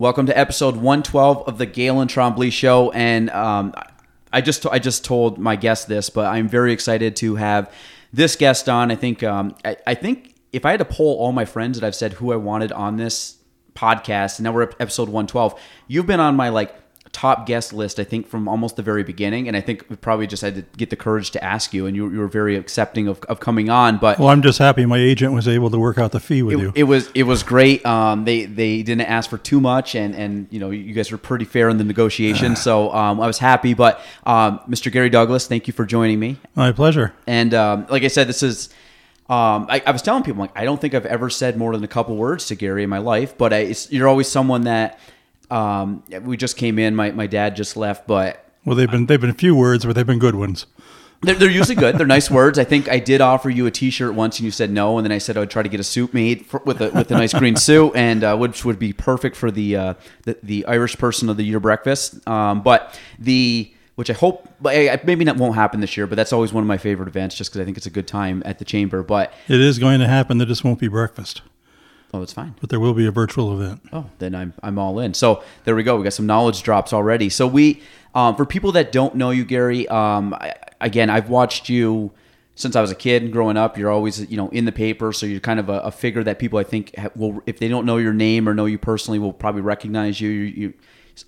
Welcome 0.00 0.26
to 0.26 0.38
episode 0.38 0.76
112 0.76 1.48
of 1.48 1.58
the 1.58 1.66
Gaelan 1.66 2.06
Trombley 2.06 2.52
Show, 2.52 2.92
and 2.92 3.28
um, 3.30 3.74
I 4.32 4.40
just 4.40 4.64
I 4.64 4.78
just 4.78 5.04
told 5.04 5.38
my 5.38 5.56
guest 5.56 5.88
this, 5.88 6.08
but 6.08 6.26
I'm 6.26 6.46
very 6.46 6.72
excited 6.72 7.16
to 7.16 7.34
have 7.34 7.74
this 8.12 8.36
guest 8.36 8.68
on. 8.68 8.92
I 8.92 8.94
think 8.94 9.24
um, 9.24 9.56
I, 9.64 9.76
I 9.88 9.94
think 9.94 10.36
if 10.52 10.64
I 10.64 10.70
had 10.70 10.76
to 10.76 10.84
poll 10.84 11.16
all 11.18 11.32
my 11.32 11.44
friends 11.44 11.80
that 11.80 11.84
I've 11.84 11.96
said 11.96 12.12
who 12.12 12.32
I 12.32 12.36
wanted 12.36 12.70
on 12.70 12.96
this 12.96 13.38
podcast, 13.74 14.38
and 14.38 14.44
now 14.44 14.52
we're 14.52 14.62
at 14.62 14.76
episode 14.78 15.08
112, 15.08 15.60
you've 15.88 16.06
been 16.06 16.20
on 16.20 16.36
my 16.36 16.50
like 16.50 16.76
top 17.12 17.46
guest 17.46 17.72
list, 17.72 17.98
I 17.98 18.04
think, 18.04 18.26
from 18.26 18.48
almost 18.48 18.76
the 18.76 18.82
very 18.82 19.02
beginning. 19.02 19.48
And 19.48 19.56
I 19.56 19.60
think 19.60 19.84
we 19.88 19.96
probably 19.96 20.26
just 20.26 20.42
had 20.42 20.54
to 20.56 20.62
get 20.76 20.90
the 20.90 20.96
courage 20.96 21.30
to 21.32 21.44
ask 21.44 21.72
you, 21.72 21.86
and 21.86 21.96
you, 21.96 22.10
you 22.10 22.18
were 22.18 22.28
very 22.28 22.56
accepting 22.56 23.08
of, 23.08 23.20
of 23.24 23.40
coming 23.40 23.70
on. 23.70 23.98
But 23.98 24.18
Well, 24.18 24.28
I'm 24.28 24.42
just 24.42 24.58
happy 24.58 24.86
my 24.86 24.98
agent 24.98 25.32
was 25.32 25.48
able 25.48 25.70
to 25.70 25.78
work 25.78 25.98
out 25.98 26.12
the 26.12 26.20
fee 26.20 26.42
with 26.42 26.58
it, 26.58 26.62
you. 26.62 26.72
it 26.74 26.84
was 26.84 27.10
it 27.14 27.24
was 27.24 27.42
great. 27.42 27.84
Um, 27.84 28.24
they 28.24 28.44
they 28.44 28.82
didn't 28.82 29.06
ask 29.06 29.30
for 29.30 29.38
too 29.38 29.60
much, 29.60 29.94
and 29.94 30.14
and 30.14 30.46
you 30.50 30.60
know 30.60 30.70
you 30.70 30.94
guys 30.94 31.10
were 31.10 31.18
pretty 31.18 31.44
fair 31.44 31.68
in 31.68 31.78
the 31.78 31.84
negotiation, 31.84 32.56
so 32.68 32.92
um, 32.92 33.20
I 33.20 33.26
was 33.26 33.38
happy. 33.38 33.74
But 33.74 34.00
um, 34.24 34.60
Mr. 34.68 34.90
Garry 34.92 35.10
Douglas, 35.10 35.46
thank 35.46 35.66
you 35.66 35.72
for 35.72 35.84
joining 35.84 36.18
me. 36.18 36.38
My 36.54 36.72
pleasure. 36.72 37.14
And 37.26 37.54
um, 37.54 37.86
like 37.88 38.02
I 38.02 38.08
said, 38.08 38.28
this 38.28 38.42
is. 38.42 38.68
Um, 39.30 39.66
I, 39.68 39.82
I 39.84 39.90
was 39.90 40.00
telling 40.00 40.22
people 40.22 40.40
like 40.40 40.52
I 40.56 40.64
don't 40.64 40.80
think 40.80 40.94
I've 40.94 41.04
ever 41.04 41.28
said 41.28 41.58
more 41.58 41.74
than 41.74 41.84
a 41.84 41.88
couple 41.88 42.16
words 42.16 42.46
to 42.46 42.54
Garry 42.54 42.82
in 42.82 42.88
my 42.88 42.96
life, 42.96 43.36
but 43.36 43.52
I, 43.52 43.58
it's, 43.58 43.92
you're 43.92 44.08
always 44.08 44.26
someone 44.26 44.62
that 44.62 44.98
um, 45.50 46.02
we 46.22 46.36
just 46.36 46.56
came 46.56 46.78
in. 46.78 46.94
My, 46.94 47.10
my 47.10 47.26
dad 47.26 47.56
just 47.56 47.76
left, 47.76 48.06
but 48.06 48.44
Well, 48.64 48.76
they've 48.76 48.90
been 48.90 49.06
they've 49.06 49.20
been 49.20 49.30
a 49.30 49.34
few 49.34 49.54
words, 49.54 49.84
but 49.84 49.94
they've 49.94 50.06
been 50.06 50.18
good 50.18 50.34
ones. 50.34 50.66
they're, 51.22 51.34
they're 51.34 51.50
usually 51.50 51.74
good. 51.74 51.98
They're 51.98 52.06
nice 52.06 52.30
words. 52.30 52.58
I 52.58 52.64
think 52.64 52.88
I 52.88 52.98
did 53.00 53.20
offer 53.20 53.50
you 53.50 53.66
a 53.66 53.70
T-shirt 53.70 54.14
once, 54.14 54.38
and 54.38 54.44
you 54.44 54.50
said 54.50 54.70
no. 54.70 54.98
And 54.98 55.04
then 55.04 55.12
I 55.12 55.18
said 55.18 55.36
I 55.36 55.40
would 55.40 55.50
try 55.50 55.62
to 55.62 55.68
get 55.68 55.80
a 55.80 55.84
suit 55.84 56.14
made 56.14 56.46
for, 56.46 56.62
with 56.64 56.80
a 56.80 56.90
with 56.90 57.10
a 57.10 57.14
nice 57.14 57.32
green 57.32 57.56
suit, 57.56 57.92
and 57.96 58.22
uh, 58.22 58.36
which 58.36 58.64
would 58.64 58.78
be 58.78 58.92
perfect 58.92 59.34
for 59.36 59.50
the, 59.50 59.74
uh, 59.76 59.94
the 60.22 60.38
the 60.42 60.66
Irish 60.66 60.96
person 60.96 61.28
of 61.28 61.36
the 61.36 61.42
year 61.44 61.60
breakfast. 61.60 62.26
Um, 62.28 62.62
but 62.62 62.98
the 63.18 63.72
which 63.96 64.10
I 64.10 64.12
hope 64.12 64.48
maybe 64.62 65.24
that 65.24 65.36
won't 65.36 65.56
happen 65.56 65.80
this 65.80 65.96
year, 65.96 66.06
but 66.06 66.14
that's 66.14 66.32
always 66.32 66.52
one 66.52 66.62
of 66.62 66.68
my 66.68 66.78
favorite 66.78 67.08
events, 67.08 67.34
just 67.34 67.50
because 67.50 67.60
I 67.60 67.64
think 67.64 67.76
it's 67.76 67.86
a 67.86 67.90
good 67.90 68.06
time 68.06 68.44
at 68.46 68.60
the 68.60 68.64
chamber. 68.64 69.02
But 69.02 69.32
It 69.48 69.60
is 69.60 69.80
going 69.80 69.98
to 69.98 70.06
happen. 70.06 70.38
That 70.38 70.46
just 70.46 70.62
won't 70.62 70.78
be 70.78 70.86
breakfast, 70.86 71.42
oh, 72.12 72.22
it's 72.22 72.32
fine. 72.32 72.54
but 72.60 72.70
there 72.70 72.80
will 72.80 72.94
be 72.94 73.06
a 73.06 73.10
virtual 73.10 73.60
event. 73.60 73.80
Oh, 73.92 74.06
then 74.18 74.34
I'm 74.34 74.54
I'm 74.62 74.78
all 74.78 74.98
in. 74.98 75.14
So 75.14 75.42
there 75.64 75.74
we 75.74 75.82
go. 75.82 75.96
We 75.96 76.04
got 76.04 76.12
some 76.12 76.26
knowledge 76.26 76.62
drops 76.62 76.92
already. 76.92 77.28
So 77.28 77.46
we, 77.46 77.82
um, 78.14 78.36
for 78.36 78.44
people 78.44 78.72
that 78.72 78.92
don't 78.92 79.14
know 79.14 79.30
you, 79.30 79.44
Garry, 79.44 79.88
um, 79.88 80.34
I, 80.34 80.54
again, 80.80 81.10
I've 81.10 81.28
watched 81.28 81.68
you 81.68 82.12
since 82.54 82.74
I 82.74 82.80
was 82.80 82.90
a 82.90 82.94
kid 82.94 83.22
and 83.22 83.32
growing 83.32 83.56
up. 83.56 83.78
You're 83.78 83.90
always 83.90 84.28
you 84.30 84.36
know 84.36 84.48
in 84.48 84.64
the 84.64 84.72
paper, 84.72 85.12
so 85.12 85.26
you're 85.26 85.40
kind 85.40 85.60
of 85.60 85.68
a, 85.68 85.80
a 85.80 85.90
figure 85.90 86.24
that 86.24 86.38
people 86.38 86.58
I 86.58 86.64
think 86.64 86.94
will, 87.14 87.42
if 87.46 87.58
they 87.58 87.68
don't 87.68 87.86
know 87.86 87.98
your 87.98 88.12
name 88.12 88.48
or 88.48 88.54
know 88.54 88.66
you 88.66 88.78
personally, 88.78 89.18
will 89.18 89.32
probably 89.32 89.62
recognize 89.62 90.20
you. 90.20 90.30
You, 90.30 90.44
you 90.44 90.74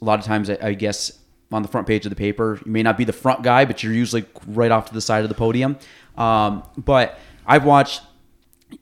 a 0.01 0.05
lot 0.05 0.19
of 0.19 0.25
times, 0.25 0.51
I, 0.51 0.59
I 0.61 0.75
guess. 0.75 1.17
On 1.53 1.63
the 1.63 1.69
front 1.69 1.89
page 1.89 2.07
of 2.07 2.11
the 2.11 2.17
paper, 2.17 2.61
you 2.65 2.71
may 2.71 2.85
not 2.85 2.97
be 2.97 3.03
the 3.03 3.13
front 3.13 3.43
guy, 3.43 3.65
but 3.65 3.83
you're 3.83 3.93
usually 3.93 4.25
right 4.47 4.71
off 4.71 4.87
to 4.87 4.95
the 4.95 5.01
side 5.01 5.25
of 5.25 5.29
the 5.29 5.35
podium. 5.35 5.77
Um, 6.17 6.63
but 6.77 7.19
I've 7.45 7.65
watched 7.65 8.03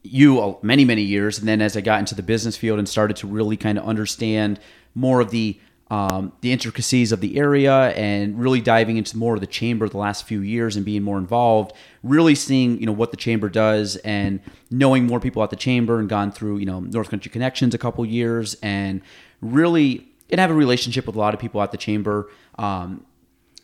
you 0.03 0.41
uh, 0.41 0.55
many 0.63 0.85
many 0.85 1.03
years. 1.03 1.39
And 1.39 1.49
then 1.49 1.61
as 1.61 1.77
i 1.77 1.81
got 1.81 2.01
into 2.01 2.15
the 2.15 2.23
business 2.23 2.57
field 2.57 2.79
and 2.79 2.89
started 2.89 3.17
to 3.19 3.27
really 3.27 3.57
kind 3.57 3.79
of 3.79 3.85
understand 3.85 4.61
more 4.95 5.21
of 5.21 5.31
the 5.31 5.59
um, 5.91 6.33
the 6.43 6.53
intricacies 6.53 7.13
of 7.13 7.21
the 7.21 7.39
area 7.39 7.91
and 7.93 8.39
really 8.39 8.61
diving 8.61 8.99
into 8.99 9.17
more 9.17 9.35
of 9.35 9.41
the 9.41 9.47
chamber 9.47 9.89
the 9.89 9.97
last 9.97 10.27
few 10.27 10.41
years 10.43 10.77
and 10.77 10.85
being 10.85 11.03
more 11.03 11.17
involved 11.17 11.73
really 12.03 12.35
seeing 12.35 12.79
you 12.79 12.85
know 12.85 12.93
what 12.93 13.11
the 13.11 13.17
chamber 13.17 13.49
does 13.49 13.97
and 13.97 14.41
knowing 14.71 15.07
more 15.07 15.19
people 15.19 15.43
at 15.43 15.49
the 15.49 15.57
chamber 15.57 15.99
and 15.99 16.11
gone 16.11 16.31
through 16.31 16.59
you 16.59 16.67
know 16.67 16.81
north 16.81 17.09
country 17.09 17.31
connections 17.31 17.75
a 17.75 17.79
couple 17.79 18.05
years 18.05 18.55
and 18.63 19.01
really 19.41 20.09
and 20.31 20.41
have 20.41 20.51
a 20.51 20.55
relationship 20.55 21.07
with 21.07 21.17
a 21.17 21.19
lot 21.19 21.35
of 21.35 21.41
people 21.41 21.63
at 21.63 21.73
the 21.73 21.79
chamber. 21.79 22.31
Um, 22.59 23.05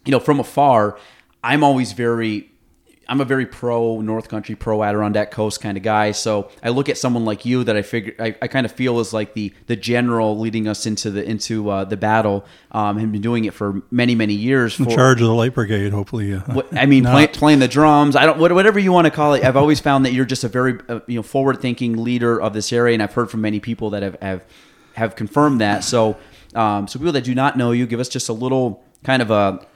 you 0.04 0.10
know, 0.10 0.20
from 0.20 0.40
afar, 0.40 0.98
I'm 1.42 1.62
always 1.62 1.92
very, 1.92 2.50
I'm 3.08 3.20
a 3.20 3.24
very 3.24 3.46
pro 3.46 4.00
North 4.00 4.28
Country, 4.28 4.54
pro 4.54 4.82
Adirondack 4.82 5.30
Coast 5.30 5.60
kind 5.60 5.76
of 5.76 5.82
guy. 5.82 6.12
So 6.12 6.50
I 6.62 6.70
look 6.70 6.88
at 6.88 6.98
someone 6.98 7.24
like 7.24 7.44
you 7.44 7.64
that 7.64 7.76
I 7.76 7.82
figure, 7.82 8.14
I, 8.18 8.36
I 8.40 8.48
kind 8.48 8.64
of 8.64 8.72
feel 8.72 9.00
is 9.00 9.12
like 9.12 9.34
the 9.34 9.52
the 9.66 9.76
general 9.76 10.38
leading 10.38 10.68
us 10.68 10.86
into 10.86 11.10
the 11.10 11.24
into 11.24 11.68
uh, 11.70 11.84
the 11.84 11.96
battle, 11.96 12.44
um, 12.72 12.98
and 12.98 13.12
been 13.12 13.20
doing 13.20 13.44
it 13.44 13.54
for 13.54 13.82
many 13.90 14.14
many 14.14 14.34
years. 14.34 14.78
In 14.78 14.88
charge 14.88 15.20
of 15.20 15.28
the 15.28 15.34
light 15.34 15.54
brigade, 15.54 15.92
hopefully. 15.92 16.34
Uh, 16.34 16.62
I 16.72 16.86
mean, 16.86 17.04
play, 17.04 17.26
playing 17.26 17.58
the 17.58 17.68
drums. 17.68 18.16
I 18.16 18.26
don't 18.26 18.38
whatever 18.38 18.78
you 18.78 18.92
want 18.92 19.06
to 19.06 19.10
call 19.10 19.34
it. 19.34 19.44
I've 19.44 19.56
always 19.56 19.80
found 19.80 20.04
that 20.06 20.12
you're 20.12 20.24
just 20.24 20.44
a 20.44 20.48
very 20.48 20.78
uh, 20.88 21.00
you 21.06 21.16
know 21.16 21.22
forward 21.22 21.60
thinking 21.60 22.02
leader 22.02 22.40
of 22.40 22.52
this 22.52 22.72
area, 22.72 22.94
and 22.94 23.02
I've 23.02 23.14
heard 23.14 23.30
from 23.30 23.40
many 23.40 23.60
people 23.60 23.90
that 23.90 24.02
have 24.02 24.16
have, 24.20 24.44
have 24.94 25.16
confirmed 25.16 25.60
that. 25.60 25.84
So, 25.84 26.16
um, 26.54 26.88
so 26.88 26.98
people 26.98 27.12
that 27.12 27.24
do 27.24 27.34
not 27.34 27.56
know 27.56 27.72
you, 27.72 27.86
give 27.86 28.00
us 28.00 28.08
just 28.08 28.28
a 28.28 28.32
little 28.32 28.82
kind 29.02 29.22
of 29.22 29.30
a 29.30 29.66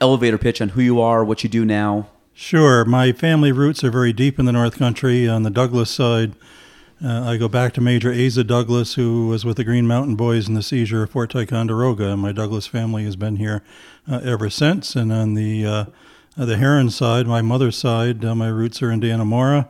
elevator 0.00 0.38
pitch 0.38 0.60
on 0.60 0.70
who 0.70 0.82
you 0.82 1.00
are, 1.00 1.24
what 1.24 1.42
you 1.42 1.50
do 1.50 1.64
now. 1.64 2.08
Sure. 2.36 2.84
My 2.84 3.12
family 3.12 3.52
roots 3.52 3.84
are 3.84 3.92
very 3.92 4.12
deep 4.12 4.40
in 4.40 4.44
the 4.44 4.50
North 4.50 4.76
Country. 4.76 5.28
On 5.28 5.44
the 5.44 5.50
Douglas 5.50 5.88
side, 5.88 6.32
uh, 7.02 7.22
I 7.22 7.36
go 7.36 7.48
back 7.48 7.72
to 7.74 7.80
Major 7.80 8.12
Asa 8.12 8.42
Douglas, 8.42 8.94
who 8.94 9.28
was 9.28 9.44
with 9.44 9.56
the 9.56 9.62
Green 9.62 9.86
Mountain 9.86 10.16
Boys 10.16 10.48
in 10.48 10.54
the 10.54 10.62
seizure 10.62 11.04
of 11.04 11.10
Fort 11.10 11.30
Ticonderoga. 11.30 12.08
And 12.08 12.20
my 12.20 12.32
Douglas 12.32 12.66
family 12.66 13.04
has 13.04 13.14
been 13.14 13.36
here 13.36 13.62
uh, 14.10 14.20
ever 14.24 14.50
since. 14.50 14.96
And 14.96 15.12
on 15.12 15.34
the 15.34 15.64
uh, 15.64 15.84
the 16.36 16.56
Heron 16.56 16.90
side, 16.90 17.28
my 17.28 17.40
mother's 17.40 17.76
side, 17.76 18.24
uh, 18.24 18.34
my 18.34 18.48
roots 18.48 18.82
are 18.82 18.90
in 18.90 19.00
Dannemora. 19.00 19.68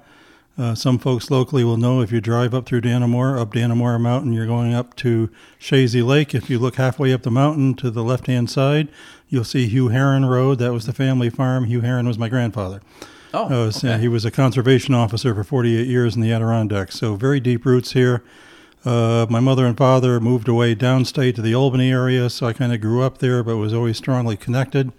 Uh, 0.56 0.74
some 0.74 0.98
folks 0.98 1.30
locally 1.30 1.64
will 1.64 1.76
know 1.76 2.00
if 2.00 2.12
you 2.12 2.20
drive 2.20 2.54
up 2.54 2.64
through 2.64 2.80
Dannemora, 2.80 3.40
up 3.40 3.52
Dannemora 3.52 4.00
Mountain, 4.00 4.32
you're 4.32 4.46
going 4.46 4.72
up 4.72 4.94
to 4.96 5.28
Chazy 5.60 6.02
Lake. 6.04 6.34
If 6.34 6.48
you 6.48 6.60
look 6.60 6.76
halfway 6.76 7.12
up 7.12 7.22
the 7.22 7.30
mountain 7.30 7.74
to 7.74 7.90
the 7.90 8.04
left 8.04 8.28
hand 8.28 8.48
side, 8.48 8.88
you'll 9.28 9.44
see 9.44 9.66
Hugh 9.66 9.88
Heron 9.88 10.24
Road. 10.26 10.58
That 10.58 10.72
was 10.72 10.86
the 10.86 10.92
family 10.92 11.30
farm. 11.30 11.64
Hugh 11.64 11.80
Heron 11.80 12.06
was 12.06 12.18
my 12.18 12.28
grandfather. 12.28 12.80
Oh, 13.32 13.46
Uh, 13.66 13.70
so 13.70 13.98
he 13.98 14.06
was 14.06 14.24
a 14.24 14.30
conservation 14.30 14.94
officer 14.94 15.34
for 15.34 15.42
48 15.42 15.86
years 15.86 16.14
in 16.14 16.22
the 16.22 16.32
Adirondacks. 16.32 16.98
So 16.98 17.16
very 17.16 17.40
deep 17.40 17.66
roots 17.66 17.92
here. 17.92 18.22
Uh, 18.84 19.26
my 19.30 19.40
mother 19.40 19.66
and 19.66 19.76
father 19.76 20.20
moved 20.20 20.46
away 20.46 20.74
downstate 20.74 21.34
to 21.36 21.42
the 21.42 21.54
Albany 21.54 21.90
area, 21.90 22.28
so 22.28 22.46
I 22.46 22.52
kind 22.52 22.72
of 22.72 22.80
grew 22.80 23.02
up 23.02 23.18
there, 23.18 23.42
but 23.42 23.56
was 23.56 23.72
always 23.72 23.96
strongly 23.96 24.36
connected. 24.36 24.92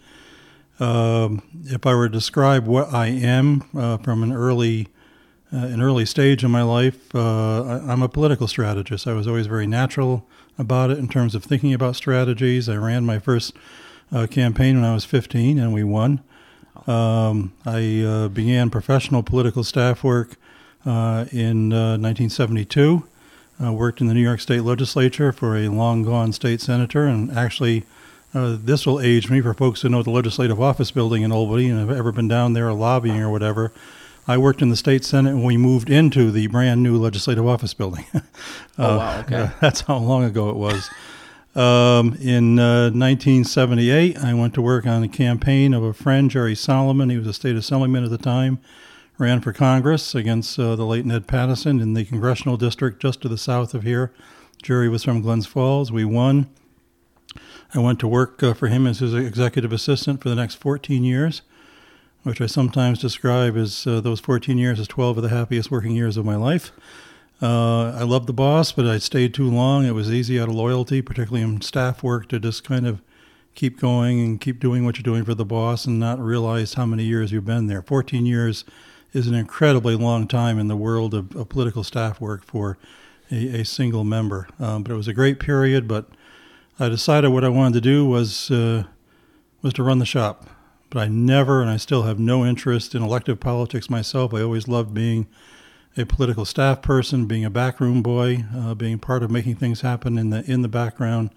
Um, 0.79 1.41
if 1.65 1.85
I 1.85 1.93
were 1.93 2.09
to 2.09 2.13
describe 2.13 2.65
what 2.67 2.93
I 2.93 3.07
am 3.07 3.63
uh, 3.77 3.97
from 3.97 4.23
an 4.23 4.33
early 4.33 4.89
uh, 5.53 5.57
an 5.57 5.79
early 5.79 6.05
stage 6.05 6.43
in 6.43 6.49
my 6.51 6.63
life, 6.63 7.13
uh, 7.15 7.63
I'm 7.87 8.01
a 8.01 8.09
political 8.09 8.47
strategist. 8.47 9.07
I 9.07 9.13
was 9.13 9.27
always 9.27 9.45
very 9.47 9.67
natural 9.67 10.27
about 10.57 10.89
it 10.89 10.97
in 10.97 11.07
terms 11.07 11.35
of 11.35 11.43
thinking 11.43 11.73
about 11.73 11.95
strategies. 11.95 12.67
I 12.67 12.75
ran 12.75 13.05
my 13.05 13.19
first 13.19 13.53
uh, 14.11 14.27
campaign 14.27 14.75
when 14.75 14.85
I 14.85 14.93
was 14.93 15.05
15, 15.05 15.59
and 15.59 15.73
we 15.73 15.83
won. 15.83 16.21
Um, 16.87 17.53
I 17.65 18.01
uh, 18.01 18.27
began 18.27 18.69
professional 18.69 19.23
political 19.23 19.63
staff 19.63 20.03
work 20.03 20.35
uh, 20.85 21.25
in 21.31 21.73
uh, 21.73 21.97
1972. 21.97 23.07
Uh, 23.63 23.71
worked 23.71 24.01
in 24.01 24.07
the 24.07 24.13
New 24.13 24.21
York 24.21 24.41
State 24.41 24.61
Legislature 24.61 25.31
for 25.31 25.55
a 25.55 25.69
long 25.69 26.03
gone 26.03 26.33
state 26.33 26.59
senator, 26.59 27.05
and 27.05 27.31
actually, 27.31 27.85
uh, 28.33 28.57
this 28.59 28.85
will 28.85 28.99
age 28.99 29.29
me 29.29 29.39
for 29.39 29.53
folks 29.53 29.81
who 29.81 29.89
know 29.89 30.03
the 30.03 30.11
Legislative 30.11 30.59
Office 30.59 30.91
Building 30.91 31.23
in 31.23 31.31
Albany 31.31 31.69
and 31.69 31.79
have 31.79 31.89
ever 31.89 32.11
been 32.11 32.27
down 32.27 32.51
there 32.51 32.71
lobbying 32.73 33.21
or 33.21 33.29
whatever. 33.31 33.71
I 34.27 34.37
worked 34.37 34.61
in 34.61 34.69
the 34.69 34.75
state 34.75 35.05
senate 35.05 35.35
when 35.35 35.43
we 35.43 35.55
moved 35.55 35.89
into 35.89 36.31
the 36.31 36.47
brand 36.47 36.81
new 36.81 36.97
Legislative 36.97 37.45
Office 37.47 37.73
Building. 37.73 38.05
Oh, 38.77 38.97
wow, 38.97 39.19
okay. 39.21 39.35
Uh, 39.37 39.49
that's 39.61 39.79
how 39.81 39.95
long 39.95 40.25
ago 40.25 40.49
it 40.49 40.57
was. 40.57 40.89
Um, 41.55 42.15
in 42.19 42.59
uh, 42.59 42.91
1978, 42.91 44.17
I 44.17 44.33
went 44.33 44.53
to 44.55 44.61
work 44.61 44.85
on 44.85 45.01
the 45.01 45.07
campaign 45.07 45.73
of 45.73 45.83
a 45.83 45.93
friend, 45.93 46.29
Jerry 46.29 46.53
Solomon. 46.53 47.09
He 47.09 47.17
was 47.17 47.27
a 47.27 47.33
state 47.33 47.55
assemblyman 47.55 48.03
at 48.03 48.09
the 48.09 48.17
time. 48.17 48.59
Ran 49.17 49.39
for 49.39 49.53
Congress 49.53 50.13
against 50.13 50.59
uh, 50.59 50.75
the 50.75 50.85
late 50.85 51.05
Ned 51.05 51.27
Pattison 51.27 51.79
in 51.79 51.93
the 51.93 52.03
congressional 52.03 52.57
district 52.57 53.01
just 53.01 53.21
to 53.21 53.29
the 53.29 53.37
south 53.37 53.73
of 53.73 53.83
here. 53.83 54.11
Jerry 54.61 54.89
was 54.89 55.05
from 55.05 55.21
Glens 55.21 55.45
Falls. 55.47 55.93
We 55.93 56.03
won. 56.03 56.49
I 57.73 57.79
went 57.79 57.99
to 57.99 58.07
work 58.07 58.43
uh, 58.43 58.53
for 58.53 58.67
him 58.67 58.85
as 58.85 58.99
his 58.99 59.13
executive 59.13 59.71
assistant 59.71 60.21
for 60.21 60.27
the 60.27 60.35
next 60.35 60.55
14 60.55 61.05
years. 61.05 61.41
which 62.23 62.41
I 62.41 62.47
sometimes 62.47 62.99
describe 62.99 63.55
as 63.55 63.85
uh, 63.87 64.01
those 64.01 64.19
14 64.19 64.57
years 64.57 64.79
as 64.79 64.87
12 64.87 65.17
of 65.17 65.23
the 65.23 65.29
happiest 65.29 65.71
working 65.71 65.91
years 65.91 66.17
of 66.17 66.25
my 66.25 66.35
life. 66.35 66.71
Uh, 67.41 67.91
I 67.91 68.03
loved 68.03 68.27
the 68.27 68.33
boss, 68.33 68.71
but 68.71 68.85
I 68.85 68.97
stayed 68.97 69.33
too 69.33 69.49
long. 69.49 69.85
It 69.85 69.91
was 69.91 70.11
easy 70.11 70.39
out 70.39 70.47
of 70.47 70.55
loyalty, 70.55 71.01
particularly 71.01 71.43
in 71.43 71.61
staff 71.61 72.01
work, 72.01 72.29
to 72.29 72.39
just 72.39 72.63
kind 72.63 72.87
of 72.87 73.01
keep 73.55 73.79
going 73.79 74.19
and 74.19 74.39
keep 74.39 74.59
doing 74.59 74.85
what 74.85 74.97
you're 74.97 75.03
doing 75.03 75.25
for 75.25 75.33
the 75.33 75.45
boss 75.45 75.85
and 75.85 75.99
not 75.99 76.19
realize 76.19 76.75
how 76.75 76.85
many 76.85 77.03
years 77.03 77.31
you've 77.31 77.45
been 77.45 77.67
there. 77.67 77.81
14 77.81 78.25
years 78.25 78.65
is 79.13 79.27
an 79.27 79.33
incredibly 79.33 79.95
long 79.95 80.27
time 80.27 80.59
in 80.59 80.67
the 80.67 80.75
world 80.75 81.13
of, 81.13 81.35
of 81.35 81.49
political 81.49 81.83
staff 81.83 82.19
work 82.19 82.43
for 82.45 82.77
a, 83.31 83.61
a 83.61 83.65
single 83.65 84.03
member. 84.03 84.47
Um, 84.59 84.83
but 84.83 84.91
it 84.91 84.95
was 84.95 85.07
a 85.07 85.13
great 85.13 85.39
period. 85.39 85.87
But 85.87 86.07
I 86.79 86.89
decided 86.89 87.29
what 87.29 87.45
I 87.45 87.49
wanted 87.49 87.75
to 87.75 87.81
do 87.81 88.05
was 88.05 88.51
uh, 88.51 88.83
was 89.61 89.73
to 89.73 89.83
run 89.83 89.99
the 89.99 90.05
shop. 90.05 90.49
But 90.89 90.99
I 90.99 91.07
never, 91.07 91.61
and 91.61 91.69
I 91.69 91.77
still 91.77 92.03
have 92.03 92.19
no 92.19 92.45
interest 92.45 92.93
in 92.93 93.01
elective 93.01 93.39
politics 93.39 93.89
myself. 93.89 94.33
I 94.33 94.41
always 94.41 94.67
loved 94.67 94.93
being 94.93 95.27
a 95.97 96.05
political 96.05 96.45
staff 96.45 96.81
person, 96.81 97.25
being 97.25 97.45
a 97.45 97.49
backroom 97.49 98.01
boy, 98.01 98.45
uh, 98.55 98.73
being 98.73 98.99
part 98.99 99.23
of 99.23 99.31
making 99.31 99.55
things 99.55 99.81
happen 99.81 100.17
in 100.17 100.29
the 100.29 100.49
in 100.49 100.61
the 100.61 100.67
background, 100.67 101.29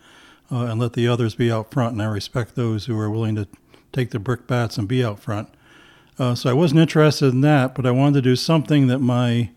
uh, 0.51 0.65
and 0.65 0.81
let 0.81 0.95
the 0.95 1.07
others 1.07 1.35
be 1.35 1.51
out 1.51 1.71
front. 1.71 1.93
And 1.93 2.03
I 2.03 2.07
respect 2.07 2.55
those 2.55 2.87
who 2.87 2.99
are 2.99 3.11
willing 3.11 3.37
to 3.37 3.47
take 3.93 4.11
the 4.11 4.19
brickbats 4.19 4.77
and 4.77 4.89
be 4.89 5.05
out 5.05 5.21
front. 5.21 5.49
Uh, 6.19 6.35
so 6.35 6.51
I 6.51 6.53
wasn't 6.53 6.81
interested 6.81 7.33
in 7.33 7.41
that, 7.43 7.75
but 7.75 7.87
I 7.87 7.93
wanted 7.93 8.15
to 8.15 8.23
do 8.23 8.37
something 8.37 8.89
that 8.89 8.99
my 8.99 9.51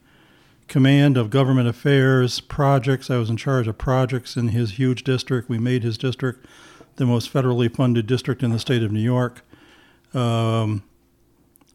command 0.67 1.17
of 1.17 1.29
government 1.29 1.67
affairs, 1.67 2.39
projects. 2.39 3.09
I 3.09 3.17
was 3.17 3.29
in 3.29 3.37
charge 3.37 3.67
of 3.67 3.77
projects 3.77 4.37
in 4.37 4.49
his 4.49 4.73
huge 4.73 5.03
district. 5.03 5.49
We 5.49 5.57
made 5.57 5.83
his 5.83 5.97
district 5.97 6.45
the 6.95 7.05
most 7.05 7.33
federally 7.33 7.73
funded 7.73 8.05
district 8.05 8.43
in 8.43 8.51
the 8.51 8.59
state 8.59 8.83
of 8.83 8.91
New 8.91 9.01
York. 9.01 9.41
Um, 10.13 10.83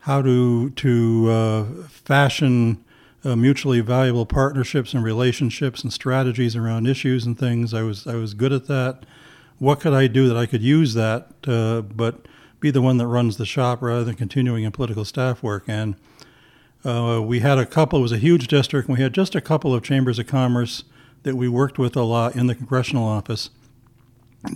how 0.01 0.23
to 0.23 0.71
to 0.71 1.31
uh, 1.31 1.65
fashion 1.89 2.85
uh, 3.27 3.35
mutually 3.35 3.81
valuable 3.81 4.25
partnerships 4.25 4.95
and 4.95 5.03
relationships 5.03 5.83
and 5.83 5.93
strategies 5.93 6.55
around 6.55 6.87
issues 6.87 7.27
and 7.27 7.37
things. 7.39 7.75
I 7.75 7.83
was 7.83 8.07
I 8.07 8.15
was 8.15 8.35
good 8.35 8.53
at 8.53 8.69
that. 8.69 9.05
What 9.59 9.81
could 9.81 9.95
I 9.95 10.07
do 10.07 10.29
that 10.29 10.37
I 10.37 10.47
could 10.47 10.63
use 10.63 10.95
that, 10.95 11.29
uh, 11.47 11.81
but 11.81 12.27
be 12.61 12.71
the 12.71 12.83
one 12.83 12.99
that 12.99 13.07
runs 13.07 13.37
the 13.37 13.47
shop 13.47 13.83
rather 13.83 14.05
than 14.05 14.15
continuing 14.15 14.65
in 14.65 14.71
political 14.71 15.05
staff 15.05 15.43
work? 15.43 15.65
And 15.67 15.97
uh, 16.85 17.21
we 17.25 17.41
had 17.41 17.59
a 17.59 17.67
couple. 17.67 17.99
It 17.99 18.03
was 18.03 18.13
a 18.13 18.19
huge 18.19 18.47
district. 18.47 18.89
and 18.89 18.97
We 18.97 19.03
had 19.03 19.13
just 19.13 19.35
a 19.35 19.41
couple 19.41 19.75
of 19.75 19.83
chambers 19.83 20.19
of 20.19 20.29
commerce 20.29 20.85
that 21.25 21.35
we 21.35 21.49
worked 21.49 21.79
with 21.79 21.97
a 21.97 22.03
lot 22.03 22.37
in 22.37 22.47
the 22.47 22.55
congressional 22.55 23.09
office 23.09 23.51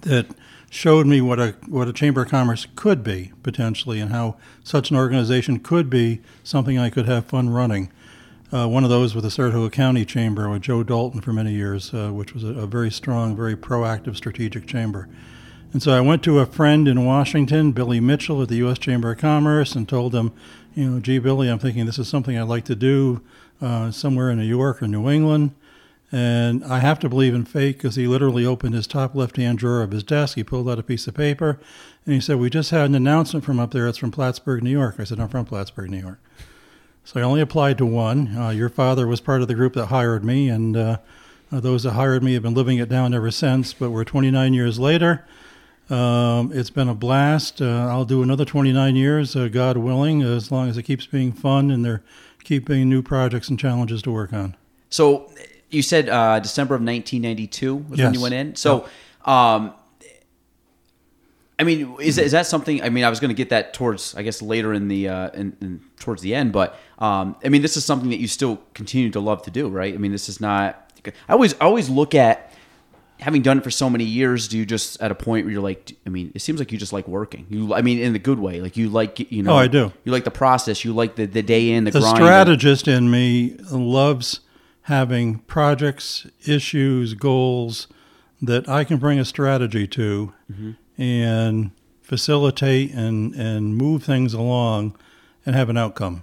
that 0.02 0.26
showed 0.70 1.06
me 1.06 1.20
what 1.20 1.40
a 1.40 1.56
what 1.66 1.88
a 1.88 1.92
chamber 1.92 2.22
of 2.22 2.28
commerce 2.28 2.68
could 2.76 3.02
be 3.02 3.32
potentially, 3.42 3.98
and 3.98 4.12
how 4.12 4.36
such 4.62 4.90
an 4.90 4.96
organization 4.96 5.58
could 5.58 5.90
be 5.90 6.20
something 6.44 6.78
I 6.78 6.90
could 6.90 7.06
have 7.06 7.24
fun 7.26 7.50
running. 7.50 7.90
Uh, 8.52 8.66
one 8.66 8.82
of 8.82 8.90
those 8.90 9.14
with 9.14 9.22
the 9.22 9.30
Saratoga 9.30 9.70
County 9.70 10.04
Chamber 10.04 10.50
with 10.50 10.62
Joe 10.62 10.82
Dalton 10.82 11.20
for 11.20 11.32
many 11.32 11.52
years, 11.52 11.94
uh, 11.94 12.10
which 12.10 12.34
was 12.34 12.42
a, 12.42 12.48
a, 12.48 12.66
very 12.66 12.90
strong, 12.90 13.36
very 13.36 13.54
proactive, 13.54 14.16
strategic 14.16 14.66
chamber. 14.66 15.08
And 15.72 15.80
so 15.80 15.92
I 15.92 16.00
went 16.00 16.24
to 16.24 16.40
a 16.40 16.46
friend 16.46 16.88
in 16.88 17.04
Washington, 17.04 17.70
Billy 17.70 18.00
Mitchell 18.00 18.42
at 18.42 18.48
the 18.48 18.56
U.S. 18.56 18.78
Chamber 18.78 19.12
of 19.12 19.18
Commerce, 19.18 19.76
and 19.76 19.88
told 19.88 20.16
him, 20.16 20.32
you 20.74 20.90
know, 20.90 21.00
gee, 21.00 21.20
Billy, 21.20 21.48
I'm 21.48 21.60
thinking 21.60 21.86
this 21.86 22.00
is 22.00 22.08
something 22.08 22.36
I'd 22.36 22.48
like 22.48 22.64
to 22.64 22.74
do 22.74 23.22
uh, 23.62 23.92
somewhere 23.92 24.30
in 24.30 24.38
New 24.38 24.44
York 24.44 24.82
or 24.82 24.88
New 24.88 25.08
England. 25.08 25.54
And 26.10 26.64
I 26.64 26.80
have 26.80 26.98
to 27.00 27.08
believe 27.08 27.34
in 27.34 27.44
fate 27.44 27.76
because 27.76 27.94
he 27.94 28.08
literally 28.08 28.44
opened 28.44 28.74
his 28.74 28.88
top 28.88 29.14
left 29.14 29.36
hand 29.36 29.58
drawer 29.58 29.82
of 29.82 29.92
his 29.92 30.02
desk. 30.02 30.34
He 30.34 30.42
pulled 30.42 30.68
out 30.68 30.80
a 30.80 30.82
piece 30.82 31.06
of 31.06 31.14
paper 31.14 31.60
and 32.04 32.14
he 32.14 32.20
said, 32.20 32.40
We 32.40 32.50
just 32.50 32.72
had 32.72 32.86
an 32.86 32.96
announcement 32.96 33.44
from 33.44 33.60
up 33.60 33.70
there. 33.70 33.86
It's 33.86 33.98
from 33.98 34.10
Plattsburgh, 34.10 34.64
New 34.64 34.70
York. 34.70 34.96
I 34.98 35.04
said, 35.04 35.20
I'm 35.20 35.28
from 35.28 35.44
Plattsburgh, 35.44 35.88
New 35.88 36.00
York. 36.00 36.18
So 37.04 37.20
I 37.20 37.22
only 37.22 37.40
applied 37.40 37.78
to 37.78 37.86
one. 37.86 38.36
Uh, 38.36 38.50
your 38.50 38.68
father 38.68 39.06
was 39.06 39.20
part 39.20 39.42
of 39.42 39.48
the 39.48 39.54
group 39.54 39.74
that 39.74 39.86
hired 39.86 40.24
me, 40.24 40.48
and 40.48 40.76
uh, 40.76 40.98
uh 41.50 41.60
those 41.60 41.82
that 41.82 41.92
hired 41.92 42.22
me 42.22 42.34
have 42.34 42.42
been 42.42 42.54
living 42.54 42.78
it 42.78 42.88
down 42.88 43.14
ever 43.14 43.30
since. 43.30 43.72
But 43.72 43.90
we're 43.90 44.04
29 44.04 44.54
years 44.54 44.78
later. 44.78 45.24
Um, 45.90 46.52
it's 46.54 46.70
been 46.70 46.88
a 46.88 46.94
blast. 46.94 47.60
Uh, 47.60 47.88
I'll 47.88 48.04
do 48.04 48.22
another 48.22 48.44
29 48.44 48.94
years, 48.94 49.34
uh, 49.34 49.48
God 49.48 49.76
willing, 49.76 50.22
as 50.22 50.52
long 50.52 50.68
as 50.68 50.78
it 50.78 50.84
keeps 50.84 51.04
being 51.06 51.32
fun 51.32 51.70
and 51.70 51.84
they're 51.84 52.02
keeping 52.44 52.88
new 52.88 53.02
projects 53.02 53.48
and 53.48 53.58
challenges 53.58 54.00
to 54.02 54.12
work 54.12 54.32
on. 54.32 54.56
So 54.88 55.30
you 55.68 55.82
said 55.82 56.08
uh, 56.08 56.38
December 56.38 56.74
of 56.74 56.80
1992 56.82 57.74
was 57.76 57.98
yes. 57.98 58.06
when 58.06 58.14
you 58.14 58.20
went 58.20 58.34
in. 58.34 58.56
So, 58.56 58.88
um, 59.24 59.74
I 61.60 61.62
mean, 61.62 61.94
is 62.00 62.16
is 62.16 62.32
that 62.32 62.46
something? 62.46 62.82
I 62.82 62.88
mean, 62.88 63.04
I 63.04 63.10
was 63.10 63.20
going 63.20 63.28
to 63.28 63.34
get 63.34 63.50
that 63.50 63.74
towards, 63.74 64.14
I 64.14 64.22
guess, 64.22 64.40
later 64.40 64.72
in 64.72 64.88
the 64.88 65.10
uh, 65.10 65.28
in, 65.34 65.54
in, 65.60 65.80
towards 65.98 66.22
the 66.22 66.34
end, 66.34 66.54
but 66.54 66.80
um, 66.98 67.36
I 67.44 67.50
mean, 67.50 67.60
this 67.60 67.76
is 67.76 67.84
something 67.84 68.08
that 68.08 68.18
you 68.18 68.28
still 68.28 68.62
continue 68.72 69.10
to 69.10 69.20
love 69.20 69.42
to 69.42 69.50
do, 69.50 69.68
right? 69.68 69.92
I 69.92 69.98
mean, 69.98 70.10
this 70.10 70.30
is 70.30 70.40
not. 70.40 70.90
I 71.28 71.34
always 71.34 71.52
I 71.60 71.66
always 71.66 71.90
look 71.90 72.14
at 72.14 72.50
having 73.18 73.42
done 73.42 73.58
it 73.58 73.64
for 73.64 73.70
so 73.70 73.90
many 73.90 74.04
years. 74.04 74.48
Do 74.48 74.56
you 74.56 74.64
just 74.64 75.02
at 75.02 75.10
a 75.10 75.14
point 75.14 75.44
where 75.44 75.52
you're 75.52 75.60
like, 75.60 75.92
I 76.06 76.08
mean, 76.08 76.32
it 76.34 76.40
seems 76.40 76.60
like 76.60 76.72
you 76.72 76.78
just 76.78 76.94
like 76.94 77.06
working. 77.06 77.46
You, 77.50 77.74
I 77.74 77.82
mean, 77.82 77.98
in 77.98 78.14
the 78.14 78.18
good 78.18 78.38
way, 78.38 78.62
like 78.62 78.78
you 78.78 78.88
like 78.88 79.30
you 79.30 79.42
know. 79.42 79.52
Oh, 79.52 79.56
I 79.56 79.66
do. 79.66 79.92
You 80.04 80.12
like 80.12 80.24
the 80.24 80.30
process. 80.30 80.82
You 80.82 80.94
like 80.94 81.16
the 81.16 81.26
the 81.26 81.42
day 81.42 81.72
in 81.72 81.84
the. 81.84 81.90
The 81.90 82.00
strategist 82.00 82.88
in 82.88 83.10
me 83.10 83.58
loves 83.70 84.40
having 84.84 85.40
projects, 85.40 86.26
issues, 86.46 87.12
goals 87.12 87.86
that 88.42 88.68
I 88.68 88.84
can 88.84 88.98
bring 88.98 89.18
a 89.18 89.24
strategy 89.24 89.86
to 89.88 90.32
mm-hmm. 90.50 90.70
and 91.00 91.70
facilitate 92.02 92.92
and, 92.92 93.34
and 93.34 93.76
move 93.76 94.02
things 94.02 94.34
along 94.34 94.96
and 95.44 95.54
have 95.54 95.68
an 95.68 95.76
outcome. 95.76 96.22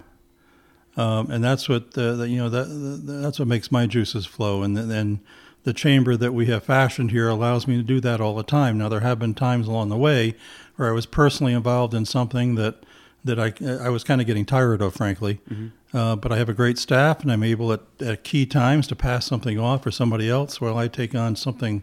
Um, 0.96 1.30
and 1.30 1.44
that's 1.44 1.68
what 1.68 1.92
the, 1.92 2.14
the, 2.16 2.28
you 2.28 2.38
know 2.38 2.48
that 2.48 2.64
that's 3.04 3.38
what 3.38 3.46
makes 3.46 3.70
my 3.70 3.86
juices 3.86 4.26
flow. 4.26 4.62
And 4.62 4.76
then 4.76 5.20
the 5.62 5.72
chamber 5.72 6.16
that 6.16 6.34
we 6.34 6.46
have 6.46 6.64
fashioned 6.64 7.12
here 7.12 7.28
allows 7.28 7.68
me 7.68 7.76
to 7.76 7.82
do 7.84 8.00
that 8.00 8.20
all 8.20 8.34
the 8.34 8.42
time. 8.42 8.78
Now 8.78 8.88
there 8.88 9.00
have 9.00 9.20
been 9.20 9.34
times 9.34 9.68
along 9.68 9.90
the 9.90 9.96
way 9.96 10.34
where 10.74 10.88
I 10.88 10.92
was 10.92 11.06
personally 11.06 11.52
involved 11.52 11.94
in 11.94 12.04
something 12.04 12.56
that 12.56 12.82
that 13.24 13.38
I 13.38 13.52
I 13.84 13.90
was 13.90 14.02
kind 14.02 14.20
of 14.20 14.26
getting 14.26 14.44
tired 14.44 14.82
of, 14.82 14.94
frankly. 14.94 15.40
Mm-hmm. 15.48 15.96
Uh, 15.96 16.16
but 16.16 16.32
I 16.32 16.36
have 16.36 16.48
a 16.48 16.54
great 16.54 16.78
staff, 16.78 17.22
and 17.22 17.32
I'm 17.32 17.42
able 17.42 17.72
at, 17.72 17.80
at 18.00 18.24
key 18.24 18.44
times 18.44 18.86
to 18.88 18.96
pass 18.96 19.24
something 19.24 19.58
off 19.58 19.82
for 19.84 19.90
somebody 19.90 20.28
else 20.28 20.60
while 20.60 20.76
I 20.76 20.86
take 20.88 21.14
on 21.14 21.34
something, 21.34 21.82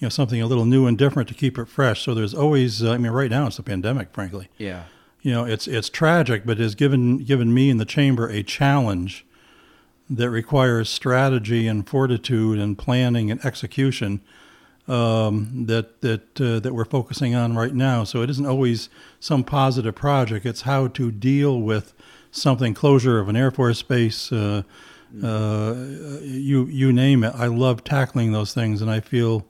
you 0.00 0.06
know, 0.06 0.08
something 0.10 0.40
a 0.40 0.46
little 0.46 0.64
new 0.64 0.86
and 0.86 0.96
different 0.96 1.28
to 1.28 1.34
keep 1.34 1.58
it 1.58 1.68
fresh. 1.68 2.02
So 2.02 2.14
there's 2.14 2.34
always, 2.34 2.82
uh, 2.82 2.92
I 2.92 2.98
mean, 2.98 3.12
right 3.12 3.30
now 3.30 3.46
it's 3.46 3.58
a 3.58 3.62
pandemic, 3.62 4.12
frankly. 4.12 4.48
Yeah. 4.56 4.84
You 5.20 5.32
know, 5.32 5.44
it's 5.44 5.68
it's 5.68 5.90
tragic, 5.90 6.46
but 6.46 6.58
it 6.58 6.62
has 6.62 6.74
given 6.74 7.18
given 7.18 7.52
me 7.52 7.68
in 7.68 7.76
the 7.76 7.84
chamber 7.84 8.28
a 8.28 8.42
challenge 8.42 9.26
that 10.08 10.30
requires 10.30 10.88
strategy 10.88 11.66
and 11.66 11.86
fortitude 11.86 12.58
and 12.58 12.78
planning 12.78 13.30
and 13.30 13.44
execution 13.44 14.22
um, 14.88 15.66
that 15.66 16.00
that 16.00 16.40
uh, 16.40 16.58
that 16.60 16.72
we're 16.72 16.86
focusing 16.86 17.34
on 17.34 17.54
right 17.54 17.74
now. 17.74 18.04
So 18.04 18.22
it 18.22 18.30
isn't 18.30 18.46
always 18.46 18.88
some 19.20 19.44
positive 19.44 19.94
project. 19.94 20.46
It's 20.46 20.62
how 20.62 20.88
to 20.88 21.12
deal 21.12 21.60
with 21.60 21.92
something 22.30 22.72
closure 22.72 23.18
of 23.18 23.28
an 23.28 23.36
Air 23.36 23.50
Force 23.50 23.82
base, 23.82 24.32
uh, 24.32 24.62
uh, 25.22 25.74
you 26.22 26.64
you 26.64 26.92
name 26.94 27.24
it. 27.24 27.34
I 27.36 27.46
love 27.48 27.84
tackling 27.84 28.32
those 28.32 28.54
things, 28.54 28.80
and 28.80 28.90
I 28.90 29.00
feel 29.00 29.44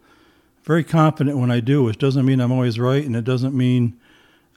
very 0.70 0.84
confident 0.84 1.36
when 1.36 1.50
I 1.50 1.58
do. 1.58 1.82
Which 1.82 1.98
doesn't 1.98 2.24
mean 2.24 2.38
I'm 2.40 2.52
always 2.52 2.78
right, 2.78 3.04
and 3.04 3.16
it 3.16 3.24
doesn't 3.24 3.56
mean 3.56 3.98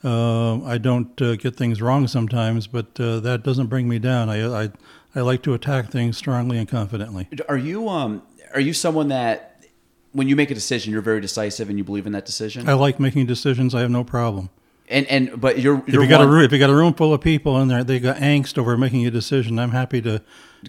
uh, 0.03 0.63
I 0.63 0.77
don't 0.77 1.19
uh, 1.19 1.35
get 1.37 1.55
things 1.55 1.81
wrong 1.81 2.07
sometimes. 2.07 2.67
But 2.67 2.99
uh, 2.99 3.19
that 3.21 3.41
doesn't 3.41 3.65
bring 3.65 3.89
me 3.89 3.97
down. 3.97 4.29
I, 4.29 4.65
I 4.65 4.71
I 5.15 5.21
like 5.21 5.41
to 5.43 5.55
attack 5.55 5.89
things 5.89 6.15
strongly 6.15 6.59
and 6.59 6.67
confidently. 6.67 7.27
Are 7.49 7.57
you 7.57 7.89
um 7.89 8.21
are 8.53 8.59
you 8.59 8.73
someone 8.73 9.07
that 9.07 9.65
when 10.11 10.27
you 10.27 10.35
make 10.35 10.51
a 10.51 10.53
decision, 10.53 10.93
you're 10.93 11.01
very 11.01 11.19
decisive 11.19 11.69
and 11.69 11.79
you 11.79 11.83
believe 11.83 12.05
in 12.05 12.13
that 12.13 12.27
decision? 12.27 12.69
I 12.69 12.73
like 12.73 12.99
making 12.99 13.25
decisions. 13.25 13.73
I 13.73 13.81
have 13.81 13.89
no 13.89 14.03
problem. 14.03 14.51
And 14.89 15.07
and 15.07 15.41
but 15.41 15.59
you're, 15.59 15.81
you're 15.87 16.03
if 16.03 16.03
you 16.03 16.07
got 16.07 16.19
one, 16.19 16.27
a 16.27 16.31
room, 16.31 16.43
if 16.43 16.51
you 16.51 16.59
got 16.59 16.69
a 16.69 16.75
room 16.75 16.93
full 16.93 17.11
of 17.11 17.21
people 17.21 17.59
in 17.59 17.69
there, 17.69 17.83
they 17.83 17.99
got 17.99 18.17
angst 18.17 18.59
over 18.59 18.77
making 18.77 19.07
a 19.07 19.11
decision. 19.11 19.57
I'm 19.57 19.71
happy 19.71 19.99
to 20.03 20.21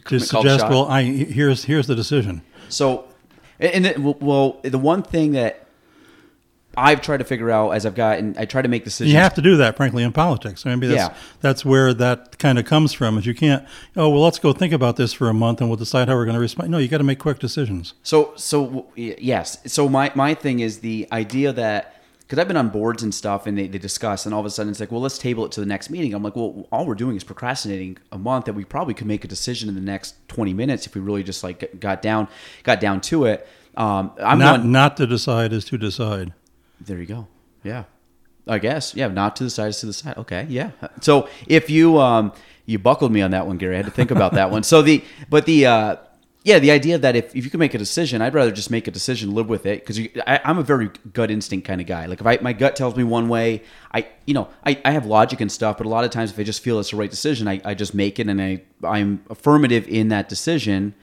to 0.06 0.20
suggest. 0.20 0.70
Well, 0.70 0.86
I 0.86 1.02
here's 1.02 1.64
here's 1.64 1.86
the 1.86 1.94
decision. 1.94 2.40
So, 2.70 3.04
and 3.60 3.84
the, 3.84 4.16
well, 4.20 4.60
the 4.62 4.78
one 4.78 5.02
thing 5.02 5.32
that 5.32 5.64
I've 6.76 7.02
tried 7.02 7.18
to 7.18 7.24
figure 7.24 7.50
out 7.50 7.70
as 7.70 7.86
I've 7.86 7.94
gotten, 7.94 8.34
I 8.38 8.46
try 8.46 8.62
to 8.62 8.68
make 8.68 8.84
decisions. 8.84 9.12
You 9.12 9.18
have 9.18 9.34
to 9.34 9.42
do 9.42 9.56
that, 9.58 9.76
frankly, 9.76 10.02
in 10.02 10.12
politics. 10.12 10.66
I 10.66 10.74
mean, 10.74 10.90
that's, 10.90 11.10
yeah. 11.10 11.14
that's 11.40 11.64
where 11.64 11.94
that 11.94 12.38
kind 12.38 12.58
of 12.58 12.64
comes 12.64 12.92
from. 12.92 13.16
Is 13.18 13.26
you 13.26 13.34
can't, 13.34 13.64
oh, 13.96 14.08
well, 14.08 14.22
let's 14.22 14.38
go 14.38 14.52
think 14.52 14.72
about 14.72 14.96
this 14.96 15.12
for 15.12 15.28
a 15.28 15.34
month 15.34 15.60
and 15.60 15.70
we'll 15.70 15.76
decide 15.76 16.08
how 16.08 16.14
we're 16.14 16.24
going 16.24 16.34
to 16.34 16.40
respond. 16.40 16.70
No, 16.70 16.78
you 16.78 16.88
got 16.88 16.98
to 16.98 17.04
make 17.04 17.18
quick 17.18 17.38
decisions. 17.38 17.94
So, 18.02 18.32
so 18.36 18.86
yes. 18.96 19.58
So 19.66 19.88
my 19.88 20.10
my 20.14 20.34
thing 20.34 20.60
is 20.60 20.80
the 20.80 21.06
idea 21.12 21.52
that 21.52 21.93
because 22.26 22.38
I've 22.38 22.48
been 22.48 22.56
on 22.56 22.70
boards 22.70 23.02
and 23.02 23.14
stuff 23.14 23.46
and 23.46 23.56
they, 23.56 23.66
they 23.66 23.78
discuss 23.78 24.24
and 24.24 24.34
all 24.34 24.40
of 24.40 24.46
a 24.46 24.50
sudden 24.50 24.70
it's 24.70 24.80
like, 24.80 24.90
well, 24.90 25.00
let's 25.00 25.18
table 25.18 25.44
it 25.44 25.52
to 25.52 25.60
the 25.60 25.66
next 25.66 25.90
meeting. 25.90 26.14
I'm 26.14 26.22
like, 26.22 26.36
well, 26.36 26.66
all 26.72 26.86
we're 26.86 26.94
doing 26.94 27.16
is 27.16 27.24
procrastinating 27.24 27.98
a 28.12 28.18
month 28.18 28.46
that 28.46 28.54
we 28.54 28.64
probably 28.64 28.94
could 28.94 29.06
make 29.06 29.24
a 29.24 29.28
decision 29.28 29.68
in 29.68 29.74
the 29.74 29.80
next 29.80 30.16
20 30.28 30.54
minutes 30.54 30.86
if 30.86 30.94
we 30.94 31.00
really 31.00 31.22
just 31.22 31.44
like 31.44 31.78
got 31.80 32.00
down, 32.00 32.28
got 32.62 32.80
down 32.80 33.00
to 33.02 33.26
it. 33.26 33.46
Um, 33.76 34.12
I'm 34.22 34.38
not, 34.38 34.64
not 34.64 34.96
to 34.98 35.06
decide 35.06 35.52
is 35.52 35.64
to 35.66 35.78
decide. 35.78 36.32
There 36.80 36.98
you 36.98 37.06
go. 37.06 37.28
Yeah. 37.62 37.84
I 38.46 38.58
guess. 38.58 38.94
Yeah, 38.94 39.08
not 39.08 39.36
to 39.36 39.44
the 39.44 39.50
side, 39.50 39.72
to 39.74 39.86
the 39.86 39.92
side. 39.92 40.16
Okay, 40.18 40.46
yeah. 40.48 40.70
So 41.00 41.28
if 41.46 41.70
you 41.70 41.98
um 41.98 42.32
you 42.66 42.78
buckled 42.78 43.12
me 43.12 43.22
on 43.22 43.30
that 43.32 43.46
one, 43.46 43.58
Garry. 43.58 43.74
I 43.74 43.76
had 43.78 43.86
to 43.86 43.90
think 43.90 44.10
about 44.10 44.32
that 44.34 44.50
one. 44.50 44.62
So 44.62 44.82
the 44.82 45.02
but 45.30 45.46
the 45.46 45.66
uh 45.66 45.96
yeah, 46.44 46.58
the 46.58 46.70
idea 46.70 46.98
that 46.98 47.16
if, 47.16 47.34
if 47.34 47.42
you 47.42 47.50
can 47.50 47.58
make 47.58 47.72
a 47.72 47.78
decision, 47.78 48.20
I'd 48.20 48.34
rather 48.34 48.52
just 48.52 48.70
make 48.70 48.86
a 48.86 48.90
decision, 48.90 49.34
live 49.34 49.48
with 49.48 49.64
it, 49.64 49.84
because 49.84 49.98
I'm 50.26 50.58
a 50.58 50.62
very 50.62 50.90
gut 51.14 51.30
instinct 51.30 51.66
kind 51.66 51.80
of 51.80 51.86
guy. 51.86 52.04
Like 52.04 52.20
if 52.20 52.26
I, 52.26 52.38
my 52.42 52.52
gut 52.52 52.76
tells 52.76 52.96
me 52.96 53.02
one 53.02 53.30
way, 53.30 53.62
I 53.94 54.06
you 54.26 54.34
know 54.34 54.48
I, 54.64 54.78
I 54.84 54.90
have 54.90 55.06
logic 55.06 55.40
and 55.40 55.50
stuff, 55.50 55.78
but 55.78 55.86
a 55.86 55.88
lot 55.88 56.04
of 56.04 56.10
times 56.10 56.30
if 56.30 56.38
I 56.38 56.42
just 56.42 56.62
feel 56.62 56.78
it's 56.78 56.90
the 56.90 56.96
right 56.96 57.10
decision, 57.10 57.48
I, 57.48 57.62
I 57.64 57.72
just 57.72 57.94
make 57.94 58.20
it 58.20 58.28
and 58.28 58.42
I 58.42 58.62
I'm 58.82 59.24
affirmative 59.30 59.88
in 59.88 60.08
that 60.08 60.28
decision, 60.28 60.94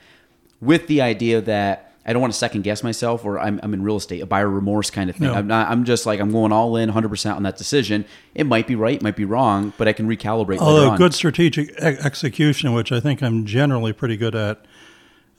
with 0.62 0.86
the 0.86 1.02
idea 1.02 1.42
that 1.42 1.92
I 2.06 2.14
don't 2.14 2.22
want 2.22 2.34
to 2.34 2.40
second 2.40 2.64
guess 2.64 2.84
myself, 2.84 3.26
or 3.26 3.40
I'm, 3.40 3.60
I'm 3.62 3.74
in 3.74 3.84
real 3.84 3.98
estate, 3.98 4.22
a 4.22 4.26
buyer 4.26 4.50
remorse 4.50 4.90
kind 4.90 5.10
of 5.10 5.16
thing. 5.16 5.28
No. 5.28 5.34
I'm 5.34 5.48
not. 5.48 5.70
I'm 5.70 5.86
just 5.86 6.06
like 6.06 6.20
I'm 6.20 6.32
going 6.32 6.52
all 6.52 6.76
in, 6.76 6.90
100 6.90 7.10
percent 7.10 7.36
on 7.36 7.44
that 7.44 7.58
decision. 7.58 8.06
It 8.36 8.46
might 8.46 8.68
be 8.68 8.76
right, 8.76 9.02
might 9.02 9.16
be 9.16 9.26
wrong, 9.26 9.74
but 9.78 9.88
I 9.88 9.94
can 9.94 10.08
recalibrate. 10.08 10.60
Although 10.60 10.98
good 10.98 11.16
strategic 11.16 11.72
execution, 11.80 12.74
which 12.74 12.92
I 12.92 13.00
think 13.00 13.22
I'm 13.24 13.46
generally 13.46 13.94
pretty 13.94 14.18
good 14.18 14.36
at, 14.36 14.66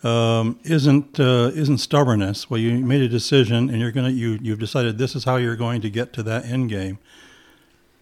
um, 0.03 0.59
isn't 0.65 1.21
uh, 1.21 1.51
isn't 1.55 1.79
stubbornness. 1.79 2.51
Well, 2.51 2.59
you 2.59 2.73
made 2.85 3.03
a 3.03 3.09
decision, 3.09 3.71
and 3.71 3.81
you're 3.81 3.93
gonna 3.93 4.11
you 4.11 4.39
you've 4.43 4.59
decided 4.59 4.99
this 4.99 5.15
is 5.15 5.25
how 5.25 5.37
you're 5.37 5.57
going 5.57 5.81
to 5.83 5.91
get 5.91 6.13
to 6.15 6.23
that 6.25 6.45
end 6.45 6.71
game. 6.71 6.99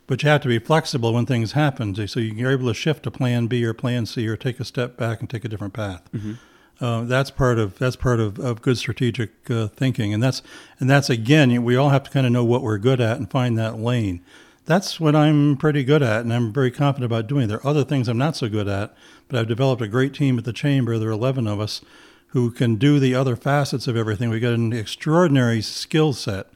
But 0.07 0.23
you 0.23 0.28
have 0.28 0.40
to 0.40 0.49
be 0.49 0.59
flexible 0.59 1.12
when 1.14 1.25
things 1.25 1.52
happen, 1.52 1.95
so 2.09 2.19
you're 2.19 2.50
able 2.50 2.66
to 2.66 2.75
shift 2.75 3.04
to 3.04 3.12
Plan 3.12 3.47
B 3.47 3.64
or 3.64 3.73
Plan 3.73 4.07
C, 4.07 4.26
or 4.26 4.37
take 4.37 4.59
a 4.59 4.64
step 4.64 4.97
back 4.97 5.21
and 5.21 5.30
take 5.30 5.45
a 5.45 5.49
different 5.49 5.73
path. 5.73 6.02
Mm-hmm. 6.12 6.33
Uh, 6.80 7.04
that's 7.04 7.30
part 7.30 7.59
of 7.59 7.78
that's 7.78 7.97
part 7.97 8.19
of, 8.19 8.38
of 8.38 8.62
good 8.62 8.78
strategic 8.78 9.30
uh, 9.50 9.69
thinking, 9.69 10.14
and 10.14 10.23
that's 10.23 10.42
and 10.78 10.88
that's 10.88 11.11
again 11.11 11.62
we 11.62 11.76
all 11.76 11.90
have 11.90 12.02
to 12.04 12.11
kind 12.11 12.26
of 12.26 12.33
know 12.33 12.45
what 12.45 12.62
we're 12.62 12.78
good 12.78 13.00
at 13.00 13.19
and 13.19 13.30
find 13.30 13.59
that 13.59 13.78
lane. 13.78 14.23
That's 14.70 15.00
what 15.00 15.16
I'm 15.16 15.56
pretty 15.56 15.82
good 15.82 16.00
at, 16.00 16.20
and 16.20 16.32
I'm 16.32 16.52
very 16.52 16.70
confident 16.70 17.10
about 17.10 17.26
doing. 17.26 17.48
There 17.48 17.56
are 17.56 17.66
other 17.66 17.82
things 17.82 18.06
I'm 18.06 18.16
not 18.16 18.36
so 18.36 18.48
good 18.48 18.68
at, 18.68 18.94
but 19.26 19.36
I've 19.36 19.48
developed 19.48 19.82
a 19.82 19.88
great 19.88 20.14
team 20.14 20.38
at 20.38 20.44
the 20.44 20.52
chamber. 20.52 20.96
There 20.96 21.08
are 21.08 21.10
11 21.10 21.48
of 21.48 21.58
us 21.58 21.80
who 22.28 22.52
can 22.52 22.76
do 22.76 23.00
the 23.00 23.12
other 23.12 23.34
facets 23.34 23.88
of 23.88 23.96
everything. 23.96 24.30
We've 24.30 24.40
got 24.40 24.52
an 24.52 24.72
extraordinary 24.72 25.60
skill 25.60 26.12
set 26.12 26.50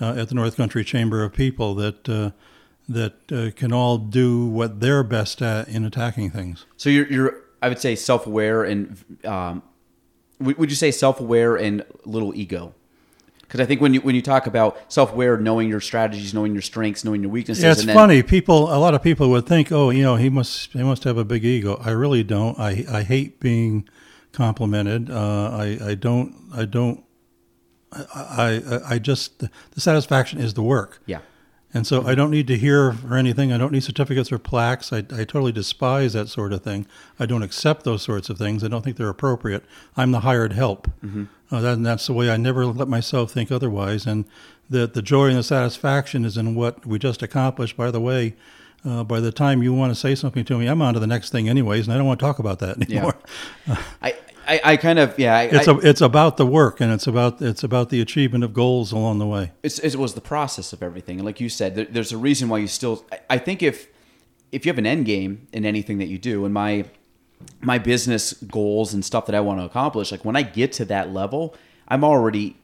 uh, 0.00 0.14
at 0.16 0.28
the 0.28 0.36
North 0.36 0.56
Country 0.56 0.84
Chamber 0.84 1.24
of 1.24 1.32
people 1.32 1.74
that 1.74 2.08
uh, 2.08 2.30
that 2.88 3.32
uh, 3.32 3.50
can 3.56 3.72
all 3.72 3.98
do 3.98 4.46
what 4.46 4.78
they're 4.78 5.02
best 5.02 5.42
at 5.42 5.66
in 5.66 5.84
attacking 5.84 6.30
things. 6.30 6.66
So 6.76 6.88
you're 6.88 7.08
you're 7.08 7.36
I 7.60 7.68
would 7.68 7.80
say 7.80 7.96
self 7.96 8.28
aware 8.28 8.62
and 8.62 8.96
um, 9.24 9.64
would 10.38 10.70
you 10.70 10.76
say 10.76 10.92
self 10.92 11.18
aware 11.18 11.56
and 11.56 11.84
little 12.04 12.32
ego? 12.32 12.74
Because 13.50 13.58
I 13.58 13.66
think 13.66 13.80
when 13.80 13.92
you 13.94 14.00
when 14.02 14.14
you 14.14 14.22
talk 14.22 14.46
about 14.46 14.80
self 14.86 15.12
aware, 15.12 15.36
knowing 15.36 15.68
your 15.68 15.80
strategies, 15.80 16.32
knowing 16.32 16.52
your 16.52 16.62
strengths, 16.62 17.04
knowing 17.04 17.20
your 17.20 17.32
weaknesses. 17.32 17.64
Yeah, 17.64 17.72
it's 17.72 17.84
then, 17.84 17.96
funny. 17.96 18.22
People, 18.22 18.72
a 18.72 18.78
lot 18.78 18.94
of 18.94 19.02
people 19.02 19.28
would 19.30 19.44
think, 19.44 19.72
oh, 19.72 19.90
you 19.90 20.04
know, 20.04 20.14
he 20.14 20.30
must 20.30 20.70
he 20.70 20.84
must 20.84 21.02
have 21.02 21.18
a 21.18 21.24
big 21.24 21.44
ego. 21.44 21.76
I 21.84 21.90
really 21.90 22.22
don't. 22.22 22.56
I 22.60 22.84
I 22.88 23.02
hate 23.02 23.40
being 23.40 23.88
complimented. 24.30 25.10
Uh, 25.10 25.50
I 25.50 25.78
I 25.82 25.94
don't 25.96 26.36
I 26.54 26.64
don't. 26.64 27.02
I, 27.90 28.04
I 28.14 28.80
I 28.90 28.98
just 29.00 29.40
the 29.40 29.50
satisfaction 29.80 30.38
is 30.38 30.54
the 30.54 30.62
work. 30.62 31.02
Yeah. 31.06 31.18
And 31.72 31.86
so 31.86 32.04
I 32.04 32.16
don't 32.16 32.30
need 32.32 32.48
to 32.48 32.56
hear 32.56 32.96
or 33.08 33.16
anything. 33.16 33.52
I 33.52 33.58
don't 33.58 33.72
need 33.72 33.84
certificates 33.84 34.32
or 34.32 34.38
plaques. 34.38 34.92
I, 34.92 34.98
I 34.98 35.24
totally 35.24 35.52
despise 35.52 36.14
that 36.14 36.28
sort 36.28 36.52
of 36.52 36.62
thing. 36.62 36.86
I 37.18 37.26
don't 37.26 37.44
accept 37.44 37.84
those 37.84 38.02
sorts 38.02 38.28
of 38.28 38.38
things. 38.38 38.64
I 38.64 38.68
don't 38.68 38.82
think 38.82 38.96
they're 38.96 39.08
appropriate. 39.08 39.64
I'm 39.96 40.10
the 40.10 40.20
hired 40.20 40.52
help. 40.52 40.88
Mm-hmm. 41.04 41.24
Uh, 41.50 41.60
that, 41.60 41.74
and 41.74 41.86
that's 41.86 42.06
the 42.06 42.12
way 42.12 42.30
I 42.30 42.36
never 42.36 42.66
let 42.66 42.88
myself 42.88 43.30
think 43.30 43.52
otherwise. 43.52 44.04
And 44.04 44.24
that 44.68 44.94
the 44.94 45.02
joy 45.02 45.28
and 45.28 45.38
the 45.38 45.42
satisfaction 45.42 46.24
is 46.24 46.36
in 46.36 46.54
what 46.54 46.84
we 46.84 46.98
just 46.98 47.22
accomplished. 47.22 47.76
By 47.76 47.90
the 47.90 48.00
way, 48.00 48.34
uh, 48.84 49.04
by 49.04 49.20
the 49.20 49.32
time 49.32 49.62
you 49.62 49.74
want 49.74 49.92
to 49.92 49.98
say 49.98 50.14
something 50.14 50.44
to 50.46 50.58
me, 50.58 50.66
I'm 50.66 50.82
on 50.82 50.94
to 50.94 51.00
the 51.00 51.06
next 51.06 51.30
thing 51.30 51.48
anyways, 51.48 51.86
and 51.86 51.94
I 51.94 51.98
don't 51.98 52.06
want 52.06 52.18
to 52.18 52.26
talk 52.26 52.38
about 52.38 52.60
that 52.60 52.80
anymore. 52.82 53.16
Yeah. 53.66 53.82
I, 54.02 54.14
I, 54.50 54.60
I 54.64 54.76
kind 54.76 54.98
of 54.98 55.16
yeah. 55.16 55.36
I, 55.36 55.42
it's 55.44 55.68
a, 55.68 55.78
it's 55.78 56.00
about 56.00 56.36
the 56.36 56.44
work 56.44 56.80
and 56.80 56.92
it's 56.92 57.06
about 57.06 57.40
it's 57.40 57.62
about 57.62 57.90
the 57.90 58.00
achievement 58.00 58.42
of 58.42 58.52
goals 58.52 58.90
along 58.90 59.20
the 59.20 59.26
way. 59.26 59.52
it 59.62 59.94
was 59.94 60.14
the 60.14 60.20
process 60.20 60.72
of 60.72 60.82
everything, 60.82 61.18
and 61.18 61.24
like 61.24 61.40
you 61.40 61.48
said, 61.48 61.76
there, 61.76 61.84
there's 61.84 62.10
a 62.10 62.18
reason 62.18 62.48
why 62.48 62.58
you 62.58 62.66
still. 62.66 63.04
I, 63.12 63.20
I 63.30 63.38
think 63.38 63.62
if 63.62 63.86
if 64.50 64.66
you 64.66 64.70
have 64.70 64.78
an 64.78 64.86
end 64.86 65.06
game 65.06 65.46
in 65.52 65.64
anything 65.64 65.98
that 65.98 66.08
you 66.08 66.18
do, 66.18 66.44
and 66.44 66.52
my 66.52 66.84
my 67.60 67.78
business 67.78 68.32
goals 68.32 68.92
and 68.92 69.04
stuff 69.04 69.26
that 69.26 69.36
I 69.36 69.40
want 69.40 69.60
to 69.60 69.64
accomplish, 69.64 70.10
like 70.10 70.24
when 70.24 70.34
I 70.34 70.42
get 70.42 70.72
to 70.72 70.84
that 70.86 71.12
level, 71.12 71.54
I'm 71.86 72.02
already 72.02 72.56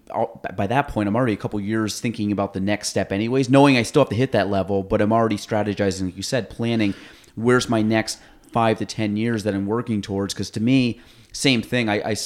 by 0.56 0.66
that 0.66 0.88
point 0.88 1.08
I'm 1.08 1.14
already 1.14 1.34
a 1.34 1.36
couple 1.36 1.60
years 1.60 2.00
thinking 2.00 2.32
about 2.32 2.52
the 2.52 2.60
next 2.60 2.88
step 2.88 3.12
anyways, 3.12 3.48
knowing 3.48 3.76
I 3.76 3.82
still 3.82 4.02
have 4.02 4.08
to 4.08 4.16
hit 4.16 4.32
that 4.32 4.48
level, 4.48 4.82
but 4.82 5.00
I'm 5.00 5.12
already 5.12 5.36
strategizing 5.36 6.06
like 6.06 6.16
you 6.16 6.24
said, 6.24 6.50
planning 6.50 6.94
where's 7.36 7.68
my 7.68 7.82
next 7.82 8.18
5 8.50 8.78
to 8.78 8.86
10 8.86 9.16
years 9.16 9.44
that 9.44 9.54
I'm 9.54 9.66
working 9.66 10.02
towards 10.02 10.34
because 10.34 10.50
to 10.50 10.60
me 10.60 11.00
same 11.36 11.62
thing. 11.62 11.88
I, 11.88 11.96
I, 12.10 12.16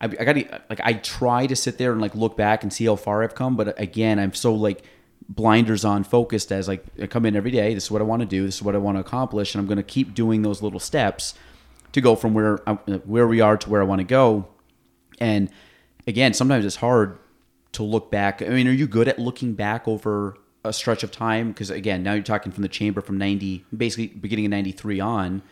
I, 0.00 0.06
got 0.08 0.32
to 0.34 0.60
like 0.70 0.80
I 0.82 0.94
try 0.94 1.46
to 1.46 1.56
sit 1.56 1.78
there 1.78 1.92
and 1.92 2.00
like 2.00 2.14
look 2.14 2.36
back 2.36 2.62
and 2.62 2.72
see 2.72 2.86
how 2.86 2.96
far 2.96 3.22
I've 3.22 3.34
come, 3.34 3.56
but 3.56 3.68
uh, 3.68 3.72
again, 3.76 4.18
I'm 4.18 4.34
so 4.34 4.54
like 4.54 4.84
blinders 5.28 5.84
on 5.84 6.04
focused 6.04 6.52
as 6.52 6.68
like 6.68 6.84
I 7.00 7.06
come 7.06 7.26
in 7.26 7.36
every 7.36 7.50
day. 7.50 7.74
This 7.74 7.84
is 7.84 7.90
what 7.90 8.02
I 8.02 8.04
want 8.04 8.20
to 8.20 8.26
do. 8.26 8.44
This 8.44 8.56
is 8.56 8.62
what 8.62 8.74
I 8.74 8.78
want 8.78 8.96
to 8.96 9.00
accomplish, 9.00 9.54
and 9.54 9.60
I'm 9.60 9.66
going 9.66 9.76
to 9.76 9.82
keep 9.82 10.14
doing 10.14 10.42
those 10.42 10.62
little 10.62 10.80
steps 10.80 11.34
to 11.92 12.00
go 12.00 12.14
from 12.16 12.34
where 12.34 12.68
uh, 12.68 12.76
where 13.04 13.26
we 13.26 13.40
are 13.40 13.56
to 13.56 13.70
where 13.70 13.80
I 13.80 13.84
want 13.84 14.00
to 14.00 14.04
go. 14.04 14.48
And 15.20 15.50
again, 16.06 16.34
sometimes 16.34 16.64
it's 16.64 16.76
hard 16.76 17.18
to 17.72 17.82
look 17.82 18.10
back. 18.10 18.42
I 18.42 18.48
mean, 18.48 18.68
are 18.68 18.72
you 18.72 18.86
good 18.86 19.08
at 19.08 19.18
looking 19.18 19.54
back 19.54 19.88
over 19.88 20.36
a 20.64 20.72
stretch 20.72 21.02
of 21.02 21.10
time? 21.10 21.48
Because 21.48 21.70
again, 21.70 22.02
now 22.02 22.14
you're 22.14 22.22
talking 22.22 22.52
from 22.52 22.62
the 22.62 22.68
chamber 22.68 23.00
from 23.00 23.18
90, 23.18 23.64
basically 23.76 24.08
beginning 24.08 24.46
of 24.46 24.50
93 24.50 25.00
on. 25.00 25.42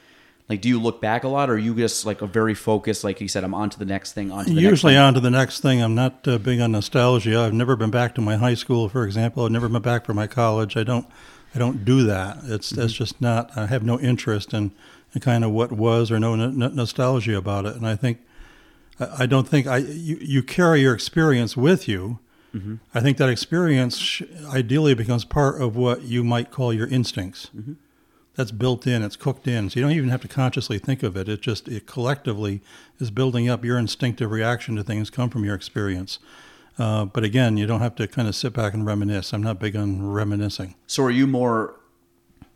Like, 0.51 0.63
do 0.63 0.69
you 0.69 0.83
look 0.83 1.01
back 1.01 1.23
a 1.23 1.29
lot, 1.29 1.49
or 1.49 1.53
are 1.53 1.59
you 1.59 1.77
just 1.77 2.05
like 2.05 2.23
a 2.23 2.27
very 2.27 2.55
focused? 2.55 3.05
Like 3.05 3.21
you 3.21 3.29
said, 3.29 3.45
I'm 3.45 3.55
on 3.55 3.71
to 3.71 3.79
the 3.79 3.85
next 3.85 4.15
thing. 4.15 4.33
On 4.33 4.45
to 4.45 4.53
the 4.53 4.61
usually 4.61 4.97
on 4.97 5.15
to 5.15 5.21
the 5.21 5.31
next 5.31 5.61
thing. 5.61 5.81
I'm 5.81 5.95
not 5.95 6.27
uh, 6.27 6.39
big 6.39 6.61
on 6.61 6.73
nostalgia. 6.73 7.39
I've 7.39 7.55
never 7.55 7.77
been 7.77 7.93
back 7.93 8.17
to 8.17 8.21
my 8.21 8.35
high 8.35 8.55
school, 8.55 8.89
for 8.89 9.05
example. 9.05 9.45
I've 9.45 9.53
never 9.53 9.69
been 9.69 9.81
back 9.81 10.05
for 10.05 10.13
my 10.13 10.27
college. 10.27 10.77
I 10.77 10.83
don't. 10.83 11.07
I 11.55 11.61
don't 11.61 11.85
do 11.85 12.03
that. 12.03 12.39
It's 12.43 12.73
mm-hmm. 12.73 12.81
that's 12.81 12.93
just 12.93 13.21
not. 13.21 13.57
I 13.57 13.67
have 13.67 13.85
no 13.85 14.01
interest 14.01 14.53
in, 14.53 14.73
in 15.15 15.21
kind 15.21 15.45
of 15.45 15.53
what 15.53 15.71
was 15.71 16.11
or 16.11 16.19
no 16.19 16.35
n- 16.35 16.59
nostalgia 16.59 17.37
about 17.37 17.65
it. 17.65 17.77
And 17.77 17.87
I 17.87 17.95
think 17.95 18.19
I, 18.99 19.23
I 19.23 19.27
don't 19.27 19.47
think 19.47 19.69
I 19.69 19.77
you, 19.77 20.17
you 20.21 20.43
carry 20.43 20.81
your 20.81 20.95
experience 20.95 21.57
with 21.57 21.87
you. 21.87 22.19
Mm-hmm. 22.53 22.77
I 22.93 22.99
think 22.99 23.19
that 23.19 23.29
experience 23.29 24.21
ideally 24.49 24.95
becomes 24.95 25.25
part 25.25 25.63
of 25.63 25.77
what 25.77 26.03
you 26.03 26.25
might 26.25 26.51
call 26.51 26.73
your 26.73 26.89
instincts. 26.89 27.51
Mm-hmm 27.57 27.75
that's 28.37 28.53
built 28.53 28.87
in, 28.87 29.03
it's 29.03 29.17
cooked 29.17 29.47
in. 29.47 29.71
So 29.71 29.81
you 29.81 29.87
don't 29.87 29.95
even 29.95 30.09
have 30.11 30.23
to 30.23 30.29
consciously 30.29 30.79
think 30.79 31.03
of 31.03 31.17
it. 31.17 31.29
It 31.29 31.41
just 31.41 31.69
it 31.69 31.87
collectively 31.87 32.61
is 32.99 33.11
building 33.11 33.49
up 33.49 33.65
your 33.65 33.79
instinctive 33.79 34.31
reaction 34.31 34.77
to 34.77 34.83
things 34.83 35.11
come 35.11 35.31
from 35.31 35.45
your 35.45 35.55
experience. 35.55 36.19
Uh, 36.79 37.05
but 37.05 37.25
again, 37.25 37.57
you 37.57 37.67
don't 37.67 37.81
have 37.81 37.95
to 37.97 38.09
kind 38.09 38.27
of 38.27 38.35
sit 38.35 38.53
back 38.55 38.73
and 38.73 38.87
reminisce. 38.87 39.35
I'm 39.35 39.43
not 39.43 39.59
big 39.59 39.77
on 39.77 40.11
reminiscing. 40.11 40.77
So 40.87 41.05
are 41.05 41.11
you 41.11 41.27
more? 41.27 41.75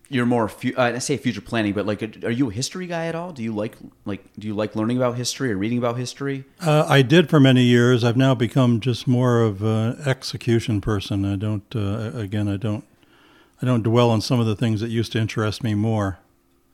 You're 0.09 0.27
more. 0.27 0.51
uh, 0.77 0.83
I 0.83 0.99
say 0.99 1.17
future 1.17 1.41
planning, 1.41 1.73
but 1.73 1.87
like, 1.87 2.25
are 2.25 2.31
you 2.31 2.51
a 2.51 2.53
history 2.53 2.87
guy 2.87 3.07
at 3.07 3.15
all? 3.15 3.33
Do 3.33 3.43
you 3.43 3.55
like 3.55 3.77
like 4.05 4.23
do 4.39 4.47
you 4.47 4.55
like 4.55 4.77
learning 4.77 4.97
about 4.97 5.17
history 5.17 5.51
or 5.51 5.57
reading 5.57 5.79
about 5.79 5.99
history? 5.99 6.45
Uh, 6.61 6.87
I 6.89 7.03
did 7.03 7.29
for 7.29 7.41
many 7.41 7.65
years. 7.65 8.05
I've 8.05 8.17
now 8.17 8.35
become 8.35 8.81
just 8.81 9.09
more 9.09 9.43
of 9.43 9.63
an 9.63 10.01
execution 10.07 10.81
person. 10.81 11.25
I 11.25 11.37
don't. 11.37 11.65
Uh, 11.75 12.13
again, 12.15 12.49
I 12.49 12.57
don't 12.57 12.85
I 13.65 13.67
don't 13.67 13.83
dwell 13.83 14.11
on 14.11 14.21
some 14.21 14.41
of 14.41 14.47
the 14.47 14.55
things 14.55 14.83
that 14.83 14.91
used 14.91 15.13
to 15.13 15.19
interest 15.19 15.65
me 15.65 15.73
more. 15.73 16.19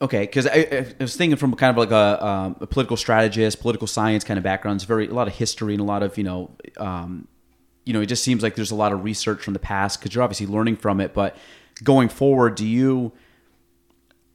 Okay, 0.01 0.21
because 0.21 0.45
I, 0.45 0.67
I, 0.99 1.01
was 1.01 1.15
thinking 1.15 1.37
from 1.37 1.55
kind 1.55 1.69
of 1.69 1.77
like 1.77 1.91
a, 1.91 2.25
um, 2.25 2.57
a, 2.59 2.67
political 2.67 2.97
strategist, 2.97 3.61
political 3.61 3.87
science 3.87 4.25
kind 4.25 4.37
of 4.37 4.43
background. 4.43 4.75
It's 4.75 4.83
very 4.83 5.07
a 5.07 5.13
lot 5.13 5.29
of 5.29 5.33
history 5.33 5.73
and 5.73 5.79
a 5.79 5.85
lot 5.85 6.03
of 6.03 6.17
you 6.17 6.25
know, 6.25 6.51
um, 6.75 7.29
you 7.85 7.93
know, 7.93 8.01
it 8.01 8.07
just 8.07 8.25
seems 8.25 8.43
like 8.43 8.55
there's 8.55 8.71
a 8.71 8.75
lot 8.75 8.91
of 8.91 9.05
research 9.05 9.41
from 9.41 9.53
the 9.53 9.59
past 9.59 10.01
because 10.01 10.13
you're 10.13 10.21
obviously 10.21 10.47
learning 10.47 10.75
from 10.75 10.99
it. 10.99 11.13
But 11.13 11.37
going 11.81 12.09
forward, 12.09 12.55
do 12.55 12.67
you? 12.67 13.13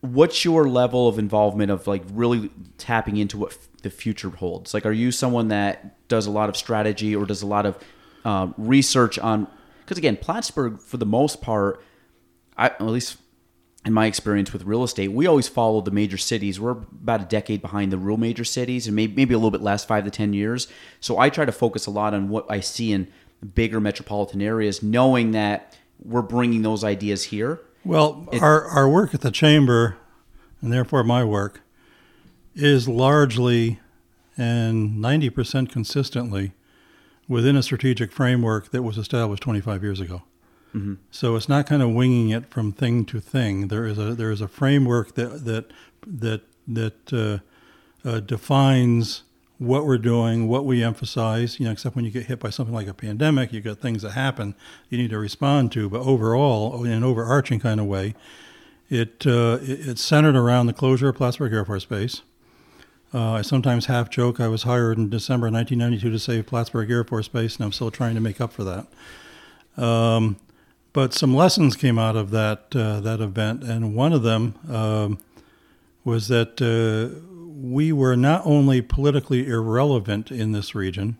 What's 0.00 0.42
your 0.42 0.66
level 0.66 1.08
of 1.08 1.18
involvement 1.18 1.70
of 1.70 1.86
like 1.86 2.04
really 2.10 2.48
tapping 2.78 3.18
into 3.18 3.36
what 3.36 3.52
f- 3.52 3.68
the 3.82 3.90
future 3.90 4.30
holds? 4.30 4.72
Like, 4.72 4.86
are 4.86 4.92
you 4.92 5.12
someone 5.12 5.48
that 5.48 6.08
does 6.08 6.24
a 6.24 6.30
lot 6.30 6.48
of 6.48 6.56
strategy 6.56 7.14
or 7.14 7.26
does 7.26 7.42
a 7.42 7.46
lot 7.46 7.66
of 7.66 7.78
uh, 8.24 8.48
research 8.56 9.18
on? 9.18 9.46
Because 9.80 9.98
again, 9.98 10.16
Plattsburgh, 10.16 10.80
for 10.80 10.96
the 10.96 11.04
most 11.04 11.42
part 11.42 11.82
I, 12.56 12.66
at 12.66 12.80
least 12.82 13.18
in 13.84 13.92
my 13.92 14.06
experience 14.06 14.52
with 14.52 14.64
real 14.64 14.82
estate, 14.82 15.12
we 15.12 15.26
always 15.26 15.46
follow 15.46 15.80
the 15.80 15.90
major 15.90 16.16
cities. 16.16 16.58
We're 16.58 16.72
about 16.72 17.22
a 17.22 17.24
decade 17.24 17.62
behind 17.62 17.92
the 17.92 17.98
real 17.98 18.16
major 18.16 18.44
cities, 18.44 18.86
and 18.86 18.96
maybe, 18.96 19.14
maybe 19.14 19.34
a 19.34 19.38
little 19.38 19.50
bit 19.50 19.62
less, 19.62 19.84
five 19.84 20.04
to 20.04 20.10
ten 20.10 20.32
years. 20.32 20.66
So 21.00 21.18
I 21.18 21.30
try 21.30 21.44
to 21.44 21.52
focus 21.52 21.86
a 21.86 21.90
lot 21.90 22.14
on 22.14 22.28
what 22.28 22.46
I 22.50 22.60
see 22.60 22.92
in 22.92 23.08
bigger 23.54 23.80
metropolitan 23.80 24.42
areas, 24.42 24.82
knowing 24.82 25.32
that 25.32 25.76
we're 26.02 26.22
bringing 26.22 26.62
those 26.62 26.82
ideas 26.82 27.24
here. 27.24 27.60
Well, 27.84 28.28
it, 28.32 28.42
our 28.42 28.64
our 28.64 28.88
work 28.88 29.14
at 29.14 29.20
the 29.20 29.30
chamber, 29.30 29.96
and 30.60 30.72
therefore 30.72 31.04
my 31.04 31.22
work, 31.22 31.60
is 32.54 32.88
largely 32.88 33.78
and 34.36 35.00
ninety 35.00 35.30
percent 35.30 35.70
consistently 35.70 36.52
within 37.28 37.56
a 37.56 37.62
strategic 37.62 38.10
framework 38.10 38.70
that 38.72 38.82
was 38.82 38.98
established 38.98 39.42
twenty 39.42 39.60
five 39.60 39.82
years 39.84 40.00
ago. 40.00 40.22
So 41.10 41.36
it's 41.36 41.48
not 41.48 41.66
kind 41.66 41.82
of 41.82 41.90
winging 41.90 42.30
it 42.30 42.50
from 42.50 42.72
thing 42.72 43.04
to 43.06 43.20
thing. 43.20 43.68
There 43.68 43.86
is 43.86 43.98
a 43.98 44.14
there 44.14 44.30
is 44.30 44.40
a 44.40 44.48
framework 44.48 45.14
that 45.14 45.44
that 45.44 45.70
that 46.06 46.42
that 46.68 47.12
uh, 47.12 48.08
uh, 48.08 48.20
defines 48.20 49.22
what 49.58 49.86
we're 49.86 49.98
doing, 49.98 50.48
what 50.48 50.64
we 50.64 50.82
emphasize. 50.82 51.58
You 51.58 51.66
know, 51.66 51.72
except 51.72 51.96
when 51.96 52.04
you 52.04 52.10
get 52.10 52.26
hit 52.26 52.40
by 52.40 52.50
something 52.50 52.74
like 52.74 52.88
a 52.88 52.94
pandemic, 52.94 53.52
you 53.52 53.60
got 53.60 53.78
things 53.78 54.02
that 54.02 54.10
happen 54.10 54.54
you 54.90 54.98
need 54.98 55.10
to 55.10 55.18
respond 55.18 55.72
to. 55.72 55.88
But 55.88 56.02
overall, 56.02 56.84
in 56.84 56.92
an 56.92 57.04
overarching 57.04 57.60
kind 57.60 57.80
of 57.80 57.86
way, 57.86 58.14
it, 58.90 59.26
uh, 59.26 59.58
it 59.62 59.88
it's 59.88 60.02
centered 60.02 60.36
around 60.36 60.66
the 60.66 60.72
closure 60.72 61.08
of 61.08 61.16
Plattsburgh 61.16 61.52
Air 61.52 61.64
Force 61.64 61.84
Base. 61.84 62.22
Uh, 63.14 63.32
I 63.32 63.42
sometimes 63.42 63.86
half 63.86 64.10
joke 64.10 64.40
I 64.40 64.48
was 64.48 64.64
hired 64.64 64.98
in 64.98 65.08
December 65.08 65.50
1992 65.50 66.10
to 66.10 66.18
save 66.18 66.46
Plattsburgh 66.46 66.90
Air 66.90 67.04
Force 67.04 67.28
Base, 67.28 67.56
and 67.56 67.64
I'm 67.64 67.72
still 67.72 67.90
trying 67.90 68.14
to 68.14 68.20
make 68.20 68.40
up 68.40 68.52
for 68.52 68.64
that. 68.64 69.82
Um, 69.82 70.36
but 70.96 71.12
some 71.12 71.36
lessons 71.36 71.76
came 71.76 71.98
out 71.98 72.16
of 72.16 72.30
that 72.30 72.74
uh, 72.74 73.00
that 73.00 73.20
event, 73.20 73.62
and 73.62 73.94
one 73.94 74.14
of 74.14 74.22
them 74.22 74.54
um, 74.70 75.18
was 76.04 76.28
that 76.28 76.62
uh, 76.62 77.20
we 77.54 77.92
were 77.92 78.16
not 78.16 78.40
only 78.46 78.80
politically 78.80 79.46
irrelevant 79.46 80.30
in 80.30 80.52
this 80.52 80.74
region, 80.74 81.18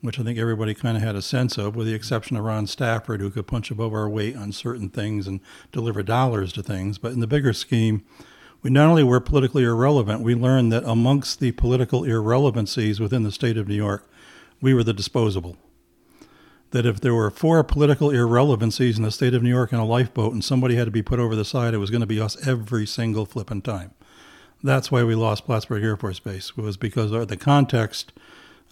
which 0.00 0.18
I 0.18 0.24
think 0.24 0.40
everybody 0.40 0.74
kind 0.74 0.96
of 0.96 1.04
had 1.04 1.14
a 1.14 1.22
sense 1.22 1.56
of, 1.56 1.76
with 1.76 1.86
the 1.86 1.94
exception 1.94 2.36
of 2.36 2.42
Ron 2.42 2.66
Stafford, 2.66 3.20
who 3.20 3.30
could 3.30 3.46
punch 3.46 3.70
above 3.70 3.94
our 3.94 4.08
weight 4.08 4.36
on 4.36 4.50
certain 4.50 4.88
things 4.88 5.28
and 5.28 5.38
deliver 5.70 6.02
dollars 6.02 6.52
to 6.54 6.62
things. 6.64 6.98
But 6.98 7.12
in 7.12 7.20
the 7.20 7.28
bigger 7.28 7.52
scheme, 7.52 8.04
we 8.60 8.70
not 8.70 8.88
only 8.88 9.04
were 9.04 9.20
politically 9.20 9.62
irrelevant, 9.62 10.22
we 10.22 10.34
learned 10.34 10.72
that 10.72 10.82
amongst 10.82 11.38
the 11.38 11.52
political 11.52 12.02
irrelevancies 12.02 12.98
within 12.98 13.22
the 13.22 13.30
state 13.30 13.56
of 13.56 13.68
New 13.68 13.76
York, 13.76 14.10
we 14.60 14.74
were 14.74 14.82
the 14.82 14.92
disposable. 14.92 15.56
That 16.72 16.86
if 16.86 17.00
there 17.00 17.14
were 17.14 17.30
four 17.30 17.62
political 17.62 18.10
irrelevancies 18.10 18.98
in 18.98 19.04
the 19.04 19.10
state 19.10 19.34
of 19.34 19.42
New 19.42 19.50
York 19.50 19.72
in 19.72 19.78
a 19.78 19.84
lifeboat 19.84 20.32
and 20.32 20.44
somebody 20.44 20.74
had 20.74 20.86
to 20.86 20.90
be 20.90 21.02
put 21.02 21.20
over 21.20 21.36
the 21.36 21.44
side, 21.44 21.74
it 21.74 21.78
was 21.78 21.90
going 21.90 22.00
to 22.00 22.06
be 22.06 22.20
us 22.20 22.46
every 22.46 22.86
single 22.86 23.24
flipping 23.24 23.62
time. 23.62 23.92
That's 24.62 24.90
why 24.90 25.04
we 25.04 25.14
lost 25.14 25.46
Plattsburgh 25.46 25.84
Air 25.84 25.96
Force 25.96 26.18
Base, 26.18 26.56
was 26.56 26.76
because 26.76 27.12
of 27.12 27.28
the 27.28 27.36
context 27.36 28.12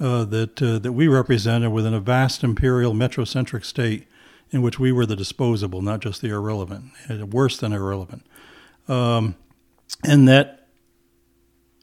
uh, 0.01 0.25
that, 0.25 0.61
uh, 0.61 0.79
that 0.81 0.93
we 0.93 1.07
represented 1.07 1.71
within 1.71 1.95
a 1.95 2.01
vast 2.01 2.43
imperial 2.43 2.95
metrocentric 2.95 3.65
state 3.65 4.09
in 4.51 4.61
which 4.61 4.79
we 4.79 4.91
were 4.91 5.07
the 5.07 5.17
disposable, 5.17 5.83
not 5.83 6.01
just 6.01 6.21
the 6.21 6.31
irrelevant, 6.31 6.87
worse 7.33 7.57
than 7.57 7.73
irrelevant. 7.73 8.27
Um, 8.89 9.37
and 10.03 10.29
that 10.29 10.69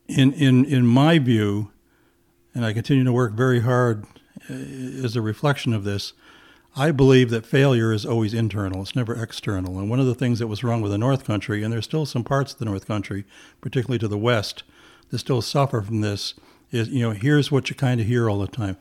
in 0.07 0.33
in 0.33 0.65
in 0.65 0.85
my 0.85 1.19
view 1.19 1.71
and 2.53 2.65
I 2.65 2.73
continue 2.73 3.03
to 3.03 3.13
work 3.13 3.33
very 3.33 3.61
hard 3.61 4.05
uh, 4.49 4.53
as 5.05 5.15
a 5.15 5.21
reflection 5.21 5.73
of 5.73 5.83
this 5.83 6.13
I 6.73 6.91
believe 6.91 7.31
that 7.31 7.45
failure 7.45 7.91
is 7.91 8.05
always 8.05 8.33
internal 8.33 8.81
it's 8.81 8.95
never 8.95 9.21
external 9.21 9.79
and 9.79 9.89
one 9.89 9.99
of 9.99 10.05
the 10.05 10.15
things 10.15 10.39
that 10.39 10.47
was 10.47 10.63
wrong 10.63 10.81
with 10.81 10.91
the 10.91 10.97
north 10.97 11.25
country 11.25 11.63
and 11.63 11.71
there's 11.73 11.85
still 11.85 12.05
some 12.05 12.23
parts 12.23 12.53
of 12.53 12.59
the 12.59 12.65
north 12.65 12.87
country 12.87 13.25
particularly 13.59 13.99
to 13.99 14.07
the 14.07 14.17
west 14.17 14.63
that 15.09 15.19
still 15.19 15.41
suffer 15.41 15.81
from 15.81 16.01
this 16.01 16.33
is 16.71 16.89
you 16.89 17.01
know 17.01 17.11
here's 17.11 17.51
what 17.51 17.69
you 17.69 17.75
kind 17.75 17.99
of 17.99 18.07
hear 18.07 18.29
all 18.29 18.39
the 18.39 18.47
time 18.47 18.77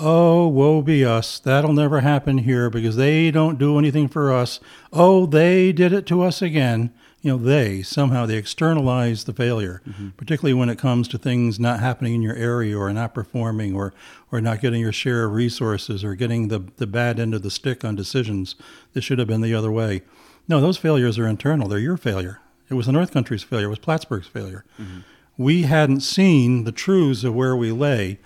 Oh, 0.00 0.46
woe 0.46 0.80
be 0.80 1.04
us. 1.04 1.40
That'll 1.40 1.72
never 1.72 2.02
happen 2.02 2.38
here 2.38 2.70
because 2.70 2.94
they 2.94 3.32
don't 3.32 3.58
do 3.58 3.78
anything 3.80 4.06
for 4.06 4.32
us. 4.32 4.60
Oh, 4.92 5.26
they 5.26 5.72
did 5.72 5.92
it 5.92 6.06
to 6.06 6.22
us 6.22 6.40
again 6.40 6.92
you 7.20 7.32
know, 7.32 7.38
they 7.38 7.82
somehow 7.82 8.26
they 8.26 8.36
externalize 8.36 9.24
the 9.24 9.32
failure, 9.32 9.82
mm-hmm. 9.88 10.10
particularly 10.10 10.54
when 10.54 10.68
it 10.68 10.78
comes 10.78 11.08
to 11.08 11.18
things 11.18 11.58
not 11.58 11.80
happening 11.80 12.14
in 12.14 12.22
your 12.22 12.36
area 12.36 12.78
or 12.78 12.92
not 12.92 13.14
performing 13.14 13.74
or 13.74 13.92
or 14.30 14.40
not 14.40 14.60
getting 14.60 14.80
your 14.80 14.92
share 14.92 15.24
of 15.24 15.32
resources 15.32 16.04
or 16.04 16.14
getting 16.14 16.48
the 16.48 16.60
the 16.76 16.86
bad 16.86 17.18
end 17.18 17.34
of 17.34 17.42
the 17.42 17.50
stick 17.50 17.84
on 17.84 17.96
decisions 17.96 18.54
that 18.92 19.02
should 19.02 19.18
have 19.18 19.28
been 19.28 19.40
the 19.40 19.54
other 19.54 19.72
way. 19.72 20.02
No, 20.46 20.60
those 20.60 20.78
failures 20.78 21.18
are 21.18 21.26
internal. 21.26 21.68
They're 21.68 21.78
your 21.78 21.96
failure. 21.96 22.40
It 22.70 22.74
was 22.74 22.86
the 22.86 22.92
North 22.92 23.10
Country's 23.10 23.42
failure. 23.42 23.66
It 23.66 23.70
was 23.70 23.78
Plattsburgh's 23.78 24.28
failure. 24.28 24.64
Mm-hmm. 24.78 25.00
We 25.36 25.62
hadn't 25.62 26.00
seen 26.00 26.64
the 26.64 26.72
truths 26.72 27.24
of 27.24 27.34
where 27.34 27.56
we 27.56 27.72
lay 27.72 28.18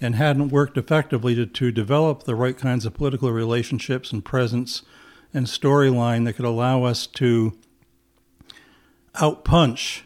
and 0.00 0.16
hadn't 0.16 0.48
worked 0.48 0.76
effectively 0.76 1.34
to, 1.34 1.46
to 1.46 1.70
develop 1.70 2.24
the 2.24 2.34
right 2.34 2.56
kinds 2.56 2.84
of 2.84 2.94
political 2.94 3.30
relationships 3.30 4.12
and 4.12 4.24
presence 4.24 4.82
and 5.32 5.46
storyline 5.46 6.24
that 6.24 6.34
could 6.34 6.44
allow 6.44 6.84
us 6.84 7.06
to 7.06 7.56
outpunch 9.14 10.02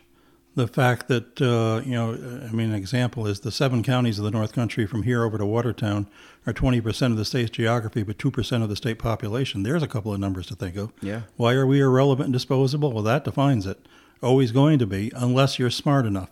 the 0.56 0.66
fact 0.66 1.08
that 1.08 1.40
uh, 1.40 1.86
you 1.86 1.92
know, 1.92 2.12
I 2.12 2.50
mean, 2.50 2.70
an 2.70 2.74
example 2.74 3.26
is 3.26 3.40
the 3.40 3.52
seven 3.52 3.82
counties 3.82 4.18
of 4.18 4.24
the 4.24 4.30
North 4.30 4.52
Country 4.52 4.86
from 4.86 5.02
here 5.02 5.22
over 5.22 5.36
to 5.36 5.44
Watertown 5.44 6.08
are 6.46 6.52
20% 6.52 7.06
of 7.10 7.16
the 7.18 7.26
state's 7.26 7.50
geography, 7.50 8.02
but 8.02 8.16
2% 8.16 8.62
of 8.62 8.68
the 8.70 8.76
state 8.76 8.98
population. 8.98 9.62
There's 9.62 9.82
a 9.82 9.88
couple 9.88 10.14
of 10.14 10.18
numbers 10.18 10.46
to 10.46 10.54
think 10.56 10.76
of. 10.76 10.92
Yeah. 11.02 11.22
Why 11.36 11.52
are 11.52 11.66
we 11.66 11.80
irrelevant 11.80 12.28
and 12.28 12.32
disposable? 12.32 12.90
Well, 12.92 13.02
that 13.02 13.24
defines 13.24 13.66
it. 13.66 13.86
Always 14.22 14.50
going 14.50 14.78
to 14.78 14.86
be, 14.86 15.12
unless 15.14 15.58
you're 15.58 15.70
smart 15.70 16.06
enough. 16.06 16.30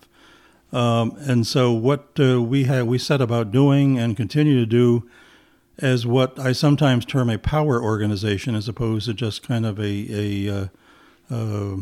Um, 0.73 1.15
and 1.19 1.47
so, 1.47 1.73
what 1.73 2.19
uh, 2.19 2.41
we 2.41 2.65
have 2.65 2.87
we 2.87 2.99
set 2.99 3.21
about 3.21 3.53
doing 3.53 3.99
and 3.99 4.17
continue 4.17 4.59
to 4.59 4.67
do, 4.67 5.09
as 5.79 6.07
what 6.07 6.39
I 6.39 6.53
sometimes 6.53 7.05
term 7.05 7.29
a 7.29 7.39
power 7.39 7.81
organization, 7.81 8.55
as 8.55 8.69
opposed 8.69 9.07
to 9.07 9.15
just 9.15 9.47
kind 9.47 9.67
of 9.67 9.79
a 9.79 9.83
a 10.11 10.49
uh, 10.49 10.67
uh 11.31 11.77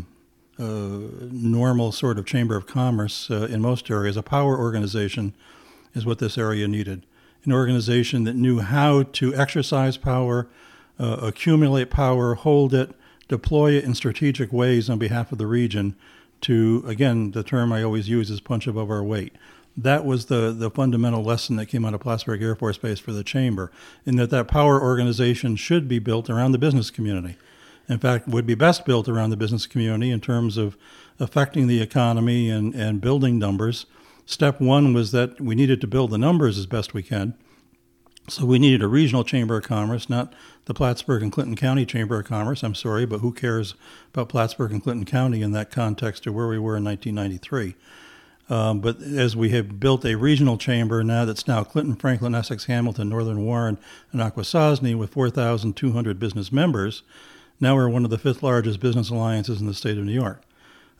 normal 0.62 1.92
sort 1.92 2.18
of 2.18 2.26
chamber 2.26 2.56
of 2.56 2.66
commerce 2.66 3.30
uh, 3.30 3.48
in 3.50 3.60
most 3.60 3.90
areas. 3.90 4.16
A 4.16 4.22
power 4.22 4.58
organization 4.58 5.34
is 5.94 6.06
what 6.06 6.18
this 6.18 6.38
area 6.38 6.68
needed. 6.68 7.04
An 7.44 7.52
organization 7.52 8.24
that 8.24 8.36
knew 8.36 8.60
how 8.60 9.02
to 9.02 9.34
exercise 9.34 9.96
power, 9.96 10.48
uh, 10.98 11.18
accumulate 11.22 11.90
power, 11.90 12.34
hold 12.34 12.72
it, 12.74 12.90
deploy 13.28 13.72
it 13.72 13.84
in 13.84 13.94
strategic 13.94 14.52
ways 14.52 14.88
on 14.88 14.98
behalf 14.98 15.32
of 15.32 15.38
the 15.38 15.46
region 15.46 15.96
to, 16.42 16.84
again, 16.86 17.30
the 17.32 17.42
term 17.42 17.72
I 17.72 17.82
always 17.82 18.08
use 18.08 18.30
is 18.30 18.40
punch 18.40 18.66
above 18.66 18.90
our 18.90 19.02
weight. 19.02 19.32
That 19.76 20.04
was 20.04 20.26
the, 20.26 20.52
the 20.52 20.70
fundamental 20.70 21.22
lesson 21.22 21.56
that 21.56 21.66
came 21.66 21.84
out 21.84 21.94
of 21.94 22.00
Plattsburgh 22.00 22.42
Air 22.42 22.54
Force 22.54 22.76
Base 22.76 22.98
for 22.98 23.12
the 23.12 23.24
Chamber, 23.24 23.72
in 24.04 24.16
that 24.16 24.30
that 24.30 24.48
power 24.48 24.80
organization 24.80 25.56
should 25.56 25.88
be 25.88 25.98
built 25.98 26.28
around 26.28 26.52
the 26.52 26.58
business 26.58 26.90
community 26.90 27.36
in 27.88 27.98
fact, 27.98 28.28
would 28.28 28.46
be 28.46 28.54
best 28.54 28.84
built 28.84 29.08
around 29.08 29.30
the 29.30 29.36
business 29.36 29.66
community 29.66 30.10
in 30.10 30.20
terms 30.20 30.56
of 30.56 30.76
affecting 31.18 31.66
the 31.66 31.80
economy 31.80 32.48
and, 32.48 32.74
and 32.74 33.00
building 33.00 33.38
numbers. 33.38 33.86
Step 34.26 34.60
one 34.60 34.94
was 34.94 35.12
that 35.12 35.40
we 35.40 35.54
needed 35.54 35.80
to 35.80 35.86
build 35.86 36.10
the 36.10 36.18
numbers 36.18 36.58
as 36.58 36.66
best 36.66 36.94
we 36.94 37.02
can. 37.02 37.34
So 38.28 38.46
we 38.46 38.60
needed 38.60 38.82
a 38.82 38.88
regional 38.88 39.24
chamber 39.24 39.56
of 39.56 39.64
commerce, 39.64 40.08
not 40.08 40.32
the 40.66 40.74
Plattsburgh 40.74 41.22
and 41.22 41.32
Clinton 41.32 41.56
County 41.56 41.84
Chamber 41.84 42.20
of 42.20 42.26
Commerce. 42.26 42.62
I'm 42.62 42.74
sorry, 42.74 43.04
but 43.04 43.18
who 43.18 43.32
cares 43.32 43.74
about 44.14 44.28
Plattsburgh 44.28 44.70
and 44.70 44.82
Clinton 44.82 45.04
County 45.04 45.42
in 45.42 45.50
that 45.52 45.72
context 45.72 46.26
of 46.26 46.34
where 46.34 46.46
we 46.46 46.58
were 46.58 46.76
in 46.76 46.84
1993? 46.84 47.74
Um, 48.48 48.80
but 48.80 49.00
as 49.02 49.34
we 49.34 49.50
have 49.50 49.80
built 49.80 50.04
a 50.04 50.14
regional 50.14 50.56
chamber 50.56 51.02
now 51.02 51.24
that's 51.24 51.48
now 51.48 51.64
Clinton, 51.64 51.96
Franklin, 51.96 52.34
Essex, 52.34 52.66
Hamilton, 52.66 53.08
Northern 53.08 53.44
Warren, 53.44 53.78
and 54.12 54.20
Akwesasne 54.20 54.96
with 54.96 55.10
4,200 55.10 56.18
business 56.18 56.52
members, 56.52 57.02
now 57.62 57.76
we're 57.76 57.88
one 57.88 58.04
of 58.04 58.10
the 58.10 58.18
fifth 58.18 58.42
largest 58.42 58.80
business 58.80 59.08
alliances 59.08 59.60
in 59.60 59.66
the 59.68 59.72
state 59.72 59.96
of 59.96 60.04
New 60.04 60.12
York, 60.12 60.42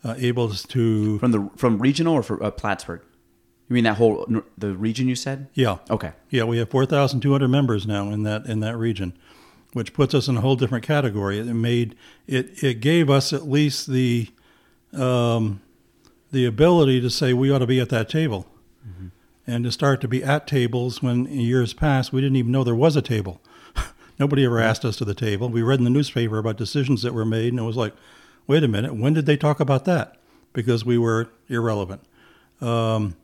uh, 0.03 0.15
able 0.17 0.49
to 0.49 1.19
from 1.19 1.31
the 1.31 1.49
from 1.57 1.77
regional 1.77 2.13
or 2.13 2.23
for 2.23 2.41
uh, 2.41 2.49
Plattsburgh. 2.49 3.01
You 3.69 3.73
mean 3.73 3.83
that 3.83 3.97
whole 3.97 4.25
the 4.57 4.73
region 4.73 5.07
you 5.07 5.15
said? 5.15 5.49
Yeah. 5.53 5.77
Okay. 5.89 6.13
Yeah, 6.29 6.45
we 6.45 6.57
have 6.59 6.69
four 6.69 6.85
thousand 6.85 7.19
two 7.19 7.33
hundred 7.33 7.49
members 7.49 7.85
now 7.85 8.09
in 8.09 8.23
that 8.23 8.45
in 8.45 8.61
that 8.61 8.77
region, 8.77 9.13
which 9.73 9.93
puts 9.93 10.13
us 10.13 10.27
in 10.27 10.37
a 10.37 10.41
whole 10.41 10.55
different 10.55 10.85
category. 10.85 11.37
It 11.37 11.45
made 11.45 11.95
it 12.27 12.63
it 12.63 12.79
gave 12.79 13.09
us 13.09 13.33
at 13.33 13.47
least 13.47 13.87
the 13.87 14.29
um, 14.93 15.61
the 16.31 16.45
ability 16.45 17.01
to 17.01 17.09
say 17.09 17.33
we 17.33 17.51
ought 17.51 17.59
to 17.59 17.67
be 17.67 17.81
at 17.81 17.89
that 17.89 18.09
table, 18.09 18.47
mm-hmm. 18.87 19.07
and 19.45 19.65
to 19.65 19.71
start 19.71 19.99
to 20.01 20.07
be 20.07 20.23
at 20.23 20.47
tables 20.47 21.03
when 21.03 21.25
in 21.27 21.41
years 21.41 21.73
past 21.73 22.13
we 22.13 22.21
didn't 22.21 22.37
even 22.37 22.51
know 22.51 22.63
there 22.63 22.73
was 22.73 22.95
a 22.95 23.01
table. 23.01 23.41
Nobody 24.19 24.45
ever 24.45 24.59
asked 24.59 24.85
us 24.85 24.97
to 24.97 25.05
the 25.05 25.15
table. 25.15 25.49
We 25.49 25.61
read 25.61 25.79
in 25.79 25.85
the 25.85 25.89
newspaper 25.89 26.37
about 26.37 26.57
decisions 26.57 27.01
that 27.01 27.13
were 27.13 27.25
made, 27.25 27.53
and 27.53 27.59
it 27.59 27.63
was 27.63 27.77
like, 27.77 27.93
wait 28.47 28.63
a 28.63 28.67
minute, 28.67 28.95
when 28.95 29.13
did 29.13 29.25
they 29.25 29.37
talk 29.37 29.59
about 29.59 29.85
that? 29.85 30.17
Because 30.53 30.85
we 30.85 30.97
were 30.97 31.29
irrelevant. 31.47 32.01
Um, 32.61 33.15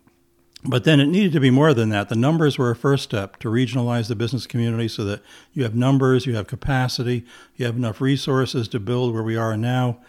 but 0.63 0.83
then 0.83 0.99
it 0.99 1.07
needed 1.07 1.31
to 1.33 1.39
be 1.39 1.51
more 1.51 1.73
than 1.73 1.89
that. 1.89 2.09
The 2.09 2.15
numbers 2.15 2.57
were 2.57 2.71
a 2.71 2.75
first 2.75 3.03
step 3.03 3.37
to 3.39 3.49
regionalize 3.49 4.09
the 4.09 4.15
business 4.15 4.45
community 4.45 4.89
so 4.89 5.05
that 5.05 5.21
you 5.53 5.63
have 5.63 5.73
numbers, 5.73 6.25
you 6.25 6.35
have 6.35 6.47
capacity, 6.47 7.25
you 7.55 7.65
have 7.65 7.77
enough 7.77 8.01
resources 8.01 8.67
to 8.69 8.79
build 8.79 9.13
where 9.13 9.23
we 9.23 9.37
are 9.37 9.55
now. 9.55 9.99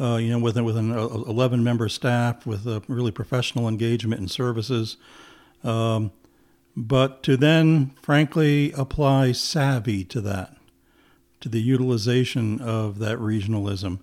Uh, 0.00 0.16
you 0.16 0.30
know, 0.30 0.38
with, 0.38 0.56
with 0.56 0.76
an 0.76 0.92
11 0.92 1.62
member 1.62 1.88
staff 1.88 2.46
with 2.46 2.66
a 2.66 2.80
really 2.86 3.10
professional 3.10 3.68
engagement 3.68 4.20
and 4.20 4.30
services. 4.30 4.96
Um, 5.64 6.12
but 6.76 7.22
to 7.24 7.36
then, 7.36 7.92
frankly, 8.02 8.72
apply 8.72 9.32
savvy 9.32 10.04
to 10.04 10.20
that, 10.20 10.56
to 11.40 11.48
the 11.48 11.60
utilization 11.60 12.60
of 12.60 12.98
that 12.98 13.18
regionalism, 13.18 14.00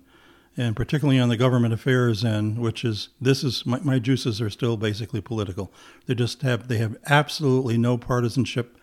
and 0.56 0.74
particularly 0.76 1.20
on 1.20 1.28
the 1.28 1.36
government 1.36 1.72
affairs 1.72 2.24
end, 2.24 2.58
which 2.58 2.84
is 2.84 3.08
this 3.20 3.44
is 3.44 3.64
my, 3.64 3.78
my 3.80 3.98
juices 3.98 4.40
are 4.40 4.50
still 4.50 4.76
basically 4.76 5.20
political. 5.20 5.72
They 6.06 6.14
just 6.14 6.42
have 6.42 6.68
they 6.68 6.78
have 6.78 6.96
absolutely 7.06 7.78
no 7.78 7.96
partisanship 7.96 8.76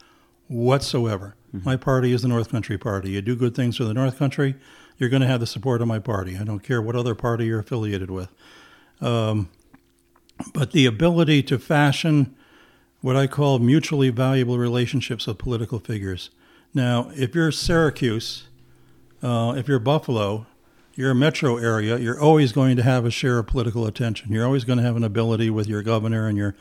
whatsoever. 0.48 1.36
My 1.52 1.76
party 1.76 2.12
is 2.12 2.22
the 2.22 2.28
North 2.28 2.50
Country 2.50 2.78
Party. 2.78 3.12
You 3.12 3.22
do 3.22 3.36
good 3.36 3.56
things 3.56 3.78
for 3.78 3.84
the 3.84 3.94
North 3.94 4.18
Country, 4.18 4.56
you're 4.98 5.10
going 5.10 5.22
to 5.22 5.28
have 5.28 5.40
the 5.40 5.48
support 5.48 5.82
of 5.82 5.88
my 5.88 6.00
party. 6.00 6.38
I 6.38 6.44
don't 6.44 6.60
care 6.60 6.82
what 6.82 6.96
other 6.96 7.16
party 7.16 7.46
you're 7.46 7.60
affiliated 7.60 8.10
with. 8.10 8.30
Um, 9.02 9.50
but 10.54 10.72
the 10.72 10.86
ability 10.86 11.44
to 11.44 11.60
fashion 11.60 12.36
what 13.06 13.16
I 13.16 13.28
call 13.28 13.60
mutually 13.60 14.10
valuable 14.10 14.58
relationships 14.58 15.28
with 15.28 15.38
political 15.38 15.78
figures. 15.78 16.32
Now, 16.74 17.12
if 17.16 17.36
you're 17.36 17.52
Syracuse, 17.52 18.48
uh, 19.22 19.54
if 19.56 19.68
you're 19.68 19.78
Buffalo, 19.78 20.48
you're 20.96 21.12
a 21.12 21.16
metro 21.16 21.58
area, 21.58 22.00
you're 22.00 22.20
always 22.20 22.52
going 22.52 22.76
to 22.78 22.82
have 22.82 23.06
a 23.06 23.12
share 23.12 23.38
of 23.38 23.46
political 23.46 23.86
attention. 23.86 24.32
You're 24.32 24.44
always 24.44 24.64
going 24.64 24.78
to 24.78 24.84
have 24.84 24.96
an 24.96 25.04
ability 25.04 25.52
with 25.52 25.68
your 25.68 25.84
governor 25.84 26.28
and 26.28 26.36
your 26.36 26.56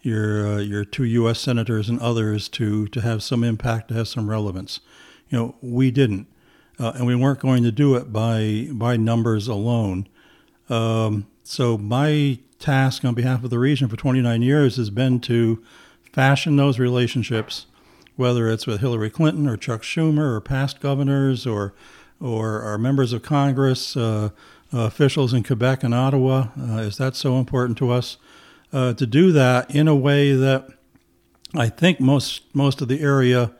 your 0.00 0.46
uh, 0.46 0.58
your 0.58 0.84
two 0.84 1.02
U.S. 1.02 1.40
senators 1.40 1.88
and 1.88 1.98
others 1.98 2.48
to 2.50 2.86
to 2.86 3.00
have 3.00 3.20
some 3.20 3.42
impact, 3.42 3.88
to 3.88 3.94
have 3.94 4.06
some 4.06 4.30
relevance. 4.30 4.78
You 5.30 5.38
know, 5.38 5.54
we 5.60 5.90
didn't, 5.90 6.28
uh, 6.78 6.92
and 6.94 7.08
we 7.08 7.16
weren't 7.16 7.40
going 7.40 7.64
to 7.64 7.72
do 7.72 7.96
it 7.96 8.12
by 8.12 8.68
by 8.70 8.96
numbers 8.96 9.48
alone. 9.48 10.06
Um, 10.70 11.26
so 11.42 11.76
my 11.76 12.38
task 12.60 13.04
on 13.04 13.14
behalf 13.14 13.42
of 13.42 13.50
the 13.50 13.58
region 13.58 13.88
for 13.88 13.96
29 13.96 14.42
years 14.42 14.76
has 14.76 14.90
been 14.90 15.18
to 15.22 15.60
fashion 16.12 16.56
those 16.56 16.78
relationships, 16.78 17.66
whether 18.16 18.48
it's 18.48 18.66
with 18.66 18.80
Hillary 18.80 19.10
Clinton 19.10 19.48
or 19.48 19.56
Chuck 19.56 19.82
Schumer 19.82 20.34
or 20.34 20.40
past 20.40 20.80
governors 20.80 21.46
or 21.46 21.74
or 22.20 22.62
our 22.62 22.78
members 22.78 23.12
of 23.12 23.22
Congress, 23.22 23.96
uh, 23.96 24.30
uh, 24.74 24.80
officials 24.80 25.32
in 25.32 25.44
Quebec 25.44 25.84
and 25.84 25.94
Ottawa. 25.94 26.48
Uh, 26.58 26.78
is 26.78 26.96
that 26.98 27.14
so 27.14 27.38
important 27.38 27.78
to 27.78 27.90
us? 27.90 28.16
Uh, 28.72 28.92
to 28.92 29.06
do 29.06 29.32
that 29.32 29.74
in 29.74 29.88
a 29.88 29.94
way 29.94 30.34
that 30.34 30.68
I 31.54 31.68
think 31.68 32.00
most 32.00 32.42
most 32.54 32.82
of 32.82 32.88
the 32.88 33.00
area 33.00 33.52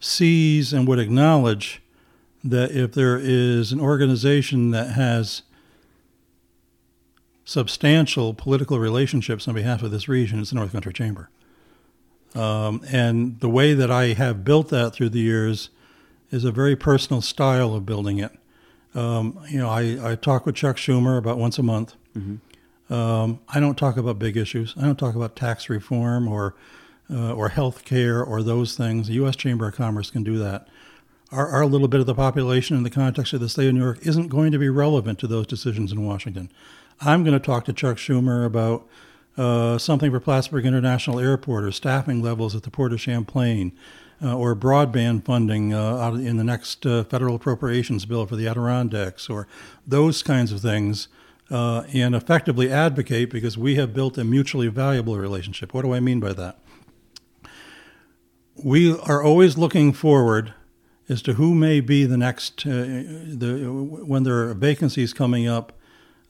sees 0.00 0.72
and 0.72 0.88
would 0.88 0.98
acknowledge 0.98 1.80
that 2.42 2.72
if 2.72 2.92
there 2.92 3.18
is 3.18 3.72
an 3.72 3.80
organization 3.80 4.70
that 4.72 4.90
has 4.90 5.42
substantial 7.44 8.34
political 8.34 8.78
relationships 8.78 9.46
on 9.46 9.54
behalf 9.54 9.82
of 9.82 9.90
this 9.90 10.08
region, 10.08 10.40
it's 10.40 10.50
the 10.50 10.56
North 10.56 10.72
Country 10.72 10.92
Chamber. 10.92 11.30
Um, 12.34 12.82
and 12.90 13.38
the 13.40 13.48
way 13.48 13.74
that 13.74 13.90
I 13.90 14.08
have 14.08 14.44
built 14.44 14.68
that 14.70 14.92
through 14.92 15.10
the 15.10 15.20
years 15.20 15.70
is 16.30 16.44
a 16.44 16.50
very 16.50 16.74
personal 16.74 17.22
style 17.22 17.74
of 17.74 17.86
building 17.86 18.18
it. 18.18 18.32
Um, 18.94 19.38
you 19.48 19.58
know, 19.58 19.68
I, 19.68 20.12
I 20.12 20.14
talk 20.16 20.46
with 20.46 20.54
Chuck 20.54 20.76
Schumer 20.76 21.18
about 21.18 21.38
once 21.38 21.58
a 21.58 21.62
month. 21.62 21.94
Mm-hmm. 22.16 22.92
Um, 22.92 23.40
I 23.48 23.60
don't 23.60 23.76
talk 23.76 23.96
about 23.96 24.18
big 24.18 24.36
issues. 24.36 24.74
I 24.76 24.82
don't 24.82 24.98
talk 24.98 25.14
about 25.14 25.36
tax 25.36 25.68
reform 25.68 26.28
or 26.28 26.54
uh, 27.10 27.34
or 27.34 27.50
health 27.50 27.84
care 27.84 28.22
or 28.22 28.42
those 28.42 28.76
things. 28.76 29.08
The 29.08 29.14
U.S. 29.14 29.36
Chamber 29.36 29.68
of 29.68 29.74
Commerce 29.74 30.10
can 30.10 30.24
do 30.24 30.38
that. 30.38 30.68
Our, 31.30 31.48
our 31.48 31.66
little 31.66 31.88
bit 31.88 32.00
of 32.00 32.06
the 32.06 32.14
population 32.14 32.76
in 32.76 32.82
the 32.82 32.90
context 32.90 33.32
of 33.32 33.40
the 33.40 33.48
state 33.48 33.68
of 33.68 33.74
New 33.74 33.82
York 33.82 33.98
isn't 34.06 34.28
going 34.28 34.52
to 34.52 34.58
be 34.58 34.68
relevant 34.68 35.18
to 35.20 35.26
those 35.26 35.46
decisions 35.46 35.92
in 35.92 36.06
Washington. 36.06 36.50
I'm 37.00 37.24
going 37.24 37.38
to 37.38 37.44
talk 37.44 37.64
to 37.66 37.72
Chuck 37.72 37.96
Schumer 37.96 38.46
about 38.46 38.86
uh, 39.36 39.78
something 39.78 40.10
for 40.10 40.20
Plattsburgh 40.20 40.64
International 40.64 41.18
Airport 41.18 41.64
or 41.64 41.72
staffing 41.72 42.22
levels 42.22 42.54
at 42.54 42.62
the 42.62 42.70
Port 42.70 42.92
of 42.92 43.00
Champlain 43.00 43.72
uh, 44.22 44.36
or 44.36 44.54
broadband 44.54 45.24
funding 45.24 45.74
uh, 45.74 46.12
in 46.12 46.36
the 46.36 46.44
next 46.44 46.86
uh, 46.86 47.04
federal 47.04 47.34
appropriations 47.34 48.04
bill 48.04 48.26
for 48.26 48.36
the 48.36 48.46
Adirondacks 48.46 49.28
or 49.28 49.48
those 49.86 50.22
kinds 50.22 50.52
of 50.52 50.60
things. 50.60 51.08
And 51.50 52.16
effectively 52.16 52.72
advocate 52.72 53.30
because 53.30 53.56
we 53.56 53.76
have 53.76 53.94
built 53.94 54.18
a 54.18 54.24
mutually 54.24 54.66
valuable 54.66 55.16
relationship. 55.16 55.72
What 55.72 55.82
do 55.82 55.94
I 55.94 56.00
mean 56.00 56.18
by 56.18 56.32
that? 56.32 56.58
We 58.56 58.98
are 58.98 59.22
always 59.22 59.56
looking 59.56 59.92
forward 59.92 60.54
as 61.08 61.22
to 61.22 61.34
who 61.34 61.54
may 61.54 61.78
be 61.80 62.06
the 62.06 62.16
next, 62.16 62.64
the, 62.64 63.68
when 63.70 64.24
there 64.24 64.48
are 64.48 64.54
vacancies 64.54 65.12
coming 65.12 65.46
up, 65.46 65.72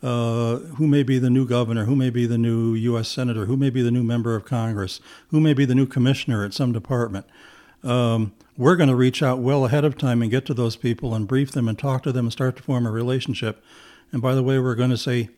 uh, 0.04 0.58
who 0.76 0.86
may 0.86 1.02
be 1.02 1.18
the 1.18 1.30
new 1.30 1.46
governor, 1.46 1.86
who 1.86 1.96
may 1.96 2.10
be 2.10 2.26
the 2.26 2.36
new 2.36 2.74
U.S. 2.74 3.08
senator, 3.08 3.46
who 3.46 3.56
may 3.56 3.70
be 3.70 3.80
the 3.80 3.90
new 3.90 4.02
member 4.02 4.36
of 4.36 4.44
Congress, 4.44 5.00
who 5.28 5.40
may 5.40 5.54
be 5.54 5.64
the 5.64 5.74
new 5.74 5.86
commissioner 5.86 6.44
at 6.44 6.52
some 6.52 6.72
department. 6.72 7.24
Um, 7.82 8.34
we're 8.58 8.76
going 8.76 8.90
to 8.90 8.96
reach 8.96 9.22
out 9.22 9.38
well 9.38 9.64
ahead 9.64 9.82
of 9.82 9.96
time 9.96 10.20
and 10.20 10.30
get 10.30 10.44
to 10.44 10.52
those 10.52 10.76
people 10.76 11.14
and 11.14 11.26
brief 11.26 11.52
them 11.52 11.68
and 11.68 11.78
talk 11.78 12.02
to 12.02 12.12
them 12.12 12.26
and 12.26 12.32
start 12.32 12.56
to 12.56 12.62
form 12.62 12.86
a 12.86 12.90
relationship. 12.90 13.64
And 14.12 14.20
by 14.20 14.34
the 14.34 14.42
way, 14.42 14.58
we're 14.58 14.74
going 14.74 14.90
to 14.90 14.98
say, 14.98 15.30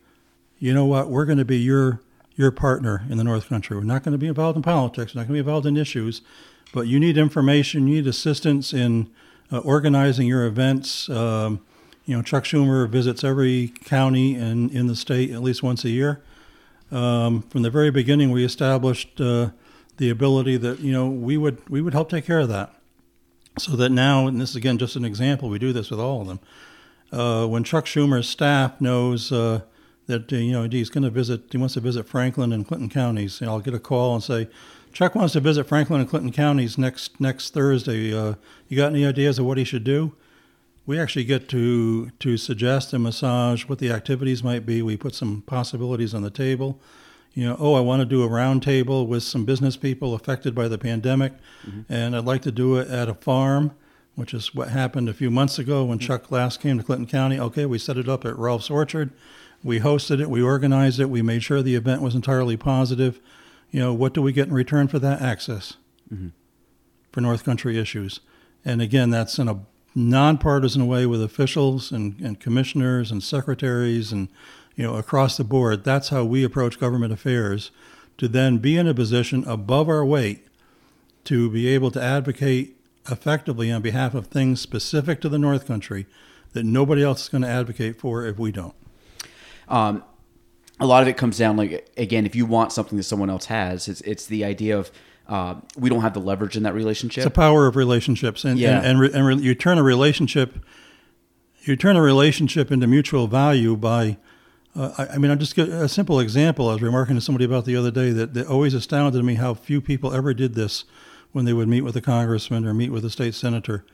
you 0.59 0.73
know 0.73 0.85
what, 0.85 1.09
we're 1.09 1.25
going 1.25 1.37
to 1.37 1.45
be 1.45 1.59
your 1.59 2.01
your 2.35 2.51
partner 2.51 3.03
in 3.09 3.17
the 3.17 3.23
North 3.23 3.47
Country. 3.47 3.77
We're 3.77 3.83
not 3.83 4.03
going 4.03 4.11
to 4.11 4.17
be 4.19 4.27
involved 4.27 4.57
in 4.57 4.63
politics. 4.63 5.15
We're 5.15 5.21
not 5.21 5.27
going 5.29 5.39
to 5.39 5.43
be 5.43 5.47
involved 5.47 5.65
in 5.65 5.77
issues, 5.77 6.21
but 6.73 6.87
you 6.87 6.99
need 6.99 7.17
information. 7.17 7.87
You 7.87 7.95
need 7.95 8.07
assistance 8.07 8.73
in 8.73 9.09
uh, 9.49 9.59
organizing 9.59 10.27
your 10.27 10.45
events. 10.45 11.09
Um, 11.09 11.61
you 12.07 12.15
know, 12.15 12.23
Chuck 12.23 12.45
Schumer 12.45 12.89
visits 12.89 13.23
every 13.23 13.73
county 13.83 14.33
in, 14.33 14.69
in 14.69 14.87
the 14.87 14.95
state 14.95 15.29
at 15.31 15.43
least 15.43 15.61
once 15.61 15.83
a 15.83 15.89
year. 15.89 16.21
Um, 16.89 17.41
from 17.41 17.63
the 17.63 17.69
very 17.69 17.91
beginning, 17.91 18.31
we 18.31 18.45
established 18.45 19.19
uh, 19.19 19.49
the 19.97 20.09
ability 20.09 20.55
that 20.57 20.79
you 20.79 20.93
know 20.93 21.09
we 21.09 21.35
would 21.35 21.69
we 21.69 21.81
would 21.81 21.93
help 21.93 22.09
take 22.09 22.25
care 22.25 22.39
of 22.39 22.47
that, 22.47 22.73
so 23.59 23.75
that 23.75 23.89
now, 23.89 24.25
and 24.25 24.39
this 24.39 24.51
is 24.51 24.55
again 24.55 24.77
just 24.77 24.95
an 24.95 25.03
example, 25.03 25.49
we 25.49 25.59
do 25.59 25.73
this 25.73 25.91
with 25.91 25.99
all 25.99 26.21
of 26.21 26.27
them. 26.27 26.39
Uh, 27.11 27.45
when 27.45 27.65
Chuck 27.65 27.85
Schumer's 27.85 28.29
staff 28.29 28.79
knows 28.79 29.33
uh, 29.33 29.61
that 30.05 30.31
uh, 30.31 30.37
you 30.37 30.53
know 30.53 30.63
he's 30.63 30.89
going 30.89 31.03
to 31.03 31.09
visit, 31.09 31.41
he 31.51 31.57
wants 31.57 31.73
to 31.73 31.81
visit 31.81 32.07
Franklin 32.07 32.53
and 32.53 32.65
Clinton 32.65 32.89
counties, 32.89 33.41
and 33.41 33.49
I'll 33.49 33.59
get 33.59 33.73
a 33.73 33.79
call 33.79 34.15
and 34.15 34.23
say, 34.23 34.47
Chuck 34.93 35.13
wants 35.13 35.33
to 35.33 35.41
visit 35.41 35.65
Franklin 35.65 35.99
and 35.99 36.09
Clinton 36.09 36.31
counties 36.31 36.77
next 36.77 37.19
next 37.19 37.53
Thursday. 37.53 38.17
Uh, 38.17 38.35
you 38.69 38.77
got 38.77 38.93
any 38.93 39.05
ideas 39.05 39.39
of 39.39 39.45
what 39.45 39.57
he 39.57 39.65
should 39.65 39.83
do? 39.83 40.13
We 40.87 40.99
actually 40.99 41.25
get 41.25 41.49
to 41.49 42.09
to 42.11 42.37
suggest 42.37 42.93
and 42.93 43.03
massage 43.03 43.65
what 43.65 43.77
the 43.77 43.91
activities 43.91 44.43
might 44.43 44.65
be. 44.65 44.81
We 44.81 44.97
put 44.97 45.13
some 45.13 45.43
possibilities 45.45 46.15
on 46.15 46.23
the 46.23 46.31
table. 46.31 46.79
You 47.33 47.49
know, 47.49 47.57
oh, 47.59 47.73
I 47.75 47.81
want 47.81 47.99
to 47.99 48.05
do 48.05 48.23
a 48.23 48.29
roundtable 48.29 49.05
with 49.05 49.21
some 49.21 49.45
business 49.45 49.77
people 49.77 50.15
affected 50.15 50.55
by 50.55 50.67
the 50.67 50.77
pandemic, 50.79 51.33
mm-hmm. 51.67 51.81
and 51.87 52.15
I'd 52.15 52.25
like 52.25 52.41
to 52.43 52.51
do 52.51 52.77
it 52.77 52.87
at 52.87 53.09
a 53.09 53.13
farm, 53.13 53.73
which 54.15 54.33
is 54.33 54.55
what 54.55 54.69
happened 54.69 55.07
a 55.07 55.13
few 55.13 55.29
months 55.29 55.59
ago 55.59 55.83
when 55.83 55.99
mm-hmm. 55.99 56.07
Chuck 56.07 56.31
last 56.31 56.61
came 56.61 56.77
to 56.77 56.83
Clinton 56.83 57.05
County. 57.05 57.37
Okay, 57.39 57.67
we 57.67 57.77
set 57.77 57.97
it 57.97 58.09
up 58.09 58.25
at 58.25 58.37
Rulf's 58.37 58.71
Orchard. 58.71 59.11
We 59.63 59.81
hosted 59.81 60.21
it, 60.21 60.29
we 60.29 60.41
organized 60.41 60.99
it, 60.99 61.09
we 61.09 61.21
made 61.21 61.43
sure 61.43 61.61
the 61.61 61.75
event 61.75 62.01
was 62.01 62.15
entirely 62.15 62.57
positive. 62.57 63.19
You 63.71 63.81
know, 63.81 63.93
what 63.93 64.13
do 64.13 64.21
we 64.21 64.31
get 64.31 64.47
in 64.47 64.53
return 64.53 64.87
for 64.87 64.99
that 64.99 65.21
access 65.21 65.73
mm-hmm. 66.11 66.29
for 67.11 67.21
North 67.21 67.43
Country 67.43 67.77
issues? 67.77 68.21
And 68.63 68.81
again, 68.81 69.09
that's 69.09 69.37
in 69.37 69.47
a 69.47 69.59
nonpartisan 69.97 70.85
way 70.85 71.07
with 71.07 71.23
officials 71.23 71.91
and, 71.91 72.19
and 72.19 72.39
commissioners 72.39 73.11
and 73.11 73.23
secretaries 73.23 74.11
and 74.11 74.29
you 74.75 74.83
know 74.83 74.95
across 74.95 75.37
the 75.37 75.43
board. 75.43 75.83
That's 75.83 76.09
how 76.09 76.23
we 76.23 76.43
approach 76.43 76.79
government 76.79 77.11
affairs 77.11 77.71
to 78.19 78.27
then 78.27 78.59
be 78.59 78.77
in 78.77 78.87
a 78.87 78.93
position 78.93 79.43
above 79.47 79.89
our 79.89 80.05
weight 80.05 80.45
to 81.23 81.49
be 81.49 81.67
able 81.67 81.89
to 81.91 82.01
advocate 82.01 82.79
effectively 83.09 83.71
on 83.71 83.81
behalf 83.81 84.13
of 84.13 84.27
things 84.27 84.61
specific 84.61 85.19
to 85.21 85.29
the 85.29 85.39
North 85.39 85.65
Country 85.65 86.05
that 86.53 86.63
nobody 86.63 87.03
else 87.03 87.23
is 87.23 87.29
going 87.29 87.41
to 87.41 87.47
advocate 87.47 87.99
for 87.99 88.25
if 88.25 88.37
we 88.37 88.51
don't. 88.51 88.75
Um, 89.67 90.03
a 90.79 90.85
lot 90.85 91.01
of 91.01 91.07
it 91.07 91.17
comes 91.17 91.39
down 91.39 91.57
like 91.57 91.89
again, 91.97 92.27
if 92.27 92.35
you 92.35 92.45
want 92.45 92.71
something 92.71 92.97
that 92.97 93.03
someone 93.03 93.31
else 93.31 93.45
has, 93.45 93.87
it's 93.87 94.01
it's 94.01 94.27
the 94.27 94.45
idea 94.45 94.77
of 94.77 94.91
uh, 95.27 95.55
we 95.77 95.89
don't 95.89 96.01
have 96.01 96.13
the 96.13 96.19
leverage 96.19 96.55
in 96.55 96.63
that 96.63 96.73
relationship. 96.73 97.17
It's 97.17 97.25
the 97.25 97.31
power 97.31 97.67
of 97.67 97.75
relationships, 97.75 98.45
and 98.45 98.57
yeah. 98.59 98.77
and, 98.77 98.85
and, 98.85 98.99
re, 98.99 99.11
and 99.13 99.25
re, 99.25 99.35
you 99.35 99.55
turn 99.55 99.77
a 99.77 99.83
relationship, 99.83 100.63
you 101.61 101.75
turn 101.75 101.95
a 101.95 102.01
relationship 102.01 102.71
into 102.71 102.87
mutual 102.87 103.27
value 103.27 103.75
by. 103.75 104.17
Uh, 104.75 104.93
I, 104.97 105.07
I, 105.15 105.17
mean, 105.17 105.31
I'll 105.31 105.37
just 105.37 105.57
a 105.57 105.89
simple 105.89 106.19
example. 106.19 106.69
I 106.69 106.73
was 106.73 106.81
remarking 106.81 107.15
to 107.15 107.21
somebody 107.21 107.45
about 107.45 107.65
the 107.65 107.75
other 107.75 107.89
day 107.89 108.11
that, 108.11 108.35
that 108.35 108.47
always 108.47 108.75
astounded 108.75 109.23
me 109.23 109.33
how 109.33 109.55
few 109.55 109.81
people 109.81 110.13
ever 110.13 110.35
did 110.35 110.53
this 110.53 110.85
when 111.31 111.45
they 111.45 111.53
would 111.53 111.67
meet 111.67 111.81
with 111.81 111.95
a 111.95 112.01
congressman 112.01 112.65
or 112.65 112.73
meet 112.73 112.91
with 112.91 113.03
a 113.03 113.09
state 113.09 113.33
senator. 113.33 113.85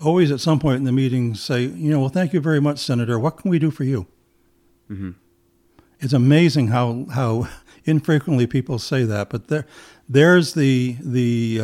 Always 0.00 0.30
at 0.30 0.40
some 0.40 0.60
point 0.60 0.76
in 0.76 0.84
the 0.84 0.92
meeting 0.92 1.34
say, 1.34 1.62
you 1.62 1.90
know, 1.90 2.00
well, 2.00 2.08
thank 2.08 2.32
you 2.32 2.40
very 2.40 2.60
much, 2.60 2.78
Senator. 2.78 3.18
What 3.18 3.38
can 3.38 3.50
we 3.50 3.58
do 3.58 3.70
for 3.70 3.84
you? 3.84 4.06
Mm-hmm. 4.90 5.10
It's 6.00 6.12
amazing 6.12 6.68
how 6.68 7.06
how 7.12 7.48
infrequently 7.88 8.46
people 8.46 8.78
say 8.78 9.04
that, 9.04 9.30
but 9.30 9.48
there 9.48 9.66
there's 10.08 10.54
the 10.54 10.96
the 11.00 11.60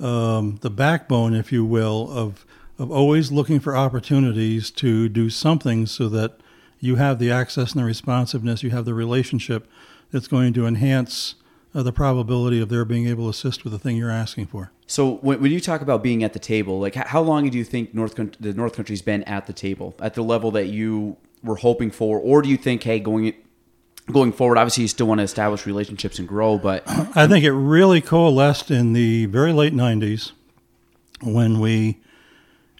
uh, 0.00 0.04
um, 0.04 0.58
the 0.62 0.70
backbone, 0.70 1.34
if 1.34 1.52
you 1.52 1.64
will, 1.64 2.10
of 2.10 2.44
of 2.78 2.90
always 2.90 3.30
looking 3.30 3.60
for 3.60 3.76
opportunities 3.76 4.70
to 4.70 5.08
do 5.08 5.30
something 5.30 5.86
so 5.86 6.08
that 6.08 6.40
you 6.80 6.96
have 6.96 7.18
the 7.18 7.30
access 7.30 7.72
and 7.72 7.80
the 7.80 7.86
responsiveness, 7.86 8.62
you 8.62 8.70
have 8.70 8.84
the 8.84 8.94
relationship 8.94 9.68
that's 10.10 10.26
going 10.26 10.52
to 10.52 10.66
enhance 10.66 11.36
uh, 11.74 11.82
the 11.82 11.92
probability 11.92 12.60
of 12.60 12.68
their 12.68 12.84
being 12.84 13.06
able 13.06 13.24
to 13.24 13.30
assist 13.30 13.64
with 13.64 13.72
the 13.72 13.78
thing 13.78 13.96
you're 13.96 14.10
asking 14.10 14.46
for. 14.46 14.70
So 14.86 15.16
when, 15.16 15.40
when 15.40 15.52
you 15.52 15.60
talk 15.60 15.80
about 15.80 16.02
being 16.02 16.22
at 16.24 16.32
the 16.32 16.38
table, 16.38 16.80
like 16.80 16.94
how 16.94 17.22
long 17.22 17.48
do 17.48 17.56
you 17.56 17.64
think 17.64 17.94
North 17.94 18.14
the 18.16 18.52
North 18.52 18.74
Country's 18.74 19.02
been 19.02 19.22
at 19.24 19.46
the 19.46 19.52
table 19.52 19.94
at 20.00 20.14
the 20.14 20.22
level 20.22 20.50
that 20.52 20.66
you 20.66 21.16
were 21.42 21.56
hoping 21.56 21.90
for, 21.90 22.18
or 22.18 22.42
do 22.42 22.48
you 22.48 22.56
think, 22.56 22.82
hey, 22.82 22.98
going 22.98 23.34
going 24.10 24.32
forward, 24.32 24.58
obviously 24.58 24.82
you 24.82 24.88
still 24.88 25.06
want 25.06 25.18
to 25.18 25.24
establish 25.24 25.66
relationships 25.66 26.18
and 26.18 26.28
grow, 26.28 26.58
but 26.58 26.82
I 26.86 27.26
think 27.26 27.44
it 27.44 27.52
really 27.52 28.00
coalesced 28.00 28.70
in 28.70 28.92
the 28.92 29.26
very 29.26 29.52
late 29.52 29.72
'90s 29.72 30.32
when 31.22 31.60
we, 31.60 32.00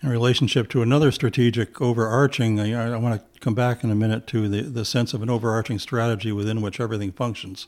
in 0.02 0.08
relationship 0.08 0.68
to 0.70 0.82
another 0.82 1.10
strategic 1.10 1.80
overarching, 1.80 2.60
I, 2.60 2.92
I 2.92 2.96
want 2.96 3.20
to 3.20 3.40
come 3.40 3.54
back 3.54 3.82
in 3.82 3.90
a 3.90 3.94
minute 3.94 4.26
to 4.28 4.48
the, 4.48 4.62
the 4.62 4.84
sense 4.84 5.14
of 5.14 5.22
an 5.22 5.30
overarching 5.30 5.78
strategy 5.78 6.32
within 6.32 6.60
which 6.60 6.80
everything 6.80 7.12
functions. 7.12 7.66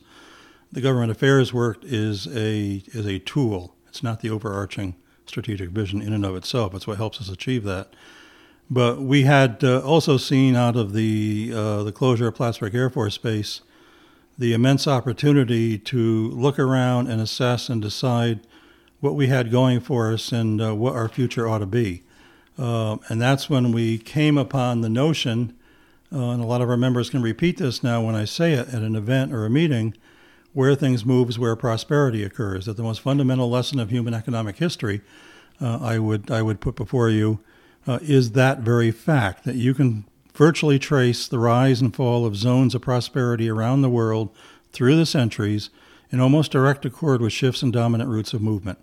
The 0.71 0.81
government 0.81 1.11
affairs 1.11 1.53
work 1.53 1.79
is 1.81 2.27
a 2.27 2.83
is 2.87 3.05
a 3.05 3.19
tool. 3.19 3.75
It's 3.87 4.03
not 4.03 4.19
the 4.21 4.29
overarching 4.29 4.95
strategic 5.25 5.69
vision 5.69 6.01
in 6.01 6.13
and 6.13 6.25
of 6.25 6.35
itself. 6.35 6.73
It's 6.75 6.87
what 6.87 6.97
helps 6.97 7.19
us 7.21 7.29
achieve 7.29 7.63
that. 7.63 7.93
But 8.69 9.01
we 9.01 9.23
had 9.23 9.63
uh, 9.63 9.79
also 9.79 10.17
seen 10.17 10.55
out 10.55 10.75
of 10.75 10.93
the 10.93 11.51
uh, 11.55 11.83
the 11.83 11.91
closure 11.91 12.27
of 12.27 12.35
Plattsburgh 12.35 12.75
Air 12.75 12.89
Force 12.89 13.17
Base 13.17 13.61
the 14.37 14.53
immense 14.53 14.87
opportunity 14.87 15.77
to 15.79 16.29
look 16.29 16.59
around 16.59 17.07
and 17.07 17.19
assess 17.19 17.69
and 17.69 17.81
decide 17.81 18.39
what 18.99 19.15
we 19.15 19.27
had 19.27 19.51
going 19.51 19.79
for 19.79 20.13
us 20.13 20.31
and 20.31 20.61
uh, 20.61 20.75
what 20.75 20.95
our 20.95 21.09
future 21.09 21.47
ought 21.47 21.59
to 21.59 21.65
be. 21.65 22.03
Uh, 22.57 22.97
and 23.09 23.21
that's 23.21 23.49
when 23.49 23.71
we 23.71 23.97
came 23.97 24.37
upon 24.37 24.81
the 24.81 24.89
notion, 24.89 25.55
uh, 26.13 26.29
and 26.29 26.41
a 26.41 26.45
lot 26.45 26.61
of 26.61 26.69
our 26.69 26.77
members 26.77 27.09
can 27.09 27.21
repeat 27.21 27.57
this 27.57 27.83
now 27.83 28.03
when 28.03 28.15
I 28.15 28.25
say 28.25 28.53
it 28.53 28.69
at 28.69 28.81
an 28.81 28.95
event 28.95 29.33
or 29.33 29.45
a 29.45 29.49
meeting, 29.49 29.95
where 30.53 30.73
things 30.75 31.05
move 31.05 31.29
is 31.29 31.37
where 31.37 31.55
prosperity 31.55 32.23
occurs. 32.23 32.65
That 32.65 32.77
the 32.77 32.83
most 32.83 33.01
fundamental 33.01 33.49
lesson 33.49 33.79
of 33.79 33.89
human 33.89 34.13
economic 34.13 34.57
history, 34.57 35.01
uh, 35.61 35.79
I 35.81 35.99
would 35.99 36.31
I 36.31 36.41
would 36.41 36.61
put 36.61 36.75
before 36.75 37.09
you, 37.09 37.39
uh, 37.87 37.99
is 38.01 38.33
that 38.33 38.59
very 38.59 38.91
fact 38.91 39.45
that 39.45 39.55
you 39.55 39.73
can 39.73 40.05
virtually 40.33 40.77
trace 40.77 41.27
the 41.27 41.39
rise 41.39 41.81
and 41.81 41.95
fall 41.95 42.25
of 42.25 42.35
zones 42.35 42.75
of 42.75 42.81
prosperity 42.81 43.49
around 43.49 43.81
the 43.81 43.89
world 43.89 44.29
through 44.71 44.95
the 44.95 45.05
centuries 45.05 45.69
in 46.11 46.19
almost 46.19 46.51
direct 46.51 46.85
accord 46.85 47.21
with 47.21 47.33
shifts 47.33 47.63
in 47.63 47.71
dominant 47.71 48.09
routes 48.09 48.33
of 48.33 48.41
movement. 48.41 48.77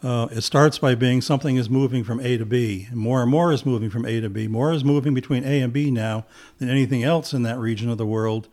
Uh, 0.00 0.28
it 0.30 0.42
starts 0.42 0.78
by 0.78 0.94
being 0.94 1.20
something 1.20 1.56
is 1.56 1.68
moving 1.68 2.04
from 2.04 2.20
A 2.20 2.36
to 2.36 2.46
B. 2.46 2.86
And 2.90 2.98
more 3.00 3.22
and 3.22 3.30
more 3.30 3.52
is 3.52 3.66
moving 3.66 3.90
from 3.90 4.06
A 4.06 4.20
to 4.20 4.28
B. 4.28 4.46
More 4.46 4.72
is 4.72 4.84
moving 4.84 5.12
between 5.12 5.44
A 5.44 5.60
and 5.60 5.72
B 5.72 5.90
now 5.90 6.24
than 6.58 6.70
anything 6.70 7.02
else 7.02 7.32
in 7.32 7.42
that 7.42 7.58
region 7.58 7.90
of 7.90 7.98
the 7.98 8.06
world. 8.06 8.46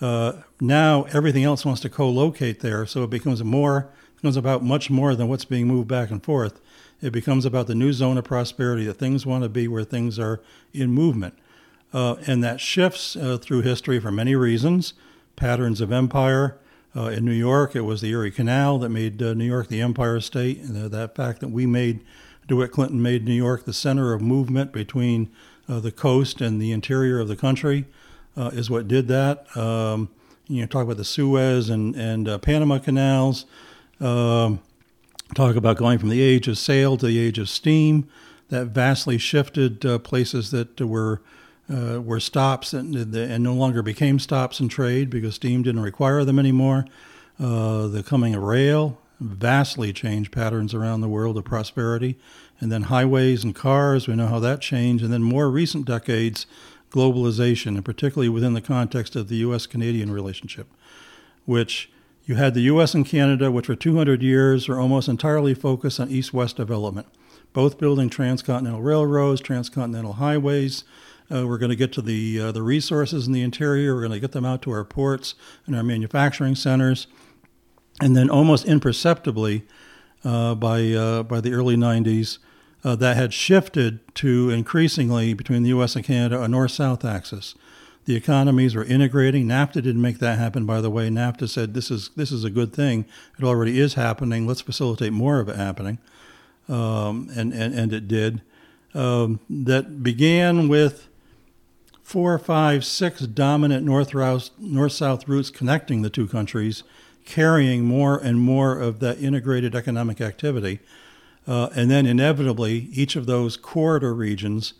Uh, 0.00 0.32
now 0.60 1.04
everything 1.12 1.44
else 1.44 1.64
wants 1.64 1.80
to 1.82 1.88
co-locate 1.88 2.60
there, 2.60 2.86
so 2.86 3.04
it 3.04 3.10
becomes 3.10 3.42
more 3.44 3.88
becomes 4.16 4.36
about 4.36 4.64
much 4.64 4.90
more 4.90 5.14
than 5.14 5.28
what's 5.28 5.44
being 5.44 5.68
moved 5.68 5.86
back 5.86 6.10
and 6.10 6.24
forth. 6.24 6.60
It 7.00 7.12
becomes 7.12 7.44
about 7.44 7.66
the 7.66 7.74
new 7.74 7.92
zone 7.92 8.18
of 8.18 8.24
prosperity 8.24 8.84
that 8.86 8.94
things 8.94 9.24
want 9.24 9.44
to 9.44 9.48
be 9.48 9.68
where 9.68 9.84
things 9.84 10.18
are 10.18 10.40
in 10.72 10.90
movement. 10.90 11.34
Uh, 11.92 12.16
and 12.26 12.42
that 12.44 12.60
shifts 12.60 13.16
uh, 13.16 13.38
through 13.38 13.62
history 13.62 14.00
for 14.00 14.10
many 14.10 14.34
reasons. 14.34 14.94
Patterns 15.36 15.80
of 15.80 15.92
empire. 15.92 16.58
Uh, 16.96 17.04
in 17.04 17.24
New 17.24 17.32
York, 17.32 17.76
it 17.76 17.82
was 17.82 18.00
the 18.00 18.10
Erie 18.10 18.30
Canal 18.30 18.78
that 18.78 18.88
made 18.88 19.22
uh, 19.22 19.34
New 19.34 19.44
York 19.44 19.68
the 19.68 19.80
empire 19.80 20.20
state. 20.20 20.58
And 20.58 20.76
uh, 20.76 20.88
that 20.88 21.14
fact 21.14 21.40
that 21.40 21.48
we 21.48 21.66
made, 21.66 22.04
DeWitt 22.48 22.72
Clinton 22.72 23.00
made 23.00 23.24
New 23.24 23.34
York 23.34 23.64
the 23.64 23.72
center 23.72 24.12
of 24.12 24.20
movement 24.20 24.72
between 24.72 25.30
uh, 25.68 25.80
the 25.80 25.92
coast 25.92 26.40
and 26.40 26.60
the 26.60 26.72
interior 26.72 27.20
of 27.20 27.28
the 27.28 27.36
country 27.36 27.86
is 28.36 28.70
what 28.70 28.86
did 28.86 29.08
that. 29.08 29.56
Um, 29.56 30.10
you 30.46 30.60
know, 30.60 30.66
talk 30.68 30.84
about 30.84 30.96
the 30.96 31.04
Suez 31.04 31.68
and, 31.68 31.96
and 31.96 32.40
Panama 32.40 32.78
canals. 32.78 33.46
Um, 34.00 34.60
talk 35.34 35.56
about 35.56 35.76
going 35.76 35.98
from 35.98 36.08
the 36.08 36.20
age 36.20 36.48
of 36.48 36.58
sail 36.58 36.96
to 36.96 37.06
the 37.06 37.18
age 37.18 37.38
of 37.38 37.48
steam. 37.48 38.08
That 38.48 38.66
vastly 38.68 39.18
shifted 39.18 39.80
places 40.02 40.50
that 40.52 40.80
were 40.80 41.20
uh, 41.70 42.00
were 42.00 42.20
stops 42.20 42.72
and, 42.72 42.94
and, 43.14 43.44
no 43.44 43.52
longer 43.54 43.82
became 43.82 44.18
stops 44.18 44.58
in 44.60 44.68
trade 44.68 45.10
because 45.10 45.34
steam 45.34 45.62
didn't 45.62 45.82
require 45.82 46.24
them 46.24 46.38
anymore. 46.38 46.86
Uh, 47.38 47.86
the 47.88 48.02
coming 48.02 48.34
of 48.34 48.42
rail 48.42 48.98
vastly 49.20 49.92
changed 49.92 50.32
patterns 50.32 50.72
around 50.72 51.00
the 51.00 51.08
world 51.08 51.36
of 51.36 51.44
prosperity. 51.44 52.16
And 52.60 52.72
then 52.72 52.84
highways 52.84 53.44
and 53.44 53.54
cars, 53.54 54.08
we 54.08 54.16
know 54.16 54.26
how 54.26 54.40
that 54.40 54.60
changed. 54.60 55.04
And 55.04 55.12
then 55.12 55.22
more 55.22 55.50
recent 55.50 55.84
decades, 55.84 56.46
globalization, 56.90 57.68
and 57.68 57.84
particularly 57.84 58.28
within 58.28 58.54
the 58.54 58.60
context 58.60 59.14
of 59.14 59.28
the 59.28 59.36
U.S. 59.36 59.66
Canadian 59.66 60.10
relationship, 60.10 60.66
which 61.44 61.90
you 62.28 62.34
had 62.34 62.52
the 62.52 62.60
U.S. 62.60 62.94
and 62.94 63.06
Canada, 63.06 63.50
which 63.50 63.66
for 63.66 63.74
200 63.74 64.22
years 64.22 64.68
were 64.68 64.78
almost 64.78 65.08
entirely 65.08 65.54
focused 65.54 65.98
on 65.98 66.10
east 66.10 66.34
west 66.34 66.56
development, 66.58 67.06
both 67.54 67.78
building 67.78 68.10
transcontinental 68.10 68.82
railroads, 68.82 69.40
transcontinental 69.40 70.12
highways, 70.12 70.84
uh, 71.30 71.46
we're 71.46 71.58
going 71.58 71.70
to 71.70 71.76
get 71.76 71.92
to 71.92 72.02
the 72.02 72.40
uh, 72.40 72.52
the 72.52 72.62
resources 72.62 73.26
in 73.26 73.32
the 73.32 73.42
interior. 73.42 73.94
We're 73.94 74.02
going 74.02 74.12
to 74.12 74.20
get 74.20 74.32
them 74.32 74.44
out 74.44 74.62
to 74.62 74.70
our 74.70 74.84
ports 74.84 75.34
and 75.66 75.76
our 75.76 75.82
manufacturing 75.82 76.54
centers, 76.54 77.06
and 78.00 78.16
then 78.16 78.30
almost 78.30 78.64
imperceptibly, 78.64 79.66
uh, 80.24 80.54
by 80.54 80.92
uh, 80.92 81.22
by 81.24 81.40
the 81.40 81.52
early 81.52 81.76
'90s, 81.76 82.38
uh, 82.82 82.96
that 82.96 83.16
had 83.16 83.34
shifted 83.34 84.00
to 84.16 84.50
increasingly 84.50 85.34
between 85.34 85.62
the 85.62 85.68
U.S. 85.70 85.96
and 85.96 86.04
Canada 86.04 86.42
a 86.42 86.48
north-south 86.48 87.04
axis. 87.04 87.54
The 88.08 88.16
economies 88.16 88.74
were 88.74 88.84
integrating. 88.84 89.44
NAFTA 89.46 89.82
didn't 89.82 90.00
make 90.00 90.18
that 90.20 90.38
happen, 90.38 90.64
by 90.64 90.80
the 90.80 90.88
way. 90.88 91.10
NAFTA 91.10 91.46
said 91.46 91.74
this 91.74 91.90
is 91.90 92.08
this 92.16 92.32
is 92.32 92.42
a 92.42 92.48
good 92.48 92.72
thing. 92.72 93.04
It 93.38 93.44
already 93.44 93.78
is 93.78 93.94
happening. 93.94 94.46
Let's 94.46 94.62
facilitate 94.62 95.12
more 95.12 95.40
of 95.40 95.50
it 95.50 95.56
happening, 95.56 95.98
um, 96.70 97.28
and, 97.36 97.52
and 97.52 97.74
and 97.74 97.92
it 97.92 98.08
did. 98.08 98.40
Um, 98.94 99.40
that 99.50 100.02
began 100.02 100.68
with 100.68 101.06
four, 102.02 102.38
five, 102.38 102.82
six 102.82 103.20
dominant 103.26 103.84
north 103.84 104.12
south 104.90 105.28
routes 105.28 105.50
connecting 105.50 106.00
the 106.00 106.08
two 106.08 106.26
countries, 106.26 106.84
carrying 107.26 107.84
more 107.84 108.16
and 108.16 108.40
more 108.40 108.78
of 108.78 109.00
that 109.00 109.18
integrated 109.18 109.74
economic 109.74 110.22
activity. 110.22 110.80
Uh, 111.46 111.68
and 111.76 111.90
then 111.90 112.06
inevitably, 112.06 112.88
each 112.90 113.16
of 113.16 113.26
those 113.26 113.58
corridor 113.58 114.14
regions 114.14 114.72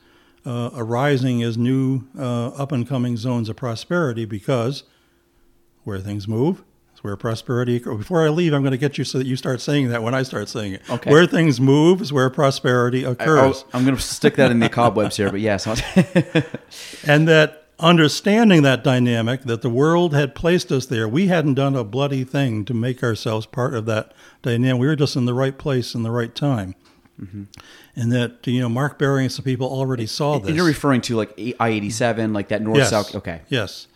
uh, 0.48 0.70
arising 0.74 1.42
as 1.42 1.58
new 1.58 2.04
uh, 2.18 2.48
up 2.48 2.72
and 2.72 2.88
coming 2.88 3.18
zones 3.18 3.50
of 3.50 3.56
prosperity 3.56 4.24
because 4.24 4.84
where 5.84 5.98
things 5.98 6.26
move, 6.26 6.64
is 6.94 7.04
where 7.04 7.16
prosperity. 7.18 7.76
Occurs. 7.76 7.98
Before 7.98 8.24
I 8.24 8.30
leave, 8.30 8.54
I'm 8.54 8.62
going 8.62 8.72
to 8.72 8.78
get 8.78 8.96
you 8.96 9.04
so 9.04 9.18
that 9.18 9.26
you 9.26 9.36
start 9.36 9.60
saying 9.60 9.88
that 9.88 10.02
when 10.02 10.14
I 10.14 10.22
start 10.22 10.48
saying 10.48 10.72
it. 10.72 10.82
Okay. 10.88 11.10
Where 11.10 11.26
things 11.26 11.60
move 11.60 12.00
is 12.00 12.14
where 12.14 12.30
prosperity 12.30 13.04
occurs. 13.04 13.66
I, 13.74 13.78
am 13.78 13.84
going 13.84 13.94
to 13.94 14.00
stick 14.00 14.36
that 14.36 14.50
in 14.50 14.58
the 14.58 14.70
cobwebs 14.70 15.18
here, 15.18 15.30
but 15.30 15.40
yes. 15.40 15.66
and 17.06 17.28
that 17.28 17.66
understanding 17.78 18.62
that 18.62 18.82
dynamic, 18.82 19.42
that 19.42 19.60
the 19.60 19.70
world 19.70 20.14
had 20.14 20.34
placed 20.34 20.72
us 20.72 20.86
there, 20.86 21.06
we 21.06 21.26
hadn't 21.26 21.54
done 21.54 21.76
a 21.76 21.84
bloody 21.84 22.24
thing 22.24 22.64
to 22.64 22.72
make 22.72 23.02
ourselves 23.02 23.44
part 23.44 23.74
of 23.74 23.84
that 23.84 24.14
dynamic. 24.40 24.80
We 24.80 24.86
were 24.86 24.96
just 24.96 25.14
in 25.14 25.26
the 25.26 25.34
right 25.34 25.58
place 25.58 25.94
in 25.94 26.04
the 26.04 26.10
right 26.10 26.34
time. 26.34 26.74
Mm-hmm. 27.20 27.44
And 27.96 28.12
that 28.12 28.46
you 28.46 28.60
know, 28.60 28.68
Mark 28.68 28.98
Berry 28.98 29.24
and 29.24 29.32
some 29.32 29.44
people 29.44 29.66
already 29.66 30.06
saw 30.06 30.38
this. 30.38 30.48
And 30.48 30.56
you're 30.56 30.66
referring 30.66 31.00
to 31.02 31.16
like 31.16 31.32
I 31.58 31.68
eighty 31.68 31.90
seven, 31.90 32.32
like 32.32 32.48
that 32.48 32.62
north 32.62 32.86
south. 32.86 33.14
Okay. 33.14 33.42
Yes 33.48 33.88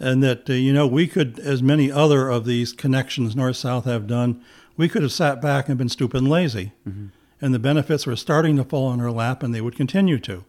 and 0.00 0.22
that 0.22 0.48
uh, 0.48 0.54
you 0.54 0.72
know 0.72 0.86
we 0.86 1.06
could, 1.06 1.38
as 1.38 1.62
many 1.62 1.92
other 1.92 2.28
of 2.28 2.46
these 2.46 2.72
connections 2.72 3.36
north 3.36 3.56
south 3.56 3.84
have 3.84 4.06
done, 4.06 4.42
we 4.76 4.88
could 4.88 5.02
have 5.02 5.12
sat 5.12 5.40
back 5.40 5.68
and 5.68 5.78
been 5.78 5.90
stupid 5.90 6.22
and 6.22 6.30
lazy, 6.30 6.72
mm-hmm. 6.88 7.08
and 7.40 7.54
the 7.54 7.58
benefits 7.58 8.06
were 8.06 8.16
starting 8.16 8.56
to 8.56 8.64
fall 8.64 8.88
on 8.88 9.00
our 9.00 9.12
lap, 9.12 9.42
and 9.42 9.54
they 9.54 9.60
would 9.60 9.76
continue 9.76 10.18
to. 10.20 10.44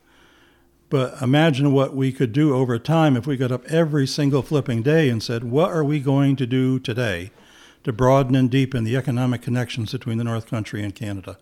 But 0.90 1.22
imagine 1.22 1.72
what 1.72 1.96
we 1.96 2.12
could 2.12 2.34
do 2.34 2.56
over 2.56 2.80
time 2.80 3.16
if 3.16 3.28
we 3.28 3.38
got 3.38 3.52
up 3.52 3.66
every 3.66 4.08
single 4.08 4.42
flipping 4.42 4.82
day 4.82 5.10
and 5.10 5.22
said, 5.22 5.44
"What 5.44 5.72
are 5.72 5.84
we 5.84 6.00
going 6.00 6.38
to 6.38 6.48
do 6.48 6.80
today 6.80 7.32
to 7.84 7.94
broaden 7.94 8.36
and 8.36 8.50
deepen 8.50 8.86
the 8.86 8.96
economic 8.96 9.42
connections 9.42 9.92
between 9.92 10.18
the 10.18 10.24
North 10.24 10.48
Country 10.48 10.82
and 10.82 10.96
Canada?" 10.96 11.38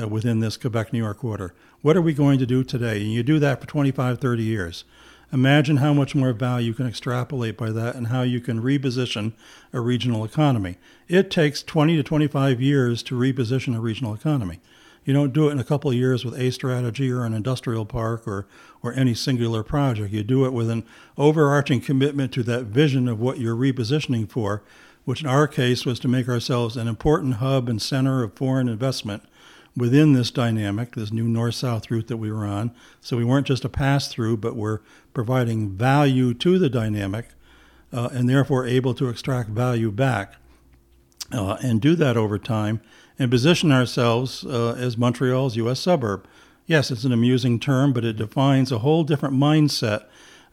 Uh, 0.00 0.08
within 0.08 0.40
this 0.40 0.56
Quebec 0.56 0.90
New 0.94 1.00
York 1.00 1.20
border. 1.20 1.52
What 1.82 1.98
are 1.98 2.02
we 2.02 2.14
going 2.14 2.38
to 2.38 2.46
do 2.46 2.64
today? 2.64 3.02
And 3.02 3.12
you 3.12 3.22
do 3.22 3.38
that 3.40 3.60
for 3.60 3.66
25, 3.66 4.18
30 4.18 4.42
years. 4.42 4.84
Imagine 5.30 5.78
how 5.78 5.92
much 5.92 6.14
more 6.14 6.32
value 6.32 6.68
you 6.68 6.74
can 6.74 6.86
extrapolate 6.86 7.58
by 7.58 7.70
that 7.72 7.94
and 7.94 8.06
how 8.06 8.22
you 8.22 8.40
can 8.40 8.62
reposition 8.62 9.34
a 9.70 9.80
regional 9.80 10.24
economy. 10.24 10.78
It 11.08 11.30
takes 11.30 11.62
20 11.62 11.96
to 11.96 12.02
25 12.02 12.58
years 12.58 13.02
to 13.02 13.18
reposition 13.18 13.76
a 13.76 13.80
regional 13.80 14.14
economy. 14.14 14.60
You 15.04 15.12
don't 15.12 15.34
do 15.34 15.48
it 15.48 15.52
in 15.52 15.58
a 15.58 15.64
couple 15.64 15.90
of 15.90 15.96
years 15.96 16.24
with 16.24 16.40
a 16.40 16.52
strategy 16.52 17.10
or 17.10 17.26
an 17.26 17.34
industrial 17.34 17.84
park 17.84 18.26
or, 18.26 18.46
or 18.82 18.94
any 18.94 19.12
singular 19.12 19.62
project. 19.62 20.10
You 20.10 20.22
do 20.22 20.46
it 20.46 20.54
with 20.54 20.70
an 20.70 20.84
overarching 21.18 21.82
commitment 21.82 22.32
to 22.32 22.42
that 22.44 22.64
vision 22.64 23.08
of 23.08 23.20
what 23.20 23.40
you're 23.40 23.54
repositioning 23.54 24.30
for, 24.30 24.62
which 25.04 25.20
in 25.20 25.28
our 25.28 25.46
case 25.46 25.84
was 25.84 26.00
to 26.00 26.08
make 26.08 26.30
ourselves 26.30 26.78
an 26.78 26.88
important 26.88 27.34
hub 27.34 27.68
and 27.68 27.82
center 27.82 28.22
of 28.22 28.32
foreign 28.32 28.70
investment 28.70 29.24
within 29.76 30.12
this 30.12 30.30
dynamic, 30.30 30.94
this 30.94 31.12
new 31.12 31.24
north 31.24 31.54
south 31.54 31.90
route 31.90 32.08
that 32.08 32.18
we 32.18 32.30
were 32.30 32.44
on. 32.44 32.72
So 33.00 33.16
we 33.16 33.24
weren't 33.24 33.46
just 33.46 33.64
a 33.64 33.68
pass 33.68 34.08
through, 34.08 34.38
but 34.38 34.56
we're 34.56 34.80
providing 35.14 35.70
value 35.70 36.34
to 36.34 36.58
the 36.58 36.68
dynamic 36.68 37.28
uh, 37.92 38.08
and 38.12 38.28
therefore 38.28 38.66
able 38.66 38.94
to 38.94 39.08
extract 39.08 39.50
value 39.50 39.90
back 39.90 40.34
uh, 41.30 41.56
and 41.62 41.80
do 41.80 41.94
that 41.96 42.16
over 42.16 42.38
time 42.38 42.80
and 43.18 43.30
position 43.30 43.72
ourselves 43.72 44.44
uh, 44.44 44.72
as 44.72 44.98
Montreal's 44.98 45.56
U.S. 45.56 45.80
suburb. 45.80 46.26
Yes, 46.66 46.90
it's 46.90 47.04
an 47.04 47.12
amusing 47.12 47.58
term, 47.58 47.92
but 47.92 48.04
it 48.04 48.16
defines 48.16 48.70
a 48.70 48.78
whole 48.78 49.04
different 49.04 49.34
mindset 49.34 50.04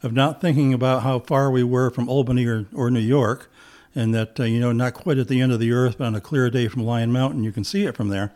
of 0.01 0.13
not 0.13 0.41
thinking 0.41 0.73
about 0.73 1.03
how 1.03 1.19
far 1.19 1.51
we 1.51 1.63
were 1.63 1.89
from 1.89 2.08
Albany 2.08 2.45
or, 2.45 2.65
or 2.73 2.89
New 2.89 2.99
York, 2.99 3.51
and 3.93 4.13
that, 4.13 4.39
uh, 4.39 4.43
you 4.43 4.60
know, 4.60 4.71
not 4.71 4.93
quite 4.93 5.17
at 5.17 5.27
the 5.27 5.41
end 5.41 5.51
of 5.51 5.60
the 5.60 5.71
earth, 5.71 5.97
but 5.97 6.08
on 6.08 6.15
a 6.15 6.21
clear 6.21 6.49
day 6.49 6.67
from 6.67 6.86
Lyon 6.86 7.12
Mountain, 7.12 7.43
you 7.43 7.51
can 7.51 7.63
see 7.63 7.84
it 7.86 7.97
from 7.97 8.10
there 8.10 8.32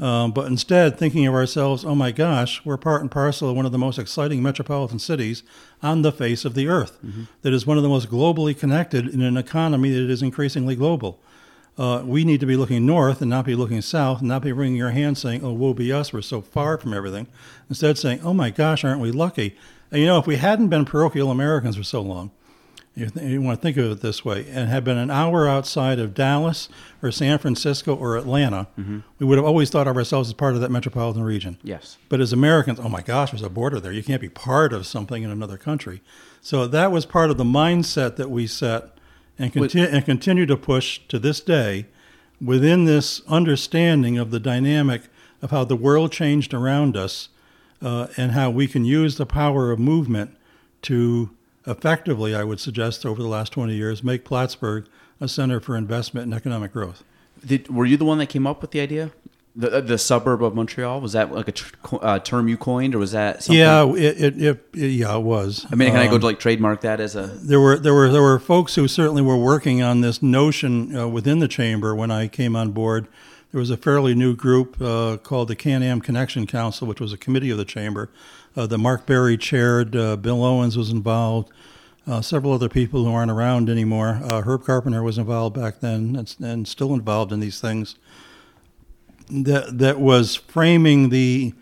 Um, 0.00 0.32
but 0.32 0.46
instead, 0.48 0.98
thinking 0.98 1.24
of 1.26 1.34
ourselves, 1.34 1.84
oh 1.84 1.94
my 1.94 2.10
gosh, 2.10 2.64
we're 2.64 2.76
part 2.76 3.00
and 3.02 3.10
parcel 3.10 3.48
of 3.48 3.56
one 3.56 3.64
of 3.64 3.70
the 3.70 3.78
most 3.78 3.98
exciting 3.98 4.42
metropolitan 4.42 4.98
cities 4.98 5.44
on 5.82 6.02
the 6.02 6.10
face 6.10 6.44
of 6.44 6.54
the 6.54 6.66
earth, 6.66 6.98
that 7.42 7.52
is 7.52 7.64
one 7.64 7.76
of 7.76 7.84
the 7.84 7.88
most 7.88 8.10
globally 8.10 8.58
connected 8.58 9.06
in 9.06 9.22
an 9.22 9.36
economy 9.36 9.92
that 9.92 10.10
is 10.10 10.20
increasingly 10.20 10.74
global. 10.74 11.20
Uh, 11.78 12.02
we 12.04 12.24
need 12.24 12.40
to 12.40 12.46
be 12.46 12.56
looking 12.56 12.84
north 12.84 13.20
and 13.20 13.30
not 13.30 13.44
be 13.44 13.54
looking 13.54 13.80
south, 13.80 14.18
and 14.18 14.28
not 14.28 14.42
be 14.42 14.52
wringing 14.52 14.82
our 14.82 14.90
hands 14.90 15.20
saying, 15.20 15.44
oh, 15.44 15.52
woe 15.52 15.74
be 15.74 15.92
us, 15.92 16.12
we're 16.12 16.22
so 16.22 16.40
far 16.40 16.76
from 16.76 16.92
everything. 16.92 17.28
Instead, 17.68 17.96
saying, 17.96 18.20
oh 18.22 18.34
my 18.34 18.50
gosh, 18.50 18.84
aren't 18.84 19.00
we 19.00 19.12
lucky? 19.12 19.56
And 19.90 20.00
you 20.00 20.06
know, 20.08 20.18
if 20.18 20.26
we 20.26 20.36
hadn't 20.36 20.68
been 20.68 20.84
parochial 20.84 21.30
Americans 21.30 21.76
for 21.76 21.84
so 21.84 22.00
long, 22.00 22.32
you, 22.94 23.08
th- 23.08 23.26
you 23.28 23.42
want 23.42 23.58
to 23.58 23.62
think 23.62 23.76
of 23.76 23.90
it 23.90 24.00
this 24.00 24.24
way, 24.24 24.46
and 24.48 24.68
had 24.68 24.84
been 24.84 24.98
an 24.98 25.10
hour 25.10 25.48
outside 25.48 25.98
of 25.98 26.14
Dallas 26.14 26.68
or 27.02 27.10
San 27.10 27.38
Francisco 27.38 27.94
or 27.94 28.16
Atlanta, 28.16 28.68
we 29.18 29.26
would 29.26 29.36
have 29.38 29.44
always 29.44 29.68
thought 29.70 29.88
of 29.88 29.96
ourselves 29.96 30.28
as 30.28 30.34
part 30.34 30.54
of 30.54 30.60
that 30.60 30.70
metropolitan 30.70 31.22
region. 31.22 31.58
Yes. 31.62 31.98
But 32.08 32.20
as 32.20 32.32
Americans, 32.32 32.78
oh 32.80 32.88
my 32.88 33.02
gosh, 33.02 33.32
there's 33.32 33.42
a 33.42 33.48
border 33.50 33.80
there. 33.80 33.92
You 33.92 34.02
can't 34.04 34.20
be 34.20 34.28
part 34.28 34.72
of 34.72 34.86
something 34.86 35.22
in 35.22 35.30
another 35.30 35.56
country. 35.56 36.02
So 36.40 36.66
that 36.68 36.92
was 36.92 37.04
part 37.04 37.30
of 37.30 37.36
the 37.36 37.44
mindset 37.44 38.16
that 38.16 38.30
we 38.30 38.46
set 38.46 38.96
and, 39.38 39.52
conti- 39.52 39.80
and 39.80 40.04
continue 40.04 40.46
to 40.46 40.56
push 40.56 41.00
to 41.08 41.18
this 41.18 41.40
day 41.40 41.86
within 42.40 42.84
this 42.84 43.22
understanding 43.26 44.18
of 44.18 44.30
the 44.30 44.40
dynamic 44.40 45.02
of 45.42 45.50
how 45.50 45.64
the 45.64 45.76
world 45.76 46.12
changed 46.12 46.54
around 46.54 46.96
us 46.96 47.28
uh, 47.82 48.06
and 48.16 48.32
how 48.32 48.50
we 48.50 48.66
can 48.66 48.84
use 48.84 49.16
the 49.16 49.26
power 49.26 49.70
of 49.72 49.78
movement 49.78 50.36
to 50.82 51.30
effectively, 51.66 52.34
I 52.34 52.44
would 52.44 52.60
suggest, 52.60 53.04
over 53.06 53.22
the 53.22 53.28
last 53.28 53.52
20 53.52 53.74
years, 53.74 54.02
make 54.02 54.24
Plattsburgh 54.24 54.86
a 55.20 55.28
center 55.28 55.60
for 55.60 55.76
investment 55.76 56.24
and 56.26 56.34
economic 56.34 56.72
growth. 56.72 57.02
Did, 57.44 57.68
were 57.68 57.84
you 57.86 57.96
the 57.96 58.04
one 58.04 58.18
that 58.18 58.26
came 58.28 58.46
up 58.46 58.60
with 58.62 58.70
the 58.72 58.80
idea? 58.80 59.10
The, 59.56 59.80
the 59.80 59.98
suburb 59.98 60.42
of 60.42 60.54
Montreal 60.56 61.00
was 61.00 61.12
that 61.12 61.30
like 61.32 61.46
a 61.46 61.52
tr- 61.52 61.74
uh, 62.02 62.18
term 62.18 62.48
you 62.48 62.56
coined, 62.56 62.92
or 62.94 62.98
was 62.98 63.12
that 63.12 63.44
something? 63.44 63.60
Yeah, 63.60 63.88
it, 63.94 64.20
it, 64.42 64.42
it, 64.74 64.76
yeah, 64.90 65.16
it 65.16 65.22
was. 65.22 65.64
I 65.70 65.76
mean, 65.76 65.90
can 65.90 65.98
I 66.00 66.06
go 66.08 66.14
Um, 66.14 66.20
to 66.20 66.26
like 66.26 66.40
trademark 66.40 66.80
that 66.80 66.98
as 67.00 67.14
a? 67.14 67.26
there 67.28 67.60
were 67.60 67.78
there 67.78 67.94
were 67.94 68.10
there 68.10 68.22
were 68.22 68.40
folks 68.40 68.74
who 68.74 68.88
certainly 68.88 69.22
were 69.22 69.36
working 69.36 69.80
on 69.80 70.00
this 70.00 70.20
notion 70.20 70.96
uh, 70.96 71.06
within 71.06 71.38
the 71.38 71.46
chamber 71.46 71.94
when 71.94 72.10
I 72.10 72.26
came 72.26 72.56
on 72.56 72.72
board. 72.72 73.06
There 73.52 73.60
was 73.60 73.70
a 73.70 73.76
fairly 73.76 74.16
new 74.16 74.34
group 74.34 74.82
uh, 74.82 75.18
called 75.18 75.46
the 75.46 75.54
Can-Am 75.54 76.00
Connection 76.00 76.44
Council, 76.48 76.88
which 76.88 77.00
was 77.00 77.12
a 77.12 77.16
committee 77.16 77.50
of 77.50 77.58
the 77.58 77.64
chamber 77.64 78.10
uh, 78.10 78.43
that 78.54 78.78
Mark 78.78 79.06
Berry 79.06 79.36
chaired. 79.36 79.94
Uh, 79.96 80.16
Bill 80.16 80.44
Owens 80.44 80.76
was 80.76 80.90
involved. 80.90 81.50
Uh, 82.06 82.20
several 82.20 82.52
other 82.52 82.68
people 82.68 83.04
who 83.04 83.12
aren't 83.12 83.30
around 83.30 83.70
anymore. 83.70 84.20
Uh, 84.22 84.42
Herb 84.42 84.64
Carpenter 84.64 85.02
was 85.02 85.16
involved 85.16 85.56
back 85.56 85.80
then 85.80 86.16
and, 86.16 86.36
and 86.40 86.68
still 86.68 86.92
involved 86.92 87.32
in 87.32 87.40
these 87.40 87.60
things. 87.60 87.96
That 89.30 89.78
that 89.78 89.98
was 89.98 90.34
framing 90.36 91.08
the 91.08 91.54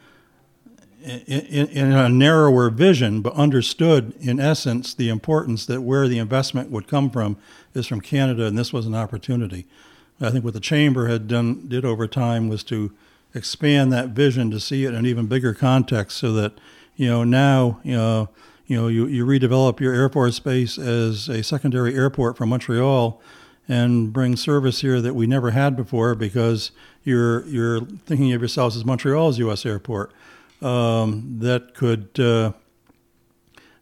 in, 1.03 1.21
in, 1.27 1.67
in 1.69 1.93
a 1.93 2.09
narrower 2.09 2.71
vision, 2.71 3.23
but 3.23 3.33
understood 3.35 4.15
in 4.21 4.41
essence 4.41 4.95
the 4.95 5.09
importance 5.09 5.67
that 5.67 5.83
where 5.83 6.09
the 6.09 6.19
investment 6.19 6.71
would 6.71 6.87
come 6.87 7.11
from 7.11 7.37
is 7.75 7.87
from 7.87 8.01
Canada, 8.01 8.47
and 8.47 8.57
this 8.59 8.73
was 8.73 8.87
an 8.87 8.95
opportunity. 8.95 9.67
I 10.21 10.31
think 10.31 10.45
what 10.45 10.55
the 10.55 10.61
chamber 10.61 11.09
had 11.09 11.27
done 11.27 11.67
did 11.69 11.85
over 11.85 12.07
time 12.07 12.49
was 12.49 12.63
to 12.65 12.93
expand 13.35 13.93
that 13.93 14.11
vision 14.11 14.51
to 14.51 14.61
see 14.61 14.85
it 14.85 14.91
in 14.91 14.95
an 14.97 15.07
even 15.07 15.27
bigger 15.27 15.55
context, 15.55 16.19
so 16.19 16.33
that 16.35 16.53
you 16.97 17.09
know 17.09 17.25
now 17.25 17.81
you 17.83 17.97
know 17.97 18.29
you 18.67 18.77
know 18.77 18.89
you, 18.89 19.07
you 19.07 19.27
redevelop 19.27 19.81
your 19.81 19.95
Air 19.95 20.09
Force 20.09 20.39
base 20.39 20.79
as 20.79 21.29
a 21.29 21.43
secondary 21.43 21.95
airport 21.95 22.37
for 22.37 22.47
Montreal 22.47 23.21
and 23.69 24.13
bring 24.13 24.37
service 24.37 24.81
here 24.81 25.01
that 25.01 25.15
we 25.15 25.27
never 25.27 25.53
had 25.53 25.77
before 25.77 26.15
because 26.15 26.71
you're 27.05 27.47
you're 27.47 27.81
thinking 27.81 28.33
of 28.33 28.41
yourselves 28.41 28.77
as 28.77 28.85
Montreal's 28.85 29.39
U.S. 29.39 29.65
airport 29.65 30.13
um, 30.61 31.39
that 31.41 31.75
could 31.75 32.19
uh, 32.19 32.53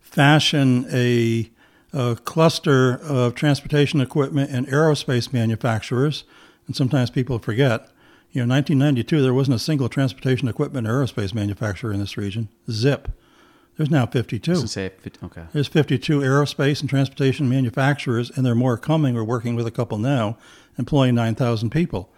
fashion 0.01 0.87
a, 0.91 1.51
a 1.93 2.17
cluster 2.17 2.95
of 3.03 3.35
transportation 3.35 4.01
equipment 4.01 4.51
and 4.51 4.67
aerospace 4.69 5.33
manufacturers. 5.33 6.25
And 6.67 6.75
sometimes 6.75 7.11
people 7.11 7.39
forget, 7.39 7.89
you 8.33 8.47
know, 8.47 8.55
1992 8.55 9.23
there 9.23 9.35
wasn't 9.35 9.57
a 9.57 9.59
single 9.59 9.89
transportation 9.89 10.49
equipment 10.49 10.87
or 10.87 10.93
aerospace 10.93 11.35
manufacturer 11.35 11.93
in 11.93 12.01
this 12.01 12.17
region. 12.17 12.49
Zip. 12.71 13.09
There's 13.77 13.91
now 13.91 14.05
52. 14.05 14.67
Say 14.67 14.93
okay. 15.25 15.45
There's 15.53 15.69
52 15.69 16.21
aerospace 16.21 16.81
and 16.81 16.91
transportation 16.91 17.49
manufacturers, 17.49 18.31
and 18.31 18.45
there 18.45 18.53
are 18.53 18.57
more 18.57 18.77
coming. 18.77 19.15
We're 19.15 19.25
working 19.25 19.57
with 19.57 19.67
a 19.67 19.71
couple 19.71 19.97
now, 19.97 20.37
employing 20.79 21.15
9,000 21.15 21.71
people. 21.71 22.11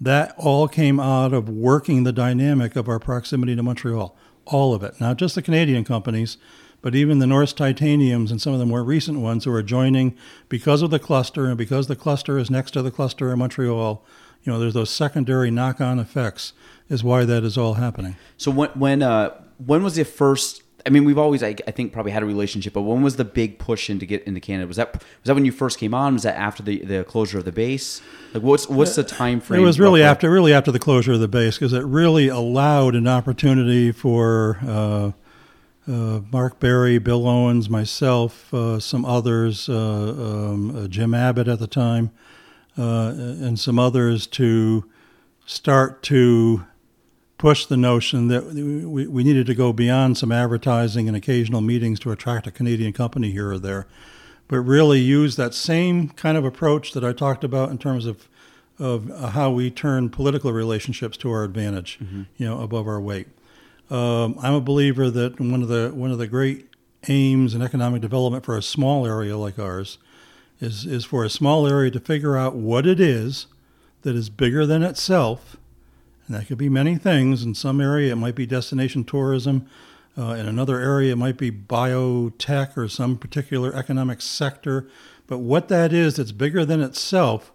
That 0.00 0.32
all 0.36 0.68
came 0.68 1.00
out 1.00 1.32
of 1.32 1.48
working 1.48 2.04
the 2.04 2.12
dynamic 2.12 2.76
of 2.76 2.88
our 2.88 3.00
proximity 3.00 3.56
to 3.56 3.62
Montreal. 3.64 4.16
All 4.44 4.74
of 4.74 4.84
it. 4.84 5.00
Not 5.00 5.16
just 5.16 5.34
the 5.34 5.42
Canadian 5.42 5.84
companies, 5.84 6.38
but 6.80 6.94
even 6.94 7.18
the 7.18 7.26
Norsk 7.26 7.56
Titaniums 7.56 8.30
and 8.30 8.40
some 8.40 8.52
of 8.52 8.60
the 8.60 8.66
more 8.66 8.84
recent 8.84 9.18
ones 9.18 9.44
who 9.44 9.52
are 9.52 9.62
joining 9.62 10.16
because 10.48 10.82
of 10.82 10.90
the 10.90 11.00
cluster 11.00 11.46
and 11.46 11.58
because 11.58 11.88
the 11.88 11.96
cluster 11.96 12.38
is 12.38 12.50
next 12.50 12.70
to 12.72 12.82
the 12.82 12.92
cluster 12.92 13.32
in 13.32 13.40
Montreal. 13.40 14.04
You 14.48 14.54
know, 14.54 14.60
there's 14.60 14.72
those 14.72 14.88
secondary 14.88 15.50
knock 15.50 15.78
on 15.78 15.98
effects, 15.98 16.54
is 16.88 17.04
why 17.04 17.26
that 17.26 17.44
is 17.44 17.58
all 17.58 17.74
happening. 17.74 18.16
So 18.38 18.50
when 18.50 18.70
when 18.70 19.02
uh 19.02 19.38
when 19.58 19.82
was 19.82 19.96
the 19.96 20.06
first? 20.06 20.62
I 20.86 20.88
mean, 20.88 21.04
we've 21.04 21.18
always 21.18 21.42
I, 21.42 21.54
I 21.66 21.70
think 21.70 21.92
probably 21.92 22.12
had 22.12 22.22
a 22.22 22.26
relationship, 22.26 22.72
but 22.72 22.80
when 22.80 23.02
was 23.02 23.16
the 23.16 23.26
big 23.26 23.58
push 23.58 23.90
in 23.90 23.98
to 23.98 24.06
get 24.06 24.22
into 24.22 24.40
Canada? 24.40 24.66
Was 24.66 24.78
that 24.78 24.94
was 24.94 25.02
that 25.24 25.34
when 25.34 25.44
you 25.44 25.52
first 25.52 25.78
came 25.78 25.92
on? 25.92 26.14
Was 26.14 26.22
that 26.22 26.34
after 26.36 26.62
the, 26.62 26.78
the 26.78 27.04
closure 27.04 27.36
of 27.36 27.44
the 27.44 27.52
base? 27.52 28.00
Like 28.32 28.42
what's 28.42 28.66
what's 28.70 28.96
the 28.96 29.04
time 29.04 29.40
frame? 29.40 29.60
It 29.60 29.64
was 29.64 29.78
really 29.78 30.00
roughly? 30.00 30.10
after 30.10 30.30
really 30.30 30.54
after 30.54 30.72
the 30.72 30.78
closure 30.78 31.12
of 31.12 31.20
the 31.20 31.28
base 31.28 31.58
because 31.58 31.74
it 31.74 31.84
really 31.84 32.28
allowed 32.28 32.94
an 32.94 33.06
opportunity 33.06 33.92
for 33.92 34.60
uh, 34.66 35.12
uh, 35.86 36.20
Mark 36.32 36.58
Berry, 36.58 36.98
Bill 36.98 37.28
Owens, 37.28 37.68
myself, 37.68 38.52
uh, 38.54 38.80
some 38.80 39.04
others, 39.04 39.68
uh, 39.68 39.74
um, 39.74 40.74
uh, 40.74 40.88
Jim 40.88 41.12
Abbott 41.12 41.48
at 41.48 41.58
the 41.58 41.66
time, 41.66 42.12
uh, 42.78 43.12
and 43.16 43.58
some 43.58 43.78
others 43.78 44.26
to 44.26 44.84
start 45.46 46.02
to 46.04 46.64
push 47.38 47.66
the 47.66 47.76
notion 47.76 48.28
that 48.28 48.46
we, 48.46 49.06
we 49.06 49.24
needed 49.24 49.46
to 49.46 49.54
go 49.54 49.72
beyond 49.72 50.18
some 50.18 50.32
advertising 50.32 51.08
and 51.08 51.16
occasional 51.16 51.60
meetings 51.60 52.00
to 52.00 52.10
attract 52.10 52.46
a 52.46 52.50
Canadian 52.50 52.92
company 52.92 53.30
here 53.30 53.50
or 53.50 53.58
there, 53.58 53.86
but 54.48 54.58
really 54.60 54.98
use 55.00 55.36
that 55.36 55.54
same 55.54 56.08
kind 56.10 56.36
of 56.36 56.44
approach 56.44 56.92
that 56.92 57.04
I 57.04 57.12
talked 57.12 57.44
about 57.44 57.70
in 57.70 57.78
terms 57.78 58.06
of 58.06 58.28
of 58.80 59.10
how 59.32 59.50
we 59.50 59.72
turn 59.72 60.08
political 60.08 60.52
relationships 60.52 61.16
to 61.16 61.28
our 61.32 61.42
advantage, 61.42 61.98
you 62.36 62.46
know, 62.46 62.60
above 62.60 62.86
our 62.86 63.00
weight. 63.00 63.26
Um, 63.90 64.38
I'm 64.40 64.54
a 64.54 64.60
believer 64.60 65.10
that 65.10 65.40
one 65.40 65.62
of 65.62 65.68
the 65.68 65.90
one 65.92 66.12
of 66.12 66.18
the 66.18 66.28
great 66.28 66.68
aims 67.08 67.54
in 67.54 67.62
economic 67.62 68.02
development 68.02 68.44
for 68.44 68.56
a 68.56 68.62
small 68.62 69.04
area 69.04 69.36
like 69.36 69.58
ours 69.58 69.98
is 70.60 70.84
is 70.84 71.04
for 71.04 71.24
a 71.24 71.30
small 71.30 71.66
area 71.66 71.90
to 71.90 72.00
figure 72.00 72.36
out 72.36 72.54
what 72.54 72.86
it 72.86 73.00
is 73.00 73.46
that 74.02 74.14
is 74.14 74.30
bigger 74.30 74.64
than 74.66 74.82
itself, 74.82 75.56
and 76.26 76.36
that 76.36 76.46
could 76.46 76.58
be 76.58 76.68
many 76.68 76.96
things. 76.96 77.42
In 77.42 77.54
some 77.54 77.80
area, 77.80 78.12
it 78.12 78.16
might 78.16 78.34
be 78.34 78.46
destination 78.46 79.04
tourism. 79.04 79.68
Uh, 80.16 80.32
in 80.32 80.46
another 80.46 80.80
area, 80.80 81.12
it 81.12 81.16
might 81.16 81.36
be 81.36 81.50
biotech 81.50 82.76
or 82.76 82.88
some 82.88 83.16
particular 83.16 83.72
economic 83.74 84.20
sector. 84.20 84.88
But 85.28 85.38
what 85.38 85.68
that 85.68 85.92
is 85.92 86.16
that's 86.16 86.32
bigger 86.32 86.64
than 86.64 86.80
itself, 86.80 87.52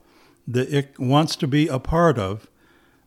that 0.48 0.74
it 0.74 0.98
wants 0.98 1.36
to 1.38 1.48
be 1.48 1.68
a 1.68 1.80
part 1.80 2.18
of, 2.18 2.48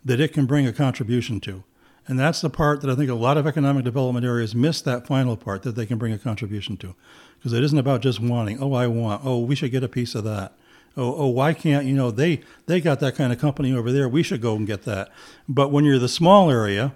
that 0.05 0.21
it 0.21 0.33
can 0.33 0.45
bring 0.45 0.67
a 0.67 0.73
contribution 0.73 1.41
to. 1.41 1.65
And 2.07 2.19
that's 2.19 2.41
the 2.41 2.51
part 2.51 2.83
that 2.83 2.91
I 2.91 2.95
think 2.95 3.11
a 3.11 3.15
lot 3.15 3.37
of 3.37 3.47
economic 3.47 3.85
development 3.85 4.27
areas 4.27 4.55
miss 4.55 4.81
that 4.83 5.07
final 5.07 5.37
part 5.37 5.63
that 5.63 5.75
they 5.75 5.87
can 5.87 5.99
bring 5.99 6.13
a 6.13 6.19
contribution 6.19 6.77
to. 6.79 6.95
Because 7.39 7.53
it 7.53 7.63
isn't 7.63 7.79
about 7.79 8.01
just 8.01 8.21
wanting, 8.21 8.61
oh, 8.61 8.73
I 8.75 8.87
want, 8.87 9.23
oh, 9.25 9.41
we 9.41 9.55
should 9.55 9.71
get 9.71 9.85
a 9.85 9.89
piece 9.89 10.15
of 10.15 10.25
that. 10.25 10.53
Oh, 10.97 11.15
oh, 11.15 11.27
why 11.27 11.53
can't, 11.53 11.85
you 11.85 11.95
know, 11.95 12.11
they, 12.11 12.41
they 12.67 12.81
got 12.81 13.01
that 13.01 13.15
kind 13.15 13.33
of 13.33 13.39
company 13.39 13.73
over 13.73 13.93
there. 13.93 14.09
We 14.09 14.23
should 14.23 14.41
go 14.41 14.57
and 14.57 14.67
get 14.67 14.85
that. 14.85 15.11
But 15.49 15.71
when 15.71 15.85
you're 15.85 15.99
the 15.99 16.09
small 16.09 16.51
area, 16.51 16.95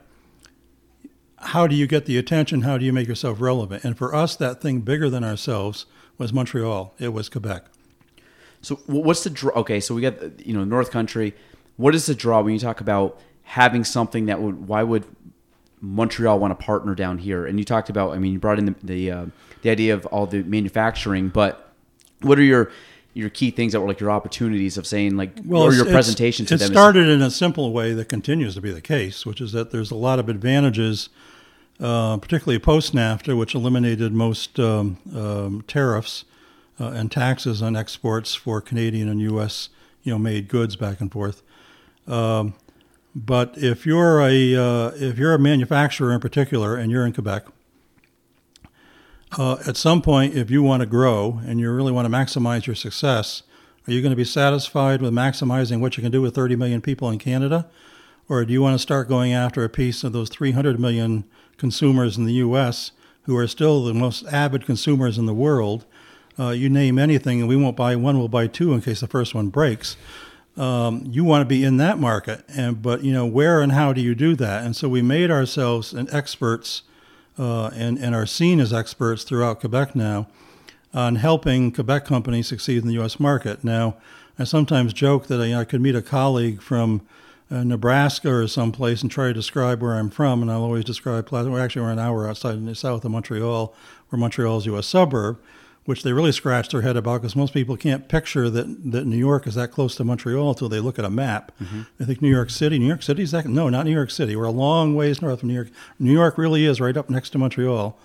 how 1.38 1.66
do 1.66 1.74
you 1.74 1.86
get 1.86 2.06
the 2.06 2.16
attention? 2.18 2.62
How 2.62 2.78
do 2.78 2.84
you 2.84 2.92
make 2.92 3.08
yourself 3.08 3.40
relevant? 3.40 3.84
And 3.84 3.96
for 3.96 4.14
us, 4.14 4.36
that 4.36 4.60
thing 4.60 4.80
bigger 4.80 5.10
than 5.10 5.24
ourselves 5.24 5.86
was 6.18 6.32
Montreal. 6.32 6.94
It 6.98 7.12
was 7.12 7.28
Quebec. 7.28 7.64
So 8.62 8.76
what's 8.86 9.24
the 9.24 9.30
draw? 9.30 9.52
Okay, 9.60 9.80
so 9.80 9.94
we 9.94 10.02
got 10.02 10.46
you 10.46 10.52
know 10.52 10.64
North 10.64 10.90
Country. 10.90 11.34
What 11.76 11.94
is 11.94 12.06
the 12.06 12.14
draw 12.14 12.42
when 12.42 12.52
you 12.52 12.60
talk 12.60 12.80
about 12.80 13.18
having 13.42 13.84
something 13.84 14.26
that 14.26 14.40
would? 14.42 14.68
Why 14.68 14.82
would 14.82 15.06
Montreal 15.80 16.38
want 16.38 16.58
to 16.58 16.64
partner 16.64 16.94
down 16.94 17.18
here? 17.18 17.46
And 17.46 17.58
you 17.58 17.64
talked 17.64 17.90
about. 17.90 18.12
I 18.12 18.18
mean, 18.18 18.32
you 18.32 18.38
brought 18.38 18.58
in 18.58 18.66
the 18.66 18.74
the, 18.82 19.10
uh, 19.10 19.26
the 19.62 19.70
idea 19.70 19.94
of 19.94 20.06
all 20.06 20.26
the 20.26 20.42
manufacturing, 20.42 21.28
but 21.28 21.72
what 22.20 22.38
are 22.38 22.42
your 22.42 22.70
your 23.12 23.28
key 23.28 23.50
things 23.50 23.72
that 23.72 23.80
were 23.80 23.88
like 23.88 24.00
your 24.00 24.10
opportunities 24.10 24.78
of 24.78 24.86
saying 24.86 25.16
like 25.16 25.32
or 25.50 25.72
your 25.72 25.84
presentation 25.84 26.46
to 26.46 26.54
it 26.54 26.58
them? 26.58 26.66
is- 26.66 26.70
started 26.70 27.08
in 27.08 27.22
a 27.22 27.30
simple 27.30 27.72
way 27.72 27.92
that 27.92 28.08
continues 28.08 28.54
to 28.54 28.60
be 28.60 28.70
the 28.70 28.80
case, 28.80 29.26
which 29.26 29.40
is 29.40 29.52
that 29.52 29.70
there's 29.70 29.90
a 29.90 29.96
lot 29.96 30.18
of 30.18 30.28
advantages, 30.28 31.08
uh, 31.80 32.16
particularly 32.18 32.58
post 32.58 32.94
NAFTA, 32.94 33.36
which 33.36 33.54
eliminated 33.54 34.12
most 34.12 34.58
um, 34.60 34.98
um, 35.14 35.64
tariffs 35.66 36.24
uh, 36.78 36.88
and 36.88 37.10
taxes 37.10 37.62
on 37.62 37.76
exports 37.76 38.34
for 38.34 38.60
Canadian 38.60 39.08
and 39.08 39.20
U.S. 39.22 39.68
you 40.02 40.12
know 40.12 40.18
made 40.18 40.48
goods 40.48 40.76
back 40.76 41.00
and 41.00 41.10
forth. 41.10 41.42
Um, 42.06 42.54
But 43.14 43.54
if 43.56 43.86
you're 43.86 44.20
a 44.20 44.56
uh, 44.56 44.92
if 44.94 45.18
you're 45.18 45.34
a 45.34 45.38
manufacturer 45.38 46.12
in 46.12 46.20
particular 46.20 46.76
and 46.76 46.90
you're 46.90 47.04
in 47.04 47.12
Quebec, 47.12 47.44
uh, 49.36 49.56
at 49.66 49.76
some 49.76 50.02
point, 50.02 50.36
if 50.36 50.50
you 50.50 50.62
want 50.62 50.80
to 50.80 50.86
grow 50.86 51.40
and 51.44 51.60
you 51.60 51.70
really 51.72 51.92
want 51.92 52.06
to 52.06 52.12
maximize 52.12 52.66
your 52.66 52.76
success, 52.76 53.42
are 53.86 53.92
you 53.92 54.00
going 54.00 54.10
to 54.10 54.16
be 54.16 54.24
satisfied 54.24 55.02
with 55.02 55.12
maximizing 55.12 55.80
what 55.80 55.96
you 55.96 56.02
can 56.02 56.12
do 56.12 56.22
with 56.22 56.34
30 56.34 56.56
million 56.56 56.80
people 56.80 57.10
in 57.10 57.18
Canada? 57.18 57.68
Or 58.28 58.44
do 58.44 58.52
you 58.52 58.62
want 58.62 58.74
to 58.74 58.78
start 58.78 59.08
going 59.08 59.32
after 59.32 59.64
a 59.64 59.68
piece 59.68 60.04
of 60.04 60.12
those 60.12 60.28
300 60.28 60.78
million 60.78 61.24
consumers 61.56 62.16
in 62.16 62.26
the 62.26 62.34
US 62.34 62.92
who 63.22 63.36
are 63.36 63.48
still 63.48 63.84
the 63.84 63.94
most 63.94 64.24
avid 64.26 64.64
consumers 64.64 65.18
in 65.18 65.26
the 65.26 65.34
world? 65.34 65.84
Uh, 66.38 66.50
you 66.50 66.68
name 66.68 66.98
anything, 66.98 67.40
and 67.40 67.48
we 67.48 67.56
won't 67.56 67.76
buy 67.76 67.96
one, 67.96 68.18
we'll 68.18 68.28
buy 68.28 68.46
two 68.46 68.72
in 68.72 68.80
case 68.80 69.00
the 69.00 69.08
first 69.08 69.34
one 69.34 69.48
breaks. 69.48 69.96
Um, 70.56 71.04
you 71.06 71.24
want 71.24 71.42
to 71.42 71.46
be 71.46 71.64
in 71.64 71.76
that 71.78 71.98
market, 71.98 72.44
and 72.48 72.82
but 72.82 73.02
you 73.02 73.12
know 73.12 73.26
where 73.26 73.60
and 73.60 73.72
how 73.72 73.92
do 73.92 74.00
you 74.00 74.14
do 74.14 74.34
that? 74.36 74.64
And 74.64 74.74
so 74.74 74.88
we 74.88 75.00
made 75.00 75.30
ourselves 75.30 75.92
an 75.92 76.08
experts 76.12 76.82
uh, 77.38 77.68
and 77.74 77.98
and 77.98 78.14
are 78.14 78.26
seen 78.26 78.60
as 78.60 78.72
experts 78.72 79.22
throughout 79.22 79.60
Quebec 79.60 79.94
now 79.94 80.26
on 80.92 81.16
helping 81.16 81.72
Quebec 81.72 82.04
companies 82.04 82.48
succeed 82.48 82.78
in 82.78 82.88
the 82.88 82.94
U.S. 82.94 83.20
market. 83.20 83.62
Now, 83.62 83.96
I 84.38 84.44
sometimes 84.44 84.92
joke 84.92 85.28
that 85.28 85.40
I, 85.40 85.54
I 85.54 85.64
could 85.64 85.80
meet 85.80 85.94
a 85.94 86.02
colleague 86.02 86.60
from 86.60 87.02
uh, 87.50 87.64
Nebraska 87.64 88.32
or 88.32 88.48
someplace 88.48 89.02
and 89.02 89.10
try 89.10 89.28
to 89.28 89.34
describe 89.34 89.82
where 89.82 89.94
I'm 89.94 90.10
from, 90.10 90.42
and 90.42 90.50
I'll 90.50 90.62
always 90.62 90.84
describe 90.84 91.26
Plaza. 91.26 91.50
We're 91.50 91.60
actually 91.60 91.82
we're 91.82 91.92
an 91.92 91.98
hour 91.98 92.28
outside 92.28 92.54
in 92.54 92.66
the 92.66 92.74
south 92.74 93.04
of 93.04 93.10
Montreal, 93.10 93.74
where 94.08 94.18
Montreal 94.18 94.58
is 94.58 94.66
a 94.66 94.70
U.S. 94.70 94.86
suburb, 94.86 95.38
which 95.90 96.04
they 96.04 96.12
really 96.12 96.30
scratch 96.30 96.68
their 96.68 96.82
head 96.82 96.96
about 96.96 97.20
because 97.20 97.34
most 97.34 97.52
people 97.52 97.76
can't 97.76 98.06
picture 98.06 98.48
that, 98.48 98.92
that 98.92 99.06
New 99.06 99.16
York 99.16 99.44
is 99.48 99.56
that 99.56 99.72
close 99.72 99.96
to 99.96 100.04
Montreal 100.04 100.50
until 100.50 100.68
they 100.68 100.78
look 100.78 101.00
at 101.00 101.04
a 101.04 101.10
map. 101.10 101.50
Mm-hmm. 101.60 101.82
They 101.98 102.04
think 102.04 102.22
New 102.22 102.30
York 102.30 102.48
City. 102.48 102.78
New 102.78 102.86
York 102.86 103.02
City 103.02 103.24
is 103.24 103.32
that? 103.32 103.46
No, 103.46 103.68
not 103.68 103.86
New 103.86 103.92
York 103.92 104.12
City. 104.12 104.36
We're 104.36 104.44
a 104.44 104.52
long 104.52 104.94
ways 104.94 105.20
north 105.20 105.40
of 105.40 105.44
New 105.48 105.54
York. 105.54 105.70
New 105.98 106.12
York 106.12 106.38
really 106.38 106.64
is 106.64 106.80
right 106.80 106.96
up 106.96 107.10
next 107.10 107.30
to 107.30 107.38
Montreal. 107.38 107.98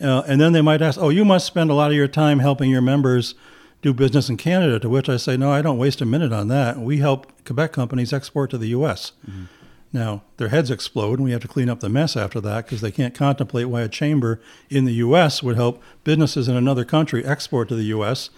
Uh, 0.00 0.22
and 0.26 0.40
then 0.40 0.54
they 0.54 0.62
might 0.62 0.80
ask, 0.80 0.98
"Oh, 0.98 1.10
you 1.10 1.26
must 1.26 1.44
spend 1.46 1.70
a 1.70 1.74
lot 1.74 1.90
of 1.90 1.96
your 1.96 2.08
time 2.08 2.38
helping 2.38 2.70
your 2.70 2.80
members." 2.80 3.34
do 3.82 3.94
business 3.94 4.28
in 4.28 4.36
Canada, 4.36 4.78
to 4.78 4.90
which 4.90 5.08
I 5.08 5.16
say, 5.16 5.38
no, 5.38 5.50
I 5.50 5.62
don't 5.62 5.78
waste 5.78 6.02
a 6.02 6.04
minute 6.04 6.34
on 6.34 6.48
that. 6.48 6.76
We 6.76 6.98
help 6.98 7.32
Quebec 7.46 7.72
companies 7.72 8.12
export 8.12 8.50
to 8.50 8.58
the 8.58 8.68
U.S. 8.68 9.12
Mm-hmm. 9.26 9.44
Now, 9.92 10.22
their 10.36 10.48
heads 10.48 10.70
explode, 10.70 11.18
and 11.18 11.24
we 11.24 11.32
have 11.32 11.42
to 11.42 11.48
clean 11.48 11.68
up 11.68 11.80
the 11.80 11.88
mess 11.88 12.16
after 12.16 12.40
that 12.42 12.64
because 12.64 12.80
they 12.80 12.92
can't 12.92 13.14
contemplate 13.14 13.68
why 13.68 13.80
a 13.80 13.88
chamber 13.88 14.40
in 14.68 14.84
the 14.84 14.94
U.S. 14.94 15.42
would 15.42 15.56
help 15.56 15.82
businesses 16.04 16.48
in 16.48 16.56
another 16.56 16.84
country 16.84 17.24
export 17.24 17.68
to 17.68 17.74
the 17.74 17.84
U.S. 17.84 18.30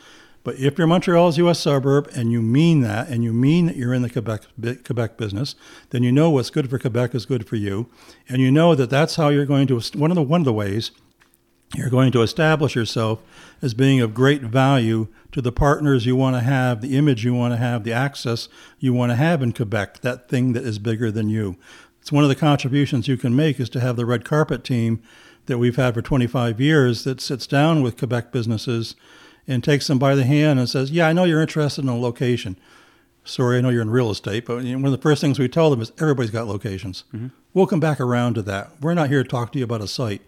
But 0.45 0.57
if 0.57 0.79
you're 0.79 0.87
Montreal's 0.87 1.39
U.S. 1.39 1.61
suburb 1.61 2.11
and 2.15 2.33
you 2.33 2.41
mean 2.41 2.81
that, 2.81 3.09
and 3.09 3.23
you 3.23 3.33
mean 3.35 3.67
that 3.67 3.77
you're 3.77 3.93
in 3.93 4.03
the 4.03 4.11
Quebec 4.11 4.43
Quebec 4.85 5.17
business, 5.17 5.55
then 5.91 6.03
you 6.03 6.11
know 6.11 6.31
what's 6.31 6.51
good 6.51 6.71
for 6.71 6.79
Quebec 6.79 7.15
is 7.15 7.27
good 7.27 7.47
for 7.47 7.57
you, 7.57 7.89
and 8.29 8.41
you 8.41 8.51
know 8.51 8.75
that 8.75 8.91
that's 8.91 9.17
how 9.17 9.29
you're 9.29 9.47
going 9.47 9.67
to 9.69 9.81
one 9.97 10.11
of 10.11 10.15
the 10.15 10.23
one 10.23 10.41
of 10.41 10.47
the 10.47 10.53
ways 10.53 10.91
you're 11.75 11.91
going 11.91 12.13
to 12.13 12.23
establish 12.23 12.75
yourself 12.75 13.23
as 13.63 13.75
being 13.75 14.01
of 14.01 14.15
great 14.15 14.43
value 14.43 15.09
to 15.33 15.41
the 15.41 15.53
partners 15.53 16.05
you 16.05 16.15
want 16.15 16.37
to 16.37 16.41
have, 16.41 16.81
the 16.81 16.97
image 16.97 17.25
you 17.25 17.35
want 17.35 17.55
to 17.55 17.59
have, 17.59 17.85
the 17.85 17.93
access 17.93 18.49
you 18.79 18.93
want 18.93 19.11
to 19.11 19.17
have 19.17 19.43
in 19.43 19.53
Quebec, 19.53 20.01
that 20.01 20.29
thing 20.29 20.53
that 20.53 20.65
is 20.65 20.79
bigger 20.79 21.11
than 21.11 21.29
you. 21.29 21.57
It's 22.01 22.13
one 22.13 22.25
of 22.25 22.29
the 22.29 22.37
contributions 22.37 23.09
you 23.09 23.17
can 23.17 23.35
make 23.35 23.59
is 23.59 23.71
to 23.71 23.81
have 23.81 23.97
the 23.97 24.05
red 24.05 24.25
carpet 24.25 24.65
team 24.65 25.03
that 25.47 25.59
we've 25.59 25.77
had 25.77 25.95
for 25.95 26.03
25 26.03 26.61
years 26.61 27.05
that 27.05 27.21
sits 27.21 27.47
down 27.47 27.83
with 27.83 27.97
Quebec 27.97 28.33
businesses 28.33 28.95
and 29.49 29.65
takes 29.65 29.87
them 29.87 29.99
by 29.99 30.15
the 30.15 30.25
hand 30.25 30.59
and 30.59 30.69
says, 30.69 30.91
Yeah, 30.91 31.07
I 31.07 31.13
know 31.13 31.25
you're 31.25 31.41
interested 31.41 31.83
in 31.83 31.89
a 31.89 31.99
location. 31.99 32.57
Sorry, 33.25 33.59
I 33.59 33.61
know 33.61 33.69
you're 33.69 33.83
in 33.83 33.91
real 33.91 34.11
estate, 34.11 34.47
but 34.47 34.57
one 34.57 34.85
of 34.85 34.91
the 34.91 34.99
first 34.99 35.21
things 35.21 35.39
we 35.39 35.49
tell 35.49 35.71
them 35.71 35.81
is 35.81 35.93
everybody's 36.01 36.33
got 36.33 36.49
locations. 36.49 37.05
Mm-hmm. 37.15 37.29
We'll 37.55 37.69
come 37.69 37.81
back 37.81 38.01
around 38.01 38.35
to 38.35 38.43
that. 38.43 38.73
We're 38.81 38.95
not 38.95 39.09
here 39.09 39.23
to 39.23 39.29
talk 39.29 39.53
to 39.53 39.59
you 39.59 39.65
about 39.65 39.81
a 39.81 39.87
site 39.87 40.23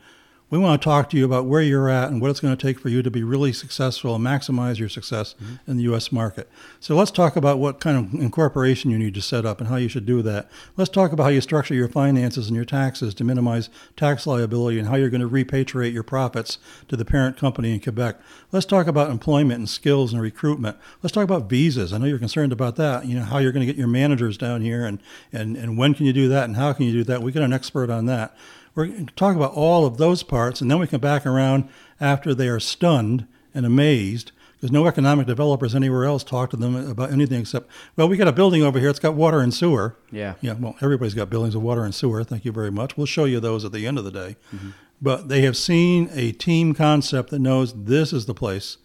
we 0.55 0.61
want 0.61 0.81
to 0.81 0.85
talk 0.85 1.11
to 1.11 1.17
you 1.17 1.25
about 1.25 1.47
where 1.47 1.63
you're 1.63 1.89
at 1.89 2.11
and 2.11 2.21
what 2.21 2.31
it's 2.31 2.39
going 2.39 2.57
to 2.57 2.67
take 2.67 2.79
for 2.79 2.89
you 2.89 3.03
to 3.03 3.11
be 3.11 3.25
really 3.25 3.53
successful 3.53 4.15
and 4.15 4.25
maximize 4.25 4.79
your 4.79 4.89
success 4.89 5.35
mm-hmm. 5.35 5.69
in 5.69 5.79
the 5.79 5.83
U.S. 5.85 6.13
market. 6.13 6.49
So 6.79 6.95
let's 6.95 7.11
talk 7.11 7.35
about 7.35 7.59
what 7.59 7.81
kind 7.81 7.97
of 7.97 8.21
incorporation 8.21 8.89
you 8.93 8.99
need 8.99 9.15
to 9.15 9.21
set 9.21 9.45
up 9.45 9.59
and 9.59 9.69
how 9.69 9.75
you 9.75 9.89
should 9.89 10.07
do 10.07 10.23
that. 10.23 10.49
Let's 10.77 10.91
talk 10.91 11.11
about 11.11 11.25
how 11.25 11.31
you 11.31 11.41
structure 11.41 11.75
your 11.75 11.89
finances 11.89 12.47
and 12.47 12.55
your 12.55 12.65
taxes 12.65 13.15
to 13.15 13.25
minimize 13.25 13.69
tax 13.97 14.29
liability 14.29 14.79
and 14.79 14.87
how 14.87 14.95
you're 14.95 15.11
going 15.11 15.21
to 15.21 15.29
repatriate 15.29 15.93
your 15.93 16.05
profits 16.05 16.59
to 16.87 16.97
the 16.97 17.05
parent 17.05 17.37
company 17.37 17.75
in 17.75 17.81
Quebec. 17.81 18.21
Let's 18.53 18.67
talk 18.67 18.87
about 18.87 19.11
employment 19.11 19.59
and 19.59 19.69
skills 19.69 20.13
and 20.13 20.23
recruitment. 20.23 20.77
Let's 21.03 21.13
talk 21.13 21.25
about 21.25 21.51
visas. 21.51 21.93
I 21.93 21.99
know 21.99 22.07
you're 22.07 22.19
concerned 22.21 22.53
about 22.53 22.77
that. 22.77 23.07
You 23.07 23.17
know 23.17 23.25
how 23.25 23.39
you're 23.39 23.51
going 23.51 23.67
to 23.67 23.73
get 23.73 23.79
your 23.79 23.89
managers 23.89 24.39
down 24.39 24.61
here 24.61 24.85
and 24.85 25.01
and 25.33 25.57
and 25.57 25.77
when 25.77 25.95
can 25.95 26.07
you 26.07 26.13
do 26.13 26.29
that 26.29 26.45
and 26.45 26.55
how 26.55 26.73
can 26.73 26.87
you 26.87 26.93
do 26.93 27.03
that? 27.05 27.23
We 27.23 27.33
got 27.33 27.43
an 27.43 27.53
expert 27.53 27.91
on 27.91 28.07
that. 28.07 28.37
We're 28.75 28.87
going 28.87 29.07
to 29.07 29.15
talk 29.15 29.37
about 29.37 29.53
all 29.53 29.87
of 29.87 29.99
those 29.99 30.23
parts, 30.23 30.61
and 30.61 30.71
then 30.71 30.79
we 30.79 30.87
come 30.87 31.01
back 31.01 31.25
around 31.25 31.69
after 32.01 32.35
they 32.35 32.49
are 32.49 32.61
stunned 32.61 33.27
and 33.55 33.65
amazed 33.65 34.33
because 34.65 34.73
no 34.73 34.87
economic 34.87 35.27
developers 35.27 35.75
anywhere 35.75 36.07
else 36.07 36.25
talk 36.25 36.51
to 36.51 36.57
them 36.57 36.75
about 36.75 37.13
anything 37.13 37.41
except, 37.43 37.69
well, 37.97 38.09
we 38.09 38.17
got 38.17 38.29
a 38.29 38.33
building 38.33 38.63
over 38.63 38.81
here. 38.81 38.89
It's 38.89 38.99
got 38.99 39.15
water 39.15 39.41
and 39.41 39.53
sewer. 39.53 39.95
Yeah. 40.11 40.35
Yeah. 40.41 40.55
Well, 40.55 40.75
everybody's 40.81 41.13
got 41.15 41.29
buildings 41.29 41.55
of 41.55 41.63
water 41.63 41.85
and 41.85 41.95
sewer. 41.95 42.25
Thank 42.25 42.45
you 42.45 42.53
very 42.53 42.71
much. 42.71 42.97
We'll 42.97 43.07
show 43.07 43.27
you 43.27 43.41
those 43.41 43.65
at 43.65 43.73
the 43.73 43.87
end 43.87 43.99
of 43.99 44.05
the 44.05 44.11
day. 44.11 44.37
Mm-hmm. 44.55 44.71
But 45.03 45.29
they 45.29 45.43
have 45.43 45.57
seen 45.57 46.09
a 46.13 46.33
team 46.33 46.73
concept 46.73 47.29
that 47.29 47.41
knows 47.41 47.75
this 47.75 48.13
is 48.13 48.25
the 48.25 48.35
place. 48.35 48.79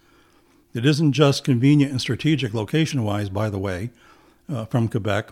It 0.74 0.86
isn't 0.86 1.14
just 1.14 1.46
convenient 1.46 1.92
and 1.92 2.02
strategic 2.02 2.54
location 2.54 3.04
wise, 3.04 3.30
by 3.30 3.50
the 3.50 3.58
way, 3.58 3.92
uh, 4.52 4.66
from 4.66 4.90
Quebec, 4.90 5.32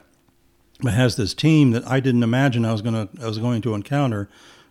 but 0.81 0.93
has 0.93 1.15
this 1.15 1.33
team 1.33 1.71
that 1.71 1.87
I 1.87 1.99
didn't 1.99 2.23
imagine 2.23 2.65
I 2.65 2.71
was 2.71 2.81
going 2.81 3.07
to 3.07 3.23
I 3.23 3.27
was 3.27 3.39
going 3.39 3.61
to 3.63 3.73
encounter. 3.73 4.29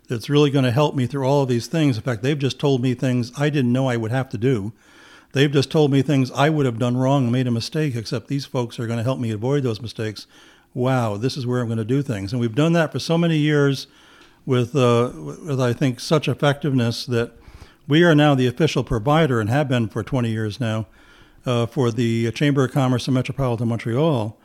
That's 0.09 0.30
really 0.30 0.50
going 0.50 0.64
to 0.64 0.70
help 0.70 0.94
me 0.94 1.07
through 1.07 1.26
all 1.26 1.42
of 1.42 1.48
these 1.48 1.66
things. 1.66 1.96
In 1.96 2.02
fact, 2.02 2.22
they've 2.22 2.38
just 2.38 2.61
told 2.61 2.80
me 2.80 2.94
things 2.94 3.32
I 3.36 3.50
didn't 3.50 3.72
know 3.72 3.88
I 3.88 3.96
would 3.96 4.12
have 4.12 4.28
to 4.30 4.38
do. 4.38 4.72
They've 5.32 5.50
just 5.50 5.70
told 5.70 5.90
me 5.90 6.00
things 6.02 6.30
I 6.30 6.48
would 6.48 6.64
have 6.64 6.78
done 6.78 6.96
wrong 6.96 7.24
and 7.24 7.32
made 7.32 7.48
a 7.48 7.50
mistake. 7.50 7.96
Except 7.96 8.28
these 8.28 8.46
folks 8.46 8.78
are 8.78 8.86
going 8.86 8.98
to 8.98 9.02
help 9.02 9.18
me 9.18 9.32
avoid 9.32 9.64
those 9.64 9.82
mistakes. 9.82 10.26
Wow, 10.74 11.16
this 11.16 11.36
is 11.36 11.46
where 11.46 11.61
I'm 11.61 11.66
going 11.66 11.78
to 11.78 11.84
do 11.84 12.02
things, 12.02 12.32
and 12.32 12.40
we've 12.40 12.54
done 12.54 12.74
that 12.74 12.92
for 12.92 12.98
so 12.98 13.16
many 13.16 13.38
years, 13.38 13.86
with 14.44 14.76
uh, 14.76 15.11
with 15.14 15.61
I 15.61 15.72
think 15.72 15.98
such 15.98 16.28
effectiveness 16.28 17.04
that 17.07 17.32
we 17.88 18.04
are 18.04 18.14
now 18.14 18.34
the 18.34 18.46
official 18.46 18.84
provider 18.84 19.40
and 19.40 19.48
have 19.48 19.68
been 19.68 19.88
for 19.88 20.02
20 20.02 20.28
years 20.28 20.61
now 20.61 20.86
uh, 21.44 21.66
for 21.66 21.90
the 21.90 22.30
Chamber 22.32 22.64
of 22.64 22.72
Commerce 22.72 23.09
of 23.09 23.14
Metropolitan 23.14 23.68
Montreal 23.68 24.38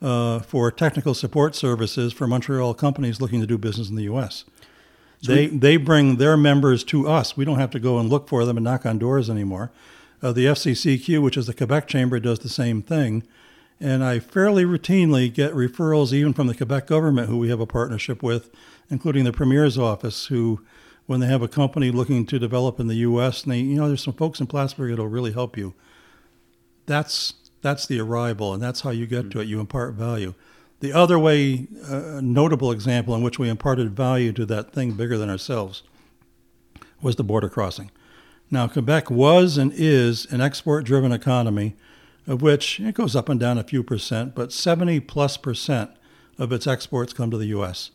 uh, 0.00 0.38
for 0.40 0.70
technical 0.70 1.14
support 1.14 1.54
services 1.54 2.12
for 2.12 2.26
Montreal 2.26 2.74
companies 2.74 3.20
looking 3.20 3.40
to 3.40 3.46
do 3.46 3.58
business 3.58 3.88
in 3.88 3.96
the 3.96 4.04
U.S. 4.04 4.44
So 5.22 5.34
they 5.34 5.48
we, 5.48 5.56
they 5.58 5.76
bring 5.76 6.16
their 6.16 6.36
members 6.36 6.84
to 6.84 7.08
us. 7.08 7.36
We 7.36 7.44
don't 7.44 7.58
have 7.58 7.70
to 7.72 7.80
go 7.80 7.98
and 7.98 8.08
look 8.08 8.28
for 8.28 8.44
them 8.44 8.56
and 8.56 8.64
knock 8.64 8.86
on 8.86 8.98
doors 8.98 9.28
anymore. 9.28 9.70
Uh, 10.22 10.32
the 10.32 10.46
FCCQ, 10.46 11.22
which 11.22 11.36
is 11.36 11.46
the 11.46 11.54
Quebec 11.54 11.86
Chamber, 11.86 12.18
does 12.18 12.40
the 12.40 12.48
same 12.48 12.82
thing. 12.82 13.22
And 13.80 14.02
I 14.02 14.18
fairly 14.18 14.64
routinely 14.64 15.32
get 15.32 15.52
referrals 15.52 16.12
even 16.12 16.32
from 16.32 16.48
the 16.48 16.54
Quebec 16.54 16.88
government, 16.88 17.28
who 17.28 17.38
we 17.38 17.48
have 17.48 17.60
a 17.60 17.66
partnership 17.66 18.22
with, 18.22 18.50
including 18.90 19.24
the 19.24 19.32
Premier's 19.32 19.78
office, 19.78 20.26
who, 20.26 20.64
when 21.06 21.20
they 21.20 21.28
have 21.28 21.42
a 21.42 21.48
company 21.48 21.92
looking 21.92 22.26
to 22.26 22.38
develop 22.40 22.80
in 22.80 22.88
the 22.88 22.96
U.S., 22.96 23.44
and 23.44 23.52
they, 23.52 23.58
you 23.58 23.76
know, 23.76 23.86
there's 23.86 24.02
some 24.02 24.14
folks 24.14 24.40
in 24.40 24.48
Plattsburgh 24.48 24.90
that'll 24.90 25.06
really 25.06 25.32
help 25.32 25.56
you. 25.56 25.74
That's 26.86 27.34
that's 27.60 27.86
the 27.86 28.00
arrival, 28.00 28.54
and 28.54 28.62
that's 28.62 28.82
how 28.82 28.90
you 28.90 29.06
get 29.06 29.30
to 29.30 29.40
it. 29.40 29.48
You 29.48 29.60
impart 29.60 29.94
value. 29.94 30.34
The 30.80 30.92
other 30.92 31.18
way, 31.18 31.66
a 31.90 32.18
uh, 32.18 32.20
notable 32.22 32.70
example 32.70 33.14
in 33.14 33.22
which 33.22 33.38
we 33.38 33.48
imparted 33.48 33.96
value 33.96 34.32
to 34.32 34.46
that 34.46 34.72
thing 34.72 34.92
bigger 34.92 35.18
than 35.18 35.28
ourselves 35.28 35.82
was 37.02 37.16
the 37.16 37.24
border 37.24 37.48
crossing. 37.48 37.90
Now, 38.50 38.68
Quebec 38.68 39.10
was 39.10 39.58
and 39.58 39.72
is 39.74 40.24
an 40.32 40.40
export 40.40 40.84
driven 40.84 41.12
economy, 41.12 41.74
of 42.26 42.42
which 42.42 42.78
it 42.80 42.94
goes 42.94 43.16
up 43.16 43.28
and 43.28 43.40
down 43.40 43.58
a 43.58 43.64
few 43.64 43.82
percent, 43.82 44.34
but 44.34 44.52
70 44.52 45.00
plus 45.00 45.36
percent 45.36 45.90
of 46.38 46.52
its 46.52 46.66
exports 46.66 47.12
come 47.12 47.30
to 47.30 47.38
the 47.38 47.46
U.S. 47.46 47.90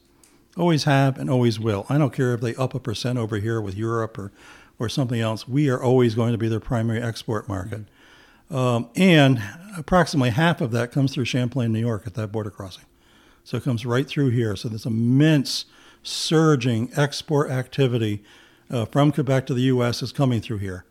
Always 0.58 0.84
have 0.84 1.18
and 1.18 1.30
always 1.30 1.60
will. 1.60 1.86
I 1.90 1.98
don't 1.98 2.14
care 2.14 2.34
if 2.34 2.42
they 2.42 2.54
up 2.56 2.76
a 2.76 2.80
percent 2.80 3.18
over 3.18 3.38
here 3.38 3.62
with 3.62 3.76
Europe 3.76 4.18
or, 4.18 4.32
or 4.78 4.90
something 4.90 5.20
else. 5.20 5.48
We 5.48 5.70
are 5.70 5.82
always 5.82 6.16
going 6.16 6.34
to 6.34 6.38
be 6.38 6.50
their 6.50 6.60
primary 6.60 7.02
export 7.02 7.48
market. 7.48 7.86
Um, 8.54 8.90
and 8.96 9.42
approximately 9.76 10.30
half 10.30 10.62
of 10.62 10.72
that 10.72 10.92
comes 10.92 11.14
through 11.14 11.26
Champlain, 11.26 11.74
New 11.74 11.80
York, 11.80 12.04
at 12.06 12.14
that 12.14 12.32
border 12.32 12.52
crossing. 12.52 12.86
So 13.44 13.58
it 13.58 13.64
comes 13.64 13.86
right 13.86 14.08
through 14.08 14.30
here. 14.30 14.56
So 14.56 14.70
this 14.70 14.86
immense 14.86 15.66
surging 16.04 16.92
export 16.96 17.50
activity 17.50 18.24
uh, 18.70 18.86
from 18.86 19.12
Quebec 19.12 19.48
to 19.48 19.54
the 19.54 19.64
U.S. 19.64 20.04
is 20.04 20.12
coming 20.12 20.40
through 20.40 20.60
here. 20.60 20.86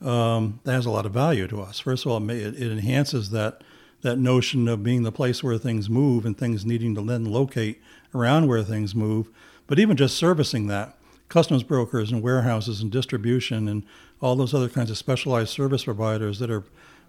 Um, 0.00 0.60
that 0.62 0.72
has 0.72 0.86
a 0.86 0.90
lot 0.90 1.06
of 1.06 1.12
value 1.12 1.48
to 1.48 1.60
us. 1.60 1.80
First 1.80 2.06
of 2.06 2.12
all, 2.12 2.30
it, 2.30 2.54
it 2.54 2.70
enhances 2.72 3.30
that 3.30 3.62
that 4.02 4.16
notion 4.16 4.68
of 4.68 4.84
being 4.84 5.02
the 5.02 5.10
place 5.10 5.42
where 5.42 5.58
things 5.58 5.90
move 5.90 6.24
and 6.24 6.38
things 6.38 6.64
needing 6.64 6.94
to 6.94 7.02
then 7.02 7.24
locate 7.24 7.80
around 8.14 8.46
where 8.46 8.62
things 8.62 8.94
move. 8.94 9.28
But 9.66 9.80
even 9.80 9.96
just 9.96 10.16
servicing 10.16 10.68
that, 10.68 10.96
customs 11.28 11.64
brokers 11.64 12.12
and 12.12 12.22
warehouses 12.22 12.80
and 12.80 12.92
distribution 12.92 13.66
and 13.66 13.82
all 14.20 14.36
those 14.36 14.54
other 14.54 14.68
kinds 14.68 14.92
of 14.92 14.98
specialized 14.98 15.50
service 15.50 15.82
providers 15.82 16.38
that 16.38 16.48
are 16.48 16.62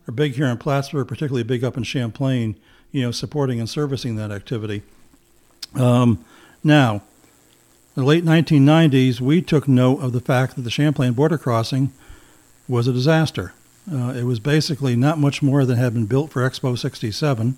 are 0.08 0.12
big 0.12 0.34
here 0.34 0.48
in 0.48 0.58
Plattsburgh, 0.58 1.08
particularly 1.08 1.44
big 1.44 1.64
up 1.64 1.78
in 1.78 1.84
Champlain, 1.84 2.56
you 2.92 3.02
know, 3.02 3.12
supporting 3.12 3.60
and 3.60 3.70
servicing 3.70 4.16
that 4.16 4.32
activity. 4.32 4.82
Um, 5.76 6.24
now, 6.64 7.04
in 7.96 8.04
the 8.04 8.06
late 8.06 8.26
1990s, 8.26 9.20
we 9.22 9.42
took 9.42 9.68
note 9.68 10.00
of 10.02 10.14
the 10.14 10.22
fact 10.22 10.56
that 10.56 10.62
the 10.62 10.72
Champlain 10.72 11.14
border 11.14 11.38
crossing 11.38 11.92
was 12.68 12.88
a 12.88 12.94
disaster. 12.94 13.54
Uh, 13.92 14.14
it 14.16 14.24
was 14.24 14.40
basically 14.40 14.96
not 14.96 15.18
much 15.18 15.42
more 15.42 15.66
than 15.66 15.78
had 15.78 15.94
been 15.94 16.06
built 16.06 16.32
for 16.32 16.48
Expo 16.48 16.78
67 16.78 17.58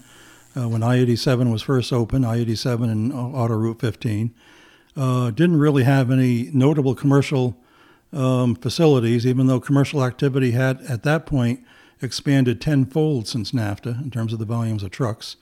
uh, 0.55 0.67
when 0.67 0.83
I 0.83 0.97
87 0.97 1.51
was 1.51 1.61
first 1.61 1.91
opened, 1.91 2.25
I 2.25 2.37
87 2.37 2.89
and 2.89 3.13
Auto 3.13 3.55
Route 3.55 3.79
15. 3.79 4.33
Uh, 4.95 5.31
didn't 5.31 5.59
really 5.59 5.83
have 5.83 6.11
any 6.11 6.49
notable 6.53 6.95
commercial 6.95 7.57
um, 8.13 8.55
facilities, 8.55 9.25
even 9.25 9.47
though 9.47 9.59
commercial 9.59 10.03
activity 10.03 10.51
had 10.51 10.81
at 10.81 11.03
that 11.03 11.25
point 11.25 11.61
expanded 12.01 12.59
tenfold 12.59 13.27
since 13.27 13.51
NAFTA 13.51 14.01
in 14.01 14.11
terms 14.11 14.33
of 14.33 14.39
the 14.39 14.45
volumes 14.45 14.83
of 14.83 14.91
trucks. 14.91 15.35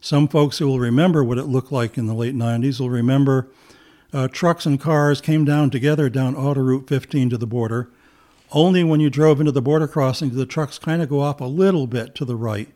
Some 0.00 0.28
folks 0.28 0.58
who 0.58 0.66
will 0.66 0.80
remember 0.80 1.22
what 1.22 1.38
it 1.38 1.44
looked 1.44 1.72
like 1.72 1.98
in 1.98 2.06
the 2.06 2.14
late 2.14 2.34
90s 2.34 2.80
will 2.80 2.90
remember 2.90 3.48
uh, 4.12 4.28
trucks 4.28 4.66
and 4.66 4.80
cars 4.80 5.20
came 5.20 5.44
down 5.44 5.70
together 5.70 6.08
down 6.08 6.34
Auto 6.34 6.60
Route 6.60 6.88
15 6.88 7.30
to 7.30 7.38
the 7.38 7.46
border. 7.46 7.90
Only 8.52 8.82
when 8.82 8.98
you 8.98 9.10
drove 9.10 9.38
into 9.38 9.52
the 9.52 9.62
border 9.62 9.86
crossing 9.86 10.30
did 10.30 10.38
the 10.38 10.46
trucks 10.46 10.78
kind 10.78 11.00
of 11.02 11.08
go 11.08 11.20
off 11.20 11.40
a 11.40 11.44
little 11.44 11.86
bit 11.86 12.14
to 12.16 12.24
the 12.24 12.34
right 12.34 12.68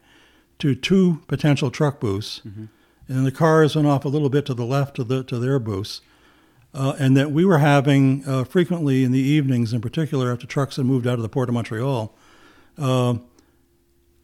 to 0.60 0.74
two 0.74 1.22
potential 1.26 1.70
truck 1.70 1.98
booths, 1.98 2.40
mm-hmm. 2.46 2.66
and 3.08 3.26
the 3.26 3.32
cars 3.32 3.74
went 3.74 3.88
off 3.88 4.04
a 4.04 4.08
little 4.08 4.28
bit 4.28 4.46
to 4.46 4.54
the 4.54 4.64
left 4.64 4.94
to, 4.96 5.04
the, 5.04 5.24
to 5.24 5.38
their 5.38 5.58
booths. 5.58 6.00
Uh, 6.72 6.94
and 6.98 7.16
that 7.16 7.30
we 7.30 7.44
were 7.44 7.58
having 7.58 8.24
uh, 8.26 8.42
frequently 8.44 9.04
in 9.04 9.12
the 9.12 9.20
evenings, 9.20 9.72
in 9.72 9.80
particular 9.80 10.32
after 10.32 10.46
trucks 10.46 10.76
had 10.76 10.86
moved 10.86 11.06
out 11.06 11.14
of 11.14 11.22
the 11.22 11.28
port 11.28 11.48
of 11.48 11.54
Montreal, 11.54 12.12
uh, 12.78 13.14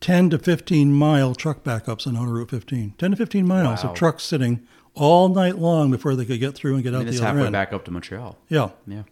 10 0.01 0.31
to 0.31 0.39
15 0.39 0.93
mile 0.93 1.35
truck 1.35 1.63
backups 1.63 2.07
on 2.07 2.17
Auto 2.17 2.31
Route 2.31 2.51
15. 2.51 2.95
10 2.99 3.11
to 3.11 3.17
15 3.17 3.47
miles 3.47 3.85
wow. 3.85 3.91
of 3.91 3.97
trucks 3.97 4.25
sitting 4.25 4.67
all 4.95 5.29
night 5.29 5.59
long 5.59 5.91
before 5.91 6.17
they 6.17 6.25
could 6.25 6.41
get 6.41 6.55
through 6.55 6.75
and 6.75 6.83
get 6.83 6.95
out 6.95 7.03
I 7.03 7.05
mean, 7.05 7.13
the 7.13 7.19
other 7.19 7.27
halfway 7.27 7.47
end. 7.47 7.53
back 7.53 7.73
up 7.73 7.85
to 7.85 7.91
Montreal. 7.91 8.39
Yeah. 8.49 8.71
Yeah. 8.87 9.03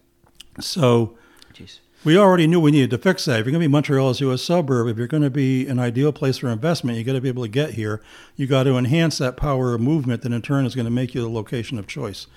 So 0.59 1.17
Jeez. 1.53 1.79
we 2.03 2.17
already 2.17 2.47
knew 2.47 2.59
we 2.59 2.71
needed 2.71 2.89
to 2.91 2.97
fix 2.97 3.25
that. 3.25 3.39
If 3.39 3.45
you're 3.45 3.51
going 3.51 3.61
to 3.61 3.67
be 3.67 3.71
Montreal 3.71 4.09
as 4.09 4.19
a 4.19 4.25
U.S. 4.25 4.41
suburb, 4.41 4.87
if 4.87 4.97
you're 4.97 5.07
going 5.07 5.23
to 5.23 5.29
be 5.29 5.67
an 5.67 5.79
ideal 5.79 6.11
place 6.11 6.39
for 6.39 6.49
investment, 6.49 6.97
you 6.97 7.03
got 7.03 7.13
to 7.13 7.21
be 7.21 7.29
able 7.29 7.43
to 7.43 7.49
get 7.49 7.71
here. 7.71 8.01
You 8.35 8.47
got 8.47 8.63
to 8.63 8.77
enhance 8.77 9.19
that 9.19 9.37
power 9.37 9.73
of 9.73 9.81
movement 9.81 10.23
that 10.23 10.33
in 10.33 10.41
turn 10.41 10.65
is 10.65 10.75
going 10.75 10.85
to 10.85 10.91
make 10.91 11.13
you 11.13 11.21
the 11.21 11.29
location 11.29 11.79
of 11.79 11.87
choice. 11.87 12.27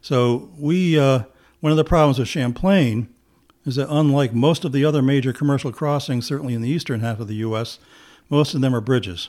So 0.00 0.50
we, 0.58 0.98
uh, 0.98 1.24
one 1.60 1.70
of 1.70 1.76
the 1.76 1.84
problems 1.84 2.18
with 2.18 2.28
Champlain 2.28 3.11
is 3.64 3.76
that 3.76 3.90
unlike 3.90 4.34
most 4.34 4.64
of 4.64 4.72
the 4.72 4.84
other 4.84 5.02
major 5.02 5.32
commercial 5.32 5.72
crossings, 5.72 6.26
certainly 6.26 6.54
in 6.54 6.62
the 6.62 6.68
eastern 6.68 7.00
half 7.00 7.20
of 7.20 7.28
the 7.28 7.36
U.S., 7.36 7.78
most 8.28 8.54
of 8.54 8.60
them 8.60 8.74
are 8.74 8.80
bridges. 8.80 9.28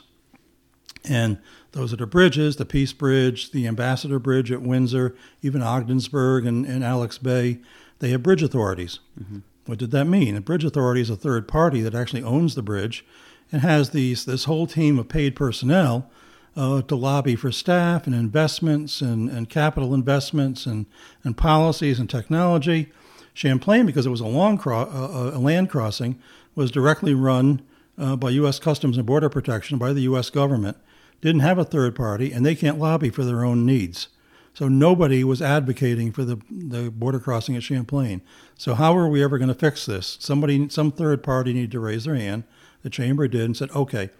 And 1.04 1.38
those 1.72 1.90
that 1.90 2.00
are 2.00 2.06
the 2.06 2.10
bridges, 2.10 2.56
the 2.56 2.64
Peace 2.64 2.92
Bridge, 2.92 3.50
the 3.50 3.66
Ambassador 3.66 4.18
Bridge 4.18 4.50
at 4.50 4.62
Windsor, 4.62 5.14
even 5.42 5.62
Ogdensburg 5.62 6.46
and, 6.46 6.64
and 6.64 6.82
Alex 6.82 7.18
Bay, 7.18 7.58
they 7.98 8.10
have 8.10 8.22
bridge 8.22 8.42
authorities. 8.42 9.00
Mm-hmm. 9.20 9.40
What 9.66 9.78
did 9.78 9.90
that 9.92 10.06
mean? 10.06 10.36
A 10.36 10.40
bridge 10.40 10.64
authority 10.64 11.00
is 11.00 11.10
a 11.10 11.16
third 11.16 11.48
party 11.48 11.80
that 11.82 11.94
actually 11.94 12.22
owns 12.22 12.54
the 12.54 12.62
bridge 12.62 13.04
and 13.50 13.62
has 13.62 13.90
these 13.90 14.24
this 14.24 14.44
whole 14.44 14.66
team 14.66 14.98
of 14.98 15.08
paid 15.08 15.36
personnel 15.36 16.10
uh, 16.56 16.82
to 16.82 16.94
lobby 16.94 17.36
for 17.36 17.50
staff 17.50 18.06
and 18.06 18.14
investments 18.14 19.00
and, 19.00 19.28
and 19.30 19.48
capital 19.48 19.94
investments 19.94 20.66
and, 20.66 20.86
and 21.22 21.36
policies 21.36 21.98
and 21.98 22.08
technology. 22.08 22.92
Champlain, 23.34 23.84
because 23.84 24.06
it 24.06 24.10
was 24.10 24.20
a 24.20 24.26
long 24.26 24.56
cro- 24.56 24.88
a 25.34 25.38
land 25.38 25.68
crossing, 25.68 26.18
was 26.54 26.70
directly 26.70 27.14
run 27.14 27.60
uh, 27.98 28.16
by 28.16 28.30
U.S. 28.30 28.58
Customs 28.58 28.96
and 28.96 29.04
Border 29.04 29.28
Protection 29.28 29.76
by 29.76 29.92
the 29.92 30.02
U.S. 30.02 30.30
government 30.30 30.76
didn't 31.20 31.40
have 31.40 31.58
a 31.58 31.64
third 31.64 31.94
party, 31.96 32.32
and 32.32 32.44
they 32.44 32.54
can't 32.54 32.78
lobby 32.78 33.10
for 33.10 33.24
their 33.24 33.44
own 33.44 33.66
needs. 33.66 34.08
So 34.52 34.68
nobody 34.68 35.24
was 35.24 35.42
advocating 35.42 36.12
for 36.12 36.24
the, 36.24 36.40
the 36.48 36.90
border 36.90 37.18
crossing 37.18 37.56
at 37.56 37.64
Champlain. 37.64 38.22
So 38.56 38.74
how 38.74 38.96
are 38.96 39.08
we 39.08 39.22
ever 39.22 39.36
going 39.36 39.48
to 39.48 39.54
fix 39.54 39.84
this? 39.84 40.16
Somebody, 40.20 40.68
some 40.68 40.92
third 40.92 41.24
party 41.24 41.52
needed 41.52 41.72
to 41.72 41.80
raise 41.80 42.04
their 42.04 42.14
hand. 42.14 42.44
The 42.82 42.90
chamber 42.90 43.26
did 43.26 43.40
and 43.40 43.56
said, 43.56 43.70
okay, 43.72 44.10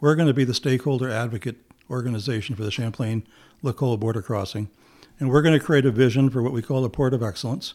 we're 0.00 0.16
going 0.16 0.26
to 0.26 0.34
be 0.34 0.44
the 0.44 0.54
stakeholder 0.54 1.08
advocate 1.08 1.56
organization 1.88 2.56
for 2.56 2.64
the 2.64 2.72
Champlain 2.72 3.24
Lacolle 3.62 4.00
border 4.00 4.22
crossing. 4.22 4.68
And 5.20 5.30
we're 5.30 5.42
going 5.42 5.58
to 5.58 5.64
create 5.64 5.86
a 5.86 5.92
vision 5.92 6.28
for 6.28 6.42
what 6.42 6.52
we 6.52 6.62
call 6.62 6.82
the 6.82 6.90
port 6.90 7.14
of 7.14 7.22
excellence. 7.22 7.74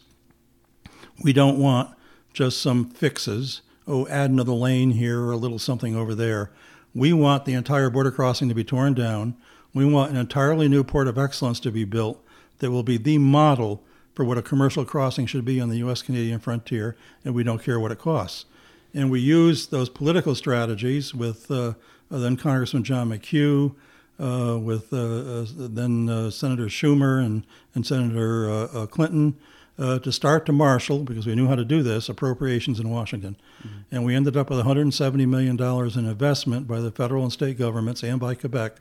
We 1.22 1.32
don't 1.32 1.58
want 1.58 1.94
just 2.32 2.60
some 2.60 2.88
fixes. 2.90 3.62
Oh, 3.86 4.06
add 4.08 4.30
another 4.30 4.52
lane 4.52 4.92
here 4.92 5.20
or 5.20 5.32
a 5.32 5.36
little 5.36 5.58
something 5.58 5.96
over 5.96 6.14
there. 6.14 6.50
We 6.94 7.12
want 7.12 7.44
the 7.44 7.54
entire 7.54 7.90
border 7.90 8.10
crossing 8.10 8.48
to 8.48 8.54
be 8.54 8.64
torn 8.64 8.94
down. 8.94 9.36
We 9.74 9.84
want 9.84 10.10
an 10.10 10.16
entirely 10.16 10.68
new 10.68 10.82
port 10.82 11.08
of 11.08 11.18
excellence 11.18 11.60
to 11.60 11.70
be 11.70 11.84
built 11.84 12.24
that 12.58 12.70
will 12.70 12.82
be 12.82 12.96
the 12.96 13.18
model 13.18 13.82
for 14.14 14.24
what 14.24 14.38
a 14.38 14.42
commercial 14.42 14.84
crossing 14.84 15.26
should 15.26 15.44
be 15.44 15.60
on 15.60 15.68
the 15.68 15.78
U.S. 15.78 16.02
Canadian 16.02 16.40
frontier, 16.40 16.96
and 17.24 17.34
we 17.34 17.44
don't 17.44 17.62
care 17.62 17.78
what 17.78 17.92
it 17.92 17.98
costs. 17.98 18.44
And 18.92 19.10
we 19.10 19.20
use 19.20 19.68
those 19.68 19.88
political 19.88 20.34
strategies 20.34 21.14
with 21.14 21.50
uh, 21.50 21.74
then 22.10 22.36
Congressman 22.36 22.82
John 22.82 23.10
McHugh, 23.10 23.74
uh, 24.18 24.58
with 24.58 24.92
uh, 24.92 24.96
uh 24.96 25.46
then 25.56 26.08
uh, 26.08 26.30
Senator 26.30 26.66
Schumer 26.66 27.24
and, 27.24 27.46
and 27.74 27.86
Senator 27.86 28.50
uh, 28.50 28.86
Clinton, 28.86 29.36
uh, 29.80 29.98
to 29.98 30.12
start 30.12 30.44
to 30.46 30.52
marshal, 30.52 31.00
because 31.00 31.26
we 31.26 31.34
knew 31.34 31.48
how 31.48 31.54
to 31.54 31.64
do 31.64 31.82
this, 31.82 32.08
appropriations 32.08 32.78
in 32.78 32.90
Washington. 32.90 33.36
Mm-hmm. 33.66 33.78
And 33.90 34.04
we 34.04 34.14
ended 34.14 34.36
up 34.36 34.50
with 34.50 34.60
$170 34.60 35.26
million 35.26 35.60
in 35.60 36.10
investment 36.10 36.68
by 36.68 36.80
the 36.80 36.90
federal 36.90 37.22
and 37.22 37.32
state 37.32 37.58
governments 37.58 38.02
and 38.02 38.20
by 38.20 38.34
Quebec 38.34 38.76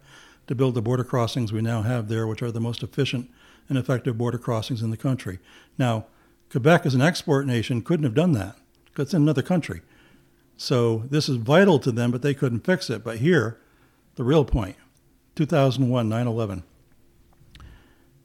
to 0.48 0.56
build 0.56 0.76
the 0.76 0.82
border 0.82 1.06
crossings 1.06 1.54
we 1.54 1.62
now 1.62 1.84
have 1.84 2.10
there, 2.10 2.28
which 2.28 2.42
are 2.42 2.52
the 2.52 2.60
most 2.60 2.84
efficient 2.84 3.32
and 3.70 3.78
effective 3.78 4.18
border 4.18 4.38
crossings 4.38 4.82
in 4.82 4.90
the 4.92 4.98
country. 4.98 5.40
Now, 5.78 6.08
Quebec, 6.52 6.86
as 6.86 6.96
an 6.96 7.02
export 7.02 7.46
nation, 7.46 7.82
couldn't 7.82 8.04
have 8.04 8.16
done 8.16 8.34
that 8.34 8.58
because 8.86 9.06
it's 9.06 9.14
in 9.14 9.22
another 9.22 9.44
country. 9.44 9.82
So 10.58 11.04
this 11.10 11.30
is 11.30 11.38
vital 11.38 11.80
to 11.80 11.92
them, 11.92 12.12
but 12.12 12.22
they 12.22 12.34
couldn't 12.34 12.66
fix 12.66 12.90
it. 12.90 13.04
But 13.06 13.20
here, 13.20 13.58
the 14.16 14.26
real 14.26 14.44
point 14.44 14.76
2001, 15.36 16.10
9 16.10 16.28
11. 16.28 16.64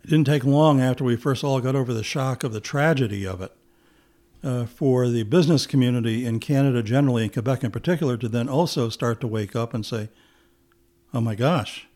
It 0.05 0.11
didn't 0.11 0.27
take 0.27 0.45
long 0.45 0.83
after 0.83 1.03
we 1.03 1.17
first 1.17 1.43
all 1.43 1.61
got 1.63 1.75
over 1.75 1.95
the 1.95 2.05
shock 2.05 2.45
of 2.45 2.53
the 2.53 2.61
tragedy 2.61 3.27
of 3.27 3.41
it 3.41 3.53
uh, 4.43 4.67
for 4.67 5.09
the 5.09 5.23
business 5.23 5.67
community 5.67 6.27
in 6.27 6.41
Canada 6.41 6.83
generally, 6.83 7.23
and 7.23 7.33
Quebec 7.33 7.65
in 7.65 7.71
particular, 7.71 8.19
to 8.19 8.29
then 8.29 8.47
also 8.47 8.91
start 8.91 9.19
to 9.23 9.27
wake 9.27 9.57
up 9.57 9.73
and 9.73 9.87
say, 9.87 10.11
oh 11.15 11.23
my 11.23 11.35
gosh, 11.35 11.87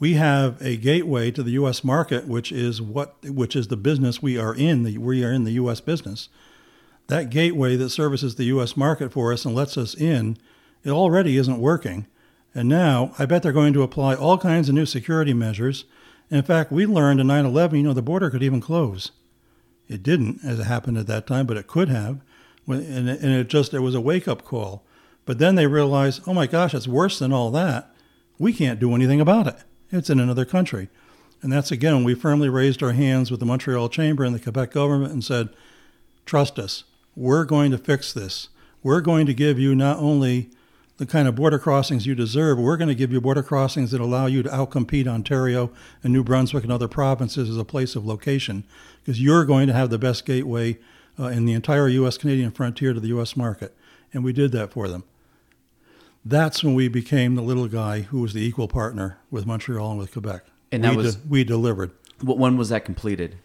we 0.00 0.14
have 0.14 0.60
a 0.60 0.76
gateway 0.76 1.30
to 1.30 1.44
the 1.44 1.52
U.S. 1.52 1.84
market, 1.84 2.26
which 2.26 2.50
is 2.50 2.82
what, 2.82 3.14
which 3.24 3.54
is 3.54 3.68
the 3.68 3.76
business 3.76 4.20
we 4.20 4.36
are 4.36 4.54
in. 4.54 4.82
The, 4.82 4.98
we 4.98 5.24
are 5.24 5.32
in 5.32 5.44
the 5.44 5.52
U.S. 5.52 5.80
business. 5.80 6.28
That 7.06 7.30
gateway 7.30 7.76
that 7.76 7.90
services 7.90 8.34
the 8.34 8.46
U.S. 8.46 8.76
market 8.76 9.12
for 9.12 9.32
us 9.32 9.44
and 9.44 9.54
lets 9.54 9.78
us 9.78 9.94
in, 9.94 10.36
it 10.82 10.90
already 10.90 11.36
isn't 11.36 11.60
working. 11.60 12.08
And 12.52 12.68
now 12.68 13.12
I 13.16 13.26
bet 13.26 13.44
they're 13.44 13.52
going 13.52 13.74
to 13.74 13.82
apply 13.82 14.16
all 14.16 14.38
kinds 14.38 14.68
of 14.68 14.74
new 14.74 14.86
security 14.86 15.34
measures 15.34 15.84
in 16.30 16.42
fact, 16.42 16.70
we 16.70 16.86
learned 16.86 17.20
in 17.20 17.26
9 17.26 17.46
11, 17.46 17.78
you 17.78 17.84
know, 17.84 17.92
the 17.92 18.02
border 18.02 18.30
could 18.30 18.42
even 18.42 18.60
close. 18.60 19.10
It 19.88 20.02
didn't, 20.02 20.40
as 20.44 20.60
it 20.60 20.64
happened 20.64 20.98
at 20.98 21.06
that 21.06 21.26
time, 21.26 21.46
but 21.46 21.56
it 21.56 21.66
could 21.66 21.88
have. 21.88 22.20
And 22.66 23.08
it 23.08 23.48
just, 23.48 23.72
it 23.72 23.80
was 23.80 23.94
a 23.94 24.00
wake 24.00 24.28
up 24.28 24.44
call. 24.44 24.84
But 25.24 25.38
then 25.38 25.54
they 25.54 25.66
realized, 25.66 26.22
oh 26.26 26.34
my 26.34 26.46
gosh, 26.46 26.74
it's 26.74 26.86
worse 26.86 27.18
than 27.18 27.32
all 27.32 27.50
that. 27.52 27.94
We 28.38 28.52
can't 28.52 28.80
do 28.80 28.94
anything 28.94 29.20
about 29.20 29.46
it. 29.46 29.56
It's 29.90 30.10
in 30.10 30.20
another 30.20 30.44
country. 30.44 30.88
And 31.40 31.52
that's 31.52 31.70
again, 31.70 31.94
when 31.94 32.04
we 32.04 32.14
firmly 32.14 32.48
raised 32.48 32.82
our 32.82 32.92
hands 32.92 33.30
with 33.30 33.40
the 33.40 33.46
Montreal 33.46 33.88
Chamber 33.88 34.24
and 34.24 34.34
the 34.34 34.40
Quebec 34.40 34.72
government 34.72 35.12
and 35.12 35.24
said, 35.24 35.48
trust 36.26 36.58
us, 36.58 36.84
we're 37.16 37.44
going 37.44 37.70
to 37.70 37.78
fix 37.78 38.12
this. 38.12 38.48
We're 38.82 39.00
going 39.00 39.26
to 39.26 39.34
give 39.34 39.58
you 39.58 39.74
not 39.74 39.98
only 39.98 40.50
the 40.98 41.06
kind 41.06 41.26
of 41.26 41.36
border 41.36 41.58
crossings 41.58 42.06
you 42.06 42.14
deserve. 42.14 42.58
We're 42.58 42.76
going 42.76 42.88
to 42.88 42.94
give 42.94 43.12
you 43.12 43.20
border 43.20 43.42
crossings 43.42 43.92
that 43.92 44.00
allow 44.00 44.26
you 44.26 44.42
to 44.42 44.48
outcompete 44.48 45.06
Ontario 45.06 45.70
and 46.02 46.12
New 46.12 46.22
Brunswick 46.22 46.64
and 46.64 46.72
other 46.72 46.88
provinces 46.88 47.48
as 47.48 47.56
a 47.56 47.64
place 47.64 47.96
of 47.96 48.04
location 48.04 48.64
because 49.00 49.22
you're 49.22 49.44
going 49.44 49.68
to 49.68 49.72
have 49.72 49.90
the 49.90 49.98
best 49.98 50.26
gateway 50.26 50.76
uh, 51.18 51.26
in 51.26 51.46
the 51.46 51.52
entire 51.52 51.88
U.S. 51.88 52.18
Canadian 52.18 52.50
frontier 52.50 52.92
to 52.92 53.00
the 53.00 53.08
U.S. 53.08 53.36
market. 53.36 53.74
And 54.12 54.24
we 54.24 54.32
did 54.32 54.52
that 54.52 54.72
for 54.72 54.88
them. 54.88 55.04
That's 56.24 56.64
when 56.64 56.74
we 56.74 56.88
became 56.88 57.36
the 57.36 57.42
little 57.42 57.68
guy 57.68 58.02
who 58.02 58.20
was 58.20 58.34
the 58.34 58.42
equal 58.42 58.68
partner 58.68 59.18
with 59.30 59.46
Montreal 59.46 59.90
and 59.90 59.98
with 59.98 60.12
Quebec. 60.12 60.44
And 60.72 60.84
that 60.84 60.90
we 60.90 60.96
was 60.96 61.16
de- 61.16 61.28
we 61.28 61.44
delivered. 61.44 61.92
When 62.22 62.56
was 62.56 62.70
that 62.70 62.84
completed? 62.84 63.36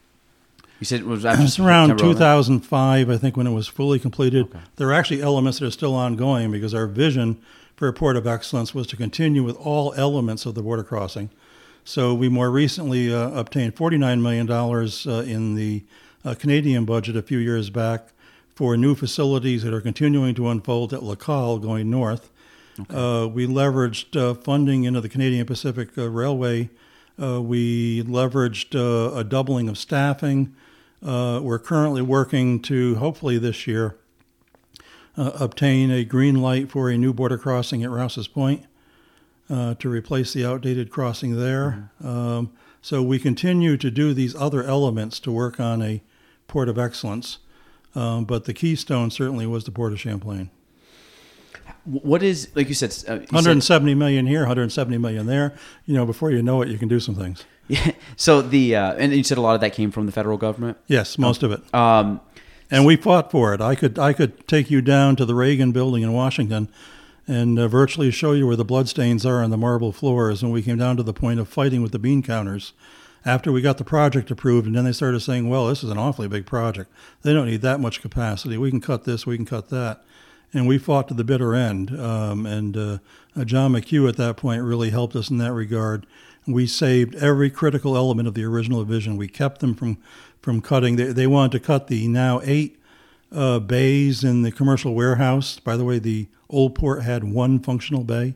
You 0.84 0.86
said 0.86 1.00
it 1.00 1.06
was 1.06 1.24
after 1.24 1.44
it's 1.46 1.58
around 1.60 1.98
2005, 1.98 3.10
I 3.10 3.18
think, 3.18 3.38
when 3.38 3.48
it 3.48 3.54
was 3.54 3.70
fully 3.70 4.00
completed. 4.00 4.48
Okay. 4.48 4.60
There 4.76 4.90
are 4.90 4.94
actually 4.94 5.22
elements 5.22 5.60
that 5.60 5.68
are 5.68 5.72
still 5.72 5.96
ongoing 5.96 6.52
because 6.52 6.74
our 6.74 6.88
vision 6.88 7.42
for 7.78 7.88
a 7.88 7.94
port 7.94 8.18
of 8.18 8.28
excellence 8.28 8.76
was 8.76 8.86
to 8.88 8.98
continue 8.98 9.44
with 9.44 9.56
all 9.56 9.94
elements 9.96 10.46
of 10.46 10.56
the 10.56 10.62
border 10.62 10.84
crossing. 10.84 11.30
So 11.86 12.14
we 12.14 12.28
more 12.28 12.52
recently 12.52 13.14
uh, 13.14 13.30
obtained 13.30 13.78
$49 13.78 14.22
million 14.22 14.52
uh, 14.52 15.24
in 15.26 15.56
the 15.56 15.86
uh, 16.26 16.36
Canadian 16.38 16.84
budget 16.84 17.16
a 17.16 17.22
few 17.22 17.38
years 17.38 17.70
back 17.70 18.10
for 18.54 18.76
new 18.76 18.94
facilities 18.94 19.64
that 19.64 19.74
are 19.74 19.80
continuing 19.80 20.36
to 20.36 20.50
unfold 20.50 20.92
at 20.92 21.00
Lacolle 21.00 21.62
going 21.62 21.90
north. 21.90 22.30
Okay. 22.78 22.94
Uh, 22.94 23.28
we 23.28 23.48
leveraged 23.48 24.20
uh, 24.20 24.34
funding 24.34 24.84
into 24.84 25.00
the 25.00 25.08
Canadian 25.08 25.46
Pacific 25.46 25.98
uh, 25.98 26.10
Railway 26.10 26.70
Uh, 27.22 27.42
we 27.42 28.04
leveraged 28.04 28.76
uh, 28.76 29.16
a 29.16 29.24
doubling 29.24 29.70
of 29.70 29.78
staffing. 29.78 30.54
Uh, 31.04 31.40
we're 31.44 31.60
currently 31.60 32.02
working 32.02 32.62
to 32.62 32.96
hopefully 32.96 33.38
this 33.38 33.68
year 33.68 33.98
uh, 35.18 35.32
obtain 35.40 35.92
a 35.92 36.04
green 36.06 36.42
light 36.42 36.72
for 36.72 36.90
a 36.90 36.98
new 36.98 37.14
border 37.14 37.38
crossing 37.38 37.84
at 37.84 37.90
Rouse's 37.90 38.28
Point 38.28 38.66
uh, 39.50 39.76
to 39.76 39.90
replace 39.90 40.34
the 40.34 40.46
outdated 40.46 40.90
crossing 40.90 41.38
there. 41.38 41.92
Um, 42.04 42.54
so 42.82 43.02
we 43.04 43.20
continue 43.20 43.76
to 43.78 43.92
do 43.92 44.14
these 44.14 44.36
other 44.36 44.64
elements 44.64 45.20
to 45.22 45.32
work 45.32 45.60
on 45.60 45.82
a 45.82 46.02
port 46.48 46.70
of 46.70 46.78
excellence. 46.78 47.40
Um, 47.96 48.26
but 48.26 48.46
the 48.46 48.54
keystone 48.54 49.12
certainly 49.12 49.46
was 49.46 49.66
the 49.66 49.72
port 49.72 49.94
of 49.94 50.00
Champlain. 50.00 50.50
What 51.86 52.24
is 52.24 52.50
like 52.56 52.70
you 52.70 52.74
said? 52.74 52.90
Uh, 53.08 53.20
you 53.20 53.28
said 53.28 53.34
170 53.34 53.94
million 53.94 54.26
here, 54.26 54.40
170 54.40 54.98
million 54.98 55.28
there. 55.28 55.54
You 55.86 55.94
know, 55.94 56.06
before 56.06 56.32
you 56.32 56.42
know 56.42 56.62
it, 56.62 56.70
you 56.70 56.78
can 56.78 56.88
do 56.88 57.00
some 57.00 57.14
things. 57.14 57.46
Yeah. 57.68 57.92
So 58.16 58.42
the 58.42 58.76
uh, 58.76 58.94
and 58.94 59.14
you 59.14 59.24
said 59.24 59.38
a 59.38 59.42
lot 59.42 59.56
of 59.56 59.62
that 59.62 59.74
came 59.74 59.92
from 59.92 60.06
the 60.06 60.12
federal 60.12 60.38
government. 60.38 60.78
Yes, 60.88 61.18
most 61.18 61.44
of 61.44 61.52
it. 61.52 61.62
Um, 61.74 62.22
And 62.70 62.86
we 62.86 62.96
fought 62.96 63.30
for 63.30 63.54
it. 63.54 63.62
I 63.62 63.76
could 63.76 64.00
I 64.00 64.14
could 64.14 64.48
take 64.48 64.72
you 64.72 64.82
down 64.82 65.16
to 65.18 65.26
the 65.26 65.36
Reagan 65.36 65.72
Building 65.72 66.04
in 66.04 66.12
Washington, 66.14 66.70
and 67.28 67.60
uh, 67.60 67.68
virtually 67.68 68.12
show 68.12 68.32
you 68.32 68.48
where 68.48 68.56
the 68.56 68.66
bloodstains 68.66 69.26
are 69.26 69.44
on 69.44 69.50
the 69.50 69.58
marble 69.58 69.92
floors. 69.92 70.42
And 70.42 70.52
we 70.52 70.62
came 70.62 70.78
down 70.78 70.98
to 70.98 71.04
the 71.04 71.14
point 71.14 71.40
of 71.40 71.48
fighting 71.48 71.82
with 71.82 71.92
the 71.92 72.00
bean 72.00 72.24
counters. 72.24 72.74
After 73.26 73.52
we 73.54 73.62
got 73.62 73.78
the 73.78 73.86
project 73.86 74.32
approved, 74.32 74.68
and 74.68 74.76
then 74.76 74.84
they 74.86 74.92
started 74.92 75.22
saying, 75.22 75.48
"Well, 75.50 75.68
this 75.68 75.84
is 75.84 75.90
an 75.90 75.98
awfully 75.98 76.28
big 76.28 76.46
project. 76.46 76.92
They 77.22 77.32
don't 77.34 77.48
need 77.48 77.62
that 77.62 77.80
much 77.80 78.02
capacity. 78.02 78.58
We 78.58 78.70
can 78.70 78.82
cut 78.82 79.06
this. 79.06 79.26
We 79.26 79.38
can 79.38 79.46
cut 79.46 79.70
that." 79.70 80.04
And 80.54 80.68
we 80.68 80.78
fought 80.78 81.08
to 81.08 81.14
the 81.14 81.24
bitter 81.24 81.56
end. 81.56 81.98
Um, 82.00 82.46
and 82.46 82.78
uh, 82.78 82.98
uh, 83.36 83.44
John 83.46 83.72
McHugh 83.74 84.08
at 84.10 84.18
that 84.18 84.36
point 84.38 84.62
really 84.62 84.90
helped 84.92 85.16
us 85.16 85.30
in 85.32 85.38
that 85.40 85.54
regard. 85.54 86.06
We 86.46 86.68
saved 86.68 87.16
every 87.16 87.50
critical 87.50 87.96
element 87.96 88.28
of 88.28 88.34
the 88.34 88.44
original 88.44 88.84
vision. 88.84 89.18
We 89.18 89.28
kept 89.28 89.60
them 89.60 89.76
from 89.76 89.98
from 90.42 90.60
cutting. 90.62 90.98
They, 90.98 91.06
they 91.06 91.28
wanted 91.28 91.54
to 91.54 91.60
cut 91.66 91.88
the 91.88 92.08
now 92.08 92.42
eight 92.44 92.78
uh, 93.32 93.60
bays 93.60 94.24
in 94.24 94.42
the 94.42 94.52
commercial 94.52 94.94
warehouse. 94.94 95.58
By 95.58 95.78
the 95.78 95.86
way, 95.86 96.00
the 96.00 96.28
old 96.50 96.76
port 96.76 97.04
had 97.04 97.24
one 97.24 97.60
functional 97.60 98.04
bay. 98.04 98.36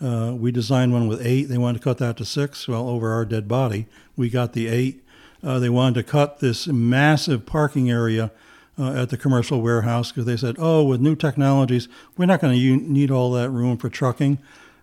Uh, 0.00 0.34
we 0.36 0.52
designed 0.52 0.92
one 0.92 1.08
with 1.08 1.24
eight. 1.24 1.44
They 1.44 1.58
wanted 1.58 1.78
to 1.78 1.84
cut 1.84 1.98
that 1.98 2.16
to 2.18 2.24
six. 2.24 2.68
Well, 2.68 2.88
over 2.88 3.12
our 3.12 3.24
dead 3.24 3.48
body, 3.48 3.86
we 4.16 4.28
got 4.30 4.52
the 4.52 4.68
eight. 4.68 5.02
Uh, 5.42 5.58
they 5.58 5.70
wanted 5.70 5.94
to 5.94 6.02
cut 6.02 6.40
this 6.40 6.66
massive 6.66 7.46
parking 7.46 7.90
area 7.90 8.30
uh, 8.78 8.92
at 8.92 9.10
the 9.10 9.16
commercial 9.16 9.60
warehouse 9.60 10.10
because 10.10 10.26
they 10.26 10.36
said, 10.36 10.56
oh, 10.58 10.84
with 10.84 11.00
new 11.00 11.16
technologies, 11.16 11.88
we're 12.16 12.26
not 12.26 12.40
going 12.40 12.52
to 12.52 12.58
u- 12.58 12.76
need 12.76 13.10
all 13.10 13.32
that 13.32 13.50
room 13.50 13.76
for 13.76 13.88
trucking. 13.88 14.38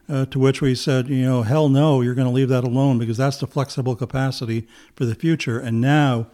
Uh, 0.09 0.25
to 0.27 0.39
which 0.39 0.61
we 0.61 0.73
said, 0.73 1.09
you 1.09 1.21
know, 1.21 1.41
hell 1.41 1.67
no, 1.67 1.99
you're 1.99 2.15
going 2.15 2.27
to 2.27 2.33
leave 2.33 2.47
that 2.47 2.63
alone 2.63 2.97
because 2.97 3.17
that's 3.17 3.37
the 3.37 3.47
flexible 3.47 3.93
capacity 3.93 4.65
for 4.95 5.03
the 5.03 5.13
future. 5.13 5.59
And 5.59 5.81
now, 5.81 6.27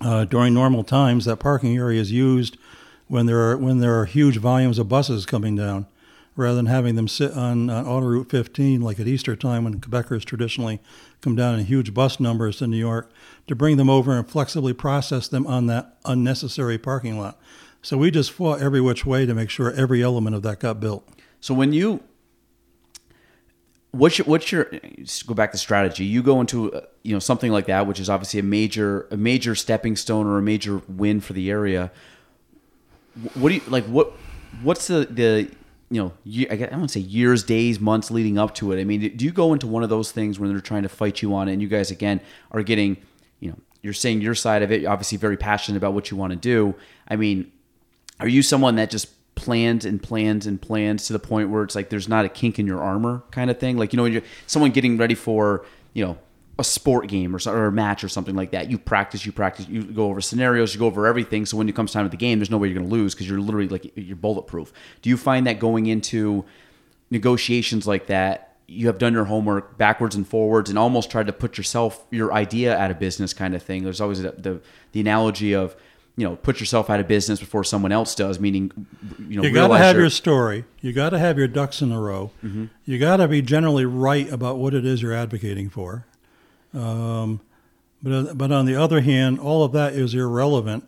uh, 0.00 0.24
during 0.24 0.54
normal 0.54 0.84
times, 0.84 1.24
that 1.24 1.38
parking 1.38 1.76
area 1.76 2.00
is 2.00 2.12
used 2.12 2.56
when 3.08 3.26
there 3.26 3.40
are 3.40 3.56
when 3.56 3.78
there 3.78 3.98
are 3.98 4.04
huge 4.04 4.36
volumes 4.36 4.78
of 4.78 4.88
buses 4.88 5.26
coming 5.26 5.56
down, 5.56 5.86
rather 6.36 6.54
than 6.54 6.66
having 6.66 6.94
them 6.94 7.08
sit 7.08 7.32
on, 7.32 7.68
on 7.68 7.84
Auto 7.84 8.06
Route 8.06 8.30
15 8.30 8.80
like 8.80 9.00
at 9.00 9.08
Easter 9.08 9.34
time 9.34 9.64
when 9.64 9.80
Quebecers 9.80 10.24
traditionally 10.24 10.78
come 11.20 11.34
down 11.34 11.58
in 11.58 11.66
huge 11.66 11.92
bus 11.92 12.20
numbers 12.20 12.58
to 12.58 12.68
New 12.68 12.76
York, 12.76 13.10
to 13.48 13.56
bring 13.56 13.76
them 13.76 13.90
over 13.90 14.16
and 14.16 14.28
flexibly 14.28 14.72
process 14.72 15.26
them 15.26 15.46
on 15.46 15.66
that 15.66 15.96
unnecessary 16.04 16.78
parking 16.78 17.18
lot. 17.18 17.40
So 17.82 17.96
we 17.96 18.10
just 18.10 18.30
fought 18.30 18.60
every 18.60 18.80
which 18.80 19.04
way 19.04 19.26
to 19.26 19.34
make 19.34 19.50
sure 19.50 19.72
every 19.72 20.02
element 20.02 20.36
of 20.36 20.42
that 20.42 20.60
got 20.60 20.78
built. 20.78 21.08
So 21.40 21.54
when 21.54 21.72
you 21.72 22.02
what's 23.98 24.18
your 24.18 24.26
what's 24.26 24.50
your 24.50 24.70
go 25.26 25.34
back 25.34 25.52
to 25.52 25.58
strategy? 25.58 26.04
You 26.04 26.22
go 26.22 26.40
into 26.40 26.72
uh, 26.72 26.82
you 27.02 27.12
know 27.12 27.18
something 27.18 27.50
like 27.50 27.66
that, 27.66 27.86
which 27.86 28.00
is 28.00 28.08
obviously 28.08 28.40
a 28.40 28.44
major 28.44 29.06
a 29.10 29.16
major 29.16 29.54
stepping 29.54 29.96
stone 29.96 30.26
or 30.26 30.38
a 30.38 30.42
major 30.42 30.80
win 30.88 31.20
for 31.20 31.32
the 31.32 31.50
area. 31.50 31.90
What 33.34 33.50
do 33.50 33.56
you 33.56 33.62
like? 33.68 33.84
What 33.86 34.12
what's 34.62 34.86
the 34.86 35.06
the 35.10 35.50
you 35.90 36.02
know 36.02 36.12
I 36.50 36.56
gue- 36.56 36.66
I 36.66 36.70
don't 36.70 36.80
want 36.80 36.90
to 36.90 37.00
say 37.00 37.06
years, 37.06 37.42
days, 37.42 37.80
months 37.80 38.10
leading 38.10 38.38
up 38.38 38.54
to 38.56 38.72
it. 38.72 38.80
I 38.80 38.84
mean, 38.84 39.16
do 39.16 39.24
you 39.24 39.32
go 39.32 39.52
into 39.52 39.66
one 39.66 39.82
of 39.82 39.90
those 39.90 40.12
things 40.12 40.38
when 40.38 40.50
they're 40.50 40.60
trying 40.60 40.84
to 40.84 40.88
fight 40.88 41.20
you 41.20 41.34
on 41.34 41.48
it, 41.48 41.54
and 41.54 41.62
you 41.62 41.68
guys 41.68 41.90
again 41.90 42.20
are 42.52 42.62
getting 42.62 42.96
you 43.40 43.50
know 43.50 43.58
you're 43.82 43.92
saying 43.92 44.20
your 44.20 44.34
side 44.34 44.62
of 44.62 44.70
it, 44.72 44.84
obviously 44.84 45.18
very 45.18 45.36
passionate 45.36 45.76
about 45.76 45.94
what 45.94 46.10
you 46.10 46.16
want 46.16 46.32
to 46.32 46.36
do. 46.36 46.74
I 47.08 47.16
mean, 47.16 47.50
are 48.20 48.28
you 48.28 48.42
someone 48.42 48.76
that 48.76 48.90
just 48.90 49.08
plans 49.38 49.84
and 49.84 50.02
plans 50.02 50.46
and 50.46 50.60
plans 50.60 51.06
to 51.06 51.12
the 51.12 51.18
point 51.18 51.48
where 51.48 51.62
it's 51.62 51.76
like 51.76 51.90
there's 51.90 52.08
not 52.08 52.24
a 52.24 52.28
kink 52.28 52.58
in 52.58 52.66
your 52.66 52.82
armor 52.82 53.22
kind 53.30 53.50
of 53.50 53.58
thing. 53.58 53.78
Like 53.78 53.92
you 53.92 53.96
know 53.96 54.02
when 54.02 54.12
you're 54.12 54.22
someone 54.48 54.72
getting 54.72 54.98
ready 54.98 55.14
for 55.14 55.64
you 55.94 56.04
know 56.04 56.18
a 56.58 56.64
sport 56.64 57.06
game 57.06 57.36
or, 57.36 57.38
or 57.46 57.66
a 57.66 57.72
match 57.72 58.02
or 58.02 58.08
something 58.08 58.34
like 58.34 58.50
that 58.50 58.68
you 58.68 58.76
practice 58.76 59.24
you 59.24 59.30
practice 59.30 59.68
you 59.68 59.84
go 59.84 60.06
over 60.06 60.20
scenarios 60.20 60.74
you 60.74 60.80
go 60.80 60.86
over 60.86 61.06
everything. 61.06 61.46
So 61.46 61.56
when 61.56 61.68
it 61.68 61.76
comes 61.76 61.92
time 61.92 62.04
to 62.04 62.08
the 62.08 62.16
game 62.16 62.40
there's 62.40 62.50
no 62.50 62.58
way 62.58 62.66
you're 62.66 62.76
going 62.76 62.88
to 62.88 62.94
lose 62.94 63.14
because 63.14 63.28
you're 63.28 63.40
literally 63.40 63.68
like 63.68 63.92
you're 63.94 64.16
bulletproof. 64.16 64.72
Do 65.00 65.08
you 65.08 65.16
find 65.16 65.46
that 65.46 65.60
going 65.60 65.86
into 65.86 66.44
negotiations 67.10 67.86
like 67.86 68.08
that 68.08 68.56
you 68.66 68.88
have 68.88 68.98
done 68.98 69.12
your 69.14 69.24
homework 69.24 69.78
backwards 69.78 70.16
and 70.16 70.26
forwards 70.26 70.68
and 70.68 70.78
almost 70.78 71.10
tried 71.10 71.28
to 71.28 71.32
put 71.32 71.56
yourself 71.56 72.04
your 72.10 72.34
idea 72.34 72.76
out 72.76 72.90
of 72.90 72.98
business 72.98 73.32
kind 73.32 73.54
of 73.54 73.62
thing? 73.62 73.84
There's 73.84 74.00
always 74.00 74.20
the 74.20 74.32
the, 74.32 74.60
the 74.90 75.00
analogy 75.00 75.54
of 75.54 75.76
you 76.18 76.24
know 76.28 76.34
put 76.36 76.58
yourself 76.58 76.90
out 76.90 76.98
of 76.98 77.06
business 77.06 77.38
before 77.38 77.62
someone 77.62 77.92
else 77.92 78.14
does 78.14 78.40
meaning 78.40 78.72
you 79.28 79.36
know 79.36 79.42
You 79.44 79.54
got 79.54 79.68
to 79.68 79.78
have 79.78 79.96
your 79.96 80.10
story. 80.10 80.64
You 80.80 80.92
got 80.92 81.10
to 81.10 81.18
have 81.18 81.38
your 81.38 81.46
ducks 81.46 81.80
in 81.80 81.92
a 81.92 82.00
row. 82.00 82.32
You 82.84 82.98
got 82.98 83.18
to 83.18 83.28
be 83.28 83.40
generally 83.40 83.86
right 83.86 84.30
about 84.30 84.58
what 84.58 84.74
it 84.74 84.84
is 84.84 85.00
you're 85.00 85.14
advocating 85.14 85.70
for. 85.70 86.04
Um, 86.74 87.40
but 88.02 88.36
but 88.36 88.50
on 88.50 88.66
the 88.66 88.74
other 88.74 89.00
hand, 89.00 89.38
all 89.38 89.62
of 89.64 89.72
that 89.72 89.92
is 89.94 90.12
irrelevant 90.12 90.84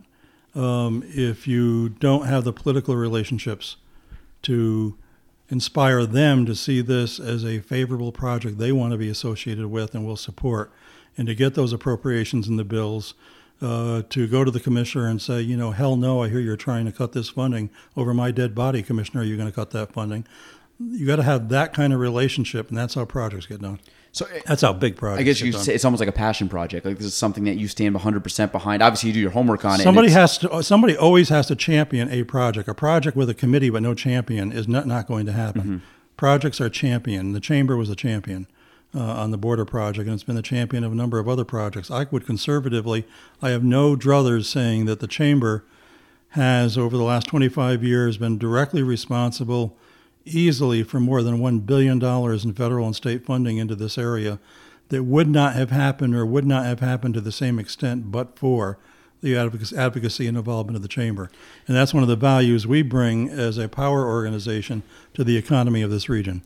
um, 0.55 1.05
if 1.07 1.47
you 1.47 1.89
don't 1.89 2.27
have 2.27 2.43
the 2.45 2.53
political 2.53 2.97
relationships 2.97 3.77
to 4.43 4.97
inspire 5.49 6.07
them 6.07 6.45
to 6.47 6.55
see 6.55 6.81
this 6.81 7.19
as 7.21 7.45
a 7.45 7.61
favorable 7.61 8.13
project 8.13 8.59
they 8.59 8.73
want 8.73 8.93
to 8.93 8.99
be 8.99 9.09
associated 9.09 9.67
with 9.67 9.95
and 9.95 10.05
will 10.05 10.17
support, 10.17 10.73
and 11.17 11.27
to 11.29 11.35
get 11.37 11.55
those 11.55 11.73
appropriations 11.73 12.49
in 12.49 12.57
the 12.57 12.65
bills. 12.65 13.15
Uh, 13.63 14.03
to 14.09 14.27
go 14.27 14.43
to 14.43 14.51
the 14.51 14.59
commissioner 14.59 15.07
and 15.07 15.21
say, 15.21 15.43
you 15.43 15.55
know, 15.55 15.71
hell 15.71 15.95
no, 15.95 16.23
I 16.23 16.31
hear 16.31 16.41
you're 16.41 16.57
trying 16.57 16.87
to 16.87 16.93
cut 16.93 17.13
this 17.13 17.29
funding 17.29 17.69
over 17.95 18.15
my 18.15 18.31
dead 18.31 18.55
body, 18.55 18.83
commissioner. 18.83 19.21
Are 19.21 19.25
You're 19.25 19.37
going 19.37 19.51
to 19.51 19.55
cut 19.55 19.71
that 19.73 19.93
funding. 19.93 20.27
You 20.79 21.07
got 21.07 21.17
to 21.17 21.23
have 21.25 21.51
that 21.51 21.75
kind 21.75 21.93
of 21.93 22.01
relationship, 22.01 22.71
and 22.71 22.79
that's 22.79 22.95
how 22.95 23.05
projects 23.05 23.45
get 23.45 23.61
done. 23.61 23.79
so 24.13 24.27
That's 24.47 24.63
how 24.63 24.73
big 24.73 24.97
projects. 24.97 25.21
I 25.21 25.25
guess 25.25 25.39
get 25.41 25.47
you 25.47 25.53
say 25.53 25.75
it's 25.75 25.85
almost 25.85 26.01
like 26.01 26.09
a 26.09 26.13
passion 26.13 26.49
project. 26.49 26.87
Like 26.87 26.97
this 26.97 27.07
is 27.09 27.15
something 27.15 27.45
that 27.45 27.59
you 27.59 27.69
stand 27.69 27.95
100% 27.95 28.51
behind. 28.51 28.83
Obviously, 28.83 29.09
you 29.09 29.13
do 29.13 29.21
your 29.21 29.31
homework 29.31 29.63
on 29.67 29.79
it. 29.79 29.83
Somebody 29.83 30.09
has 30.09 30.39
to. 30.39 30.63
Somebody 30.63 30.97
always 30.97 31.29
has 31.29 31.49
to 31.49 31.55
champion 31.55 32.11
a 32.11 32.25
project. 32.25 32.67
A 32.67 32.73
project 32.73 33.15
with 33.15 33.29
a 33.29 33.35
committee 33.35 33.69
but 33.69 33.83
no 33.83 33.93
champion 33.93 34.53
is 34.53 34.69
not 34.69 34.87
not 34.87 35.07
going 35.07 35.27
to 35.27 35.33
happen. 35.33 35.63
Mm-hmm. 35.63 35.77
Projects 36.17 36.63
are 36.63 36.71
championed. 36.71 37.35
The 37.35 37.41
chamber 37.41 37.77
was 37.77 37.91
a 37.91 37.95
champion 37.95 38.47
uh, 38.95 39.01
on 39.01 39.31
the 39.31 39.39
border 39.39 39.65
project, 39.65 40.07
and 40.07 40.15
it's 40.15 40.25
been 40.25 40.37
the 40.37 40.43
champion 40.43 40.85
of 40.85 40.93
a 40.93 40.97
number 40.97 41.19
of 41.19 41.29
other 41.29 41.45
projects. 41.45 41.91
I 41.91 42.07
would 42.11 42.27
conservatively, 42.27 43.07
I 43.41 43.51
have 43.51 43.63
no 43.63 43.97
druthers 43.97 44.47
saying 44.47 44.87
that 44.87 45.01
the 45.01 45.07
chamber 45.07 45.65
has, 46.31 46.77
over 46.79 46.97
the 46.97 47.03
last 47.03 47.27
25 47.29 47.83
years, 47.83 48.17
been 48.17 48.39
directly 48.39 48.83
responsible, 48.83 49.77
easily 50.25 50.83
for 50.83 51.01
more 51.01 51.23
than 51.23 51.39
one 51.41 51.61
billion 51.61 51.99
dollars 51.99 52.45
in 52.45 52.53
federal 52.53 52.87
and 52.87 52.97
state 52.97 53.25
funding 53.25 53.59
into 53.59 53.75
this 53.75 53.97
area 53.97 54.39
that 54.89 55.05
would 55.05 55.29
not 55.29 55.55
have 55.55 55.71
happened 55.71 56.15
or 56.15 56.27
would 56.27 56.45
not 56.45 56.65
have 56.65 56.81
happened 56.81 57.15
to 57.15 57.21
the 57.21 57.33
same 57.33 57.59
extent 57.59 58.11
but 58.11 58.39
for 58.39 58.79
the 59.23 59.37
advocacy 59.37 60.27
and 60.27 60.37
involvement 60.37 60.77
of 60.77 60.83
the 60.83 60.89
chamber. 60.89 61.31
And 61.69 61.77
that's 61.77 61.93
one 61.93 62.03
of 62.03 62.09
the 62.09 62.17
values 62.17 62.67
we 62.67 62.83
bring 62.83 63.29
as 63.29 63.59
a 63.59 63.69
power 63.69 64.07
organization 64.07 64.83
to 65.15 65.25
the 65.25 65.37
economy 65.37 65.83
of 65.83 65.91
this 65.91 66.09
region. 66.09 66.43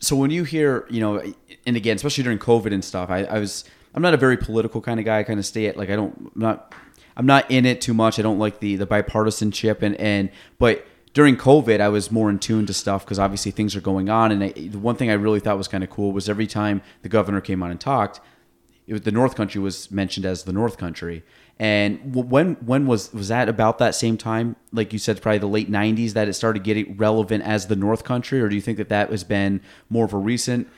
So 0.00 0.16
when 0.16 0.30
you 0.30 0.44
hear, 0.44 0.86
you 0.88 1.00
know, 1.00 1.22
and 1.66 1.76
again, 1.76 1.96
especially 1.96 2.24
during 2.24 2.38
COVID 2.38 2.72
and 2.72 2.84
stuff, 2.84 3.10
I, 3.10 3.24
I 3.24 3.38
was, 3.38 3.64
I'm 3.94 4.02
not 4.02 4.14
a 4.14 4.16
very 4.16 4.36
political 4.36 4.80
kind 4.80 5.00
of 5.00 5.06
guy. 5.06 5.18
I 5.18 5.22
kind 5.22 5.38
of 5.38 5.46
stay 5.46 5.66
at 5.66 5.76
like 5.76 5.90
I 5.90 5.96
don't, 5.96 6.32
I'm 6.34 6.40
not, 6.40 6.74
I'm 7.16 7.26
not 7.26 7.50
in 7.50 7.66
it 7.66 7.80
too 7.80 7.94
much. 7.94 8.18
I 8.18 8.22
don't 8.22 8.38
like 8.38 8.60
the 8.60 8.76
the 8.76 8.86
bipartisanship 8.86 9.82
and 9.82 9.96
and 9.96 10.30
but 10.58 10.86
during 11.14 11.36
COVID, 11.36 11.80
I 11.80 11.88
was 11.88 12.12
more 12.12 12.30
in 12.30 12.38
tune 12.38 12.66
to 12.66 12.74
stuff 12.74 13.04
because 13.04 13.18
obviously 13.18 13.50
things 13.50 13.74
are 13.74 13.80
going 13.80 14.08
on. 14.08 14.30
And 14.30 14.44
I, 14.44 14.52
the 14.52 14.78
one 14.78 14.94
thing 14.94 15.10
I 15.10 15.14
really 15.14 15.40
thought 15.40 15.58
was 15.58 15.66
kind 15.66 15.82
of 15.82 15.90
cool 15.90 16.12
was 16.12 16.28
every 16.28 16.46
time 16.46 16.80
the 17.02 17.08
governor 17.08 17.40
came 17.40 17.62
on 17.62 17.72
and 17.72 17.80
talked, 17.80 18.20
it 18.86 19.04
the 19.04 19.10
North 19.10 19.34
Country 19.34 19.60
was 19.60 19.90
mentioned 19.90 20.24
as 20.24 20.44
the 20.44 20.52
North 20.52 20.78
Country. 20.78 21.24
And 21.60 22.14
when 22.14 22.54
when 22.64 22.86
was 22.86 23.12
was 23.12 23.28
that 23.28 23.48
about 23.48 23.78
that 23.78 23.94
same 23.96 24.16
time? 24.16 24.54
Like 24.72 24.92
you 24.92 24.98
said, 24.98 25.20
probably 25.20 25.38
the 25.38 25.48
late 25.48 25.68
'90s 25.70 26.12
that 26.12 26.28
it 26.28 26.34
started 26.34 26.62
getting 26.62 26.96
relevant 26.96 27.42
as 27.42 27.66
the 27.66 27.74
North 27.74 28.04
Country, 28.04 28.40
or 28.40 28.48
do 28.48 28.54
you 28.54 28.60
think 28.62 28.78
that 28.78 28.88
that 28.90 29.10
has 29.10 29.24
been 29.24 29.60
more 29.90 30.04
of 30.04 30.12
a 30.12 30.16
recent, 30.18 30.68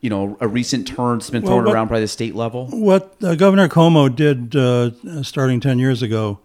you 0.00 0.10
know, 0.10 0.36
a 0.40 0.48
recent 0.48 0.88
turn 0.88 1.18
that's 1.18 1.30
been 1.30 1.42
Well, 1.42 1.52
thrown 1.52 1.64
what- 1.66 1.74
around 1.74 1.88
by 1.88 2.00
the 2.00 2.08
state 2.08 2.34
level? 2.34 2.66
What 2.72 3.14
uh, 3.22 3.36
Governor 3.36 3.68
Cuomo 3.68 4.08
did 4.14 4.56
uh, 4.56 5.22
starting 5.22 5.60
10 5.60 5.78
years 5.78 6.02
ago, 6.02 6.40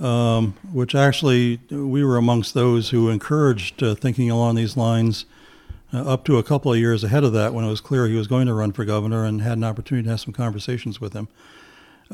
um, 0.00 0.54
which 0.72 0.96
actually 0.96 1.60
we 1.70 2.02
were 2.04 2.16
amongst 2.16 2.52
those 2.54 2.90
who 2.90 3.10
encouraged 3.10 3.80
uh, 3.80 3.94
thinking 3.94 4.28
along 4.28 4.56
these 4.56 4.76
lines 4.76 5.24
uh, 5.92 5.98
up 5.98 6.24
to 6.24 6.36
a 6.38 6.42
couple 6.42 6.72
of 6.72 6.78
years 6.80 7.04
ahead 7.04 7.22
of 7.22 7.32
that 7.32 7.54
when 7.54 7.64
it 7.64 7.68
was 7.68 7.80
clear 7.80 8.08
he 8.08 8.16
was 8.16 8.26
going 8.26 8.48
to 8.48 8.54
run 8.54 8.72
for 8.72 8.84
governor 8.84 9.24
and 9.24 9.40
had 9.40 9.56
an 9.56 9.62
opportunity 9.62 10.04
to 10.06 10.10
have 10.10 10.20
some 10.20 10.32
conversations 10.32 11.00
with 11.00 11.12
him, 11.12 11.28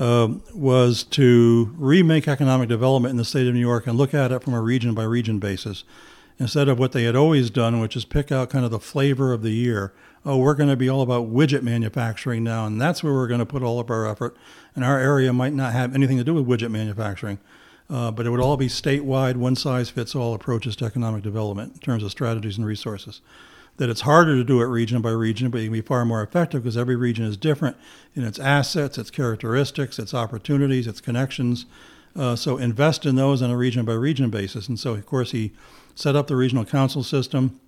uh, 0.00 0.28
was 0.54 1.04
to 1.04 1.74
remake 1.76 2.26
economic 2.26 2.70
development 2.70 3.10
in 3.10 3.18
the 3.18 3.24
state 3.24 3.46
of 3.46 3.52
New 3.52 3.60
York 3.60 3.86
and 3.86 3.98
look 3.98 4.14
at 4.14 4.32
it 4.32 4.42
from 4.42 4.54
a 4.54 4.60
region 4.60 4.94
by 4.94 5.04
region 5.04 5.38
basis 5.38 5.84
instead 6.38 6.70
of 6.70 6.78
what 6.78 6.92
they 6.92 7.02
had 7.02 7.14
always 7.14 7.50
done, 7.50 7.80
which 7.80 7.94
is 7.94 8.06
pick 8.06 8.32
out 8.32 8.48
kind 8.48 8.64
of 8.64 8.70
the 8.70 8.80
flavor 8.80 9.34
of 9.34 9.42
the 9.42 9.50
year. 9.50 9.92
Oh, 10.24 10.38
we're 10.38 10.54
going 10.54 10.70
to 10.70 10.76
be 10.76 10.88
all 10.88 11.02
about 11.02 11.30
widget 11.30 11.62
manufacturing 11.62 12.42
now, 12.42 12.64
and 12.64 12.80
that's 12.80 13.02
where 13.02 13.12
we're 13.12 13.26
going 13.26 13.40
to 13.40 13.46
put 13.46 13.62
all 13.62 13.78
of 13.78 13.90
our 13.90 14.06
effort. 14.06 14.38
And 14.74 14.86
our 14.86 14.98
area 14.98 15.34
might 15.34 15.52
not 15.52 15.74
have 15.74 15.94
anything 15.94 16.16
to 16.16 16.24
do 16.24 16.32
with 16.32 16.46
widget 16.46 16.70
manufacturing, 16.70 17.38
uh, 17.90 18.10
but 18.10 18.24
it 18.24 18.30
would 18.30 18.40
all 18.40 18.56
be 18.56 18.68
statewide, 18.68 19.36
one 19.36 19.54
size 19.54 19.90
fits 19.90 20.14
all 20.14 20.32
approaches 20.32 20.76
to 20.76 20.86
economic 20.86 21.22
development 21.22 21.74
in 21.74 21.80
terms 21.80 22.02
of 22.02 22.10
strategies 22.10 22.56
and 22.56 22.66
resources. 22.66 23.20
That 23.80 23.88
it's 23.88 24.02
harder 24.02 24.36
to 24.36 24.44
do 24.44 24.60
it 24.60 24.66
region 24.66 25.00
by 25.00 25.08
region, 25.08 25.50
but 25.50 25.62
you 25.62 25.68
can 25.68 25.72
be 25.72 25.80
far 25.80 26.04
more 26.04 26.22
effective 26.22 26.62
because 26.62 26.76
every 26.76 26.96
region 26.96 27.24
is 27.24 27.38
different 27.38 27.78
in 28.14 28.24
its 28.24 28.38
assets, 28.38 28.98
its 28.98 29.10
characteristics, 29.10 29.98
its 29.98 30.12
opportunities, 30.12 30.86
its 30.86 31.00
connections. 31.00 31.64
Uh, 32.14 32.36
so 32.36 32.58
invest 32.58 33.06
in 33.06 33.14
those 33.16 33.40
on 33.40 33.50
a 33.50 33.56
region 33.56 33.86
by 33.86 33.94
region 33.94 34.28
basis. 34.28 34.68
And 34.68 34.78
so, 34.78 34.92
of 34.92 35.06
course, 35.06 35.30
he 35.30 35.52
set 35.94 36.14
up 36.14 36.26
the 36.26 36.36
regional 36.36 36.66
council 36.66 37.02
system, 37.02 37.58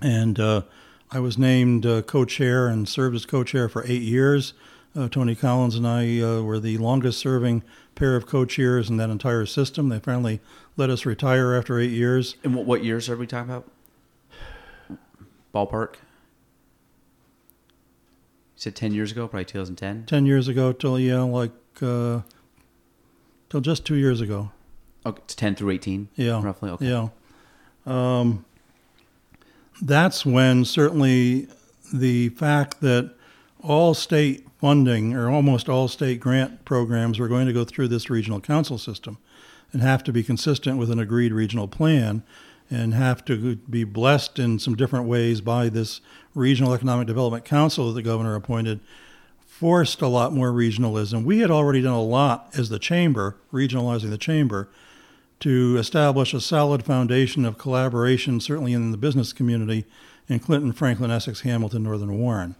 and 0.00 0.38
uh, 0.38 0.62
I 1.10 1.18
was 1.18 1.36
named 1.36 1.84
uh, 1.84 2.02
co-chair 2.02 2.68
and 2.68 2.88
served 2.88 3.16
as 3.16 3.26
co-chair 3.26 3.68
for 3.68 3.84
eight 3.88 4.02
years. 4.02 4.54
Uh, 4.94 5.08
Tony 5.08 5.34
Collins 5.34 5.74
and 5.74 5.84
I 5.84 6.20
uh, 6.20 6.42
were 6.42 6.60
the 6.60 6.78
longest-serving 6.78 7.64
pair 7.96 8.14
of 8.14 8.24
co-chairs 8.24 8.88
in 8.88 8.98
that 8.98 9.10
entire 9.10 9.46
system. 9.46 9.88
They 9.88 9.98
finally 9.98 10.38
let 10.76 10.90
us 10.90 11.04
retire 11.04 11.56
after 11.56 11.80
eight 11.80 11.90
years. 11.90 12.36
And 12.44 12.54
what, 12.54 12.66
what 12.66 12.84
years 12.84 13.08
are 13.08 13.16
we 13.16 13.26
talking 13.26 13.50
about? 13.50 13.68
Ballpark. 15.54 15.94
You 15.94 15.98
said 18.56 18.76
ten 18.76 18.92
years 18.92 19.12
ago, 19.12 19.26
probably 19.28 19.44
2010. 19.44 20.06
Ten 20.06 20.26
years 20.26 20.48
ago, 20.48 20.72
till 20.72 20.98
yeah, 20.98 21.22
like 21.22 21.52
uh, 21.82 22.20
till 23.48 23.60
just 23.60 23.84
two 23.84 23.96
years 23.96 24.20
ago. 24.20 24.50
Okay, 25.04 25.20
it's 25.24 25.34
10 25.34 25.54
through 25.54 25.70
18. 25.70 26.08
Yeah, 26.14 26.42
roughly. 26.42 26.70
Okay. 26.70 26.86
Yeah. 26.86 27.08
Um, 27.86 28.44
that's 29.80 30.26
when 30.26 30.64
certainly 30.64 31.48
the 31.92 32.28
fact 32.30 32.80
that 32.80 33.14
all 33.62 33.94
state 33.94 34.46
funding 34.60 35.14
or 35.14 35.30
almost 35.30 35.68
all 35.68 35.88
state 35.88 36.20
grant 36.20 36.64
programs 36.64 37.18
were 37.18 37.28
going 37.28 37.46
to 37.46 37.52
go 37.52 37.64
through 37.64 37.88
this 37.88 38.10
regional 38.10 38.40
council 38.40 38.78
system 38.78 39.18
and 39.72 39.82
have 39.82 40.04
to 40.04 40.12
be 40.12 40.22
consistent 40.22 40.78
with 40.78 40.90
an 40.90 40.98
agreed 40.98 41.32
regional 41.32 41.66
plan 41.66 42.22
and 42.70 42.94
have 42.94 43.24
to 43.24 43.56
be 43.56 43.84
blessed 43.84 44.38
in 44.38 44.58
some 44.58 44.76
different 44.76 45.06
ways 45.06 45.40
by 45.40 45.68
this 45.68 46.00
regional 46.34 46.72
economic 46.72 47.06
development 47.06 47.44
council 47.44 47.88
that 47.88 47.94
the 47.94 48.02
governor 48.02 48.36
appointed 48.36 48.80
forced 49.44 50.00
a 50.00 50.06
lot 50.06 50.32
more 50.32 50.52
regionalism. 50.52 51.24
We 51.24 51.40
had 51.40 51.50
already 51.50 51.82
done 51.82 51.92
a 51.92 52.02
lot 52.02 52.48
as 52.56 52.68
the 52.68 52.78
chamber, 52.78 53.36
regionalizing 53.52 54.08
the 54.08 54.16
chamber, 54.16 54.70
to 55.40 55.76
establish 55.78 56.32
a 56.32 56.40
solid 56.40 56.84
foundation 56.84 57.44
of 57.44 57.58
collaboration, 57.58 58.40
certainly 58.40 58.72
in 58.72 58.90
the 58.90 58.96
business 58.96 59.32
community, 59.32 59.84
in 60.28 60.38
Clinton, 60.38 60.72
Franklin, 60.72 61.10
Essex, 61.10 61.40
Hamilton, 61.40 61.82
Northern 61.82 62.18
Warren. 62.18 62.54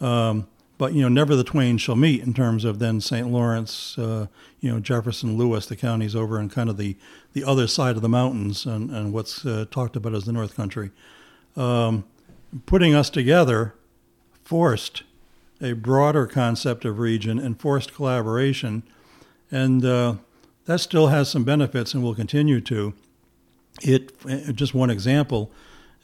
Um, 0.00 0.46
but 0.80 0.94
you 0.94 1.02
know, 1.02 1.10
never 1.10 1.36
the 1.36 1.44
twain 1.44 1.76
shall 1.76 1.94
meet 1.94 2.22
in 2.22 2.32
terms 2.32 2.64
of 2.64 2.78
then 2.78 3.02
St. 3.02 3.28
Lawrence, 3.28 3.98
uh, 3.98 4.28
you 4.60 4.72
know, 4.72 4.80
Jefferson, 4.80 5.36
Lewis, 5.36 5.66
the 5.66 5.76
counties 5.76 6.16
over 6.16 6.40
in 6.40 6.48
kind 6.48 6.70
of 6.70 6.78
the, 6.78 6.96
the 7.34 7.44
other 7.44 7.66
side 7.66 7.96
of 7.96 8.02
the 8.02 8.08
mountains 8.08 8.64
and, 8.64 8.90
and 8.90 9.12
what's 9.12 9.44
uh, 9.44 9.66
talked 9.70 9.94
about 9.94 10.14
as 10.14 10.24
the 10.24 10.32
North 10.32 10.56
Country. 10.56 10.90
Um, 11.54 12.04
putting 12.64 12.94
us 12.94 13.10
together 13.10 13.74
forced 14.42 15.02
a 15.60 15.74
broader 15.74 16.26
concept 16.26 16.86
of 16.86 16.98
region 16.98 17.38
and 17.38 17.60
forced 17.60 17.92
collaboration, 17.92 18.82
and 19.50 19.84
uh, 19.84 20.14
that 20.64 20.80
still 20.80 21.08
has 21.08 21.30
some 21.30 21.44
benefits 21.44 21.92
and 21.92 22.02
will 22.02 22.14
continue 22.14 22.62
to. 22.62 22.94
It 23.82 24.14
just 24.54 24.72
one 24.72 24.88
example 24.88 25.50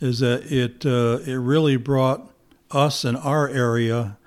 is 0.01 0.19
that 0.19 0.53
it 0.53 0.85
uh, 0.85 1.21
it 1.25 1.37
really 1.37 1.79
brought 1.79 2.31
us 2.71 3.07
and 3.07 3.17
our 3.17 3.49
area 3.49 4.19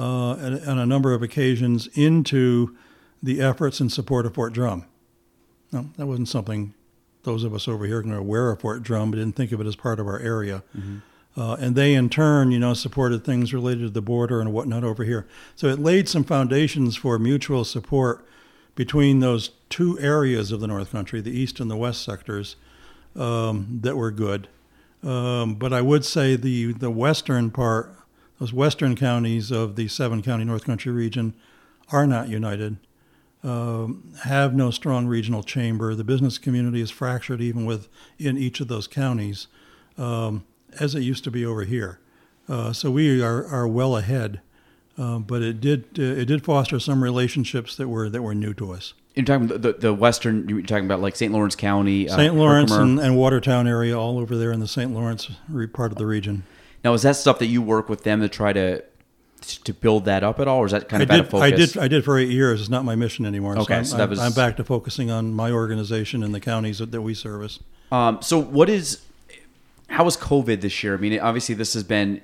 uh, 0.00 0.60
on 0.66 0.78
a 0.78 0.86
number 0.86 1.12
of 1.12 1.22
occasions 1.22 1.86
into 1.88 2.76
the 3.22 3.40
efforts 3.40 3.80
in 3.80 3.90
support 3.90 4.24
of 4.24 4.34
Fort 4.34 4.52
Drum. 4.52 4.86
Now, 5.72 5.86
that 5.96 6.06
wasn't 6.06 6.28
something 6.28 6.74
those 7.22 7.44
of 7.44 7.54
us 7.54 7.68
over 7.68 7.84
here 7.84 8.02
were 8.02 8.16
aware 8.16 8.50
of 8.50 8.60
Fort 8.60 8.82
Drum, 8.82 9.10
but 9.10 9.18
didn't 9.18 9.36
think 9.36 9.52
of 9.52 9.60
it 9.60 9.66
as 9.66 9.76
part 9.76 10.00
of 10.00 10.06
our 10.06 10.18
area. 10.18 10.62
Mm-hmm. 10.76 10.98
Uh, 11.40 11.54
and 11.56 11.76
they, 11.76 11.94
in 11.94 12.08
turn, 12.08 12.50
you 12.50 12.58
know, 12.58 12.74
supported 12.74 13.24
things 13.24 13.54
related 13.54 13.82
to 13.82 13.90
the 13.90 14.02
border 14.02 14.40
and 14.40 14.52
whatnot 14.52 14.82
over 14.82 15.04
here. 15.04 15.28
So 15.54 15.68
it 15.68 15.78
laid 15.78 16.08
some 16.08 16.24
foundations 16.24 16.96
for 16.96 17.18
mutual 17.18 17.64
support 17.64 18.26
between 18.74 19.20
those 19.20 19.50
two 19.68 19.98
areas 20.00 20.50
of 20.50 20.60
the 20.60 20.66
North 20.66 20.90
Country, 20.90 21.20
the 21.20 21.30
east 21.30 21.60
and 21.60 21.70
the 21.70 21.76
west 21.76 22.02
sectors, 22.02 22.56
um, 23.14 23.80
that 23.82 23.96
were 23.96 24.10
good. 24.10 24.48
Um, 25.02 25.54
but 25.54 25.72
I 25.72 25.82
would 25.82 26.04
say 26.04 26.36
the 26.36 26.72
the 26.72 26.90
western 26.90 27.50
part, 27.50 27.94
those 28.40 28.52
western 28.52 28.96
counties 28.96 29.52
of 29.52 29.76
the 29.76 29.86
seven 29.86 30.22
county 30.22 30.44
North 30.44 30.64
Country 30.64 30.90
region, 30.90 31.34
are 31.92 32.06
not 32.06 32.28
united. 32.28 32.78
Um, 33.44 34.12
have 34.24 34.54
no 34.54 34.72
strong 34.72 35.06
regional 35.06 35.44
chamber. 35.44 35.94
The 35.94 36.04
business 36.04 36.38
community 36.38 36.80
is 36.80 36.90
fractured 36.90 37.40
even 37.40 37.64
within 37.64 38.36
each 38.36 38.60
of 38.60 38.66
those 38.66 38.88
counties, 38.88 39.46
um, 39.96 40.44
as 40.80 40.96
it 40.96 41.02
used 41.02 41.22
to 41.24 41.30
be 41.30 41.46
over 41.46 41.62
here. 41.62 42.00
Uh, 42.48 42.72
so 42.72 42.90
we 42.90 43.22
are, 43.22 43.46
are 43.46 43.68
well 43.68 43.96
ahead 43.96 44.40
uh, 45.00 45.18
but 45.18 45.40
it 45.40 45.60
did 45.60 45.84
uh, 45.98 46.02
it 46.02 46.26
did 46.26 46.44
foster 46.44 46.78
some 46.78 47.02
relationships 47.02 47.74
that 47.76 47.88
were 47.88 48.10
that 48.10 48.20
were 48.22 48.34
new 48.34 48.52
to 48.52 48.72
us. 48.72 48.92
You're 49.14 49.24
talking 49.24 49.46
about 49.46 49.62
the, 49.62 49.72
the 49.72 49.94
western. 49.94 50.48
You're 50.48 50.62
talking 50.62 50.84
about 50.84 51.00
like 51.00 51.16
St. 51.16 51.32
Lawrence 51.32 51.56
County, 51.56 52.08
uh, 52.08 52.16
St. 52.16 52.34
Lawrence 52.34 52.70
and, 52.70 53.00
and, 53.00 53.16
Watertown 53.16 53.66
area, 53.66 53.98
all 53.98 54.18
over 54.18 54.36
there 54.36 54.52
in 54.52 54.60
the 54.60 54.68
St. 54.68 54.92
Lawrence 54.92 55.30
part 55.72 55.90
of 55.90 55.98
the 55.98 56.06
region. 56.06 56.44
Now, 56.84 56.94
is 56.94 57.02
that 57.02 57.16
stuff 57.16 57.38
that 57.40 57.46
you 57.46 57.62
work 57.62 57.88
with 57.88 58.04
them 58.04 58.20
to 58.20 58.28
try 58.28 58.52
to 58.52 58.82
to 59.64 59.72
build 59.72 60.04
that 60.04 60.22
up 60.22 60.38
at 60.38 60.48
all, 60.48 60.58
or 60.58 60.66
is 60.66 60.72
that 60.72 60.88
kind 60.88 61.02
of 61.02 61.10
I 61.10 61.16
did, 61.16 61.30
focus? 61.30 61.40
I 61.42 61.50
did. 61.50 61.76
I 61.78 61.88
did 61.88 62.04
for 62.04 62.18
eight 62.18 62.28
years. 62.28 62.60
It's 62.60 62.70
not 62.70 62.84
my 62.84 62.94
mission 62.94 63.24
anymore. 63.26 63.56
Okay, 63.58 63.64
so, 63.64 63.74
I'm, 63.74 63.84
so 63.84 63.96
that 63.96 64.08
was. 64.08 64.18
I'm 64.18 64.32
back 64.32 64.56
to 64.56 64.64
focusing 64.64 65.10
on 65.10 65.32
my 65.32 65.50
organization 65.50 66.22
and 66.22 66.34
the 66.34 66.40
counties 66.40 66.78
that, 66.78 66.90
that 66.92 67.02
we 67.02 67.14
service. 67.14 67.58
Um, 67.90 68.20
so, 68.22 68.38
what 68.38 68.68
is? 68.68 69.02
How 69.88 70.04
was 70.04 70.16
COVID 70.16 70.60
this 70.60 70.84
year? 70.84 70.94
I 70.94 70.98
mean, 70.98 71.18
obviously, 71.18 71.54
this 71.54 71.74
has 71.74 71.82
been 71.82 72.20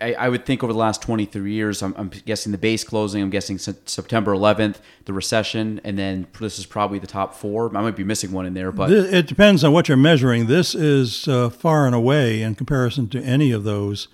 I, 0.00 0.14
I, 0.14 0.28
would 0.28 0.44
think 0.44 0.64
over 0.64 0.72
the 0.72 0.78
last 0.78 1.02
23 1.02 1.52
years, 1.52 1.82
I'm, 1.82 1.94
I'm, 1.96 2.08
guessing 2.08 2.52
the 2.52 2.58
base 2.58 2.82
closing, 2.82 3.22
I'm 3.22 3.30
guessing 3.30 3.58
September 3.58 4.32
11th, 4.34 4.76
the 5.04 5.12
recession, 5.12 5.80
and 5.84 5.98
then 5.98 6.26
this 6.40 6.58
is 6.58 6.66
probably 6.66 6.98
the 6.98 7.06
top 7.06 7.34
four. 7.34 7.74
I 7.76 7.80
might 7.80 7.96
be 7.96 8.04
missing 8.04 8.32
one 8.32 8.44
in 8.44 8.54
there, 8.54 8.72
but 8.72 8.90
it 8.90 9.26
depends 9.26 9.62
on 9.62 9.72
what 9.72 9.88
you're 9.88 9.96
measuring. 9.96 10.46
This 10.46 10.74
is 10.74 11.28
uh, 11.28 11.48
far 11.48 11.86
and 11.86 11.94
away, 11.94 12.42
in 12.42 12.56
comparison 12.56 13.08
to 13.10 13.22
any 13.22 13.52
of 13.52 13.62
those, 13.62 14.08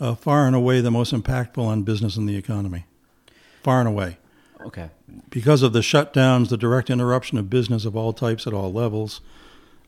uh, 0.00 0.16
far 0.16 0.46
and 0.46 0.56
away 0.56 0.80
the 0.80 0.90
most 0.90 1.12
impactful 1.12 1.64
on 1.64 1.84
business 1.84 2.16
and 2.16 2.28
the 2.28 2.36
economy. 2.36 2.86
Far 3.62 3.78
and 3.78 3.88
away. 3.88 4.18
Okay. 4.62 4.90
Because 5.30 5.62
of 5.62 5.72
the 5.72 5.80
shutdowns, 5.80 6.48
the 6.48 6.56
direct 6.56 6.90
interruption 6.90 7.38
of 7.38 7.48
business 7.48 7.84
of 7.84 7.96
all 7.96 8.12
types 8.12 8.46
at 8.46 8.52
all 8.52 8.72
levels, 8.72 9.20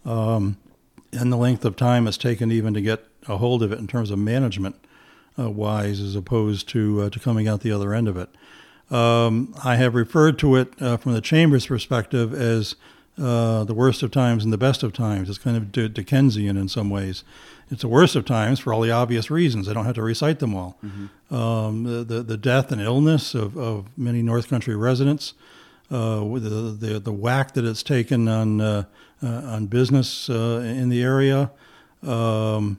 um, 0.04 0.56
and 1.12 1.32
the 1.32 1.36
length 1.36 1.64
of 1.64 1.76
time 1.76 2.06
it's 2.06 2.16
taken 2.16 2.52
even 2.52 2.72
to 2.74 2.80
get 2.80 3.04
a 3.28 3.38
hold 3.38 3.62
of 3.62 3.72
it 3.72 3.78
in 3.78 3.86
terms 3.86 4.10
of 4.10 4.18
management 4.18 4.76
uh, 5.38 5.50
wise 5.50 6.00
as 6.00 6.14
opposed 6.14 6.68
to 6.70 7.02
uh, 7.02 7.10
to 7.10 7.18
coming 7.18 7.48
out 7.48 7.60
the 7.60 7.72
other 7.72 7.94
end 7.94 8.08
of 8.08 8.16
it. 8.16 8.28
Um, 8.90 9.54
I 9.64 9.76
have 9.76 9.94
referred 9.94 10.38
to 10.40 10.56
it 10.56 10.80
uh, 10.80 10.98
from 10.98 11.14
the 11.14 11.20
chamber's 11.20 11.66
perspective 11.66 12.34
as 12.34 12.74
uh, 13.18 13.64
the 13.64 13.74
worst 13.74 14.02
of 14.02 14.10
times 14.10 14.44
and 14.44 14.52
the 14.52 14.58
best 14.58 14.82
of 14.82 14.92
times. 14.92 15.28
It's 15.28 15.38
kind 15.38 15.56
of 15.56 15.72
Dickensian 15.72 16.56
in 16.56 16.68
some 16.68 16.90
ways. 16.90 17.24
It's 17.70 17.80
the 17.80 17.88
worst 17.88 18.16
of 18.16 18.26
times 18.26 18.60
for 18.60 18.74
all 18.74 18.82
the 18.82 18.90
obvious 18.90 19.30
reasons. 19.30 19.66
I 19.66 19.72
don't 19.72 19.86
have 19.86 19.94
to 19.94 20.02
recite 20.02 20.40
them 20.40 20.54
all. 20.54 20.76
Mm-hmm. 20.84 21.34
Um, 21.34 21.84
the, 21.84 22.04
the, 22.04 22.22
the 22.22 22.36
death 22.36 22.70
and 22.70 22.82
illness 22.82 23.34
of, 23.34 23.56
of 23.56 23.86
many 23.96 24.20
North 24.20 24.48
Country 24.48 24.76
residents, 24.76 25.32
uh, 25.90 26.20
the, 26.20 26.76
the 26.78 27.00
the 27.00 27.12
whack 27.12 27.52
that 27.54 27.64
it's 27.64 27.82
taken 27.82 28.28
on 28.28 28.60
uh, 28.60 28.84
on 29.22 29.66
business 29.66 30.28
in 30.28 30.88
the 30.90 31.02
area. 31.02 31.50
Um, 32.02 32.78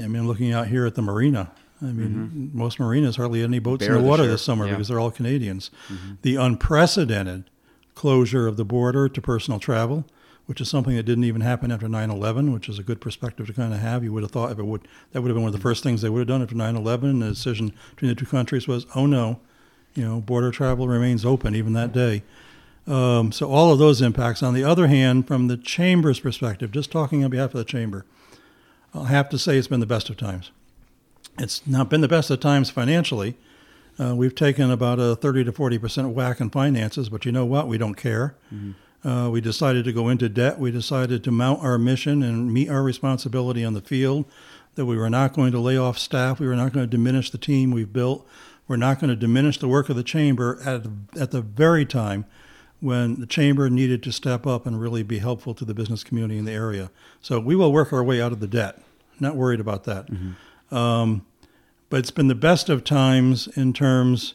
I 0.00 0.06
mean, 0.06 0.26
looking 0.26 0.52
out 0.52 0.68
here 0.68 0.86
at 0.86 0.94
the 0.94 1.02
marina, 1.02 1.52
I 1.82 1.86
mean, 1.86 2.08
mm-hmm. 2.08 2.58
most 2.58 2.80
marinas 2.80 3.16
hardly 3.16 3.42
any 3.42 3.58
boats 3.58 3.86
Bear 3.86 3.96
in 3.96 4.02
the 4.02 4.08
water 4.08 4.22
the 4.24 4.30
this 4.30 4.42
summer 4.42 4.66
yeah. 4.66 4.72
because 4.72 4.88
they're 4.88 5.00
all 5.00 5.10
Canadians. 5.10 5.70
Mm-hmm. 5.88 6.14
The 6.22 6.36
unprecedented 6.36 7.44
closure 7.94 8.46
of 8.46 8.56
the 8.56 8.64
border 8.64 9.08
to 9.08 9.20
personal 9.20 9.60
travel, 9.60 10.06
which 10.46 10.60
is 10.60 10.70
something 10.70 10.96
that 10.96 11.02
didn't 11.02 11.24
even 11.24 11.42
happen 11.42 11.70
after 11.70 11.86
9/11, 11.86 12.52
which 12.52 12.68
is 12.68 12.78
a 12.78 12.82
good 12.82 13.00
perspective 13.00 13.46
to 13.48 13.52
kind 13.52 13.74
of 13.74 13.80
have. 13.80 14.02
You 14.02 14.12
would 14.12 14.22
have 14.22 14.32
thought 14.32 14.52
if 14.52 14.58
it 14.58 14.64
would 14.64 14.88
that 15.12 15.20
would 15.20 15.28
have 15.28 15.34
been 15.34 15.42
one 15.42 15.52
of 15.52 15.58
the 15.58 15.62
first 15.62 15.82
things 15.82 16.00
they 16.00 16.08
would 16.08 16.20
have 16.20 16.28
done 16.28 16.42
after 16.42 16.54
9/11. 16.54 17.20
The 17.20 17.28
decision 17.28 17.72
between 17.90 18.08
the 18.08 18.14
two 18.14 18.26
countries 18.26 18.66
was, 18.66 18.86
oh 18.94 19.04
no, 19.04 19.40
you 19.94 20.04
know, 20.04 20.20
border 20.20 20.50
travel 20.50 20.88
remains 20.88 21.24
open 21.24 21.54
even 21.54 21.74
that 21.74 21.92
day. 21.92 22.22
Um, 22.86 23.32
so 23.32 23.50
all 23.50 23.72
of 23.72 23.78
those 23.78 24.00
impacts. 24.00 24.42
On 24.42 24.54
the 24.54 24.64
other 24.64 24.86
hand, 24.86 25.26
from 25.26 25.48
the 25.48 25.56
chamber's 25.56 26.20
perspective, 26.20 26.70
just 26.70 26.92
talking 26.92 27.24
on 27.24 27.30
behalf 27.30 27.52
of 27.52 27.58
the 27.58 27.64
chamber, 27.64 28.06
I'll 28.94 29.04
have 29.04 29.28
to 29.30 29.38
say 29.38 29.58
it's 29.58 29.66
been 29.66 29.80
the 29.80 29.86
best 29.86 30.08
of 30.08 30.16
times 30.16 30.52
It's 31.38 31.66
not 31.66 31.90
been 31.90 32.00
the 32.00 32.08
best 32.08 32.30
of 32.30 32.40
times 32.40 32.70
financially. 32.70 33.36
Uh, 33.98 34.14
we've 34.14 34.34
taken 34.34 34.70
about 34.70 34.98
a 34.98 35.16
30 35.16 35.44
to 35.44 35.52
40 35.52 35.78
percent 35.78 36.08
whack 36.10 36.40
in 36.40 36.50
finances, 36.50 37.08
but 37.08 37.24
you 37.24 37.32
know 37.32 37.44
what? 37.44 37.68
We 37.68 37.78
don't 37.78 37.94
care. 37.94 38.36
Mm-hmm. 38.54 39.08
Uh, 39.08 39.30
we 39.30 39.40
decided 39.40 39.84
to 39.84 39.92
go 39.92 40.08
into 40.08 40.28
debt. 40.28 40.58
We 40.58 40.70
decided 40.70 41.22
to 41.24 41.30
mount 41.30 41.62
our 41.62 41.78
mission 41.78 42.22
and 42.22 42.52
meet 42.52 42.68
our 42.68 42.82
responsibility 42.82 43.64
on 43.64 43.74
the 43.74 43.80
field. 43.80 44.26
That 44.74 44.84
we 44.84 44.96
were 44.96 45.08
not 45.08 45.32
going 45.32 45.52
to 45.52 45.58
lay 45.58 45.78
off 45.78 45.98
staff. 45.98 46.38
We 46.38 46.46
were 46.46 46.56
not 46.56 46.72
going 46.72 46.84
to 46.84 46.90
diminish 46.90 47.30
the 47.30 47.38
team 47.38 47.70
we've 47.70 47.92
built. 47.92 48.26
We're 48.68 48.76
not 48.76 49.00
going 49.00 49.08
to 49.08 49.16
diminish 49.16 49.58
the 49.58 49.68
work 49.68 49.88
of 49.88 49.96
the 49.96 50.02
chamber 50.02 50.58
at 50.64 50.86
at 51.18 51.30
the 51.30 51.40
very 51.40 51.86
time 51.86 52.26
when 52.80 53.20
the 53.20 53.26
chamber 53.26 53.70
needed 53.70 54.02
to 54.02 54.12
step 54.12 54.46
up 54.46 54.66
and 54.66 54.80
really 54.80 55.02
be 55.02 55.18
helpful 55.18 55.54
to 55.54 55.64
the 55.64 55.72
business 55.72 56.04
community 56.04 56.38
in 56.38 56.44
the 56.44 56.52
area. 56.52 56.90
So 57.22 57.40
we 57.40 57.56
will 57.56 57.72
work 57.72 57.92
our 57.92 58.04
way 58.04 58.20
out 58.20 58.32
of 58.32 58.40
the 58.40 58.46
debt. 58.46 58.82
Not 59.18 59.34
worried 59.34 59.60
about 59.60 59.84
that. 59.84 60.10
Mm-hmm. 60.10 60.32
Um, 60.70 61.24
but 61.88 61.98
it's 61.98 62.10
been 62.10 62.28
the 62.28 62.34
best 62.34 62.68
of 62.68 62.84
times 62.84 63.48
in 63.56 63.72
terms 63.72 64.34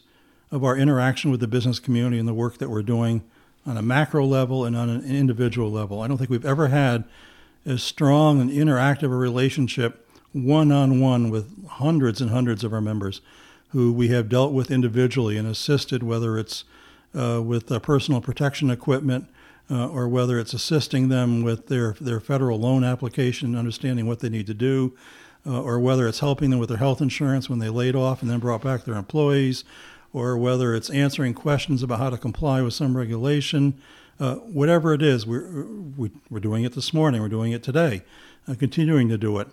of 0.50 0.64
our 0.64 0.76
interaction 0.76 1.30
with 1.30 1.40
the 1.40 1.48
business 1.48 1.78
community 1.78 2.18
and 2.18 2.28
the 2.28 2.34
work 2.34 2.58
that 2.58 2.70
we're 2.70 2.82
doing 2.82 3.22
on 3.66 3.76
a 3.76 3.82
macro 3.82 4.24
level 4.24 4.64
and 4.64 4.76
on 4.76 4.88
an 4.88 5.04
individual 5.04 5.70
level. 5.70 6.00
I 6.00 6.08
don't 6.08 6.18
think 6.18 6.30
we've 6.30 6.44
ever 6.44 6.68
had 6.68 7.04
as 7.64 7.82
strong 7.82 8.40
and 8.40 8.50
interactive 8.50 9.04
a 9.04 9.08
relationship 9.08 10.08
one 10.32 10.72
on 10.72 11.00
one 11.00 11.30
with 11.30 11.66
hundreds 11.68 12.20
and 12.20 12.30
hundreds 12.30 12.64
of 12.64 12.72
our 12.72 12.80
members 12.80 13.20
who 13.68 13.92
we 13.92 14.08
have 14.08 14.28
dealt 14.28 14.52
with 14.52 14.70
individually 14.70 15.36
and 15.36 15.46
assisted, 15.46 16.02
whether 16.02 16.38
it's 16.38 16.64
uh, 17.14 17.40
with 17.42 17.70
uh, 17.70 17.78
personal 17.78 18.20
protection 18.20 18.70
equipment 18.70 19.26
uh, 19.70 19.88
or 19.88 20.08
whether 20.08 20.38
it's 20.38 20.52
assisting 20.52 21.08
them 21.08 21.42
with 21.42 21.68
their, 21.68 21.92
their 22.00 22.20
federal 22.20 22.58
loan 22.58 22.84
application, 22.84 23.54
understanding 23.54 24.06
what 24.06 24.20
they 24.20 24.28
need 24.28 24.46
to 24.46 24.54
do, 24.54 24.94
uh, 25.46 25.60
or 25.60 25.78
whether 25.78 26.06
it's 26.06 26.20
helping 26.20 26.50
them 26.50 26.58
with 26.58 26.68
their 26.68 26.78
health 26.78 27.00
insurance 27.00 27.48
when 27.50 27.58
they 27.58 27.68
laid 27.68 27.96
off 27.96 28.22
and 28.22 28.30
then 28.30 28.38
brought 28.38 28.62
back 28.62 28.84
their 28.84 28.94
employees, 28.94 29.64
or 30.12 30.36
whether 30.36 30.74
it's 30.74 30.90
answering 30.90 31.34
questions 31.34 31.82
about 31.82 31.98
how 31.98 32.10
to 32.10 32.18
comply 32.18 32.60
with 32.62 32.74
some 32.74 32.96
regulation. 32.96 33.74
Uh, 34.20 34.36
whatever 34.36 34.92
it 34.92 35.02
is, 35.02 35.26
we're, 35.26 35.64
we, 35.96 36.08
are 36.08 36.12
we 36.30 36.36
are 36.36 36.40
doing 36.40 36.64
it 36.64 36.74
this 36.74 36.92
morning, 36.92 37.20
we're 37.20 37.28
doing 37.28 37.52
it 37.52 37.62
today, 37.62 38.02
uh, 38.46 38.54
continuing 38.58 39.08
to 39.08 39.18
do 39.18 39.38
it. 39.38 39.48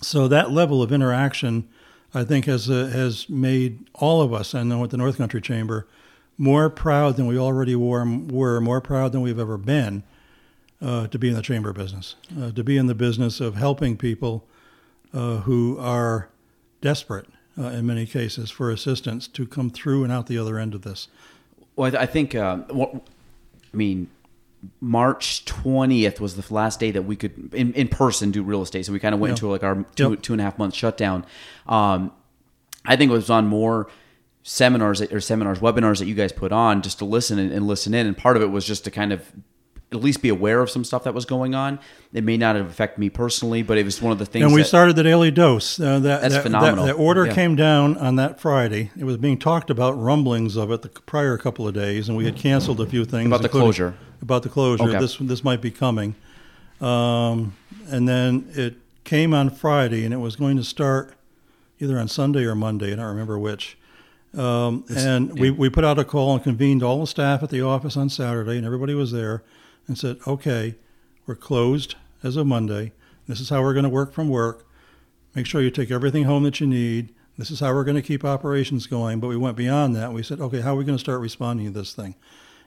So 0.00 0.26
that 0.28 0.50
level 0.50 0.82
of 0.82 0.90
interaction, 0.90 1.68
I 2.12 2.24
think, 2.24 2.46
has, 2.46 2.68
uh, 2.68 2.86
has 2.92 3.28
made 3.28 3.86
all 3.94 4.20
of 4.20 4.32
us, 4.32 4.54
I 4.54 4.62
know 4.62 4.82
at 4.84 4.90
the 4.90 4.96
North 4.96 5.18
Country 5.18 5.40
Chamber, 5.40 5.86
more 6.36 6.68
proud 6.68 7.16
than 7.16 7.26
we 7.26 7.38
already 7.38 7.76
were, 7.76 8.04
were 8.04 8.60
more 8.60 8.80
proud 8.80 9.12
than 9.12 9.20
we've 9.20 9.38
ever 9.38 9.56
been 9.56 10.02
uh, 10.82 11.06
to 11.06 11.18
be 11.18 11.28
in 11.28 11.34
the 11.34 11.42
chamber 11.42 11.72
business, 11.72 12.16
uh, 12.40 12.50
to 12.50 12.64
be 12.64 12.76
in 12.76 12.86
the 12.86 12.94
business 12.94 13.40
of 13.40 13.54
helping 13.54 13.96
people 13.96 14.44
uh, 15.14 15.36
who 15.38 15.78
are 15.78 16.28
desperate 16.80 17.26
uh, 17.56 17.68
in 17.68 17.86
many 17.86 18.04
cases 18.04 18.50
for 18.50 18.70
assistance 18.70 19.28
to 19.28 19.46
come 19.46 19.70
through 19.70 20.02
and 20.04 20.12
out 20.12 20.26
the 20.26 20.36
other 20.36 20.58
end 20.58 20.74
of 20.74 20.82
this. 20.82 21.08
Well, 21.76 21.96
I 21.96 22.06
think, 22.06 22.34
uh, 22.34 22.58
what, 22.70 22.94
I 23.72 23.76
mean, 23.76 24.10
March 24.80 25.44
20th 25.44 26.20
was 26.20 26.36
the 26.36 26.54
last 26.54 26.80
day 26.80 26.90
that 26.90 27.02
we 27.02 27.16
could 27.16 27.54
in, 27.54 27.72
in 27.74 27.88
person 27.88 28.30
do 28.30 28.42
real 28.42 28.62
estate. 28.62 28.86
So 28.86 28.92
we 28.92 28.98
kind 28.98 29.14
of 29.14 29.20
went 29.20 29.32
into 29.32 29.48
like 29.48 29.62
our 29.62 29.84
two, 29.94 30.10
yep. 30.10 30.22
two 30.22 30.32
and 30.32 30.40
a 30.40 30.44
half 30.44 30.58
month 30.58 30.74
shutdown. 30.74 31.26
Um, 31.66 32.12
I 32.84 32.96
think 32.96 33.10
it 33.10 33.14
was 33.14 33.30
on 33.30 33.46
more 33.46 33.88
seminars 34.42 35.00
or 35.00 35.20
seminars, 35.20 35.58
webinars 35.58 35.98
that 35.98 36.06
you 36.06 36.14
guys 36.14 36.32
put 36.32 36.52
on 36.52 36.82
just 36.82 36.98
to 36.98 37.04
listen 37.04 37.38
and, 37.38 37.52
and 37.52 37.66
listen 37.66 37.94
in. 37.94 38.06
And 38.06 38.16
part 38.16 38.36
of 38.36 38.42
it 38.42 38.50
was 38.50 38.66
just 38.66 38.84
to 38.84 38.90
kind 38.90 39.12
of 39.12 39.30
at 39.92 40.00
least 40.02 40.22
be 40.22 40.28
aware 40.28 40.60
of 40.60 40.70
some 40.70 40.84
stuff 40.84 41.04
that 41.04 41.14
was 41.14 41.24
going 41.24 41.54
on. 41.54 41.78
It 42.12 42.24
may 42.24 42.36
not 42.36 42.56
have 42.56 42.66
affected 42.66 42.98
me 43.00 43.10
personally, 43.10 43.62
but 43.62 43.78
it 43.78 43.84
was 43.84 44.00
one 44.02 44.12
of 44.12 44.18
the 44.18 44.26
things. 44.26 44.44
And 44.44 44.54
we 44.54 44.62
that, 44.62 44.68
started 44.68 44.96
the 44.96 45.02
daily 45.02 45.30
dose. 45.30 45.78
Uh, 45.78 46.00
that, 46.00 46.22
that's 46.22 46.34
that, 46.34 46.42
phenomenal. 46.42 46.86
That, 46.86 46.94
order 46.94 47.26
yeah. 47.26 47.34
came 47.34 47.56
down 47.56 47.96
on 47.98 48.16
that 48.16 48.40
Friday. 48.40 48.90
It 48.98 49.04
was 49.04 49.16
being 49.16 49.38
talked 49.38 49.70
about 49.70 49.92
rumblings 49.92 50.56
of 50.56 50.70
it 50.70 50.82
the 50.82 50.88
prior 50.88 51.38
couple 51.38 51.68
of 51.68 51.74
days, 51.74 52.08
and 52.08 52.16
we 52.16 52.24
had 52.24 52.36
canceled 52.36 52.80
a 52.80 52.86
few 52.86 53.04
things 53.04 53.26
about 53.26 53.42
the 53.42 53.48
closure. 53.48 53.94
About 54.20 54.42
the 54.42 54.48
closure. 54.48 54.84
Okay. 54.84 54.98
This 54.98 55.16
this 55.18 55.44
might 55.44 55.60
be 55.60 55.70
coming, 55.70 56.14
um, 56.80 57.54
and 57.88 58.08
then 58.08 58.48
it 58.52 58.76
came 59.04 59.34
on 59.34 59.50
Friday, 59.50 60.04
and 60.04 60.14
it 60.14 60.18
was 60.18 60.34
going 60.34 60.56
to 60.56 60.64
start 60.64 61.14
either 61.78 61.98
on 61.98 62.08
Sunday 62.08 62.44
or 62.44 62.54
Monday. 62.54 62.92
I 62.92 62.96
don't 62.96 63.06
remember 63.06 63.38
which. 63.38 63.76
Um, 64.34 64.84
and 64.88 65.28
yeah. 65.28 65.42
we, 65.42 65.50
we 65.50 65.70
put 65.70 65.84
out 65.84 65.96
a 65.98 66.04
call 66.04 66.34
and 66.34 66.42
convened 66.42 66.82
all 66.82 67.00
the 67.00 67.06
staff 67.06 67.44
at 67.44 67.50
the 67.50 67.60
office 67.60 67.96
on 67.96 68.08
Saturday, 68.08 68.56
and 68.56 68.66
everybody 68.66 68.94
was 68.94 69.12
there 69.12 69.44
and 69.86 69.98
said, 69.98 70.18
okay, 70.26 70.74
we're 71.26 71.34
closed 71.34 71.94
as 72.22 72.36
of 72.36 72.46
Monday. 72.46 72.92
This 73.26 73.40
is 73.40 73.48
how 73.48 73.62
we're 73.62 73.74
going 73.74 73.84
to 73.84 73.90
work 73.90 74.12
from 74.12 74.28
work. 74.28 74.66
Make 75.34 75.46
sure 75.46 75.62
you 75.62 75.70
take 75.70 75.90
everything 75.90 76.24
home 76.24 76.44
that 76.44 76.60
you 76.60 76.66
need. 76.66 77.14
This 77.36 77.50
is 77.50 77.60
how 77.60 77.74
we're 77.74 77.84
going 77.84 77.96
to 77.96 78.02
keep 78.02 78.24
operations 78.24 78.86
going. 78.86 79.20
But 79.20 79.28
we 79.28 79.36
went 79.36 79.56
beyond 79.56 79.96
that. 79.96 80.12
We 80.12 80.22
said, 80.22 80.40
okay, 80.40 80.60
how 80.60 80.74
are 80.74 80.76
we 80.76 80.84
going 80.84 80.96
to 80.96 81.02
start 81.02 81.20
responding 81.20 81.66
to 81.66 81.72
this 81.72 81.92
thing? 81.92 82.14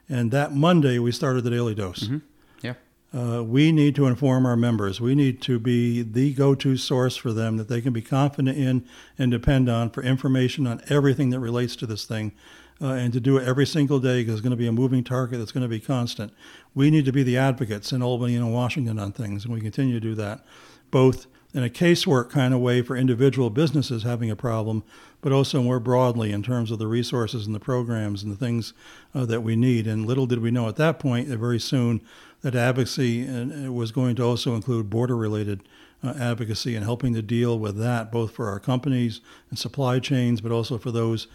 And 0.10 0.32
that 0.32 0.54
Monday, 0.54 1.00
we 1.00 1.12
started 1.12 1.44
the 1.44 1.50
daily 1.50 1.76
dose. 1.76 2.04
Mm-hmm. 2.04 2.18
Yeah. 2.62 2.74
Uh, 3.14 3.44
we 3.44 3.72
need 3.72 3.96
to 3.96 4.08
inform 4.08 4.46
our 4.46 4.58
members. 4.58 5.00
We 5.00 5.16
need 5.16 5.42
to 5.44 5.60
be 5.60 6.02
the 6.02 6.34
go 6.34 6.56
to 6.56 6.76
source 6.76 7.16
for 7.16 7.32
them 7.32 7.58
that 7.58 7.70
they 7.70 7.82
can 7.82 7.94
be 7.94 8.02
confident 8.02 8.58
in 8.58 8.86
and 9.18 9.32
depend 9.32 9.70
on 9.70 9.90
for 9.90 10.04
information 10.04 10.68
on 10.68 10.82
everything 10.90 11.30
that 11.30 11.40
relates 11.40 11.76
to 11.78 11.86
this 11.86 12.06
thing. 12.06 12.34
Uh, 12.80 12.90
and 12.90 13.12
to 13.12 13.20
do 13.20 13.38
it 13.38 13.48
every 13.48 13.66
single 13.66 14.00
day 14.00 14.22
because 14.22 14.34
it's 14.34 14.42
going 14.42 14.52
to 14.52 14.58
be 14.58 14.68
a 14.68 14.72
moving 14.72 15.04
target 15.04 15.40
that's 15.40 15.52
going 15.52 15.64
to 15.64 15.68
be 15.68 15.80
constant. 15.80 16.32
We 16.78 16.92
need 16.92 17.06
to 17.06 17.12
be 17.12 17.24
the 17.24 17.38
advocates 17.38 17.92
in 17.92 18.04
Albany 18.04 18.36
and 18.36 18.54
Washington 18.54 19.00
on 19.00 19.12
things, 19.12 19.44
and 19.44 19.52
we 19.52 19.62
continue 19.62 19.96
to 19.96 20.00
do 20.00 20.14
that, 20.14 20.46
both 20.92 21.26
in 21.52 21.64
a 21.64 21.70
casework 21.70 22.30
kind 22.30 22.54
of 22.54 22.60
way 22.60 22.84
for 22.84 22.96
individual 22.96 23.50
businesses 23.50 24.04
having 24.04 24.30
a 24.30 24.36
problem, 24.36 24.84
but 25.20 25.32
also 25.32 25.64
more 25.64 25.80
broadly 25.80 26.32
in 26.32 26.44
terms 26.44 26.70
of 26.70 26.78
the 26.78 26.86
resources 26.86 27.48
and 27.48 27.56
the 27.56 27.60
programs 27.60 28.22
and 28.22 28.32
the 28.32 28.38
things 28.38 28.74
uh, 29.16 29.26
that 29.26 29.42
we 29.42 29.56
need. 29.56 29.88
And 29.88 30.06
little 30.06 30.28
did 30.28 30.38
we 30.38 30.52
know 30.52 30.68
at 30.68 30.76
that 30.76 31.00
point 31.00 31.30
that 31.30 31.40
very 31.40 31.60
soon 31.60 32.00
that 32.42 32.54
advocacy 32.54 33.28
uh, 33.28 33.72
was 33.72 33.92
going 33.92 34.16
to 34.18 34.24
also 34.24 34.54
include 34.54 34.88
border 34.88 35.18
related 35.18 35.62
uh, 36.04 36.14
advocacy 36.20 36.76
and 36.76 36.86
helping 36.86 37.16
to 37.16 37.24
deal 37.24 37.58
with 37.58 37.80
that, 37.80 38.12
both 38.12 38.36
for 38.36 38.50
our 38.50 38.60
companies 38.60 39.20
and 39.50 39.58
supply 39.58 39.98
chains, 39.98 40.42
but 40.42 40.52
also 40.52 40.78
for 40.78 40.92
those 40.92 41.26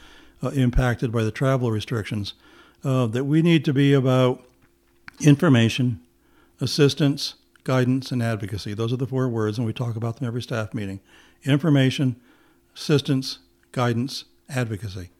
uh, 0.41 0.51
impacted 0.51 1.11
by 1.11 1.25
the 1.25 1.33
travel 1.33 1.73
restrictions. 1.73 2.35
Uh, 2.85 3.07
that 3.07 3.25
we 3.25 3.43
need 3.43 3.65
to 3.65 3.73
be 3.73 3.93
about 3.93 4.45
information, 5.23 6.01
assistance, 6.61 7.35
guidance, 7.65 8.11
and 8.11 8.23
advocacy. 8.23 8.75
Those 8.75 8.93
are 8.93 8.97
the 8.97 9.07
four 9.07 9.29
words, 9.29 9.59
and 9.59 9.67
we 9.67 9.73
talk 9.73 9.97
about 9.97 10.19
them 10.19 10.27
every 10.27 10.43
staff 10.43 10.75
meeting 10.75 11.01
information, 11.45 12.17
assistance, 12.77 13.41
guidance, 13.73 14.25
advocacy. 14.49 15.11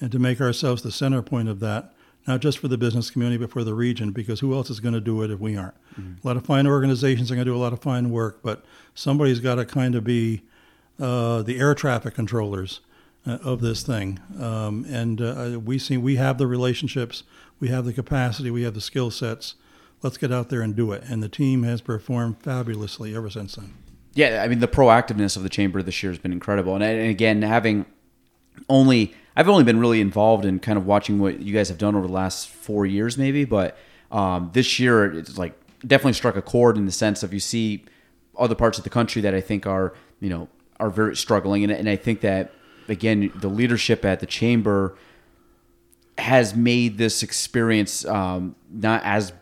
And 0.00 0.12
to 0.12 0.18
make 0.20 0.40
ourselves 0.40 0.82
the 0.82 0.92
center 0.92 1.20
point 1.20 1.48
of 1.48 1.58
that 1.60 1.94
not 2.26 2.40
just 2.40 2.58
for 2.58 2.68
the 2.68 2.78
business 2.78 3.10
community, 3.10 3.38
but 3.38 3.50
for 3.50 3.64
the 3.64 3.74
region, 3.74 4.10
because 4.10 4.40
who 4.40 4.54
else 4.54 4.70
is 4.70 4.80
going 4.80 4.94
to 4.94 5.00
do 5.00 5.22
it 5.22 5.30
if 5.30 5.40
we 5.40 5.56
aren't? 5.56 5.74
Mm-hmm. 5.98 6.26
A 6.26 6.26
lot 6.26 6.36
of 6.36 6.44
fine 6.44 6.66
organizations 6.66 7.30
are 7.30 7.34
going 7.34 7.44
to 7.44 7.50
do 7.50 7.56
a 7.56 7.60
lot 7.60 7.72
of 7.72 7.82
fine 7.82 8.10
work, 8.10 8.40
but 8.42 8.64
somebody's 8.94 9.40
got 9.40 9.56
to 9.56 9.64
kind 9.64 9.94
of 9.94 10.04
be 10.04 10.42
uh, 11.00 11.42
the 11.42 11.58
air 11.58 11.74
traffic 11.74 12.14
controllers 12.14 12.80
uh, 13.26 13.38
of 13.42 13.60
this 13.60 13.82
thing. 13.82 14.20
Um, 14.40 14.86
and 14.88 15.20
uh, 15.20 15.60
we 15.62 15.78
see 15.78 15.96
we 15.96 16.16
have 16.16 16.38
the 16.38 16.46
relationships, 16.46 17.24
we 17.64 17.70
have 17.70 17.86
the 17.86 17.94
capacity, 17.94 18.50
we 18.50 18.62
have 18.64 18.74
the 18.74 18.80
skill 18.82 19.10
sets. 19.10 19.54
Let's 20.02 20.18
get 20.18 20.30
out 20.30 20.50
there 20.50 20.60
and 20.60 20.76
do 20.76 20.92
it. 20.92 21.02
And 21.08 21.22
the 21.22 21.30
team 21.30 21.62
has 21.62 21.80
performed 21.80 22.42
fabulously 22.42 23.16
ever 23.16 23.30
since 23.30 23.54
then. 23.54 23.72
Yeah, 24.12 24.42
I 24.44 24.48
mean 24.48 24.58
the 24.58 24.68
proactiveness 24.68 25.34
of 25.34 25.42
the 25.42 25.48
chamber 25.48 25.82
this 25.82 26.02
year 26.02 26.12
has 26.12 26.18
been 26.18 26.30
incredible, 26.30 26.74
and, 26.74 26.84
and 26.84 27.08
again 27.08 27.40
having 27.40 27.86
only 28.68 29.14
I've 29.34 29.48
only 29.48 29.64
been 29.64 29.80
really 29.80 30.02
involved 30.02 30.44
in 30.44 30.60
kind 30.60 30.76
of 30.76 30.84
watching 30.84 31.18
what 31.18 31.40
you 31.40 31.54
guys 31.54 31.70
have 31.70 31.78
done 31.78 31.96
over 31.96 32.06
the 32.06 32.12
last 32.12 32.48
four 32.50 32.84
years, 32.84 33.16
maybe. 33.16 33.46
But 33.46 33.78
um, 34.12 34.50
this 34.52 34.78
year, 34.78 35.10
it's 35.14 35.38
like 35.38 35.58
definitely 35.80 36.12
struck 36.12 36.36
a 36.36 36.42
chord 36.42 36.76
in 36.76 36.84
the 36.84 36.92
sense 36.92 37.22
of 37.22 37.32
you 37.32 37.40
see 37.40 37.82
other 38.38 38.54
parts 38.54 38.76
of 38.76 38.84
the 38.84 38.90
country 38.90 39.22
that 39.22 39.34
I 39.34 39.40
think 39.40 39.66
are 39.66 39.94
you 40.20 40.28
know 40.28 40.48
are 40.78 40.90
very 40.90 41.16
struggling, 41.16 41.64
and, 41.64 41.72
and 41.72 41.88
I 41.88 41.96
think 41.96 42.20
that 42.20 42.52
again 42.88 43.32
the 43.34 43.48
leadership 43.48 44.04
at 44.04 44.20
the 44.20 44.26
chamber 44.26 44.98
has 46.18 46.54
made 46.54 46.98
this 46.98 47.22
experience 47.22 48.04
um, 48.04 48.54
not 48.70 49.02
as 49.04 49.32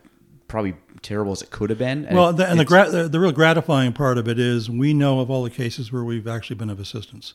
probably 0.49 0.75
terrible 1.03 1.33
as 1.33 1.43
it 1.43 1.51
could 1.51 1.71
have 1.71 1.79
been. 1.79 2.05
And 2.07 2.17
well, 2.17 2.33
the, 2.33 2.49
and 2.49 2.59
the, 2.59 2.65
gra- 2.65 2.91
the, 2.91 3.09
the 3.09 3.21
real 3.21 3.33
gratifying 3.33 3.93
part 3.93 4.19
of 4.19 4.29
it 4.29 4.39
is 4.39 4.71
we 4.71 4.95
know 4.95 5.21
of 5.21 5.31
all 5.31 5.43
the 5.43 5.51
cases 5.51 5.93
where 5.93 6.05
we've 6.05 6.29
actually 6.29 6.57
been 6.57 6.71
of 6.71 6.81
assistance 6.81 7.35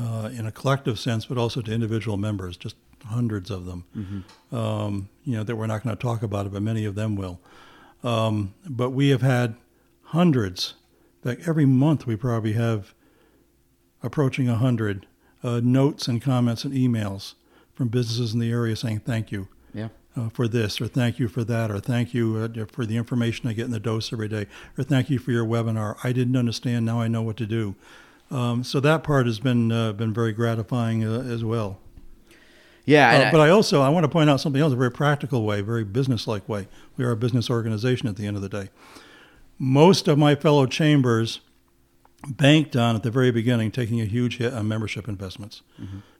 uh, 0.00 0.30
in 0.32 0.46
a 0.46 0.52
collective 0.52 0.98
sense, 0.98 1.26
but 1.26 1.38
also 1.38 1.60
to 1.60 1.72
individual 1.72 2.16
members, 2.16 2.56
just 2.56 2.76
hundreds 3.06 3.50
of 3.50 3.66
them. 3.66 3.84
Mm-hmm. 3.96 4.56
Um, 4.56 5.08
you 5.24 5.36
know, 5.36 5.44
that 5.44 5.56
we're 5.56 5.66
not 5.66 5.82
going 5.82 5.96
to 5.96 6.00
talk 6.00 6.22
about 6.22 6.46
it, 6.46 6.52
but 6.52 6.62
many 6.62 6.84
of 6.84 6.94
them 6.94 7.16
will. 7.16 7.40
Um, 8.02 8.54
but 8.68 8.90
we 8.90 9.08
have 9.10 9.22
had 9.22 9.56
hundreds. 10.04 10.74
Like 11.22 11.46
every 11.48 11.66
month, 11.66 12.06
we 12.06 12.16
probably 12.16 12.52
have 12.52 12.94
approaching 14.02 14.48
a 14.48 14.56
hundred 14.56 15.06
uh, 15.42 15.60
notes 15.62 16.08
and 16.08 16.20
comments 16.20 16.64
and 16.64 16.72
emails 16.74 17.34
from 17.74 17.88
businesses 17.88 18.32
in 18.34 18.40
the 18.40 18.50
area 18.50 18.76
saying 18.76 19.00
thank 19.00 19.32
you. 19.32 19.48
Yeah. 19.72 19.88
Uh, 20.16 20.28
for 20.28 20.46
this, 20.46 20.80
or 20.80 20.86
thank 20.86 21.18
you 21.18 21.26
for 21.26 21.42
that, 21.42 21.72
or 21.72 21.80
thank 21.80 22.14
you 22.14 22.36
uh, 22.36 22.66
for 22.66 22.86
the 22.86 22.96
information 22.96 23.48
I 23.48 23.52
get 23.52 23.64
in 23.64 23.72
the 23.72 23.80
dose 23.80 24.12
every 24.12 24.28
day, 24.28 24.46
or 24.78 24.84
thank 24.84 25.10
you 25.10 25.18
for 25.18 25.32
your 25.32 25.44
webinar. 25.44 25.96
I 26.04 26.12
didn't 26.12 26.36
understand, 26.36 26.86
now 26.86 27.00
I 27.00 27.08
know 27.08 27.20
what 27.20 27.36
to 27.38 27.46
do. 27.46 27.74
Um, 28.30 28.62
so 28.62 28.78
that 28.78 29.02
part 29.02 29.26
has 29.26 29.40
been 29.40 29.72
uh, 29.72 29.92
been 29.92 30.14
very 30.14 30.32
gratifying 30.32 31.04
uh, 31.04 31.22
as 31.22 31.44
well. 31.44 31.78
Yeah, 32.84 33.10
Uh, 33.28 33.32
but 33.32 33.40
I 33.40 33.48
also 33.50 33.82
I 33.82 33.88
want 33.88 34.04
to 34.04 34.08
point 34.08 34.30
out 34.30 34.40
something 34.40 34.62
else, 34.62 34.72
a 34.72 34.76
very 34.76 34.90
practical 34.92 35.42
way, 35.44 35.62
very 35.62 35.82
business-like 35.84 36.48
way. 36.48 36.68
We 36.96 37.04
are 37.04 37.10
a 37.10 37.16
business 37.16 37.50
organization 37.50 38.08
at 38.08 38.14
the 38.14 38.26
end 38.26 38.36
of 38.36 38.42
the 38.42 38.48
day. 38.48 38.68
Most 39.58 40.06
of 40.06 40.16
my 40.16 40.36
fellow 40.36 40.66
chambers 40.66 41.40
banked 42.28 42.76
on 42.76 42.94
at 42.94 43.02
the 43.02 43.10
very 43.10 43.30
beginning 43.32 43.70
taking 43.72 44.00
a 44.00 44.04
huge 44.04 44.38
hit 44.38 44.52
on 44.52 44.68
membership 44.68 45.08
investments. 45.08 45.62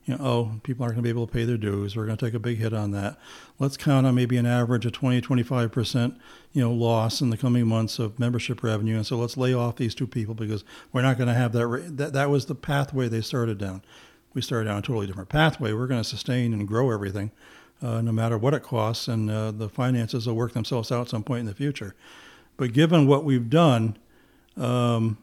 You 0.05 0.17
know, 0.17 0.25
oh, 0.25 0.61
people 0.63 0.85
aren't 0.85 0.97
going 0.97 1.03
to 1.03 1.07
be 1.07 1.09
able 1.09 1.27
to 1.27 1.33
pay 1.33 1.45
their 1.45 1.57
dues. 1.57 1.97
We're 1.97 2.05
going 2.05 2.19
to 2.19 2.25
take 2.27 2.35
a 2.35 2.39
big 2.39 2.59
hit 2.59 2.75
on 2.75 2.91
that. 2.91 3.19
Let's 3.59 3.79
count 3.79 4.07
on 4.07 4.15
maybe 4.15 4.37
an 4.37 4.45
average 4.45 4.85
of 4.85 4.93
20, 4.93 5.23
25 5.23 5.73
percent, 5.73 6.19
you 6.53 6.61
know, 6.61 6.73
loss 6.73 7.23
in 7.23 7.31
the 7.31 7.39
coming 7.39 7.67
months 7.67 7.99
of 7.99 8.19
membership 8.19 8.63
revenue. 8.63 8.97
And 8.97 9.07
so 9.07 9.17
let's 9.17 9.37
lay 9.37 9.55
off 9.55 9.77
these 9.77 9.95
two 9.95 10.07
people 10.07 10.35
because 10.35 10.63
we're 10.93 11.03
not 11.03 11.17
going 11.17 11.29
to 11.29 11.35
have 11.35 11.53
that. 11.53 11.97
That 11.97 12.13
that 12.13 12.29
was 12.29 12.47
the 12.47 12.55
pathway 12.55 13.09
they 13.09 13.23
started 13.23 13.57
down. 13.57 13.83
We 14.35 14.43
started 14.43 14.69
down 14.69 14.79
a 14.79 14.83
totally 14.83 15.07
different 15.07 15.31
pathway. 15.31 15.73
We're 15.73 15.87
going 15.87 16.03
to 16.03 16.09
sustain 16.09 16.53
and 16.53 16.69
grow 16.69 16.91
everything, 16.91 17.31
uh, 17.81 18.03
no 18.03 18.13
matter 18.13 18.37
what 18.37 18.53
it 18.53 18.63
costs, 18.63 19.09
and 19.09 19.31
uh, 19.31 19.53
the 19.53 19.69
finances 19.69 20.27
will 20.27 20.35
work 20.35 20.53
themselves 20.53 20.93
out 20.93 21.03
at 21.03 21.09
some 21.09 21.23
point 21.23 21.41
in 21.41 21.47
the 21.47 21.55
future. 21.55 21.95
But 22.57 22.73
given 22.73 23.07
what 23.07 23.25
we've 23.25 23.49
done, 23.49 23.97
um, 24.57 25.19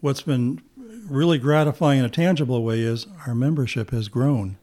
what's 0.00 0.22
been 0.22 0.60
really 1.08 1.38
gratifying 1.38 1.98
in 1.98 2.04
a 2.04 2.08
tangible 2.10 2.62
way 2.62 2.80
is 2.80 3.06
our 3.26 3.34
membership 3.34 3.90
has 3.90 4.08
grown. 4.08 4.56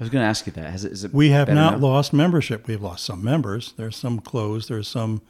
I 0.00 0.02
was 0.02 0.10
going 0.10 0.22
to 0.22 0.28
ask 0.28 0.46
you 0.46 0.52
that. 0.52 0.70
Has 0.70 0.84
it, 0.84 0.92
is 0.92 1.04
it 1.04 1.14
We 1.14 1.30
have 1.30 1.48
not 1.48 1.74
now? 1.80 1.86
lost 1.86 2.12
membership. 2.12 2.66
We've 2.66 2.82
lost 2.82 3.04
some 3.04 3.22
members. 3.22 3.72
There's 3.76 3.96
some 3.96 4.18
closed. 4.18 4.68
There's 4.68 4.88
some 4.88 5.22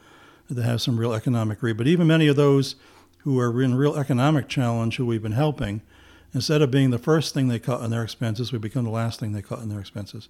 that 0.49 0.63
have 0.63 0.81
some 0.81 0.97
real 0.99 1.13
economic 1.13 1.61
re. 1.61 1.71
But 1.73 1.87
even 1.87 2.07
many 2.07 2.27
of 2.27 2.35
those 2.35 2.75
who 3.19 3.39
are 3.39 3.61
in 3.61 3.75
real 3.75 3.95
economic 3.95 4.47
challenge, 4.47 4.97
who 4.97 5.05
we've 5.05 5.21
been 5.21 5.31
helping, 5.33 5.81
instead 6.33 6.61
of 6.61 6.71
being 6.71 6.89
the 6.89 6.97
first 6.99 7.33
thing 7.33 7.47
they 7.47 7.59
cut 7.59 7.81
in 7.83 7.91
their 7.91 8.03
expenses, 8.03 8.51
we 8.51 8.57
become 8.59 8.83
the 8.85 8.89
last 8.91 9.19
thing 9.19 9.33
they 9.33 9.41
cut 9.41 9.59
in 9.59 9.69
their 9.69 9.79
expenses 9.79 10.27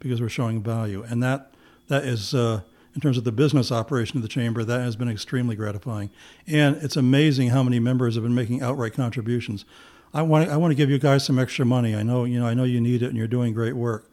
because 0.00 0.20
we're 0.20 0.28
showing 0.28 0.62
value. 0.62 1.02
And 1.08 1.22
that 1.22 1.52
that 1.88 2.04
is, 2.04 2.34
uh, 2.34 2.60
in 2.98 3.00
terms 3.00 3.16
of 3.16 3.22
the 3.22 3.30
business 3.30 3.70
operation 3.70 4.16
of 4.16 4.22
the 4.22 4.28
chamber, 4.28 4.64
that 4.64 4.80
has 4.80 4.96
been 4.96 5.08
extremely 5.08 5.54
gratifying. 5.54 6.10
And 6.48 6.74
it's 6.78 6.96
amazing 6.96 7.50
how 7.50 7.62
many 7.62 7.78
members 7.78 8.16
have 8.16 8.24
been 8.24 8.34
making 8.34 8.60
outright 8.60 8.92
contributions. 8.92 9.64
I 10.12 10.22
want 10.22 10.50
I 10.50 10.56
want 10.56 10.72
to 10.72 10.74
give 10.74 10.90
you 10.90 10.98
guys 10.98 11.24
some 11.24 11.38
extra 11.38 11.64
money. 11.64 11.94
I 11.94 12.02
know 12.02 12.24
you 12.24 12.40
know 12.40 12.46
I 12.48 12.54
know 12.54 12.64
you 12.64 12.80
need 12.80 13.04
it, 13.04 13.06
and 13.06 13.16
you're 13.16 13.28
doing 13.28 13.54
great 13.54 13.74
work. 13.76 14.10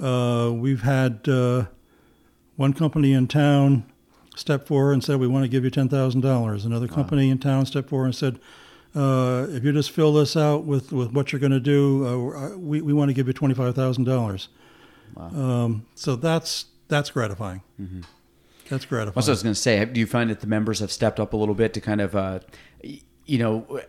Uh, 0.00 0.50
we've 0.52 0.82
had 0.82 1.28
uh, 1.28 1.66
one 2.56 2.72
company 2.72 3.12
in 3.12 3.28
town 3.28 3.84
step 4.34 4.66
forward 4.66 4.94
and 4.94 5.04
said 5.04 5.20
we 5.20 5.28
want 5.28 5.44
to 5.44 5.48
give 5.48 5.62
you 5.62 5.70
ten 5.70 5.88
thousand 5.88 6.22
dollars. 6.22 6.64
Another 6.64 6.88
company 6.88 7.30
in 7.30 7.38
town 7.38 7.64
stepped 7.64 7.90
forward 7.90 8.06
and 8.06 8.14
said, 8.16 8.40
uh, 8.96 9.46
if 9.50 9.62
you 9.62 9.70
just 9.70 9.92
fill 9.92 10.12
this 10.12 10.36
out 10.36 10.64
with, 10.64 10.90
with 10.90 11.12
what 11.12 11.30
you're 11.30 11.38
going 11.38 11.52
to 11.52 11.60
do, 11.60 12.34
uh, 12.34 12.56
we, 12.56 12.80
we 12.80 12.92
want 12.92 13.08
to 13.08 13.14
give 13.14 13.28
you 13.28 13.32
twenty 13.32 13.54
five 13.54 13.76
thousand 13.76 14.02
dollars. 14.02 14.48
Um, 15.16 15.86
so 15.94 16.16
that's 16.16 16.64
that's 16.88 17.10
gratifying. 17.10 17.62
That's 18.68 18.84
gratifying. 18.84 19.14
That's 19.14 19.26
what 19.26 19.30
I 19.30 19.34
was 19.34 19.42
going 19.42 19.54
to 19.54 19.60
say. 19.60 19.84
Do 19.84 20.00
you 20.00 20.06
find 20.06 20.30
that 20.30 20.40
the 20.40 20.46
members 20.46 20.80
have 20.80 20.92
stepped 20.92 21.20
up 21.20 21.32
a 21.32 21.36
little 21.36 21.54
bit 21.54 21.74
to 21.74 21.80
kind 21.80 22.00
of, 22.00 22.14
uh, 22.16 22.40
you 22.82 23.38
know, 23.38 23.80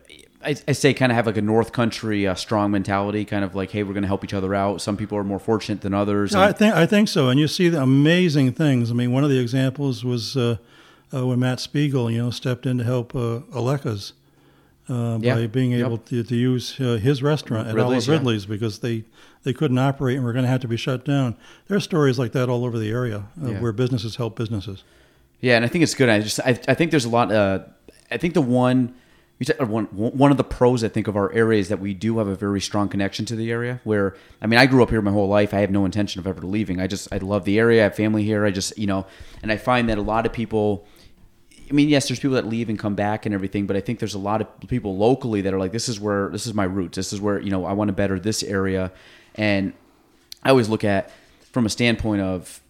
I, 0.44 0.54
I 0.68 0.72
say 0.72 0.94
kind 0.94 1.10
of 1.10 1.16
have 1.16 1.26
like 1.26 1.36
a 1.36 1.42
North 1.42 1.72
Country 1.72 2.26
uh, 2.26 2.34
strong 2.34 2.70
mentality, 2.70 3.24
kind 3.24 3.44
of 3.44 3.54
like, 3.54 3.70
hey, 3.70 3.82
we're 3.82 3.92
going 3.92 4.02
to 4.02 4.08
help 4.08 4.24
each 4.24 4.34
other 4.34 4.54
out. 4.54 4.80
Some 4.80 4.96
people 4.96 5.18
are 5.18 5.24
more 5.24 5.40
fortunate 5.40 5.80
than 5.80 5.94
others. 5.94 6.34
I 6.34 6.48
and- 6.48 6.56
think 6.56 6.74
I 6.74 6.86
think 6.86 7.08
so, 7.08 7.28
and 7.28 7.40
you 7.40 7.48
see 7.48 7.68
the 7.68 7.82
amazing 7.82 8.52
things. 8.52 8.90
I 8.90 8.94
mean, 8.94 9.10
one 9.12 9.24
of 9.24 9.30
the 9.30 9.38
examples 9.40 10.04
was 10.04 10.36
uh, 10.36 10.58
uh, 11.12 11.26
when 11.26 11.40
Matt 11.40 11.58
Spiegel, 11.60 12.10
you 12.10 12.18
know, 12.18 12.30
stepped 12.30 12.66
in 12.66 12.78
to 12.78 12.84
help 12.84 13.14
uh, 13.14 13.40
Alekas 13.52 14.12
uh, 14.88 15.18
Yeah. 15.20 15.34
by 15.34 15.46
being 15.46 15.72
Yep. 15.72 15.86
able 15.86 15.98
to, 15.98 16.22
to 16.22 16.36
use 16.36 16.78
uh, 16.80 16.96
his 16.96 17.22
restaurant 17.22 17.68
at 17.68 17.74
Ridley's, 17.74 18.08
Olive 18.08 18.08
yeah. 18.08 18.28
Ridley's 18.30 18.46
because 18.46 18.78
they 18.80 19.04
they 19.44 19.52
couldn't 19.52 19.78
operate 19.78 20.16
and 20.16 20.24
were 20.24 20.32
going 20.32 20.44
to 20.44 20.48
have 20.50 20.60
to 20.62 20.68
be 20.68 20.76
shut 20.76 21.04
down. 21.04 21.36
There 21.68 21.76
are 21.76 21.80
stories 21.80 22.18
like 22.18 22.32
that 22.32 22.48
all 22.48 22.64
over 22.64 22.78
the 22.78 22.90
area 22.90 23.24
uh, 23.42 23.50
Yeah. 23.50 23.60
where 23.60 23.72
businesses 23.72 24.16
help 24.16 24.36
businesses. 24.36 24.82
Yeah, 25.40 25.56
and 25.56 25.64
I 25.64 25.68
think 25.68 25.82
it's 25.84 25.94
good. 25.94 26.08
I 26.08 26.18
just 26.20 26.40
I, 26.40 26.58
I 26.66 26.74
think 26.74 26.90
there's 26.90 27.04
a 27.04 27.08
lot. 27.08 27.30
Uh, 27.30 27.60
I 28.10 28.16
think 28.16 28.34
the 28.34 28.40
one 28.42 28.94
you 29.38 29.44
said 29.46 29.68
one 29.68 29.84
one 29.86 30.32
of 30.32 30.36
the 30.36 30.42
pros 30.44 30.82
I 30.82 30.88
think 30.88 31.06
of 31.06 31.16
our 31.16 31.30
area 31.32 31.60
is 31.60 31.68
that 31.68 31.78
we 31.78 31.94
do 31.94 32.18
have 32.18 32.26
a 32.26 32.34
very 32.34 32.60
strong 32.60 32.88
connection 32.88 33.24
to 33.26 33.36
the 33.36 33.52
area. 33.52 33.80
Where 33.84 34.16
I 34.42 34.46
mean, 34.48 34.58
I 34.58 34.66
grew 34.66 34.82
up 34.82 34.90
here 34.90 35.00
my 35.00 35.12
whole 35.12 35.28
life. 35.28 35.54
I 35.54 35.60
have 35.60 35.70
no 35.70 35.84
intention 35.84 36.18
of 36.18 36.26
ever 36.26 36.40
leaving. 36.42 36.80
I 36.80 36.88
just 36.88 37.06
I 37.12 37.18
love 37.18 37.44
the 37.44 37.56
area. 37.60 37.82
I 37.82 37.84
have 37.84 37.94
family 37.94 38.24
here. 38.24 38.44
I 38.44 38.50
just 38.50 38.76
you 38.76 38.88
know, 38.88 39.06
and 39.42 39.52
I 39.52 39.56
find 39.56 39.88
that 39.90 39.98
a 39.98 40.02
lot 40.02 40.26
of 40.26 40.32
people. 40.32 40.84
I 41.70 41.72
mean, 41.74 41.88
yes, 41.88 42.08
there's 42.08 42.18
people 42.18 42.36
that 42.36 42.46
leave 42.46 42.68
and 42.68 42.78
come 42.78 42.94
back 42.94 43.26
and 43.26 43.34
everything, 43.34 43.66
but 43.66 43.76
I 43.76 43.80
think 43.80 43.98
there's 43.98 44.14
a 44.14 44.18
lot 44.18 44.40
of 44.40 44.68
people 44.68 44.96
locally 44.96 45.40
that 45.42 45.52
are 45.52 45.58
like, 45.58 45.72
this 45.72 45.88
is 45.88 46.00
where 46.00 46.28
this 46.30 46.46
is 46.46 46.54
my 46.54 46.64
roots. 46.64 46.96
This 46.96 47.12
is 47.12 47.20
where 47.20 47.40
you 47.40 47.50
know 47.50 47.64
I 47.64 47.72
want 47.72 47.88
to 47.88 47.92
better 47.92 48.18
this 48.18 48.42
area, 48.42 48.90
and 49.34 49.72
I 50.42 50.50
always 50.50 50.68
look 50.68 50.84
at 50.84 51.10
from 51.52 51.66
a 51.66 51.70
standpoint 51.70 52.22
of 52.22 52.60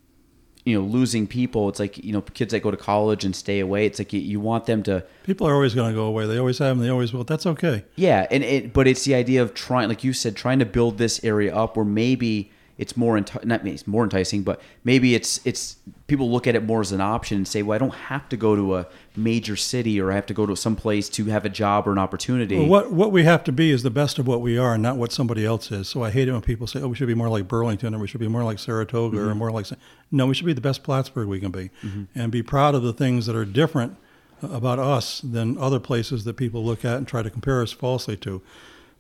you 0.65 0.79
know 0.79 0.85
losing 0.85 1.27
people. 1.27 1.69
It's 1.69 1.79
like 1.79 1.99
you 1.99 2.13
know 2.13 2.23
kids 2.23 2.53
that 2.53 2.61
go 2.61 2.71
to 2.71 2.77
college 2.77 3.25
and 3.25 3.35
stay 3.35 3.61
away. 3.61 3.87
It's 3.87 3.99
like 3.99 4.13
you, 4.13 4.21
you 4.21 4.41
want 4.41 4.67
them 4.67 4.83
to 4.85 5.05
People 5.25 5.47
are 5.47 5.55
always 5.55 5.75
going 5.75 5.91
to 5.91 5.95
go 5.95 6.05
away. 6.05 6.27
They 6.27 6.39
always 6.39 6.59
have, 6.59 6.77
and 6.77 6.85
they 6.85 6.91
always 6.91 7.13
will. 7.13 7.25
That's 7.25 7.47
okay. 7.47 7.85
yeah, 7.97 8.27
and 8.31 8.43
it 8.43 8.73
but 8.73 8.87
it's 8.87 9.05
the 9.05 9.15
idea 9.15 9.43
of 9.43 9.55
trying, 9.55 9.89
like 9.89 10.03
you 10.05 10.13
said, 10.13 10.37
trying 10.37 10.59
to 10.59 10.67
build 10.67 10.99
this 10.99 11.23
area 11.25 11.55
up 11.55 11.77
where 11.77 11.87
maybe 11.87 12.51
it's 12.77 12.97
more 12.97 13.19
enti- 13.19 13.45
not 13.45 13.65
maybe 13.65 13.75
it's 13.75 13.87
more 13.87 14.05
enticing, 14.05 14.43
but 14.43 14.61
maybe 14.85 15.15
it's 15.15 15.41
it's 15.45 15.77
people 16.09 16.31
look 16.31 16.47
at 16.47 16.57
it 16.57 16.65
more 16.65 16.81
as 16.81 16.91
an 16.91 17.03
option 17.03 17.37
and 17.37 17.47
say, 17.47 17.63
well, 17.63 17.77
I 17.77 17.79
don't 17.79 17.95
have 17.95 18.29
to 18.31 18.37
go 18.37 18.57
to 18.57 18.77
a 18.77 18.87
major 19.15 19.57
city 19.57 20.01
or 20.01 20.11
I 20.11 20.15
have 20.15 20.27
to 20.27 20.35
go 20.35 20.47
to 20.47 20.57
some 20.57 20.75
place 20.75 21.09
to 21.11 21.27
have 21.27 21.45
a 21.45 21.51
job 21.51 21.87
or 21.87 21.93
an 21.93 21.99
opportunity. 21.99 22.57
Well, 22.57 22.67
what 22.67 22.93
what 22.93 23.13
we 23.13 23.25
have 23.25 23.45
to 23.45 23.53
be 23.53 23.71
is 23.71 23.83
the 23.83 23.91
best 23.91 24.19
of 24.19 24.27
what 24.27 24.41
we 24.41 24.59
are, 24.59 24.77
not 24.79 24.97
what 24.97 25.13
somebody 25.13 25.45
else 25.45 25.71
is. 25.71 25.87
So 25.87 26.03
I 26.03 26.11
hate 26.11 26.27
it 26.27 26.33
when 26.33 26.41
people 26.41 26.67
say, 26.67 26.81
"Oh, 26.81 26.89
we 26.89 26.97
should 26.97 27.07
be 27.07 27.15
more 27.15 27.29
like 27.29 27.47
Burlington, 27.47 27.95
or 27.95 27.99
we 27.99 28.09
should 28.09 28.21
be 28.21 28.29
more 28.29 28.43
like 28.43 28.59
Saratoga, 28.59 29.19
or 29.19 29.27
mm-hmm. 29.27 29.39
more 29.39 29.53
like." 29.53 29.67
No, 30.11 30.27
we 30.27 30.35
should 30.35 30.47
be 30.47 30.55
the 30.55 30.63
best 30.63 30.83
Plattsburgh 30.83 31.29
we 31.29 31.39
can 31.39 31.53
be, 31.53 31.71
mm-hmm. 31.83 32.05
and 32.15 32.33
be 32.33 32.43
proud 32.43 32.75
of 32.75 32.83
the 32.83 32.95
things 32.95 33.27
that 33.27 33.37
are 33.37 33.45
different 33.45 33.97
uh, 34.43 34.49
about 34.49 34.79
us 34.79 35.21
than 35.21 35.59
other 35.59 35.79
places 35.79 36.25
that 36.25 36.35
people 36.35 36.65
look 36.65 36.85
at 36.85 36.97
and 36.97 37.07
try 37.07 37.23
to 37.23 37.31
compare 37.31 37.61
us 37.61 37.73
falsely 37.73 38.17
to. 38.17 38.41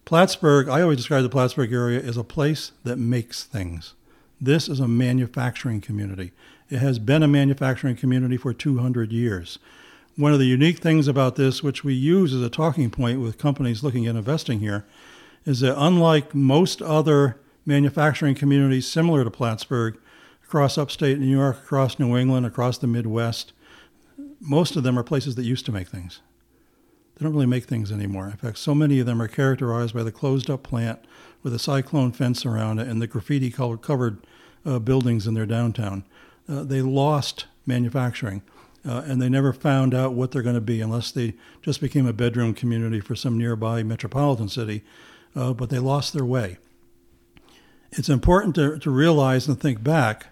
Plattsburgh, 0.05 0.69
I 0.69 0.83
always 0.83 0.99
describe 0.99 1.23
the 1.23 1.29
Plattsburgh 1.29 1.73
area 1.73 2.01
as 2.01 2.17
a 2.17 2.25
place 2.25 2.73
that 2.85 2.97
makes 2.97 3.45
things. 3.45 3.95
This 4.41 4.69
is 4.69 4.81
a 4.81 4.89
manufacturing 4.89 5.81
community. 5.81 6.33
It 6.71 6.79
has 6.79 6.99
been 6.99 7.23
a 7.23 7.29
manufacturing 7.29 7.97
community 7.97 8.37
for 8.37 8.53
200 8.53 9.13
years. 9.13 9.59
One 10.17 10.33
of 10.33 10.39
the 10.39 10.47
unique 10.47 10.79
things 10.79 11.09
about 11.09 11.37
this, 11.37 11.63
which 11.63 11.85
we 11.85 11.95
use 11.95 12.35
as 12.35 12.43
a 12.43 12.51
talking 12.51 12.91
point 12.91 13.21
with 13.21 13.39
companies 13.39 13.83
looking 13.83 14.07
at 14.07 14.17
investing 14.17 14.61
here, 14.61 14.85
is 15.47 15.61
that 15.61 15.81
unlike 15.81 16.35
most 16.35 16.83
other 16.83 17.41
manufacturing 17.65 18.35
communities 18.35 18.87
similar 18.87 19.25
to 19.25 19.31
Plattsburgh, 19.31 19.97
across 20.45 20.77
upstate 20.77 21.19
New 21.19 21.27
York, 21.27 21.59
across 21.59 21.99
New 21.99 22.17
England, 22.17 22.47
across 22.47 22.79
the 22.79 22.87
Midwest, 22.87 23.53
most 24.41 24.77
of 24.77 24.83
them 24.83 24.99
are 24.99 25.03
places 25.03 25.35
that 25.37 25.45
used 25.45 25.67
to 25.67 25.73
make 25.73 25.89
things. 25.89 26.21
They 27.15 27.25
don't 27.25 27.35
really 27.35 27.47
make 27.47 27.65
things 27.65 27.91
anymore. 27.91 28.27
In 28.27 28.37
fact, 28.37 28.59
so 28.59 28.75
many 28.75 29.01
of 29.01 29.07
them 29.07 29.21
are 29.21 29.29
characterized 29.29 29.95
by 29.95 30.03
the 30.03 30.13
closed 30.13 30.49
up 30.49 30.63
plant 30.63 31.01
with 31.43 31.53
a 31.53 31.59
cyclone 31.59 32.13
fence 32.13 32.47
around 32.47 32.79
it 32.79 32.89
and 32.89 33.03
the 33.03 33.07
graffiti 33.07 33.51
covered 33.51 34.19
uh, 34.65 34.79
buildings 34.79 35.27
in 35.27 35.35
their 35.35 35.47
downtown. 35.47 36.05
Uh, 36.49 36.63
they 36.63 36.81
lost 36.81 37.47
manufacturing 37.67 38.43
uh, 38.87 39.03
and 39.07 39.21
they 39.21 39.29
never 39.29 39.53
found 39.53 39.95
out 39.95 40.15
what 40.15 40.31
they're 40.31 40.43
going 40.43 40.55
to 40.55 40.61
be 40.61 40.81
unless 40.81 41.11
they 41.11 41.35
just 41.63 41.81
became 41.81 42.07
a 42.07 42.13
bedroom 42.13 42.55
community 42.55 43.01
for 43.01 43.15
some 43.15 43.37
nearby 43.37 43.83
metropolitan 43.83 44.49
city. 44.49 44.83
Uh, 45.37 45.53
but 45.53 45.69
they 45.71 45.79
lost 45.79 46.13
their 46.13 46.25
way. 46.25 46.57
It's 47.93 48.09
important 48.09 48.55
to, 48.55 48.79
to 48.79 48.91
realize 48.91 49.47
and 49.47 49.61
think 49.61 49.83
back 49.83 50.29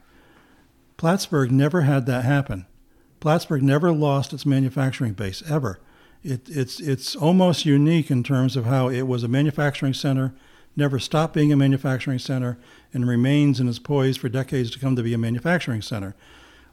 Plattsburgh 0.96 1.52
never 1.52 1.82
had 1.82 2.06
that 2.06 2.24
happen. 2.24 2.66
Plattsburgh 3.20 3.62
never 3.62 3.92
lost 3.92 4.32
its 4.32 4.46
manufacturing 4.46 5.12
base 5.12 5.42
ever. 5.48 5.78
It, 6.22 6.48
it's 6.48 6.80
it's 6.80 7.14
almost 7.14 7.66
unique 7.66 8.10
in 8.10 8.22
terms 8.22 8.56
of 8.56 8.64
how 8.64 8.88
it 8.88 9.02
was 9.02 9.22
a 9.22 9.28
manufacturing 9.28 9.94
center, 9.94 10.34
never 10.76 10.98
stopped 10.98 11.34
being 11.34 11.52
a 11.52 11.56
manufacturing 11.56 12.18
center, 12.18 12.58
and 12.92 13.08
remains 13.08 13.58
and 13.58 13.68
is 13.68 13.78
poised 13.78 14.20
for 14.20 14.28
decades 14.28 14.70
to 14.70 14.78
come 14.78 14.94
to 14.96 15.02
be 15.02 15.14
a 15.14 15.18
manufacturing 15.18 15.82
center. 15.82 16.14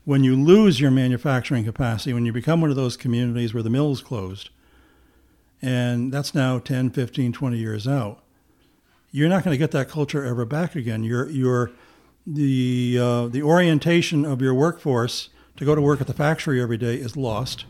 When 0.05 0.23
you 0.23 0.35
lose 0.35 0.81
your 0.81 0.91
manufacturing 0.91 1.63
capacity, 1.63 2.13
when 2.13 2.25
you 2.25 2.33
become 2.33 2.59
one 2.59 2.69
of 2.69 2.75
those 2.75 2.97
communities 2.97 3.53
where 3.53 3.63
the 3.63 3.69
mill's 3.69 4.01
closed, 4.01 4.49
and 5.61 6.11
that's 6.11 6.35
now 6.35 6.59
10, 6.59 6.89
15, 6.89 7.31
20 7.31 7.57
years 7.57 7.87
out, 7.87 8.21
you're 9.11 9.29
not 9.29 9.43
going 9.43 9.53
to 9.53 9.57
get 9.57 9.71
that 9.71 9.87
culture 9.87 10.25
ever 10.25 10.43
back 10.43 10.75
again. 10.75 11.03
Your 11.03 11.29
your 11.29 11.71
the 12.25 12.97
uh, 12.99 13.27
the 13.27 13.43
orientation 13.43 14.25
of 14.25 14.41
your 14.41 14.53
workforce 14.53 15.29
to 15.55 15.65
go 15.65 15.75
to 15.75 15.81
work 15.81 16.01
at 16.01 16.07
the 16.07 16.13
factory 16.13 16.61
every 16.61 16.77
day 16.77 16.95
is 16.95 17.15
lost. 17.15 17.65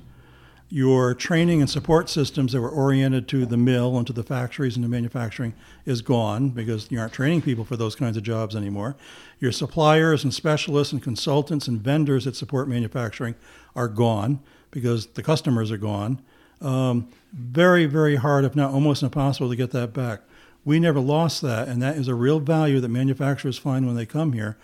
Your 0.73 1.13
training 1.13 1.61
and 1.61 1.69
support 1.69 2.09
systems 2.09 2.51
that 2.51 2.59
were 2.59 2.67
oriented 2.67 3.27
to 3.27 3.45
the 3.45 3.57
mill 3.57 3.95
and 3.95 4.07
to 4.07 4.13
the 4.13 4.23
factories 4.23 4.75
and 4.75 4.83
the 4.83 4.89
manufacturing 4.89 5.53
is 5.85 6.01
gone 6.01 6.49
because 6.49 6.89
you 6.89 6.99
aren't 6.99 7.13
training 7.13 7.43
people 7.43 7.63
for 7.63 7.77
those 7.77 7.93
kinds 7.93 8.17
of 8.17 8.23
jobs 8.23 8.55
anymore. 8.55 8.95
Your 9.39 9.51
suppliers 9.51 10.23
and 10.23 10.33
specialists 10.33 10.91
and 10.91 10.99
consultants 10.99 11.67
and 11.67 11.79
vendors 11.79 12.25
that 12.25 12.35
support 12.35 12.67
manufacturing 12.67 13.35
are 13.75 13.87
gone 13.87 14.39
because 14.71 15.05
the 15.05 15.21
customers 15.21 15.69
are 15.69 15.77
gone. 15.77 16.23
Um, 16.59 17.07
very, 17.31 17.85
very 17.85 18.15
hard, 18.15 18.43
if 18.43 18.55
not 18.55 18.73
almost 18.73 19.03
impossible, 19.03 19.51
to 19.51 19.55
get 19.55 19.69
that 19.73 19.93
back. 19.93 20.21
We 20.65 20.79
never 20.79 20.99
lost 20.99 21.43
that, 21.43 21.67
and 21.67 21.83
that 21.83 21.97
is 21.97 22.07
a 22.07 22.15
real 22.15 22.39
value 22.39 22.79
that 22.79 22.89
manufacturers 22.89 23.59
find 23.59 23.85
when 23.85 23.95
they 23.95 24.07
come 24.07 24.33
here. 24.33 24.57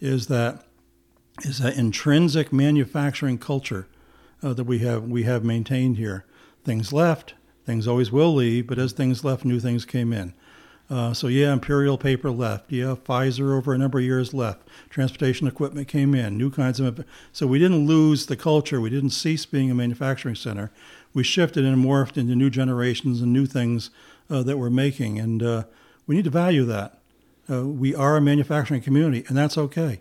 Is 0.00 0.28
that 0.28 0.64
is 1.42 1.58
that 1.58 1.76
intrinsic 1.76 2.50
manufacturing 2.50 3.36
culture 3.36 3.88
uh, 4.42 4.52
that 4.52 4.64
we 4.64 4.78
have 4.80 5.04
we 5.04 5.24
have 5.24 5.44
maintained 5.44 5.96
here. 5.96 6.24
Things 6.64 6.92
left, 6.92 7.34
things 7.64 7.88
always 7.88 8.12
will 8.12 8.34
leave, 8.34 8.66
but 8.66 8.78
as 8.78 8.92
things 8.92 9.24
left, 9.24 9.44
new 9.44 9.60
things 9.60 9.84
came 9.84 10.12
in. 10.12 10.34
Uh, 10.90 11.14
so 11.14 11.28
yeah, 11.28 11.52
Imperial 11.52 11.96
Paper 11.96 12.30
left. 12.32 12.72
Yeah, 12.72 12.96
Pfizer 12.96 13.56
over 13.56 13.72
a 13.72 13.78
number 13.78 13.98
of 13.98 14.04
years 14.04 14.34
left. 14.34 14.66
Transportation 14.88 15.46
equipment 15.46 15.86
came 15.86 16.16
in. 16.16 16.36
New 16.36 16.50
kinds 16.50 16.80
of. 16.80 17.04
So 17.32 17.46
we 17.46 17.60
didn't 17.60 17.86
lose 17.86 18.26
the 18.26 18.36
culture. 18.36 18.80
We 18.80 18.90
didn't 18.90 19.10
cease 19.10 19.46
being 19.46 19.70
a 19.70 19.74
manufacturing 19.74 20.34
center. 20.34 20.72
We 21.14 21.22
shifted 21.22 21.64
and 21.64 21.84
morphed 21.84 22.16
into 22.16 22.34
new 22.34 22.50
generations 22.50 23.20
and 23.20 23.32
new 23.32 23.46
things 23.46 23.90
uh, 24.28 24.42
that 24.42 24.58
we're 24.58 24.70
making, 24.70 25.18
and 25.18 25.42
uh, 25.42 25.62
we 26.06 26.16
need 26.16 26.24
to 26.24 26.30
value 26.30 26.64
that. 26.64 26.98
Uh, 27.48 27.66
we 27.66 27.94
are 27.94 28.16
a 28.16 28.20
manufacturing 28.20 28.80
community, 28.80 29.24
and 29.28 29.36
that's 29.36 29.58
okay. 29.58 30.00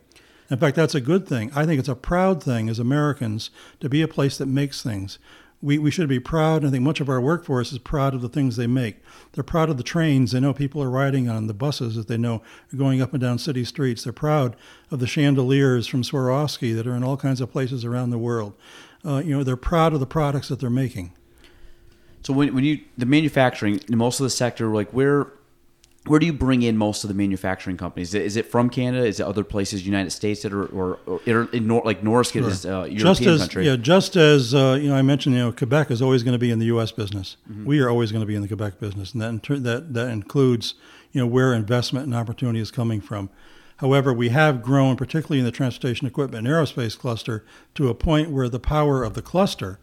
In 0.50 0.58
fact, 0.58 0.76
that's 0.76 0.96
a 0.96 1.02
good 1.02 1.28
thing. 1.28 1.52
I 1.56 1.66
think 1.66 1.80
it's 1.80 1.90
a 1.90 1.96
proud 1.96 2.42
thing 2.42 2.70
as 2.70 2.80
Americans 2.80 3.52
to 3.80 3.90
be 3.90 4.02
a 4.02 4.08
place 4.08 4.38
that 4.38 4.48
makes 4.48 4.82
things. 4.82 5.20
We, 5.62 5.78
we 5.78 5.92
should 5.92 6.08
be 6.08 6.22
proud, 6.22 6.62
and 6.62 6.70
I 6.70 6.72
think 6.72 6.84
much 6.86 7.02
of 7.02 7.10
our 7.10 7.20
workforce 7.20 7.74
is 7.74 7.80
proud 7.80 8.14
of 8.14 8.22
the 8.22 8.30
things 8.30 8.56
they 8.56 8.66
make. 8.66 9.04
They're 9.34 9.44
proud 9.44 9.70
of 9.70 9.76
the 9.76 9.84
trains 9.84 10.32
they 10.32 10.40
know 10.40 10.54
people 10.54 10.82
are 10.82 10.90
riding 10.90 11.30
on, 11.30 11.48
the 11.48 11.54
buses 11.54 11.96
that 11.96 12.08
they 12.08 12.18
know 12.18 12.42
are 12.74 12.78
going 12.78 13.02
up 13.02 13.12
and 13.14 13.22
down 13.22 13.40
city 13.40 13.66
streets. 13.66 14.06
They're 14.06 14.14
proud 14.14 14.56
of 14.90 15.00
the 15.00 15.08
chandeliers 15.08 15.86
from 15.86 16.02
Swarovski 16.02 16.74
that 16.76 16.88
are 16.88 16.96
in 16.96 17.04
all 17.04 17.18
kinds 17.18 17.42
of 17.42 17.52
places 17.52 17.84
around 17.84 18.10
the 18.10 18.18
world. 18.18 18.54
Uh, 19.06 19.18
you 19.18 19.38
know, 19.38 19.44
they're 19.44 19.58
proud 19.58 19.94
of 19.94 20.00
the 20.00 20.08
products 20.08 20.48
that 20.48 20.62
they're 20.62 20.70
making. 20.70 21.12
So 22.24 22.34
when, 22.34 22.54
when 22.56 22.64
you 22.64 22.80
the 22.98 23.06
manufacturing, 23.06 23.82
most 23.90 24.20
of 24.20 24.24
the 24.24 24.30
sector, 24.30 24.68
like 24.68 24.92
where 24.92 25.28
where 26.08 26.20
do 26.20 26.26
you 26.26 26.34
bring 26.34 26.62
in 26.62 26.78
most 26.78 27.04
of 27.04 27.08
the 27.10 27.14
manufacturing 27.14 27.78
companies? 27.78 28.14
Is 28.14 28.38
it 28.38 28.46
from 28.46 28.70
Canada? 28.70 29.06
Is 29.06 29.20
it 29.20 29.24
other 29.26 29.44
places, 29.44 29.86
United 29.86 30.12
States, 30.12 30.44
that 30.44 30.54
are 30.54 30.66
or, 30.66 31.00
or 31.06 31.22
in 31.26 31.68
Nor, 31.68 31.82
like 31.84 32.02
Norskin 32.02 32.42
sure. 32.42 32.50
is 32.50 32.66
a 32.66 32.70
European 32.70 32.98
just 32.98 33.22
as, 33.22 33.40
country? 33.42 33.66
Yeah, 33.66 33.76
just 33.76 34.16
as 34.16 34.56
uh, 34.56 34.80
you 34.82 34.90
know, 34.90 34.96
I 34.96 35.02
mentioned, 35.02 35.36
you 35.36 35.42
know, 35.42 35.52
Quebec 35.52 35.92
is 35.92 36.02
always 36.02 36.24
going 36.24 36.34
to 36.34 36.40
be 36.40 36.52
in 36.52 36.60
the 36.60 36.68
U.S. 36.68 36.92
business. 36.92 37.38
Mm-hmm. 37.50 37.66
We 37.66 37.80
are 37.82 37.90
always 37.90 38.12
going 38.12 38.22
to 38.22 38.26
be 38.26 38.36
in 38.36 38.42
the 38.42 38.48
Quebec 38.48 38.80
business, 38.80 39.14
and 39.14 39.22
that 39.22 39.64
that 39.64 39.94
that 39.94 40.10
includes 40.10 40.76
you 41.12 41.20
know 41.20 41.28
where 41.28 41.54
investment 41.54 42.06
and 42.06 42.16
opportunity 42.16 42.60
is 42.60 42.72
coming 42.72 43.02
from. 43.02 43.30
However, 43.78 44.14
we 44.14 44.30
have 44.30 44.62
grown, 44.62 44.96
particularly 44.96 45.40
in 45.40 45.46
the 45.46 45.52
transportation 45.52 46.06
equipment 46.06 46.46
and 46.46 46.54
aerospace 46.54 46.98
cluster, 46.98 47.46
to 47.76 47.88
a 47.88 47.94
point 47.94 48.30
where 48.30 48.50
the 48.50 48.60
power 48.60 49.04
of 49.04 49.14
the 49.14 49.22
cluster 49.22 49.80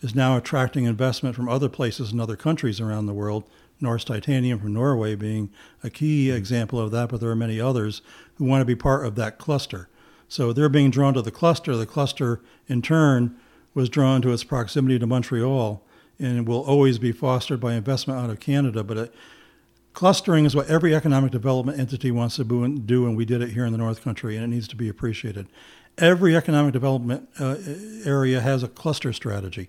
is 0.00 0.14
now 0.14 0.36
attracting 0.36 0.84
investment 0.84 1.34
from 1.34 1.48
other 1.48 1.68
places 1.68 2.12
and 2.12 2.20
other 2.20 2.36
countries 2.36 2.80
around 2.80 3.06
the 3.06 3.14
world 3.14 3.44
Norsk 3.82 4.06
Titanium 4.06 4.58
from 4.58 4.72
Norway 4.72 5.14
being 5.14 5.50
a 5.82 5.90
key 5.90 6.30
example 6.30 6.80
of 6.80 6.90
that, 6.92 7.08
but 7.08 7.20
there 7.20 7.30
are 7.30 7.36
many 7.36 7.60
others 7.60 8.02
who 8.36 8.44
want 8.44 8.60
to 8.62 8.66
be 8.66 8.74
part 8.74 9.04
of 9.04 9.14
that 9.16 9.38
cluster. 9.38 9.88
So 10.28 10.52
they're 10.52 10.68
being 10.68 10.90
drawn 10.90 11.14
to 11.14 11.22
the 11.22 11.30
cluster. 11.30 11.76
The 11.76 11.86
cluster, 11.86 12.40
in 12.68 12.82
turn, 12.82 13.36
was 13.74 13.88
drawn 13.88 14.22
to 14.22 14.32
its 14.32 14.44
proximity 14.44 14.98
to 14.98 15.06
Montreal 15.06 15.82
and 16.18 16.48
will 16.48 16.64
always 16.64 16.98
be 16.98 17.12
fostered 17.12 17.60
by 17.60 17.74
investment 17.74 18.18
out 18.18 18.30
of 18.30 18.40
Canada. 18.40 18.82
But 18.82 18.96
it, 18.96 19.14
clustering 19.92 20.44
is 20.46 20.56
what 20.56 20.68
every 20.68 20.94
economic 20.94 21.30
development 21.30 21.78
entity 21.78 22.10
wants 22.10 22.36
to 22.36 22.44
do, 22.44 23.06
and 23.06 23.16
we 23.16 23.24
did 23.24 23.42
it 23.42 23.50
here 23.50 23.66
in 23.66 23.72
the 23.72 23.78
North 23.78 24.02
Country, 24.02 24.36
and 24.36 24.44
it 24.44 24.48
needs 24.48 24.68
to 24.68 24.76
be 24.76 24.88
appreciated. 24.88 25.46
Every 25.98 26.36
economic 26.36 26.72
development 26.72 27.28
uh, 27.38 27.56
area 28.04 28.40
has 28.40 28.62
a 28.62 28.68
cluster 28.68 29.12
strategy. 29.12 29.68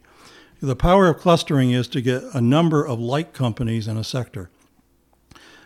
The 0.59 0.75
power 0.75 1.07
of 1.07 1.19
clustering 1.19 1.71
is 1.71 1.87
to 1.89 2.01
get 2.01 2.23
a 2.33 2.41
number 2.41 2.83
of 2.85 2.99
like 2.99 3.31
companies 3.31 3.87
in 3.87 3.95
a 3.95 4.03
sector. 4.03 4.49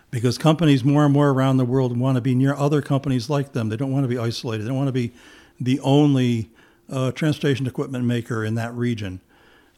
Because 0.10 0.38
companies 0.38 0.84
more 0.84 1.06
and 1.06 1.14
more 1.14 1.30
around 1.30 1.56
the 1.56 1.66
world 1.66 1.98
want 1.98 2.18
to 2.18 2.22
be 2.22 2.36
near 2.36 2.54
other 2.54 2.82
companies 2.82 3.30
like 3.30 3.54
them. 3.54 3.70
They 3.70 3.78
don't 3.78 3.94
want 3.94 4.04
to 4.04 4.10
be 4.10 4.18
isolated. 4.18 4.64
They 4.64 4.68
don't 4.68 4.78
want 4.78 4.90
to 4.90 4.94
be 4.94 5.14
the 5.60 5.80
only 5.80 6.50
uh, 6.90 7.14
transportation 7.14 7.66
equipment 7.66 8.04
maker 8.04 8.44
in 8.44 8.56
that 8.56 8.74
region. 8.74 9.22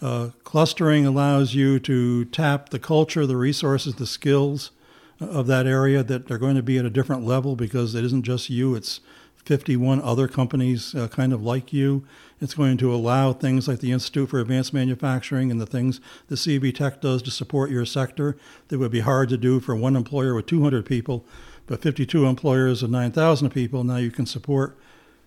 Uh, 0.02 0.30
clustering 0.44 1.06
allows 1.06 1.54
you 1.54 1.80
to 1.80 2.26
tap 2.26 2.70
the 2.70 2.80
culture, 2.80 3.28
the 3.28 3.38
resources, 3.38 3.96
the 3.96 4.08
skills 4.08 4.72
of 5.20 5.46
that 5.46 5.68
area 5.68 6.02
that 6.02 6.32
are 6.32 6.40
going 6.40 6.56
to 6.56 6.64
be 6.64 6.80
at 6.80 6.86
a 6.86 6.90
different 6.90 7.24
level 7.24 7.56
because 7.56 7.94
it 7.94 8.04
isn't 8.04 8.24
just 8.24 8.50
you, 8.50 8.74
it's 8.74 9.00
51 9.46 10.02
other 10.02 10.28
companies 10.28 10.96
uh, 10.96 11.08
kind 11.08 11.32
of 11.34 11.44
like 11.44 11.72
you. 11.72 12.04
It's 12.44 12.56
going 12.56 12.76
to 12.80 12.94
allow 12.94 13.32
things 13.32 13.70
like 13.70 13.80
the 13.80 13.94
Institute 13.94 14.30
for 14.30 14.42
Advanced 14.42 14.74
Manufacturing 14.74 15.50
and 15.50 15.62
the 15.62 15.66
things 15.66 16.02
the 16.28 16.36
CV-TEC 16.36 17.00
does 17.00 17.22
to 17.22 17.32
support 17.32 17.72
your 17.72 17.86
sector 17.86 18.36
that 18.68 18.80
would 18.80 18.92
be 18.92 19.00
hard 19.00 19.30
to 19.30 19.38
do 19.38 19.62
for 19.62 19.78
one 19.78 19.96
employer 19.96 20.36
with 20.36 20.48
200 20.48 20.86
people, 20.86 21.26
but 21.68 21.82
52 21.82 22.26
employers 22.26 22.82
with 22.82 22.92
9,000 22.92 23.50
people. 23.50 23.86
Now 23.86 23.96
you 23.96 24.12
can 24.12 24.26
support 24.26 24.78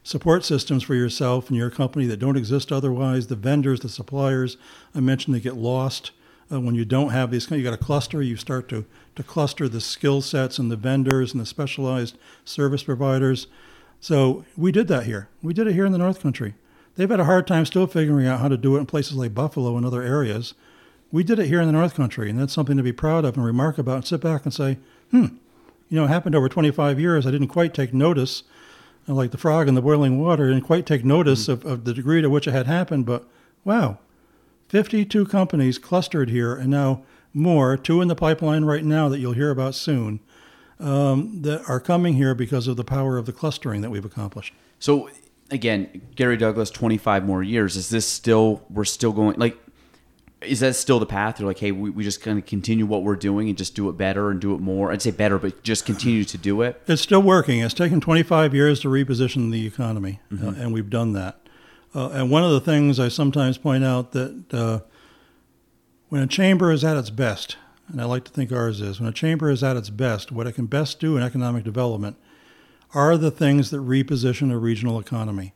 support 0.02 0.44
systems 0.44 0.82
for 0.82 0.94
yourself 0.94 1.48
and 1.48 1.56
your 1.56 1.70
company 1.70 2.04
that 2.04 2.18
don't 2.18 2.36
exist 2.36 2.70
otherwise. 2.70 3.28
The 3.28 3.34
vendors, 3.34 3.80
the 3.80 3.88
suppliers, 3.88 4.58
I 4.94 5.00
mentioned 5.00 5.34
they 5.34 5.40
get 5.40 5.56
lost. 5.56 6.10
Uh, 6.52 6.60
when 6.60 6.74
you 6.74 6.84
don't 6.84 7.12
have 7.12 7.30
these, 7.30 7.50
you 7.50 7.62
got 7.62 7.72
a 7.72 7.78
cluster. 7.78 8.20
You 8.20 8.36
start 8.36 8.68
to 8.68 8.84
to 9.14 9.22
cluster 9.22 9.70
the 9.70 9.80
skill 9.80 10.20
sets 10.20 10.58
and 10.58 10.70
the 10.70 10.76
vendors 10.76 11.32
and 11.32 11.40
the 11.40 11.46
specialized 11.46 12.18
service 12.44 12.82
providers. 12.82 13.46
So 14.00 14.44
we 14.54 14.70
did 14.70 14.86
that 14.88 15.06
here. 15.06 15.30
We 15.40 15.54
did 15.54 15.66
it 15.66 15.72
here 15.72 15.86
in 15.86 15.92
the 15.92 15.98
North 15.98 16.20
Country. 16.20 16.56
They've 16.96 17.10
had 17.10 17.20
a 17.20 17.24
hard 17.24 17.46
time 17.46 17.66
still 17.66 17.86
figuring 17.86 18.26
out 18.26 18.40
how 18.40 18.48
to 18.48 18.56
do 18.56 18.76
it 18.76 18.80
in 18.80 18.86
places 18.86 19.16
like 19.16 19.34
Buffalo 19.34 19.76
and 19.76 19.84
other 19.84 20.02
areas. 20.02 20.54
We 21.12 21.22
did 21.22 21.38
it 21.38 21.46
here 21.46 21.60
in 21.60 21.66
the 21.66 21.72
North 21.72 21.94
Country, 21.94 22.30
and 22.30 22.38
that's 22.38 22.52
something 22.52 22.76
to 22.76 22.82
be 22.82 22.92
proud 22.92 23.24
of 23.24 23.36
and 23.36 23.44
remark 23.44 23.78
about 23.78 23.96
and 23.96 24.06
sit 24.06 24.20
back 24.20 24.44
and 24.44 24.52
say, 24.52 24.78
hmm, 25.10 25.26
you 25.88 25.96
know, 25.98 26.04
it 26.04 26.08
happened 26.08 26.34
over 26.34 26.48
25 26.48 26.98
years. 26.98 27.26
I 27.26 27.30
didn't 27.30 27.48
quite 27.48 27.74
take 27.74 27.94
notice, 27.94 28.42
like 29.06 29.30
the 29.30 29.38
frog 29.38 29.68
in 29.68 29.74
the 29.74 29.82
boiling 29.82 30.20
water, 30.20 30.46
I 30.46 30.54
didn't 30.54 30.64
quite 30.64 30.86
take 30.86 31.04
notice 31.04 31.44
mm-hmm. 31.44 31.66
of, 31.66 31.72
of 31.72 31.84
the 31.84 31.94
degree 31.94 32.22
to 32.22 32.30
which 32.30 32.48
it 32.48 32.52
had 32.52 32.66
happened, 32.66 33.06
but 33.06 33.24
wow, 33.64 33.98
52 34.68 35.26
companies 35.26 35.78
clustered 35.78 36.30
here, 36.30 36.54
and 36.54 36.70
now 36.70 37.02
more, 37.32 37.76
two 37.76 38.00
in 38.00 38.08
the 38.08 38.16
pipeline 38.16 38.64
right 38.64 38.84
now 38.84 39.08
that 39.08 39.18
you'll 39.18 39.32
hear 39.32 39.50
about 39.50 39.74
soon 39.74 40.20
um, 40.80 41.42
that 41.42 41.62
are 41.68 41.80
coming 41.80 42.14
here 42.14 42.34
because 42.34 42.66
of 42.66 42.76
the 42.76 42.84
power 42.84 43.18
of 43.18 43.26
the 43.26 43.32
clustering 43.32 43.80
that 43.82 43.90
we've 43.90 44.04
accomplished. 44.04 44.54
So 44.78 45.10
again, 45.50 46.02
Garry 46.14 46.36
Douglas, 46.36 46.70
25 46.70 47.24
more 47.24 47.42
years. 47.42 47.76
Is 47.76 47.88
this 47.88 48.06
still, 48.06 48.64
we're 48.70 48.84
still 48.84 49.12
going, 49.12 49.38
like, 49.38 49.56
is 50.42 50.60
that 50.60 50.76
still 50.76 50.98
the 50.98 51.06
path? 51.06 51.40
You're 51.40 51.48
like, 51.48 51.58
hey, 51.58 51.72
we, 51.72 51.90
we 51.90 52.04
just 52.04 52.20
kind 52.20 52.38
of 52.38 52.46
continue 52.46 52.86
what 52.86 53.02
we're 53.02 53.16
doing 53.16 53.48
and 53.48 53.56
just 53.56 53.74
do 53.74 53.88
it 53.88 53.96
better 53.96 54.30
and 54.30 54.40
do 54.40 54.54
it 54.54 54.60
more. 54.60 54.92
I'd 54.92 55.02
say 55.02 55.10
better, 55.10 55.38
but 55.38 55.62
just 55.62 55.86
continue 55.86 56.24
to 56.24 56.38
do 56.38 56.62
it. 56.62 56.82
It's 56.86 57.02
still 57.02 57.22
working. 57.22 57.60
It's 57.60 57.74
taken 57.74 58.00
25 58.00 58.54
years 58.54 58.80
to 58.80 58.88
reposition 58.88 59.50
the 59.50 59.66
economy, 59.66 60.20
mm-hmm. 60.30 60.48
uh, 60.48 60.52
and 60.52 60.72
we've 60.72 60.90
done 60.90 61.12
that. 61.14 61.40
Uh, 61.94 62.10
and 62.10 62.30
one 62.30 62.44
of 62.44 62.50
the 62.50 62.60
things 62.60 63.00
I 63.00 63.08
sometimes 63.08 63.56
point 63.56 63.82
out 63.82 64.12
that 64.12 64.52
uh, 64.52 64.80
when 66.10 66.22
a 66.22 66.26
chamber 66.26 66.70
is 66.70 66.84
at 66.84 66.96
its 66.96 67.10
best, 67.10 67.56
and 67.88 68.00
I 68.00 68.04
like 68.04 68.24
to 68.24 68.30
think 68.30 68.52
ours 68.52 68.80
is, 68.80 69.00
when 69.00 69.08
a 69.08 69.12
chamber 69.12 69.50
is 69.50 69.64
at 69.64 69.76
its 69.76 69.90
best, 69.90 70.30
what 70.30 70.46
it 70.46 70.52
can 70.52 70.66
best 70.66 71.00
do 71.00 71.16
in 71.16 71.22
economic 71.22 71.64
development 71.64 72.16
are 72.96 73.18
the 73.18 73.30
things 73.30 73.68
that 73.70 73.76
reposition 73.76 74.50
a 74.50 74.56
regional 74.56 74.98
economy. 74.98 75.52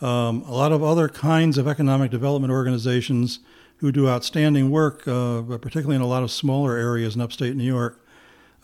Um, 0.00 0.42
a 0.46 0.52
lot 0.52 0.72
of 0.72 0.82
other 0.82 1.06
kinds 1.06 1.58
of 1.58 1.68
economic 1.68 2.10
development 2.10 2.50
organizations 2.50 3.40
who 3.76 3.92
do 3.92 4.08
outstanding 4.08 4.70
work, 4.70 5.06
uh, 5.06 5.42
particularly 5.58 5.96
in 5.96 6.00
a 6.00 6.06
lot 6.06 6.22
of 6.22 6.30
smaller 6.30 6.78
areas 6.78 7.14
in 7.14 7.20
upstate 7.20 7.54
New 7.54 7.64
York, 7.64 8.02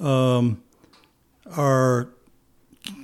um, 0.01 0.62
are 1.55 2.09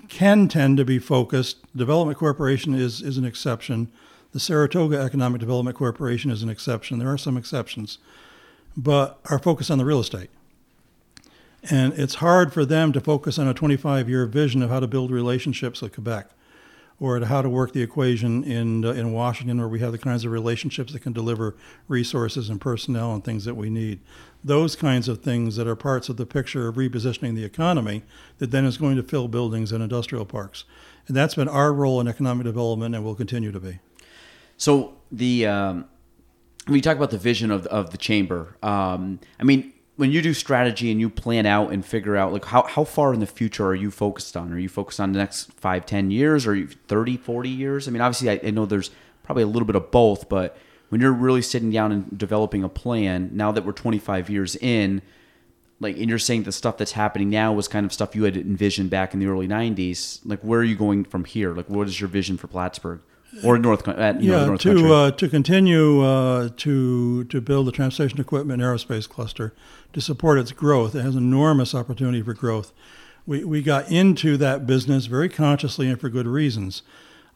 can 0.08 0.48
tend 0.48 0.78
to 0.78 0.86
be 0.86 0.98
focused. 0.98 1.58
Development 1.76 2.16
Corporation 2.16 2.74
is 2.74 3.02
is 3.02 3.18
an 3.18 3.26
exception. 3.26 3.92
The 4.32 4.40
Saratoga 4.40 4.98
Economic 4.98 5.40
Development 5.40 5.76
Corporation 5.76 6.30
is 6.30 6.42
an 6.42 6.48
exception. 6.48 6.98
There 6.98 7.12
are 7.12 7.18
some 7.18 7.36
exceptions 7.36 7.98
but 8.74 9.20
are 9.26 9.38
focused 9.38 9.70
on 9.70 9.76
the 9.76 9.84
real 9.84 10.00
estate. 10.00 10.30
And 11.62 11.92
it's 11.94 12.16
hard 12.16 12.52
for 12.52 12.64
them 12.64 12.92
to 12.92 13.00
focus 13.00 13.38
on 13.38 13.46
a 13.46 13.54
25 13.54 14.08
year 14.08 14.26
vision 14.26 14.62
of 14.62 14.70
how 14.70 14.80
to 14.80 14.86
build 14.86 15.10
relationships 15.10 15.82
with 15.82 15.94
Quebec 15.94 16.30
or 16.98 17.18
to 17.18 17.26
how 17.26 17.40
to 17.40 17.48
work 17.48 17.72
the 17.72 17.82
equation 17.82 18.44
in, 18.44 18.84
uh, 18.84 18.92
in 18.92 19.12
Washington 19.12 19.58
where 19.58 19.68
we 19.68 19.80
have 19.80 19.92
the 19.92 19.98
kinds 19.98 20.24
of 20.24 20.32
relationships 20.32 20.92
that 20.92 21.00
can 21.00 21.12
deliver 21.12 21.56
resources 21.88 22.50
and 22.50 22.60
personnel 22.60 23.14
and 23.14 23.24
things 23.24 23.44
that 23.46 23.56
we 23.56 23.70
need. 23.70 24.00
Those 24.44 24.76
kinds 24.76 25.08
of 25.08 25.22
things 25.22 25.56
that 25.56 25.66
are 25.66 25.76
parts 25.76 26.08
of 26.08 26.18
the 26.18 26.26
picture 26.26 26.68
of 26.68 26.76
repositioning 26.76 27.34
the 27.34 27.44
economy 27.44 28.02
that 28.38 28.50
then 28.50 28.64
is 28.64 28.76
going 28.76 28.96
to 28.96 29.02
fill 29.02 29.28
buildings 29.28 29.72
and 29.72 29.82
industrial 29.82 30.26
parks. 30.26 30.64
And 31.08 31.16
that's 31.16 31.34
been 31.34 31.48
our 31.48 31.72
role 31.72 32.00
in 32.00 32.08
economic 32.08 32.44
development 32.44 32.94
and 32.94 33.04
will 33.04 33.14
continue 33.14 33.52
to 33.52 33.60
be. 33.60 33.80
So 34.56 34.96
the. 35.10 35.46
Um 35.46 35.88
when 36.66 36.76
you 36.76 36.82
talk 36.82 36.96
about 36.96 37.10
the 37.10 37.18
vision 37.18 37.50
of, 37.50 37.66
of 37.66 37.90
the 37.90 37.96
chamber, 37.96 38.56
um, 38.62 39.18
I 39.40 39.44
mean, 39.44 39.72
when 40.00 40.10
you 40.10 40.22
do 40.22 40.32
strategy 40.32 40.90
and 40.90 40.98
you 40.98 41.10
plan 41.10 41.44
out 41.44 41.74
and 41.74 41.84
figure 41.84 42.16
out 42.16 42.32
like 42.32 42.46
how, 42.46 42.62
how 42.62 42.84
far 42.84 43.12
in 43.12 43.20
the 43.20 43.26
future 43.26 43.66
are 43.66 43.74
you 43.74 43.90
focused 43.90 44.34
on? 44.34 44.50
Are 44.50 44.58
you 44.58 44.70
focused 44.70 44.98
on 44.98 45.12
the 45.12 45.18
next 45.18 45.52
five, 45.52 45.84
10 45.84 46.10
years 46.10 46.46
or 46.46 46.66
30, 46.66 47.18
40 47.18 47.50
years? 47.50 47.86
I 47.86 47.90
mean, 47.90 48.00
obviously 48.00 48.30
I, 48.30 48.40
I 48.42 48.50
know 48.50 48.64
there's 48.64 48.90
probably 49.22 49.42
a 49.42 49.46
little 49.46 49.66
bit 49.66 49.76
of 49.76 49.90
both, 49.90 50.30
but 50.30 50.56
when 50.88 51.02
you're 51.02 51.12
really 51.12 51.42
sitting 51.42 51.70
down 51.70 51.92
and 51.92 52.18
developing 52.18 52.64
a 52.64 52.68
plan, 52.70 53.28
now 53.34 53.52
that 53.52 53.66
we're 53.66 53.72
25 53.72 54.30
years 54.30 54.56
in, 54.56 55.02
like, 55.80 55.98
and 55.98 56.08
you're 56.08 56.18
saying 56.18 56.44
the 56.44 56.52
stuff 56.52 56.78
that's 56.78 56.92
happening 56.92 57.28
now 57.28 57.52
was 57.52 57.68
kind 57.68 57.84
of 57.84 57.92
stuff 57.92 58.16
you 58.16 58.24
had 58.24 58.38
envisioned 58.38 58.88
back 58.88 59.12
in 59.12 59.20
the 59.20 59.26
early 59.26 59.48
90s. 59.48 60.20
Like, 60.24 60.40
where 60.40 60.60
are 60.60 60.64
you 60.64 60.76
going 60.76 61.04
from 61.04 61.26
here? 61.26 61.52
Like, 61.52 61.68
what 61.68 61.86
is 61.86 62.00
your 62.00 62.08
vision 62.08 62.38
for 62.38 62.46
Plattsburgh 62.46 63.02
or 63.44 63.58
North? 63.58 63.86
At, 63.88 64.22
yeah, 64.22 64.32
know, 64.32 64.46
North 64.46 64.60
to 64.62 64.94
uh, 64.94 65.10
to 65.12 65.28
continue 65.28 66.02
uh, 66.02 66.50
to 66.58 67.24
to 67.24 67.40
build 67.40 67.66
the 67.66 67.72
transportation 67.72 68.20
equipment 68.20 68.62
aerospace 68.62 69.08
cluster 69.08 69.52
to 69.92 70.00
support 70.00 70.38
its 70.38 70.52
growth. 70.52 70.94
It 70.94 71.02
has 71.02 71.16
enormous 71.16 71.74
opportunity 71.74 72.22
for 72.22 72.34
growth. 72.34 72.72
We 73.26 73.44
we 73.44 73.62
got 73.62 73.90
into 73.90 74.36
that 74.38 74.66
business 74.66 75.06
very 75.06 75.28
consciously 75.28 75.88
and 75.88 76.00
for 76.00 76.08
good 76.08 76.26
reasons. 76.26 76.82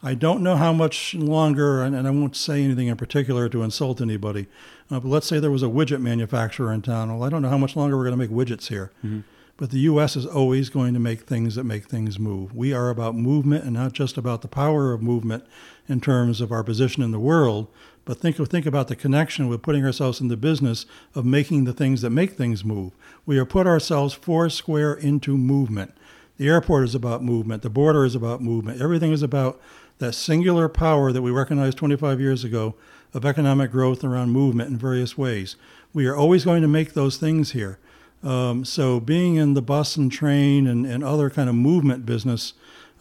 I 0.03 0.13
don't 0.13 0.43
know 0.43 0.55
how 0.55 0.71
much 0.71 1.15
longer, 1.15 1.81
and, 1.81 1.95
and 1.95 2.07
I 2.07 2.11
won't 2.11 2.35
say 2.35 2.63
anything 2.63 2.87
in 2.87 2.97
particular 2.97 3.49
to 3.49 3.63
insult 3.63 4.01
anybody, 4.01 4.45
uh, 4.91 4.99
but 4.99 5.09
let's 5.09 5.25
say 5.25 5.39
there 5.39 5.49
was 5.49 5.63
a 5.63 5.67
widget 5.67 5.99
manufacturer 5.99 6.71
in 6.71 6.83
town. 6.83 7.11
Well, 7.11 7.23
I 7.23 7.29
don't 7.29 7.41
know 7.41 7.49
how 7.49 7.57
much 7.57 7.75
longer 7.75 7.97
we're 7.97 8.03
going 8.03 8.19
to 8.19 8.27
make 8.27 8.29
widgets 8.29 8.67
here. 8.67 8.91
Mm-hmm. 9.03 9.21
But 9.57 9.71
the 9.71 9.79
U.S. 9.79 10.17
is 10.17 10.25
always 10.25 10.69
going 10.69 10.93
to 10.93 10.99
make 10.99 11.21
things 11.21 11.55
that 11.55 11.63
make 11.63 11.85
things 11.85 12.19
move. 12.19 12.53
We 12.53 12.73
are 12.73 12.89
about 12.89 13.15
movement 13.15 13.63
and 13.63 13.73
not 13.73 13.93
just 13.93 14.17
about 14.17 14.41
the 14.41 14.49
power 14.49 14.91
of 14.91 15.01
movement 15.01 15.45
in 15.87 16.01
terms 16.01 16.41
of 16.41 16.51
our 16.51 16.63
position 16.63 17.03
in 17.03 17.11
the 17.11 17.19
world, 17.19 17.67
but 18.05 18.19
think, 18.19 18.37
think 18.37 18.65
about 18.65 18.87
the 18.87 18.95
connection 18.95 19.47
with 19.47 19.61
putting 19.61 19.83
ourselves 19.83 20.21
in 20.21 20.27
the 20.27 20.37
business 20.37 20.85
of 21.15 21.25
making 21.25 21.63
the 21.63 21.73
things 21.73 22.01
that 22.01 22.11
make 22.11 22.33
things 22.33 22.63
move. 22.63 22.93
We 23.25 23.37
are 23.39 23.45
put 23.45 23.67
ourselves 23.67 24.13
four 24.13 24.49
square 24.49 24.93
into 24.93 25.37
movement. 25.37 25.93
The 26.37 26.47
airport 26.47 26.83
is 26.83 26.95
about 26.95 27.23
movement. 27.23 27.63
The 27.63 27.69
border 27.69 28.05
is 28.05 28.13
about 28.13 28.41
movement. 28.41 28.81
Everything 28.81 29.11
is 29.11 29.23
about 29.23 29.59
that 29.99 30.13
singular 30.13 30.67
power 30.67 31.11
that 31.11 31.21
we 31.21 31.31
recognized 31.31 31.77
25 31.77 32.19
years 32.19 32.43
ago 32.43 32.75
of 33.13 33.25
economic 33.25 33.71
growth 33.71 34.03
around 34.03 34.31
movement 34.31 34.69
in 34.69 34.77
various 34.77 35.17
ways. 35.17 35.55
We 35.93 36.05
are 36.05 36.15
always 36.15 36.43
going 36.43 36.61
to 36.61 36.67
make 36.67 36.93
those 36.93 37.17
things 37.17 37.51
here. 37.51 37.79
Um, 38.21 38.65
so 38.65 38.99
being 38.99 39.35
in 39.35 39.53
the 39.53 39.61
bus 39.61 39.95
and 39.95 40.11
train 40.11 40.67
and, 40.67 40.85
and 40.85 41.03
other 41.03 41.29
kind 41.29 41.47
of 41.47 41.55
movement 41.55 42.05
business, 42.05 42.53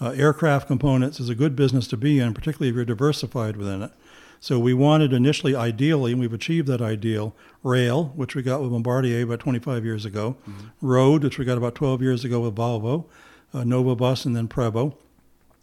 uh, 0.04 0.10
aircraft 0.10 0.66
components 0.66 1.18
is 1.18 1.30
a 1.30 1.34
good 1.34 1.56
business 1.56 1.86
to 1.88 1.96
be 1.96 2.20
in, 2.20 2.34
particularly 2.34 2.68
if 2.68 2.74
you're 2.74 2.84
diversified 2.84 3.56
within 3.56 3.82
it. 3.82 3.90
So 4.38 4.58
we 4.58 4.74
wanted 4.74 5.14
initially, 5.14 5.56
ideally, 5.56 6.12
and 6.12 6.20
we've 6.20 6.34
achieved 6.34 6.68
that 6.68 6.82
ideal, 6.82 7.34
rail, 7.62 8.12
which 8.14 8.34
we 8.34 8.42
got 8.42 8.60
with 8.60 8.70
Bombardier 8.70 9.22
about 9.22 9.40
25 9.40 9.82
years 9.82 10.04
ago, 10.04 10.36
mm-hmm. 10.42 10.66
road, 10.86 11.24
which 11.24 11.38
we 11.38 11.46
got 11.46 11.56
about 11.56 11.74
12 11.74 12.02
years 12.02 12.22
ago 12.22 12.40
with 12.40 12.54
Volvo, 12.54 13.06
uh, 13.54 13.64
Nova 13.64 13.96
Bus, 13.96 14.26
and 14.26 14.36
then 14.36 14.46
Prevost, 14.46 14.94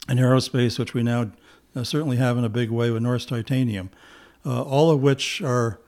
and 0.08 0.20
aerospace, 0.20 0.80
which 0.80 0.96
we 0.96 1.04
now 1.04 1.30
uh, 1.76 1.84
certainly 1.84 2.18
have 2.18 2.36
in 2.40 2.44
a 2.44 2.50
big 2.50 2.72
way 2.72 2.90
with 2.90 3.04
Norsk 3.04 3.28
Titanium, 3.28 3.92
uh, 4.44 4.64
all 4.64 4.90
of 4.90 5.04
which 5.04 5.44
are 5.44 5.80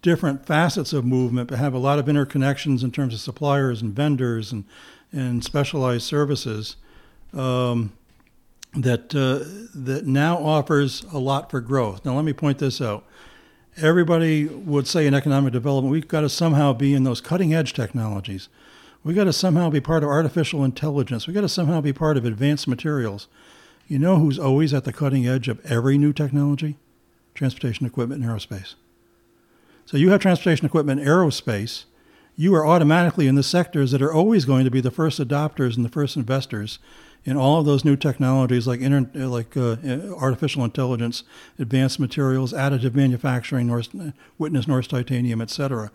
different 0.00 0.46
facets 0.46 0.94
of 0.94 1.04
movement, 1.04 1.50
but 1.50 1.58
have 1.58 1.74
a 1.74 1.78
lot 1.78 1.98
of 1.98 2.06
interconnections 2.06 2.82
in 2.82 2.90
terms 2.90 3.12
of 3.12 3.20
suppliers 3.20 3.82
and 3.82 3.94
vendors 3.94 4.50
and, 4.50 4.64
and 5.12 5.44
specialized 5.44 6.04
services. 6.04 6.76
Um, 7.34 7.92
that 8.74 9.14
uh, 9.14 9.44
that 9.74 10.06
now 10.06 10.38
offers 10.38 11.04
a 11.12 11.18
lot 11.18 11.50
for 11.50 11.60
growth. 11.60 12.04
Now, 12.04 12.14
let 12.14 12.24
me 12.24 12.32
point 12.32 12.58
this 12.58 12.80
out. 12.80 13.04
Everybody 13.76 14.46
would 14.46 14.86
say 14.86 15.06
in 15.06 15.14
economic 15.14 15.52
development, 15.52 15.92
we've 15.92 16.08
got 16.08 16.22
to 16.22 16.28
somehow 16.28 16.72
be 16.72 16.94
in 16.94 17.04
those 17.04 17.20
cutting 17.20 17.54
edge 17.54 17.72
technologies. 17.72 18.48
We've 19.04 19.16
got 19.16 19.24
to 19.24 19.32
somehow 19.32 19.70
be 19.70 19.80
part 19.80 20.02
of 20.02 20.10
artificial 20.10 20.64
intelligence. 20.64 21.26
We've 21.26 21.34
got 21.34 21.40
to 21.40 21.48
somehow 21.48 21.80
be 21.80 21.92
part 21.92 22.16
of 22.16 22.24
advanced 22.24 22.68
materials. 22.68 23.28
You 23.88 23.98
know 23.98 24.16
who's 24.16 24.38
always 24.38 24.72
at 24.72 24.84
the 24.84 24.92
cutting 24.92 25.26
edge 25.26 25.48
of 25.48 25.64
every 25.66 25.98
new 25.98 26.12
technology? 26.12 26.76
Transportation 27.34 27.86
equipment 27.86 28.22
and 28.22 28.30
aerospace. 28.30 28.74
So 29.86 29.96
you 29.96 30.10
have 30.10 30.20
transportation 30.20 30.66
equipment 30.66 31.00
and 31.00 31.08
aerospace. 31.08 31.84
You 32.36 32.54
are 32.54 32.66
automatically 32.66 33.26
in 33.26 33.34
the 33.34 33.42
sectors 33.42 33.90
that 33.90 34.00
are 34.00 34.12
always 34.12 34.44
going 34.44 34.64
to 34.64 34.70
be 34.70 34.80
the 34.80 34.90
first 34.90 35.18
adopters 35.18 35.76
and 35.76 35.84
the 35.84 35.90
first 35.90 36.16
investors 36.16 36.78
in 37.24 37.36
all 37.36 37.60
of 37.60 37.66
those 37.66 37.84
new 37.84 37.96
technologies 37.96 38.66
like 38.66 38.80
inter, 38.80 39.26
like 39.26 39.56
uh, 39.56 39.76
artificial 40.16 40.64
intelligence, 40.64 41.22
advanced 41.58 42.00
materials, 42.00 42.52
additive 42.52 42.94
manufacturing, 42.94 43.68
witness 44.38 44.66
Norsk 44.66 44.88
titanium, 44.88 45.40
etc. 45.40 45.90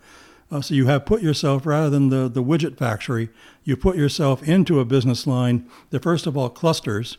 Uh, 0.50 0.60
so 0.60 0.74
you 0.74 0.86
have 0.86 1.04
put 1.04 1.22
yourself 1.22 1.66
rather 1.66 1.90
than 1.90 2.08
the, 2.08 2.28
the 2.28 2.42
widget 2.42 2.78
factory, 2.78 3.28
you 3.64 3.76
put 3.76 3.96
yourself 3.96 4.42
into 4.48 4.80
a 4.80 4.84
business 4.84 5.26
line 5.26 5.68
that 5.90 6.02
first 6.02 6.26
of 6.26 6.36
all 6.36 6.48
clusters 6.48 7.18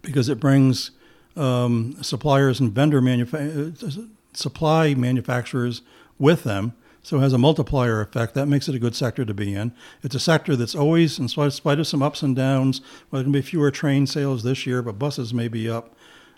because 0.00 0.28
it 0.28 0.40
brings 0.40 0.92
um, 1.36 1.96
suppliers 2.00 2.60
and 2.60 2.72
vendor 2.72 3.02
manufa- 3.02 3.74
uh, 3.86 4.02
supply 4.32 4.94
manufacturers 4.94 5.82
with 6.18 6.44
them 6.44 6.74
so 7.02 7.18
it 7.18 7.20
has 7.20 7.32
a 7.32 7.38
multiplier 7.38 8.00
effect. 8.00 8.34
That 8.34 8.46
makes 8.46 8.68
it 8.68 8.74
a 8.74 8.78
good 8.78 8.94
sector 8.94 9.24
to 9.24 9.34
be 9.34 9.54
in. 9.54 9.72
It's 10.02 10.14
a 10.14 10.20
sector 10.20 10.54
that's 10.54 10.74
always, 10.74 11.18
in 11.18 11.28
spite 11.28 11.80
of 11.80 11.86
some 11.86 12.02
ups 12.02 12.22
and 12.22 12.36
downs, 12.36 12.80
well, 12.80 13.18
there's 13.18 13.24
going 13.24 13.32
to 13.32 13.38
be 13.38 13.42
fewer 13.42 13.70
train 13.70 14.06
sales 14.06 14.42
this 14.42 14.66
year, 14.66 14.82
but 14.82 14.98
buses 14.98 15.34
may 15.34 15.48
be 15.48 15.68
up. 15.68 15.94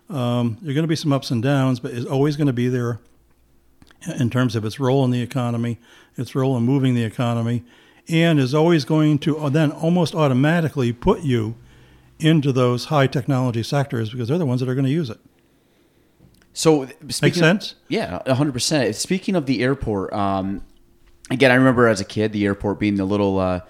Um, 0.09 0.59
there 0.61 0.71
are 0.71 0.75
going 0.75 0.85
to 0.85 0.89
be 0.89 0.97
some 0.97 1.13
ups 1.13 1.31
and 1.31 1.43
downs, 1.43 1.81
but 1.81 1.93
it's 1.93 2.07
always 2.07 2.37
going 2.37 2.47
to 2.47 2.53
be 2.53 2.69
there 2.69 3.01
in 4.19 4.31
terms 4.31 4.57
of 4.57 4.65
its 4.65 4.81
role 4.81 5.05
in 5.05 5.11
the 5.11 5.23
economy, 5.23 5.79
its 6.17 6.35
role 6.35 6.57
in 6.57 6.63
moving 6.63 6.95
the 6.95 7.05
economy, 7.05 7.63
and 8.09 8.39
is 8.39 8.55
always 8.55 8.85
going 8.85 9.19
to 9.19 9.49
then 9.51 9.71
almost 9.71 10.15
automatically 10.15 10.93
put 10.93 11.23
you 11.23 11.55
into 12.19 12.53
those 12.53 12.87
high 12.87 13.07
technology 13.07 13.63
sectors 13.63 14.11
because 14.11 14.29
they're 14.29 14.39
the 14.39 14.47
ones 14.47 14.61
that 14.61 14.69
are 14.69 14.75
going 14.75 14.85
to 14.85 14.91
use 14.91 15.11
it. 15.11 15.19
So 16.55 16.89
makes 17.21 17.37
sense. 17.37 17.73
Of, 17.73 17.79
yeah, 17.89 18.33
hundred 18.33 18.53
percent. 18.53 18.95
Speaking 18.95 19.35
of 19.35 19.45
the 19.45 19.63
airport, 19.63 20.13
um, 20.13 20.65
again, 21.31 21.51
I 21.51 21.55
remember 21.55 21.89
as 21.89 22.01
a 22.01 22.05
kid 22.05 22.33
the 22.33 22.47
airport 22.47 22.79
being 22.79 22.95
the 22.95 23.05
little 23.05 23.39
uh, 23.39 23.61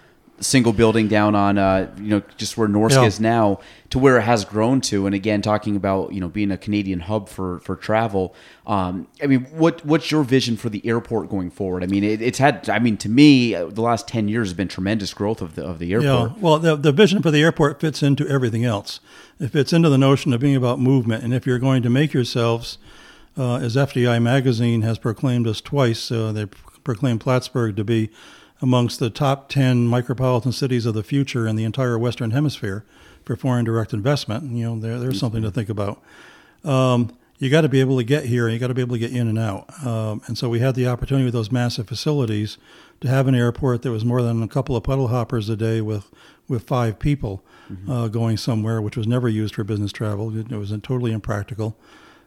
single 0.40 0.72
building 0.72 1.08
down 1.08 1.34
on 1.34 1.58
uh, 1.58 1.92
you 1.98 2.08
know 2.08 2.22
just 2.36 2.56
where 2.56 2.68
Norsk 2.68 2.92
yeah. 2.92 3.04
is 3.04 3.20
now 3.20 3.60
to 3.90 3.98
where 3.98 4.18
it 4.18 4.22
has 4.22 4.44
grown 4.44 4.80
to. 4.82 5.06
And 5.06 5.14
again, 5.14 5.42
talking 5.42 5.76
about 5.76 6.12
you 6.12 6.20
know 6.20 6.28
being 6.28 6.50
a 6.50 6.58
Canadian 6.58 7.00
hub 7.00 7.28
for 7.28 7.60
for 7.60 7.76
travel. 7.76 8.34
Um, 8.66 9.06
I 9.22 9.26
mean, 9.26 9.44
what 9.46 9.84
what's 9.84 10.10
your 10.10 10.22
vision 10.24 10.56
for 10.56 10.68
the 10.68 10.84
airport 10.86 11.28
going 11.28 11.50
forward? 11.50 11.82
I 11.82 11.86
mean, 11.86 12.04
it, 12.04 12.20
it's 12.20 12.38
had. 12.38 12.68
I 12.68 12.78
mean, 12.78 12.96
to 12.98 13.08
me, 13.08 13.54
uh, 13.54 13.66
the 13.66 13.82
last 13.82 14.08
ten 14.08 14.28
years 14.28 14.48
has 14.48 14.54
been 14.54 14.68
tremendous 14.68 15.14
growth 15.14 15.40
of 15.40 15.54
the 15.54 15.64
of 15.64 15.78
the 15.78 15.92
airport. 15.92 16.32
Yeah. 16.32 16.36
Well, 16.40 16.58
the 16.58 16.76
the 16.76 16.92
vision 16.92 17.22
for 17.22 17.30
the 17.30 17.42
airport 17.42 17.80
fits 17.80 18.02
into 18.02 18.26
everything 18.28 18.64
else. 18.64 19.00
It 19.38 19.48
fits 19.48 19.72
into 19.72 19.88
the 19.88 19.98
notion 19.98 20.32
of 20.32 20.40
being 20.40 20.56
about 20.56 20.78
movement, 20.80 21.24
and 21.24 21.34
if 21.34 21.46
you're 21.46 21.58
going 21.58 21.82
to 21.82 21.90
make 21.90 22.12
yourselves 22.12 22.78
uh, 23.36 23.56
as 23.56 23.76
FDI 23.76 24.22
magazine 24.22 24.82
has 24.82 24.98
proclaimed 24.98 25.46
us 25.46 25.60
twice, 25.60 26.10
uh, 26.10 26.32
they 26.32 26.46
proclaimed 26.84 27.20
Plattsburgh 27.20 27.76
to 27.76 27.84
be 27.84 28.10
amongst 28.64 28.98
the 28.98 29.10
top 29.10 29.50
10 29.50 29.88
micropolitan 29.88 30.50
cities 30.50 30.86
of 30.86 30.94
the 30.94 31.02
future 31.02 31.46
in 31.46 31.54
the 31.54 31.64
entire 31.64 31.98
Western 31.98 32.30
Hemisphere 32.30 32.82
for 33.22 33.36
foreign 33.36 33.66
direct 33.66 33.92
investment. 33.92 34.50
You 34.56 34.64
know, 34.64 34.80
there, 34.80 34.98
there's 34.98 35.20
something 35.20 35.42
to 35.42 35.50
think 35.50 35.68
about. 35.68 36.02
Um, 36.64 37.14
you 37.38 37.50
got 37.50 37.60
to 37.60 37.68
be 37.68 37.80
able 37.80 37.98
to 37.98 38.04
get 38.04 38.24
here 38.24 38.46
and 38.46 38.54
you 38.54 38.58
got 38.58 38.68
to 38.68 38.74
be 38.74 38.80
able 38.80 38.94
to 38.94 38.98
get 38.98 39.12
in 39.12 39.28
and 39.28 39.38
out. 39.38 39.66
Um, 39.84 40.22
and 40.28 40.38
so 40.38 40.48
we 40.48 40.60
had 40.60 40.76
the 40.76 40.86
opportunity 40.86 41.26
with 41.26 41.34
those 41.34 41.52
massive 41.52 41.86
facilities 41.86 42.56
to 43.02 43.08
have 43.08 43.28
an 43.28 43.34
airport 43.34 43.82
that 43.82 43.90
was 43.90 44.02
more 44.02 44.22
than 44.22 44.42
a 44.42 44.48
couple 44.48 44.76
of 44.76 44.82
puddle 44.82 45.08
hoppers 45.08 45.50
a 45.50 45.56
day 45.56 45.82
with, 45.82 46.10
with 46.48 46.66
five 46.66 46.98
people 46.98 47.44
mm-hmm. 47.70 47.90
uh, 47.90 48.08
going 48.08 48.38
somewhere, 48.38 48.80
which 48.80 48.96
was 48.96 49.06
never 49.06 49.28
used 49.28 49.56
for 49.56 49.64
business 49.64 49.92
travel. 49.92 50.34
It, 50.34 50.50
it 50.50 50.56
was 50.56 50.70
totally 50.82 51.12
impractical. 51.12 51.76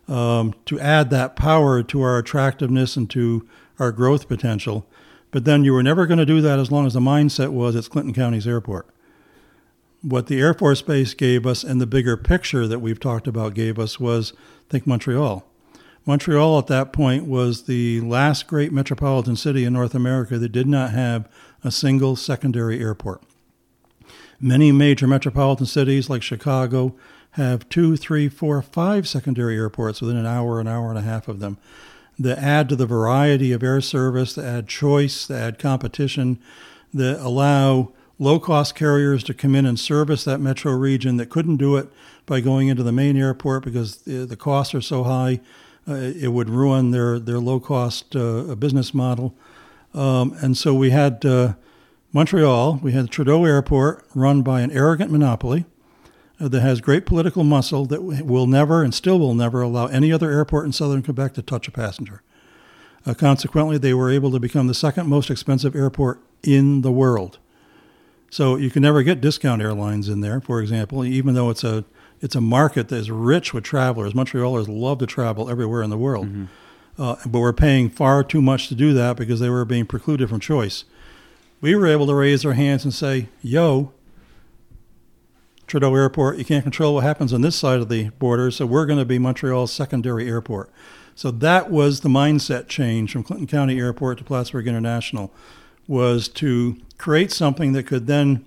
Um, 0.07 0.53
to 0.65 0.79
add 0.79 1.09
that 1.09 1.35
power 1.35 1.81
to 1.81 2.01
our 2.03 2.19
attractiveness 2.19 2.95
and 2.95 3.09
to 3.09 3.49
our 3.79 3.91
growth 3.91 4.27
potential, 4.27 4.85
but 5.31 5.45
then 5.45 5.63
you 5.63 5.73
were 5.73 5.83
never 5.83 6.05
going 6.05 6.19
to 6.19 6.25
do 6.25 6.41
that 6.41 6.59
as 6.59 6.71
long 6.71 6.85
as 6.85 6.93
the 6.93 6.99
mindset 6.99 7.49
was 7.49 7.75
it's 7.75 7.87
Clinton 7.87 8.13
County's 8.13 8.47
airport. 8.47 8.87
What 10.01 10.27
the 10.27 10.39
Air 10.39 10.53
Force 10.53 10.81
Base 10.81 11.13
gave 11.13 11.45
us 11.45 11.63
and 11.63 11.81
the 11.81 11.87
bigger 11.87 12.15
picture 12.15 12.67
that 12.67 12.79
we've 12.79 12.99
talked 12.99 13.27
about 13.27 13.55
gave 13.55 13.79
us 13.79 13.99
was 13.99 14.33
think 14.69 14.85
Montreal. 14.85 15.45
Montreal 16.05 16.57
at 16.59 16.67
that 16.67 16.93
point 16.93 17.25
was 17.25 17.63
the 17.63 17.99
last 18.01 18.47
great 18.47 18.71
metropolitan 18.71 19.35
city 19.35 19.65
in 19.65 19.73
North 19.73 19.93
America 19.93 20.37
that 20.37 20.51
did 20.53 20.67
not 20.67 20.91
have 20.91 21.27
a 21.63 21.71
single 21.71 22.15
secondary 22.15 22.79
airport. 22.79 23.21
Many 24.39 24.71
major 24.71 25.07
metropolitan 25.07 25.65
cities 25.65 26.09
like 26.09 26.21
Chicago 26.21 26.95
have 27.31 27.67
two, 27.67 27.97
three, 27.97 28.29
four, 28.29 28.61
five 28.61 29.07
secondary 29.07 29.57
airports 29.57 29.99
within 29.99 30.15
an 30.15 30.25
hour, 30.25 30.61
an 30.61 30.67
hour 30.67 30.89
and 30.89 30.97
a 30.97 31.01
half 31.01 31.27
of 31.27 31.39
them 31.39 31.57
that 32.19 32.39
add 32.39 32.69
to 32.69 32.75
the 32.75 32.85
variety 32.85 33.51
of 33.51 33.63
air 33.63 33.81
service, 33.81 34.35
that 34.35 34.45
add 34.45 34.67
choice, 34.67 35.27
that 35.27 35.41
add 35.41 35.59
competition, 35.59 36.39
that 36.93 37.19
allow 37.19 37.91
low 38.19 38.39
cost 38.39 38.75
carriers 38.75 39.23
to 39.23 39.33
come 39.33 39.55
in 39.55 39.65
and 39.65 39.79
service 39.79 40.23
that 40.23 40.39
metro 40.39 40.71
region 40.71 41.17
that 41.17 41.29
couldn't 41.29 41.57
do 41.57 41.75
it 41.75 41.87
by 42.25 42.39
going 42.39 42.67
into 42.67 42.83
the 42.83 42.91
main 42.91 43.15
airport 43.15 43.63
because 43.63 43.97
the, 43.97 44.25
the 44.25 44.35
costs 44.35 44.73
are 44.73 44.81
so 44.81 45.03
high. 45.03 45.39
Uh, 45.87 45.93
it 45.93 46.29
would 46.29 46.49
ruin 46.49 46.91
their, 46.91 47.19
their 47.19 47.39
low 47.39 47.59
cost 47.59 48.15
uh, 48.15 48.55
business 48.55 48.93
model. 48.93 49.35
Um, 49.93 50.35
and 50.41 50.57
so 50.57 50.73
we 50.73 50.89
had 50.89 51.25
uh, 51.25 51.53
Montreal, 52.11 52.79
we 52.81 52.91
had 52.91 53.09
Trudeau 53.09 53.45
Airport 53.45 54.05
run 54.13 54.41
by 54.41 54.61
an 54.61 54.71
arrogant 54.71 55.11
monopoly 55.11 55.65
that 56.39 56.61
has 56.61 56.81
great 56.81 57.05
political 57.05 57.43
muscle 57.43 57.85
that 57.85 58.03
will 58.03 58.47
never 58.47 58.83
and 58.83 58.93
still 58.93 59.19
will 59.19 59.33
never 59.33 59.61
allow 59.61 59.87
any 59.87 60.11
other 60.11 60.31
airport 60.31 60.65
in 60.65 60.71
southern 60.71 61.01
Quebec 61.01 61.33
to 61.33 61.41
touch 61.41 61.67
a 61.67 61.71
passenger. 61.71 62.21
Uh, 63.05 63.13
consequently, 63.13 63.77
they 63.77 63.93
were 63.93 64.11
able 64.11 64.31
to 64.31 64.39
become 64.39 64.67
the 64.67 64.73
second 64.73 65.07
most 65.07 65.29
expensive 65.31 65.75
airport 65.75 66.21
in 66.43 66.81
the 66.81 66.91
world. 66.91 67.39
So 68.29 68.55
you 68.57 68.69
can 68.69 68.81
never 68.81 69.03
get 69.03 69.21
discount 69.21 69.61
airlines 69.61 70.09
in 70.09 70.21
there, 70.21 70.41
for 70.41 70.61
example, 70.61 71.05
even 71.05 71.33
though 71.33 71.49
it's 71.49 71.63
a 71.63 71.85
it's 72.19 72.35
a 72.35 72.41
market 72.41 72.89
that 72.89 72.95
is 72.95 73.11
rich 73.11 73.53
with 73.53 73.63
travelers. 73.63 74.13
Montrealers 74.13 74.67
love 74.67 74.97
to 74.99 75.05
travel 75.05 75.49
everywhere 75.49 75.83
in 75.83 75.89
the 75.89 75.97
world, 75.97 76.27
mm-hmm. 76.27 77.01
uh, 77.01 77.15
but 77.25 77.39
we're 77.39 77.53
paying 77.53 77.89
far 77.89 78.23
too 78.23 78.41
much 78.41 78.67
to 78.67 78.75
do 78.75 78.93
that 78.93 79.15
because 79.15 79.39
they 79.39 79.49
were 79.49 79.65
being 79.65 79.85
precluded 79.85 80.29
from 80.29 80.39
choice. 80.39 80.83
We 81.61 81.75
were 81.75 81.87
able 81.87 82.07
to 82.07 82.15
raise 82.15 82.45
our 82.45 82.53
hands 82.53 82.83
and 82.83 82.93
say, 82.93 83.29
"Yo, 83.41 83.93
Trudeau 85.67 85.93
Airport, 85.93 86.37
you 86.37 86.45
can't 86.45 86.63
control 86.63 86.95
what 86.95 87.03
happens 87.03 87.33
on 87.33 87.41
this 87.41 87.55
side 87.55 87.79
of 87.79 87.89
the 87.89 88.09
border, 88.11 88.49
so 88.49 88.65
we're 88.65 88.85
going 88.85 88.99
to 88.99 89.05
be 89.05 89.19
Montreal's 89.19 89.71
secondary 89.71 90.27
airport." 90.27 90.71
So 91.13 91.31
that 91.31 91.69
was 91.69 92.01
the 92.01 92.09
mindset 92.09 92.67
change 92.67 93.11
from 93.11 93.23
Clinton 93.23 93.47
County 93.47 93.79
Airport 93.79 94.19
to 94.19 94.23
Plattsburgh 94.23 94.67
International, 94.67 95.33
was 95.87 96.27
to 96.29 96.77
create 96.97 97.31
something 97.31 97.73
that 97.73 97.87
could 97.87 98.07
then 98.07 98.45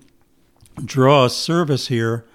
draw 0.85 1.25
a 1.25 1.29
service 1.29 1.87
here 1.87 2.25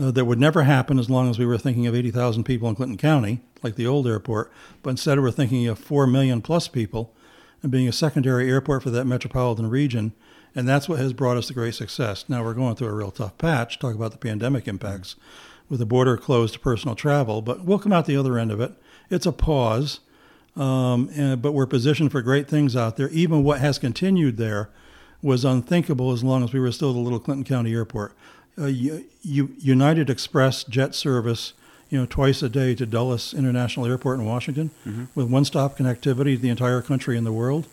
uh, 0.00 0.10
that 0.10 0.24
would 0.24 0.40
never 0.40 0.64
happen 0.64 0.98
as 0.98 1.08
long 1.08 1.30
as 1.30 1.38
we 1.38 1.46
were 1.46 1.58
thinking 1.58 1.86
of 1.86 1.94
80,000 1.94 2.44
people 2.44 2.68
in 2.68 2.74
Clinton 2.74 2.98
County, 2.98 3.40
like 3.62 3.76
the 3.76 3.86
old 3.86 4.06
airport, 4.06 4.52
but 4.82 4.90
instead 4.90 5.20
we're 5.20 5.30
thinking 5.30 5.66
of 5.68 5.78
4 5.78 6.06
million 6.06 6.42
plus 6.42 6.68
people 6.68 7.14
and 7.62 7.72
being 7.72 7.88
a 7.88 7.92
secondary 7.92 8.50
airport 8.50 8.82
for 8.82 8.90
that 8.90 9.06
metropolitan 9.06 9.70
region. 9.70 10.12
And 10.56 10.66
that's 10.66 10.88
what 10.88 10.98
has 10.98 11.12
brought 11.12 11.36
us 11.36 11.46
to 11.46 11.54
great 11.54 11.74
success. 11.74 12.24
Now 12.28 12.42
we're 12.42 12.54
going 12.54 12.74
through 12.74 12.88
a 12.88 12.94
real 12.94 13.12
tough 13.12 13.38
patch, 13.38 13.78
talk 13.78 13.94
about 13.94 14.10
the 14.10 14.18
pandemic 14.18 14.66
impacts 14.66 15.14
with 15.68 15.78
the 15.78 15.86
border 15.86 16.16
closed 16.16 16.54
to 16.54 16.60
personal 16.60 16.96
travel, 16.96 17.42
but 17.42 17.64
we'll 17.64 17.78
come 17.78 17.92
out 17.92 18.06
the 18.06 18.16
other 18.16 18.38
end 18.38 18.50
of 18.50 18.60
it 18.60 18.72
it's 19.10 19.26
a 19.26 19.32
pause, 19.32 20.00
um, 20.56 21.10
and, 21.14 21.40
but 21.40 21.52
we're 21.52 21.66
positioned 21.66 22.12
for 22.12 22.22
great 22.22 22.48
things 22.48 22.74
out 22.74 22.96
there. 22.96 23.08
Even 23.10 23.44
what 23.44 23.60
has 23.60 23.78
continued 23.78 24.36
there 24.36 24.70
was 25.22 25.44
unthinkable 25.44 26.12
as 26.12 26.22
long 26.22 26.44
as 26.44 26.52
we 26.52 26.60
were 26.60 26.72
still 26.72 26.92
the 26.92 26.98
little 26.98 27.18
Clinton 27.18 27.44
County 27.44 27.72
Airport. 27.72 28.12
Uh, 28.58 28.66
United 29.22 30.08
Express 30.08 30.64
jet 30.64 30.94
service, 30.94 31.52
you 31.90 31.98
know, 31.98 32.06
twice 32.06 32.42
a 32.42 32.48
day 32.48 32.74
to 32.74 32.86
Dulles 32.86 33.34
International 33.34 33.86
Airport 33.86 34.18
in 34.18 34.24
Washington, 34.24 34.70
mm-hmm. 34.84 35.04
with 35.14 35.28
one-stop 35.28 35.76
connectivity 35.76 36.36
to 36.36 36.38
the 36.38 36.48
entire 36.48 36.80
country 36.80 37.16
and 37.18 37.26
the 37.26 37.32
world. 37.32 37.66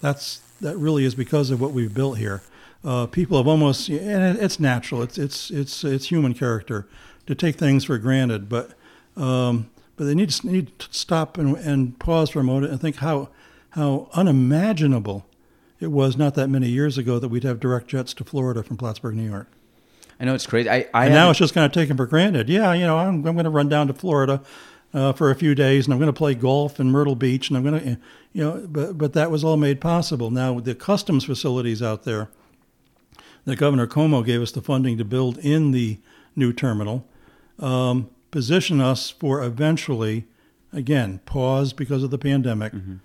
That's 0.00 0.40
that 0.60 0.76
really 0.76 1.04
is 1.04 1.14
because 1.14 1.50
of 1.50 1.60
what 1.60 1.72
we've 1.72 1.94
built 1.94 2.18
here. 2.18 2.42
Uh, 2.84 3.06
people 3.06 3.36
have 3.36 3.48
almost, 3.48 3.88
and 3.88 4.38
it's 4.38 4.60
natural. 4.60 5.02
It's 5.02 5.18
it's 5.18 5.50
it's 5.50 5.82
it's 5.82 6.08
human 6.08 6.34
character 6.34 6.86
to 7.26 7.34
take 7.34 7.56
things 7.56 7.84
for 7.84 7.98
granted, 7.98 8.48
but 8.48 8.72
um, 9.16 9.70
but 9.96 10.04
they 10.04 10.14
need 10.14 10.30
to, 10.30 10.46
need 10.46 10.78
to 10.78 10.88
stop 10.90 11.38
and, 11.38 11.56
and 11.56 11.98
pause 11.98 12.30
for 12.30 12.40
a 12.40 12.44
moment 12.44 12.70
and 12.70 12.80
think 12.80 12.96
how 12.96 13.28
how 13.70 14.08
unimaginable 14.14 15.26
it 15.80 15.88
was 15.88 16.16
not 16.16 16.34
that 16.34 16.48
many 16.48 16.68
years 16.68 16.96
ago 16.96 17.18
that 17.18 17.28
we'd 17.28 17.44
have 17.44 17.60
direct 17.60 17.88
jets 17.88 18.14
to 18.14 18.24
Florida 18.24 18.62
from 18.62 18.76
Plattsburgh, 18.76 19.16
New 19.16 19.28
York. 19.28 19.48
I 20.18 20.24
know 20.24 20.34
it's 20.34 20.46
crazy. 20.46 20.70
I, 20.70 20.86
I 20.94 21.06
and 21.06 21.14
now 21.14 21.28
it's 21.30 21.38
just 21.38 21.52
kind 21.52 21.66
of 21.66 21.72
taken 21.72 21.96
for 21.96 22.06
granted. 22.06 22.48
Yeah, 22.48 22.72
you 22.72 22.86
know, 22.86 22.96
I'm, 22.96 23.26
I'm 23.26 23.34
going 23.34 23.44
to 23.44 23.50
run 23.50 23.68
down 23.68 23.86
to 23.88 23.92
Florida 23.92 24.40
uh, 24.94 25.12
for 25.12 25.30
a 25.30 25.34
few 25.34 25.54
days, 25.54 25.86
and 25.86 25.92
I'm 25.92 25.98
going 25.98 26.12
to 26.12 26.16
play 26.16 26.34
golf 26.34 26.80
in 26.80 26.90
Myrtle 26.90 27.16
Beach, 27.16 27.48
and 27.48 27.56
I'm 27.56 27.64
going 27.64 27.80
to, 27.80 27.98
you 28.32 28.44
know, 28.44 28.66
but 28.68 28.96
but 28.96 29.12
that 29.12 29.30
was 29.30 29.44
all 29.44 29.56
made 29.56 29.80
possible. 29.80 30.30
Now 30.30 30.60
the 30.60 30.74
customs 30.74 31.24
facilities 31.24 31.82
out 31.82 32.04
there, 32.04 32.30
that 33.44 33.56
Governor 33.56 33.86
Cuomo 33.86 34.24
gave 34.24 34.42
us 34.42 34.52
the 34.52 34.62
funding 34.62 34.98
to 34.98 35.04
build 35.04 35.38
in 35.38 35.70
the 35.70 35.98
new 36.34 36.52
terminal. 36.52 37.06
Um, 37.58 38.10
position 38.30 38.80
us 38.80 39.08
for 39.08 39.42
eventually, 39.42 40.26
again, 40.72 41.20
pause 41.24 41.72
because 41.72 42.02
of 42.02 42.10
the 42.10 42.18
pandemic, 42.18 42.72
mm-hmm. 42.72 42.96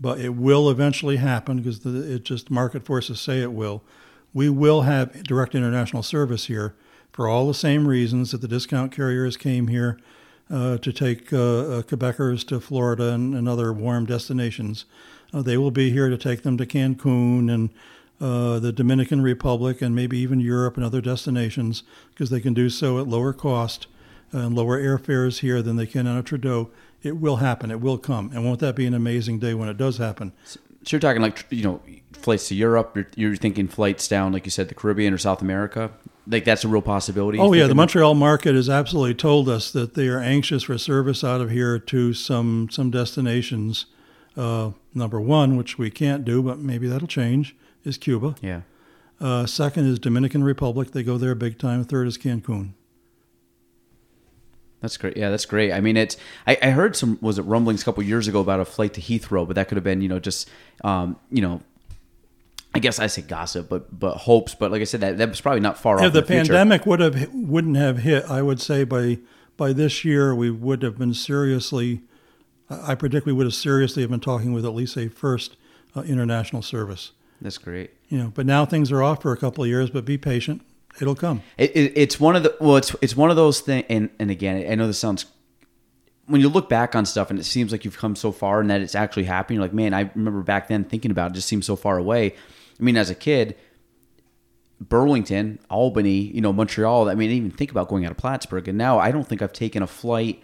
but 0.00 0.18
it 0.18 0.30
will 0.30 0.70
eventually 0.70 1.16
happen 1.16 1.58
because 1.58 1.80
the, 1.80 2.14
it 2.14 2.24
just 2.24 2.50
market 2.50 2.86
forces 2.86 3.20
say 3.20 3.42
it 3.42 3.52
will. 3.52 3.82
We 4.32 4.48
will 4.48 4.82
have 4.82 5.22
direct 5.24 5.54
international 5.54 6.02
service 6.02 6.46
here 6.46 6.74
for 7.12 7.28
all 7.28 7.46
the 7.48 7.54
same 7.54 7.86
reasons 7.86 8.30
that 8.30 8.40
the 8.40 8.48
discount 8.48 8.92
carriers 8.92 9.36
came 9.36 9.68
here 9.68 9.98
to 10.48 10.92
take 10.92 11.32
uh, 11.32 11.36
uh, 11.36 11.82
Quebecers 11.82 12.46
to 12.48 12.60
Florida 12.60 13.12
and, 13.12 13.34
and 13.34 13.48
other 13.48 13.72
warm 13.72 14.06
destinations. 14.06 14.84
Uh, 15.32 15.42
they 15.42 15.58
will 15.58 15.70
be 15.70 15.90
here 15.90 16.08
to 16.08 16.16
take 16.16 16.42
them 16.42 16.56
to 16.56 16.66
Cancun 16.66 17.52
and 17.52 17.70
uh, 18.20 18.58
the 18.58 18.72
Dominican 18.72 19.20
Republic 19.20 19.82
and 19.82 19.94
maybe 19.94 20.18
even 20.18 20.40
Europe 20.40 20.76
and 20.76 20.84
other 20.84 21.00
destinations 21.00 21.82
because 22.10 22.30
they 22.30 22.40
can 22.40 22.54
do 22.54 22.68
so 22.70 22.98
at 22.98 23.06
lower 23.06 23.32
cost 23.32 23.86
and 24.32 24.54
lower 24.54 24.80
airfares 24.80 25.40
here 25.40 25.62
than 25.62 25.76
they 25.76 25.86
can 25.86 26.06
on 26.06 26.16
a 26.16 26.22
Trudeau, 26.22 26.70
it 27.02 27.16
will 27.16 27.36
happen. 27.36 27.70
It 27.70 27.80
will 27.80 27.98
come. 27.98 28.30
And 28.34 28.44
won't 28.44 28.60
that 28.60 28.74
be 28.76 28.86
an 28.86 28.94
amazing 28.94 29.38
day 29.38 29.54
when 29.54 29.68
it 29.68 29.76
does 29.76 29.98
happen? 29.98 30.32
So 30.84 30.96
you're 30.96 31.00
talking 31.00 31.22
like, 31.22 31.44
you 31.50 31.62
know, 31.62 31.80
flights 32.12 32.48
to 32.48 32.54
Europe. 32.54 32.92
You're, 32.94 33.08
you're 33.16 33.36
thinking 33.36 33.68
flights 33.68 34.08
down, 34.08 34.32
like 34.32 34.44
you 34.44 34.50
said, 34.50 34.68
the 34.68 34.74
Caribbean 34.74 35.12
or 35.12 35.18
South 35.18 35.42
America. 35.42 35.90
Like 36.26 36.44
that's 36.44 36.64
a 36.64 36.68
real 36.68 36.82
possibility. 36.82 37.38
Oh 37.38 37.52
yeah, 37.54 37.66
the 37.66 37.74
Montreal 37.74 38.14
market 38.14 38.54
has 38.54 38.68
absolutely 38.68 39.14
told 39.14 39.48
us 39.48 39.70
that 39.70 39.94
they 39.94 40.08
are 40.08 40.20
anxious 40.20 40.64
for 40.64 40.76
service 40.76 41.24
out 41.24 41.40
of 41.40 41.50
here 41.50 41.78
to 41.78 42.12
some 42.12 42.68
some 42.70 42.90
destinations. 42.90 43.86
Uh, 44.36 44.72
number 44.94 45.20
one, 45.20 45.56
which 45.56 45.78
we 45.78 45.90
can't 45.90 46.24
do, 46.24 46.42
but 46.42 46.58
maybe 46.58 46.86
that'll 46.86 47.08
change, 47.08 47.56
is 47.82 47.96
Cuba. 47.96 48.36
Yeah. 48.42 48.60
Uh, 49.20 49.46
second 49.46 49.86
is 49.86 49.98
Dominican 49.98 50.44
Republic. 50.44 50.92
They 50.92 51.02
go 51.02 51.18
there 51.18 51.34
big 51.34 51.58
time. 51.58 51.82
Third 51.82 52.06
is 52.06 52.18
Cancun. 52.18 52.74
That's 54.80 54.96
great. 54.96 55.16
Yeah, 55.16 55.30
that's 55.30 55.44
great. 55.44 55.72
I 55.72 55.80
mean, 55.80 55.96
it's. 55.96 56.16
I, 56.46 56.56
I 56.62 56.70
heard 56.70 56.94
some 56.94 57.18
was 57.20 57.38
it 57.38 57.42
rumblings 57.42 57.82
a 57.82 57.84
couple 57.84 58.02
years 58.02 58.28
ago 58.28 58.40
about 58.40 58.60
a 58.60 58.64
flight 58.64 58.94
to 58.94 59.00
Heathrow, 59.00 59.46
but 59.46 59.56
that 59.56 59.68
could 59.68 59.76
have 59.76 59.84
been 59.84 60.00
you 60.00 60.08
know 60.08 60.18
just 60.18 60.48
um, 60.84 61.16
you 61.30 61.42
know. 61.42 61.62
I 62.74 62.80
guess 62.80 63.00
I 63.00 63.06
say 63.06 63.22
gossip, 63.22 63.68
but 63.68 63.98
but 63.98 64.18
hopes. 64.18 64.54
But 64.54 64.70
like 64.70 64.80
I 64.80 64.84
said, 64.84 65.00
that 65.00 65.18
that 65.18 65.28
was 65.30 65.40
probably 65.40 65.60
not 65.60 65.78
far 65.78 65.98
if 65.98 66.06
off. 66.06 66.12
the, 66.12 66.20
the 66.20 66.26
pandemic 66.26 66.86
would 66.86 67.00
have 67.00 67.32
wouldn't 67.34 67.76
have 67.76 67.98
hit, 67.98 68.24
I 68.26 68.42
would 68.42 68.60
say 68.60 68.84
by 68.84 69.18
by 69.56 69.72
this 69.72 70.04
year 70.04 70.34
we 70.34 70.50
would 70.50 70.82
have 70.82 70.98
been 70.98 71.14
seriously. 71.14 72.02
I 72.70 72.94
predict 72.94 73.24
we 73.24 73.32
would 73.32 73.46
have 73.46 73.54
seriously 73.54 74.02
have 74.02 74.10
been 74.10 74.20
talking 74.20 74.52
with 74.52 74.66
at 74.66 74.74
least 74.74 74.96
a 74.96 75.08
first 75.08 75.56
uh, 75.96 76.02
international 76.02 76.60
service. 76.60 77.12
That's 77.40 77.58
great. 77.58 77.92
You 78.08 78.18
know, 78.18 78.32
but 78.34 78.44
now 78.46 78.66
things 78.66 78.92
are 78.92 79.02
off 79.02 79.22
for 79.22 79.32
a 79.32 79.36
couple 79.36 79.64
of 79.64 79.70
years. 79.70 79.90
But 79.90 80.04
be 80.04 80.18
patient 80.18 80.62
it'll 81.00 81.14
come. 81.14 81.42
It, 81.56 81.70
it, 81.76 81.92
it's 81.96 82.20
one 82.20 82.36
of 82.36 82.42
the 82.42 82.56
well, 82.60 82.76
it's 82.76 82.94
it's 83.00 83.16
one 83.16 83.30
of 83.30 83.36
those 83.36 83.60
things. 83.60 83.84
And 83.88 84.10
and 84.18 84.30
again, 84.30 84.70
I 84.70 84.74
know 84.74 84.86
this 84.86 84.98
sounds 84.98 85.26
when 86.26 86.40
you 86.40 86.48
look 86.48 86.68
back 86.68 86.94
on 86.94 87.06
stuff 87.06 87.30
and 87.30 87.38
it 87.38 87.44
seems 87.44 87.72
like 87.72 87.84
you've 87.84 87.96
come 87.96 88.14
so 88.14 88.30
far 88.30 88.60
and 88.60 88.70
that 88.70 88.80
it's 88.80 88.94
actually 88.94 89.24
happening. 89.24 89.56
You're 89.56 89.64
like, 89.64 89.72
man, 89.72 89.94
I 89.94 90.10
remember 90.14 90.42
back 90.42 90.68
then 90.68 90.84
thinking 90.84 91.10
about 91.10 91.30
it, 91.30 91.32
it 91.32 91.36
just 91.36 91.48
seems 91.48 91.66
so 91.66 91.74
far 91.74 91.96
away. 91.96 92.34
I 92.78 92.82
mean, 92.82 92.96
as 92.96 93.10
a 93.10 93.14
kid, 93.14 93.56
Burlington, 94.80 95.58
Albany, 95.70 96.20
you 96.20 96.40
know, 96.40 96.52
Montreal. 96.52 97.08
I 97.08 97.14
mean, 97.14 97.30
I 97.30 97.32
didn't 97.32 97.46
even 97.46 97.50
think 97.56 97.70
about 97.70 97.88
going 97.88 98.04
out 98.04 98.10
of 98.10 98.18
Plattsburgh. 98.18 98.68
And 98.68 98.78
now 98.78 98.98
I 98.98 99.10
don't 99.10 99.26
think 99.26 99.42
I've 99.42 99.52
taken 99.52 99.82
a 99.82 99.86
flight. 99.86 100.42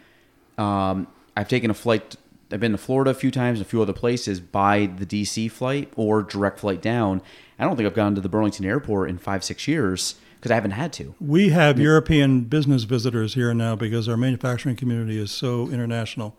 Um, 0.59 1.07
I've 1.37 1.49
taken 1.49 1.71
a 1.71 1.75
flight. 1.75 2.17
I've 2.51 2.61
been 2.61 2.73
to 2.73 2.79
Florida 2.79 3.11
a 3.11 3.15
few 3.15 3.31
times, 3.31 3.61
a 3.61 3.65
few 3.65 3.83
other 3.83 3.93
places 3.93 4.41
by 4.41 4.87
the 4.87 5.07
DC 5.07 5.51
flight 5.51 5.93
or 5.97 6.23
direct 6.23 6.61
flight 6.61 6.81
down. 6.81 7.23
I 7.59 7.65
don't 7.65 7.77
think 7.77 7.87
I've 7.87 7.95
gone 7.95 8.15
to 8.15 8.21
the 8.21 8.29
Burlington 8.29 8.65
airport 8.65 9.11
in 9.11 9.19
five, 9.19 9.45
six 9.45 9.69
years 9.69 10.17
because 10.45 10.53
I 10.53 10.57
haven't 10.57 10.73
had 10.73 10.93
to. 10.95 11.15
We 11.23 11.49
have 11.49 11.79
yeah. 11.79 11.85
European 11.85 12.43
business 12.43 12.83
visitors 12.83 13.33
here 13.33 13.55
now 13.55 13.77
because 13.77 14.11
our 14.11 14.17
manufacturing 14.19 14.77
community 14.77 15.19
is 15.19 15.31
so 15.31 15.71
international, 15.71 16.37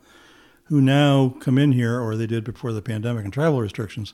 who 0.65 0.79
now 0.79 1.29
come 1.39 1.57
in 1.57 1.71
here, 1.71 1.99
or 1.99 2.15
they 2.15 2.27
did 2.27 2.43
before 2.43 2.71
the 2.71 2.83
pandemic 2.83 3.23
and 3.23 3.33
travel 3.33 3.59
restrictions, 3.59 4.13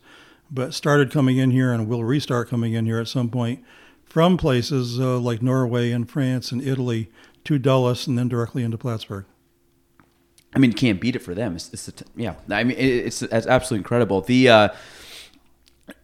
but 0.50 0.74
started 0.74 1.12
coming 1.12 1.36
in 1.36 1.52
here 1.52 1.74
and 1.74 1.90
will 1.90 2.06
restart 2.06 2.48
coming 2.48 2.72
in 2.72 2.86
here 2.86 3.02
at 3.02 3.10
some 3.10 3.30
point 3.30 3.66
from 4.06 4.38
places 4.38 4.98
uh, 4.98 5.20
like 5.20 5.42
Norway 5.42 5.92
and 5.92 6.10
France 6.10 6.54
and 6.54 6.62
Italy 6.62 7.12
to 7.44 7.60
Dulles 7.60 8.08
and 8.08 8.18
then 8.18 8.30
directly 8.30 8.64
into 8.64 8.78
Plattsburgh. 8.78 9.26
I 10.56 10.60
mean, 10.60 10.72
can't 10.72 11.02
beat 11.02 11.18
it 11.18 11.22
for 11.22 11.36
them. 11.36 11.58
It's, 11.58 11.74
it's 11.74 11.92
yeah. 12.16 12.36
I 12.50 12.64
mean, 12.64 12.78
it's, 12.80 13.22
it's 13.22 13.46
absolutely 13.46 13.80
incredible. 13.80 14.22
The 14.22 14.48
uh, 14.48 14.70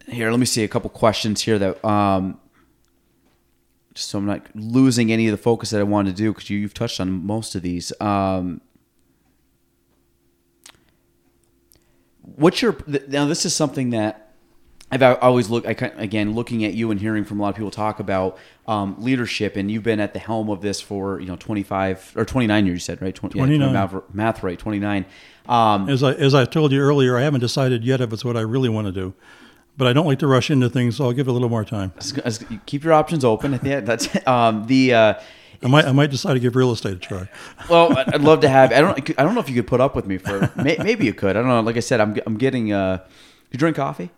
here, 0.09 0.29
let 0.29 0.41
me 0.41 0.45
see 0.45 0.65
a 0.65 0.67
couple 0.67 0.89
questions 0.89 1.41
here 1.41 1.57
that 1.57 1.85
um, 1.85 2.37
so 3.99 4.17
I'm 4.17 4.25
not 4.25 4.47
losing 4.55 5.11
any 5.11 5.27
of 5.27 5.31
the 5.31 5.37
focus 5.37 5.71
that 5.71 5.79
I 5.79 5.83
wanted 5.83 6.15
to 6.15 6.23
do 6.23 6.33
because 6.33 6.49
you, 6.49 6.61
have 6.61 6.73
touched 6.73 6.99
on 6.99 7.25
most 7.25 7.55
of 7.55 7.61
these. 7.61 7.91
Um, 8.01 8.61
what's 12.21 12.61
your 12.61 12.77
now? 13.07 13.25
This 13.25 13.45
is 13.45 13.55
something 13.55 13.91
that 13.91 14.33
I've 14.91 15.03
always 15.03 15.49
looked. 15.49 15.67
I 15.67 15.71
again 15.97 16.33
looking 16.33 16.63
at 16.63 16.73
you 16.73 16.91
and 16.91 16.99
hearing 16.99 17.25
from 17.25 17.39
a 17.39 17.43
lot 17.43 17.49
of 17.49 17.55
people 17.55 17.71
talk 17.71 17.99
about 17.99 18.37
um, 18.67 18.95
leadership, 18.99 19.55
and 19.55 19.69
you've 19.69 19.83
been 19.83 19.99
at 19.99 20.13
the 20.13 20.19
helm 20.19 20.49
of 20.49 20.61
this 20.61 20.79
for 20.79 21.19
you 21.19 21.27
know 21.27 21.35
25 21.35 22.13
or 22.15 22.25
29 22.25 22.65
years. 22.65 22.75
You 22.75 22.79
said 22.79 23.01
right? 23.01 23.13
20, 23.13 23.37
29. 23.37 23.67
Yeah, 23.67 23.73
math, 23.73 24.13
math 24.13 24.43
right? 24.43 24.57
29. 24.57 25.05
Um, 25.47 25.89
as 25.89 26.03
I 26.03 26.13
as 26.13 26.33
I 26.33 26.45
told 26.45 26.71
you 26.71 26.79
earlier, 26.79 27.17
I 27.17 27.21
haven't 27.21 27.41
decided 27.41 27.83
yet 27.83 28.01
if 28.01 28.13
it's 28.13 28.23
what 28.23 28.37
I 28.37 28.41
really 28.41 28.69
want 28.69 28.87
to 28.87 28.93
do 28.93 29.13
but 29.77 29.87
I 29.87 29.93
don't 29.93 30.05
like 30.05 30.19
to 30.19 30.27
rush 30.27 30.49
into 30.49 30.69
things, 30.69 30.97
so 30.97 31.05
I'll 31.05 31.13
give 31.13 31.27
it 31.27 31.29
a 31.29 31.33
little 31.33 31.49
more 31.49 31.63
time. 31.63 31.93
Keep 32.65 32.83
your 32.83 32.93
options 32.93 33.23
open. 33.23 33.59
Yeah, 33.63 33.81
that's 33.81 34.09
um, 34.27 34.65
the. 34.65 34.93
Uh, 34.93 35.13
I 35.63 35.67
might 35.67 35.85
I 35.85 35.91
might 35.91 36.11
decide 36.11 36.33
to 36.33 36.39
give 36.39 36.55
real 36.55 36.71
estate 36.71 36.93
a 36.93 36.99
try. 36.99 37.29
well, 37.69 37.95
I'd 37.97 38.21
love 38.21 38.41
to 38.41 38.49
have. 38.49 38.71
I 38.71 38.81
don't. 38.81 39.19
I 39.19 39.23
don't 39.23 39.33
know 39.33 39.41
if 39.41 39.49
you 39.49 39.55
could 39.55 39.67
put 39.67 39.81
up 39.81 39.95
with 39.95 40.05
me 40.05 40.17
for. 40.17 40.51
Maybe 40.55 41.05
you 41.05 41.13
could. 41.13 41.35
I 41.35 41.39
don't 41.41 41.47
know. 41.47 41.61
Like 41.61 41.77
I 41.77 41.81
said, 41.81 41.99
I'm. 41.99 42.17
I'm 42.25 42.37
getting. 42.37 42.73
Uh, 42.73 43.05
you 43.51 43.59
drink 43.59 43.75
coffee? 43.77 44.11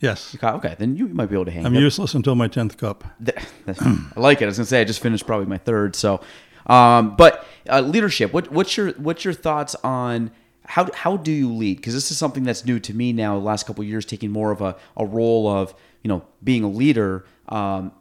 Yes, 0.00 0.36
Okay, 0.42 0.76
then 0.78 0.96
you 0.96 1.08
might 1.08 1.30
be 1.30 1.34
able 1.34 1.46
to 1.46 1.50
hang. 1.50 1.64
Out. 1.64 1.68
I'm 1.68 1.74
useless 1.76 2.12
until 2.14 2.34
my 2.34 2.46
tenth 2.46 2.76
cup. 2.76 3.04
I 3.66 3.74
like 4.16 4.42
it. 4.42 4.44
I 4.44 4.46
was 4.48 4.58
gonna 4.58 4.66
say 4.66 4.80
I 4.80 4.84
just 4.84 5.00
finished 5.00 5.26
probably 5.26 5.46
my 5.46 5.56
third. 5.56 5.96
So, 5.96 6.20
um, 6.66 7.16
but 7.16 7.46
uh, 7.70 7.80
leadership. 7.80 8.32
What, 8.32 8.50
what's 8.50 8.76
your 8.76 8.90
what's 8.92 9.24
your 9.24 9.32
thoughts 9.32 9.74
on 9.76 10.30
how 10.66 10.90
how 10.94 11.16
do 11.16 11.32
you 11.32 11.52
lead? 11.52 11.76
Because 11.76 11.94
this 11.94 12.10
is 12.10 12.18
something 12.18 12.44
that's 12.44 12.64
new 12.64 12.78
to 12.80 12.94
me 12.94 13.12
now. 13.12 13.38
The 13.38 13.44
last 13.44 13.66
couple 13.66 13.82
of 13.82 13.88
years, 13.88 14.04
taking 14.04 14.30
more 14.30 14.50
of 14.50 14.60
a, 14.60 14.76
a 14.96 15.04
role 15.04 15.48
of 15.48 15.74
you 16.02 16.08
know 16.08 16.24
being 16.42 16.64
a 16.64 16.68
leader, 16.68 17.24
um, 17.48 17.92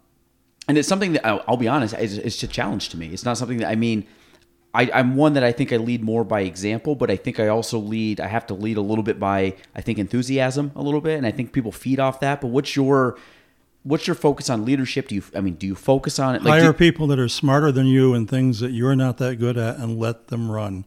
and 0.68 0.78
it's 0.78 0.88
something 0.88 1.14
that 1.14 1.26
I'll, 1.26 1.44
I'll 1.48 1.58
be 1.58 1.68
honest, 1.68 1.94
it's, 1.96 2.14
is 2.14 2.42
a 2.44 2.48
challenge 2.48 2.90
to 2.90 2.98
me. 2.98 3.08
It's 3.08 3.26
not 3.26 3.38
something 3.38 3.58
that 3.58 3.70
I 3.70 3.76
mean. 3.76 4.06
I, 4.76 4.90
I'm 4.92 5.16
one 5.16 5.34
that 5.34 5.44
I 5.44 5.52
think 5.52 5.72
I 5.72 5.78
lead 5.78 6.04
more 6.04 6.24
by 6.24 6.42
example, 6.42 6.96
but 6.96 7.12
I 7.12 7.16
think 7.16 7.40
I 7.40 7.48
also 7.48 7.78
lead. 7.78 8.20
I 8.20 8.26
have 8.26 8.48
to 8.48 8.56
lead 8.56 8.78
a 8.78 8.82
little 8.82 9.04
bit 9.04 9.20
by 9.20 9.56
I 9.76 9.82
think 9.82 10.00
enthusiasm 10.00 10.72
a 10.76 10.82
little 10.82 11.00
bit, 11.00 11.16
and 11.16 11.28
I 11.28 11.32
think 11.32 11.54
people 11.54 11.72
feed 11.72 12.00
off 12.00 12.20
that. 12.22 12.42
But 12.42 12.48
what's 12.48 12.76
your 12.76 13.16
what's 13.84 14.08
your 14.08 14.16
focus 14.16 14.50
on 14.50 14.66
leadership? 14.66 15.10
Do 15.10 15.16
you 15.16 15.24
I 15.36 15.42
mean 15.42 15.56
do 15.56 15.68
you 15.68 15.76
focus 15.76 16.18
on 16.18 16.34
it? 16.34 16.42
Like, 16.42 16.62
Hire 16.62 16.72
do- 16.72 16.78
people 16.78 17.06
that 17.08 17.20
are 17.20 17.30
smarter 17.30 17.72
than 17.72 17.86
you 17.86 18.16
in 18.16 18.26
things 18.26 18.62
that 18.62 18.72
you're 18.72 18.96
not 18.96 19.20
that 19.20 19.36
good 19.36 19.58
at, 19.58 19.78
and 19.78 20.00
let 20.00 20.30
them 20.30 20.50
run, 20.50 20.86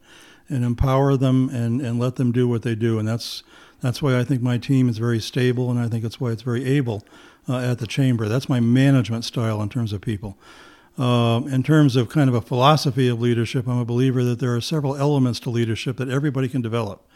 and 0.49 0.63
empower 0.63 1.17
them, 1.17 1.49
and 1.49 1.81
and 1.81 1.99
let 1.99 2.15
them 2.15 2.31
do 2.31 2.47
what 2.47 2.61
they 2.61 2.75
do. 2.75 2.99
And 2.99 3.07
that's 3.07 3.43
that's 3.81 4.01
why 4.01 4.19
I 4.19 4.23
think 4.23 4.41
my 4.41 4.57
team 4.57 4.89
is 4.89 4.97
very 4.97 5.19
stable, 5.19 5.69
and 5.69 5.79
I 5.79 5.87
think 5.87 6.03
it's 6.03 6.19
why 6.19 6.31
it's 6.31 6.41
very 6.41 6.65
able 6.65 7.03
uh, 7.47 7.59
at 7.59 7.79
the 7.79 7.87
chamber. 7.87 8.27
That's 8.27 8.49
my 8.49 8.59
management 8.59 9.25
style 9.25 9.61
in 9.61 9.69
terms 9.69 9.93
of 9.93 10.01
people. 10.01 10.37
Um, 10.97 11.47
in 11.47 11.61
terms 11.61 11.95
of 11.95 12.09
kind 12.09 12.27
of 12.27 12.35
a 12.35 12.41
philosophy 12.41 13.07
of 13.07 13.21
leadership, 13.21 13.67
I'm 13.67 13.77
a 13.77 13.85
believer 13.85 14.23
that 14.23 14.39
there 14.39 14.55
are 14.55 14.61
several 14.61 14.95
elements 14.95 15.39
to 15.41 15.51
leadership 15.51 15.97
that 15.97 16.09
everybody 16.09 16.49
can 16.49 16.63
develop 16.63 17.07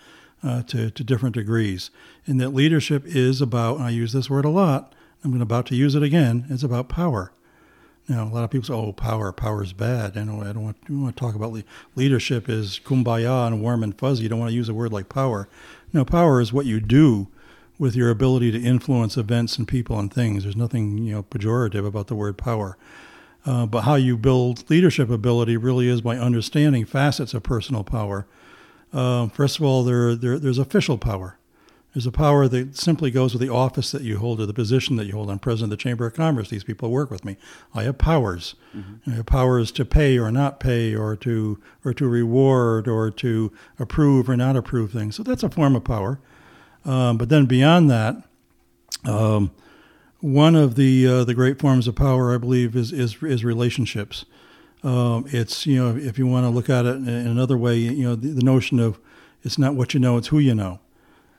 uh, 0.44 0.62
to, 0.64 0.92
to 0.92 1.04
different 1.04 1.34
degrees. 1.34 1.90
And 2.28 2.40
that 2.40 2.50
leadership 2.50 3.04
is 3.08 3.42
about, 3.42 3.78
and 3.78 3.86
I 3.86 3.90
use 3.90 4.14
this 4.14 4.30
word 4.30 4.46
a 4.46 4.50
lot, 4.50 4.94
I'm 5.24 5.40
about 5.42 5.66
to 5.68 5.76
use 5.76 5.96
it 5.96 6.04
again, 6.04 6.46
it's 6.50 6.64
about 6.64 6.90
power. 6.90 7.32
Now, 8.12 8.26
a 8.26 8.26
lot 8.26 8.44
of 8.44 8.50
people 8.50 8.68
say, 8.68 8.74
oh, 8.74 8.92
power, 8.92 9.32
power's 9.32 9.72
bad. 9.72 10.18
I, 10.18 10.26
know, 10.26 10.42
I 10.42 10.52
don't 10.52 10.66
want, 10.66 10.86
don't 10.86 11.02
want 11.02 11.16
to 11.16 11.20
talk 11.20 11.34
about 11.34 11.54
le- 11.54 11.64
leadership 11.96 12.50
is 12.50 12.78
kumbaya 12.84 13.48
and 13.48 13.62
warm 13.62 13.84
and 13.84 13.98
fuzzy. 13.98 14.24
You 14.24 14.30
don't 14.30 14.40
want 14.40 14.50
to 14.50 14.56
use 14.56 14.68
a 14.68 14.74
word 14.74 14.92
like 14.92 15.08
power. 15.08 15.48
No, 15.94 16.04
power 16.04 16.42
is 16.42 16.52
what 16.52 16.66
you 16.66 16.82
do 16.82 17.30
with 17.80 17.96
your 17.96 18.10
ability 18.10 18.52
to 18.52 18.62
influence 18.62 19.16
events 19.16 19.58
and 19.58 19.66
people 19.66 19.98
and 19.98 20.14
things. 20.14 20.44
There's 20.44 20.58
nothing 20.58 20.98
you 20.98 21.14
know 21.14 21.24
pejorative 21.24 21.88
about 21.88 22.08
the 22.08 22.16
word 22.16 22.38
power. 22.38 22.78
Uh, 23.46 23.66
but 23.66 23.84
how 23.84 23.96
you 23.96 24.18
build 24.18 24.70
leadership 24.70 25.10
ability 25.10 25.56
really 25.56 25.88
is 25.88 26.02
by 26.02 26.18
understanding 26.18 26.86
facets 26.86 27.34
of 27.34 27.44
personal 27.44 27.86
power. 27.86 28.28
Uh, 28.92 29.30
first 29.30 29.58
of 29.58 29.64
all, 29.64 29.86
there, 29.86 30.16
there 30.16 30.38
there's 30.38 30.58
official 30.58 30.98
power. 30.98 31.38
There's 31.94 32.06
a 32.06 32.12
power 32.12 32.48
that 32.48 32.78
simply 32.78 33.12
goes 33.12 33.34
with 33.34 33.42
the 33.42 33.54
office 33.54 33.92
that 33.92 34.02
you 34.02 34.18
hold 34.18 34.40
or 34.40 34.46
the 34.46 34.54
position 34.54 34.96
that 34.96 35.08
you 35.08 35.14
hold. 35.14 35.30
I'm 35.30 35.40
president 35.40 35.74
of 35.74 35.78
the 35.78 35.84
Chamber 35.84 36.06
of 36.06 36.14
Commerce. 36.14 36.50
These 36.50 36.64
people 36.64 36.90
work 36.90 37.12
with 37.12 37.26
me. 37.26 37.36
I 37.76 37.84
have 37.84 37.98
powers. 37.98 38.56
I 39.08 39.16
have 39.16 39.26
powers 39.26 39.74
to 39.74 39.84
pay 39.84 40.18
or 40.18 40.32
not 40.32 40.60
pay, 40.62 40.96
or 40.96 41.18
to 41.18 41.60
or 41.84 41.94
to 41.94 42.08
reward, 42.08 42.88
or 42.88 43.12
to 43.12 43.52
approve 43.78 44.30
or 44.30 44.38
not 44.38 44.56
approve 44.56 44.92
things. 44.92 45.16
So 45.16 45.24
that's 45.24 45.44
a 45.44 45.50
form 45.50 45.76
of 45.76 45.84
power. 45.84 46.20
Um, 46.86 47.18
but 47.18 47.28
then 47.28 47.46
beyond 47.46 47.92
that, 47.92 48.16
um, 49.06 49.52
one 50.22 50.56
of 50.56 50.76
the 50.76 51.06
uh, 51.06 51.24
the 51.26 51.34
great 51.34 51.60
forms 51.60 51.88
of 51.88 51.96
power, 51.96 52.34
I 52.34 52.38
believe, 52.38 52.76
is 52.76 52.94
is, 52.94 53.22
is 53.22 53.44
relationships. 53.44 54.26
Um, 54.84 55.26
it's 55.28 55.68
you 55.68 55.76
know 55.76 55.96
if 55.98 56.18
you 56.18 56.26
want 56.26 56.46
to 56.46 56.50
look 56.50 56.70
at 56.70 56.86
it 56.86 56.96
in 56.96 57.08
another 57.08 57.58
way, 57.58 57.78
you 57.78 58.04
know 58.04 58.16
the, 58.16 58.30
the 58.30 58.44
notion 58.44 58.80
of 58.80 58.98
it's 59.44 59.58
not 59.58 59.76
what 59.76 59.94
you 59.94 60.00
know, 60.00 60.18
it's 60.18 60.28
who 60.28 60.40
you 60.40 60.56
know. 60.56 60.80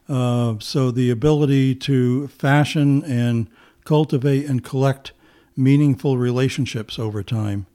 Uh, 0.08 0.56
so 0.58 0.90
the 0.90 1.10
ability 1.10 1.74
to 1.74 2.28
fashion 2.28 3.04
and 3.04 3.48
cultivate 3.84 4.46
and 4.46 4.64
collect 4.64 5.12
meaningful 5.56 6.18
relationships 6.18 6.98
over 6.98 7.22
time. 7.22 7.66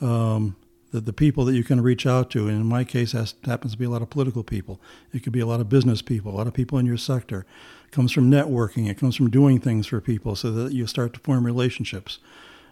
Um, 0.00 0.56
the, 0.92 1.00
the 1.00 1.12
people 1.12 1.44
that 1.46 1.54
you 1.54 1.64
can 1.64 1.80
reach 1.80 2.06
out 2.06 2.30
to, 2.30 2.46
and 2.46 2.60
in 2.60 2.66
my 2.66 2.84
case, 2.84 3.12
has, 3.12 3.34
happens 3.44 3.72
to 3.72 3.78
be 3.78 3.84
a 3.84 3.90
lot 3.90 4.02
of 4.02 4.10
political 4.10 4.44
people. 4.44 4.80
It 5.12 5.24
could 5.24 5.32
be 5.32 5.40
a 5.40 5.46
lot 5.46 5.60
of 5.60 5.68
business 5.68 6.02
people, 6.02 6.32
a 6.32 6.36
lot 6.36 6.46
of 6.46 6.54
people 6.54 6.78
in 6.78 6.86
your 6.86 6.96
sector. 6.96 7.44
It 7.86 7.90
comes 7.90 8.12
from 8.12 8.30
networking. 8.30 8.88
It 8.88 8.98
comes 8.98 9.16
from 9.16 9.30
doing 9.30 9.58
things 9.58 9.86
for 9.88 10.00
people 10.00 10.36
so 10.36 10.52
that 10.52 10.72
you 10.72 10.86
start 10.86 11.12
to 11.14 11.20
form 11.20 11.44
relationships. 11.44 12.18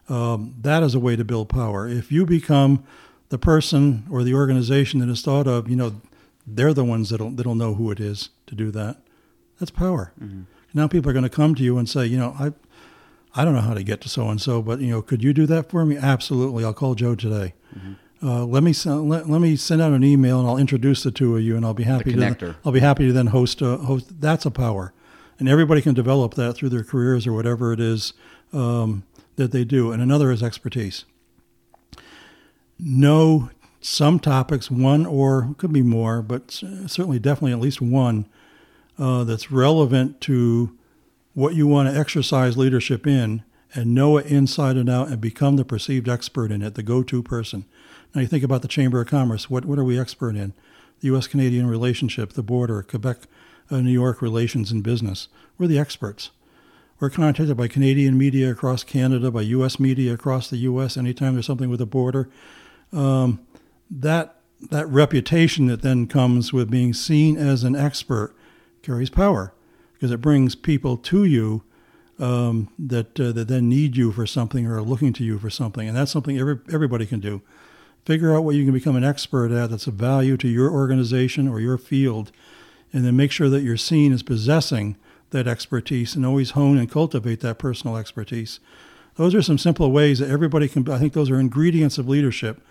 Um, 0.08 0.54
that 0.60 0.82
is 0.82 0.94
a 0.94 1.00
way 1.00 1.16
to 1.16 1.24
build 1.24 1.48
power. 1.48 1.88
If 1.88 2.12
you 2.12 2.24
become 2.24 2.84
the 3.30 3.38
person 3.38 4.04
or 4.10 4.22
the 4.22 4.34
organization 4.34 5.00
that 5.00 5.08
is 5.08 5.22
thought 5.22 5.46
of, 5.46 5.68
you 5.68 5.76
know, 5.76 6.00
they're 6.47 6.74
the 6.74 6.85
ones 6.85 7.10
that'll 7.10 7.31
that'll 7.31 7.55
know 7.55 7.74
who 7.74 7.90
it 7.90 8.01
is 8.01 8.31
to 8.47 8.55
do 8.55 8.70
that. 8.73 8.98
That's 9.59 9.70
power. 9.70 10.12
Now 10.74 10.89
people 10.89 11.10
are 11.10 11.12
going 11.14 11.23
to 11.24 11.28
come 11.28 11.55
to 11.55 11.62
you 11.62 11.78
and 11.78 11.89
say, 11.89 12.06
you 12.06 12.19
know, 12.19 12.35
I 12.39 12.52
I 13.35 13.44
don't 13.44 13.55
know 13.55 13.60
how 13.60 13.74
to 13.74 13.82
get 13.82 14.01
to 14.02 14.09
so 14.09 14.28
and 14.28 14.40
so, 14.40 14.60
but 14.62 14.81
you 14.81 14.90
know, 14.90 15.02
could 15.02 15.23
you 15.23 15.32
do 15.32 15.47
that 15.47 15.70
for 15.70 15.85
me? 15.85 15.97
Absolutely. 15.97 16.64
I'll 16.64 16.74
call 16.74 16.94
Joe 16.94 17.14
today. 17.14 17.55
Uh, 18.24 18.44
let 18.44 18.62
me 18.62 18.73
send, 18.73 19.09
let, 19.09 19.28
let 19.28 19.40
me 19.40 19.56
send 19.56 19.82
out 19.82 19.93
an 19.93 20.05
email 20.05 20.39
and 20.39 20.48
I'll 20.48 20.56
introduce 20.56 21.02
the 21.02 21.10
two 21.10 21.36
of 21.36 21.43
you 21.43 21.56
and 21.56 21.64
I'll 21.64 21.74
be 21.74 21.82
happy 21.85 22.12
to. 22.12 22.19
I'll 22.64 22.73
be 22.73 22.81
happy 22.81 23.06
to 23.06 23.12
then 23.12 23.28
host 23.28 23.60
a 23.62 23.78
host. 23.78 24.20
That's 24.20 24.47
a 24.47 24.51
power, 24.51 24.93
and 25.39 25.48
everybody 25.48 25.82
can 25.82 25.94
develop 25.94 26.35
that 26.35 26.52
through 26.55 26.69
their 26.69 26.85
careers 26.85 27.27
or 27.27 27.32
whatever 27.32 27.73
it 27.73 27.81
is 27.81 28.12
um, 28.52 29.02
that 29.36 29.51
they 29.51 29.64
do. 29.64 29.90
And 29.93 30.01
another 30.01 30.31
is 30.31 30.40
expertise. 30.43 31.05
Know 32.78 33.51
some 33.82 34.18
topics, 34.18 34.70
one 34.70 35.04
or 35.04 35.54
could 35.59 35.72
be 35.72 35.82
more, 35.82 36.22
but 36.22 36.50
certainly 36.50 37.18
definitely 37.18 37.52
at 37.52 37.60
least 37.60 37.80
one 37.80 38.26
uh, 38.98 39.24
that's 39.24 39.50
relevant 39.50 40.20
to 40.22 40.76
what 41.34 41.54
you 41.54 41.66
want 41.66 41.88
to 41.88 41.98
exercise 41.98 42.56
leadership 42.56 43.06
in 43.06 43.42
and 43.74 43.94
know 43.94 44.16
it 44.18 44.26
inside 44.26 44.76
and 44.76 44.88
out 44.88 45.09
and 45.09 45.20
become 45.20 45.56
the 45.56 45.64
perceived 45.64 46.09
expert 46.09 46.52
in 46.52 46.62
it, 46.62 46.74
the 46.74 46.82
go-to 46.82 47.22
person. 47.22 47.64
Now 48.14 48.20
you 48.20 48.26
think 48.26 48.44
about 48.44 48.62
the 48.62 48.68
Chamber 48.68 49.00
of 49.00 49.09
Commerce. 49.09 49.48
What 49.48 49.64
what 49.64 49.78
are 49.78 49.84
we 49.84 49.98
expert 49.98 50.36
in? 50.36 50.52
The 51.00 51.06
U.S.-Canadian 51.09 51.68
relationship, 51.68 52.34
the 52.34 52.42
border, 52.42 52.82
Quebec, 52.82 53.18
uh, 53.70 53.80
New 53.80 53.90
York 53.90 54.22
relations 54.22 54.70
and 54.70 54.82
business. 54.82 55.28
We're 55.59 55.66
the 55.66 55.78
experts. 55.78 56.30
We're 57.00 57.10
contacted 57.10 57.56
by 57.56 57.66
Canadian 57.66 58.16
media 58.16 58.52
across 58.52 58.84
Canada, 58.84 59.30
by 59.30 59.42
U.S. 59.42 59.80
media 59.80 60.12
across 60.12 60.48
the 60.48 60.59
U.S. 60.59 60.96
Anytime 60.96 61.32
there's 61.32 61.46
something 61.46 61.70
with 61.70 61.80
a 61.80 61.86
border, 61.86 62.28
um, 62.92 63.40
that 64.01 64.36
that 64.70 64.89
reputation 64.89 65.66
that 65.66 65.82
then 65.82 66.06
comes 66.06 66.52
with 66.52 66.70
being 66.70 66.94
seen 66.94 67.36
as 67.36 67.64
an 67.64 67.74
expert 67.74 68.35
carries 68.81 69.10
power 69.10 69.52
because 69.94 70.10
it 70.10 70.20
brings 70.20 70.55
people 70.55 70.97
to 70.97 71.24
you 71.24 71.62
um, 72.19 72.69
that 72.78 73.19
uh, 73.19 73.32
that 73.32 73.48
then 73.48 73.69
need 73.69 73.97
you 73.97 74.12
for 74.12 74.27
something 74.27 74.66
or 74.66 74.77
are 74.77 74.82
looking 74.82 75.12
to 75.14 75.24
you 75.24 75.39
for 75.39 75.51
something, 75.51 75.89
and 75.89 75.97
that's 75.97 76.12
something 76.12 76.39
every, 76.39 76.59
everybody 76.73 77.06
can 77.06 77.20
do. 77.20 77.43
Figure 78.05 78.35
out 78.35 78.44
what 78.44 78.55
you 78.55 78.64
can 78.64 78.73
become 78.73 78.97
an 78.97 79.05
expert 79.05 79.51
at 79.51 79.70
that's 79.70 79.86
of 79.86 79.94
value 79.94 80.36
to 80.36 80.48
your 80.48 80.70
organization 80.70 81.48
or 81.48 81.60
your 81.60 81.78
field, 81.78 82.31
and 82.93 83.05
then 83.05 83.16
make 83.16 83.32
sure 83.32 83.48
that 83.48 83.62
you're 83.62 83.77
seen 83.77 84.12
as 84.12 84.23
possessing 84.23 84.97
that 85.31 85.48
expertise, 85.48 86.14
and 86.14 86.24
always 86.24 86.51
hone 86.51 86.78
and 86.78 86.90
cultivate 86.90 87.40
that 87.40 87.59
personal 87.59 87.97
expertise. 87.97 88.60
Those 89.16 89.35
are 89.35 89.43
some 89.43 89.59
simple 89.59 89.90
ways 89.90 90.19
that 90.19 90.31
everybody 90.31 90.69
can. 90.69 90.89
I 90.90 90.98
think 90.98 91.12
those 91.12 91.31
are 91.31 91.40
ingredients 91.40 91.98
of 91.98 92.09
leadership. 92.09 92.62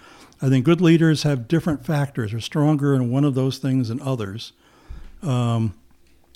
I 0.42 0.50
think 0.50 0.66
good 0.66 0.82
leaders 0.82 1.24
have 1.24 1.48
different 1.48 1.86
factors, 1.86 2.34
are 2.34 2.40
stronger 2.40 2.96
in 2.96 3.12
one 3.12 3.24
of 3.24 3.36
those 3.36 3.60
things 3.60 3.90
than 3.90 4.02
others. 4.02 4.54
Um, 5.22 5.76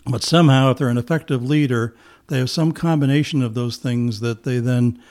but 0.06 0.22
somehow, 0.22 0.70
if 0.70 0.78
they're 0.78 0.90
an 0.90 0.98
effective 0.98 1.44
leader, 1.44 1.96
they 2.28 2.38
have 2.38 2.50
some 2.50 2.72
combination 2.72 3.42
of 3.42 3.56
those 3.56 3.78
things 3.78 4.20
that 4.20 4.44
they 4.44 4.60
then 4.60 5.02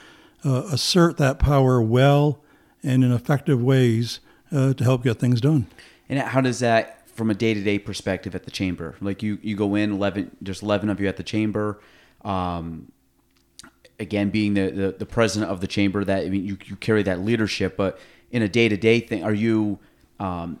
uh, 0.45 0.63
assert 0.71 1.17
that 1.17 1.39
power 1.39 1.81
well 1.81 2.39
and 2.83 3.03
in 3.03 3.11
effective 3.11 3.61
ways 3.61 4.19
uh, 4.51 4.73
to 4.73 4.83
help 4.83 5.03
get 5.03 5.19
things 5.19 5.41
done. 5.41 5.67
And 6.07 6.19
how 6.19 6.39
does 6.39 6.59
that, 6.59 7.09
from 7.09 7.29
a 7.29 7.33
day 7.33 7.53
to 7.53 7.61
day 7.61 7.79
perspective, 7.79 8.35
at 8.35 8.45
the 8.45 8.51
chamber? 8.51 8.95
Like 9.01 9.21
you, 9.23 9.39
you 9.41 9.55
go 9.55 9.75
in 9.75 9.91
eleven. 9.91 10.35
There's 10.39 10.61
eleven 10.61 10.89
of 10.89 11.01
you 11.01 11.07
at 11.07 11.17
the 11.17 11.23
chamber. 11.23 11.79
Um, 12.23 12.91
again, 13.99 14.29
being 14.29 14.53
the, 14.53 14.69
the 14.69 14.95
the 14.99 15.05
president 15.05 15.51
of 15.51 15.61
the 15.61 15.67
chamber, 15.67 16.03
that 16.03 16.25
I 16.25 16.29
mean, 16.29 16.45
you 16.45 16.57
you 16.65 16.75
carry 16.75 17.03
that 17.03 17.21
leadership. 17.21 17.75
But 17.75 17.99
in 18.35 18.41
a 18.41 18.49
day 18.49 18.67
to 18.67 18.75
day 18.75 18.99
thing, 18.99 19.23
are 19.23 19.33
you? 19.33 19.79
Um, 20.19 20.59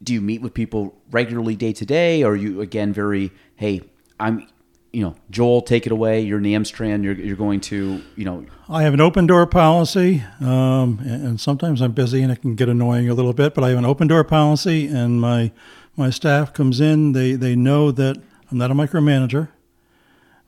do 0.00 0.14
you 0.14 0.20
meet 0.20 0.42
with 0.42 0.54
people 0.54 0.94
regularly 1.10 1.56
day 1.56 1.72
to 1.72 1.84
day? 1.84 2.22
Or 2.22 2.32
are 2.32 2.36
you 2.36 2.60
again 2.60 2.92
very, 2.92 3.32
hey, 3.56 3.80
I'm, 4.20 4.46
you 4.92 5.02
know, 5.02 5.16
Joel, 5.30 5.62
take 5.62 5.86
it 5.86 5.92
away. 5.92 6.20
You're 6.20 6.38
Namstrand. 6.38 7.02
You're 7.02 7.14
you're 7.14 7.36
going 7.36 7.60
to, 7.62 8.00
you 8.14 8.24
know, 8.24 8.46
I 8.68 8.84
have 8.84 8.94
an 8.94 9.00
open 9.00 9.26
door 9.26 9.44
policy, 9.44 10.22
um, 10.40 11.00
and, 11.02 11.26
and 11.26 11.40
sometimes 11.40 11.82
I'm 11.82 11.92
busy 11.92 12.22
and 12.22 12.30
it 12.30 12.42
can 12.42 12.54
get 12.54 12.68
annoying 12.68 13.08
a 13.08 13.14
little 13.14 13.32
bit. 13.32 13.54
But 13.54 13.64
I 13.64 13.70
have 13.70 13.78
an 13.78 13.84
open 13.84 14.06
door 14.06 14.22
policy, 14.22 14.86
and 14.86 15.20
my 15.20 15.50
my 15.96 16.10
staff 16.10 16.52
comes 16.52 16.80
in. 16.80 17.10
They 17.10 17.32
they 17.32 17.56
know 17.56 17.90
that 17.90 18.22
I'm 18.52 18.58
not 18.58 18.70
a 18.70 18.74
micromanager, 18.74 19.48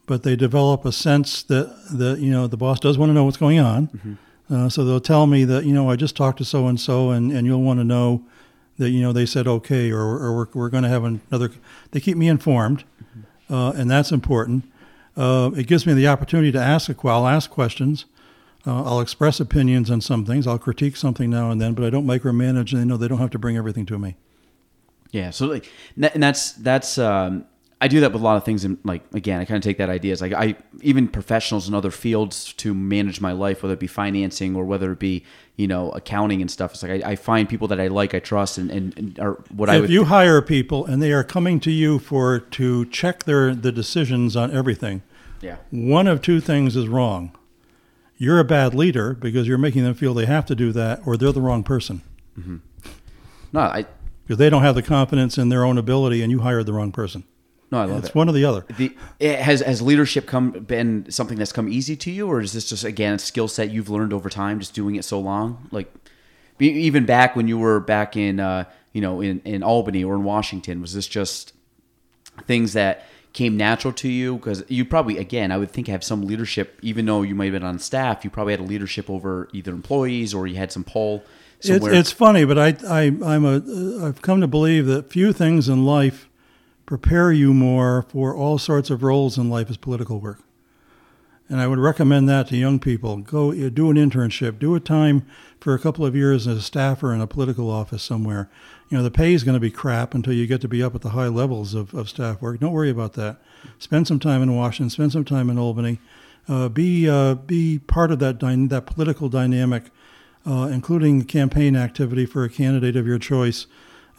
but 0.06 0.22
they 0.22 0.36
develop 0.36 0.84
a 0.84 0.92
sense 0.92 1.42
that 1.42 1.74
that 1.90 2.20
you 2.20 2.30
know 2.30 2.46
the 2.46 2.56
boss 2.56 2.78
does 2.78 2.96
want 2.96 3.10
to 3.10 3.14
know 3.14 3.24
what's 3.24 3.36
going 3.36 3.58
on. 3.58 4.18
Uh, 4.50 4.68
so 4.68 4.84
they'll 4.84 5.00
tell 5.00 5.26
me 5.26 5.44
that 5.44 5.64
you 5.64 5.72
know 5.72 5.90
I 5.90 5.96
just 5.96 6.16
talked 6.16 6.38
to 6.38 6.44
so 6.44 6.66
and 6.66 6.80
so, 6.80 7.10
and 7.10 7.30
and 7.30 7.46
you'll 7.46 7.62
want 7.62 7.80
to 7.80 7.84
know 7.84 8.24
that 8.78 8.90
you 8.90 9.02
know 9.02 9.12
they 9.12 9.26
said 9.26 9.46
okay, 9.46 9.90
or 9.90 10.00
or 10.00 10.36
we're, 10.36 10.48
we're 10.54 10.68
going 10.70 10.84
to 10.84 10.88
have 10.88 11.04
another. 11.04 11.50
They 11.90 12.00
keep 12.00 12.16
me 12.16 12.28
informed, 12.28 12.84
uh, 13.50 13.72
and 13.76 13.90
that's 13.90 14.10
important. 14.10 14.64
Uh, 15.16 15.50
it 15.56 15.66
gives 15.66 15.84
me 15.84 15.92
the 15.94 16.06
opportunity 16.06 16.52
to 16.52 16.60
ask 16.60 16.88
a 16.88 17.08
I'll 17.08 17.26
ask 17.26 17.50
questions. 17.50 18.06
Uh, 18.66 18.82
I'll 18.84 19.00
express 19.00 19.40
opinions 19.40 19.90
on 19.90 20.00
some 20.00 20.24
things. 20.24 20.46
I'll 20.46 20.58
critique 20.58 20.96
something 20.96 21.30
now 21.30 21.50
and 21.50 21.60
then, 21.60 21.74
but 21.74 21.84
I 21.84 21.90
don't 21.90 22.06
micromanage, 22.06 22.72
and 22.72 22.80
they 22.80 22.84
know 22.84 22.96
they 22.96 23.08
don't 23.08 23.18
have 23.18 23.30
to 23.30 23.38
bring 23.38 23.56
everything 23.56 23.86
to 23.86 23.98
me. 23.98 24.16
Yeah, 25.10 25.30
so 25.30 25.46
like, 25.46 25.70
and 25.96 26.22
that's 26.22 26.52
that's 26.52 26.98
um, 26.98 27.46
I 27.80 27.86
do 27.86 28.00
that 28.00 28.12
with 28.12 28.20
a 28.20 28.24
lot 28.24 28.36
of 28.36 28.44
things. 28.44 28.64
And 28.64 28.78
like 28.82 29.02
again, 29.14 29.40
I 29.40 29.44
kind 29.44 29.56
of 29.56 29.62
take 29.62 29.78
that 29.78 29.88
idea 29.88 30.12
as 30.12 30.20
like 30.20 30.32
I 30.32 30.56
even 30.82 31.06
professionals 31.06 31.68
in 31.68 31.74
other 31.74 31.90
fields 31.90 32.52
to 32.54 32.74
manage 32.74 33.20
my 33.20 33.32
life, 33.32 33.62
whether 33.62 33.74
it 33.74 33.80
be 33.80 33.86
financing 33.86 34.56
or 34.56 34.64
whether 34.64 34.90
it 34.92 34.98
be 34.98 35.24
you 35.56 35.68
know 35.68 35.90
accounting 35.90 36.40
and 36.40 36.50
stuff. 36.50 36.72
It's 36.72 36.82
like 36.82 37.04
I, 37.04 37.12
I 37.12 37.16
find 37.16 37.48
people 37.48 37.68
that 37.68 37.80
I 37.80 37.86
like, 37.86 38.14
I 38.14 38.18
trust, 38.18 38.58
and 38.58 38.70
and, 38.70 38.98
and 38.98 39.18
are 39.20 39.34
what 39.50 39.68
if 39.68 39.74
I 39.74 39.80
would. 39.80 39.84
If 39.84 39.90
you 39.90 40.04
hire 40.04 40.42
people 40.42 40.84
and 40.86 41.00
they 41.00 41.12
are 41.12 41.22
coming 41.22 41.60
to 41.60 41.70
you 41.70 42.00
for 42.00 42.40
to 42.40 42.84
check 42.86 43.24
their 43.24 43.54
the 43.54 43.70
decisions 43.70 44.34
on 44.34 44.50
everything, 44.50 45.02
yeah. 45.40 45.56
one 45.70 46.08
of 46.08 46.20
two 46.20 46.40
things 46.40 46.74
is 46.74 46.88
wrong. 46.88 47.32
You're 48.16 48.40
a 48.40 48.44
bad 48.44 48.74
leader 48.74 49.14
because 49.14 49.46
you're 49.46 49.58
making 49.58 49.84
them 49.84 49.94
feel 49.94 50.14
they 50.14 50.26
have 50.26 50.46
to 50.46 50.56
do 50.56 50.72
that, 50.72 51.00
or 51.06 51.16
they're 51.16 51.30
the 51.30 51.40
wrong 51.40 51.62
person. 51.62 52.02
Mm-hmm. 52.36 52.56
No, 53.52 53.60
I 53.60 53.86
Because 54.24 54.38
they 54.38 54.50
don't 54.50 54.62
have 54.62 54.74
the 54.74 54.82
confidence 54.82 55.38
in 55.38 55.48
their 55.48 55.64
own 55.64 55.78
ability, 55.78 56.22
and 56.22 56.32
you 56.32 56.40
hired 56.40 56.66
the 56.66 56.72
wrong 56.72 56.90
person. 56.90 57.22
No, 57.70 57.78
I 57.80 57.84
love 57.84 57.96
it. 57.96 57.98
It's 57.98 58.08
it. 58.08 58.14
one 58.14 58.28
or 58.28 58.32
the 58.32 58.44
other. 58.44 58.64
The, 58.76 58.96
it 59.18 59.40
has 59.40 59.60
has 59.60 59.82
leadership 59.82 60.26
come 60.26 60.52
been 60.52 61.10
something 61.10 61.38
that's 61.38 61.52
come 61.52 61.68
easy 61.68 61.96
to 61.96 62.10
you, 62.10 62.26
or 62.26 62.40
is 62.40 62.52
this 62.52 62.68
just 62.68 62.84
again 62.84 63.14
a 63.14 63.18
skill 63.18 63.48
set 63.48 63.70
you've 63.70 63.90
learned 63.90 64.12
over 64.12 64.30
time, 64.30 64.58
just 64.58 64.74
doing 64.74 64.96
it 64.96 65.04
so 65.04 65.20
long? 65.20 65.68
Like 65.70 65.92
be- 66.56 66.68
even 66.68 67.04
back 67.04 67.36
when 67.36 67.46
you 67.48 67.58
were 67.58 67.80
back 67.80 68.16
in 68.16 68.40
uh, 68.40 68.64
you 68.92 69.00
know 69.00 69.20
in, 69.20 69.40
in 69.44 69.62
Albany 69.62 70.02
or 70.02 70.14
in 70.14 70.24
Washington, 70.24 70.80
was 70.80 70.94
this 70.94 71.06
just 71.06 71.52
things 72.46 72.72
that 72.72 73.04
came 73.34 73.56
natural 73.56 73.92
to 73.94 74.08
you? 74.08 74.36
Because 74.36 74.64
you 74.68 74.84
probably 74.84 75.18
again, 75.18 75.52
I 75.52 75.58
would 75.58 75.70
think 75.70 75.88
have 75.88 76.02
some 76.02 76.22
leadership, 76.22 76.78
even 76.80 77.04
though 77.04 77.22
you 77.22 77.34
might 77.34 77.46
have 77.46 77.54
been 77.54 77.64
on 77.64 77.78
staff, 77.78 78.24
you 78.24 78.30
probably 78.30 78.54
had 78.54 78.60
a 78.60 78.64
leadership 78.64 79.10
over 79.10 79.48
either 79.52 79.72
employees 79.72 80.32
or 80.32 80.46
you 80.46 80.56
had 80.56 80.72
some 80.72 80.84
pull. 80.84 81.22
It's, 81.58 81.66
Somewhere. 81.66 81.92
it's 81.92 82.12
funny, 82.12 82.44
but 82.44 82.56
I, 82.56 82.76
I, 82.88 83.00
I'm 83.20 83.44
a, 83.44 84.06
I've 84.06 84.22
come 84.22 84.40
to 84.40 84.46
believe 84.46 84.86
that 84.86 85.10
few 85.10 85.32
things 85.32 85.68
in 85.68 85.84
life 85.84 86.28
prepare 86.88 87.30
you 87.30 87.52
more 87.52 88.06
for 88.08 88.34
all 88.34 88.56
sorts 88.56 88.88
of 88.88 89.02
roles 89.02 89.36
in 89.36 89.50
life 89.50 89.68
as 89.68 89.76
political 89.76 90.20
work. 90.20 90.38
And 91.46 91.60
I 91.60 91.66
would 91.66 91.78
recommend 91.78 92.30
that 92.30 92.48
to 92.48 92.56
young 92.56 92.78
people. 92.78 93.18
Go 93.18 93.52
do 93.68 93.90
an 93.90 93.98
internship, 93.98 94.58
do 94.58 94.74
a 94.74 94.80
time 94.80 95.26
for 95.60 95.74
a 95.74 95.78
couple 95.78 96.06
of 96.06 96.16
years 96.16 96.46
as 96.46 96.56
a 96.56 96.62
staffer 96.62 97.12
in 97.12 97.20
a 97.20 97.26
political 97.26 97.70
office 97.70 98.02
somewhere. 98.02 98.48
You 98.88 98.96
know, 98.96 99.04
the 99.04 99.10
pay 99.10 99.34
is 99.34 99.44
going 99.44 99.52
to 99.52 99.60
be 99.60 99.70
crap 99.70 100.14
until 100.14 100.32
you 100.32 100.46
get 100.46 100.62
to 100.62 100.68
be 100.68 100.82
up 100.82 100.94
at 100.94 101.02
the 101.02 101.10
high 101.10 101.28
levels 101.28 101.74
of, 101.74 101.92
of 101.92 102.08
staff 102.08 102.40
work. 102.40 102.58
Don't 102.58 102.72
worry 102.72 102.90
about 102.90 103.12
that. 103.14 103.36
Spend 103.78 104.06
some 104.08 104.18
time 104.18 104.42
in 104.42 104.56
Washington, 104.56 104.88
spend 104.88 105.12
some 105.12 105.26
time 105.26 105.50
in 105.50 105.58
Albany. 105.58 105.98
Uh, 106.48 106.70
be, 106.70 107.06
uh, 107.06 107.34
be 107.34 107.78
part 107.80 108.10
of 108.10 108.18
that, 108.20 108.38
dy- 108.38 108.66
that 108.68 108.86
political 108.86 109.28
dynamic 109.28 109.90
uh, 110.46 110.68
including 110.72 111.24
campaign 111.24 111.76
activity 111.76 112.24
for 112.24 112.44
a 112.44 112.48
candidate 112.48 112.96
of 112.96 113.06
your 113.06 113.18
choice. 113.18 113.66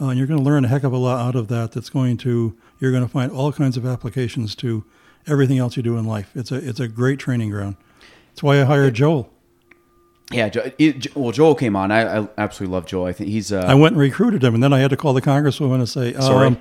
Uh, 0.01 0.07
and 0.07 0.17
you're 0.17 0.27
going 0.27 0.39
to 0.39 0.45
learn 0.45 0.63
a 0.65 0.67
heck 0.67 0.83
of 0.83 0.93
a 0.93 0.97
lot 0.97 1.19
out 1.19 1.35
of 1.35 1.47
that. 1.49 1.73
That's 1.73 1.89
going 1.89 2.17
to 2.17 2.55
you're 2.79 2.91
going 2.91 3.03
to 3.03 3.09
find 3.09 3.31
all 3.31 3.51
kinds 3.51 3.75
of 3.77 3.85
applications 3.85 4.55
to 4.55 4.85
everything 5.27 5.57
else 5.57 5.75
you 5.77 5.83
do 5.83 5.97
in 5.97 6.05
life. 6.05 6.31
It's 6.35 6.51
a 6.51 6.55
it's 6.55 6.79
a 6.79 6.87
great 6.87 7.19
training 7.19 7.49
ground. 7.49 7.75
That's 8.29 8.43
why 8.43 8.61
I 8.61 8.63
hired 8.63 8.93
Joel. 8.93 9.29
yeah, 10.31 10.49
it, 10.77 11.15
well, 11.15 11.31
Joel 11.31 11.55
came 11.55 11.75
on. 11.75 11.91
I, 11.91 12.19
I 12.19 12.27
absolutely 12.37 12.73
love 12.73 12.85
Joel. 12.85 13.05
I 13.05 13.13
think 13.13 13.29
he's. 13.29 13.51
Uh, 13.51 13.65
I 13.67 13.75
went 13.75 13.93
and 13.93 14.01
recruited 14.01 14.43
him, 14.43 14.53
and 14.53 14.63
then 14.63 14.71
I 14.71 14.79
had 14.79 14.91
to 14.91 14.97
call 14.97 15.13
the 15.13 15.21
congresswoman 15.21 15.75
and 15.75 15.89
say, 15.89 16.13
Sorry. 16.13 16.47
um, 16.47 16.57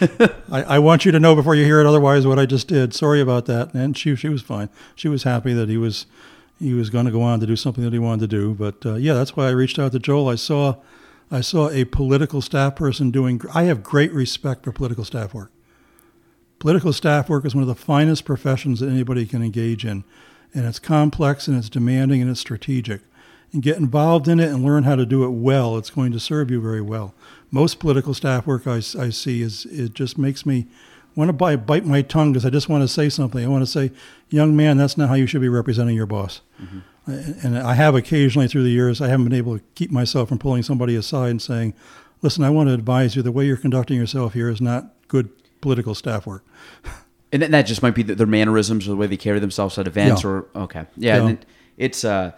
I, 0.52 0.62
I 0.62 0.78
want 0.78 1.04
you 1.04 1.12
to 1.12 1.18
know 1.18 1.34
before 1.34 1.54
you 1.54 1.64
hear 1.64 1.80
it 1.80 1.86
otherwise 1.86 2.26
what 2.26 2.38
I 2.38 2.46
just 2.46 2.68
did. 2.68 2.94
Sorry 2.94 3.20
about 3.20 3.46
that." 3.46 3.74
And 3.74 3.96
she 3.96 4.14
she 4.16 4.28
was 4.28 4.42
fine. 4.42 4.68
She 4.94 5.08
was 5.08 5.24
happy 5.24 5.52
that 5.54 5.68
he 5.68 5.76
was 5.76 6.06
he 6.60 6.74
was 6.74 6.90
going 6.90 7.06
to 7.06 7.10
go 7.10 7.22
on 7.22 7.40
to 7.40 7.46
do 7.46 7.56
something 7.56 7.82
that 7.84 7.92
he 7.92 7.98
wanted 7.98 8.30
to 8.30 8.36
do. 8.36 8.54
But 8.54 8.84
uh, 8.86 8.94
yeah, 8.94 9.14
that's 9.14 9.34
why 9.34 9.46
I 9.46 9.50
reached 9.50 9.78
out 9.78 9.92
to 9.92 9.98
Joel. 9.98 10.28
I 10.28 10.34
saw 10.36 10.76
I 11.30 11.40
saw 11.40 11.70
a 11.70 11.84
political 11.84 12.42
staff 12.42 12.74
person 12.74 13.10
doing. 13.10 13.40
I 13.54 13.64
have 13.64 13.82
great 13.82 14.12
respect 14.12 14.64
for 14.64 14.72
political 14.72 15.04
staff 15.04 15.32
work. 15.32 15.52
Political 16.58 16.92
staff 16.92 17.28
work 17.28 17.44
is 17.46 17.54
one 17.54 17.62
of 17.62 17.68
the 17.68 17.74
finest 17.74 18.24
professions 18.24 18.80
that 18.80 18.90
anybody 18.90 19.24
can 19.24 19.42
engage 19.42 19.84
in, 19.84 20.04
and 20.52 20.66
it's 20.66 20.78
complex 20.78 21.48
and 21.48 21.56
it's 21.56 21.70
demanding 21.70 22.20
and 22.20 22.30
it's 22.30 22.40
strategic. 22.40 23.02
And 23.52 23.62
get 23.62 23.78
involved 23.78 24.28
in 24.28 24.38
it 24.38 24.50
and 24.50 24.64
learn 24.64 24.84
how 24.84 24.94
to 24.94 25.06
do 25.06 25.24
it 25.24 25.30
well. 25.30 25.76
It's 25.76 25.90
going 25.90 26.12
to 26.12 26.20
serve 26.20 26.50
you 26.50 26.60
very 26.60 26.80
well. 26.80 27.14
Most 27.50 27.80
political 27.80 28.14
staff 28.14 28.46
work 28.46 28.66
I, 28.66 28.76
I 28.76 29.10
see 29.10 29.42
is 29.42 29.66
it 29.66 29.92
just 29.94 30.18
makes 30.18 30.46
me 30.46 30.68
want 31.16 31.28
to 31.28 31.32
bite, 31.32 31.66
bite 31.66 31.84
my 31.84 32.02
tongue 32.02 32.32
because 32.32 32.44
I 32.46 32.50
just 32.50 32.68
want 32.68 32.82
to 32.82 32.88
say 32.88 33.08
something. 33.08 33.44
I 33.44 33.48
want 33.48 33.62
to 33.62 33.70
say, 33.70 33.90
young 34.28 34.56
man, 34.56 34.76
that's 34.76 34.96
not 34.96 35.08
how 35.08 35.14
you 35.14 35.26
should 35.26 35.40
be 35.40 35.48
representing 35.48 35.96
your 35.96 36.06
boss. 36.06 36.40
And 37.06 37.36
and 37.42 37.58
I 37.58 37.74
have 37.74 37.94
occasionally 37.94 38.46
through 38.48 38.62
the 38.62 38.70
years, 38.70 39.00
I 39.00 39.08
haven't 39.08 39.24
been 39.24 39.36
able 39.38 39.58
to 39.58 39.64
keep 39.74 39.90
myself 39.90 40.28
from 40.28 40.38
pulling 40.38 40.62
somebody 40.62 40.94
aside 40.94 41.30
and 41.30 41.42
saying, 41.42 41.74
listen, 42.22 42.44
I 42.44 42.50
want 42.50 42.68
to 42.68 42.74
advise 42.74 43.16
you 43.16 43.22
the 43.22 43.32
way 43.32 43.46
you're 43.46 43.56
conducting 43.56 43.96
yourself 43.96 44.34
here 44.34 44.48
is 44.48 44.60
not 44.60 44.92
good 45.08 45.30
political 45.60 45.94
staff 45.94 46.26
work. 46.26 46.44
and 47.32 47.42
that, 47.42 47.62
just 47.62 47.82
might 47.82 47.94
be 47.94 48.02
their 48.02 48.26
mannerisms 48.26 48.86
or 48.86 48.90
the 48.90 48.96
way 48.96 49.06
they 49.06 49.16
carry 49.16 49.38
themselves 49.40 49.78
at 49.78 49.86
events. 49.86 50.22
Yeah. 50.22 50.30
Or 50.30 50.46
okay, 50.54 50.86
yeah, 50.96 51.26
Yeah. 51.28 51.36
it's 51.78 52.04
uh, 52.04 52.32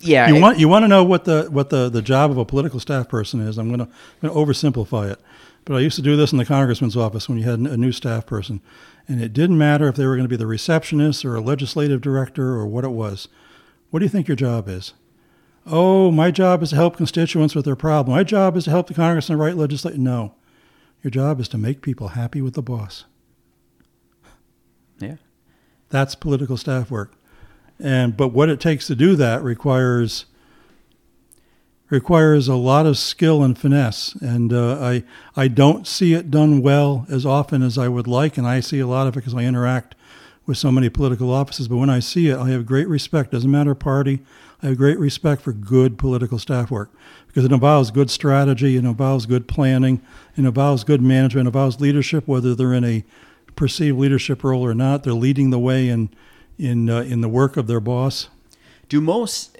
yeah. 0.00 0.28
You 0.28 0.36
it- 0.36 0.40
want 0.40 0.58
you 0.58 0.68
want 0.68 0.82
to 0.82 0.88
know 0.88 1.04
what 1.04 1.24
the 1.24 1.48
what 1.50 1.70
the, 1.70 1.88
the 1.88 2.02
job 2.02 2.30
of 2.30 2.36
a 2.38 2.44
political 2.44 2.80
staff 2.80 3.08
person 3.08 3.40
is. 3.40 3.56
I'm 3.58 3.68
going 3.68 3.78
to 3.80 3.86
I'm 4.22 4.28
going 4.28 4.34
to 4.46 4.52
oversimplify 4.52 5.10
it, 5.12 5.20
but 5.64 5.76
I 5.76 5.80
used 5.80 5.96
to 5.96 6.02
do 6.02 6.16
this 6.16 6.32
in 6.32 6.38
the 6.38 6.44
congressman's 6.44 6.96
office 6.96 7.28
when 7.28 7.38
you 7.38 7.44
had 7.44 7.58
a 7.58 7.76
new 7.76 7.92
staff 7.92 8.26
person, 8.26 8.60
and 9.08 9.22
it 9.22 9.32
didn't 9.32 9.58
matter 9.58 9.88
if 9.88 9.96
they 9.96 10.06
were 10.06 10.16
going 10.16 10.24
to 10.24 10.28
be 10.28 10.36
the 10.36 10.46
receptionist 10.46 11.24
or 11.24 11.34
a 11.34 11.40
legislative 11.40 12.00
director 12.00 12.54
or 12.54 12.66
what 12.66 12.84
it 12.84 12.90
was. 12.90 13.28
What 13.90 14.00
do 14.00 14.04
you 14.04 14.10
think 14.10 14.28
your 14.28 14.36
job 14.36 14.68
is? 14.68 14.92
Oh, 15.66 16.10
my 16.10 16.30
job 16.30 16.62
is 16.62 16.70
to 16.70 16.76
help 16.76 16.96
constituents 16.96 17.54
with 17.54 17.64
their 17.64 17.76
problem. 17.76 18.14
My 18.14 18.24
job 18.24 18.56
is 18.56 18.64
to 18.64 18.70
help 18.70 18.86
the 18.88 18.94
congressman 18.94 19.38
write 19.38 19.56
legislation. 19.56 20.04
No, 20.04 20.34
your 21.02 21.10
job 21.10 21.40
is 21.40 21.48
to 21.48 21.58
make 21.58 21.80
people 21.80 22.08
happy 22.08 22.42
with 22.42 22.54
the 22.54 22.62
boss. 22.62 23.04
yeah. 24.98 25.16
That's 25.88 26.14
political 26.14 26.56
staff 26.56 26.90
work. 26.90 27.14
And 27.78 28.16
but 28.16 28.28
what 28.28 28.48
it 28.48 28.60
takes 28.60 28.86
to 28.88 28.94
do 28.94 29.16
that 29.16 29.42
requires 29.42 30.26
requires 31.94 32.48
a 32.48 32.56
lot 32.56 32.86
of 32.86 32.98
skill 32.98 33.42
and 33.42 33.56
finesse. 33.56 34.14
And 34.16 34.52
uh, 34.52 34.78
I 34.80 35.04
I 35.36 35.48
don't 35.48 35.86
see 35.86 36.12
it 36.12 36.30
done 36.30 36.60
well 36.60 37.06
as 37.08 37.24
often 37.24 37.62
as 37.62 37.78
I 37.78 37.88
would 37.88 38.06
like, 38.06 38.36
and 38.36 38.46
I 38.46 38.60
see 38.60 38.80
a 38.80 38.86
lot 38.86 39.06
of 39.06 39.14
it 39.14 39.20
because 39.20 39.34
I 39.34 39.44
interact 39.44 39.94
with 40.46 40.58
so 40.58 40.70
many 40.70 40.90
political 40.90 41.30
offices. 41.32 41.68
But 41.68 41.76
when 41.76 41.90
I 41.90 42.00
see 42.00 42.28
it, 42.28 42.36
I 42.36 42.50
have 42.50 42.66
great 42.66 42.88
respect. 42.88 43.30
Doesn't 43.30 43.50
matter 43.50 43.74
party. 43.74 44.20
I 44.62 44.68
have 44.68 44.76
great 44.76 44.98
respect 44.98 45.42
for 45.42 45.52
good 45.52 45.98
political 45.98 46.38
staff 46.38 46.70
work 46.70 46.90
because 47.26 47.44
it 47.44 47.52
involves 47.52 47.90
good 47.90 48.10
strategy, 48.10 48.76
it 48.76 48.84
involves 48.84 49.26
good 49.26 49.46
planning, 49.46 50.00
it 50.36 50.44
involves 50.44 50.84
good 50.84 51.02
management, 51.02 51.46
it 51.46 51.48
involves 51.48 51.80
leadership, 51.80 52.26
whether 52.26 52.54
they're 52.54 52.72
in 52.72 52.84
a 52.84 53.04
perceived 53.56 53.98
leadership 53.98 54.42
role 54.42 54.64
or 54.64 54.74
not. 54.74 55.04
They're 55.04 55.12
leading 55.12 55.50
the 55.50 55.58
way 55.58 55.88
in 55.88 56.10
in 56.58 56.88
uh, 56.90 57.02
in 57.02 57.20
the 57.20 57.28
work 57.28 57.56
of 57.56 57.66
their 57.66 57.80
boss. 57.80 58.28
Do 58.88 59.00
most 59.00 59.56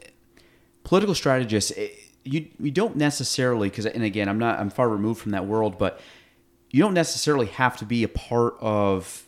political 0.85 1.15
strategists 1.15 1.73
eh, 1.77 1.89
you 2.25 2.49
you 2.59 2.71
don't 2.71 2.97
necessarily 2.97 3.69
because 3.69 3.87
and 3.87 4.03
again 4.03 4.29
I'm 4.29 4.39
not 4.39 4.59
I'm 4.59 4.71
far 4.71 4.89
removed 4.89 5.21
from 5.21 5.33
that 5.33 5.47
world, 5.47 5.79
but 5.79 6.01
you 6.71 6.83
don't 6.83 6.95
necessarily 6.95 7.47
have 7.47 7.77
to 7.79 7.85
be 7.85 8.03
a 8.03 8.09
part 8.09 8.57
of 8.61 9.25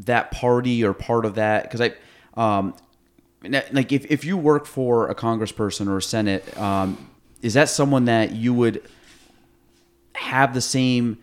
that 0.00 0.30
party 0.30 0.84
or 0.84 0.92
part 0.92 1.24
of 1.24 1.36
that 1.36 1.64
because 1.64 1.80
I 1.80 1.94
um 2.34 2.74
like 3.72 3.92
if, 3.92 4.04
if 4.10 4.24
you 4.24 4.36
work 4.36 4.66
for 4.66 5.08
a 5.08 5.14
congressperson 5.14 5.88
or 5.88 5.98
a 5.98 6.02
senate 6.02 6.58
um, 6.58 7.08
is 7.40 7.54
that 7.54 7.68
someone 7.68 8.06
that 8.06 8.32
you 8.32 8.52
would 8.52 8.82
have 10.14 10.54
the 10.54 10.60
same 10.60 11.18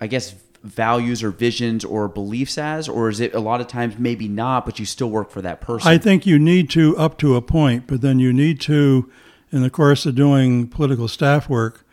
i 0.00 0.06
guess 0.06 0.34
values 0.62 1.22
or 1.22 1.30
visions 1.30 1.84
or 1.84 2.08
beliefs 2.08 2.56
as? 2.56 2.88
Or 2.88 3.08
is 3.08 3.20
it 3.20 3.34
a 3.34 3.40
lot 3.40 3.60
of 3.60 3.66
times 3.66 3.98
maybe 3.98 4.28
not 4.28 4.64
but 4.64 4.78
you 4.78 4.86
still 4.86 5.10
work 5.10 5.30
for 5.30 5.42
that 5.42 5.60
person? 5.60 5.88
I 5.88 5.98
think 5.98 6.26
you 6.26 6.38
need 6.38 6.70
to 6.70 6.96
up 6.96 7.18
to 7.18 7.36
a 7.36 7.42
point, 7.42 7.86
but 7.86 8.00
then 8.00 8.18
you 8.18 8.32
need 8.32 8.60
to, 8.62 9.10
in 9.52 9.62
the 9.62 9.70
course 9.70 10.06
of 10.06 10.14
doing 10.14 10.66
political 10.66 11.06
staff 11.06 11.48
work, 11.48 11.84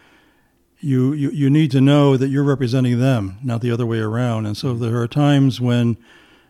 you, 0.80 1.12
you, 1.12 1.30
you 1.32 1.50
need 1.50 1.72
to 1.72 1.82
know 1.82 2.16
that 2.16 2.30
you're 2.30 2.44
representing 2.44 3.00
them, 3.00 3.38
not 3.44 3.62
the 3.62 3.70
other 3.70 3.86
way 3.86 4.00
around. 4.00 4.46
And 4.46 4.56
so 4.56 4.74
there 4.74 4.98
are 5.02 5.08
times 5.08 5.60
when 5.60 5.98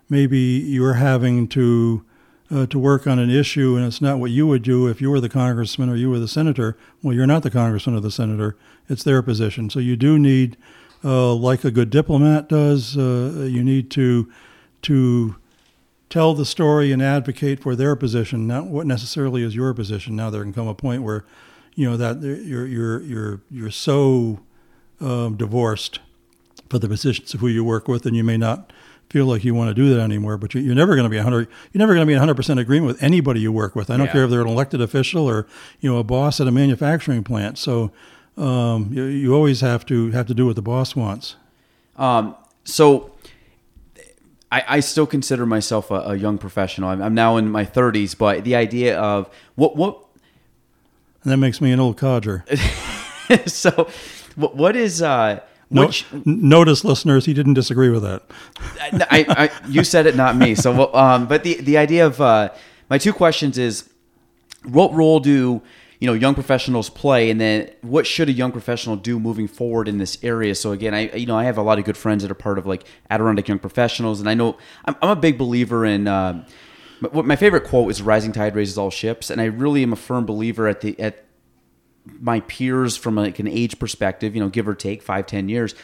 maybe 0.07 0.37
you're 0.37 0.93
having 0.93 1.47
to 1.49 2.05
uh, 2.51 2.65
to 2.65 2.79
work 2.79 3.05
on 3.05 3.19
an 3.19 3.29
issue 3.29 3.75
and 3.75 3.85
it's 3.85 4.01
not 4.01 4.17
what 4.17 4.31
you 4.31 4.47
would 4.47 4.63
do 4.63 4.87
if 4.87 4.99
you 4.99 5.11
were 5.11 5.19
the 5.19 5.29
congressman 5.29 5.87
or 5.87 5.95
you 5.95 6.09
were 6.09 6.17
the 6.17 6.27
senator. 6.27 6.75
Well, 7.03 7.13
you're 7.13 7.27
not 7.27 7.43
the 7.43 7.51
congressman 7.51 7.95
or 7.95 7.99
the 7.99 8.11
senator; 8.11 8.57
it's 8.87 9.03
their 9.03 9.21
position. 9.21 9.69
So 9.69 9.79
you 9.79 9.95
do 9.95 10.17
need, 10.17 10.57
uh, 11.03 11.33
like 11.35 11.63
a 11.63 11.69
good 11.69 11.91
diplomat 11.91 12.49
does, 12.49 12.97
uh, 12.97 13.47
you 13.47 13.63
need 13.63 13.91
to 13.91 14.31
to 14.83 15.35
tell 16.09 16.33
the 16.33 16.45
story 16.45 16.91
and 16.91 17.01
advocate 17.01 17.61
for 17.61 17.75
their 17.75 17.95
position, 17.95 18.47
not 18.47 18.67
what 18.67 18.85
necessarily 18.85 19.43
is 19.43 19.55
your 19.55 19.73
position. 19.73 20.15
Now 20.15 20.29
there 20.29 20.43
can 20.43 20.53
come 20.53 20.67
a 20.67 20.75
point 20.75 21.03
where, 21.03 21.25
you 21.75 21.89
know, 21.89 21.97
that 21.97 22.21
you're 22.21 22.65
you're 22.65 23.01
you're 23.01 23.41
you're 23.49 23.71
so 23.71 24.39
um, 24.99 25.37
divorced 25.37 25.99
for 26.69 26.79
the 26.79 26.87
positions 26.87 27.33
of 27.33 27.39
who 27.39 27.47
you 27.47 27.63
work 27.63 27.87
with, 27.87 28.05
and 28.05 28.15
you 28.15 28.23
may 28.23 28.37
not 28.37 28.73
feel 29.09 29.25
like 29.25 29.43
you 29.43 29.55
want 29.55 29.69
to 29.69 29.73
do 29.73 29.93
that 29.93 30.01
anymore. 30.01 30.37
But 30.37 30.53
you, 30.53 30.71
are 30.71 30.75
never 30.75 30.95
going 30.95 31.05
to 31.05 31.09
be 31.09 31.17
100. 31.17 31.47
You're 31.71 31.79
never 31.79 31.93
going 31.93 32.05
to 32.05 32.09
be 32.09 32.13
100 32.13 32.35
percent 32.35 32.59
agreement 32.59 32.87
with 32.93 33.03
anybody 33.03 33.39
you 33.39 33.51
work 33.51 33.75
with. 33.75 33.89
I 33.89 33.97
don't 33.97 34.07
yeah. 34.07 34.13
care 34.13 34.23
if 34.25 34.29
they're 34.29 34.41
an 34.41 34.47
elected 34.47 34.81
official 34.81 35.29
or 35.29 35.47
you 35.79 35.91
know 35.91 35.99
a 35.99 36.03
boss 36.03 36.41
at 36.41 36.47
a 36.47 36.51
manufacturing 36.51 37.23
plant. 37.23 37.57
So 37.57 37.91
um, 38.37 38.89
you, 38.91 39.03
you, 39.03 39.35
always 39.35 39.61
have 39.61 39.85
to 39.87 40.11
have 40.11 40.27
to 40.27 40.33
do 40.33 40.45
what 40.45 40.55
the 40.55 40.61
boss 40.61 40.95
wants. 40.95 41.35
Um, 41.97 42.35
so. 42.63 43.11
I, 44.51 44.63
I, 44.67 44.79
still 44.79 45.05
consider 45.05 45.45
myself 45.45 45.91
a, 45.91 45.95
a 45.95 46.15
young 46.15 46.37
professional. 46.37 46.89
I'm, 46.89 47.01
I'm, 47.01 47.13
now 47.13 47.37
in 47.37 47.51
my 47.51 47.65
30s, 47.65 48.17
but 48.17 48.43
the 48.43 48.55
idea 48.55 48.99
of 48.99 49.29
what 49.55 49.75
what 49.75 50.03
that 51.23 51.37
makes 51.37 51.61
me 51.61 51.71
an 51.71 51.79
old 51.79 51.97
codger. 51.97 52.45
so, 53.45 53.89
what, 54.35 54.55
what 54.55 54.75
is 54.75 55.01
uh, 55.01 55.41
which, 55.69 56.05
no, 56.11 56.23
notice, 56.25 56.83
listeners, 56.83 57.25
he 57.25 57.33
didn't 57.33 57.53
disagree 57.53 57.89
with 57.89 58.01
that. 58.01 58.23
I, 59.11 59.25
I, 59.29 59.67
you 59.67 59.83
said 59.83 60.07
it, 60.07 60.15
not 60.15 60.35
me. 60.35 60.55
So, 60.55 60.91
um, 60.95 61.27
but 61.27 61.43
the 61.43 61.61
the 61.61 61.77
idea 61.77 62.07
of 62.07 62.19
uh, 62.19 62.49
my 62.89 62.97
two 62.97 63.13
questions 63.13 63.59
is, 63.59 63.87
what 64.63 64.91
role 64.93 65.19
do 65.19 65.61
you 65.99 66.07
know 66.07 66.13
young 66.13 66.33
professionals 66.33 66.89
play, 66.89 67.29
and 67.29 67.39
then 67.39 67.71
what 67.81 68.07
should 68.07 68.29
a 68.29 68.31
young 68.31 68.51
professional 68.51 68.95
do 68.95 69.19
moving 69.19 69.47
forward 69.47 69.87
in 69.87 69.97
this 69.97 70.17
area? 70.23 70.55
So 70.55 70.71
again, 70.71 70.93
I 70.93 71.11
you 71.11 71.25
know 71.25 71.37
I 71.37 71.43
have 71.43 71.57
a 71.57 71.61
lot 71.61 71.77
of 71.79 71.85
good 71.85 71.97
friends 71.97 72.23
that 72.23 72.31
are 72.31 72.35
part 72.35 72.57
of 72.57 72.65
like 72.65 72.83
Adirondack 73.09 73.47
Young 73.47 73.59
Professionals, 73.59 74.19
and 74.19 74.29
I 74.29 74.33
know 74.33 74.57
I'm, 74.85 74.95
I'm 75.01 75.09
a 75.09 75.15
big 75.15 75.37
believer 75.37 75.85
in. 75.85 76.07
Uh, 76.07 76.45
my 77.11 77.35
favorite 77.37 77.65
quote 77.65 77.91
is 77.91 78.01
"Rising 78.01 78.31
tide 78.31 78.55
raises 78.55 78.77
all 78.77 78.89
ships," 78.89 79.29
and 79.29 79.39
I 79.41 79.45
really 79.45 79.83
am 79.83 79.93
a 79.93 79.97
firm 79.97 80.25
believer 80.25 80.67
at 80.67 80.81
the 80.81 80.99
at 80.99 81.25
my 82.19 82.39
peers 82.41 82.97
from 82.97 83.15
like 83.15 83.39
an 83.39 83.47
age 83.47 83.79
perspective, 83.79 84.35
you 84.35 84.41
know, 84.41 84.49
give 84.49 84.67
or 84.67 84.75
take 84.75 85.01
five, 85.01 85.25
ten 85.25 85.49
years, 85.49 85.75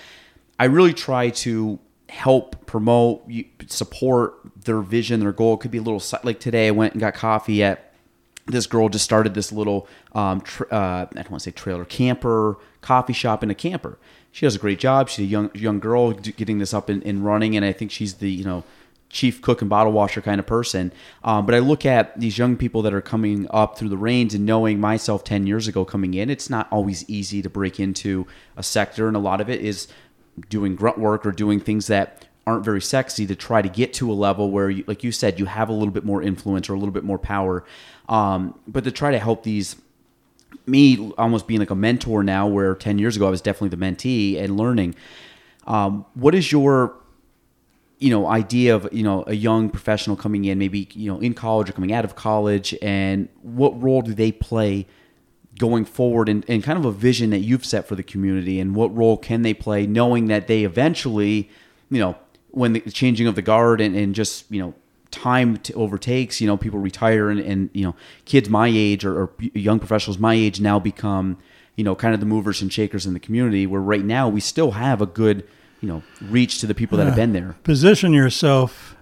I 0.60 0.66
really 0.66 0.94
try 0.94 1.30
to 1.30 1.80
help 2.10 2.66
promote, 2.66 3.30
support 3.68 4.36
their 4.64 4.82
vision, 4.82 5.20
their 5.20 5.34
goal. 5.34 5.56
It 5.56 5.60
could 5.60 5.72
be 5.72 5.80
a 5.80 5.82
little 5.82 6.02
like 6.24 6.40
today. 6.40 6.68
I 6.68 6.72
went 6.72 6.94
and 6.94 7.02
got 7.02 7.14
coffee 7.14 7.64
at 7.64 7.85
this 8.48 8.68
girl 8.68 8.90
just 8.90 9.06
started 9.06 9.34
this 9.34 9.52
little 9.52 9.88
um, 10.14 10.42
tra- 10.42 10.68
uh, 10.72 11.08
I 11.10 11.14
don't 11.16 11.32
want 11.32 11.44
to 11.44 11.50
say 11.50 11.52
trailer 11.52 11.86
camper 11.86 12.58
coffee 12.82 13.14
shop 13.14 13.44
in 13.44 13.50
a 13.50 13.56
camper. 13.56 13.98
She 14.32 14.46
does 14.46 14.56
a 14.56 14.60
great 14.60 14.80
job. 14.80 15.10
She's 15.10 15.26
a 15.26 15.30
young 15.30 15.50
young 15.54 15.80
girl 15.80 16.12
getting 16.12 16.60
this 16.60 16.74
up 16.74 16.90
and, 16.90 17.04
and 17.04 17.26
running, 17.26 17.56
and 17.56 17.66
I 17.66 17.72
think 17.72 17.92
she's 17.92 18.16
the 18.16 18.30
you 18.30 18.44
know 18.44 18.64
chief 19.10 19.42
cook 19.42 19.62
and 19.62 19.70
bottle 19.70 19.94
washer 19.94 20.22
kind 20.22 20.40
of 20.40 20.46
person. 20.46 20.92
Um, 21.24 21.46
but 21.46 21.56
I 21.56 21.60
look 21.60 21.86
at 21.86 22.20
these 22.20 22.38
young 22.38 22.58
people 22.58 22.82
that 22.82 22.94
are 22.94 23.02
coming 23.02 23.48
up 23.50 23.78
through 23.78 23.90
the 23.90 23.98
reins 23.98 24.34
and 24.34 24.46
knowing 24.46 24.80
myself 24.80 25.24
10 25.24 25.48
years 25.48 25.68
ago 25.70 25.86
coming 25.86 26.14
in, 26.16 26.30
it's 26.30 26.50
not 26.50 26.68
always 26.70 27.10
easy 27.10 27.42
to 27.42 27.50
break 27.50 27.80
into 27.80 28.28
a 28.58 28.64
sector. 28.64 29.08
And 29.08 29.16
a 29.16 29.20
lot 29.20 29.40
of 29.40 29.50
it 29.50 29.62
is 29.62 29.88
doing 30.50 30.76
grunt 30.76 30.98
work 30.98 31.26
or 31.26 31.32
doing 31.32 31.62
things 31.62 31.88
that 31.88 32.26
aren't 32.48 32.64
very 32.64 32.82
sexy 32.82 33.26
to 33.26 33.36
try 33.36 33.62
to 33.62 33.70
get 33.70 33.94
to 33.94 34.12
a 34.12 34.14
level 34.14 34.52
where, 34.52 34.70
you, 34.70 34.84
like 34.88 35.04
you 35.04 35.12
said, 35.12 35.40
you 35.40 35.46
have 35.46 35.70
a 35.70 35.74
little 35.74 35.94
bit 35.94 36.06
more 36.06 36.22
influence 36.22 36.70
or 36.70 36.74
a 36.74 36.78
little 36.78 36.94
bit 36.94 37.04
more 37.04 37.18
power. 37.18 37.64
Um, 38.08 38.58
but 38.68 38.84
to 38.84 38.92
try 38.92 39.12
to 39.12 39.20
help 39.20 39.44
these 39.44 39.76
me 40.68 41.12
almost 41.18 41.48
being 41.48 41.60
like 41.60 41.70
a 41.70 41.76
mentor 41.76 42.24
now 42.24 42.48
where 42.48 42.76
10 42.76 42.98
years 42.98 43.16
ago 43.16 43.28
i 43.28 43.30
was 43.30 43.42
definitely 43.42 43.70
the 43.70 43.78
mentee 43.78 44.42
and 44.42 44.58
learning 44.58 44.96
um, 45.68 46.06
what 46.14 46.34
is 46.34 46.52
your 46.52 46.96
you 48.00 48.10
know 48.10 48.28
idea 48.28 48.76
of 48.76 48.88
you 48.92 49.04
know 49.04 49.24
a 49.28 49.34
young 49.34 49.70
professional 49.70 50.16
coming 50.16 50.46
in 50.46 50.58
maybe 50.58 50.88
you 50.94 51.12
know 51.12 51.20
in 51.20 51.34
college 51.34 51.70
or 51.70 51.74
coming 51.74 51.94
out 51.94 52.06
of 52.06 52.16
college 52.16 52.76
and 52.82 53.30
what 53.42 53.82
role 53.82 54.02
do 54.02 54.14
they 54.14 54.32
play 54.32 54.86
going 55.58 55.86
forward 55.86 56.28
and, 56.28 56.44
and 56.50 56.64
kind 56.64 56.78
of 56.78 56.84
a 56.84 56.92
vision 56.92 57.30
that 57.30 57.40
you've 57.40 57.66
set 57.66 57.88
for 57.88 57.96
the 57.96 58.04
community 58.04 58.60
and 58.60 58.76
what 58.76 58.94
role 58.96 59.18
can 59.18 59.42
they 59.42 59.54
play 59.54 59.88
knowing 59.88 60.28
that 60.28 60.48
they 60.48 60.64
eventually 60.64 61.50
you 61.90 62.00
know 62.00 62.16
when 62.56 62.74
the 62.74 62.80
changing 62.82 63.28
of 63.28 63.36
the 63.36 63.42
guard 63.42 63.82
and, 63.82 63.96
and 63.96 64.16
just 64.16 64.50
you 64.52 64.62
know 64.62 64.74
time 65.12 65.60
overtakes 65.76 66.42
you 66.42 66.48
know 66.48 66.58
people 66.58 66.80
retire 66.80 67.30
and, 67.30 67.40
and 67.40 67.70
you 67.74 67.86
know 67.86 67.96
kids 68.26 68.50
my 68.50 68.68
age 68.68 69.06
or, 69.06 69.24
or 69.24 69.30
young 69.40 69.80
professionals 69.80 70.18
my 70.18 70.34
age 70.34 70.60
now 70.60 70.78
become 70.80 71.38
you 71.76 71.84
know 71.84 71.96
kind 71.96 72.14
of 72.14 72.20
the 72.20 72.26
movers 72.26 72.62
and 72.62 72.74
shakers 72.74 73.06
in 73.06 73.14
the 73.14 73.20
community 73.20 73.66
where 73.66 73.82
right 73.82 74.04
now 74.04 74.28
we 74.28 74.40
still 74.40 74.72
have 74.72 75.02
a 75.02 75.06
good 75.06 75.48
you 75.82 75.88
know 75.88 76.04
reach 76.22 76.60
to 76.60 76.68
the 76.68 76.74
people 76.74 76.98
that 76.98 77.06
have 77.06 77.16
been 77.16 77.34
there. 77.34 77.56
Position 77.64 78.14
yourself 78.14 78.96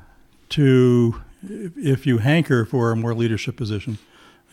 to 0.49 1.21
if 1.41 2.05
you 2.05 2.19
hanker 2.19 2.65
for 2.65 2.91
a 2.91 2.95
more 2.95 3.13
leadership 3.13 3.55
position. 3.55 3.97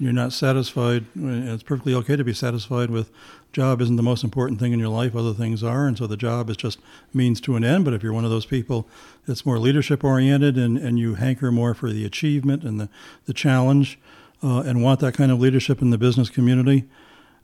You're 0.00 0.14
not 0.14 0.32
satisfied. 0.32 1.04
It's 1.14 1.62
perfectly 1.62 1.92
okay 1.92 2.16
to 2.16 2.24
be 2.24 2.32
satisfied 2.32 2.88
with 2.88 3.10
job 3.52 3.82
isn't 3.82 3.96
the 3.96 4.02
most 4.02 4.24
important 4.24 4.58
thing 4.58 4.72
in 4.72 4.78
your 4.78 4.88
life. 4.88 5.14
Other 5.14 5.34
things 5.34 5.62
are, 5.62 5.86
and 5.86 5.98
so 5.98 6.06
the 6.06 6.16
job 6.16 6.48
is 6.48 6.56
just 6.56 6.78
means 7.12 7.38
to 7.42 7.54
an 7.54 7.64
end. 7.64 7.84
But 7.84 7.92
if 7.92 8.02
you're 8.02 8.14
one 8.14 8.24
of 8.24 8.30
those 8.30 8.46
people 8.46 8.88
that's 9.26 9.44
more 9.44 9.58
leadership 9.58 10.02
oriented 10.02 10.56
and, 10.56 10.78
and 10.78 10.98
you 10.98 11.16
hanker 11.16 11.52
more 11.52 11.74
for 11.74 11.90
the 11.90 12.06
achievement 12.06 12.64
and 12.64 12.80
the 12.80 12.88
the 13.26 13.34
challenge, 13.34 13.98
uh, 14.42 14.60
and 14.60 14.82
want 14.82 15.00
that 15.00 15.12
kind 15.12 15.30
of 15.30 15.38
leadership 15.38 15.82
in 15.82 15.90
the 15.90 15.98
business 15.98 16.30
community, 16.30 16.88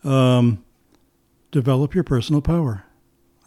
um, 0.02 0.64
develop 1.50 1.94
your 1.94 2.04
personal 2.04 2.40
power. 2.40 2.84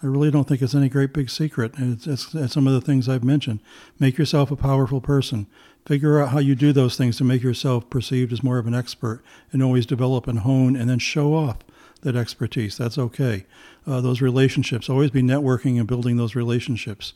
I 0.03 0.05
really 0.05 0.29
don't 0.29 0.47
think 0.47 0.61
it's 0.61 0.75
any 0.75 0.87
great 0.87 1.13
big 1.13 1.29
secret. 1.29 1.73
It's, 1.77 2.07
it's, 2.07 2.33
it's, 2.33 2.53
some 2.53 2.67
of 2.67 2.73
the 2.73 2.79
things 2.79 3.09
I've 3.09 3.23
mentioned. 3.23 3.59
Make 3.99 4.17
yourself 4.17 4.49
a 4.51 4.55
powerful 4.55 5.01
person. 5.01 5.47
Figure 5.85 6.21
out 6.21 6.29
how 6.29 6.39
you 6.39 6.55
do 6.55 6.71
those 6.71 6.97
things 6.97 7.17
to 7.17 7.23
make 7.23 7.41
yourself 7.41 7.89
perceived 7.89 8.31
as 8.31 8.43
more 8.43 8.59
of 8.59 8.67
an 8.67 8.75
expert, 8.75 9.23
and 9.51 9.63
always 9.63 9.85
develop 9.85 10.27
and 10.27 10.39
hone, 10.39 10.75
and 10.75 10.89
then 10.89 10.99
show 10.99 11.33
off 11.33 11.57
that 12.01 12.15
expertise. 12.15 12.77
That's 12.77 12.97
okay. 12.97 13.45
Uh, 13.87 14.01
those 14.01 14.21
relationships. 14.21 14.89
Always 14.89 15.11
be 15.11 15.21
networking 15.21 15.79
and 15.79 15.87
building 15.87 16.17
those 16.17 16.35
relationships. 16.35 17.13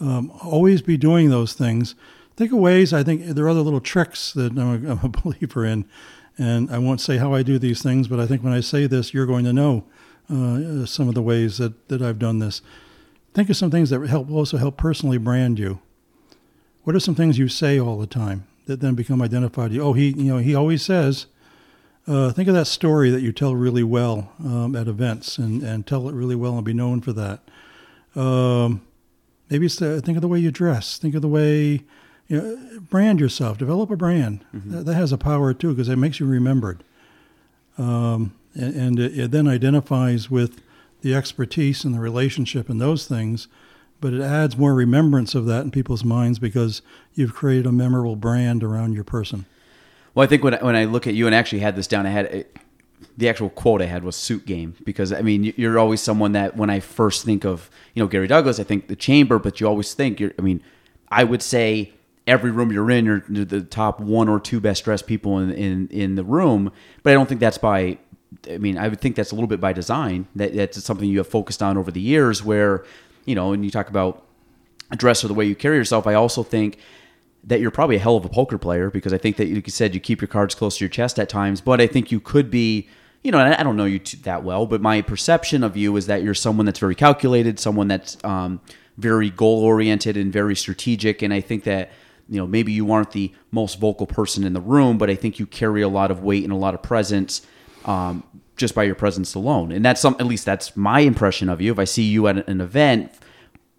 Um, 0.00 0.32
always 0.42 0.82
be 0.82 0.96
doing 0.96 1.30
those 1.30 1.52
things. 1.52 1.94
Think 2.36 2.52
of 2.52 2.58
ways. 2.58 2.92
I 2.92 3.02
think 3.02 3.22
there 3.22 3.44
are 3.44 3.50
other 3.50 3.60
little 3.60 3.80
tricks 3.80 4.32
that 4.32 4.52
I'm 4.52 4.86
a, 4.86 4.90
I'm 4.92 5.00
a 5.04 5.08
believer 5.08 5.64
in, 5.64 5.84
and 6.38 6.70
I 6.70 6.78
won't 6.78 7.00
say 7.00 7.18
how 7.18 7.34
I 7.34 7.42
do 7.42 7.58
these 7.58 7.82
things, 7.82 8.08
but 8.08 8.20
I 8.20 8.26
think 8.26 8.42
when 8.42 8.52
I 8.52 8.60
say 8.60 8.86
this, 8.86 9.12
you're 9.12 9.26
going 9.26 9.44
to 9.44 9.52
know 9.52 9.84
uh, 10.30 10.86
some 10.86 11.08
of 11.08 11.14
the 11.14 11.22
ways 11.22 11.58
that, 11.58 11.88
that 11.88 12.00
I've 12.00 12.18
done 12.18 12.38
this. 12.38 12.62
Think 13.34 13.50
of 13.50 13.56
some 13.56 13.70
things 13.70 13.90
that 13.90 14.06
help 14.08 14.30
also 14.30 14.56
help 14.56 14.76
personally 14.76 15.18
brand 15.18 15.58
you. 15.58 15.80
What 16.84 16.96
are 16.96 17.00
some 17.00 17.14
things 17.14 17.38
you 17.38 17.48
say 17.48 17.78
all 17.78 17.98
the 17.98 18.06
time 18.06 18.46
that 18.66 18.80
then 18.80 18.94
become 18.94 19.22
identified 19.22 19.70
to 19.70 19.76
you? 19.76 19.82
Oh, 19.82 19.92
he, 19.92 20.10
you 20.10 20.32
know, 20.32 20.38
he 20.38 20.54
always 20.54 20.82
says. 20.82 21.26
Uh, 22.06 22.32
think 22.32 22.48
of 22.48 22.54
that 22.54 22.66
story 22.66 23.10
that 23.10 23.20
you 23.20 23.30
tell 23.30 23.54
really 23.54 23.84
well 23.84 24.32
um, 24.40 24.74
at 24.74 24.88
events, 24.88 25.38
and, 25.38 25.62
and 25.62 25.86
tell 25.86 26.08
it 26.08 26.14
really 26.14 26.34
well 26.34 26.56
and 26.56 26.64
be 26.64 26.72
known 26.72 27.00
for 27.00 27.12
that. 27.12 27.40
Um, 28.16 28.82
maybe 29.48 29.66
it's 29.66 29.76
the, 29.76 30.00
think 30.00 30.16
of 30.16 30.22
the 30.22 30.28
way 30.28 30.40
you 30.40 30.50
dress. 30.50 30.98
Think 30.98 31.14
of 31.14 31.22
the 31.22 31.28
way 31.28 31.84
you 32.26 32.40
know, 32.40 32.80
brand 32.80 33.20
yourself. 33.20 33.58
Develop 33.58 33.90
a 33.90 33.96
brand. 33.96 34.44
Mm-hmm. 34.54 34.72
That, 34.72 34.86
that, 34.86 34.94
has 34.94 35.12
a 35.12 35.18
power 35.18 35.54
too 35.54 35.70
because 35.70 35.88
it 35.88 35.96
makes 35.96 36.18
you 36.18 36.26
remembered. 36.26 36.82
Um, 37.78 38.34
and, 38.54 38.98
it, 38.98 39.18
it 39.18 39.30
then 39.30 39.46
identifies 39.46 40.30
with 40.30 40.60
the 41.02 41.14
expertise 41.14 41.84
and 41.84 41.94
the 41.94 42.00
relationship 42.00 42.68
and 42.68 42.80
those 42.80 43.06
things, 43.06 43.48
but 44.02 44.12
it 44.12 44.20
adds 44.20 44.58
more 44.58 44.74
remembrance 44.74 45.34
of 45.34 45.46
that 45.46 45.62
in 45.62 45.70
people's 45.70 46.04
minds 46.04 46.38
because 46.38 46.82
you've 47.14 47.32
created 47.32 47.64
a 47.64 47.72
memorable 47.72 48.16
brand 48.16 48.62
around 48.62 48.92
your 48.92 49.04
person. 49.04 49.46
Well, 50.14 50.24
I 50.24 50.26
think 50.26 50.44
when 50.44 50.54
I, 50.54 50.62
when 50.62 50.76
I 50.76 50.84
look 50.84 51.06
at 51.06 51.14
you 51.14 51.24
and 51.26 51.34
actually 51.34 51.60
had 51.60 51.76
this 51.76 51.86
down, 51.86 52.04
I 52.04 52.10
had 52.10 52.26
it, 52.26 52.56
the 53.16 53.28
actual 53.28 53.48
quote 53.48 53.80
I 53.80 53.86
had 53.86 54.04
was 54.04 54.16
suit 54.16 54.44
game 54.44 54.74
because 54.84 55.12
I 55.12 55.22
mean 55.22 55.54
you're 55.56 55.78
always 55.78 56.00
someone 56.00 56.32
that 56.32 56.56
when 56.56 56.68
I 56.68 56.80
first 56.80 57.24
think 57.24 57.44
of 57.44 57.70
you 57.94 58.02
know 58.02 58.08
Garry 58.08 58.26
Douglas, 58.26 58.60
I 58.60 58.64
think 58.64 58.88
the 58.88 58.96
chamber, 58.96 59.38
but 59.38 59.60
you 59.60 59.66
always 59.66 59.94
think 59.94 60.20
you're. 60.20 60.32
I 60.38 60.42
mean, 60.42 60.62
I 61.08 61.24
would 61.24 61.42
say 61.42 61.92
every 62.26 62.50
room 62.50 62.72
you're 62.72 62.90
in, 62.90 63.06
you're 63.06 63.44
the 63.44 63.62
top 63.62 64.00
one 64.00 64.28
or 64.28 64.38
two 64.38 64.60
best 64.60 64.84
dressed 64.84 65.06
people 65.06 65.38
in 65.38 65.50
in, 65.52 65.88
in 65.88 66.14
the 66.16 66.24
room, 66.24 66.72
but 67.02 67.10
I 67.10 67.14
don't 67.14 67.28
think 67.28 67.40
that's 67.40 67.58
by 67.58 67.98
I 68.50 68.58
mean, 68.58 68.78
I 68.78 68.88
would 68.88 69.00
think 69.00 69.16
that's 69.16 69.30
a 69.30 69.34
little 69.34 69.48
bit 69.48 69.60
by 69.60 69.72
design. 69.72 70.26
That 70.36 70.54
that's 70.54 70.82
something 70.82 71.08
you 71.08 71.18
have 71.18 71.28
focused 71.28 71.62
on 71.62 71.76
over 71.76 71.90
the 71.90 72.00
years. 72.00 72.42
Where, 72.42 72.84
you 73.24 73.34
know, 73.34 73.52
and 73.52 73.64
you 73.64 73.70
talk 73.70 73.88
about 73.88 74.24
dress 74.96 75.24
or 75.24 75.28
the 75.28 75.34
way 75.34 75.44
you 75.44 75.54
carry 75.54 75.76
yourself. 75.76 76.06
I 76.06 76.14
also 76.14 76.42
think 76.42 76.78
that 77.44 77.60
you're 77.60 77.70
probably 77.70 77.96
a 77.96 77.98
hell 77.98 78.16
of 78.16 78.24
a 78.24 78.28
poker 78.28 78.58
player 78.58 78.90
because 78.90 79.12
I 79.12 79.18
think 79.18 79.36
that, 79.36 79.50
like 79.50 79.66
you 79.66 79.72
said, 79.72 79.94
you 79.94 80.00
keep 80.00 80.20
your 80.20 80.28
cards 80.28 80.54
close 80.54 80.78
to 80.78 80.84
your 80.84 80.90
chest 80.90 81.18
at 81.18 81.28
times. 81.28 81.60
But 81.60 81.80
I 81.80 81.86
think 81.86 82.12
you 82.12 82.20
could 82.20 82.50
be, 82.50 82.88
you 83.24 83.32
know, 83.32 83.38
I 83.38 83.62
don't 83.62 83.76
know 83.76 83.84
you 83.84 84.00
that 84.22 84.44
well, 84.44 84.66
but 84.66 84.80
my 84.80 85.02
perception 85.02 85.64
of 85.64 85.76
you 85.76 85.96
is 85.96 86.06
that 86.06 86.22
you're 86.22 86.34
someone 86.34 86.66
that's 86.66 86.78
very 86.78 86.94
calculated, 86.94 87.58
someone 87.58 87.88
that's 87.88 88.22
um, 88.24 88.60
very 88.96 89.30
goal 89.30 89.64
oriented 89.64 90.16
and 90.16 90.32
very 90.32 90.54
strategic. 90.54 91.22
And 91.22 91.32
I 91.32 91.40
think 91.40 91.64
that 91.64 91.90
you 92.28 92.38
know 92.38 92.46
maybe 92.46 92.72
you 92.72 92.92
aren't 92.92 93.10
the 93.12 93.32
most 93.50 93.80
vocal 93.80 94.06
person 94.06 94.44
in 94.44 94.52
the 94.52 94.60
room, 94.60 94.98
but 94.98 95.10
I 95.10 95.16
think 95.16 95.38
you 95.38 95.46
carry 95.46 95.82
a 95.82 95.88
lot 95.88 96.10
of 96.10 96.22
weight 96.22 96.44
and 96.44 96.52
a 96.52 96.56
lot 96.56 96.74
of 96.74 96.82
presence 96.82 97.42
um, 97.84 98.22
just 98.62 98.74
by 98.76 98.84
your 98.84 98.94
presence 98.94 99.34
alone. 99.34 99.72
And 99.72 99.84
that's 99.84 100.00
some, 100.00 100.16
at 100.20 100.26
least 100.26 100.46
that's 100.46 100.76
my 100.76 101.00
impression 101.00 101.48
of 101.48 101.60
you. 101.60 101.72
If 101.72 101.78
I 101.80 101.84
see 101.84 102.04
you 102.04 102.28
at 102.28 102.48
an 102.48 102.60
event, 102.60 103.12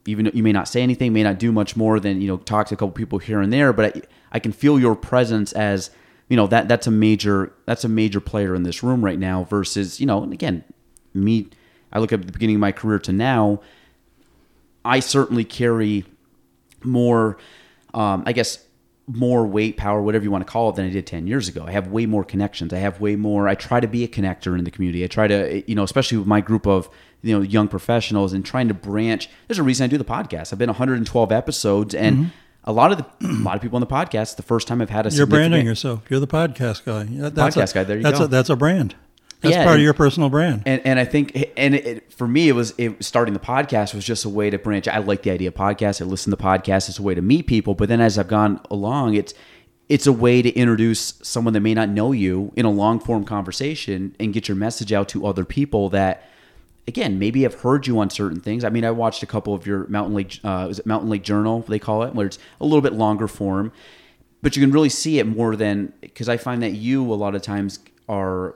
even 0.06 0.30
you 0.34 0.44
may 0.44 0.52
not 0.52 0.68
say 0.68 0.84
anything, 0.84 1.14
may 1.14 1.24
not 1.24 1.40
do 1.40 1.54
much 1.54 1.78
more 1.78 2.00
than 2.00 2.22
you 2.22 2.28
know 2.28 2.38
talk 2.38 2.68
to 2.68 2.76
a 2.76 2.78
couple 2.78 2.92
people 2.92 3.20
here 3.20 3.42
and 3.42 3.52
there, 3.52 3.72
but 3.72 3.96
I, 3.96 4.02
I 4.34 4.40
can 4.40 4.52
feel 4.52 4.78
your 4.78 4.96
presence 4.96 5.54
as 5.54 5.90
you 6.28 6.36
know 6.36 6.48
that 6.48 6.68
that's 6.68 6.86
a 6.86 6.92
major 6.92 7.54
that's 7.66 7.86
a 7.86 7.90
major 7.90 8.20
player 8.20 8.54
in 8.54 8.64
this 8.64 8.84
room 8.84 9.04
right 9.04 9.18
now. 9.18 9.46
Versus 9.46 10.02
you 10.02 10.06
know, 10.06 10.22
and 10.22 10.34
again, 10.34 10.66
me, 11.14 11.48
I 11.94 12.00
look 12.00 12.12
at 12.12 12.26
the 12.26 12.32
beginning 12.32 12.58
of 12.58 12.62
my 12.62 12.74
career 12.74 13.00
to 13.00 13.14
now. 13.14 13.62
I 14.84 15.00
certainly 15.00 15.46
carry 15.46 16.04
more, 16.84 17.38
um, 17.94 18.24
I 18.26 18.34
guess, 18.34 18.62
more 19.08 19.46
weight, 19.46 19.76
power, 19.78 20.02
whatever 20.02 20.24
you 20.24 20.32
want 20.32 20.46
to 20.46 20.52
call 20.52 20.70
it, 20.70 20.76
than 20.76 20.86
I 20.86 20.90
did 20.90 21.06
10 21.06 21.28
years 21.28 21.48
ago. 21.48 21.66
I 21.68 21.72
have 21.72 21.88
way 21.88 22.06
more 22.06 22.24
connections. 22.24 22.74
I 22.74 22.78
have 22.78 23.02
way 23.02 23.16
more. 23.16 23.48
I 23.48 23.56
try 23.56 23.80
to 23.80 23.88
be 23.88 24.04
a 24.04 24.08
connector 24.08 24.58
in 24.58 24.64
the 24.64 24.72
community. 24.72 25.04
I 25.04 25.08
try 25.08 25.28
to, 25.28 25.64
you 25.70 25.76
know, 25.76 25.84
especially 25.84 26.18
with 26.18 26.28
my 26.28 26.42
group 26.42 26.66
of, 26.66 26.90
you 27.22 27.36
know, 27.38 27.42
young 27.42 27.68
professionals 27.68 28.34
and 28.34 28.46
trying 28.46 28.70
to 28.70 28.74
branch. 28.74 29.30
There's 29.48 29.60
a 29.60 29.64
reason 29.64 29.84
I 29.84 29.88
do 29.88 29.98
the 29.98 30.06
podcast. 30.06 30.54
I've 30.54 30.60
been 30.60 30.70
112 30.70 31.32
episodes 31.32 31.94
and. 31.94 32.18
Mm-hmm. 32.18 32.28
A 32.66 32.72
lot 32.72 32.94
of 32.94 32.98
the, 32.98 33.28
a 33.28 33.44
lot 33.44 33.58
of 33.58 33.62
people 33.62 33.76
on 33.76 33.82
the 33.82 33.88
podcast. 33.88 34.38
The 34.38 34.42
first 34.42 34.70
time 34.70 34.82
I've 34.82 34.90
had 34.90 35.06
a 35.06 35.10
you're 35.10 35.26
branding 35.26 35.66
yourself. 35.66 36.04
You're 36.10 36.22
the 36.22 36.28
podcast 36.28 36.86
guy. 36.86 37.04
That's 37.30 37.58
podcast 37.58 37.72
a, 37.72 37.74
guy. 37.74 37.84
There 37.84 37.98
you 37.98 38.04
that's 38.04 38.20
go. 38.20 38.24
A, 38.24 38.28
that's 38.30 38.50
a 38.50 38.56
brand. 38.56 38.96
That's 39.44 39.56
yeah, 39.56 39.64
part 39.65 39.74
and, 39.74 39.82
of 39.82 39.84
your 39.84 39.94
personal 39.94 40.30
brand. 40.30 40.64
And 40.65 40.82
and 40.86 40.98
I 40.98 41.03
think 41.03 41.52
and 41.57 41.76
it, 41.76 42.14
for 42.14 42.28
me 42.30 42.48
it 42.48 42.53
was 42.53 42.74
it, 42.78 43.03
starting 43.03 43.34
the 43.34 43.41
podcast 43.41 43.94
was 43.94 44.06
just 44.06 44.24
a 44.24 44.30
way 44.30 44.49
to 44.49 44.57
branch. 44.57 44.88
I 44.88 44.99
like 44.99 45.24
the 45.24 45.32
idea 45.32 45.49
of 45.49 45.53
podcasts. 45.53 46.02
I 46.02 46.06
listen 46.06 46.32
to 46.32 46.38
podcasts. 46.38 46.88
It's 46.88 46.98
a 46.98 47.03
way 47.03 47.14
to 47.14 47.22
meet 47.22 47.45
people. 47.45 47.76
But 47.76 47.90
then 47.90 47.99
as 47.99 48.18
I've 48.18 48.30
gone 48.30 48.61
along, 48.72 49.15
it's 49.15 49.34
it's 49.90 50.07
a 50.07 50.14
way 50.14 50.41
to 50.41 50.49
introduce 50.52 51.15
someone 51.22 51.53
that 51.56 51.60
may 51.60 51.74
not 51.74 51.90
know 51.90 52.14
you 52.14 52.53
in 52.56 52.65
a 52.65 52.72
long 52.72 53.02
form 53.02 53.26
conversation 53.26 54.15
and 54.18 54.34
get 54.34 54.48
your 54.48 54.56
message 54.56 54.94
out 54.94 55.10
to 55.10 55.28
other 55.28 55.44
people 55.44 55.90
that 55.90 56.24
again 56.88 57.20
maybe 57.20 57.44
have 57.44 57.56
heard 57.56 57.86
you 57.86 57.99
on 57.99 58.10
certain 58.10 58.40
things. 58.40 58.64
I 58.64 58.70
mean, 58.70 58.86
I 58.86 58.91
watched 58.91 59.24
a 59.24 59.28
couple 59.28 59.53
of 59.53 59.68
your 59.68 59.86
Mountain 59.88 60.14
Lake 60.14 60.40
uh, 60.45 60.68
is 60.70 60.80
it 60.80 60.86
Mountain 60.86 61.10
Lake 61.10 61.24
Journal 61.24 61.65
they 61.68 61.80
call 61.80 62.03
it, 62.03 62.15
where 62.15 62.28
it's 62.28 62.40
a 62.61 62.64
little 62.64 62.82
bit 62.82 62.94
longer 62.94 63.28
form, 63.28 63.74
but 64.41 64.56
you 64.56 64.64
can 64.64 64.72
really 64.72 64.88
see 64.88 65.20
it 65.20 65.28
more 65.28 65.57
than 65.57 65.91
because 65.99 66.30
I 66.30 66.38
find 66.38 66.64
that 66.64 66.72
you 66.72 67.11
a 67.11 67.15
lot 67.15 67.36
of 67.36 67.41
times 67.41 67.80
are 68.07 68.56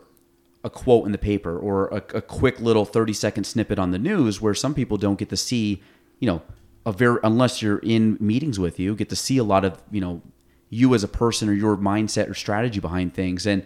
a 0.63 0.69
quote 0.69 1.05
in 1.05 1.11
the 1.11 1.17
paper 1.17 1.57
or 1.57 1.87
a, 1.87 2.17
a, 2.17 2.21
quick 2.21 2.59
little 2.59 2.83
30 2.83 3.13
second 3.13 3.43
snippet 3.45 3.79
on 3.79 3.91
the 3.91 3.99
news 3.99 4.41
where 4.41 4.53
some 4.53 4.73
people 4.73 4.97
don't 4.97 5.17
get 5.17 5.29
to 5.29 5.37
see, 5.37 5.81
you 6.19 6.27
know, 6.27 6.41
a 6.85 6.91
very, 6.91 7.19
unless 7.23 7.61
you're 7.61 7.79
in 7.79 8.17
meetings 8.19 8.59
with 8.59 8.79
you, 8.79 8.95
get 8.95 9.09
to 9.09 9.15
see 9.15 9.37
a 9.37 9.43
lot 9.43 9.63
of, 9.63 9.81
you 9.91 10.01
know, 10.01 10.21
you 10.69 10.93
as 10.93 11.03
a 11.03 11.07
person 11.07 11.47
or 11.47 11.53
your 11.53 11.77
mindset 11.77 12.29
or 12.29 12.33
strategy 12.33 12.79
behind 12.79 13.13
things. 13.13 13.45
And, 13.45 13.63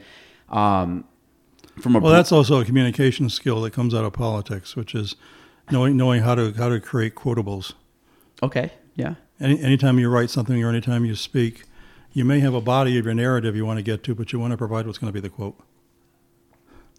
um, 0.49 1.05
from 1.79 1.95
a 1.95 1.99
well, 1.99 2.11
that's 2.11 2.31
also 2.31 2.59
a 2.59 2.65
communication 2.65 3.29
skill 3.29 3.61
that 3.61 3.71
comes 3.71 3.93
out 3.93 4.03
of 4.03 4.13
politics, 4.13 4.75
which 4.75 4.93
is 4.93 5.15
knowing 5.71 5.95
knowing 5.95 6.21
how 6.21 6.35
to 6.35 6.51
how 6.53 6.69
to 6.69 6.79
create 6.79 7.15
quotables. 7.15 7.73
Okay. 8.43 8.71
Yeah. 8.95 9.15
Any, 9.39 9.59
anytime 9.61 9.97
you 9.97 10.09
write 10.09 10.29
something 10.29 10.63
or 10.63 10.69
anytime 10.69 11.05
you 11.05 11.15
speak, 11.15 11.63
you 12.13 12.25
may 12.25 12.39
have 12.39 12.53
a 12.53 12.61
body 12.61 12.97
of 12.97 13.05
your 13.05 13.13
narrative 13.13 13.55
you 13.55 13.65
want 13.65 13.77
to 13.77 13.83
get 13.83 14.03
to, 14.03 14.13
but 14.13 14.33
you 14.33 14.39
want 14.39 14.51
to 14.51 14.57
provide 14.57 14.85
what's 14.85 14.97
going 14.97 15.11
to 15.11 15.13
be 15.13 15.21
the 15.21 15.33
quote. 15.33 15.57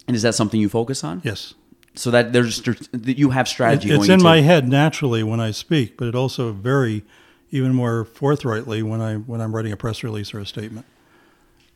And 0.07 0.15
is 0.15 0.21
that 0.23 0.35
something 0.35 0.59
you 0.59 0.69
focus 0.69 1.03
on? 1.03 1.21
Yes. 1.23 1.53
So 1.95 2.11
that 2.11 2.33
there's 2.33 2.61
that 2.61 3.17
you 3.17 3.29
have 3.29 3.47
strategy. 3.47 3.91
It, 3.91 3.99
it's 3.99 4.09
in 4.09 4.21
my 4.21 4.41
head 4.41 4.67
naturally 4.67 5.23
when 5.23 5.39
I 5.39 5.51
speak, 5.51 5.95
but 5.97 6.07
it 6.07 6.15
also 6.15 6.51
very, 6.51 7.03
even 7.51 7.73
more 7.73 8.03
forthrightly 8.03 8.81
when 8.81 8.99
I 8.99 9.15
when 9.15 9.41
I'm 9.41 9.55
writing 9.55 9.71
a 9.71 9.77
press 9.77 10.03
release 10.03 10.33
or 10.33 10.39
a 10.39 10.45
statement. 10.45 10.85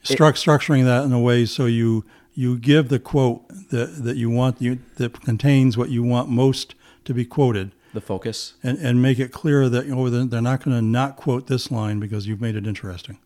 Stru- 0.03 0.33
structuring 0.33 0.85
that 0.85 1.03
in 1.03 1.11
a 1.11 1.19
way 1.19 1.45
so 1.45 1.65
you 1.65 2.03
you 2.33 2.57
give 2.57 2.89
the 2.89 2.99
quote 2.99 3.47
that 3.69 4.03
that 4.03 4.17
you 4.17 4.29
want 4.29 4.61
you 4.61 4.79
that 4.95 5.21
contains 5.21 5.77
what 5.77 5.89
you 5.89 6.03
want 6.03 6.29
most 6.29 6.75
to 7.05 7.13
be 7.13 7.25
quoted. 7.25 7.71
The 7.93 8.01
focus. 8.01 8.53
And 8.63 8.77
and 8.79 9.01
make 9.01 9.19
it 9.19 9.31
clear 9.31 9.69
that 9.69 9.85
you 9.85 9.95
know, 9.95 10.09
they're 10.09 10.41
not 10.41 10.63
going 10.63 10.75
to 10.75 10.81
not 10.81 11.15
quote 11.15 11.47
this 11.47 11.71
line 11.71 11.99
because 11.99 12.27
you've 12.27 12.41
made 12.41 12.55
it 12.55 12.65
interesting. 12.65 13.17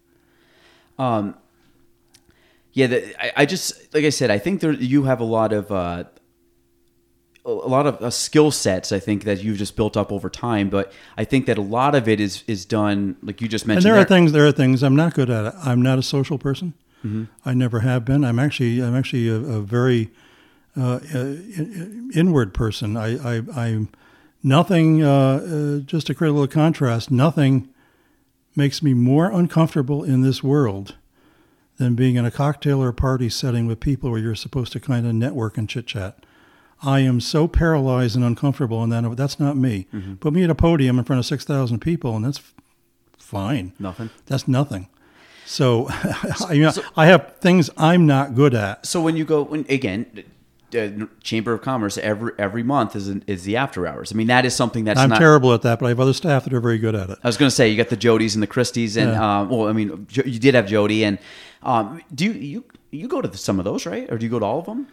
Um, 0.99 1.36
yeah, 2.73 2.88
the, 2.88 3.23
I, 3.23 3.31
I, 3.38 3.45
just 3.45 3.93
like 3.93 4.06
I 4.06 4.10
said, 4.10 4.31
I 4.31 4.39
think 4.39 4.61
there 4.61 4.72
you 4.72 5.03
have 5.03 5.19
a 5.19 5.26
lot 5.26 5.52
of 5.52 5.72
uh, 5.72 6.06
a 7.43 7.52
lot 7.52 7.88
of 7.88 8.02
uh, 8.02 8.10
skill 8.10 8.52
sets. 8.52 8.91
I 8.91 8.99
think 8.99 9.23
that 9.26 9.43
you've 9.43 9.57
just 9.57 9.76
built 9.76 9.98
up 9.98 10.11
over 10.11 10.30
time, 10.30 10.69
but 10.69 10.93
I 11.18 11.26
think 11.26 11.48
that 11.48 11.57
a 11.57 11.61
lot 11.61 11.95
of 11.95 12.07
it 12.07 12.19
is 12.19 12.43
is 12.48 12.65
done 12.65 13.18
like 13.22 13.41
you 13.41 13.48
just 13.48 13.68
mentioned. 13.68 13.85
And 13.85 13.85
there, 13.85 13.93
there. 13.95 14.02
are 14.03 14.07
things. 14.07 14.31
There 14.31 14.45
are 14.45 14.52
things 14.52 14.84
I'm 14.84 14.95
not 14.95 15.14
good 15.14 15.30
at. 15.30 15.53
I'm 15.56 15.81
not 15.81 15.99
a 15.99 16.03
social 16.03 16.38
person. 16.38 16.73
Mm-hmm. 17.03 17.26
I 17.43 17.53
never 17.53 17.81
have 17.81 18.06
been. 18.06 18.23
I'm 18.23 18.39
actually 18.39 18.81
I'm 18.81 18.95
actually 18.95 19.27
a, 19.27 19.35
a 19.35 19.61
very 19.61 20.11
uh, 20.77 20.99
uh 21.14 21.35
inward 22.14 22.53
person. 22.53 22.95
I, 22.95 23.38
I 23.38 23.41
I'm 23.56 23.89
nothing. 24.43 25.03
Uh, 25.03 25.10
uh, 25.11 25.80
just 25.80 26.07
to 26.07 26.14
create 26.14 26.30
a 26.30 26.34
little 26.34 26.48
contrast, 26.48 27.11
nothing 27.11 27.68
makes 28.56 28.84
me 28.84 28.93
more 28.93 29.31
uncomfortable 29.31 30.03
in 30.03 30.22
this 30.22 30.43
world 30.43 30.95
than 31.82 31.95
being 31.95 32.16
in 32.16 32.26
a 32.26 32.32
cocktail 32.32 32.82
or 32.82 32.94
party 32.94 33.28
setting 33.28 33.66
with 33.66 33.80
people 33.80 34.12
where 34.12 34.20
you're 34.20 34.36
supposed 34.36 34.72
to 34.72 34.80
kind 34.80 35.08
of 35.08 35.16
network 35.16 35.58
and 35.58 35.68
chit 35.68 35.88
chat. 35.88 36.24
I 36.84 36.99
am 36.99 37.20
so 37.20 37.48
paralyzed 37.48 38.16
and 38.16 38.24
uncomfortable, 38.24 38.84
and 38.84 38.91
that 38.91 39.18
that's 39.18 39.40
not 39.40 39.58
me. 39.58 39.88
Mm-hmm. 39.94 40.16
Put 40.16 40.34
me 40.34 40.44
at 40.44 40.49
a 40.49 40.56
podium 40.56 40.99
in 40.99 41.06
front 41.06 41.20
of 41.20 41.26
six 41.26 41.44
thousand 41.44 41.80
people, 41.80 42.16
and 42.16 42.24
that's 42.24 42.41
fine. 43.18 43.74
Nothing. 43.80 44.10
That's 44.28 44.48
nothing. 44.48 44.88
So, 45.45 45.88
I, 45.90 46.53
you 46.53 46.64
know, 46.64 46.72
so, 46.72 46.84
I 46.95 47.08
have 47.08 47.38
things 47.38 47.70
I'm 47.78 48.06
not 48.06 48.36
good 48.36 48.53
at. 48.53 48.86
So 48.86 49.02
when 49.02 49.18
you 49.18 49.26
go, 49.26 49.44
when, 49.44 49.66
again, 49.68 50.24
uh, 50.76 51.06
Chamber 51.22 51.53
of 51.53 51.62
Commerce 51.62 51.98
every 51.98 52.32
every 52.38 52.64
month 52.64 52.95
is 52.95 53.08
is 53.28 53.44
the 53.44 53.58
after 53.58 53.86
hours. 53.86 54.12
I 54.12 54.16
mean, 54.16 54.28
that 54.28 54.45
is 54.45 54.56
something 54.56 54.84
that's 54.86 54.99
I'm 54.99 55.10
not, 55.10 55.20
terrible 55.20 55.53
at 55.53 55.64
that, 55.64 55.80
but 55.80 55.88
I 55.88 55.90
have 55.90 55.99
other 55.99 56.14
staff 56.14 56.45
that 56.45 56.53
are 56.53 56.62
very 56.62 56.78
good 56.78 56.95
at 56.95 57.10
it. 57.10 57.20
I 57.24 57.28
was 57.28 57.38
going 57.38 57.49
to 57.49 57.56
say 57.56 57.70
you 57.70 57.78
got 57.78 57.90
the 57.90 57.98
Jodies 57.98 58.36
and 58.36 58.41
the 58.41 58.48
Christies, 58.48 58.98
and 58.98 59.12
yeah. 59.12 59.40
um, 59.41 59.49
well, 59.49 59.68
I 59.68 59.74
mean, 59.74 60.08
you 60.12 60.40
did 60.40 60.56
have 60.56 60.68
Jody, 60.68 61.03
and 61.03 61.20
um, 61.64 62.02
do 62.14 62.26
you, 62.26 62.32
you 62.32 62.64
you 62.92 63.08
go 63.08 63.22
to 63.22 63.38
some 63.38 63.60
of 63.60 63.66
those, 63.66 63.86
right, 63.86 64.12
or 64.12 64.18
do 64.18 64.26
you 64.26 64.30
go 64.30 64.40
to 64.40 64.46
all 64.46 64.60
of 64.60 64.66
them? 64.66 64.88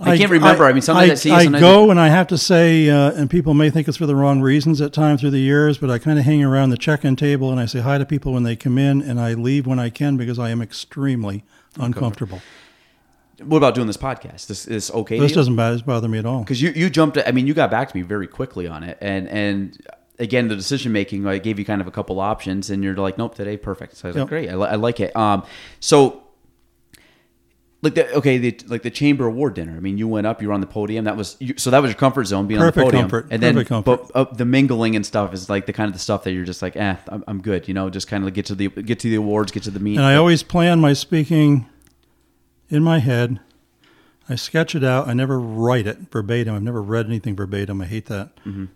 I, 0.00 0.12
I 0.12 0.18
can't 0.18 0.30
remember. 0.30 0.64
I, 0.64 0.70
I, 0.70 0.72
mean, 0.72 0.82
sometimes 0.82 1.10
I, 1.10 1.12
I 1.12 1.16
see. 1.16 1.30
I 1.30 1.60
go, 1.60 1.90
and 1.90 2.00
I 2.00 2.08
have 2.08 2.26
to 2.28 2.38
say, 2.38 2.90
uh, 2.90 3.12
and 3.12 3.30
people 3.30 3.54
may 3.54 3.70
think 3.70 3.86
it's 3.86 3.96
for 3.96 4.06
the 4.06 4.16
wrong 4.16 4.40
reasons 4.40 4.80
at 4.80 4.92
times 4.92 5.20
through 5.20 5.30
the 5.30 5.38
years, 5.38 5.78
but 5.78 5.88
I 5.88 5.98
kind 5.98 6.18
of 6.18 6.24
hang 6.24 6.42
around 6.42 6.70
the 6.70 6.76
check-in 6.76 7.14
table 7.14 7.50
and 7.50 7.60
I 7.60 7.66
say 7.66 7.80
hi 7.80 7.98
to 7.98 8.04
people 8.04 8.32
when 8.32 8.42
they 8.42 8.56
come 8.56 8.76
in, 8.76 9.02
and 9.02 9.20
I 9.20 9.34
leave 9.34 9.66
when 9.66 9.78
I 9.78 9.90
can 9.90 10.16
because 10.16 10.38
I 10.38 10.50
am 10.50 10.60
extremely 10.60 11.44
uncomfortable. 11.78 12.40
What 13.42 13.58
about 13.58 13.74
doing 13.74 13.86
this 13.86 13.96
podcast? 13.96 14.46
This 14.46 14.66
is 14.66 14.90
okay. 14.90 15.18
This 15.18 15.32
doesn't 15.32 15.56
bother 15.56 16.08
me 16.08 16.18
at 16.18 16.26
all. 16.26 16.40
Because 16.40 16.62
you, 16.62 16.70
you 16.70 16.88
jumped. 16.88 17.18
I 17.24 17.32
mean, 17.32 17.46
you 17.46 17.54
got 17.54 17.70
back 17.70 17.88
to 17.90 17.96
me 17.96 18.02
very 18.02 18.26
quickly 18.26 18.66
on 18.66 18.82
it, 18.82 18.98
and 19.00 19.28
and 19.28 19.78
again, 20.18 20.48
the 20.48 20.56
decision 20.56 20.92
making. 20.92 21.26
I 21.26 21.38
gave 21.38 21.58
you 21.58 21.64
kind 21.64 21.80
of 21.80 21.86
a 21.86 21.90
couple 21.90 22.20
options, 22.20 22.70
and 22.70 22.82
you're 22.82 22.94
like, 22.94 23.18
nope, 23.18 23.34
today 23.34 23.56
perfect. 23.56 23.96
So 23.96 24.08
I 24.08 24.10
was 24.10 24.16
yep. 24.16 24.22
like, 24.22 24.28
great, 24.28 24.48
I, 24.48 24.54
I 24.54 24.74
like 24.76 25.00
it. 25.00 25.14
Um, 25.16 25.44
so 25.80 26.22
like 27.82 27.94
the 27.94 28.12
okay, 28.14 28.38
the, 28.38 28.58
like 28.66 28.82
the 28.82 28.90
chamber 28.90 29.26
award 29.26 29.54
dinner. 29.54 29.76
I 29.76 29.80
mean, 29.80 29.98
you 29.98 30.08
went 30.08 30.26
up, 30.26 30.40
you 30.40 30.48
were 30.48 30.54
on 30.54 30.60
the 30.60 30.66
podium. 30.66 31.04
That 31.04 31.16
was 31.16 31.36
you, 31.40 31.54
so 31.56 31.70
that 31.70 31.80
was 31.80 31.90
your 31.90 31.98
comfort 31.98 32.24
zone, 32.24 32.46
being 32.46 32.60
Perfect 32.60 32.78
on 32.78 32.84
the 32.84 32.86
podium. 32.86 33.02
Comfort. 33.02 33.28
And 33.30 33.42
Perfect 33.42 33.68
then, 33.68 33.82
comfort. 33.82 34.12
but 34.12 34.30
uh, 34.30 34.32
the 34.34 34.44
mingling 34.44 34.96
and 34.96 35.04
stuff 35.04 35.34
is 35.34 35.50
like 35.50 35.66
the 35.66 35.72
kind 35.72 35.88
of 35.88 35.92
the 35.92 36.00
stuff 36.00 36.24
that 36.24 36.32
you're 36.32 36.44
just 36.44 36.62
like, 36.62 36.76
eh, 36.76 36.96
I'm, 37.08 37.24
I'm 37.26 37.42
good. 37.42 37.68
You 37.68 37.74
know, 37.74 37.90
just 37.90 38.08
kind 38.08 38.22
of 38.22 38.26
like 38.26 38.34
get 38.34 38.46
to 38.46 38.54
the 38.54 38.68
get 38.68 39.00
to 39.00 39.10
the 39.10 39.16
awards, 39.16 39.52
get 39.52 39.64
to 39.64 39.70
the 39.70 39.80
meet. 39.80 39.96
And 39.96 40.04
I 40.04 40.16
always 40.16 40.42
plan 40.42 40.80
my 40.80 40.92
speaking 40.92 41.66
in 42.70 42.82
my 42.82 42.98
head 42.98 43.40
I 44.28 44.36
sketch 44.36 44.74
it 44.74 44.84
out. 44.84 45.08
I 45.08 45.12
never 45.12 45.38
write 45.38 45.86
it 45.86 45.98
verbatim. 46.10 46.54
I've 46.54 46.62
never 46.62 46.82
read 46.82 47.06
anything 47.06 47.36
verbatim. 47.36 47.80
I 47.80 47.86
hate 47.86 48.06
that. 48.06 48.36
Mm-hmm. 48.44 48.66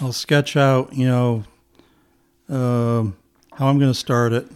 I'll 0.00 0.12
sketch 0.12 0.56
out, 0.56 0.92
you 0.92 1.06
know, 1.06 1.44
uh, 2.48 3.04
how 3.56 3.68
I'm 3.68 3.78
going 3.78 3.90
to 3.90 3.98
start 3.98 4.32
it, 4.32 4.46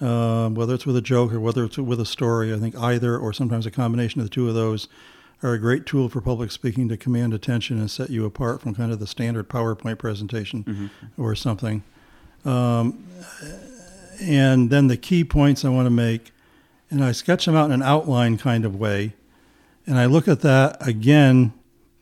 uh, 0.00 0.48
whether 0.50 0.74
it's 0.74 0.86
with 0.86 0.96
a 0.96 1.02
joke 1.02 1.32
or 1.32 1.40
whether 1.40 1.64
it's 1.64 1.78
with 1.78 2.00
a 2.00 2.06
story. 2.06 2.52
I 2.52 2.58
think 2.58 2.76
either 2.76 3.16
or 3.16 3.32
sometimes 3.32 3.66
a 3.66 3.70
combination 3.70 4.20
of 4.20 4.26
the 4.26 4.30
two 4.34 4.48
of 4.48 4.54
those 4.54 4.88
are 5.42 5.52
a 5.52 5.58
great 5.58 5.84
tool 5.84 6.08
for 6.08 6.20
public 6.20 6.50
speaking 6.50 6.88
to 6.88 6.96
command 6.96 7.34
attention 7.34 7.78
and 7.78 7.90
set 7.90 8.10
you 8.10 8.24
apart 8.24 8.60
from 8.62 8.74
kind 8.74 8.90
of 8.90 8.98
the 8.98 9.06
standard 9.06 9.48
PowerPoint 9.48 9.98
presentation 9.98 10.64
mm-hmm. 10.64 11.22
or 11.22 11.34
something. 11.34 11.82
Um, 12.44 13.06
and 14.20 14.70
then 14.70 14.86
the 14.86 14.96
key 14.96 15.24
points 15.24 15.64
I 15.64 15.68
want 15.68 15.86
to 15.86 15.90
make 15.90 16.32
and 16.90 17.04
I 17.04 17.12
sketch 17.12 17.44
them 17.44 17.56
out 17.56 17.66
in 17.66 17.72
an 17.72 17.82
outline 17.82 18.38
kind 18.38 18.64
of 18.64 18.76
way. 18.76 19.14
And 19.86 19.98
I 19.98 20.06
look 20.06 20.28
at 20.28 20.40
that 20.40 20.86
again. 20.86 21.52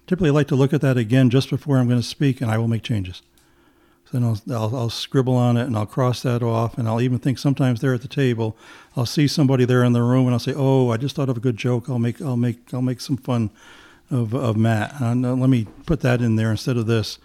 Typically, 0.06 0.28
I 0.28 0.32
like 0.32 0.48
to 0.48 0.56
look 0.56 0.72
at 0.72 0.80
that 0.82 0.96
again 0.96 1.30
just 1.30 1.50
before 1.50 1.78
I'm 1.78 1.88
going 1.88 2.00
to 2.00 2.06
speak, 2.06 2.40
and 2.40 2.50
I 2.50 2.58
will 2.58 2.68
make 2.68 2.82
changes. 2.82 3.22
So 4.04 4.18
then 4.18 4.24
I'll, 4.24 4.40
I'll, 4.54 4.76
I'll, 4.76 4.90
scribble 4.90 5.34
on 5.34 5.56
it 5.56 5.66
and 5.66 5.76
I'll 5.76 5.86
cross 5.86 6.22
that 6.22 6.42
off. 6.42 6.76
And 6.76 6.86
I'll 6.86 7.00
even 7.00 7.18
think 7.18 7.38
sometimes 7.38 7.80
there 7.80 7.94
at 7.94 8.02
the 8.02 8.08
table, 8.08 8.54
I'll 8.96 9.06
see 9.06 9.26
somebody 9.26 9.64
there 9.64 9.82
in 9.82 9.94
the 9.94 10.02
room, 10.02 10.26
and 10.26 10.34
I'll 10.34 10.38
say, 10.38 10.52
"Oh, 10.54 10.90
I 10.90 10.98
just 10.98 11.16
thought 11.16 11.30
of 11.30 11.38
a 11.38 11.40
good 11.40 11.56
joke. 11.56 11.88
I'll 11.88 11.98
make 11.98 12.20
I'll 12.20 12.36
make 12.36 12.74
I'll 12.74 12.82
make 12.82 13.00
some 13.00 13.16
fun 13.16 13.50
of 14.10 14.34
of 14.34 14.56
Matt. 14.56 15.00
And, 15.00 15.24
uh, 15.24 15.34
let 15.34 15.48
me 15.48 15.66
put 15.86 16.00
that 16.00 16.20
in 16.20 16.36
there 16.36 16.50
instead 16.50 16.76
of 16.76 16.86
this." 16.86 17.18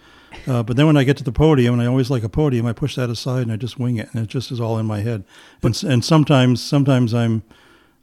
Uh, 0.46 0.62
but 0.62 0.76
then 0.76 0.86
when 0.86 0.96
I 0.96 1.04
get 1.04 1.16
to 1.18 1.24
the 1.24 1.32
podium, 1.32 1.74
and 1.74 1.82
I 1.82 1.86
always 1.86 2.08
like 2.08 2.22
a 2.22 2.28
podium, 2.28 2.64
I 2.64 2.72
push 2.72 2.94
that 2.94 3.10
aside 3.10 3.42
and 3.42 3.52
I 3.52 3.56
just 3.56 3.78
wing 3.78 3.96
it, 3.96 4.08
and 4.12 4.22
it 4.22 4.28
just 4.28 4.52
is 4.52 4.60
all 4.60 4.78
in 4.78 4.86
my 4.86 5.00
head. 5.00 5.24
But, 5.60 5.82
and, 5.82 5.92
and 5.92 6.04
sometimes, 6.04 6.62
sometimes 6.62 7.12
I'm, 7.12 7.42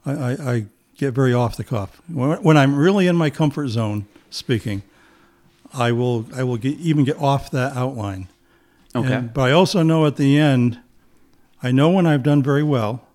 I, 0.06 0.12
I, 0.12 0.32
I, 0.32 0.66
get 0.98 1.14
very 1.14 1.32
off 1.34 1.56
the 1.56 1.64
cuff. 1.64 2.02
When, 2.12 2.42
when 2.42 2.58
I'm 2.58 2.76
really 2.76 3.06
in 3.06 3.16
my 3.16 3.30
comfort 3.30 3.68
zone 3.68 4.08
speaking, 4.30 4.82
I 5.74 5.92
will 5.92 6.26
I 6.36 6.44
will 6.44 6.58
get, 6.58 6.78
even 6.80 7.04
get 7.04 7.18
off 7.18 7.52
that 7.52 7.76
outline. 7.76 8.28
Okay. 8.96 9.14
And- 9.14 9.34
but 9.34 9.42
I 9.42 9.52
also 9.52 9.84
know 9.84 10.06
at 10.06 10.16
the 10.16 10.38
end, 10.38 10.80
I 11.62 11.72
know 11.72 11.90
when 11.90 12.06
I've 12.06 12.24
done 12.24 12.42
very 12.44 12.64
well, 12.64 13.08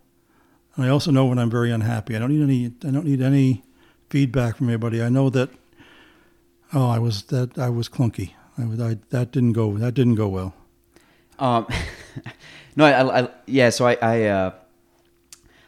and 0.76 0.84
I 0.84 0.88
also 0.88 1.10
know 1.10 1.26
when 1.26 1.38
I'm 1.38 1.50
very 1.50 1.70
unhappy. 1.70 2.16
I 2.16 2.18
don't 2.18 2.30
need 2.30 2.42
any 2.42 2.66
I 2.88 2.90
don't 2.92 3.06
need 3.06 3.22
any 3.22 3.62
feedback 4.10 4.56
from 4.56 4.68
anybody. 4.68 5.02
I 5.02 5.08
know 5.08 5.30
that 5.30 5.50
oh 6.72 6.88
I 6.88 6.98
was 6.98 7.24
that 7.24 7.58
I 7.58 7.68
was 7.68 7.88
clunky. 7.88 8.32
I 8.58 8.64
was 8.66 8.80
I, 8.80 8.98
that 9.10 9.32
didn't 9.32 9.52
go 9.52 9.76
that 9.78 9.94
didn't 9.94 10.16
go 10.16 10.28
well. 10.28 10.54
Um, 11.38 11.66
no, 12.76 12.84
I, 12.84 13.20
I, 13.22 13.28
yeah. 13.46 13.70
So 13.70 13.86
I, 13.86 13.96
I, 14.00 14.24
uh, 14.24 14.50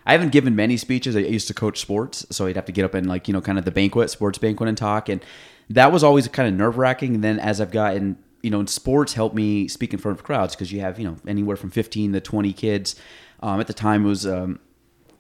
I 0.06 0.12
haven't 0.12 0.32
given 0.32 0.55
many 0.55 0.76
speeches. 0.76 1.16
I 1.16 1.20
used 1.20 1.48
to 1.48 1.55
coach 1.55 1.81
sports, 1.81 2.26
so 2.31 2.47
I'd 2.47 2.56
have 2.56 2.66
to 2.66 2.72
get 2.72 2.85
up 2.85 2.94
and 2.94 3.09
like 3.09 3.28
you 3.28 3.32
know, 3.32 3.40
kind 3.40 3.59
of 3.59 3.64
the 3.64 3.70
banquet, 3.70 4.10
sports 4.10 4.39
banquet, 4.39 4.68
and 4.68 4.76
talk, 4.76 5.09
and 5.09 5.24
that 5.70 5.93
was 5.93 6.05
always 6.05 6.28
kind 6.28 6.48
of 6.48 6.55
nerve 6.55 6.76
wracking. 6.78 7.14
And 7.14 7.24
then 7.24 7.39
as 7.39 7.60
I've 7.60 7.70
gotten, 7.70 8.18
you 8.43 8.51
know, 8.51 8.60
in 8.60 8.66
sports, 8.66 9.14
helped 9.14 9.35
me 9.35 9.68
speak 9.68 9.93
in 9.93 9.98
front 9.98 10.18
of 10.18 10.24
crowds 10.24 10.55
because 10.55 10.72
you 10.72 10.81
have 10.81 10.98
you 10.98 11.06
know 11.06 11.16
anywhere 11.26 11.56
from 11.56 11.70
fifteen 11.70 12.12
to 12.12 12.20
twenty 12.20 12.52
kids. 12.52 12.97
Um, 13.40 13.60
at 13.60 13.66
the 13.66 13.74
time, 13.74 14.05
it 14.05 14.09
was 14.09 14.26
um, 14.26 14.60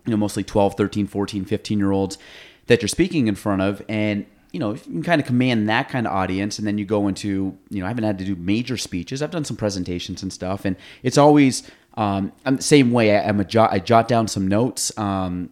you 0.06 0.10
know 0.10 0.16
mostly 0.16 0.44
12 0.44 0.74
13 0.74 1.06
14 1.06 1.44
15 1.44 1.78
year 1.78 1.90
olds 1.90 2.18
that 2.66 2.82
you're 2.82 2.88
speaking 2.88 3.26
in 3.26 3.34
front 3.34 3.62
of 3.62 3.82
and 3.88 4.26
you 4.52 4.60
know 4.60 4.74
you 4.74 4.80
can 4.80 5.02
kind 5.02 5.20
of 5.20 5.26
command 5.26 5.68
that 5.68 5.88
kind 5.88 6.06
of 6.06 6.12
audience 6.12 6.58
and 6.58 6.66
then 6.66 6.78
you 6.78 6.84
go 6.84 7.08
into 7.08 7.56
you 7.70 7.80
know 7.80 7.86
i 7.86 7.88
haven't 7.88 8.04
had 8.04 8.18
to 8.18 8.24
do 8.24 8.36
major 8.36 8.76
speeches 8.76 9.22
i've 9.22 9.30
done 9.30 9.44
some 9.44 9.56
presentations 9.56 10.22
and 10.22 10.32
stuff 10.32 10.64
and 10.64 10.76
it's 11.02 11.18
always 11.18 11.70
um, 11.96 12.32
i'm 12.44 12.56
the 12.56 12.62
same 12.62 12.92
way 12.92 13.16
I, 13.16 13.28
i'm 13.28 13.40
a 13.40 13.44
jot 13.44 13.72
i 13.72 13.78
jot 13.78 14.08
down 14.08 14.28
some 14.28 14.48
notes 14.48 14.96
um, 14.98 15.50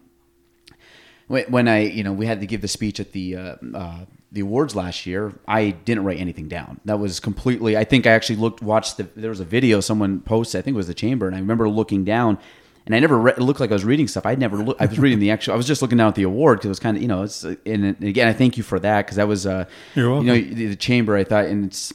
when, 1.27 1.45
when 1.45 1.67
i 1.67 1.81
you 1.81 2.03
know 2.03 2.13
we 2.13 2.25
had 2.25 2.39
to 2.41 2.47
give 2.47 2.61
the 2.61 2.67
speech 2.67 2.99
at 2.99 3.11
the 3.11 3.35
uh, 3.35 3.55
uh, 3.73 4.05
the 4.31 4.41
awards 4.41 4.75
last 4.75 5.05
year 5.05 5.33
i 5.47 5.71
didn't 5.71 6.03
write 6.03 6.19
anything 6.19 6.47
down 6.47 6.79
that 6.85 6.99
was 6.99 7.19
completely 7.19 7.77
i 7.77 7.83
think 7.83 8.07
i 8.07 8.11
actually 8.11 8.35
looked 8.35 8.61
watched 8.61 8.97
the 8.97 9.03
there 9.15 9.29
was 9.29 9.39
a 9.39 9.45
video 9.45 9.79
someone 9.79 10.19
posted 10.19 10.59
i 10.59 10.61
think 10.61 10.75
it 10.75 10.77
was 10.77 10.87
the 10.87 10.93
chamber 10.93 11.27
and 11.27 11.35
i 11.35 11.39
remember 11.39 11.69
looking 11.69 12.03
down 12.03 12.37
and 12.85 12.95
I 12.95 12.99
never 12.99 13.17
re- 13.17 13.33
looked 13.37 13.59
like 13.59 13.69
I 13.69 13.73
was 13.73 13.85
reading 13.85 14.07
stuff. 14.07 14.25
I 14.25 14.35
never 14.35 14.57
look, 14.57 14.77
I 14.79 14.85
was 14.85 14.99
reading 14.99 15.19
the 15.19 15.31
actual. 15.31 15.53
I 15.53 15.57
was 15.57 15.67
just 15.67 15.81
looking 15.81 15.97
down 15.97 16.09
at 16.09 16.15
the 16.15 16.23
award 16.23 16.59
because 16.59 16.65
it 16.65 16.69
was 16.69 16.79
kind 16.79 16.97
of 16.97 17.01
you 17.01 17.07
know. 17.07 17.23
It's 17.23 17.43
and, 17.43 18.03
again, 18.03 18.27
I 18.27 18.33
thank 18.33 18.57
you 18.57 18.63
for 18.63 18.79
that 18.79 19.05
because 19.05 19.17
that 19.17 19.27
was 19.27 19.45
uh, 19.45 19.65
You're 19.95 20.09
welcome. 20.09 20.27
you 20.27 20.33
know 20.33 20.55
the, 20.55 20.65
the 20.67 20.75
chamber. 20.75 21.15
I 21.15 21.23
thought 21.23 21.45
and 21.45 21.65
it's 21.65 21.93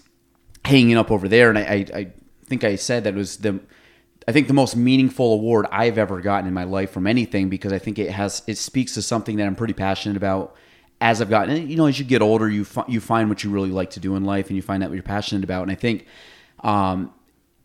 hanging 0.65 0.97
up 0.97 1.11
over 1.11 1.29
there, 1.29 1.51
and 1.51 1.59
I, 1.59 1.63
I 1.63 1.99
I 1.99 2.13
think 2.47 2.65
I 2.65 2.77
said 2.77 3.05
that 3.05 3.15
it 3.15 3.17
was 3.17 3.39
the 3.39 3.61
I 4.29 4.33
think 4.33 4.47
the 4.47 4.53
most 4.53 4.77
meaningful 4.77 5.33
award 5.33 5.65
I've 5.73 5.97
ever 5.97 6.21
gotten 6.21 6.47
in 6.47 6.53
my 6.53 6.65
life 6.65 6.91
from 6.91 7.07
anything 7.07 7.49
because 7.49 7.73
I 7.73 7.79
think 7.79 7.99
it 7.99 8.11
has 8.11 8.43
it 8.47 8.59
speaks 8.59 8.93
to 8.95 9.03
something 9.03 9.37
that 9.37 9.47
I'm 9.47 9.57
pretty 9.57 9.73
passionate 9.73 10.19
about. 10.19 10.55
As 11.01 11.23
I've 11.23 11.31
gotten, 11.31 11.67
you 11.67 11.77
know, 11.77 11.87
as 11.87 11.99
you 11.99 12.05
get 12.05 12.21
older, 12.21 12.47
you 12.47 12.67
fi- 12.67 12.85
you 12.89 13.01
find 13.01 13.31
what 13.31 13.43
you 13.43 13.49
really 13.49 13.71
like 13.71 13.89
to 13.91 14.01
do 14.01 14.17
in 14.17 14.25
life, 14.25 14.49
and 14.49 14.57
you 14.57 14.61
find 14.61 14.83
out 14.83 14.91
what 14.91 14.97
you're 14.97 15.03
passionate 15.03 15.45
about. 15.45 15.63
And 15.63 15.71
I 15.71 15.77
think, 15.77 16.05
um, 16.61 17.11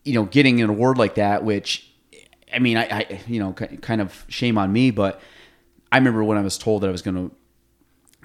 you 0.06 0.14
know, 0.14 0.23
getting 0.23 0.61
an 0.61 0.69
award 0.69 0.98
like 0.98 1.15
that, 1.15 1.44
which 1.44 1.91
I 2.53 2.60
mean, 2.60 2.77
I, 2.77 2.84
I 2.84 3.22
you 3.27 3.40
know, 3.41 3.52
ki- 3.52 3.76
kind 3.81 3.99
of 3.99 4.23
shame 4.30 4.57
on 4.57 4.72
me, 4.72 4.90
but 4.90 5.19
I 5.91 5.98
remember 5.98 6.23
when 6.23 6.38
I 6.38 6.41
was 6.41 6.57
told 6.57 6.84
that 6.84 6.88
I 6.88 6.91
was 6.91 7.02
going 7.02 7.30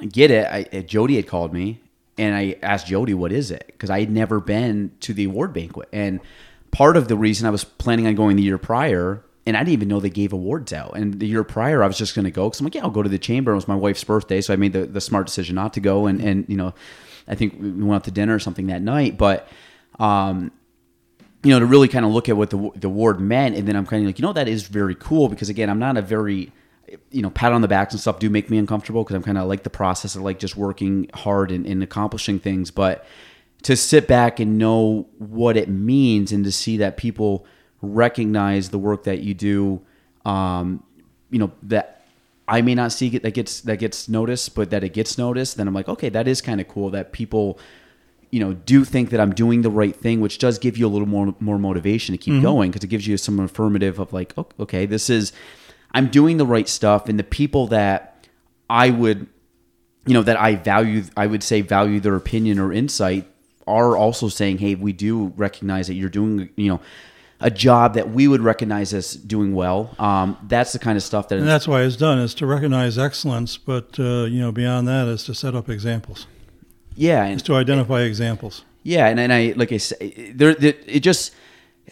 to 0.01 0.07
get 0.07 0.31
it. 0.31 0.47
I, 0.47 0.79
uh, 0.79 0.83
Jody 0.83 1.17
had 1.17 1.27
called 1.27 1.53
me, 1.53 1.81
and 2.17 2.37
I 2.37 2.55
asked 2.63 2.87
Jody, 2.87 3.15
"What 3.15 3.33
is 3.33 3.51
it?" 3.51 3.65
Because 3.67 3.91
I 3.91 3.99
had 3.99 4.13
never 4.13 4.39
been 4.39 4.93
to 5.01 5.13
the 5.13 5.25
award 5.25 5.53
banquet, 5.53 5.89
and 5.93 6.21
part 6.79 6.97
of 6.97 7.09
the 7.09 7.17
reason 7.17 7.45
I 7.45 7.51
was 7.51 7.65
planning 7.65 8.07
on 8.07 8.15
going 8.15 8.37
the 8.37 8.43
year 8.45 8.57
prior, 8.57 9.25
and 9.45 9.57
I 9.57 9.61
didn't 9.61 9.73
even 9.73 9.89
know 9.89 9.99
they 9.99 10.11
gave 10.11 10.33
awards 10.33 10.73
out. 10.73 10.93
And 10.95 11.19
the 11.19 11.27
year 11.27 11.43
prior, 11.43 11.83
I 11.83 11.89
was 11.89 11.99
just 11.99 12.15
going 12.15 12.25
to 12.25 12.31
go 12.31 12.49
because 12.49 12.61
I'm 12.61 12.67
like, 12.67 12.77
"Yeah, 12.77 12.85
I'll 12.85 12.91
go 12.91 13.03
to 13.03 13.09
the 13.09 13.19
chamber." 13.19 13.51
It 13.51 13.57
was 13.57 13.67
my 13.67 13.75
wife's 13.75 14.05
birthday, 14.05 14.41
so 14.41 14.53
I 14.53 14.57
made 14.57 14.75
the, 14.75 14.87
the 14.87 15.01
smart 15.01 15.27
decision 15.27 15.57
not 15.57 15.73
to 15.75 15.81
go. 15.81 16.07
And 16.07 16.21
and 16.21 16.45
you 16.49 16.57
know, 16.57 16.75
I 17.27 17.35
think 17.35 17.55
we 17.61 17.73
went 17.73 17.95
out 17.95 18.05
to 18.05 18.13
dinner 18.13 18.37
or 18.37 18.39
something 18.39 18.69
that 18.69 18.81
night, 18.81 19.19
but. 19.19 19.49
Um, 19.99 20.53
you 21.45 21.51
know, 21.51 21.61
to 21.61 21.67
really 21.67 21.87
kind 21.87 22.05
of 22.05 22.11
look 22.11 22.29
at 22.29 22.37
what 22.37 22.51
the 22.51 22.71
the 22.77 22.89
award 22.89 23.21
meant, 23.21 23.57
and 23.57 23.67
then 23.67 23.75
I'm 23.77 23.87
kind 23.87 24.03
of 24.03 24.07
like, 24.07 24.19
you 24.19 24.25
know, 24.25 24.33
that 24.33 24.49
is 24.49 24.65
very 24.67 24.95
cool 24.95 25.29
because 25.29 25.49
again, 25.49 25.71
I'm 25.71 25.79
not 25.79 25.97
a 25.97 26.03
very, 26.03 26.53
you 27.11 27.23
know, 27.23 27.31
pat 27.31 27.53
on 27.53 27.63
the 27.63 27.69
backs 27.69 27.95
and 27.95 28.01
stuff 28.01 28.19
do 28.19 28.29
make 28.29 28.51
me 28.51 28.59
uncomfortable 28.59 29.03
because 29.03 29.15
I'm 29.15 29.23
kind 29.23 29.39
of 29.39 29.47
like 29.47 29.63
the 29.63 29.71
process 29.71 30.17
of 30.17 30.23
like 30.23 30.41
just 30.41 30.57
working 30.57 31.11
hard 31.15 31.53
and, 31.53 31.65
and 31.65 31.83
accomplishing 31.83 32.39
things, 32.41 32.73
but 32.73 33.07
to 33.63 33.77
sit 33.77 34.07
back 34.07 34.41
and 34.41 34.59
know 34.59 35.09
what 35.19 35.57
it 35.57 35.69
means 35.69 36.33
and 36.33 36.45
to 36.45 36.53
see 36.53 36.77
that 36.79 36.97
people 36.97 37.45
recognize 37.83 38.71
the 38.71 38.79
work 38.79 39.05
that 39.05 39.21
you 39.21 39.35
do, 39.35 39.81
um, 40.25 40.83
you 41.31 41.39
know, 41.39 41.53
that 41.63 42.07
I 42.47 42.63
may 42.63 42.75
not 42.75 42.93
see 42.93 43.09
it 43.09 43.23
that 43.23 43.35
gets 43.35 43.61
that 43.63 43.79
gets 43.79 44.09
noticed, 44.09 44.55
but 44.55 44.71
that 44.71 44.83
it 44.83 44.95
gets 44.95 45.19
noticed, 45.19 45.57
then 45.57 45.69
I'm 45.69 45.75
like, 45.75 45.89
okay, 45.89 46.09
that 46.09 46.27
is 46.27 46.41
kind 46.41 46.61
of 46.61 46.69
cool 46.69 46.91
that 46.91 47.13
people 47.13 47.59
you 48.31 48.41
know 48.41 48.53
do 48.53 48.85
think 48.85 49.11
that 49.11 49.21
I'm 49.21 49.35
doing 49.35 49.63
the 49.63 49.71
right 49.71 49.95
thing, 49.95 50.21
which 50.21 50.39
does 50.39 50.59
give 50.59 50.77
you 50.79 50.87
a 50.87 50.89
little 50.89 51.09
more 51.09 51.35
more 51.41 51.59
motivation 51.59 52.15
to 52.15 52.19
keep 52.19 52.43
going 52.43 52.71
because 52.71 52.85
it 52.85 52.89
gives 52.89 53.07
you 53.07 53.17
some 53.17 53.39
affirmative 53.41 53.99
of 53.99 54.13
like, 54.13 54.33
okay, 54.59 54.87
this 54.87 55.11
is 55.11 55.33
I'm 55.93 56.09
doing 56.09 56.37
the 56.37 56.47
right 56.47 56.69
stuff, 56.69 57.09
and 57.09 57.19
the 57.19 57.25
people 57.25 57.67
that 57.69 58.27
I 58.71 58.91
would, 58.91 59.27
you 60.07 60.15
know, 60.15 60.23
that 60.23 60.39
I 60.41 60.55
value, 60.57 61.05
I 61.17 61.27
would 61.27 61.43
say 61.43 61.61
value 61.61 62.01
their 62.01 62.15
opinion 62.15 62.59
or 62.59 62.73
insight 62.73 63.27
are 63.69 63.97
also 63.97 64.29
saying, 64.29 64.59
hey, 64.59 64.75
we 64.75 64.93
do 64.93 65.33
recognize 65.37 65.87
that 65.89 65.95
you're 65.95 66.09
doing, 66.09 66.49
you 66.57 66.69
know. 66.71 66.81
A 67.41 67.53
job 67.53 67.95
that 67.95 68.11
we 68.11 68.27
would 68.27 68.41
recognize 68.41 68.93
as 68.93 69.15
doing 69.15 69.55
well. 69.55 69.95
Um, 70.01 70.37
that's 70.49 70.73
the 70.73 70.81
kind 70.81 70.97
of 70.97 71.05
stuff 71.05 71.29
that 71.29 71.39
And 71.39 71.47
that's 71.47 71.69
why 71.69 71.83
it's 71.83 71.95
done 71.95 72.19
is 72.19 72.35
to 72.35 72.47
recognize 72.47 72.99
excellence, 72.99 73.57
but 73.57 73.97
uh, 74.01 74.25
you 74.25 74.41
know 74.41 74.51
beyond 74.51 74.89
that 74.89 75.07
is 75.07 75.23
to 75.27 75.35
set 75.35 75.55
up 75.55 75.69
examples, 75.69 76.27
yeah, 76.97 77.23
and 77.23 77.37
is 77.37 77.43
to 77.45 77.55
identify 77.55 78.01
examples. 78.03 78.65
Yeah, 78.83 79.07
and, 79.07 79.21
and 79.21 79.33
I 79.33 79.53
like 79.55 79.71
I 79.73 79.77
say, 79.77 80.33
there 80.35 80.53
there- 80.53 80.75
it 80.87 80.99
just 80.99 81.33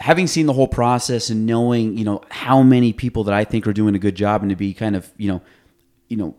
having 0.00 0.26
seen 0.26 0.46
the 0.46 0.52
whole 0.52 0.66
process 0.66 1.30
and 1.30 1.46
knowing 1.46 1.96
you 1.96 2.04
know 2.04 2.22
how 2.28 2.64
many 2.64 2.92
people 2.92 3.22
that 3.22 3.34
I 3.34 3.44
think 3.44 3.68
are 3.68 3.72
doing 3.72 3.94
a 3.94 4.00
good 4.00 4.16
job 4.16 4.42
and 4.42 4.50
to 4.50 4.56
be 4.56 4.74
kind 4.74 4.96
of 4.96 5.08
you 5.16 5.28
know 5.30 5.40
you 6.08 6.16
know 6.16 6.34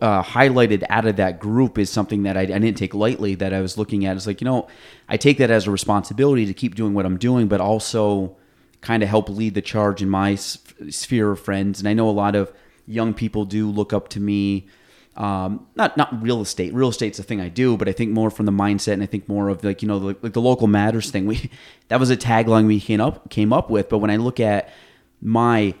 uh, 0.00 0.22
highlighted 0.22 0.84
out 0.88 1.06
of 1.06 1.16
that 1.16 1.38
group 1.38 1.78
is 1.78 1.90
something 1.90 2.24
that 2.24 2.36
I, 2.36 2.42
I 2.42 2.46
didn't 2.46 2.76
take 2.76 2.94
lightly. 2.94 3.34
That 3.34 3.52
I 3.52 3.60
was 3.60 3.78
looking 3.78 4.04
at 4.06 4.16
It's 4.16 4.26
like 4.26 4.40
you 4.40 4.44
know 4.44 4.68
I 5.08 5.16
take 5.16 5.38
that 5.38 5.50
as 5.50 5.66
a 5.66 5.70
responsibility 5.70 6.46
to 6.46 6.54
keep 6.54 6.74
doing 6.74 6.94
what 6.94 7.06
I'm 7.06 7.18
doing, 7.18 7.48
but 7.48 7.60
also 7.60 8.36
kind 8.80 9.02
of 9.02 9.08
help 9.08 9.28
lead 9.28 9.54
the 9.54 9.62
charge 9.62 10.02
in 10.02 10.08
my 10.08 10.34
sphere 10.34 11.32
of 11.32 11.40
friends. 11.40 11.80
And 11.80 11.88
I 11.88 11.92
know 11.92 12.08
a 12.08 12.12
lot 12.12 12.34
of 12.34 12.52
young 12.86 13.14
people 13.14 13.44
do 13.44 13.68
look 13.68 13.92
up 13.92 14.08
to 14.10 14.20
me 14.20 14.68
um, 15.16 15.66
not 15.74 15.96
not 15.96 16.22
real 16.22 16.42
estate. 16.42 16.74
Real 16.74 16.90
estate's 16.90 17.18
a 17.18 17.22
thing 17.22 17.40
I 17.40 17.48
do, 17.48 17.76
but 17.76 17.88
I 17.88 17.92
think 17.92 18.12
more 18.12 18.30
from 18.30 18.44
the 18.44 18.52
mindset, 18.52 18.94
and 18.94 19.02
I 19.02 19.06
think 19.06 19.28
more 19.28 19.48
of 19.48 19.64
like 19.64 19.80
you 19.80 19.88
know 19.88 19.96
like, 19.96 20.22
like 20.22 20.32
the 20.34 20.42
local 20.42 20.66
matters 20.66 21.10
thing. 21.10 21.26
We 21.26 21.50
that 21.88 21.98
was 21.98 22.10
a 22.10 22.16
tagline 22.16 22.66
we 22.66 22.80
came 22.80 23.00
up 23.00 23.30
came 23.30 23.52
up 23.52 23.70
with. 23.70 23.88
But 23.88 23.98
when 23.98 24.10
I 24.10 24.16
look 24.16 24.40
at 24.40 24.68
my 25.22 25.74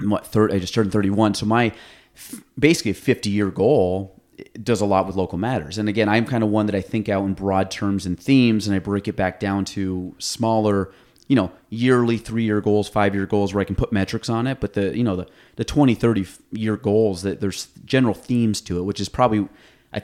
what 0.00 0.26
third, 0.26 0.52
I 0.52 0.58
just 0.58 0.74
turned 0.74 0.90
thirty 0.90 1.10
one, 1.10 1.34
so 1.34 1.46
my 1.46 1.72
f- 2.18 2.42
basically 2.58 2.90
a 2.90 2.94
fifty 2.94 3.30
year 3.30 3.50
goal 3.50 4.20
does 4.62 4.80
a 4.80 4.86
lot 4.86 5.06
with 5.06 5.16
local 5.16 5.38
matters. 5.38 5.78
And 5.78 5.88
again, 5.88 6.08
I'm 6.08 6.24
kind 6.24 6.44
of 6.44 6.50
one 6.50 6.66
that 6.66 6.74
I 6.74 6.80
think 6.80 7.08
out 7.08 7.24
in 7.24 7.34
broad 7.34 7.70
terms 7.70 8.06
and 8.06 8.18
themes, 8.18 8.66
and 8.66 8.76
I 8.76 8.78
break 8.78 9.08
it 9.08 9.16
back 9.16 9.40
down 9.40 9.64
to 9.66 10.14
smaller 10.18 10.92
you 11.28 11.36
know 11.36 11.52
yearly 11.68 12.16
three 12.16 12.44
year 12.44 12.60
goals 12.60 12.88
five 12.88 13.14
year 13.14 13.26
goals 13.26 13.52
where 13.52 13.60
i 13.60 13.64
can 13.64 13.76
put 13.76 13.92
metrics 13.92 14.28
on 14.28 14.46
it. 14.46 14.60
But 14.60 14.72
the 14.72 14.96
you 14.96 15.04
know 15.04 15.16
the, 15.16 15.26
the 15.56 15.64
20 15.64 15.94
30 15.94 16.26
year 16.52 16.76
goals 16.76 17.22
that 17.22 17.40
there's 17.40 17.68
general 17.84 18.14
themes 18.14 18.60
to 18.62 18.78
it 18.78 18.82
which 18.82 19.00
is 19.00 19.08
probably 19.08 19.46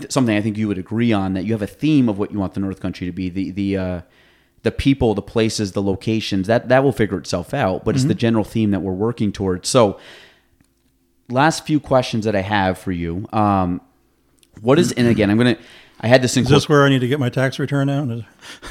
something 0.08 0.36
i 0.36 0.40
think 0.40 0.56
you 0.56 0.68
would 0.68 0.78
agree 0.78 1.12
on 1.12 1.34
that 1.34 1.44
you 1.44 1.52
have 1.52 1.62
a 1.62 1.66
theme 1.66 2.08
of 2.08 2.18
what 2.18 2.30
you 2.30 2.38
want 2.38 2.54
the 2.54 2.60
north 2.60 2.80
country 2.80 3.06
to 3.06 3.12
be 3.12 3.28
the 3.28 3.50
the 3.50 3.76
uh 3.76 4.00
the 4.64 4.70
people 4.70 5.14
the 5.14 5.22
places 5.22 5.72
the 5.72 5.82
locations 5.82 6.46
that 6.46 6.68
that 6.68 6.82
will 6.82 6.92
figure 6.92 7.18
itself 7.18 7.54
out 7.54 7.84
but 7.84 7.94
it's 7.94 8.04
the 8.04 8.14
general 8.14 8.44
theme 8.44 8.70
that 8.70 8.80
we're 8.80 8.92
working 8.92 9.30
towards. 9.32 9.68
So 9.68 9.98
last 11.28 11.66
few 11.66 11.80
questions 11.80 12.24
that 12.24 12.36
i 12.36 12.40
have 12.42 12.78
for 12.78 12.92
you 12.92 13.26
um 13.32 13.80
what 14.60 14.78
is 14.78 14.92
and 14.92 15.08
again 15.08 15.30
i'm 15.30 15.36
gonna 15.38 15.56
i 16.00 16.06
had 16.06 16.22
this 16.22 16.36
in 16.36 16.44
Is 16.44 16.50
this 16.50 16.68
where 16.68 16.84
I 16.84 16.90
need 16.90 17.00
to 17.00 17.08
get 17.08 17.18
my 17.18 17.30
tax 17.30 17.58
return 17.58 17.88
out? 17.88 18.08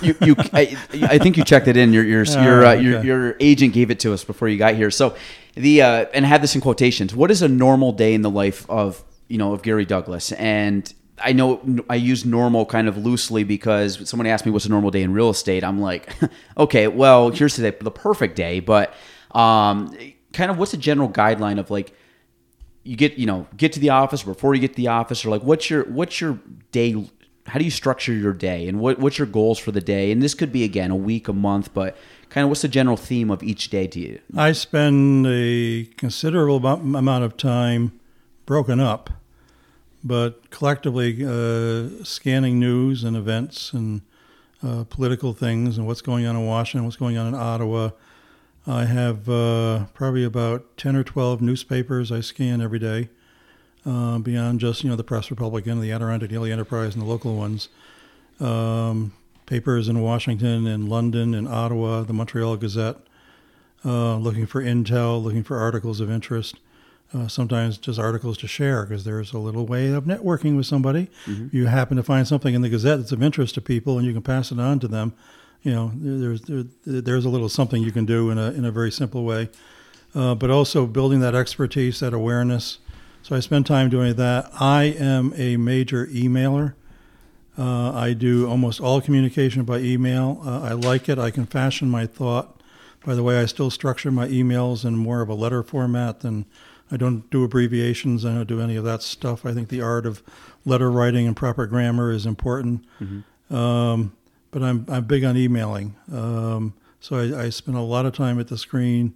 You, 0.01 0.15
you 0.21 0.35
I, 0.53 0.77
I 1.01 1.17
think 1.17 1.35
you 1.35 1.43
checked 1.43 1.67
it 1.67 1.75
in. 1.77 1.91
Your 1.91 2.03
your 2.03 2.25
Oh, 2.29 2.41
your, 2.43 2.65
uh, 2.65 2.73
your 2.73 2.97
okay. 2.99 3.07
your 3.07 3.35
agent 3.39 3.73
gave 3.73 3.89
it 3.89 3.99
to 4.01 4.13
us 4.13 4.23
before 4.23 4.49
you 4.49 4.57
got 4.57 4.75
here. 4.75 4.91
So 4.91 5.15
the 5.55 5.81
uh, 5.81 6.05
and 6.13 6.25
I 6.25 6.29
had 6.29 6.43
this 6.43 6.53
in 6.53 6.61
quotations. 6.61 7.15
What 7.15 7.31
is 7.31 7.41
a 7.41 7.47
normal 7.47 7.91
day 7.91 8.13
in 8.13 8.21
the 8.21 8.29
life 8.29 8.69
of 8.69 9.03
you 9.29 9.37
know 9.39 9.53
of 9.53 9.63
Garry 9.63 9.85
Douglas? 9.85 10.31
And 10.33 10.93
I 11.17 11.33
know 11.33 11.83
I 11.89 11.95
use 11.95 12.23
normal 12.23 12.65
kind 12.67 12.87
of 12.87 12.97
loosely 12.97 13.43
because 13.43 14.07
somebody 14.07 14.29
asked 14.29 14.45
me 14.45 14.51
what's 14.51 14.65
a 14.65 14.69
normal 14.69 14.91
day 14.91 15.01
in 15.01 15.11
real 15.13 15.29
estate. 15.31 15.63
I'm 15.63 15.81
like, 15.81 16.13
okay, 16.57 16.87
well 16.87 17.29
here's 17.31 17.55
the 17.55 17.75
the 17.79 17.91
perfect 17.91 18.35
day, 18.35 18.59
but 18.59 18.93
um, 19.31 19.97
kind 20.33 20.51
of 20.51 20.59
what's 20.59 20.73
a 20.73 20.77
general 20.77 21.09
guideline 21.09 21.57
of 21.57 21.71
like 21.71 21.95
you 22.83 22.95
get 22.95 23.17
you 23.17 23.25
know 23.25 23.47
get 23.55 23.73
to 23.73 23.79
the 23.79 23.89
office 23.89 24.23
before 24.23 24.53
you 24.53 24.61
get 24.61 24.71
to 24.71 24.77
the 24.77 24.87
office 24.87 25.25
or 25.25 25.29
like 25.29 25.43
what's 25.43 25.69
your 25.69 25.83
what's 25.85 26.19
your 26.19 26.39
day 26.71 26.93
how 27.47 27.59
do 27.59 27.65
you 27.65 27.71
structure 27.71 28.13
your 28.13 28.33
day 28.33 28.67
and 28.67 28.79
what 28.79 28.99
what's 28.99 29.17
your 29.17 29.27
goals 29.27 29.59
for 29.59 29.71
the 29.71 29.81
day 29.81 30.11
and 30.11 30.21
this 30.21 30.33
could 30.33 30.51
be 30.51 30.63
again 30.63 30.91
a 30.91 30.95
week 30.95 31.27
a 31.27 31.33
month 31.33 31.73
but 31.73 31.97
kind 32.29 32.43
of 32.43 32.49
what's 32.49 32.61
the 32.61 32.67
general 32.67 32.97
theme 32.97 33.29
of 33.29 33.43
each 33.43 33.69
day 33.69 33.87
to 33.87 33.99
you 33.99 34.19
I 34.35 34.51
spend 34.53 35.27
a 35.27 35.85
considerable 35.97 36.65
amount 36.65 37.23
of 37.23 37.37
time 37.37 37.99
broken 38.45 38.79
up 38.79 39.09
but 40.03 40.49
collectively, 40.49 41.23
uh, 41.25 42.03
scanning 42.03 42.59
news 42.59 43.03
and 43.03 43.15
events 43.15 43.71
and 43.71 44.01
uh, 44.61 44.83
political 44.89 45.33
things 45.33 45.77
and 45.77 45.87
what's 45.87 46.01
going 46.01 46.25
on 46.25 46.35
in 46.35 46.45
Washington, 46.45 46.83
what's 46.85 46.97
going 46.97 47.17
on 47.17 47.27
in 47.27 47.35
Ottawa. 47.35 47.91
I 48.65 48.85
have 48.85 49.27
uh, 49.27 49.85
probably 49.93 50.23
about 50.23 50.77
10 50.77 50.95
or 50.95 51.03
12 51.03 51.41
newspapers 51.41 52.11
I 52.11 52.21
scan 52.21 52.61
every 52.61 52.79
day, 52.79 53.09
uh, 53.85 54.19
beyond 54.19 54.61
just, 54.61 54.83
you 54.83 54.89
know, 54.89 54.95
the 54.95 55.03
Press 55.03 55.29
Republican, 55.29 55.81
the 55.81 55.91
Adirondack 55.91 56.29
Daily 56.29 56.51
Enterprise, 56.51 56.93
and 56.93 57.01
the 57.01 57.07
local 57.07 57.35
ones. 57.35 57.67
Um, 58.39 59.13
papers 59.45 59.89
in 59.89 60.01
Washington 60.01 60.65
and 60.65 60.87
London 60.87 61.33
and 61.33 61.47
Ottawa, 61.47 62.03
the 62.03 62.13
Montreal 62.13 62.55
Gazette, 62.57 62.97
uh, 63.83 64.15
looking 64.15 64.45
for 64.45 64.63
intel, 64.63 65.21
looking 65.21 65.43
for 65.43 65.57
articles 65.57 65.99
of 65.99 66.09
interest. 66.09 66.55
Uh, 67.13 67.27
sometimes 67.27 67.77
just 67.77 67.99
articles 67.99 68.39
to 68.39 68.47
share 68.47 68.85
because 68.85 69.03
there's 69.03 69.33
a 69.33 69.37
little 69.37 69.67
way 69.67 69.91
of 69.93 70.05
networking 70.05 70.55
with 70.55 70.65
somebody. 70.65 71.11
Mm-hmm. 71.27 71.55
You 71.55 71.67
happen 71.67 71.95
to 71.97 72.01
find 72.01 72.27
something 72.27 72.55
in 72.55 72.63
the 72.63 72.69
Gazette 72.69 72.97
that's 72.97 73.11
of 73.11 73.21
interest 73.21 73.53
to 73.55 73.61
people, 73.61 73.99
and 73.99 74.07
you 74.07 74.13
can 74.13 74.23
pass 74.23 74.51
it 74.51 74.59
on 74.59 74.79
to 74.79 74.87
them. 74.87 75.13
You 75.63 75.71
know, 75.71 75.91
there's 75.95 76.41
there, 76.41 76.63
there's 76.85 77.25
a 77.25 77.29
little 77.29 77.49
something 77.49 77.81
you 77.81 77.91
can 77.91 78.05
do 78.05 78.29
in 78.29 78.37
a 78.37 78.51
in 78.51 78.65
a 78.65 78.71
very 78.71 78.91
simple 78.91 79.23
way, 79.23 79.49
uh, 80.13 80.35
but 80.35 80.49
also 80.49 80.85
building 80.85 81.21
that 81.21 81.35
expertise, 81.35 81.99
that 82.01 82.13
awareness. 82.13 82.79
So 83.21 83.35
I 83.35 83.39
spend 83.39 83.65
time 83.65 83.89
doing 83.89 84.15
that. 84.15 84.51
I 84.59 84.83
am 84.83 85.33
a 85.37 85.55
major 85.55 86.07
emailer. 86.07 86.73
Uh, 87.57 87.93
I 87.93 88.13
do 88.13 88.49
almost 88.49 88.81
all 88.81 88.99
communication 88.99 89.63
by 89.63 89.79
email. 89.79 90.41
Uh, 90.45 90.61
I 90.61 90.73
like 90.73 91.07
it. 91.07 91.17
I 91.17 91.31
can 91.31 91.45
fashion 91.45 91.89
my 91.89 92.05
thought. 92.05 92.61
By 93.05 93.15
the 93.15 93.23
way, 93.23 93.39
I 93.39 93.45
still 93.45 93.69
structure 93.69 94.11
my 94.11 94.27
emails 94.27 94.83
in 94.83 94.97
more 94.97 95.21
of 95.21 95.29
a 95.29 95.33
letter 95.33 95.63
format 95.63 96.21
than 96.21 96.45
I 96.91 96.97
don't 96.97 97.29
do 97.29 97.43
abbreviations. 97.43 98.25
I 98.25 98.33
don't 98.33 98.47
do 98.47 98.59
any 98.59 98.75
of 98.75 98.83
that 98.83 99.03
stuff. 99.03 99.45
I 99.45 99.53
think 99.53 99.69
the 99.69 99.81
art 99.81 100.05
of 100.05 100.21
letter 100.65 100.91
writing 100.91 101.27
and 101.27 101.35
proper 101.35 101.65
grammar 101.65 102.11
is 102.11 102.25
important. 102.25 102.85
Mm-hmm. 103.01 103.55
Um, 103.55 104.13
but 104.53 104.63
I'm 104.63 104.85
I'm 104.87 105.03
big 105.05 105.25
on 105.25 105.35
emailing. 105.35 105.95
Um, 106.11 106.75
so 106.99 107.17
I, 107.17 107.45
I, 107.45 107.49
spend 107.49 107.75
a 107.75 107.81
lot 107.81 108.05
of 108.05 108.13
time 108.13 108.39
at 108.39 108.47
the 108.47 108.57
screen, 108.57 109.13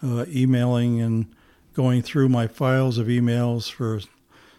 uh, 0.00 0.24
emailing 0.28 1.00
and 1.00 1.34
going 1.72 2.00
through 2.00 2.28
my 2.28 2.46
files 2.46 2.96
of 2.98 3.08
emails 3.08 3.68
for 3.68 4.00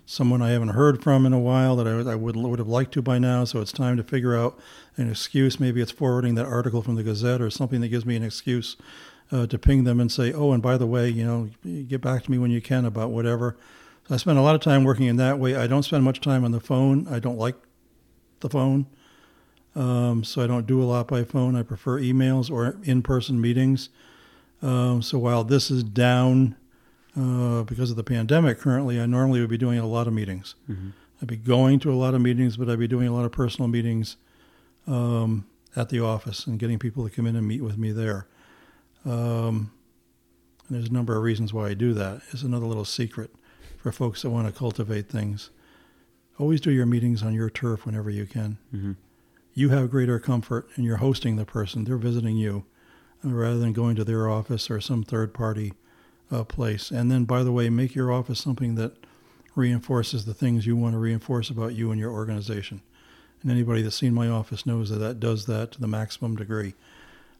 someone 0.05 0.41
I 0.41 0.49
haven't 0.49 0.69
heard 0.69 1.01
from 1.01 1.25
in 1.25 1.31
a 1.31 1.39
while 1.39 1.77
that 1.77 1.87
I, 1.87 2.11
I 2.11 2.15
would 2.15 2.35
would 2.35 2.59
have 2.59 2.67
liked 2.67 2.93
to 2.95 3.01
by 3.01 3.19
now. 3.19 3.45
So 3.45 3.61
it's 3.61 3.71
time 3.71 3.95
to 3.97 4.03
figure 4.03 4.35
out 4.35 4.59
an 4.97 5.09
excuse. 5.09 5.59
Maybe 5.59 5.79
it's 5.79 5.91
forwarding 5.91 6.35
that 6.35 6.47
article 6.47 6.81
from 6.81 6.95
the 6.95 7.03
Gazette 7.03 7.41
or 7.41 7.49
something 7.49 7.79
that 7.81 7.87
gives 7.87 8.05
me 8.05 8.15
an 8.15 8.23
excuse 8.23 8.75
uh, 9.31 9.47
to 9.47 9.57
ping 9.57 9.83
them 9.83 9.99
and 9.99 10.11
say, 10.11 10.33
oh, 10.33 10.51
and 10.51 10.61
by 10.61 10.75
the 10.75 10.87
way, 10.87 11.07
you 11.07 11.23
know, 11.23 11.49
get 11.83 12.01
back 12.01 12.23
to 12.23 12.31
me 12.31 12.37
when 12.37 12.51
you 12.51 12.61
can 12.61 12.83
about 12.83 13.11
whatever. 13.11 13.57
So 14.07 14.15
I 14.15 14.17
spend 14.17 14.37
a 14.37 14.41
lot 14.41 14.55
of 14.55 14.61
time 14.61 14.83
working 14.83 15.05
in 15.05 15.15
that 15.17 15.39
way. 15.39 15.55
I 15.55 15.67
don't 15.67 15.83
spend 15.83 16.03
much 16.03 16.19
time 16.19 16.43
on 16.43 16.51
the 16.51 16.59
phone. 16.59 17.07
I 17.07 17.19
don't 17.19 17.37
like 17.37 17.55
the 18.41 18.49
phone. 18.49 18.87
Um, 19.75 20.23
so 20.23 20.41
I 20.41 20.47
don't 20.47 20.65
do 20.65 20.81
a 20.81 20.85
lot 20.85 21.07
by 21.07 21.23
phone. 21.23 21.55
I 21.55 21.63
prefer 21.63 21.99
emails 21.99 22.49
or 22.49 22.77
in-person 22.83 23.41
meetings. 23.41 23.89
Um, 24.61 25.01
so 25.01 25.17
while 25.17 25.43
this 25.43 25.69
is 25.69 25.83
down 25.83 26.55
uh, 27.17 27.63
because 27.63 27.91
of 27.91 27.97
the 27.97 28.03
pandemic 28.03 28.59
currently, 28.59 28.99
I 28.99 29.05
normally 29.05 29.41
would 29.41 29.49
be 29.49 29.57
doing 29.57 29.77
a 29.77 29.85
lot 29.85 30.07
of 30.07 30.13
meetings. 30.13 30.55
Mm-hmm. 30.69 30.89
I'd 31.21 31.27
be 31.27 31.37
going 31.37 31.79
to 31.79 31.91
a 31.91 31.95
lot 31.95 32.13
of 32.13 32.21
meetings, 32.21 32.57
but 32.57 32.69
I'd 32.69 32.79
be 32.79 32.87
doing 32.87 33.07
a 33.07 33.13
lot 33.13 33.25
of 33.25 33.31
personal 33.31 33.67
meetings 33.67 34.17
um, 34.87 35.45
at 35.75 35.89
the 35.89 35.99
office 35.99 36.45
and 36.45 36.59
getting 36.59 36.79
people 36.79 37.07
to 37.07 37.13
come 37.13 37.27
in 37.27 37.35
and 37.35 37.47
meet 37.47 37.61
with 37.61 37.77
me 37.77 37.91
there. 37.91 38.27
Um, 39.05 39.71
and 40.67 40.77
there's 40.77 40.89
a 40.89 40.93
number 40.93 41.15
of 41.15 41.23
reasons 41.23 41.53
why 41.53 41.69
I 41.69 41.73
do 41.73 41.93
that. 41.93 42.21
It's 42.31 42.43
another 42.43 42.65
little 42.65 42.85
secret 42.85 43.31
for 43.77 43.91
folks 43.91 44.23
that 44.23 44.29
want 44.29 44.47
to 44.47 44.53
cultivate 44.53 45.09
things. 45.09 45.51
Always 46.37 46.59
do 46.59 46.71
your 46.71 46.85
meetings 46.85 47.23
on 47.23 47.33
your 47.33 47.49
turf 47.49 47.85
whenever 47.85 48.09
you 48.09 48.25
can. 48.25 48.57
Mm-hmm. 48.73 48.91
You 49.57 49.69
have 49.69 49.89
greater 49.89 50.19
comfort, 50.19 50.67
and 50.75 50.83
you're 50.83 50.97
hosting 50.97 51.37
the 51.37 51.45
person. 51.45 51.85
They're 51.85 51.97
visiting 51.97 52.35
you, 52.35 52.65
uh, 53.25 53.29
rather 53.29 53.57
than 53.57 53.71
going 53.71 53.95
to 53.95 54.03
their 54.03 54.29
office 54.29 54.69
or 54.69 54.81
some 54.81 55.01
third 55.01 55.33
party 55.33 55.73
uh, 56.29 56.43
place. 56.43 56.91
And 56.91 57.09
then, 57.09 57.23
by 57.23 57.41
the 57.41 57.53
way, 57.53 57.69
make 57.69 57.95
your 57.95 58.11
office 58.11 58.39
something 58.39 58.75
that 58.75 58.97
reinforces 59.55 60.25
the 60.25 60.33
things 60.33 60.67
you 60.67 60.75
want 60.75 60.93
to 60.93 60.99
reinforce 60.99 61.49
about 61.49 61.73
you 61.73 61.89
and 61.89 61.99
your 61.99 62.11
organization. 62.11 62.81
And 63.41 63.49
anybody 63.49 63.81
that's 63.81 63.95
seen 63.95 64.13
my 64.13 64.27
office 64.27 64.65
knows 64.65 64.89
that 64.89 64.97
that 64.97 65.21
does 65.21 65.45
that 65.45 65.71
to 65.71 65.79
the 65.79 65.87
maximum 65.87 66.35
degree. 66.35 66.73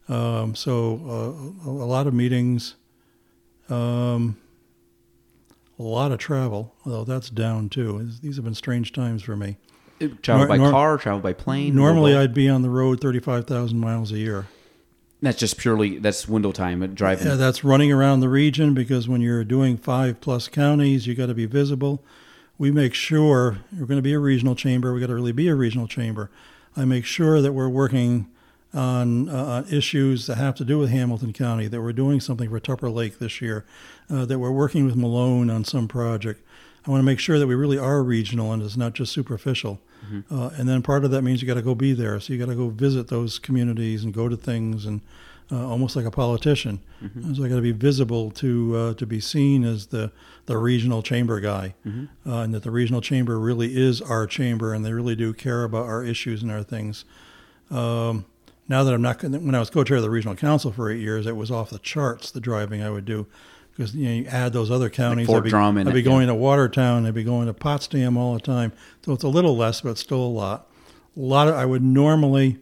Um, 0.08 0.54
so 0.54 1.54
uh, 1.66 1.70
a 1.70 1.70
lot 1.70 2.06
of 2.06 2.14
meetings, 2.14 2.76
um, 3.68 4.38
a 5.78 5.82
lot 5.82 6.12
of 6.12 6.18
travel, 6.18 6.74
although 6.86 7.04
that's 7.04 7.28
down 7.28 7.68
too. 7.68 8.08
These 8.22 8.36
have 8.36 8.44
been 8.44 8.54
strange 8.54 8.92
times 8.92 9.22
for 9.22 9.36
me. 9.36 9.58
Travel 10.22 10.46
nor, 10.46 10.48
by 10.48 10.58
car, 10.58 10.98
travel 10.98 11.20
by 11.20 11.32
plane. 11.32 11.74
Normally, 11.74 12.14
I'd 12.14 12.34
be 12.34 12.48
on 12.48 12.62
the 12.62 12.70
road 12.70 13.00
thirty-five 13.00 13.46
thousand 13.46 13.78
miles 13.78 14.12
a 14.12 14.18
year. 14.18 14.46
That's 15.22 15.38
just 15.38 15.56
purely 15.56 15.98
that's 15.98 16.28
window 16.28 16.52
time 16.52 16.94
driving. 16.94 17.26
Yeah, 17.26 17.36
that's 17.36 17.64
running 17.64 17.90
around 17.90 18.20
the 18.20 18.28
region 18.28 18.74
because 18.74 19.08
when 19.08 19.22
you're 19.22 19.44
doing 19.44 19.78
five 19.78 20.20
plus 20.20 20.48
counties, 20.48 21.06
you 21.06 21.14
got 21.14 21.26
to 21.26 21.34
be 21.34 21.46
visible. 21.46 22.04
We 22.58 22.70
make 22.70 22.94
sure 22.94 23.58
we're 23.72 23.86
going 23.86 23.98
to 23.98 24.02
be 24.02 24.12
a 24.12 24.18
regional 24.18 24.54
chamber. 24.54 24.92
We 24.92 25.00
got 25.00 25.06
to 25.06 25.14
really 25.14 25.32
be 25.32 25.48
a 25.48 25.54
regional 25.54 25.88
chamber. 25.88 26.30
I 26.76 26.84
make 26.84 27.06
sure 27.06 27.40
that 27.40 27.54
we're 27.54 27.68
working 27.68 28.28
on 28.74 29.30
uh, 29.30 29.64
issues 29.70 30.26
that 30.26 30.36
have 30.36 30.54
to 30.56 30.64
do 30.64 30.78
with 30.78 30.90
Hamilton 30.90 31.32
County, 31.32 31.66
that 31.66 31.80
we're 31.80 31.94
doing 31.94 32.20
something 32.20 32.50
for 32.50 32.60
Tupper 32.60 32.90
Lake 32.90 33.18
this 33.18 33.40
year, 33.40 33.64
uh, 34.10 34.26
that 34.26 34.38
we're 34.38 34.50
working 34.50 34.84
with 34.84 34.96
Malone 34.96 35.48
on 35.48 35.64
some 35.64 35.88
project. 35.88 36.42
I 36.86 36.90
want 36.90 37.00
to 37.00 37.04
make 37.04 37.18
sure 37.18 37.38
that 37.38 37.46
we 37.46 37.54
really 37.54 37.78
are 37.78 38.02
regional 38.02 38.52
and 38.52 38.62
it's 38.62 38.76
not 38.76 38.92
just 38.92 39.12
superficial. 39.12 39.80
Mm-hmm. 40.04 40.34
Uh, 40.34 40.50
and 40.56 40.68
then 40.68 40.82
part 40.82 41.04
of 41.04 41.10
that 41.10 41.22
means 41.22 41.42
you 41.42 41.48
got 41.48 41.54
to 41.54 41.62
go 41.62 41.74
be 41.74 41.92
there. 41.92 42.20
So 42.20 42.32
you 42.32 42.38
got 42.38 42.48
to 42.48 42.54
go 42.54 42.68
visit 42.68 43.08
those 43.08 43.38
communities 43.38 44.04
and 44.04 44.14
go 44.14 44.28
to 44.28 44.36
things 44.36 44.86
and 44.86 45.00
uh, 45.50 45.66
almost 45.68 45.96
like 45.96 46.04
a 46.04 46.10
politician. 46.10 46.80
Mm-hmm. 47.02 47.34
So 47.34 47.44
I 47.44 47.48
got 47.48 47.56
to 47.56 47.62
be 47.62 47.72
visible 47.72 48.30
to 48.32 48.76
uh, 48.76 48.94
to 48.94 49.06
be 49.06 49.20
seen 49.20 49.64
as 49.64 49.86
the 49.86 50.12
the 50.46 50.56
regional 50.58 51.02
chamber 51.02 51.40
guy, 51.40 51.74
mm-hmm. 51.86 52.06
Uh, 52.28 52.42
and 52.42 52.54
that 52.54 52.62
the 52.62 52.70
regional 52.70 53.00
chamber 53.00 53.38
really 53.38 53.76
is 53.76 54.00
our 54.00 54.26
chamber 54.26 54.72
and 54.72 54.84
they 54.84 54.92
really 54.92 55.16
do 55.16 55.32
care 55.32 55.64
about 55.64 55.86
our 55.86 56.04
issues 56.04 56.42
and 56.42 56.50
our 56.50 56.62
things. 56.62 57.04
Um, 57.70 58.26
now 58.68 58.82
that 58.82 58.92
I'm 58.92 59.02
not 59.02 59.22
when 59.22 59.54
I 59.54 59.60
was 59.60 59.70
co-chair 59.70 59.98
of 59.98 60.02
the 60.02 60.10
regional 60.10 60.36
council 60.36 60.72
for 60.72 60.90
eight 60.90 61.00
years, 61.00 61.26
it 61.26 61.36
was 61.36 61.50
off 61.50 61.70
the 61.70 61.78
charts 61.78 62.30
the 62.30 62.40
driving 62.40 62.82
I 62.82 62.90
would 62.90 63.04
do 63.04 63.26
because 63.76 63.94
you 63.94 64.06
know 64.06 64.14
you 64.14 64.24
add 64.26 64.52
those 64.52 64.70
other 64.70 64.88
counties. 64.88 65.28
Like 65.28 65.34
Fort 65.34 65.42
I'd 65.42 65.44
be, 65.44 65.50
Drum 65.50 65.78
I'd 65.78 65.92
be 65.92 66.02
going 66.02 66.28
yeah. 66.28 66.34
to 66.34 66.34
Watertown. 66.34 67.04
I'd 67.04 67.14
be 67.14 67.24
going 67.24 67.46
to 67.46 67.54
Potsdam 67.54 68.16
all 68.16 68.34
the 68.34 68.40
time. 68.40 68.72
So 69.04 69.12
it's 69.12 69.24
a 69.24 69.28
little 69.28 69.56
less, 69.56 69.82
but 69.82 69.98
still 69.98 70.22
a 70.22 70.24
lot. 70.24 70.68
A 71.16 71.20
lot 71.20 71.48
of 71.48 71.54
I 71.54 71.64
would 71.64 71.82
normally 71.82 72.58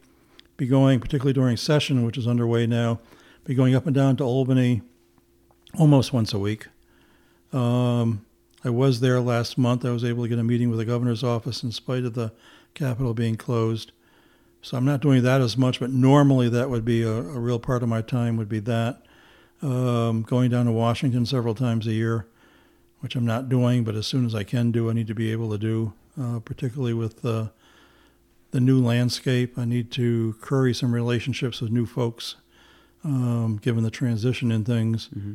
be 0.57 0.67
going, 0.67 1.01
particularly 1.01 1.33
during 1.33 1.57
session, 1.57 2.05
which 2.05 2.19
is 2.19 2.27
underway 2.27 2.67
now, 2.67 3.01
be 3.45 3.55
going 3.55 3.75
up 3.75 3.87
and 3.87 3.95
down 3.95 4.17
to 4.17 4.25
Albany 4.25 4.83
almost 5.79 6.13
once 6.13 6.33
a 6.33 6.39
week. 6.39 6.67
Um, 7.53 8.25
I 8.65 8.71
was 8.71 9.01
there 9.01 9.21
last 9.21 9.59
month. 9.59 9.85
I 9.85 9.91
was 9.91 10.05
able 10.05 10.25
to 10.25 10.29
get 10.29 10.39
a 10.39 10.45
meeting 10.45 10.71
with 10.71 10.79
the 10.79 10.85
governor's 10.85 11.23
office 11.23 11.63
in 11.63 11.71
spite 11.71 12.05
of 12.05 12.15
the 12.15 12.33
Capitol 12.75 13.15
being 13.15 13.37
closed. 13.37 13.93
So 14.63 14.77
I'm 14.77 14.85
not 14.85 15.01
doing 15.01 15.23
that 15.23 15.41
as 15.41 15.57
much, 15.57 15.79
but 15.79 15.91
normally 15.91 16.49
that 16.49 16.71
would 16.71 16.85
be 16.85 17.03
a, 17.03 17.11
a 17.11 17.39
real 17.39 17.59
part 17.59 17.83
of 17.83 17.89
my 17.89 18.01
time 18.01 18.37
would 18.37 18.49
be 18.49 18.61
that. 18.61 19.03
Um, 19.63 20.23
going 20.23 20.51
down 20.51 20.67
to 20.67 20.73
Washington 20.73 21.25
several 21.25 21.55
times 21.55 21.87
a 21.87 21.93
year, 21.93 22.27
which 23.01 23.17
I'm 23.17 23.25
not 23.25 23.49
doing, 23.49 23.85
but 23.85 23.95
as 23.95 24.07
soon 24.07 24.27
as 24.27 24.35
I 24.35 24.45
can 24.45 24.71
do, 24.73 24.91
I 24.91 24.93
need 24.93 25.07
to 25.07 25.15
be 25.15 25.33
able 25.33 25.51
to 25.51 25.59
do, 25.59 25.95
uh, 26.21 26.41
particularly 26.41 26.93
with 26.93 27.25
uh, 27.25 27.49
the 28.51 28.61
new 28.61 28.83
landscape. 28.83 29.59
I 29.59 29.65
need 29.65 29.91
to 29.93 30.37
curry 30.41 30.75
some 30.75 30.93
relationships 30.93 31.61
with 31.61 31.71
new 31.71 31.87
folks, 31.87 32.37
um, 33.05 33.59
given 33.63 33.85
the 33.85 33.91
transition 33.91 34.53
in 34.53 34.65
things. 34.65 35.09
Mm-hmm. 35.09 35.35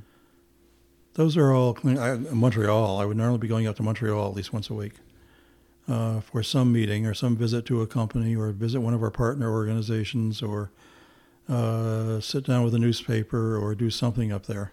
Those 1.16 1.36
are 1.36 1.52
all 1.52 1.78
I, 1.84 2.16
Montreal. 2.16 3.00
I 3.00 3.06
would 3.06 3.18
normally 3.18 3.40
be 3.40 3.48
going 3.48 3.68
up 3.68 3.76
to 3.78 3.84
Montreal 3.84 4.30
at 4.30 4.36
least 4.36 4.54
once 4.54 4.70
a 4.70 4.74
week 4.74 4.94
uh, 5.90 6.22
for 6.22 6.44
some 6.44 6.72
meeting 6.72 7.06
or 7.06 7.14
some 7.14 7.36
visit 7.36 7.66
to 7.66 7.82
a 7.82 7.88
company 7.88 8.36
or 8.36 8.52
visit 8.52 8.82
one 8.82 8.94
of 8.94 9.02
our 9.02 9.12
partner 9.12 9.52
organizations 9.52 10.42
or 10.42 10.72
uh, 11.50 12.20
sit 12.20 12.46
down 12.46 12.64
with 12.64 12.76
a 12.76 12.80
newspaper 12.80 13.58
or 13.58 13.76
do 13.76 13.90
something 13.90 14.32
up 14.32 14.46
there. 14.46 14.72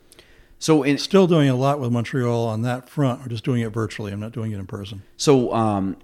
So, 0.58 0.82
in, 0.82 0.98
still 0.98 1.26
doing 1.26 1.48
a 1.48 1.54
lot 1.54 1.80
with 1.80 1.92
Montreal 1.92 2.46
on 2.46 2.62
that 2.62 2.88
front. 2.88 3.20
We're 3.20 3.28
just 3.28 3.44
doing 3.44 3.60
it 3.62 3.68
virtually. 3.68 4.12
I'm 4.12 4.20
not 4.20 4.32
doing 4.32 4.52
it 4.52 4.58
in 4.58 4.66
person. 4.66 5.02
So, 5.16 5.52
um, 5.52 5.96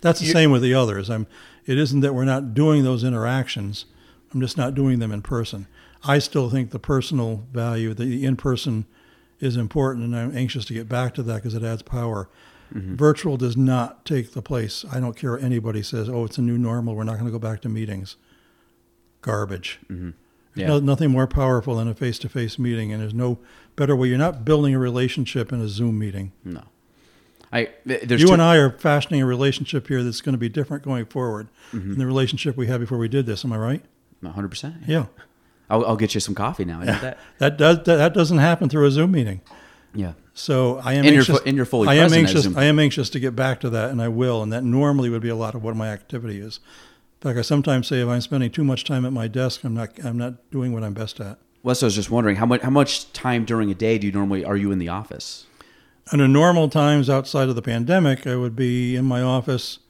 that's 0.00 0.20
the 0.20 0.26
same 0.26 0.50
with 0.50 0.62
the 0.62 0.74
others. 0.74 1.10
I'm. 1.10 1.26
It 1.66 1.78
isn't 1.78 2.00
that 2.00 2.14
we're 2.14 2.24
not 2.24 2.54
doing 2.54 2.82
those 2.82 3.04
interactions. 3.04 3.84
I'm 4.32 4.40
just 4.40 4.56
not 4.56 4.74
doing 4.74 5.00
them 5.00 5.12
in 5.12 5.22
person. 5.22 5.66
I 6.04 6.18
still 6.18 6.48
think 6.48 6.70
the 6.70 6.78
personal 6.78 7.46
value, 7.52 7.92
the 7.94 8.24
in 8.24 8.36
person, 8.36 8.86
is 9.40 9.56
important, 9.56 10.04
and 10.04 10.16
I'm 10.16 10.36
anxious 10.36 10.64
to 10.66 10.74
get 10.74 10.88
back 10.88 11.14
to 11.14 11.22
that 11.24 11.36
because 11.36 11.54
it 11.54 11.62
adds 11.62 11.82
power. 11.82 12.28
Mm-hmm. 12.72 12.96
Virtual 12.96 13.36
does 13.36 13.56
not 13.56 14.04
take 14.04 14.32
the 14.32 14.42
place. 14.42 14.84
I 14.92 15.00
don't 15.00 15.16
care 15.16 15.32
what 15.32 15.42
anybody 15.42 15.82
says. 15.82 16.08
Oh, 16.08 16.24
it's 16.24 16.38
a 16.38 16.42
new 16.42 16.58
normal. 16.58 16.94
We're 16.94 17.04
not 17.04 17.14
going 17.14 17.26
to 17.26 17.32
go 17.32 17.38
back 17.38 17.60
to 17.62 17.68
meetings. 17.68 18.16
Garbage. 19.22 19.78
Mm-hmm. 19.90 20.10
Yeah. 20.54 20.66
No, 20.68 20.80
nothing 20.80 21.10
more 21.10 21.26
powerful 21.26 21.76
than 21.76 21.86
a 21.88 21.94
face-to-face 21.94 22.58
meeting, 22.58 22.92
and 22.92 23.00
there's 23.00 23.14
no 23.14 23.38
better 23.76 23.94
way. 23.94 24.08
You're 24.08 24.18
not 24.18 24.44
building 24.44 24.74
a 24.74 24.78
relationship 24.78 25.52
in 25.52 25.60
a 25.60 25.68
Zoom 25.68 25.98
meeting. 25.98 26.32
No. 26.44 26.62
I 27.52 27.70
there's 27.86 28.20
you 28.20 28.26
two, 28.26 28.32
and 28.32 28.42
I 28.42 28.56
are 28.56 28.70
fashioning 28.70 29.22
a 29.22 29.26
relationship 29.26 29.86
here 29.88 30.02
that's 30.02 30.20
going 30.20 30.34
to 30.34 30.38
be 30.38 30.48
different 30.48 30.82
going 30.82 31.06
forward 31.06 31.48
Mm-hmm. 31.72 31.90
than 31.90 31.98
the 31.98 32.06
relationship 32.06 32.56
we 32.56 32.66
had 32.66 32.80
before 32.80 32.96
we 32.98 33.08
did 33.08 33.26
this. 33.26 33.44
Am 33.44 33.52
I 33.52 33.58
right? 33.58 33.82
100. 34.20 34.48
percent 34.48 34.74
Yeah. 34.86 35.06
I'll, 35.70 35.84
I'll 35.84 35.96
get 35.96 36.14
you 36.14 36.20
some 36.20 36.34
coffee 36.34 36.64
now. 36.64 36.78
Know 36.80 36.86
that. 36.86 37.18
That 37.38 37.58
does 37.58 37.76
that, 37.84 37.96
that 37.96 38.14
doesn't 38.14 38.38
happen 38.38 38.68
through 38.70 38.86
a 38.86 38.90
Zoom 38.90 39.12
meeting. 39.12 39.42
Yeah. 39.94 40.14
So 40.34 40.78
I 40.78 40.94
am 40.94 41.04
And 41.04 41.14
you're 41.14 41.20
anxious. 41.22 41.40
and 41.44 41.56
you're 41.56 41.66
fully 41.66 41.88
I 41.88 41.94
am 41.94 42.12
anxious. 42.12 42.46
I 42.56 42.64
am 42.64 42.78
anxious 42.78 43.10
to 43.10 43.20
get 43.20 43.36
back 43.36 43.60
to 43.60 43.70
that, 43.70 43.90
and 43.90 44.00
I 44.00 44.08
will. 44.08 44.42
And 44.42 44.50
that 44.52 44.64
normally 44.64 45.10
would 45.10 45.20
be 45.22 45.28
a 45.28 45.36
lot 45.36 45.54
of 45.54 45.62
what 45.62 45.76
my 45.76 45.88
activity 45.88 46.40
is. 46.40 46.60
In 47.20 47.28
fact, 47.30 47.38
I 47.38 47.42
sometimes 47.42 47.88
say 47.88 48.00
if 48.00 48.08
I'm 48.08 48.20
spending 48.20 48.50
too 48.50 48.62
much 48.62 48.84
time 48.84 49.04
at 49.04 49.12
my 49.12 49.26
desk, 49.26 49.64
I'm 49.64 49.74
not. 49.74 49.90
I'm 50.04 50.16
not 50.16 50.50
doing 50.52 50.72
what 50.72 50.84
I'm 50.84 50.94
best 50.94 51.18
at. 51.20 51.38
Well, 51.64 51.76
I 51.80 51.84
was 51.84 51.94
just 51.96 52.10
wondering 52.10 52.36
how 52.36 52.46
much 52.46 52.60
how 52.62 52.70
much 52.70 53.12
time 53.12 53.44
during 53.44 53.70
a 53.70 53.74
day 53.74 53.98
do 53.98 54.06
you 54.06 54.12
normally 54.12 54.44
are 54.44 54.56
you 54.56 54.70
in 54.70 54.78
the 54.78 54.88
office? 54.88 55.46
Under 56.12 56.28
normal 56.28 56.68
times 56.68 57.10
outside 57.10 57.48
of 57.48 57.56
the 57.56 57.62
pandemic, 57.62 58.26
I 58.26 58.36
would 58.36 58.54
be 58.54 58.94
in 58.94 59.04
my 59.04 59.20
office 59.20 59.80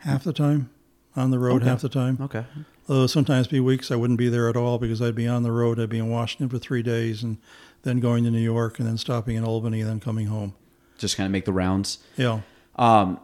half 0.00 0.22
the 0.22 0.32
time, 0.34 0.70
on 1.16 1.30
the 1.30 1.38
road 1.38 1.62
Okay. 1.62 1.70
half 1.70 1.80
the 1.80 1.88
time. 1.88 2.18
Okay. 2.20 2.44
Although 2.88 3.06
sometimes 3.08 3.48
be 3.48 3.58
weeks 3.58 3.90
I 3.90 3.96
wouldn't 3.96 4.18
be 4.18 4.28
there 4.28 4.48
at 4.48 4.56
all 4.56 4.78
because 4.78 5.02
I'd 5.02 5.14
be 5.16 5.26
on 5.26 5.42
the 5.42 5.50
road. 5.50 5.80
I'd 5.80 5.88
be 5.88 5.98
in 5.98 6.08
Washington 6.10 6.48
for 6.48 6.58
three 6.58 6.82
days 6.82 7.22
and 7.24 7.38
then 7.82 7.98
going 7.98 8.22
to 8.24 8.30
New 8.30 8.38
York 8.38 8.78
and 8.78 8.86
then 8.86 8.96
stopping 8.98 9.34
in 9.36 9.44
Albany 9.44 9.80
and 9.80 9.90
then 9.90 9.98
coming 9.98 10.26
home. 10.26 10.54
Just 10.98 11.16
kind 11.16 11.26
of 11.26 11.32
make 11.32 11.46
the 11.46 11.52
rounds. 11.52 11.98
Yeah. 12.16 12.40
Um, 12.76 13.18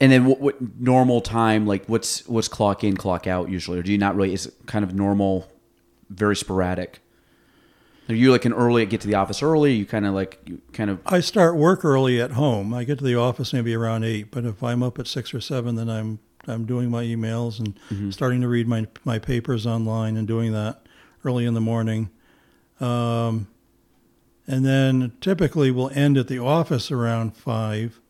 and 0.00 0.10
then 0.10 0.24
what, 0.26 0.40
what 0.40 0.80
normal 0.80 1.20
time? 1.20 1.66
Like 1.66 1.86
what's 1.86 2.26
what's 2.28 2.48
clock 2.48 2.84
in, 2.84 2.96
clock 2.96 3.26
out 3.26 3.48
usually, 3.48 3.78
or 3.78 3.82
do 3.82 3.92
you 3.92 3.98
not 3.98 4.16
really? 4.16 4.32
Is 4.32 4.46
it 4.46 4.54
kind 4.66 4.84
of 4.84 4.94
normal, 4.94 5.48
very 6.10 6.36
sporadic? 6.36 7.00
Are 8.08 8.14
you 8.14 8.30
like 8.30 8.44
an 8.44 8.52
early 8.52 8.86
get 8.86 9.00
to 9.00 9.08
the 9.08 9.14
office 9.14 9.42
early? 9.42 9.74
You 9.74 9.86
kind 9.86 10.06
of 10.06 10.14
like 10.14 10.40
you 10.46 10.60
kind 10.72 10.90
of 10.90 11.00
I 11.06 11.20
start 11.20 11.56
work 11.56 11.84
early 11.84 12.20
at 12.20 12.32
home. 12.32 12.72
I 12.72 12.84
get 12.84 12.98
to 12.98 13.04
the 13.04 13.16
office 13.16 13.52
maybe 13.52 13.74
around 13.74 14.04
eight, 14.04 14.30
but 14.30 14.44
if 14.44 14.62
I'm 14.62 14.82
up 14.82 14.98
at 14.98 15.06
six 15.06 15.34
or 15.34 15.40
seven, 15.40 15.74
then 15.74 15.88
I'm 15.88 16.20
I'm 16.46 16.66
doing 16.66 16.90
my 16.90 17.02
emails 17.02 17.58
and 17.58 18.14
starting 18.14 18.40
to 18.42 18.48
read 18.48 18.68
my 18.68 18.86
my 19.04 19.18
papers 19.18 19.66
online 19.66 20.16
and 20.16 20.26
doing 20.26 20.52
that 20.52 20.86
early 21.24 21.44
in 21.46 21.54
the 21.54 21.60
morning. 21.60 22.10
Um, 22.80 23.48
and 24.46 24.64
then 24.64 25.12
typically 25.20 25.72
we'll 25.72 25.90
end 25.90 26.16
at 26.16 26.28
the 26.28 26.38
office 26.38 26.92
around 26.92 27.36
five. 27.36 28.00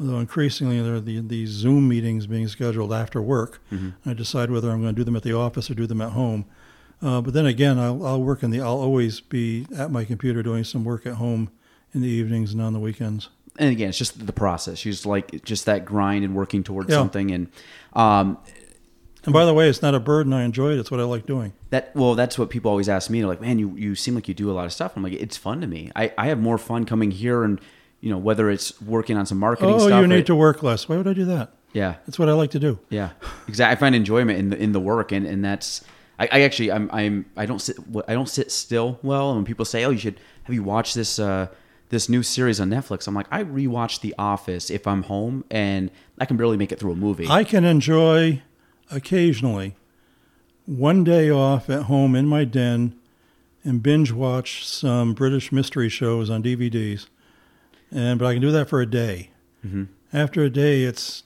Although 0.00 0.18
increasingly 0.18 0.80
there 0.82 0.94
are 0.94 1.00
the, 1.00 1.20
these 1.20 1.50
Zoom 1.50 1.88
meetings 1.88 2.26
being 2.26 2.48
scheduled 2.48 2.92
after 2.92 3.22
work, 3.22 3.60
I 4.04 4.12
decide 4.12 4.50
whether 4.50 4.70
I'm 4.70 4.82
going 4.82 4.94
to 4.94 4.98
do 5.00 5.04
them 5.04 5.14
at 5.16 5.22
the 5.22 5.34
office 5.36 5.70
or 5.70 5.74
do 5.74 5.86
them 5.86 6.00
at 6.00 6.10
home. 6.12 6.46
Uh, 7.00 7.20
but 7.20 7.32
then 7.34 7.46
again, 7.46 7.78
I'll, 7.78 8.04
I'll 8.04 8.22
work 8.22 8.42
in 8.42 8.50
the. 8.50 8.60
I'll 8.60 8.78
always 8.80 9.20
be 9.20 9.66
at 9.76 9.90
my 9.90 10.04
computer 10.04 10.42
doing 10.42 10.64
some 10.64 10.84
work 10.84 11.06
at 11.06 11.14
home 11.14 11.50
in 11.92 12.00
the 12.00 12.08
evenings 12.08 12.52
and 12.52 12.60
on 12.62 12.72
the 12.72 12.80
weekends. 12.80 13.28
and 13.58 13.70
again, 13.70 13.90
it's 13.90 13.98
just 13.98 14.26
the 14.26 14.32
process. 14.32 14.84
You 14.84 14.90
just 14.92 15.06
like 15.06 15.44
just 15.44 15.64
that 15.66 15.84
grind 15.84 16.24
and 16.24 16.34
working 16.34 16.64
towards 16.64 16.90
Yeah. 16.90 16.96
something, 16.96 17.30
and 17.30 17.48
um, 17.92 18.38
And 19.24 19.32
by 19.32 19.44
the 19.44 19.54
way, 19.54 19.68
it's 19.68 19.80
not 19.82 19.94
a 19.94 20.00
burden. 20.00 20.32
I 20.32 20.42
enjoy 20.44 20.72
it. 20.72 20.78
It's 20.78 20.90
what 20.90 20.98
I 21.00 21.04
like 21.04 21.24
doing. 21.26 21.52
that 21.70 21.94
well, 21.94 22.14
that's 22.14 22.36
what 22.38 22.50
people 22.50 22.70
always 22.70 22.88
ask 22.88 23.10
me. 23.10 23.20
They're 23.20 23.28
like, 23.28 23.40
"Man, 23.40 23.58
you 23.58 23.74
you 23.76 23.94
seem 23.94 24.14
like 24.14 24.26
you 24.26 24.34
do 24.34 24.50
a 24.50 24.54
lot 24.54 24.64
of 24.64 24.72
stuff." 24.72 24.96
I'm 24.96 25.02
like, 25.02 25.12
"It's 25.14 25.36
fun 25.36 25.60
to 25.60 25.66
me. 25.66 25.90
I 25.94 26.12
I 26.18 26.26
have 26.26 26.40
more 26.40 26.58
fun 26.58 26.84
coming 26.84 27.10
here 27.12 27.44
and." 27.44 27.60
You 28.04 28.10
know, 28.10 28.18
whether 28.18 28.50
it's 28.50 28.78
working 28.82 29.16
on 29.16 29.24
some 29.24 29.38
marketing 29.38 29.76
Oh, 29.76 29.78
stuff. 29.78 29.92
Oh, 29.92 30.00
you 30.02 30.06
need 30.06 30.26
to 30.26 30.34
work 30.34 30.62
less. 30.62 30.90
Why 30.90 30.98
would 30.98 31.08
I 31.08 31.14
do 31.14 31.24
that? 31.24 31.54
Yeah. 31.72 31.94
That's 32.04 32.18
what 32.18 32.28
I 32.28 32.32
like 32.34 32.50
to 32.50 32.58
do. 32.58 32.78
Yeah, 32.90 33.10
exactly. 33.48 33.72
I 33.72 33.80
find 33.80 33.94
enjoyment 33.94 34.38
in 34.38 34.50
the 34.50 34.62
in 34.62 34.72
the 34.72 34.78
work, 34.78 35.10
and, 35.10 35.26
and 35.26 35.42
that's 35.42 35.82
I, 36.18 36.28
I 36.30 36.40
actually 36.42 36.70
I'm 36.70 36.90
I'm 36.92 37.24
I 37.34 37.46
don't 37.46 37.60
sit 37.60 37.76
I 38.06 38.12
don't 38.12 38.28
sit 38.28 38.52
still 38.52 38.98
well. 39.02 39.30
And 39.30 39.38
when 39.38 39.44
people 39.46 39.64
say, 39.64 39.84
"Oh, 39.86 39.90
you 39.90 39.96
should 39.98 40.20
have 40.42 40.54
you 40.54 40.62
watched 40.62 40.94
this 40.94 41.18
uh, 41.18 41.46
this 41.88 42.10
new 42.10 42.22
series 42.22 42.60
on 42.60 42.68
Netflix," 42.68 43.08
I'm 43.08 43.14
like, 43.14 43.26
I 43.30 43.42
rewatch 43.42 44.00
The 44.02 44.14
Office 44.18 44.68
if 44.70 44.86
I'm 44.86 45.04
home, 45.04 45.42
and 45.50 45.90
I 46.20 46.26
can 46.26 46.36
barely 46.36 46.58
make 46.58 46.72
it 46.72 46.78
through 46.78 46.92
a 46.92 46.96
movie. 46.96 47.26
I 47.26 47.42
can 47.42 47.64
enjoy 47.64 48.42
occasionally 48.90 49.76
one 50.66 51.04
day 51.04 51.30
off 51.30 51.70
at 51.70 51.84
home 51.84 52.14
in 52.14 52.26
my 52.26 52.44
den 52.44 52.94
and 53.64 53.82
binge 53.82 54.12
watch 54.12 54.66
some 54.66 55.14
British 55.14 55.50
mystery 55.50 55.88
shows 55.88 56.28
on 56.28 56.42
DVDs. 56.42 57.06
And 57.90 58.18
but 58.18 58.26
I 58.26 58.32
can 58.34 58.42
do 58.42 58.50
that 58.52 58.68
for 58.68 58.80
a 58.80 58.86
day. 58.86 59.30
Mhm. 59.64 59.88
After 60.12 60.42
a 60.42 60.50
day, 60.50 60.82
it's 60.84 61.22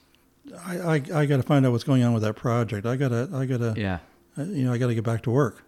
I, 0.65 0.77
I, 0.79 0.93
I 1.13 1.25
got 1.25 1.37
to 1.37 1.43
find 1.43 1.65
out 1.65 1.71
what's 1.71 1.83
going 1.83 2.03
on 2.03 2.13
with 2.13 2.23
that 2.23 2.35
project. 2.35 2.85
I 2.85 2.95
gotta 2.95 3.29
I 3.33 3.45
gotta 3.45 3.73
yeah. 3.77 3.99
uh, 4.37 4.43
you 4.43 4.65
know 4.65 4.73
I 4.73 4.77
got 4.77 4.87
to 4.87 4.95
get 4.95 5.03
back 5.03 5.21
to 5.23 5.31
work. 5.31 5.63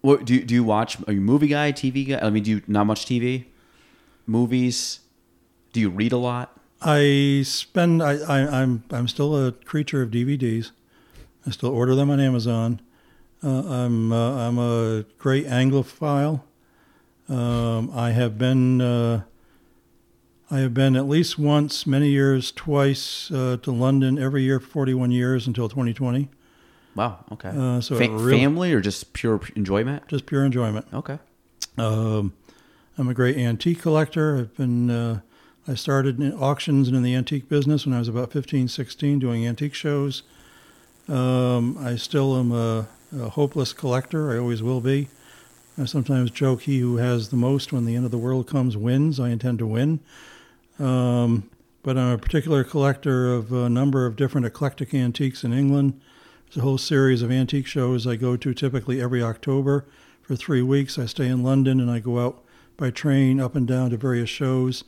What 0.00 0.24
do 0.24 0.34
you, 0.34 0.44
do 0.44 0.54
you 0.54 0.64
watch? 0.64 0.96
Are 1.08 1.12
you 1.12 1.18
a 1.18 1.22
movie 1.22 1.48
guy, 1.48 1.72
TV 1.72 2.08
guy? 2.08 2.20
I 2.24 2.30
mean, 2.30 2.44
do 2.44 2.50
you 2.52 2.62
not 2.68 2.84
much 2.86 3.04
TV, 3.04 3.46
movies? 4.26 5.00
Do 5.72 5.80
you 5.80 5.90
read 5.90 6.12
a 6.12 6.16
lot? 6.16 6.56
I 6.80 7.42
spend. 7.44 8.02
I, 8.02 8.18
I, 8.18 8.62
I'm. 8.62 8.84
I'm 8.90 9.08
still 9.08 9.46
a 9.46 9.52
creature 9.52 10.02
of 10.02 10.10
DVDs. 10.10 10.70
I 11.46 11.50
still 11.50 11.70
order 11.70 11.94
them 11.94 12.10
on 12.10 12.20
Amazon. 12.20 12.80
Uh, 13.42 13.48
I'm. 13.68 14.12
Uh, 14.12 14.48
I'm 14.48 14.58
a 14.58 15.04
great 15.18 15.46
Anglophile. 15.46 16.42
Um, 17.28 17.90
I 17.92 18.12
have 18.12 18.38
been. 18.38 18.80
Uh, 18.80 19.22
I 20.50 20.60
have 20.60 20.72
been 20.72 20.96
at 20.96 21.06
least 21.06 21.38
once, 21.38 21.86
many 21.86 22.08
years, 22.08 22.52
twice 22.52 23.30
uh, 23.30 23.58
to 23.62 23.70
London 23.70 24.18
every 24.18 24.42
year 24.42 24.58
for 24.60 24.68
41 24.68 25.10
years 25.10 25.46
until 25.46 25.68
2020. 25.68 26.28
Wow. 26.94 27.24
Okay. 27.32 27.50
Uh, 27.50 27.80
so 27.80 27.96
Fa- 27.96 28.18
family 28.30 28.72
or 28.72 28.80
just 28.80 29.12
pure 29.12 29.40
enjoyment? 29.54 30.08
Just 30.08 30.24
pure 30.24 30.44
enjoyment. 30.44 30.86
Okay. 30.92 31.18
Um, 31.76 32.32
I'm 32.96 33.08
a 33.08 33.14
great 33.14 33.36
antique 33.36 33.82
collector. 33.82 34.38
I've 34.38 34.56
been 34.56 34.90
uh, 34.90 35.20
I 35.68 35.74
started 35.74 36.18
in 36.18 36.32
auctions 36.32 36.88
and 36.88 36.96
in 36.96 37.02
the 37.02 37.14
antique 37.14 37.48
business 37.48 37.84
when 37.84 37.94
I 37.94 37.98
was 37.98 38.08
about 38.08 38.32
15, 38.32 38.68
16, 38.68 39.18
doing 39.18 39.46
antique 39.46 39.74
shows. 39.74 40.22
Um, 41.08 41.76
I 41.78 41.96
still 41.96 42.36
am 42.38 42.52
a, 42.52 42.88
a 43.14 43.28
hopeless 43.28 43.74
collector. 43.74 44.32
I 44.32 44.38
always 44.38 44.62
will 44.62 44.80
be. 44.80 45.08
I 45.76 45.84
sometimes 45.84 46.30
joke 46.30 46.62
he 46.62 46.80
who 46.80 46.96
has 46.96 47.28
the 47.28 47.36
most 47.36 47.70
when 47.72 47.84
the 47.84 47.94
end 47.94 48.06
of 48.06 48.10
the 48.10 48.18
world 48.18 48.48
comes 48.48 48.76
wins. 48.78 49.20
I 49.20 49.28
intend 49.28 49.58
to 49.58 49.66
win. 49.66 50.00
Um, 50.78 51.50
but 51.82 51.96
I'm 51.96 52.12
a 52.12 52.18
particular 52.18 52.64
collector 52.64 53.32
of 53.32 53.52
a 53.52 53.68
number 53.68 54.06
of 54.06 54.16
different 54.16 54.46
eclectic 54.46 54.92
antiques 54.94 55.44
in 55.44 55.52
England. 55.52 56.00
There's 56.46 56.58
a 56.58 56.62
whole 56.62 56.78
series 56.78 57.22
of 57.22 57.30
antique 57.30 57.66
shows 57.66 58.06
I 58.06 58.16
go 58.16 58.36
to 58.36 58.54
typically 58.54 59.00
every 59.00 59.22
October 59.22 59.86
for 60.22 60.36
three 60.36 60.62
weeks. 60.62 60.98
I 60.98 61.06
stay 61.06 61.26
in 61.26 61.42
London 61.42 61.80
and 61.80 61.90
I 61.90 61.98
go 61.98 62.18
out 62.24 62.42
by 62.76 62.90
train 62.90 63.40
up 63.40 63.54
and 63.56 63.66
down 63.66 63.90
to 63.90 63.96
various 63.96 64.30
shows. 64.30 64.84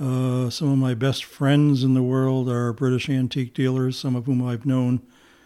Uh, 0.00 0.50
some 0.50 0.72
of 0.72 0.78
my 0.78 0.94
best 0.94 1.24
friends 1.24 1.84
in 1.84 1.94
the 1.94 2.02
world 2.02 2.48
are 2.48 2.72
British 2.72 3.08
antique 3.08 3.54
dealers, 3.54 3.96
some 3.98 4.16
of 4.16 4.26
whom 4.26 4.44
I've 4.44 4.66
known 4.66 5.00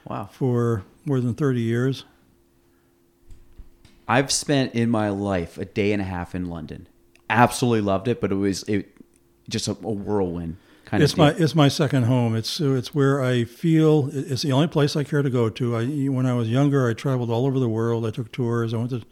Wow. 0.07 0.29
for 0.33 0.85
more 1.05 1.21
than 1.21 1.35
30 1.35 1.61
years. 1.61 2.05
I've 4.09 4.31
spent 4.31 4.75
in 4.75 4.89
my 4.89 5.09
life 5.11 5.59
a 5.59 5.65
day 5.65 5.93
and 5.93 6.01
a 6.01 6.05
half 6.05 6.35
in 6.35 6.49
London. 6.49 6.87
Absolutely 7.29 7.81
loved 7.81 8.07
it, 8.07 8.21
but 8.21 8.31
it 8.31 8.37
was 8.37 8.63
it 8.65 8.93
just 9.49 9.69
a, 9.69 9.73
a 9.73 9.75
whirlwind 9.93 10.57
kind 10.85 11.03
It's 11.03 11.13
of. 11.15 11.19
my 11.19 11.31
it's 11.33 11.55
my 11.55 11.69
second 11.69 12.05
home. 12.05 12.37
It's 12.37 12.61
it's 12.61 12.95
where 12.95 13.23
I 13.23 13.45
feel 13.45 14.11
it's 14.13 14.43
the 14.43 14.53
only 14.53 14.69
place 14.69 14.95
I 14.97 15.05
care 15.05 15.23
to 15.23 15.31
go 15.31 15.49
to. 15.51 15.77
I 15.77 15.87
when 16.09 16.27
I 16.27 16.35
was 16.35 16.49
younger, 16.49 16.89
I 16.89 16.93
traveled 16.95 17.31
all 17.31 17.47
over 17.47 17.59
the 17.59 17.69
world. 17.69 18.07
I 18.07 18.11
took 18.11 18.31
tours. 18.33 18.73
I 18.75 18.77
went 18.79 18.91
to 18.91 19.03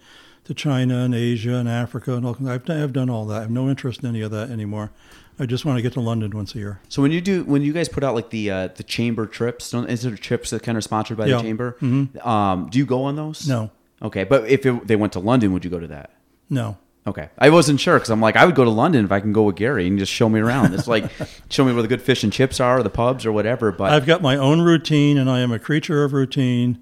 to 0.45 0.53
China 0.55 0.99
and 0.99 1.15
Asia 1.15 1.55
and 1.55 1.69
Africa 1.69 2.15
and 2.15 2.27
all. 2.27 2.37
I've 2.47 2.65
done, 2.67 2.83
I've 2.83 2.93
done 2.93 3.09
all 3.09 3.25
that. 3.27 3.39
I 3.39 3.41
have 3.41 3.51
no 3.51 3.69
interest 3.71 4.03
in 4.03 4.09
any 4.11 4.21
of 4.21 4.31
that 4.31 4.51
anymore. 4.51 4.91
I 5.39 5.47
just 5.47 5.65
want 5.65 5.79
to 5.79 5.83
get 5.83 5.95
to 5.95 6.01
London 6.01 6.31
once 6.31 6.55
a 6.55 6.59
year. 6.59 6.81
so 6.89 7.03
when 7.03 7.11
you 7.11 7.21
do 7.21 7.43
when 7.45 7.63
you 7.63 7.73
guys 7.73 7.89
put 7.89 8.05
out 8.05 8.15
like 8.15 8.31
the 8.31 8.51
uh, 8.51 8.69
the 8.69 8.83
chamber 8.85 9.27
trips, 9.27 9.71
don't 9.73 9.89
is 9.91 10.03
there 10.03 10.15
trips 10.17 10.51
that 10.51 10.63
kind 10.63 10.79
of 10.79 10.85
sponsored 10.85 11.17
by 11.17 11.27
Yeah. 11.27 11.37
the 11.39 11.43
chamber? 11.43 11.77
Um, 12.23 12.69
do 12.71 12.79
you 12.79 12.87
go 12.87 13.03
on 13.05 13.17
those? 13.17 13.49
No, 13.49 13.71
Okay, 14.03 14.23
but 14.25 14.47
if 14.49 14.65
it, 14.67 14.87
they 14.87 14.95
went 14.97 15.13
to 15.15 15.19
London, 15.21 15.53
would 15.53 15.65
you 15.65 15.71
go 15.71 15.81
to 15.81 15.87
that? 15.89 16.11
no. 16.51 16.77
Okay, 17.07 17.29
I 17.39 17.51
wasn't 17.51 17.81
sure 17.81 17.97
because 17.97 18.09
I'm 18.09 18.21
like 18.21 18.37
I 18.37 18.47
would 18.47 18.55
go 18.55 18.65
to 18.65 18.71
London 18.71 19.05
if 19.05 19.13
I 19.13 19.21
can 19.21 19.33
go 19.33 19.43
with 19.43 19.57
Garry 19.57 19.87
and 19.87 19.99
just 19.99 20.11
show 20.11 20.29
me 20.29 20.41
around. 20.41 20.73
It's 20.73 20.89
like 20.89 21.11
show 21.51 21.65
me 21.65 21.73
where 21.73 21.83
the 21.83 21.89
good 21.89 22.01
fish 22.01 22.25
and 22.25 22.33
chips 22.33 22.61
are, 22.61 22.79
or 22.79 22.83
the 22.83 22.91
pubs, 22.91 23.27
or 23.27 23.33
whatever. 23.33 23.71
But 23.73 23.93
I've 23.93 24.07
got 24.07 24.23
my 24.23 24.37
own 24.37 24.63
routine, 24.63 25.19
and 25.19 25.29
I 25.29 25.41
am 25.41 25.53
a 25.53 25.59
creature 25.59 26.03
of 26.05 26.15
routine. 26.15 26.79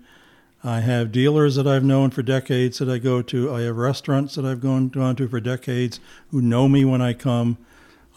I 0.64 0.80
have 0.80 1.10
dealers 1.10 1.56
that 1.56 1.66
I've 1.66 1.82
known 1.82 2.10
for 2.10 2.22
decades 2.22 2.78
that 2.78 2.88
I 2.88 2.98
go 2.98 3.20
to. 3.20 3.52
I 3.52 3.62
have 3.62 3.76
restaurants 3.76 4.36
that 4.36 4.44
I've 4.44 4.60
gone, 4.60 4.90
gone 4.90 5.16
to 5.16 5.26
for 5.26 5.40
decades 5.40 5.98
who 6.30 6.40
know 6.40 6.68
me 6.68 6.84
when 6.84 7.02
I 7.02 7.14
come. 7.14 7.58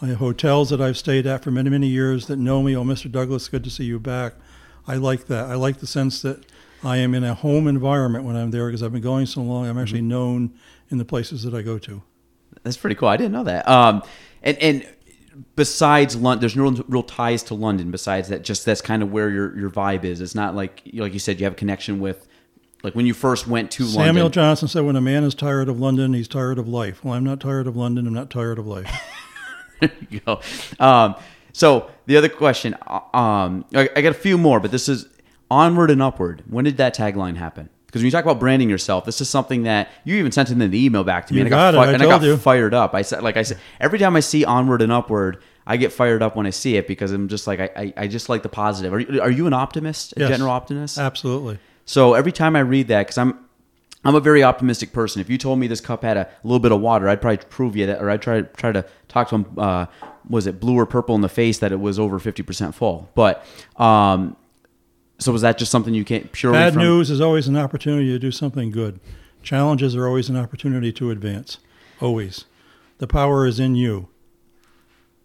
I 0.00 0.06
have 0.06 0.18
hotels 0.18 0.70
that 0.70 0.80
I've 0.80 0.96
stayed 0.96 1.26
at 1.26 1.42
for 1.42 1.50
many, 1.50 1.70
many 1.70 1.88
years 1.88 2.28
that 2.28 2.36
know 2.36 2.62
me. 2.62 2.76
Oh, 2.76 2.84
Mr. 2.84 3.10
Douglas, 3.10 3.48
good 3.48 3.64
to 3.64 3.70
see 3.70 3.84
you 3.84 3.98
back. 3.98 4.34
I 4.86 4.94
like 4.94 5.26
that. 5.26 5.46
I 5.46 5.54
like 5.54 5.78
the 5.78 5.88
sense 5.88 6.22
that 6.22 6.44
I 6.84 6.98
am 6.98 7.14
in 7.14 7.24
a 7.24 7.34
home 7.34 7.66
environment 7.66 8.24
when 8.24 8.36
I'm 8.36 8.52
there 8.52 8.66
because 8.66 8.82
I've 8.82 8.92
been 8.92 9.02
going 9.02 9.26
so 9.26 9.42
long. 9.42 9.66
I'm 9.66 9.78
actually 9.78 10.00
mm-hmm. 10.00 10.08
known 10.08 10.54
in 10.90 10.98
the 10.98 11.04
places 11.04 11.42
that 11.42 11.54
I 11.54 11.62
go 11.62 11.78
to. 11.78 12.02
That's 12.62 12.76
pretty 12.76 12.96
cool. 12.96 13.08
I 13.08 13.16
didn't 13.16 13.32
know 13.32 13.44
that. 13.44 13.68
Um, 13.68 14.02
and 14.42 14.58
and 14.58 14.88
besides 15.54 16.16
London, 16.16 16.40
there's 16.40 16.56
no 16.56 16.84
real 16.88 17.02
ties 17.02 17.42
to 17.44 17.54
London. 17.54 17.90
Besides 17.90 18.28
that, 18.28 18.42
just 18.42 18.64
that's 18.64 18.80
kind 18.80 19.02
of 19.02 19.12
where 19.12 19.30
your 19.30 19.56
your 19.58 19.70
vibe 19.70 20.04
is. 20.04 20.20
It's 20.20 20.34
not 20.34 20.54
like 20.54 20.82
like 20.94 21.12
you 21.12 21.18
said, 21.18 21.38
you 21.40 21.44
have 21.44 21.54
a 21.54 21.56
connection 21.56 22.00
with 22.00 22.26
like 22.82 22.94
when 22.94 23.06
you 23.06 23.14
first 23.14 23.46
went 23.46 23.70
to 23.72 23.84
Samuel 23.84 23.98
London. 23.98 24.14
Samuel 24.14 24.28
Johnson 24.30 24.68
said, 24.68 24.84
"When 24.84 24.96
a 24.96 25.00
man 25.00 25.24
is 25.24 25.34
tired 25.34 25.68
of 25.68 25.78
London, 25.78 26.14
he's 26.14 26.28
tired 26.28 26.58
of 26.58 26.68
life." 26.68 27.04
Well, 27.04 27.14
I'm 27.14 27.24
not 27.24 27.40
tired 27.40 27.66
of 27.66 27.76
London. 27.76 28.06
I'm 28.06 28.14
not 28.14 28.30
tired 28.30 28.58
of 28.58 28.66
life. 28.66 28.90
there 29.80 29.90
you 30.10 30.20
go. 30.20 30.40
Um, 30.78 31.16
so 31.52 31.90
the 32.06 32.16
other 32.16 32.28
question, 32.28 32.74
uh, 32.86 33.16
um, 33.16 33.64
I, 33.74 33.88
I 33.96 34.02
got 34.02 34.10
a 34.10 34.14
few 34.14 34.38
more, 34.38 34.60
but 34.60 34.70
this 34.70 34.88
is 34.88 35.06
onward 35.50 35.90
and 35.90 36.02
upward. 36.02 36.42
When 36.48 36.64
did 36.64 36.76
that 36.76 36.94
tagline 36.94 37.36
happen? 37.36 37.70
Because 37.86 38.00
when 38.02 38.06
you 38.06 38.10
talk 38.10 38.24
about 38.24 38.38
branding 38.40 38.68
yourself, 38.68 39.04
this 39.04 39.20
is 39.20 39.28
something 39.30 39.62
that 39.62 39.88
you 40.04 40.16
even 40.16 40.32
sent 40.32 40.50
in 40.50 40.58
the 40.58 40.84
email 40.84 41.04
back 41.04 41.26
to 41.28 41.32
me, 41.34 41.38
You 41.40 41.46
and 41.46 41.54
I 41.54 41.72
got, 41.72 41.74
fi- 41.74 41.90
I 41.90 41.92
and 41.92 42.02
I 42.02 42.06
got 42.06 42.22
you. 42.22 42.36
fired 42.36 42.74
up. 42.74 42.94
I 42.94 43.02
said, 43.02 43.22
like 43.22 43.36
I 43.36 43.42
said, 43.42 43.58
every 43.80 43.98
time 43.98 44.16
I 44.16 44.20
see 44.20 44.44
onward 44.44 44.82
and 44.82 44.90
upward, 44.92 45.38
I 45.66 45.76
get 45.76 45.92
fired 45.92 46.22
up 46.22 46.36
when 46.36 46.46
I 46.46 46.50
see 46.50 46.76
it 46.76 46.86
because 46.86 47.12
I'm 47.12 47.28
just 47.28 47.46
like 47.46 47.60
I, 47.60 47.70
I, 47.76 47.92
I 47.96 48.06
just 48.08 48.28
like 48.28 48.42
the 48.42 48.48
positive. 48.48 48.92
Are 48.92 49.00
you, 49.00 49.20
are 49.20 49.30
you 49.30 49.46
an 49.46 49.52
optimist, 49.52 50.14
a 50.16 50.20
Yes. 50.20 50.28
general 50.30 50.50
optimist? 50.50 50.98
Absolutely. 50.98 51.58
So 51.84 52.14
every 52.14 52.32
time 52.32 52.54
I 52.56 52.60
read 52.60 52.88
that, 52.88 53.04
because 53.06 53.18
I'm 53.18 53.38
I'm 54.04 54.14
a 54.14 54.20
very 54.20 54.42
optimistic 54.44 54.92
person. 54.92 55.20
If 55.20 55.28
you 55.30 55.38
told 55.38 55.58
me 55.58 55.66
this 55.66 55.80
cup 55.80 56.02
had 56.02 56.16
a 56.16 56.28
little 56.44 56.60
bit 56.60 56.70
of 56.70 56.80
water, 56.80 57.08
I'd 57.08 57.20
probably 57.20 57.38
prove 57.48 57.74
you 57.76 57.86
that, 57.86 58.00
or 58.00 58.10
I'd 58.10 58.22
try 58.22 58.42
try 58.42 58.72
to 58.72 58.84
talk 59.08 59.28
to 59.30 59.36
him. 59.36 59.46
Uh, 59.56 59.86
was 60.28 60.46
it 60.48 60.58
blue 60.60 60.76
or 60.76 60.86
purple 60.86 61.14
in 61.14 61.20
the 61.20 61.28
face 61.28 61.58
that 61.60 61.70
it 61.72 61.78
was 61.80 61.98
over 62.00 62.18
fifty 62.18 62.42
percent 62.42 62.74
full? 62.74 63.08
But 63.14 63.44
um, 63.76 64.36
so 65.18 65.32
was 65.32 65.42
that 65.42 65.58
just 65.58 65.70
something 65.70 65.94
you 65.94 66.04
can't 66.04 66.30
purely 66.32 66.58
Bad 66.58 66.74
from, 66.74 66.82
news 66.82 67.10
is 67.10 67.20
always 67.20 67.48
an 67.48 67.56
opportunity 67.56 68.08
to 68.08 68.18
do 68.18 68.30
something 68.30 68.70
good. 68.70 69.00
Challenges 69.42 69.96
are 69.96 70.06
always 70.06 70.28
an 70.28 70.36
opportunity 70.36 70.92
to 70.92 71.10
advance. 71.10 71.58
Always. 72.00 72.44
The 72.98 73.06
power 73.06 73.46
is 73.46 73.60
in 73.60 73.74
you. 73.74 74.08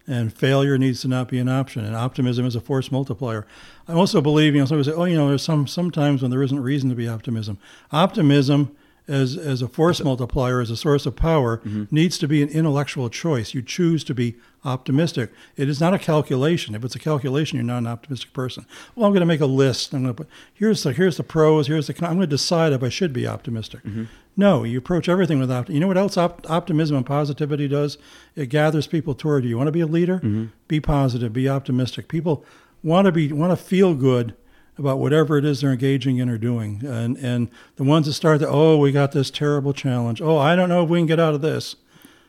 And 0.08 0.34
failure 0.34 0.78
needs 0.78 1.02
to 1.02 1.08
not 1.08 1.28
be 1.28 1.40
an 1.40 1.50
option. 1.50 1.86
And 1.86 1.96
optimism 1.96 2.46
is 2.46 2.56
a 2.56 2.62
force 2.62 2.92
multiplier. 2.92 3.46
I 3.88 3.94
also 3.94 4.22
believe, 4.22 4.54
you 4.54 4.62
know, 4.62 4.66
somebody 4.66 4.90
say, 4.90 4.96
oh, 4.96 5.06
you 5.06 5.16
know, 5.16 5.30
there's 5.30 5.44
some 5.44 5.68
sometimes 5.68 6.22
when 6.22 6.32
there 6.32 6.44
isn't 6.44 6.60
reason 6.60 6.90
to 6.90 6.96
be 6.96 7.08
optimism. 7.08 7.58
Optimism 7.92 8.76
as 9.12 9.38
as 9.38 9.62
a 9.62 9.68
force 9.68 10.02
multiplier, 10.04 10.62
as 10.62 10.72
a 10.72 10.78
source 10.78 11.06
of 11.06 11.16
power, 11.16 11.58
mm-hmm. 11.58 11.84
needs 11.92 12.18
to 12.20 12.28
be 12.28 12.42
an 12.42 12.50
intellectual 12.50 13.10
choice. 13.10 13.54
You 13.54 13.62
choose 13.62 14.04
to 14.06 14.14
be 14.14 14.36
optimistic. 14.64 15.32
It 15.58 15.68
is 15.68 15.80
not 15.80 15.94
a 15.94 16.00
calculation. 16.00 16.76
If 16.76 16.84
it's 16.86 16.96
a 16.96 17.00
calculation, 17.00 17.58
you're 17.58 17.66
not 17.66 17.80
an 17.80 17.88
optimistic 17.88 18.34
person. 18.34 18.66
Well, 18.96 19.06
I'm 19.06 19.12
going 19.12 19.22
to 19.22 19.26
make 19.26 19.42
a 19.42 19.46
list. 19.46 19.94
I'm 19.94 20.04
going 20.04 20.16
to 20.16 20.24
put 20.24 20.32
here's 20.54 20.84
the 20.84 20.94
here's 20.94 21.18
the 21.18 21.24
pros. 21.24 21.68
Here's 21.68 21.88
the 21.88 21.94
I'm 21.96 22.16
going 22.16 22.22
to 22.22 22.28
decide 22.28 22.74
if 22.74 22.84
I 22.84 22.90
should 22.90 23.14
be 23.14 23.28
optimistic. 23.28 23.84
Mm-hmm. 23.84 24.06
No, 24.38 24.64
you 24.64 24.78
approach 24.78 25.10
everything 25.10 25.40
with 25.40 25.52
optimism. 25.52 25.76
You 25.76 25.80
know 25.82 25.88
what 25.88 25.98
else 25.98 26.18
op- 26.18 26.50
optimism 26.50 26.96
and 26.96 27.06
positivity 27.06 27.68
does? 27.68 27.98
It 28.36 28.48
gathers 28.48 28.88
people 28.88 29.14
toward 29.14 29.44
you. 29.44 29.50
You 29.50 29.58
want 29.58 29.68
to 29.68 29.74
be 29.74 29.82
a 29.82 29.88
leader? 29.88 30.18
Mm-hmm. 30.18 30.46
Be 30.68 30.80
positive. 30.80 31.34
Be 31.34 31.50
optimistic. 31.50 32.08
People 32.08 32.46
want 32.84 33.06
to 33.06 33.12
be 33.12 33.32
want 33.32 33.52
to 33.52 33.64
feel 33.64 33.94
good 33.94 34.36
about 34.78 35.00
whatever 35.00 35.38
it 35.38 35.46
is 35.46 35.62
they're 35.62 35.72
engaging 35.72 36.18
in 36.18 36.30
or 36.30 36.38
doing. 36.38 36.82
And 36.86 37.18
and 37.18 37.50
the 37.76 37.84
ones 37.84 38.06
that 38.08 38.14
start 38.14 38.40
to 38.42 38.48
oh 38.48 38.78
we 38.78 38.92
got 38.92 39.12
this 39.12 39.30
terrible 39.30 39.74
challenge. 39.74 40.22
Oh 40.22 40.38
I 40.38 40.56
don't 40.56 40.70
know 40.70 40.84
if 40.84 40.90
we 40.90 41.00
can 41.00 41.08
get 41.08 41.20
out 41.20 41.34
of 41.34 41.42
this. 41.42 41.76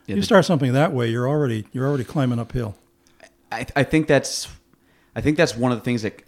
Yeah, 0.07 0.17
you 0.17 0.21
the- 0.21 0.27
start 0.27 0.45
something 0.45 0.73
that 0.73 0.93
way, 0.93 1.09
you're 1.09 1.29
already 1.29 1.67
you're 1.73 1.87
already 1.87 2.05
climbing 2.05 2.39
uphill. 2.39 2.77
I, 3.51 3.67
I 3.77 3.83
think 3.85 4.07
that's 4.07 4.49
I 5.15 5.21
think 5.21 5.37
that's 5.37 5.57
one 5.57 5.73
of 5.73 5.79
the 5.79 5.85
things 5.85 6.03
that 6.03 6.23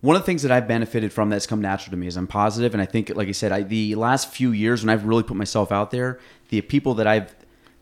one 0.00 0.16
of 0.16 0.22
the 0.22 0.26
things 0.26 0.42
that 0.42 0.50
I've 0.50 0.66
benefited 0.66 1.12
from 1.12 1.28
that's 1.28 1.46
come 1.46 1.60
natural 1.60 1.90
to 1.90 1.96
me 1.96 2.06
is 2.06 2.16
I'm 2.16 2.26
positive, 2.26 2.72
and 2.72 2.80
I 2.80 2.86
think, 2.86 3.10
like 3.14 3.28
I 3.28 3.32
said, 3.32 3.52
I, 3.52 3.62
the 3.62 3.94
last 3.96 4.32
few 4.32 4.50
years 4.50 4.82
when 4.82 4.88
I've 4.88 5.04
really 5.04 5.22
put 5.22 5.36
myself 5.36 5.70
out 5.70 5.90
there, 5.90 6.18
the 6.48 6.62
people 6.62 6.94
that 6.94 7.06
I've 7.06 7.34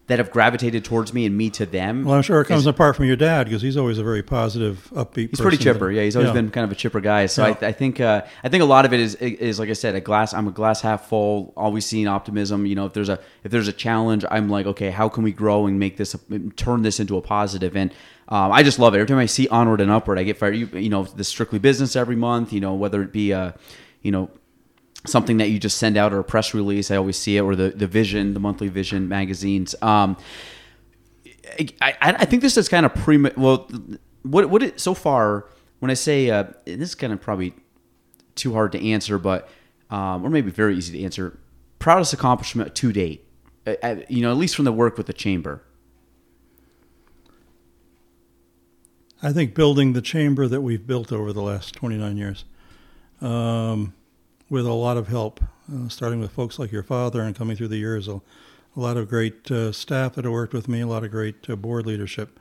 that 0.08 0.18
have 0.18 0.30
gravitated 0.30 0.84
towards 0.84 1.14
me 1.14 1.24
and 1.26 1.36
me 1.36 1.48
to 1.50 1.64
them. 1.66 2.04
Well, 2.04 2.16
I'm 2.16 2.22
sure 2.22 2.40
it 2.40 2.46
comes 2.46 2.62
is- 2.62 2.66
apart 2.66 2.96
from 2.96 3.04
your 3.04 3.16
dad 3.16 3.44
because 3.44 3.62
he's 3.62 3.76
always 3.76 3.98
a 3.98 4.02
very 4.02 4.22
positive, 4.22 4.90
upbeat. 4.94 5.30
He's 5.30 5.40
pretty 5.40 5.58
chipper. 5.58 5.90
Yeah, 5.90 6.02
he's 6.02 6.16
always 6.16 6.28
Yeah. 6.28 6.32
been 6.34 6.50
kind 6.50 6.64
of 6.64 6.72
a 6.72 6.74
chipper 6.74 7.00
guy. 7.00 7.26
So 7.26 7.46
Yeah. 7.46 7.54
I, 7.62 7.66
I 7.66 7.72
think 7.72 8.00
uh, 8.00 8.22
I 8.42 8.48
think 8.48 8.62
a 8.62 8.66
lot 8.66 8.84
of 8.84 8.92
it 8.92 9.00
is 9.00 9.14
is 9.16 9.58
like 9.58 9.68
I 9.68 9.74
said, 9.74 9.94
a 9.94 10.00
glass. 10.00 10.34
I'm 10.34 10.48
a 10.48 10.50
glass 10.50 10.80
half 10.80 11.08
full. 11.08 11.52
Always 11.56 11.86
seeing 11.86 12.08
optimism. 12.08 12.66
You 12.66 12.74
know, 12.74 12.86
if 12.86 12.92
there's 12.94 13.08
a 13.08 13.20
if 13.44 13.50
there's 13.52 13.68
a 13.68 13.72
challenge, 13.72 14.24
I'm 14.30 14.48
like, 14.48 14.66
okay, 14.66 14.90
how 14.90 15.08
can 15.08 15.22
we 15.22 15.32
grow 15.32 15.66
and 15.66 15.78
make 15.78 15.96
this 15.98 16.16
turn 16.56 16.82
this 16.82 16.98
into 17.00 17.16
a 17.16 17.22
positive? 17.22 17.76
And 17.76 17.92
um, 18.30 18.50
I 18.52 18.62
just 18.62 18.78
love 18.78 18.94
it. 18.94 18.98
Every 18.98 19.06
time 19.08 19.18
I 19.18 19.26
see 19.26 19.46
onward 19.48 19.80
and 19.80 19.90
upward, 19.90 20.18
I 20.18 20.22
get 20.22 20.36
fired. 20.38 20.56
You, 20.56 20.66
you 20.72 20.88
know, 20.90 21.04
the 21.04 21.24
strictly 21.24 21.58
business 21.58 21.96
every 21.96 22.16
month. 22.16 22.52
You 22.52 22.60
know, 22.60 22.74
whether 22.74 23.02
it 23.02 23.12
be 23.12 23.32
uh, 23.32 23.52
you 24.02 24.10
know 24.10 24.30
something 25.08 25.38
that 25.38 25.50
you 25.50 25.58
just 25.58 25.78
send 25.78 25.96
out 25.96 26.12
or 26.12 26.18
a 26.18 26.24
press 26.24 26.54
release. 26.54 26.90
I 26.90 26.96
always 26.96 27.16
see 27.16 27.36
it, 27.36 27.40
or 27.40 27.56
the 27.56 27.70
the 27.70 27.86
Vision, 27.86 28.34
the 28.34 28.40
monthly 28.40 28.68
Vision 28.68 29.08
magazines. 29.08 29.74
Um, 29.82 30.16
I, 31.80 31.94
I, 32.00 32.24
think 32.24 32.42
this 32.42 32.56
is 32.56 32.68
kind 32.68 32.84
of 32.84 32.94
pre. 32.94 33.16
Well, 33.16 33.70
what 34.22 34.50
what 34.50 34.62
it, 34.62 34.80
so 34.80 34.94
far 34.94 35.46
when 35.80 35.90
I 35.90 35.94
say 35.94 36.30
uh, 36.30 36.44
this 36.64 36.90
is 36.90 36.94
kind 36.94 37.12
of 37.12 37.20
probably 37.20 37.54
too 38.34 38.52
hard 38.52 38.72
to 38.72 38.90
answer, 38.90 39.18
but 39.18 39.48
um, 39.90 40.24
or 40.24 40.30
maybe 40.30 40.50
very 40.50 40.76
easy 40.76 40.98
to 40.98 41.04
answer. 41.04 41.38
Proudest 41.78 42.12
accomplishment 42.12 42.74
to 42.74 42.92
date, 42.92 43.24
uh, 43.66 43.74
uh, 43.82 43.96
you 44.08 44.20
know, 44.20 44.30
at 44.30 44.36
least 44.36 44.56
from 44.56 44.64
the 44.64 44.72
work 44.72 44.96
with 44.96 45.06
the 45.06 45.12
chamber. 45.12 45.62
I 49.22 49.32
think 49.32 49.54
building 49.54 49.94
the 49.94 50.02
chamber 50.02 50.46
that 50.46 50.60
we've 50.60 50.86
built 50.86 51.12
over 51.12 51.32
the 51.32 51.42
last 51.42 51.74
29 51.74 52.16
years, 52.16 52.44
um, 53.20 53.94
with 54.50 54.66
a 54.66 54.72
lot 54.72 54.96
of 54.96 55.08
help, 55.08 55.40
uh, 55.72 55.88
starting 55.88 56.20
with 56.20 56.30
folks 56.30 56.58
like 56.58 56.72
your 56.72 56.82
father 56.82 57.22
and 57.22 57.36
coming 57.36 57.56
through 57.56 57.68
the 57.68 57.76
years, 57.76 58.08
a, 58.08 58.20
a 58.76 58.80
lot 58.80 58.96
of 58.96 59.08
great 59.08 59.50
uh, 59.50 59.72
staff 59.72 60.14
that 60.14 60.24
have 60.24 60.32
worked 60.32 60.54
with 60.54 60.68
me, 60.68 60.80
a 60.80 60.86
lot 60.86 61.04
of 61.04 61.10
great 61.10 61.48
uh, 61.48 61.56
board 61.56 61.86
leadership. 61.86 62.38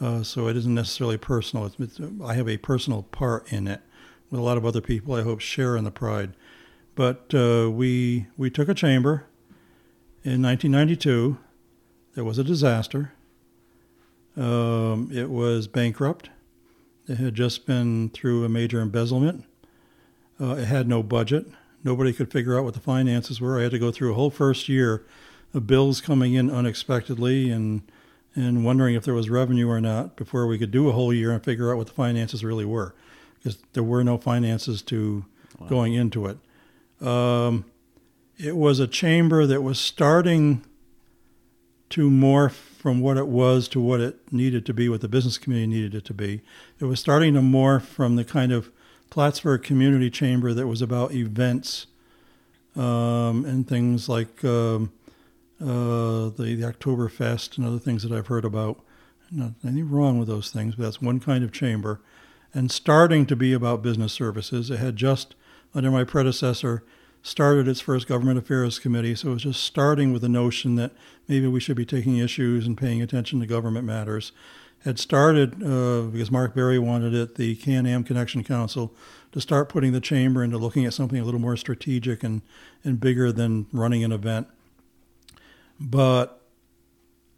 Uh, 0.00 0.22
so 0.22 0.48
it 0.48 0.56
isn't 0.56 0.74
necessarily 0.74 1.18
personal. 1.18 1.66
It's, 1.66 1.78
it's, 1.78 2.00
I 2.24 2.34
have 2.34 2.48
a 2.48 2.56
personal 2.56 3.02
part 3.04 3.52
in 3.52 3.68
it 3.68 3.80
with 4.30 4.40
a 4.40 4.42
lot 4.42 4.56
of 4.56 4.64
other 4.64 4.80
people. 4.80 5.14
I 5.14 5.22
hope 5.22 5.40
share 5.40 5.76
in 5.76 5.84
the 5.84 5.90
pride. 5.90 6.32
But 6.94 7.32
uh, 7.34 7.70
we 7.70 8.26
we 8.36 8.50
took 8.50 8.68
a 8.68 8.74
chamber 8.74 9.26
in 10.24 10.42
1992. 10.42 11.38
There 12.14 12.24
was 12.24 12.38
a 12.38 12.44
disaster. 12.44 13.12
Um, 14.36 15.10
it 15.12 15.30
was 15.30 15.68
bankrupt. 15.68 16.30
It 17.08 17.16
had 17.16 17.34
just 17.34 17.66
been 17.66 18.10
through 18.10 18.44
a 18.44 18.48
major 18.48 18.80
embezzlement. 18.80 19.44
Uh, 20.42 20.56
it 20.56 20.64
had 20.64 20.88
no 20.88 21.02
budget. 21.04 21.46
Nobody 21.84 22.12
could 22.12 22.32
figure 22.32 22.58
out 22.58 22.64
what 22.64 22.74
the 22.74 22.80
finances 22.80 23.40
were. 23.40 23.60
I 23.60 23.62
had 23.62 23.70
to 23.70 23.78
go 23.78 23.92
through 23.92 24.10
a 24.10 24.14
whole 24.14 24.30
first 24.30 24.68
year 24.68 25.04
of 25.54 25.66
bills 25.66 26.00
coming 26.00 26.34
in 26.34 26.50
unexpectedly 26.50 27.50
and 27.50 27.82
and 28.34 28.64
wondering 28.64 28.94
if 28.94 29.04
there 29.04 29.14
was 29.14 29.28
revenue 29.28 29.68
or 29.68 29.80
not 29.80 30.16
before 30.16 30.46
we 30.46 30.58
could 30.58 30.70
do 30.70 30.88
a 30.88 30.92
whole 30.92 31.12
year 31.12 31.30
and 31.32 31.44
figure 31.44 31.70
out 31.70 31.76
what 31.76 31.86
the 31.86 31.92
finances 31.92 32.42
really 32.42 32.64
were, 32.64 32.94
because 33.38 33.58
there 33.74 33.82
were 33.82 34.02
no 34.02 34.16
finances 34.16 34.80
to 34.80 35.26
going 35.68 35.92
into 35.92 36.26
it. 36.26 36.38
Um, 37.06 37.66
it 38.38 38.56
was 38.56 38.80
a 38.80 38.86
chamber 38.86 39.46
that 39.46 39.60
was 39.62 39.78
starting 39.78 40.64
to 41.90 42.10
morph 42.10 42.52
from 42.52 43.00
what 43.00 43.18
it 43.18 43.28
was 43.28 43.68
to 43.68 43.80
what 43.80 44.00
it 44.00 44.32
needed 44.32 44.64
to 44.66 44.72
be, 44.72 44.88
what 44.88 45.02
the 45.02 45.08
business 45.08 45.36
community 45.36 45.66
needed 45.66 45.94
it 45.94 46.04
to 46.06 46.14
be. 46.14 46.40
It 46.80 46.86
was 46.86 46.98
starting 46.98 47.34
to 47.34 47.40
morph 47.40 47.82
from 47.82 48.16
the 48.16 48.24
kind 48.24 48.50
of 48.50 48.72
Plattsburgh 49.12 49.62
Community 49.62 50.08
Chamber 50.08 50.54
that 50.54 50.66
was 50.66 50.80
about 50.80 51.12
events 51.12 51.86
um, 52.74 53.44
and 53.44 53.68
things 53.68 54.08
like 54.08 54.42
um, 54.42 54.90
uh, 55.60 56.30
the, 56.30 56.56
the 56.58 56.62
Oktoberfest 56.62 57.58
and 57.58 57.66
other 57.66 57.78
things 57.78 58.02
that 58.04 58.10
I've 58.10 58.28
heard 58.28 58.46
about. 58.46 58.80
Not 59.30 59.50
anything 59.62 59.90
wrong 59.90 60.18
with 60.18 60.28
those 60.28 60.50
things, 60.50 60.76
but 60.76 60.84
that's 60.84 61.02
one 61.02 61.20
kind 61.20 61.44
of 61.44 61.52
chamber. 61.52 62.00
And 62.54 62.72
starting 62.72 63.26
to 63.26 63.36
be 63.36 63.52
about 63.52 63.82
business 63.82 64.14
services. 64.14 64.70
It 64.70 64.78
had 64.78 64.96
just, 64.96 65.34
under 65.74 65.90
my 65.90 66.04
predecessor, 66.04 66.82
started 67.20 67.68
its 67.68 67.82
first 67.82 68.08
government 68.08 68.38
affairs 68.38 68.78
committee. 68.78 69.14
So 69.14 69.28
it 69.28 69.34
was 69.34 69.42
just 69.42 69.62
starting 69.62 70.14
with 70.14 70.22
the 70.22 70.28
notion 70.30 70.76
that 70.76 70.92
maybe 71.28 71.46
we 71.48 71.60
should 71.60 71.76
be 71.76 71.84
taking 71.84 72.16
issues 72.16 72.66
and 72.66 72.78
paying 72.78 73.02
attention 73.02 73.40
to 73.40 73.46
government 73.46 73.84
matters. 73.84 74.32
Had 74.84 74.98
started, 74.98 75.62
uh, 75.62 76.02
because 76.02 76.30
Mark 76.30 76.54
Berry 76.54 76.78
wanted 76.78 77.14
it, 77.14 77.36
the 77.36 77.54
Can 77.56 77.86
Am 77.86 78.02
Connection 78.02 78.42
Council, 78.42 78.92
to 79.30 79.40
start 79.40 79.68
putting 79.68 79.92
the 79.92 80.00
chamber 80.00 80.42
into 80.42 80.58
looking 80.58 80.84
at 80.84 80.92
something 80.92 81.18
a 81.18 81.24
little 81.24 81.40
more 81.40 81.56
strategic 81.56 82.22
and, 82.22 82.42
and 82.84 83.00
bigger 83.00 83.30
than 83.30 83.66
running 83.72 84.02
an 84.02 84.12
event. 84.12 84.48
But 85.78 86.40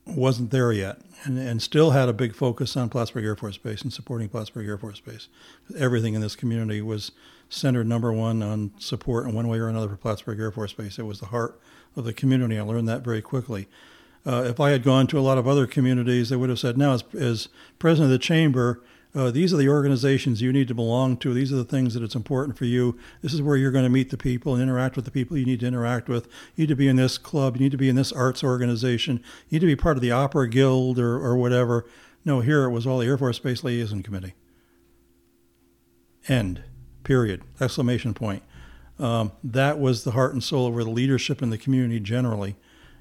wasn't 0.07 0.51
there 0.51 0.73
yet 0.73 0.99
and, 1.25 1.39
and 1.39 1.63
still 1.63 1.93
had 1.93 2.09
a 2.09 2.13
big 2.13 2.35
focus 2.35 2.77
on 2.77 2.89
Plattsburgh 2.89 3.25
Air 3.25 3.37
Force 3.37 3.57
Base 3.57 3.83
and 3.83 3.93
supporting 3.93 4.29
Plattsburgh 4.29 4.69
Air 4.69 4.79
Force 4.79 5.01
Base. 5.01 5.29
Everything 5.77 6.15
in 6.15 6.21
this 6.21 6.37
community 6.37 6.83
was 6.83 7.13
centered 7.49 7.87
number 7.87 8.13
one 8.13 8.43
on 8.43 8.73
support 8.79 9.27
in 9.27 9.35
one 9.35 9.49
way 9.49 9.59
or 9.59 9.69
another 9.69 9.89
for 9.89 9.97
Plattsburgh 9.97 10.39
Air 10.39 10.51
Force 10.51 10.73
Base. 10.73 10.99
It 10.99 11.05
was 11.05 11.21
the 11.21 11.27
heart 11.27 11.61
of 11.97 12.05
the 12.05 12.13
community. 12.13 12.59
I 12.59 12.63
learned 12.63 12.89
that 12.89 13.03
very 13.03 13.23
quickly. 13.23 13.69
Uh, 14.27 14.45
if 14.47 14.59
I 14.59 14.71
had 14.71 14.83
gone 14.83 15.07
to 15.09 15.19
a 15.19 15.21
lot 15.21 15.39
of 15.39 15.47
other 15.47 15.67
communities, 15.67 16.31
they 16.31 16.37
would 16.37 16.49
have 16.49 16.59
said, 16.59 16.79
now, 16.79 16.93
as, 16.93 17.05
as 17.15 17.49
president 17.79 18.07
of 18.07 18.19
the 18.19 18.19
chamber, 18.19 18.83
uh, 19.15 19.31
these 19.31 19.55
are 19.55 19.59
the 19.59 19.69
organizations 19.69 20.43
you 20.43 20.53
need 20.53 20.67
to 20.67 20.75
belong 20.75 21.17
to. 21.19 21.33
These 21.33 21.53
are 21.53 21.57
the 21.57 21.65
things 21.65 21.95
that 21.95 22.03
it's 22.03 22.17
important 22.17 22.59
for 22.59 22.65
you. 22.65 22.99
This 23.23 23.33
is 23.33 23.41
where 23.41 23.57
you're 23.57 23.71
going 23.71 23.85
to 23.85 23.91
meet 23.91 24.11
the 24.11 24.17
people 24.17 24.55
and 24.55 24.63
interact 24.63 24.97
with 24.97 25.05
the 25.05 25.11
people 25.11 25.37
you 25.37 25.45
need 25.45 25.61
to 25.61 25.67
interact 25.67 26.09
with. 26.09 26.27
You 26.57 26.63
need 26.63 26.69
to 26.69 26.77
be 26.77 26.89
in 26.89 26.97
this 26.97 27.17
club. 27.17 27.57
You 27.57 27.63
need 27.63 27.73
to 27.73 27.79
be 27.79 27.89
in 27.89 27.97
this 27.97 28.13
arts 28.13 28.43
organization. 28.43 29.23
You 29.49 29.57
need 29.57 29.61
to 29.61 29.67
be 29.67 29.77
part 29.77 29.97
of 29.97 30.01
the 30.01 30.11
Opera 30.11 30.49
Guild 30.49 30.99
or, 30.99 31.17
or 31.17 31.37
whatever. 31.37 31.87
No, 32.25 32.41
here 32.41 32.65
it 32.65 32.71
was 32.71 32.87
all 32.87 32.99
the 32.99 33.07
Air 33.07 33.19
Force 33.19 33.39
Base 33.39 33.63
Liaison 33.63 34.03
Committee. 34.03 34.35
End. 36.27 36.65
Period. 37.05 37.43
Exclamation 37.61 38.15
point. 38.15 38.43
Um, 38.99 39.33
that 39.45 39.79
was 39.79 40.05
the 40.05 40.13
heart 40.13 40.33
and 40.33 40.43
soul 40.43 40.69
of 40.69 40.75
where 40.75 40.85
the 40.85 40.91
leadership 40.91 41.43
in 41.43 41.51
the 41.51 41.59
community 41.59 42.01
generally, 42.01 42.57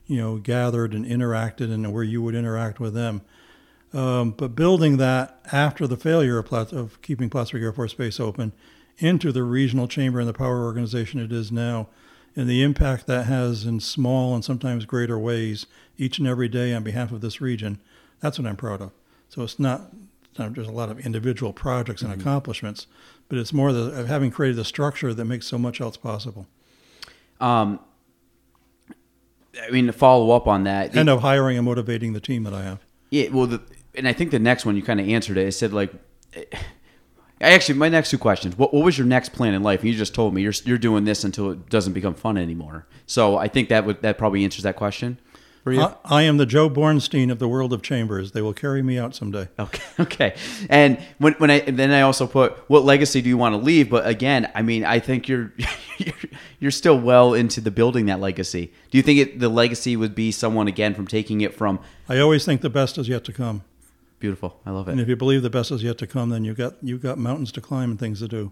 you 0.07 0.17
know, 0.17 0.37
gathered 0.37 0.93
and 0.93 1.05
interacted 1.05 1.71
and 1.73 1.91
where 1.93 2.03
you 2.03 2.21
would 2.21 2.35
interact 2.35 2.79
with 2.79 2.93
them. 2.93 3.21
Um, 3.93 4.31
but 4.31 4.55
building 4.55 4.97
that 4.97 5.39
after 5.51 5.85
the 5.87 5.97
failure 5.97 6.39
of, 6.39 6.45
Plat- 6.45 6.73
of 6.73 7.01
keeping 7.01 7.29
Plattsburgh 7.29 7.63
Air 7.63 7.73
Force 7.73 7.93
Base 7.93 8.19
open 8.19 8.51
into 8.97 9.31
the 9.31 9.43
regional 9.43 9.87
chamber 9.87 10.19
and 10.19 10.27
the 10.27 10.33
power 10.33 10.63
organization 10.63 11.19
it 11.19 11.31
is 11.31 11.51
now, 11.51 11.87
and 12.35 12.49
the 12.49 12.63
impact 12.63 13.05
that 13.05 13.27
has 13.27 13.65
in 13.65 13.79
small 13.79 14.33
and 14.33 14.43
sometimes 14.43 14.85
greater 14.85 15.19
ways 15.19 15.67
each 15.97 16.17
and 16.17 16.27
every 16.27 16.47
day 16.47 16.73
on 16.73 16.83
behalf 16.83 17.11
of 17.11 17.21
this 17.21 17.39
region, 17.39 17.79
that's 18.19 18.39
what 18.39 18.47
I'm 18.47 18.55
proud 18.55 18.81
of. 18.81 18.91
So 19.29 19.43
it's 19.43 19.59
not, 19.59 19.91
it's 20.29 20.39
not 20.39 20.53
just 20.53 20.69
a 20.69 20.73
lot 20.73 20.89
of 20.89 20.99
individual 21.05 21.53
projects 21.53 22.01
and 22.01 22.11
accomplishments, 22.11 22.87
but 23.29 23.37
it's 23.37 23.53
more 23.53 23.71
the, 23.71 23.99
of 23.99 24.07
having 24.07 24.31
created 24.31 24.57
the 24.57 24.65
structure 24.65 25.13
that 25.13 25.25
makes 25.25 25.45
so 25.45 25.59
much 25.59 25.79
else 25.79 25.97
possible. 25.97 26.47
Um, 27.39 27.79
I 29.61 29.69
mean, 29.69 29.87
to 29.87 29.93
follow 29.93 30.31
up 30.31 30.47
on 30.47 30.63
that, 30.63 30.95
And 30.95 31.09
of 31.09 31.21
hiring 31.21 31.57
and 31.57 31.65
motivating 31.65 32.13
the 32.13 32.19
team 32.19 32.43
that 32.43 32.53
I 32.53 32.63
have. 32.63 32.79
Yeah, 33.09 33.29
well, 33.29 33.45
the, 33.45 33.61
and 33.95 34.07
I 34.07 34.13
think 34.13 34.31
the 34.31 34.39
next 34.39 34.65
one 34.65 34.75
you 34.75 34.81
kind 34.81 34.99
of 34.99 35.07
answered 35.07 35.37
it. 35.37 35.47
It 35.47 35.51
said 35.51 35.73
like, 35.73 35.93
eh, 36.33 36.43
I 37.41 37.51
actually 37.51 37.75
my 37.77 37.89
next 37.89 38.09
two 38.09 38.17
questions. 38.17 38.57
What, 38.57 38.73
what 38.73 38.83
was 38.83 38.97
your 38.97 39.05
next 39.05 39.29
plan 39.29 39.53
in 39.53 39.61
life? 39.63 39.81
And 39.81 39.89
you 39.89 39.95
just 39.95 40.15
told 40.15 40.33
me 40.33 40.41
you're 40.41 40.53
you're 40.65 40.77
doing 40.77 41.03
this 41.03 41.23
until 41.23 41.51
it 41.51 41.69
doesn't 41.69 41.93
become 41.93 42.13
fun 42.13 42.37
anymore. 42.37 42.87
So 43.05 43.37
I 43.37 43.47
think 43.47 43.69
that 43.69 43.85
would 43.85 44.01
that 44.01 44.17
probably 44.17 44.43
answers 44.43 44.63
that 44.63 44.75
question. 44.75 45.19
I, 45.65 45.95
I 46.03 46.21
am 46.23 46.37
the 46.37 46.45
Joe 46.45 46.69
Bornstein 46.69 47.31
of 47.31 47.39
the 47.39 47.47
world 47.47 47.71
of 47.71 47.81
chambers. 47.81 48.33
They 48.33 48.41
will 48.41 48.53
carry 48.53 48.81
me 48.81 48.97
out 48.99 49.15
someday. 49.15 49.47
Okay. 49.57 49.81
Okay. 49.99 50.35
And 50.69 50.99
when 51.19 51.33
when 51.33 51.49
I 51.51 51.59
then 51.59 51.91
I 51.91 52.01
also 52.01 52.27
put 52.27 52.57
what 52.69 52.83
legacy 52.83 53.21
do 53.21 53.29
you 53.29 53.37
want 53.37 53.53
to 53.53 53.57
leave? 53.57 53.89
But 53.89 54.05
again, 54.05 54.51
I 54.55 54.61
mean, 54.61 54.83
I 54.83 54.99
think 54.99 55.29
you're 55.29 55.53
you're, 55.97 56.15
you're 56.59 56.71
still 56.71 56.99
well 56.99 57.33
into 57.33 57.61
the 57.61 57.71
building 57.71 58.07
that 58.07 58.19
legacy. 58.19 58.73
Do 58.91 58.97
you 58.97 59.03
think 59.03 59.19
it, 59.19 59.39
the 59.39 59.49
legacy 59.49 59.95
would 59.95 60.15
be 60.15 60.31
someone 60.31 60.67
again 60.67 60.93
from 60.93 61.07
taking 61.07 61.41
it 61.41 61.53
from 61.53 61.79
I 62.09 62.19
always 62.19 62.43
think 62.43 62.61
the 62.61 62.69
best 62.69 62.97
is 62.97 63.07
yet 63.07 63.23
to 63.25 63.31
come. 63.33 63.63
beautiful? 64.19 64.59
I 64.65 64.71
love 64.71 64.87
it. 64.89 64.91
And 64.93 64.99
if 65.01 65.07
you 65.07 65.15
believe 65.15 65.41
the 65.43 65.49
best 65.49 65.71
is 65.71 65.83
yet 65.83 65.97
to 65.99 66.07
come, 66.07 66.29
then 66.29 66.43
you've 66.43 66.57
got 66.57 66.73
you've 66.81 67.01
got 67.01 67.17
mountains 67.17 67.51
to 67.53 67.61
climb 67.61 67.91
and 67.91 67.99
things 67.99 68.19
to 68.19 68.27
do. 68.27 68.51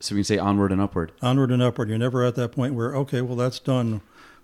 So 0.00 0.16
we 0.16 0.20
can 0.20 0.24
say 0.24 0.38
onward 0.38 0.72
and 0.72 0.80
upward. 0.80 1.12
Onward 1.22 1.52
and 1.52 1.62
upward. 1.62 1.88
You're 1.88 1.98
never 1.98 2.24
at 2.24 2.34
that 2.34 2.50
point 2.50 2.74
where 2.74 2.96
okay, 2.96 3.20
well 3.20 3.36
that's 3.36 3.60
done. 3.60 4.00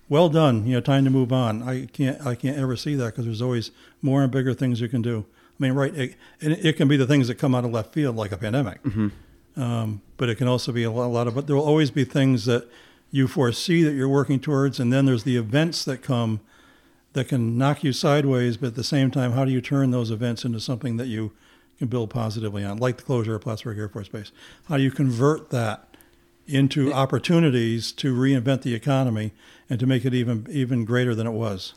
Well 0.09 0.29
done. 0.29 0.67
You 0.67 0.75
know, 0.75 0.81
time 0.81 1.05
to 1.05 1.11
move 1.11 1.33
on. 1.33 1.63
I 1.63 1.87
can't 1.87 2.25
I 2.27 2.35
can't 2.35 2.57
ever 2.59 2.77
see 2.77 2.95
that 2.95 3.07
because 3.07 3.25
there's 3.27 3.43
always 3.43 3.71
more 4.01 4.23
and 4.23 4.33
bigger 4.33 4.55
things 4.55 4.81
you 4.81 4.89
can 4.89 5.03
do. 5.03 5.27
I 5.59 5.63
mean, 5.63 5.73
right? 5.73 5.95
It, 5.95 6.15
and 6.41 6.53
it 6.53 6.77
can 6.77 6.89
be 6.89 6.97
the 6.97 7.07
things 7.07 7.29
that 7.29 7.35
come 7.35 7.55
out 7.55 7.65
of 7.65 7.73
left 7.73 7.93
field, 7.93 8.17
like 8.17 8.33
a 8.33 8.37
pandemic. 8.37 8.81
Um, 9.57 10.03
but 10.17 10.29
it 10.29 10.37
can 10.37 10.47
also 10.47 10.71
be 10.73 10.85
a 10.85 10.91
lot, 10.91 11.07
a 11.07 11.09
lot 11.09 11.27
of. 11.27 11.35
But 11.35 11.47
there 11.47 11.57
will 11.57 11.65
always 11.65 11.91
be 11.91 12.05
things 12.05 12.45
that 12.47 12.69
you 13.11 13.27
foresee 13.27 13.83
that 13.83 13.93
you're 13.93 14.09
working 14.09 14.39
towards, 14.39 14.79
and 14.79 14.93
then 14.93 15.07
there's 15.07 15.25
the 15.25 15.37
events 15.37 15.85
that 15.85 15.99
come 16.03 16.41
that 17.15 17.27
can 17.29 17.59
knock 17.59 17.83
you 17.83 17.93
sideways. 17.93 18.57
But 18.57 18.69
at 18.69 18.75
the 18.77 18.85
same 18.85 19.11
time, 19.11 19.33
how 19.33 19.45
do 19.45 19.51
you 19.51 19.61
turn 19.61 19.91
those 19.91 20.11
events 20.11 20.45
into 20.45 20.61
something 20.61 20.97
that 20.99 21.09
you 21.09 21.33
can 21.79 21.89
build 21.89 22.11
positively 22.11 22.65
on, 22.65 22.79
like 22.79 22.99
the 22.99 23.03
closure 23.03 23.35
of 23.35 23.43
Plattsburgh 23.43 23.79
Air 23.79 23.89
Force 23.89 24.09
Base? 24.09 24.31
How 24.69 24.77
do 24.77 24.83
you 24.83 24.91
convert 24.91 25.51
that 25.51 25.89
into 26.47 26.93
opportunities 26.93 27.93
to 27.93 28.15
reinvent 28.15 28.63
the 28.63 28.75
economy 28.75 29.33
and 29.71 29.79
to 29.81 29.87
make 29.87 30.05
it 30.05 30.15
even 30.15 30.47
even 30.51 30.85
greater 30.85 31.15
than 31.15 31.27
it 31.27 31.33
was? 31.33 31.75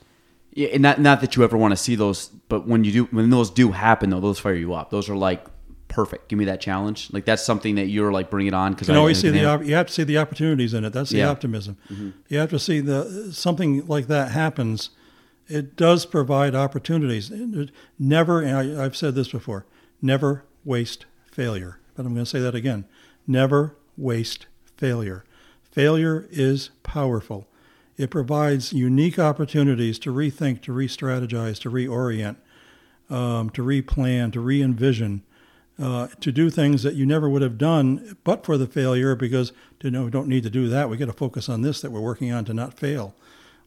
Yeah, 0.53 0.69
and 0.69 0.81
not 0.81 0.99
not 0.99 1.21
that 1.21 1.35
you 1.35 1.43
ever 1.43 1.57
want 1.57 1.71
to 1.71 1.77
see 1.77 1.95
those, 1.95 2.27
but 2.49 2.67
when 2.67 2.83
you 2.83 2.91
do, 2.91 3.03
when 3.05 3.29
those 3.29 3.49
do 3.49 3.71
happen, 3.71 4.09
though, 4.09 4.19
those 4.19 4.39
fire 4.39 4.53
you 4.53 4.73
up. 4.73 4.89
Those 4.89 5.09
are 5.09 5.15
like 5.15 5.45
perfect. 5.87 6.29
Give 6.29 6.39
me 6.39 6.45
that 6.45 6.59
challenge. 6.61 7.09
Like 7.11 7.25
that's 7.25 7.43
something 7.43 7.75
that 7.75 7.87
you're 7.87 8.11
like, 8.11 8.29
bring 8.29 8.47
it 8.47 8.53
on. 8.53 8.73
Because 8.73 8.87
You 8.87 8.95
always 8.95 9.19
see 9.19 9.29
the 9.29 9.45
op- 9.45 9.63
you 9.65 9.75
have 9.75 9.87
to 9.87 9.93
see 9.93 10.03
the 10.03 10.17
opportunities 10.17 10.73
in 10.73 10.83
it. 10.85 10.91
That's 10.93 11.09
the 11.09 11.19
Yeah. 11.19 11.29
optimism. 11.29 11.77
Mm-hmm. 11.89 12.09
You 12.29 12.37
have 12.39 12.49
to 12.51 12.59
see 12.59 12.79
the 12.79 13.29
something 13.33 13.85
like 13.87 14.07
that 14.07 14.31
happens. 14.31 14.89
It 15.47 15.75
does 15.75 16.05
provide 16.05 16.55
opportunities. 16.55 17.29
Never, 17.99 18.41
and 18.41 18.79
I, 18.79 18.85
I've 18.85 18.95
said 18.95 19.15
this 19.15 19.27
before, 19.29 19.65
never 20.01 20.45
waste 20.63 21.05
failure. 21.29 21.79
But 21.95 22.05
I'm 22.05 22.13
going 22.13 22.23
to 22.23 22.29
say 22.29 22.39
that 22.39 22.55
again. 22.55 22.85
Never 23.27 23.75
waste 23.97 24.45
failure. 24.77 25.25
Failure 25.61 26.27
is 26.31 26.69
powerful. 26.83 27.47
It 28.01 28.09
provides 28.09 28.73
unique 28.73 29.19
opportunities 29.19 29.99
to 29.99 30.11
rethink, 30.11 30.61
to 30.61 30.73
re-strategize, 30.73 31.59
to 31.59 31.69
reorient, 31.69 32.35
um, 33.11 33.51
to 33.51 33.63
replan, 33.63 34.33
to 34.33 34.39
re-envision 34.39 35.21
uh, 35.79 36.07
to 36.19 36.31
do 36.31 36.49
things 36.49 36.81
that 36.83 36.95
you 36.95 37.05
never 37.05 37.29
would 37.29 37.41
have 37.41 37.57
done 37.57 38.17
but 38.23 38.45
for 38.45 38.57
the 38.57 38.67
failure 38.67 39.15
because 39.15 39.51
you 39.83 39.91
know 39.91 40.05
we 40.05 40.11
don't 40.11 40.27
need 40.27 40.43
to 40.43 40.49
do 40.49 40.67
that. 40.67 40.89
We 40.89 40.97
got 40.97 41.05
to 41.05 41.13
focus 41.13 41.47
on 41.47 41.61
this 41.61 41.81
that 41.81 41.91
we're 41.91 42.01
working 42.01 42.31
on 42.31 42.43
to 42.45 42.53
not 42.53 42.73
fail. 42.73 43.15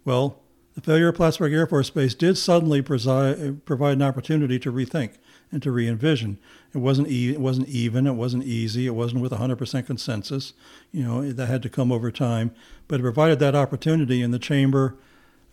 Well, 0.04 0.40
the 0.74 0.80
failure 0.80 1.08
of 1.08 1.14
Plattsburgh 1.14 1.52
Air 1.52 1.66
Force 1.66 1.90
Base 1.90 2.14
did 2.14 2.36
suddenly 2.36 2.82
presi- 2.82 3.64
provide 3.64 3.92
an 3.92 4.02
opportunity 4.02 4.58
to 4.58 4.72
rethink 4.72 5.12
and 5.50 5.62
to 5.62 5.70
re-envision. 5.70 6.38
It 6.72 6.78
wasn't 6.78 7.08
e- 7.08 7.32
it 7.32 7.40
wasn't 7.40 7.68
even. 7.68 8.06
It 8.06 8.12
wasn't 8.12 8.44
easy. 8.44 8.86
It 8.86 8.94
wasn't 8.94 9.22
with 9.22 9.32
100% 9.32 9.86
consensus. 9.86 10.52
You 10.92 11.04
know 11.04 11.32
that 11.32 11.46
had 11.46 11.62
to 11.62 11.68
come 11.68 11.92
over 11.92 12.10
time, 12.10 12.52
but 12.88 13.00
it 13.00 13.02
provided 13.02 13.38
that 13.38 13.54
opportunity. 13.54 14.22
in 14.22 14.30
the 14.30 14.38
chamber, 14.38 14.96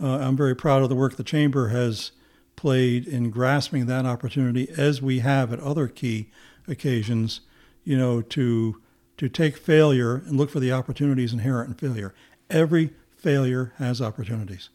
uh, 0.02 0.18
I'm 0.18 0.38
very 0.38 0.56
proud 0.56 0.82
of 0.82 0.90
the 0.90 0.96
work 0.96 1.16
the 1.16 1.24
chamber 1.24 1.70
has 1.70 2.12
played 2.56 3.08
in 3.08 3.30
grasping 3.30 3.86
that 3.86 4.06
opportunity, 4.06 4.70
as 4.78 5.02
we 5.02 5.20
have 5.20 5.54
at 5.54 5.60
other 5.60 5.88
key 5.88 6.30
occasions. 6.68 7.42
You 7.84 7.98
know 7.98 8.22
to 8.22 8.82
to 9.18 9.30
take 9.30 9.58
failure 9.58 10.16
and 10.16 10.38
look 10.38 10.50
for 10.50 10.60
the 10.60 10.72
opportunities 10.72 11.34
inherent 11.34 11.70
in 11.70 11.76
failure. 11.76 12.14
Every 12.50 12.92
failure 13.16 13.74
has 13.78 14.02
opportunities. 14.02 14.70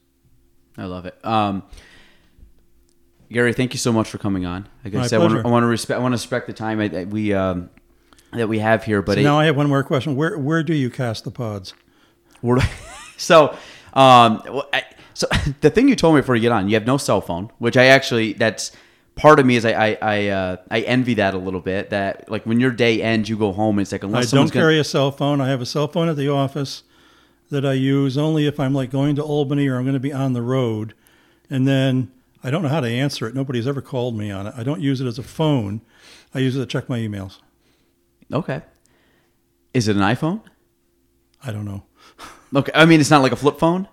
I 0.78 0.84
love 0.84 1.06
it. 1.06 1.18
Um, 1.24 1.64
Garry, 3.30 3.52
thank 3.52 3.72
you 3.72 3.78
so 3.78 3.92
much 3.92 4.08
for 4.08 4.18
coming 4.18 4.46
on. 4.46 4.68
Like 4.84 4.94
I 4.94 4.98
My 4.98 5.06
said, 5.06 5.16
I 5.16 5.18
want, 5.18 5.30
to, 5.30 5.34
pleasure. 5.36 5.46
I 5.46 5.50
want 5.50 5.62
to 5.64 5.66
respect. 5.66 5.98
I 5.98 6.02
want 6.02 6.12
to 6.12 6.16
respect 6.16 6.46
the 6.46 6.52
time 6.52 6.80
I, 6.80 6.88
that 6.88 7.08
we 7.08 7.34
um, 7.34 7.70
that 8.32 8.48
we 8.48 8.58
have 8.60 8.84
here. 8.84 9.02
But 9.02 9.14
So 9.14 9.20
it- 9.20 9.24
now 9.24 9.38
I 9.38 9.46
have 9.46 9.56
one 9.56 9.68
more 9.68 9.82
question. 9.82 10.16
Where 10.16 10.38
where 10.38 10.62
do 10.62 10.74
you 10.74 10.90
cast 10.90 11.24
the 11.24 11.30
pods? 11.30 11.74
We're, 12.42 12.60
so, 13.16 13.56
um, 13.94 14.42
well, 14.44 14.68
I, 14.72 14.84
so 15.14 15.26
the 15.60 15.70
thing 15.70 15.88
you 15.88 15.96
told 15.96 16.14
me 16.14 16.20
before 16.20 16.36
you 16.36 16.42
get 16.42 16.52
on, 16.52 16.68
you 16.68 16.74
have 16.74 16.86
no 16.86 16.96
cell 16.98 17.20
phone, 17.20 17.50
which 17.58 17.76
I 17.76 17.86
actually 17.86 18.34
that's 18.34 18.72
part 19.16 19.40
of 19.40 19.46
me 19.46 19.56
is 19.56 19.64
I 19.64 19.72
I 19.72 19.98
I, 20.00 20.26
uh, 20.28 20.56
I 20.70 20.80
envy 20.82 21.14
that 21.14 21.34
a 21.34 21.38
little 21.38 21.60
bit. 21.60 21.90
That 21.90 22.30
like 22.30 22.46
when 22.46 22.60
your 22.60 22.70
day 22.70 23.02
ends, 23.02 23.28
you 23.28 23.36
go 23.36 23.52
home 23.52 23.78
and 23.78 23.84
it's 23.84 23.92
like 23.92 24.04
I 24.04 24.08
don't 24.08 24.22
someone's 24.24 24.50
gonna, 24.50 24.62
carry 24.64 24.78
a 24.78 24.84
cell 24.84 25.10
phone. 25.10 25.40
I 25.40 25.48
have 25.48 25.60
a 25.60 25.66
cell 25.66 25.88
phone 25.88 26.08
at 26.08 26.16
the 26.16 26.28
office 26.28 26.84
that 27.50 27.64
I 27.64 27.74
use 27.74 28.18
only 28.18 28.46
if 28.46 28.58
I'm 28.58 28.74
like 28.74 28.90
going 28.90 29.16
to 29.16 29.22
Albany 29.22 29.68
or 29.68 29.76
I'm 29.76 29.84
going 29.84 29.94
to 29.94 30.00
be 30.00 30.12
on 30.12 30.32
the 30.32 30.42
road. 30.42 30.94
And 31.48 31.66
then 31.66 32.10
I 32.46 32.50
don't 32.50 32.62
know 32.62 32.68
how 32.68 32.78
to 32.78 32.88
answer 32.88 33.26
it. 33.26 33.34
Nobody's 33.34 33.66
ever 33.66 33.82
called 33.82 34.16
me 34.16 34.30
on 34.30 34.46
it. 34.46 34.54
I 34.56 34.62
don't 34.62 34.80
use 34.80 35.00
it 35.00 35.06
as 35.08 35.18
a 35.18 35.24
phone. 35.24 35.80
I 36.32 36.38
use 36.38 36.54
it 36.54 36.60
to 36.60 36.66
check 36.66 36.88
my 36.88 36.96
emails. 37.00 37.40
okay. 38.32 38.62
Is 39.74 39.88
it 39.88 39.96
an 39.96 40.02
iPhone? 40.02 40.42
I 41.44 41.50
don't 41.52 41.64
know. 41.64 41.82
Okay, 42.54 42.70
I 42.74 42.86
mean 42.86 43.00
it's 43.00 43.10
not 43.10 43.22
like 43.22 43.32
a 43.32 43.36
flip 43.36 43.58
phone. 43.58 43.88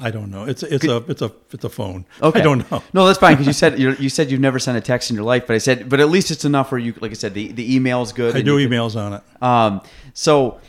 I 0.00 0.10
don't 0.10 0.30
know. 0.30 0.44
It's 0.44 0.64
it's 0.64 0.84
a 0.84 0.96
it's 1.08 1.22
a 1.22 1.32
it's 1.52 1.62
a 1.64 1.68
phone. 1.68 2.04
Okay. 2.20 2.40
I 2.40 2.42
don't 2.42 2.68
know. 2.70 2.82
No, 2.92 3.06
that's 3.06 3.18
fine 3.18 3.34
because 3.34 3.46
you 3.46 3.52
said 3.52 3.78
you're, 3.82 3.94
you 3.94 4.08
said 4.08 4.28
you've 4.30 4.40
never 4.40 4.58
sent 4.58 4.76
a 4.76 4.80
text 4.80 5.08
in 5.08 5.14
your 5.16 5.24
life, 5.24 5.46
but 5.46 5.54
I 5.54 5.58
said, 5.58 5.88
but 5.88 6.00
at 6.00 6.08
least 6.08 6.32
it's 6.32 6.44
enough 6.44 6.72
where 6.72 6.80
you. 6.80 6.94
Like 7.00 7.12
I 7.12 7.14
said, 7.14 7.32
the 7.32 7.52
the 7.52 7.74
email's 7.74 8.12
good. 8.12 8.34
I 8.36 8.42
do 8.42 8.56
emails 8.58 8.96
on 9.00 9.14
it. 9.14 9.22
Um, 9.40 9.82
so 10.14 10.60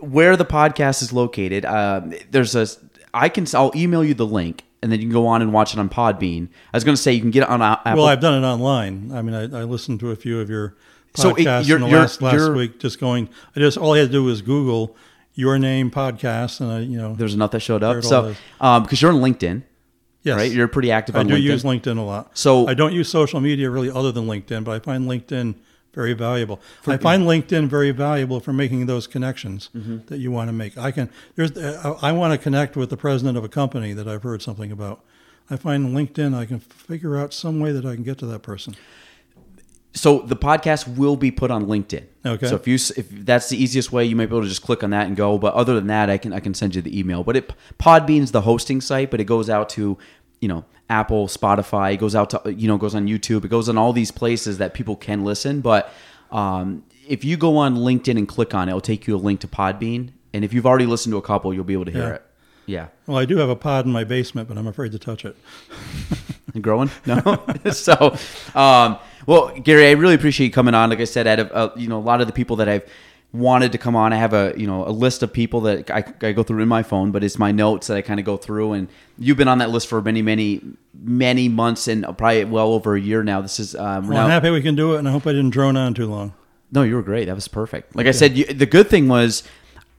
where 0.00 0.36
the 0.36 0.44
podcast 0.44 1.02
is 1.02 1.12
located, 1.12 1.64
um, 1.64 2.12
there's 2.32 2.56
a. 2.56 2.66
I 3.14 3.28
can. 3.28 3.46
I'll 3.54 3.72
email 3.76 4.04
you 4.04 4.12
the 4.14 4.26
link, 4.26 4.64
and 4.84 4.92
then 4.92 5.00
you 5.00 5.06
can 5.06 5.12
go 5.12 5.26
on 5.26 5.42
and 5.42 5.52
watch 5.52 5.72
it 5.72 5.80
on 5.80 5.88
Podbean. 5.88 6.48
I 6.72 6.76
was 6.76 6.84
going 6.84 6.94
to 6.94 7.00
say 7.02 7.12
you 7.12 7.20
can 7.20 7.30
get 7.32 7.42
it 7.42 7.48
on 7.48 7.60
Apple. 7.62 7.94
Well, 7.96 8.06
I've 8.06 8.20
done 8.20 8.44
it 8.44 8.46
online. 8.46 9.10
I 9.12 9.22
mean, 9.22 9.34
I, 9.34 9.42
I 9.60 9.64
listened 9.64 9.98
to 10.00 10.10
a 10.12 10.16
few 10.16 10.40
of 10.40 10.48
your 10.50 10.76
So 11.16 11.30
it- 11.30 11.38
podcasts 11.38 11.66
you're- 11.66 11.76
in 11.78 11.82
the 11.82 11.88
you're- 11.88 12.00
last 12.00 12.22
last 12.22 12.34
you're- 12.34 12.54
week. 12.56 12.78
Just 12.78 13.00
going, 13.00 13.28
I 13.56 13.60
just 13.60 13.76
all 13.78 13.94
I 13.94 13.98
had 13.98 14.08
to 14.08 14.12
do 14.12 14.22
was 14.24 14.42
Google 14.42 14.94
your 15.34 15.58
name 15.58 15.90
podcast, 15.90 16.60
and 16.60 16.70
I, 16.70 16.78
you 16.80 16.96
know, 16.96 17.14
There's 17.16 17.34
enough 17.34 17.50
that 17.52 17.60
showed 17.60 17.82
up. 17.82 18.04
So 18.04 18.34
um, 18.60 18.82
because 18.84 19.02
you're 19.02 19.10
on 19.12 19.20
LinkedIn, 19.20 19.62
yes, 20.22 20.36
right? 20.36 20.52
You're 20.52 20.68
pretty 20.68 20.92
active 20.92 21.16
I 21.16 21.20
on 21.20 21.26
do 21.26 21.34
LinkedIn. 21.34 21.42
use 21.42 21.62
LinkedIn 21.64 21.98
a 21.98 22.02
lot. 22.02 22.36
So- 22.38 22.68
I 22.68 22.74
don't 22.74 22.92
use 22.92 23.08
social 23.08 23.40
media 23.40 23.68
really 23.70 23.90
other 23.90 24.12
than 24.12 24.26
LinkedIn, 24.26 24.62
but 24.64 24.72
I 24.72 24.78
find 24.78 25.08
LinkedIn 25.08 25.54
very 25.94 26.12
valuable. 26.12 26.60
I 26.86 26.96
find 26.96 27.22
LinkedIn 27.24 27.68
very 27.68 27.90
valuable 27.92 28.40
for 28.40 28.52
making 28.52 28.86
those 28.86 29.06
connections 29.06 29.70
Mm-hmm. 29.74 29.98
that 30.06 30.18
you 30.18 30.30
want 30.30 30.48
to 30.48 30.52
make. 30.52 30.76
I 30.76 30.90
can 30.90 31.08
there's 31.36 31.56
I 32.02 32.12
want 32.12 32.32
to 32.32 32.38
connect 32.38 32.76
with 32.76 32.90
the 32.90 32.96
president 32.96 33.38
of 33.38 33.44
a 33.44 33.48
company 33.48 33.92
that 33.94 34.06
I've 34.08 34.22
heard 34.22 34.42
something 34.42 34.70
about. 34.72 35.00
I 35.50 35.56
find 35.56 35.94
LinkedIn 35.96 36.34
I 36.34 36.46
can 36.46 36.60
figure 36.60 37.16
out 37.16 37.32
some 37.34 37.60
way 37.60 37.70
that 37.72 37.84
I 37.86 37.94
can 37.94 38.02
get 38.04 38.18
to 38.18 38.26
that 38.26 38.40
person. 38.42 38.74
so 39.94 40.18
the 40.20 40.36
podcast 40.36 40.96
will 40.98 41.16
be 41.16 41.30
put 41.30 41.50
on 41.50 41.66
LinkedIn. 41.66 42.04
Okay. 42.26 42.46
So 42.48 42.56
if 42.56 42.66
you 42.66 42.74
if 42.96 43.08
that's 43.10 43.48
the 43.48 43.62
easiest 43.62 43.92
way, 43.92 44.04
you 44.04 44.16
might 44.16 44.26
be 44.26 44.34
able 44.34 44.42
to 44.42 44.48
just 44.48 44.62
click 44.62 44.82
on 44.82 44.90
that 44.90 45.06
and 45.06 45.16
go. 45.16 45.38
But 45.38 45.54
other 45.54 45.74
than 45.74 45.86
that, 45.88 46.10
I 46.10 46.18
can 46.18 46.32
I 46.32 46.40
can 46.40 46.54
send 46.54 46.74
you 46.74 46.82
the 46.82 46.98
email. 46.98 47.22
But 47.22 47.36
it 47.36 47.52
Podbean's 47.78 48.32
the 48.32 48.40
hosting 48.40 48.80
site, 48.80 49.10
but 49.10 49.20
it 49.20 49.24
goes 49.24 49.48
out 49.48 49.68
to 49.70 49.96
you 50.44 50.48
know 50.52 50.62
Apple, 50.90 51.26
Spotify. 51.28 51.94
It 51.94 51.96
goes 52.04 52.14
out 52.14 52.28
to 52.30 52.52
you 52.52 52.68
know 52.68 52.76
goes 52.76 52.94
on 52.94 53.06
YouTube. 53.06 53.44
It 53.46 53.48
goes 53.48 53.68
on 53.70 53.78
all 53.78 53.92
these 53.94 54.10
places 54.10 54.58
that 54.58 54.74
people 54.74 54.96
can 54.96 55.24
listen. 55.24 55.60
But 55.62 55.82
um, 56.30 56.84
if 57.08 57.24
you 57.24 57.36
go 57.38 57.56
on 57.56 57.76
LinkedIn 57.76 58.18
and 58.18 58.28
click 58.28 58.54
on 58.54 58.68
it, 58.68 58.72
it'll 58.72 58.80
take 58.92 59.06
you 59.06 59.16
a 59.16 59.22
link 59.28 59.40
to 59.40 59.48
Podbean. 59.48 60.10
And 60.34 60.44
if 60.44 60.52
you've 60.52 60.66
already 60.66 60.86
listened 60.86 61.12
to 61.14 61.16
a 61.16 61.22
couple, 61.22 61.54
you'll 61.54 61.64
be 61.64 61.72
able 61.72 61.86
to 61.86 61.90
hear 61.92 62.08
Yeah. 62.08 62.14
it. 62.14 62.22
Yeah. 62.66 62.86
Well, 63.06 63.18
I 63.18 63.24
do 63.24 63.36
have 63.38 63.48
a 63.50 63.56
pod 63.56 63.86
in 63.86 63.92
my 63.92 64.04
basement, 64.04 64.48
but 64.48 64.56
I'm 64.58 64.66
afraid 64.66 64.92
to 64.92 64.98
touch 64.98 65.24
it. 65.24 65.36
growing? 66.60 66.90
No. 67.06 67.20
so, 67.72 68.16
um, 68.54 68.98
well, 69.26 69.52
Garry, 69.62 69.88
I 69.88 69.92
really 69.92 70.14
appreciate 70.14 70.46
you 70.46 70.52
coming 70.52 70.74
on. 70.74 70.90
Like 70.90 71.00
I 71.00 71.04
said, 71.04 71.26
out 71.26 71.38
of 71.40 71.50
uh, 71.52 71.70
you 71.76 71.88
know 71.88 71.98
a 71.98 72.06
lot 72.10 72.20
of 72.20 72.26
the 72.26 72.32
people 72.32 72.56
that 72.56 72.68
I've 72.68 72.84
wanted 73.32 73.72
to 73.72 73.78
come 73.78 73.96
on, 73.96 74.12
I 74.12 74.16
have 74.16 74.32
a 74.32 74.54
you 74.56 74.66
know 74.66 74.86
a 74.86 74.90
list 74.92 75.22
of 75.22 75.32
people 75.32 75.60
that 75.62 75.90
I, 75.90 76.04
I 76.22 76.32
go 76.32 76.42
through 76.42 76.62
in 76.62 76.68
my 76.68 76.82
phone, 76.82 77.10
but 77.10 77.24
it's 77.24 77.38
my 77.38 77.52
notes 77.52 77.86
that 77.88 77.96
I 77.96 78.02
kind 78.02 78.20
of 78.20 78.26
go 78.26 78.36
through. 78.36 78.72
And 78.74 78.88
you've 79.18 79.36
been 79.36 79.48
on 79.48 79.58
that 79.58 79.70
list 79.70 79.86
for 79.88 80.00
many, 80.02 80.22
many, 80.22 80.60
many 80.94 81.48
months, 81.48 81.88
and 81.88 82.04
probably 82.16 82.44
well 82.44 82.72
over 82.72 82.94
a 82.94 83.00
year 83.00 83.22
now. 83.22 83.40
This 83.40 83.60
is 83.60 83.74
um, 83.74 84.08
Well, 84.08 84.18
now, 84.18 84.24
I'm 84.24 84.30
happy 84.30 84.50
we 84.50 84.62
can 84.62 84.74
do 84.74 84.94
it, 84.94 84.98
and 84.98 85.08
I 85.08 85.12
hope 85.12 85.26
I 85.26 85.32
didn't 85.32 85.50
drone 85.50 85.76
on 85.76 85.94
too 85.94 86.06
long. 86.06 86.34
no, 86.72 86.82
you 86.82 86.94
were 86.96 87.02
great. 87.02 87.26
That 87.26 87.34
was 87.34 87.48
perfect. 87.48 87.94
Like 87.94 88.06
I 88.06 88.10
said, 88.12 88.36
you, 88.36 88.44
the 88.46 88.66
good 88.66 88.88
thing 88.88 89.08
was 89.08 89.42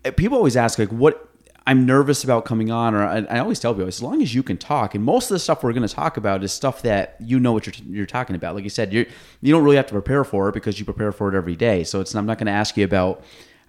uh, 0.04 0.12
people 0.12 0.38
always 0.38 0.58
ask 0.58 0.78
like 0.78 0.90
what 0.90 1.30
I'm 1.68 1.86
nervous 1.86 2.24
about 2.24 2.46
coming 2.46 2.70
on, 2.70 2.94
or 2.94 3.04
I, 3.04 3.20
I 3.30 3.40
always 3.40 3.60
tell 3.60 3.74
people 3.74 3.88
as 3.88 4.02
long 4.02 4.22
as 4.22 4.36
you 4.36 4.44
can 4.44 4.58
talk, 4.58 4.94
and 4.94 5.04
most 5.04 5.32
of 5.32 5.36
the 5.36 5.40
stuff 5.40 5.64
we're 5.64 5.74
going 5.74 5.88
to 5.88 5.94
talk 5.94 6.18
about 6.18 6.44
is 6.44 6.52
stuff 6.52 6.82
that 6.84 7.16
you 7.20 7.40
know 7.40 7.54
what 7.54 7.66
you're, 7.66 7.88
you're 7.90 8.06
talking 8.06 8.36
about. 8.36 8.54
Like 8.56 8.64
you 8.64 8.70
said, 8.70 8.94
you 8.94 9.06
you 9.42 9.54
don't 9.54 9.64
really 9.64 9.78
have 9.78 9.88
to 9.88 9.94
prepare 9.94 10.24
for 10.24 10.50
it 10.50 10.54
because 10.54 10.78
you 10.78 10.86
prepare 10.86 11.12
for 11.12 11.34
it 11.34 11.38
every 11.38 11.56
day. 11.56 11.84
So 11.84 12.02
it's 12.02 12.14
I'm 12.14 12.26
not 12.26 12.38
going 12.38 12.48
to 12.48 12.52
ask 12.52 12.78
you 12.78 12.86
about 12.86 13.24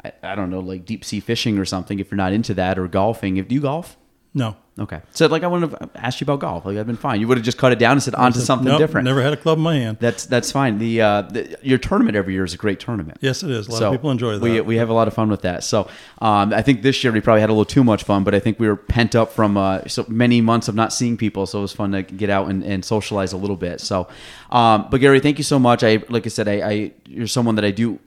I, 0.05 0.13
I 0.23 0.35
don't 0.35 0.51
know 0.51 0.61
like 0.61 0.85
deep 0.85 1.05
sea 1.05 1.21
fishing 1.21 1.59
or 1.59 1.65
something 1.65 1.99
if 1.99 2.11
you're 2.11 2.17
not 2.17 2.33
into 2.33 2.53
that 2.55 2.79
or 2.79 2.87
golfing. 2.89 3.37
If 3.39 3.49
do 3.49 3.55
you 3.55 3.61
golf? 3.63 3.97
No. 4.37 4.55
Okay. 4.79 5.01
So 5.13 5.27
like 5.29 5.43
I 5.43 5.47
wouldn't 5.47 5.73
have 5.73 5.91
asked 5.95 6.21
you 6.21 6.27
about 6.27 6.41
golf. 6.41 6.67
Like 6.67 6.77
I've 6.77 6.87
been 6.87 6.99
fine. 6.99 7.19
You 7.23 7.27
would 7.29 7.39
have 7.39 7.45
just 7.45 7.57
cut 7.57 7.73
it 7.73 7.79
down 7.79 7.93
and 7.93 8.03
said 8.03 8.15
onto 8.15 8.39
something 8.41 8.69
Nope, 8.69 8.79
different. 8.79 9.07
Never 9.07 9.23
had 9.23 9.33
a 9.33 9.37
club 9.39 9.57
in 9.57 9.65
my 9.65 9.77
hand. 9.77 9.97
That's 9.99 10.27
that's 10.27 10.53
fine. 10.53 10.77
The, 10.77 11.01
uh, 11.01 11.23
the 11.23 11.59
your 11.63 11.79
tournament 11.79 12.17
every 12.17 12.35
year 12.35 12.45
is 12.45 12.53
a 12.53 12.59
great 12.59 12.79
tournament. 12.79 13.17
Yes, 13.23 13.43
it 13.43 13.51
is. 13.51 13.67
A 13.67 13.71
lot 13.71 13.83
of 13.83 13.93
people 13.93 14.11
enjoy 14.11 14.33
that. 14.35 14.43
We, 14.43 14.61
we 14.61 14.77
have 14.77 14.91
a 14.91 14.93
lot 14.93 15.09
of 15.09 15.15
fun 15.15 15.31
with 15.31 15.41
that. 15.41 15.65
So 15.65 15.89
um, 16.19 16.53
I 16.53 16.61
think 16.61 16.83
this 16.83 17.03
year 17.03 17.15
we 17.15 17.23
probably 17.23 17.41
had 17.41 17.49
a 17.49 17.55
little 17.55 17.65
too 17.65 17.83
much 17.83 18.05
fun, 18.05 18.23
but 18.23 18.35
I 18.35 18.39
think 18.39 18.61
we 18.61 18.69
were 18.69 18.77
pent 18.77 19.17
up 19.17 19.33
from 19.33 19.57
uh, 19.57 19.87
so 19.87 20.05
many 20.09 20.43
months 20.43 20.69
of 20.69 20.75
not 20.75 20.93
seeing 20.93 21.17
people. 21.17 21.47
So 21.47 21.61
it 21.61 21.63
was 21.63 21.73
fun 21.73 21.93
to 21.93 22.03
get 22.03 22.29
out 22.29 22.51
and, 22.51 22.63
and 22.63 22.85
socialize 22.85 23.33
a 23.33 23.39
little 23.39 23.57
bit. 23.57 23.81
So, 23.81 24.09
um, 24.51 24.89
but 24.91 25.01
Garry, 25.01 25.21
thank 25.21 25.39
you 25.39 25.45
so 25.45 25.59
much. 25.59 25.83
I 25.85 26.03
like 26.11 26.27
I 26.27 26.29
said, 26.29 26.49
I, 26.49 26.53
I 26.53 26.93
you're 27.07 27.27
someone 27.27 27.55
that 27.55 27.65
I 27.65 27.71
do. 27.71 27.99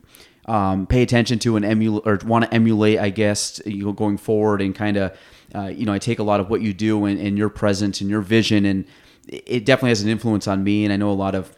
Um, 0.46 0.88
pay 0.88 1.04
attention 1.04 1.38
to 1.40 1.58
and 1.58 1.66
emulate 1.66 2.08
or 2.08 2.20
want 2.26 2.46
to 2.46 2.52
emulate, 2.52 2.98
I 2.98 3.12
guess, 3.12 3.62
you 3.68 3.86
know, 3.86 3.92
going 3.92 4.18
forward 4.18 4.62
and 4.62 4.74
kind 4.74 4.98
of, 4.98 5.16
uh, 5.56 5.68
you 5.68 5.86
know, 5.86 5.94
I 5.94 6.00
take 6.00 6.20
a 6.20 6.24
lot 6.24 6.40
of 6.40 6.50
what 6.50 6.62
you 6.62 6.74
do 6.74 7.06
and, 7.06 7.20
and 7.20 7.38
your 7.38 7.50
presence 7.50 8.02
and 8.02 8.10
your 8.10 8.22
vision, 8.22 8.66
and 8.66 8.86
it 9.28 9.66
definitely 9.66 9.90
has 9.90 10.02
an 10.02 10.10
influence 10.10 10.48
on 10.48 10.64
me. 10.64 10.84
And 10.84 10.94
I 10.94 10.98
know 10.98 11.12
a 11.12 11.14
lot 11.14 11.36
of 11.36 11.56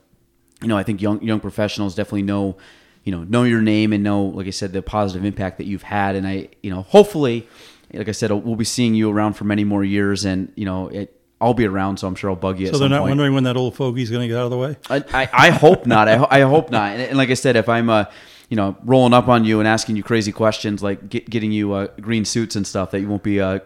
you 0.61 0.68
know, 0.68 0.77
I 0.77 0.84
think 0.84 1.01
young 1.01 1.22
young 1.22 1.39
professionals 1.39 1.95
definitely 1.95 2.23
know, 2.23 2.57
you 3.03 3.11
know, 3.11 3.23
know 3.23 3.43
your 3.43 3.61
name 3.61 3.93
and 3.93 4.03
know, 4.03 4.23
like 4.23 4.47
I 4.47 4.51
said, 4.51 4.73
the 4.73 4.81
positive 4.81 5.26
impact 5.26 5.57
that 5.57 5.65
you've 5.65 5.84
had. 5.84 6.15
And 6.15 6.27
I, 6.27 6.49
you 6.61 6.69
know, 6.69 6.84
hopefully, 6.84 7.47
like 7.93 8.07
I 8.07 8.11
said, 8.11 8.31
we'll 8.31 8.55
be 8.55 8.63
seeing 8.63 8.93
you 8.93 9.09
around 9.09 9.34
for 9.34 9.43
many 9.43 9.63
more 9.63 9.84
years. 9.84 10.23
And 10.23 10.51
you 10.55 10.65
know, 10.65 10.88
it, 10.89 11.18
I'll 11.39 11.55
be 11.55 11.65
around, 11.65 11.97
so 11.97 12.07
I'm 12.07 12.13
sure 12.13 12.30
I'll 12.30 12.35
bug 12.35 12.59
you. 12.59 12.68
so 12.68 12.76
at 12.76 12.80
they're 12.80 12.89
not 12.89 12.99
point. 12.99 13.11
wondering 13.11 13.34
when 13.34 13.45
that 13.45 13.57
old 13.57 13.76
fogey's 13.76 14.11
going 14.11 14.22
to 14.22 14.27
get 14.27 14.38
out 14.38 14.45
of 14.45 14.51
the 14.51 14.57
way. 14.57 14.77
I, 14.89 15.03
I, 15.11 15.30
I 15.47 15.49
hope 15.49 15.88
not. 15.88 16.07
I, 16.07 16.18
ho- 16.18 16.27
I 16.30 16.41
hope 16.41 16.69
not. 16.69 16.91
And, 16.91 17.01
and 17.01 17.18
like 17.18 17.31
I 17.31 17.34
said, 17.34 17.55
if 17.55 17.68
I'm, 17.68 17.89
uh, 17.89 18.05
you 18.49 18.57
know, 18.57 18.77
rolling 18.84 19.13
up 19.13 19.27
on 19.27 19.43
you 19.43 19.57
and 19.57 19.68
asking 19.68 19.95
you 19.95 20.03
crazy 20.03 20.31
questions, 20.31 20.84
like 20.84 21.09
get, 21.09 21.27
getting 21.27 21.51
you 21.51 21.73
uh, 21.73 21.88
green 21.99 22.26
suits 22.26 22.55
and 22.55 22.68
stuff, 22.68 22.91
that 22.91 22.99
you 22.99 23.07
won't 23.07 23.23
be 23.23 23.41
uh, 23.41 23.59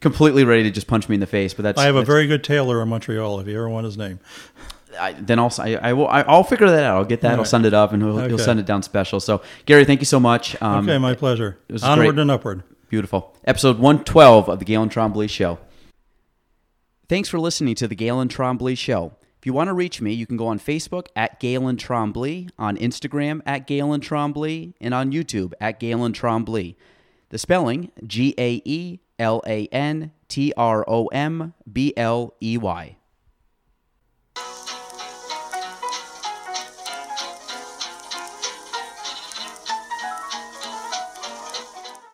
completely 0.00 0.44
ready 0.44 0.62
to 0.64 0.70
just 0.70 0.86
punch 0.86 1.08
me 1.08 1.14
in 1.14 1.20
the 1.20 1.26
face. 1.26 1.54
But 1.54 1.62
that's 1.62 1.78
I 1.78 1.84
have 1.84 1.94
a 1.94 2.00
that's- 2.00 2.06
very 2.06 2.26
good 2.26 2.42
tailor 2.44 2.82
in 2.82 2.88
Montreal. 2.88 3.40
If 3.40 3.46
you 3.46 3.54
ever 3.56 3.68
want 3.68 3.84
his 3.84 3.96
name, 3.96 4.20
I, 4.98 5.12
then 5.12 5.38
I'll 5.38 5.52
I, 5.58 5.76
I 5.76 5.92
will 5.92 6.08
I, 6.08 6.22
I'll 6.22 6.44
figure 6.44 6.68
that 6.68 6.84
out. 6.84 6.96
I'll 6.96 7.04
get 7.04 7.20
that. 7.22 7.38
I'll 7.38 7.44
send 7.44 7.66
it 7.66 7.74
up, 7.74 7.92
and 7.92 8.02
he'll, 8.02 8.18
he'll 8.28 8.38
send 8.38 8.58
it 8.60 8.66
down 8.66 8.82
special. 8.82 9.20
So 9.20 9.42
Garry, 9.66 9.84
thank 9.84 10.00
you 10.00 10.06
so 10.06 10.18
much. 10.20 10.60
Um, 10.62 10.88
okay, 10.88 10.98
my 10.98 11.14
pleasure. 11.14 11.58
It 11.68 11.72
was 11.72 11.82
Onward 11.84 12.14
great. 12.14 12.18
and 12.22 12.30
upward. 12.30 12.62
Beautiful. 12.88 13.36
Episode 13.44 13.78
112 13.78 14.48
of 14.48 14.58
the 14.58 14.64
Gaelan 14.64 14.90
Trombley 14.90 15.30
Show. 15.30 15.58
Thanks 17.08 17.28
for 17.28 17.38
listening 17.38 17.74
to 17.76 17.88
the 17.88 17.96
Gaelan 17.96 18.28
Trombley 18.28 18.76
Show. 18.76 19.12
If 19.38 19.46
you 19.46 19.52
want 19.52 19.68
to 19.68 19.74
reach 19.74 20.00
me, 20.00 20.12
you 20.12 20.26
can 20.26 20.36
go 20.36 20.48
on 20.48 20.58
Facebook 20.58 21.06
at 21.16 21.40
Gaelan 21.40 21.76
Trombley, 21.76 22.50
on 22.58 22.76
Instagram 22.76 23.40
at 23.46 23.66
Gaelan 23.66 24.00
Trombley, 24.00 24.74
and 24.80 24.92
on 24.92 25.12
YouTube 25.12 25.52
at 25.60 25.80
Gaelan 25.80 26.12
Trombley. 26.12 26.76
The 27.30 27.38
spelling 27.38 27.90
G 28.06 28.34
A 28.36 28.60
E 28.64 28.98
L 29.20 29.42
A 29.46 29.68
N 29.70 30.10
T 30.28 30.52
R 30.56 30.84
O 30.88 31.06
M 31.08 31.52
B 31.70 31.92
L 31.96 32.34
E 32.42 32.56
Y. 32.56 32.96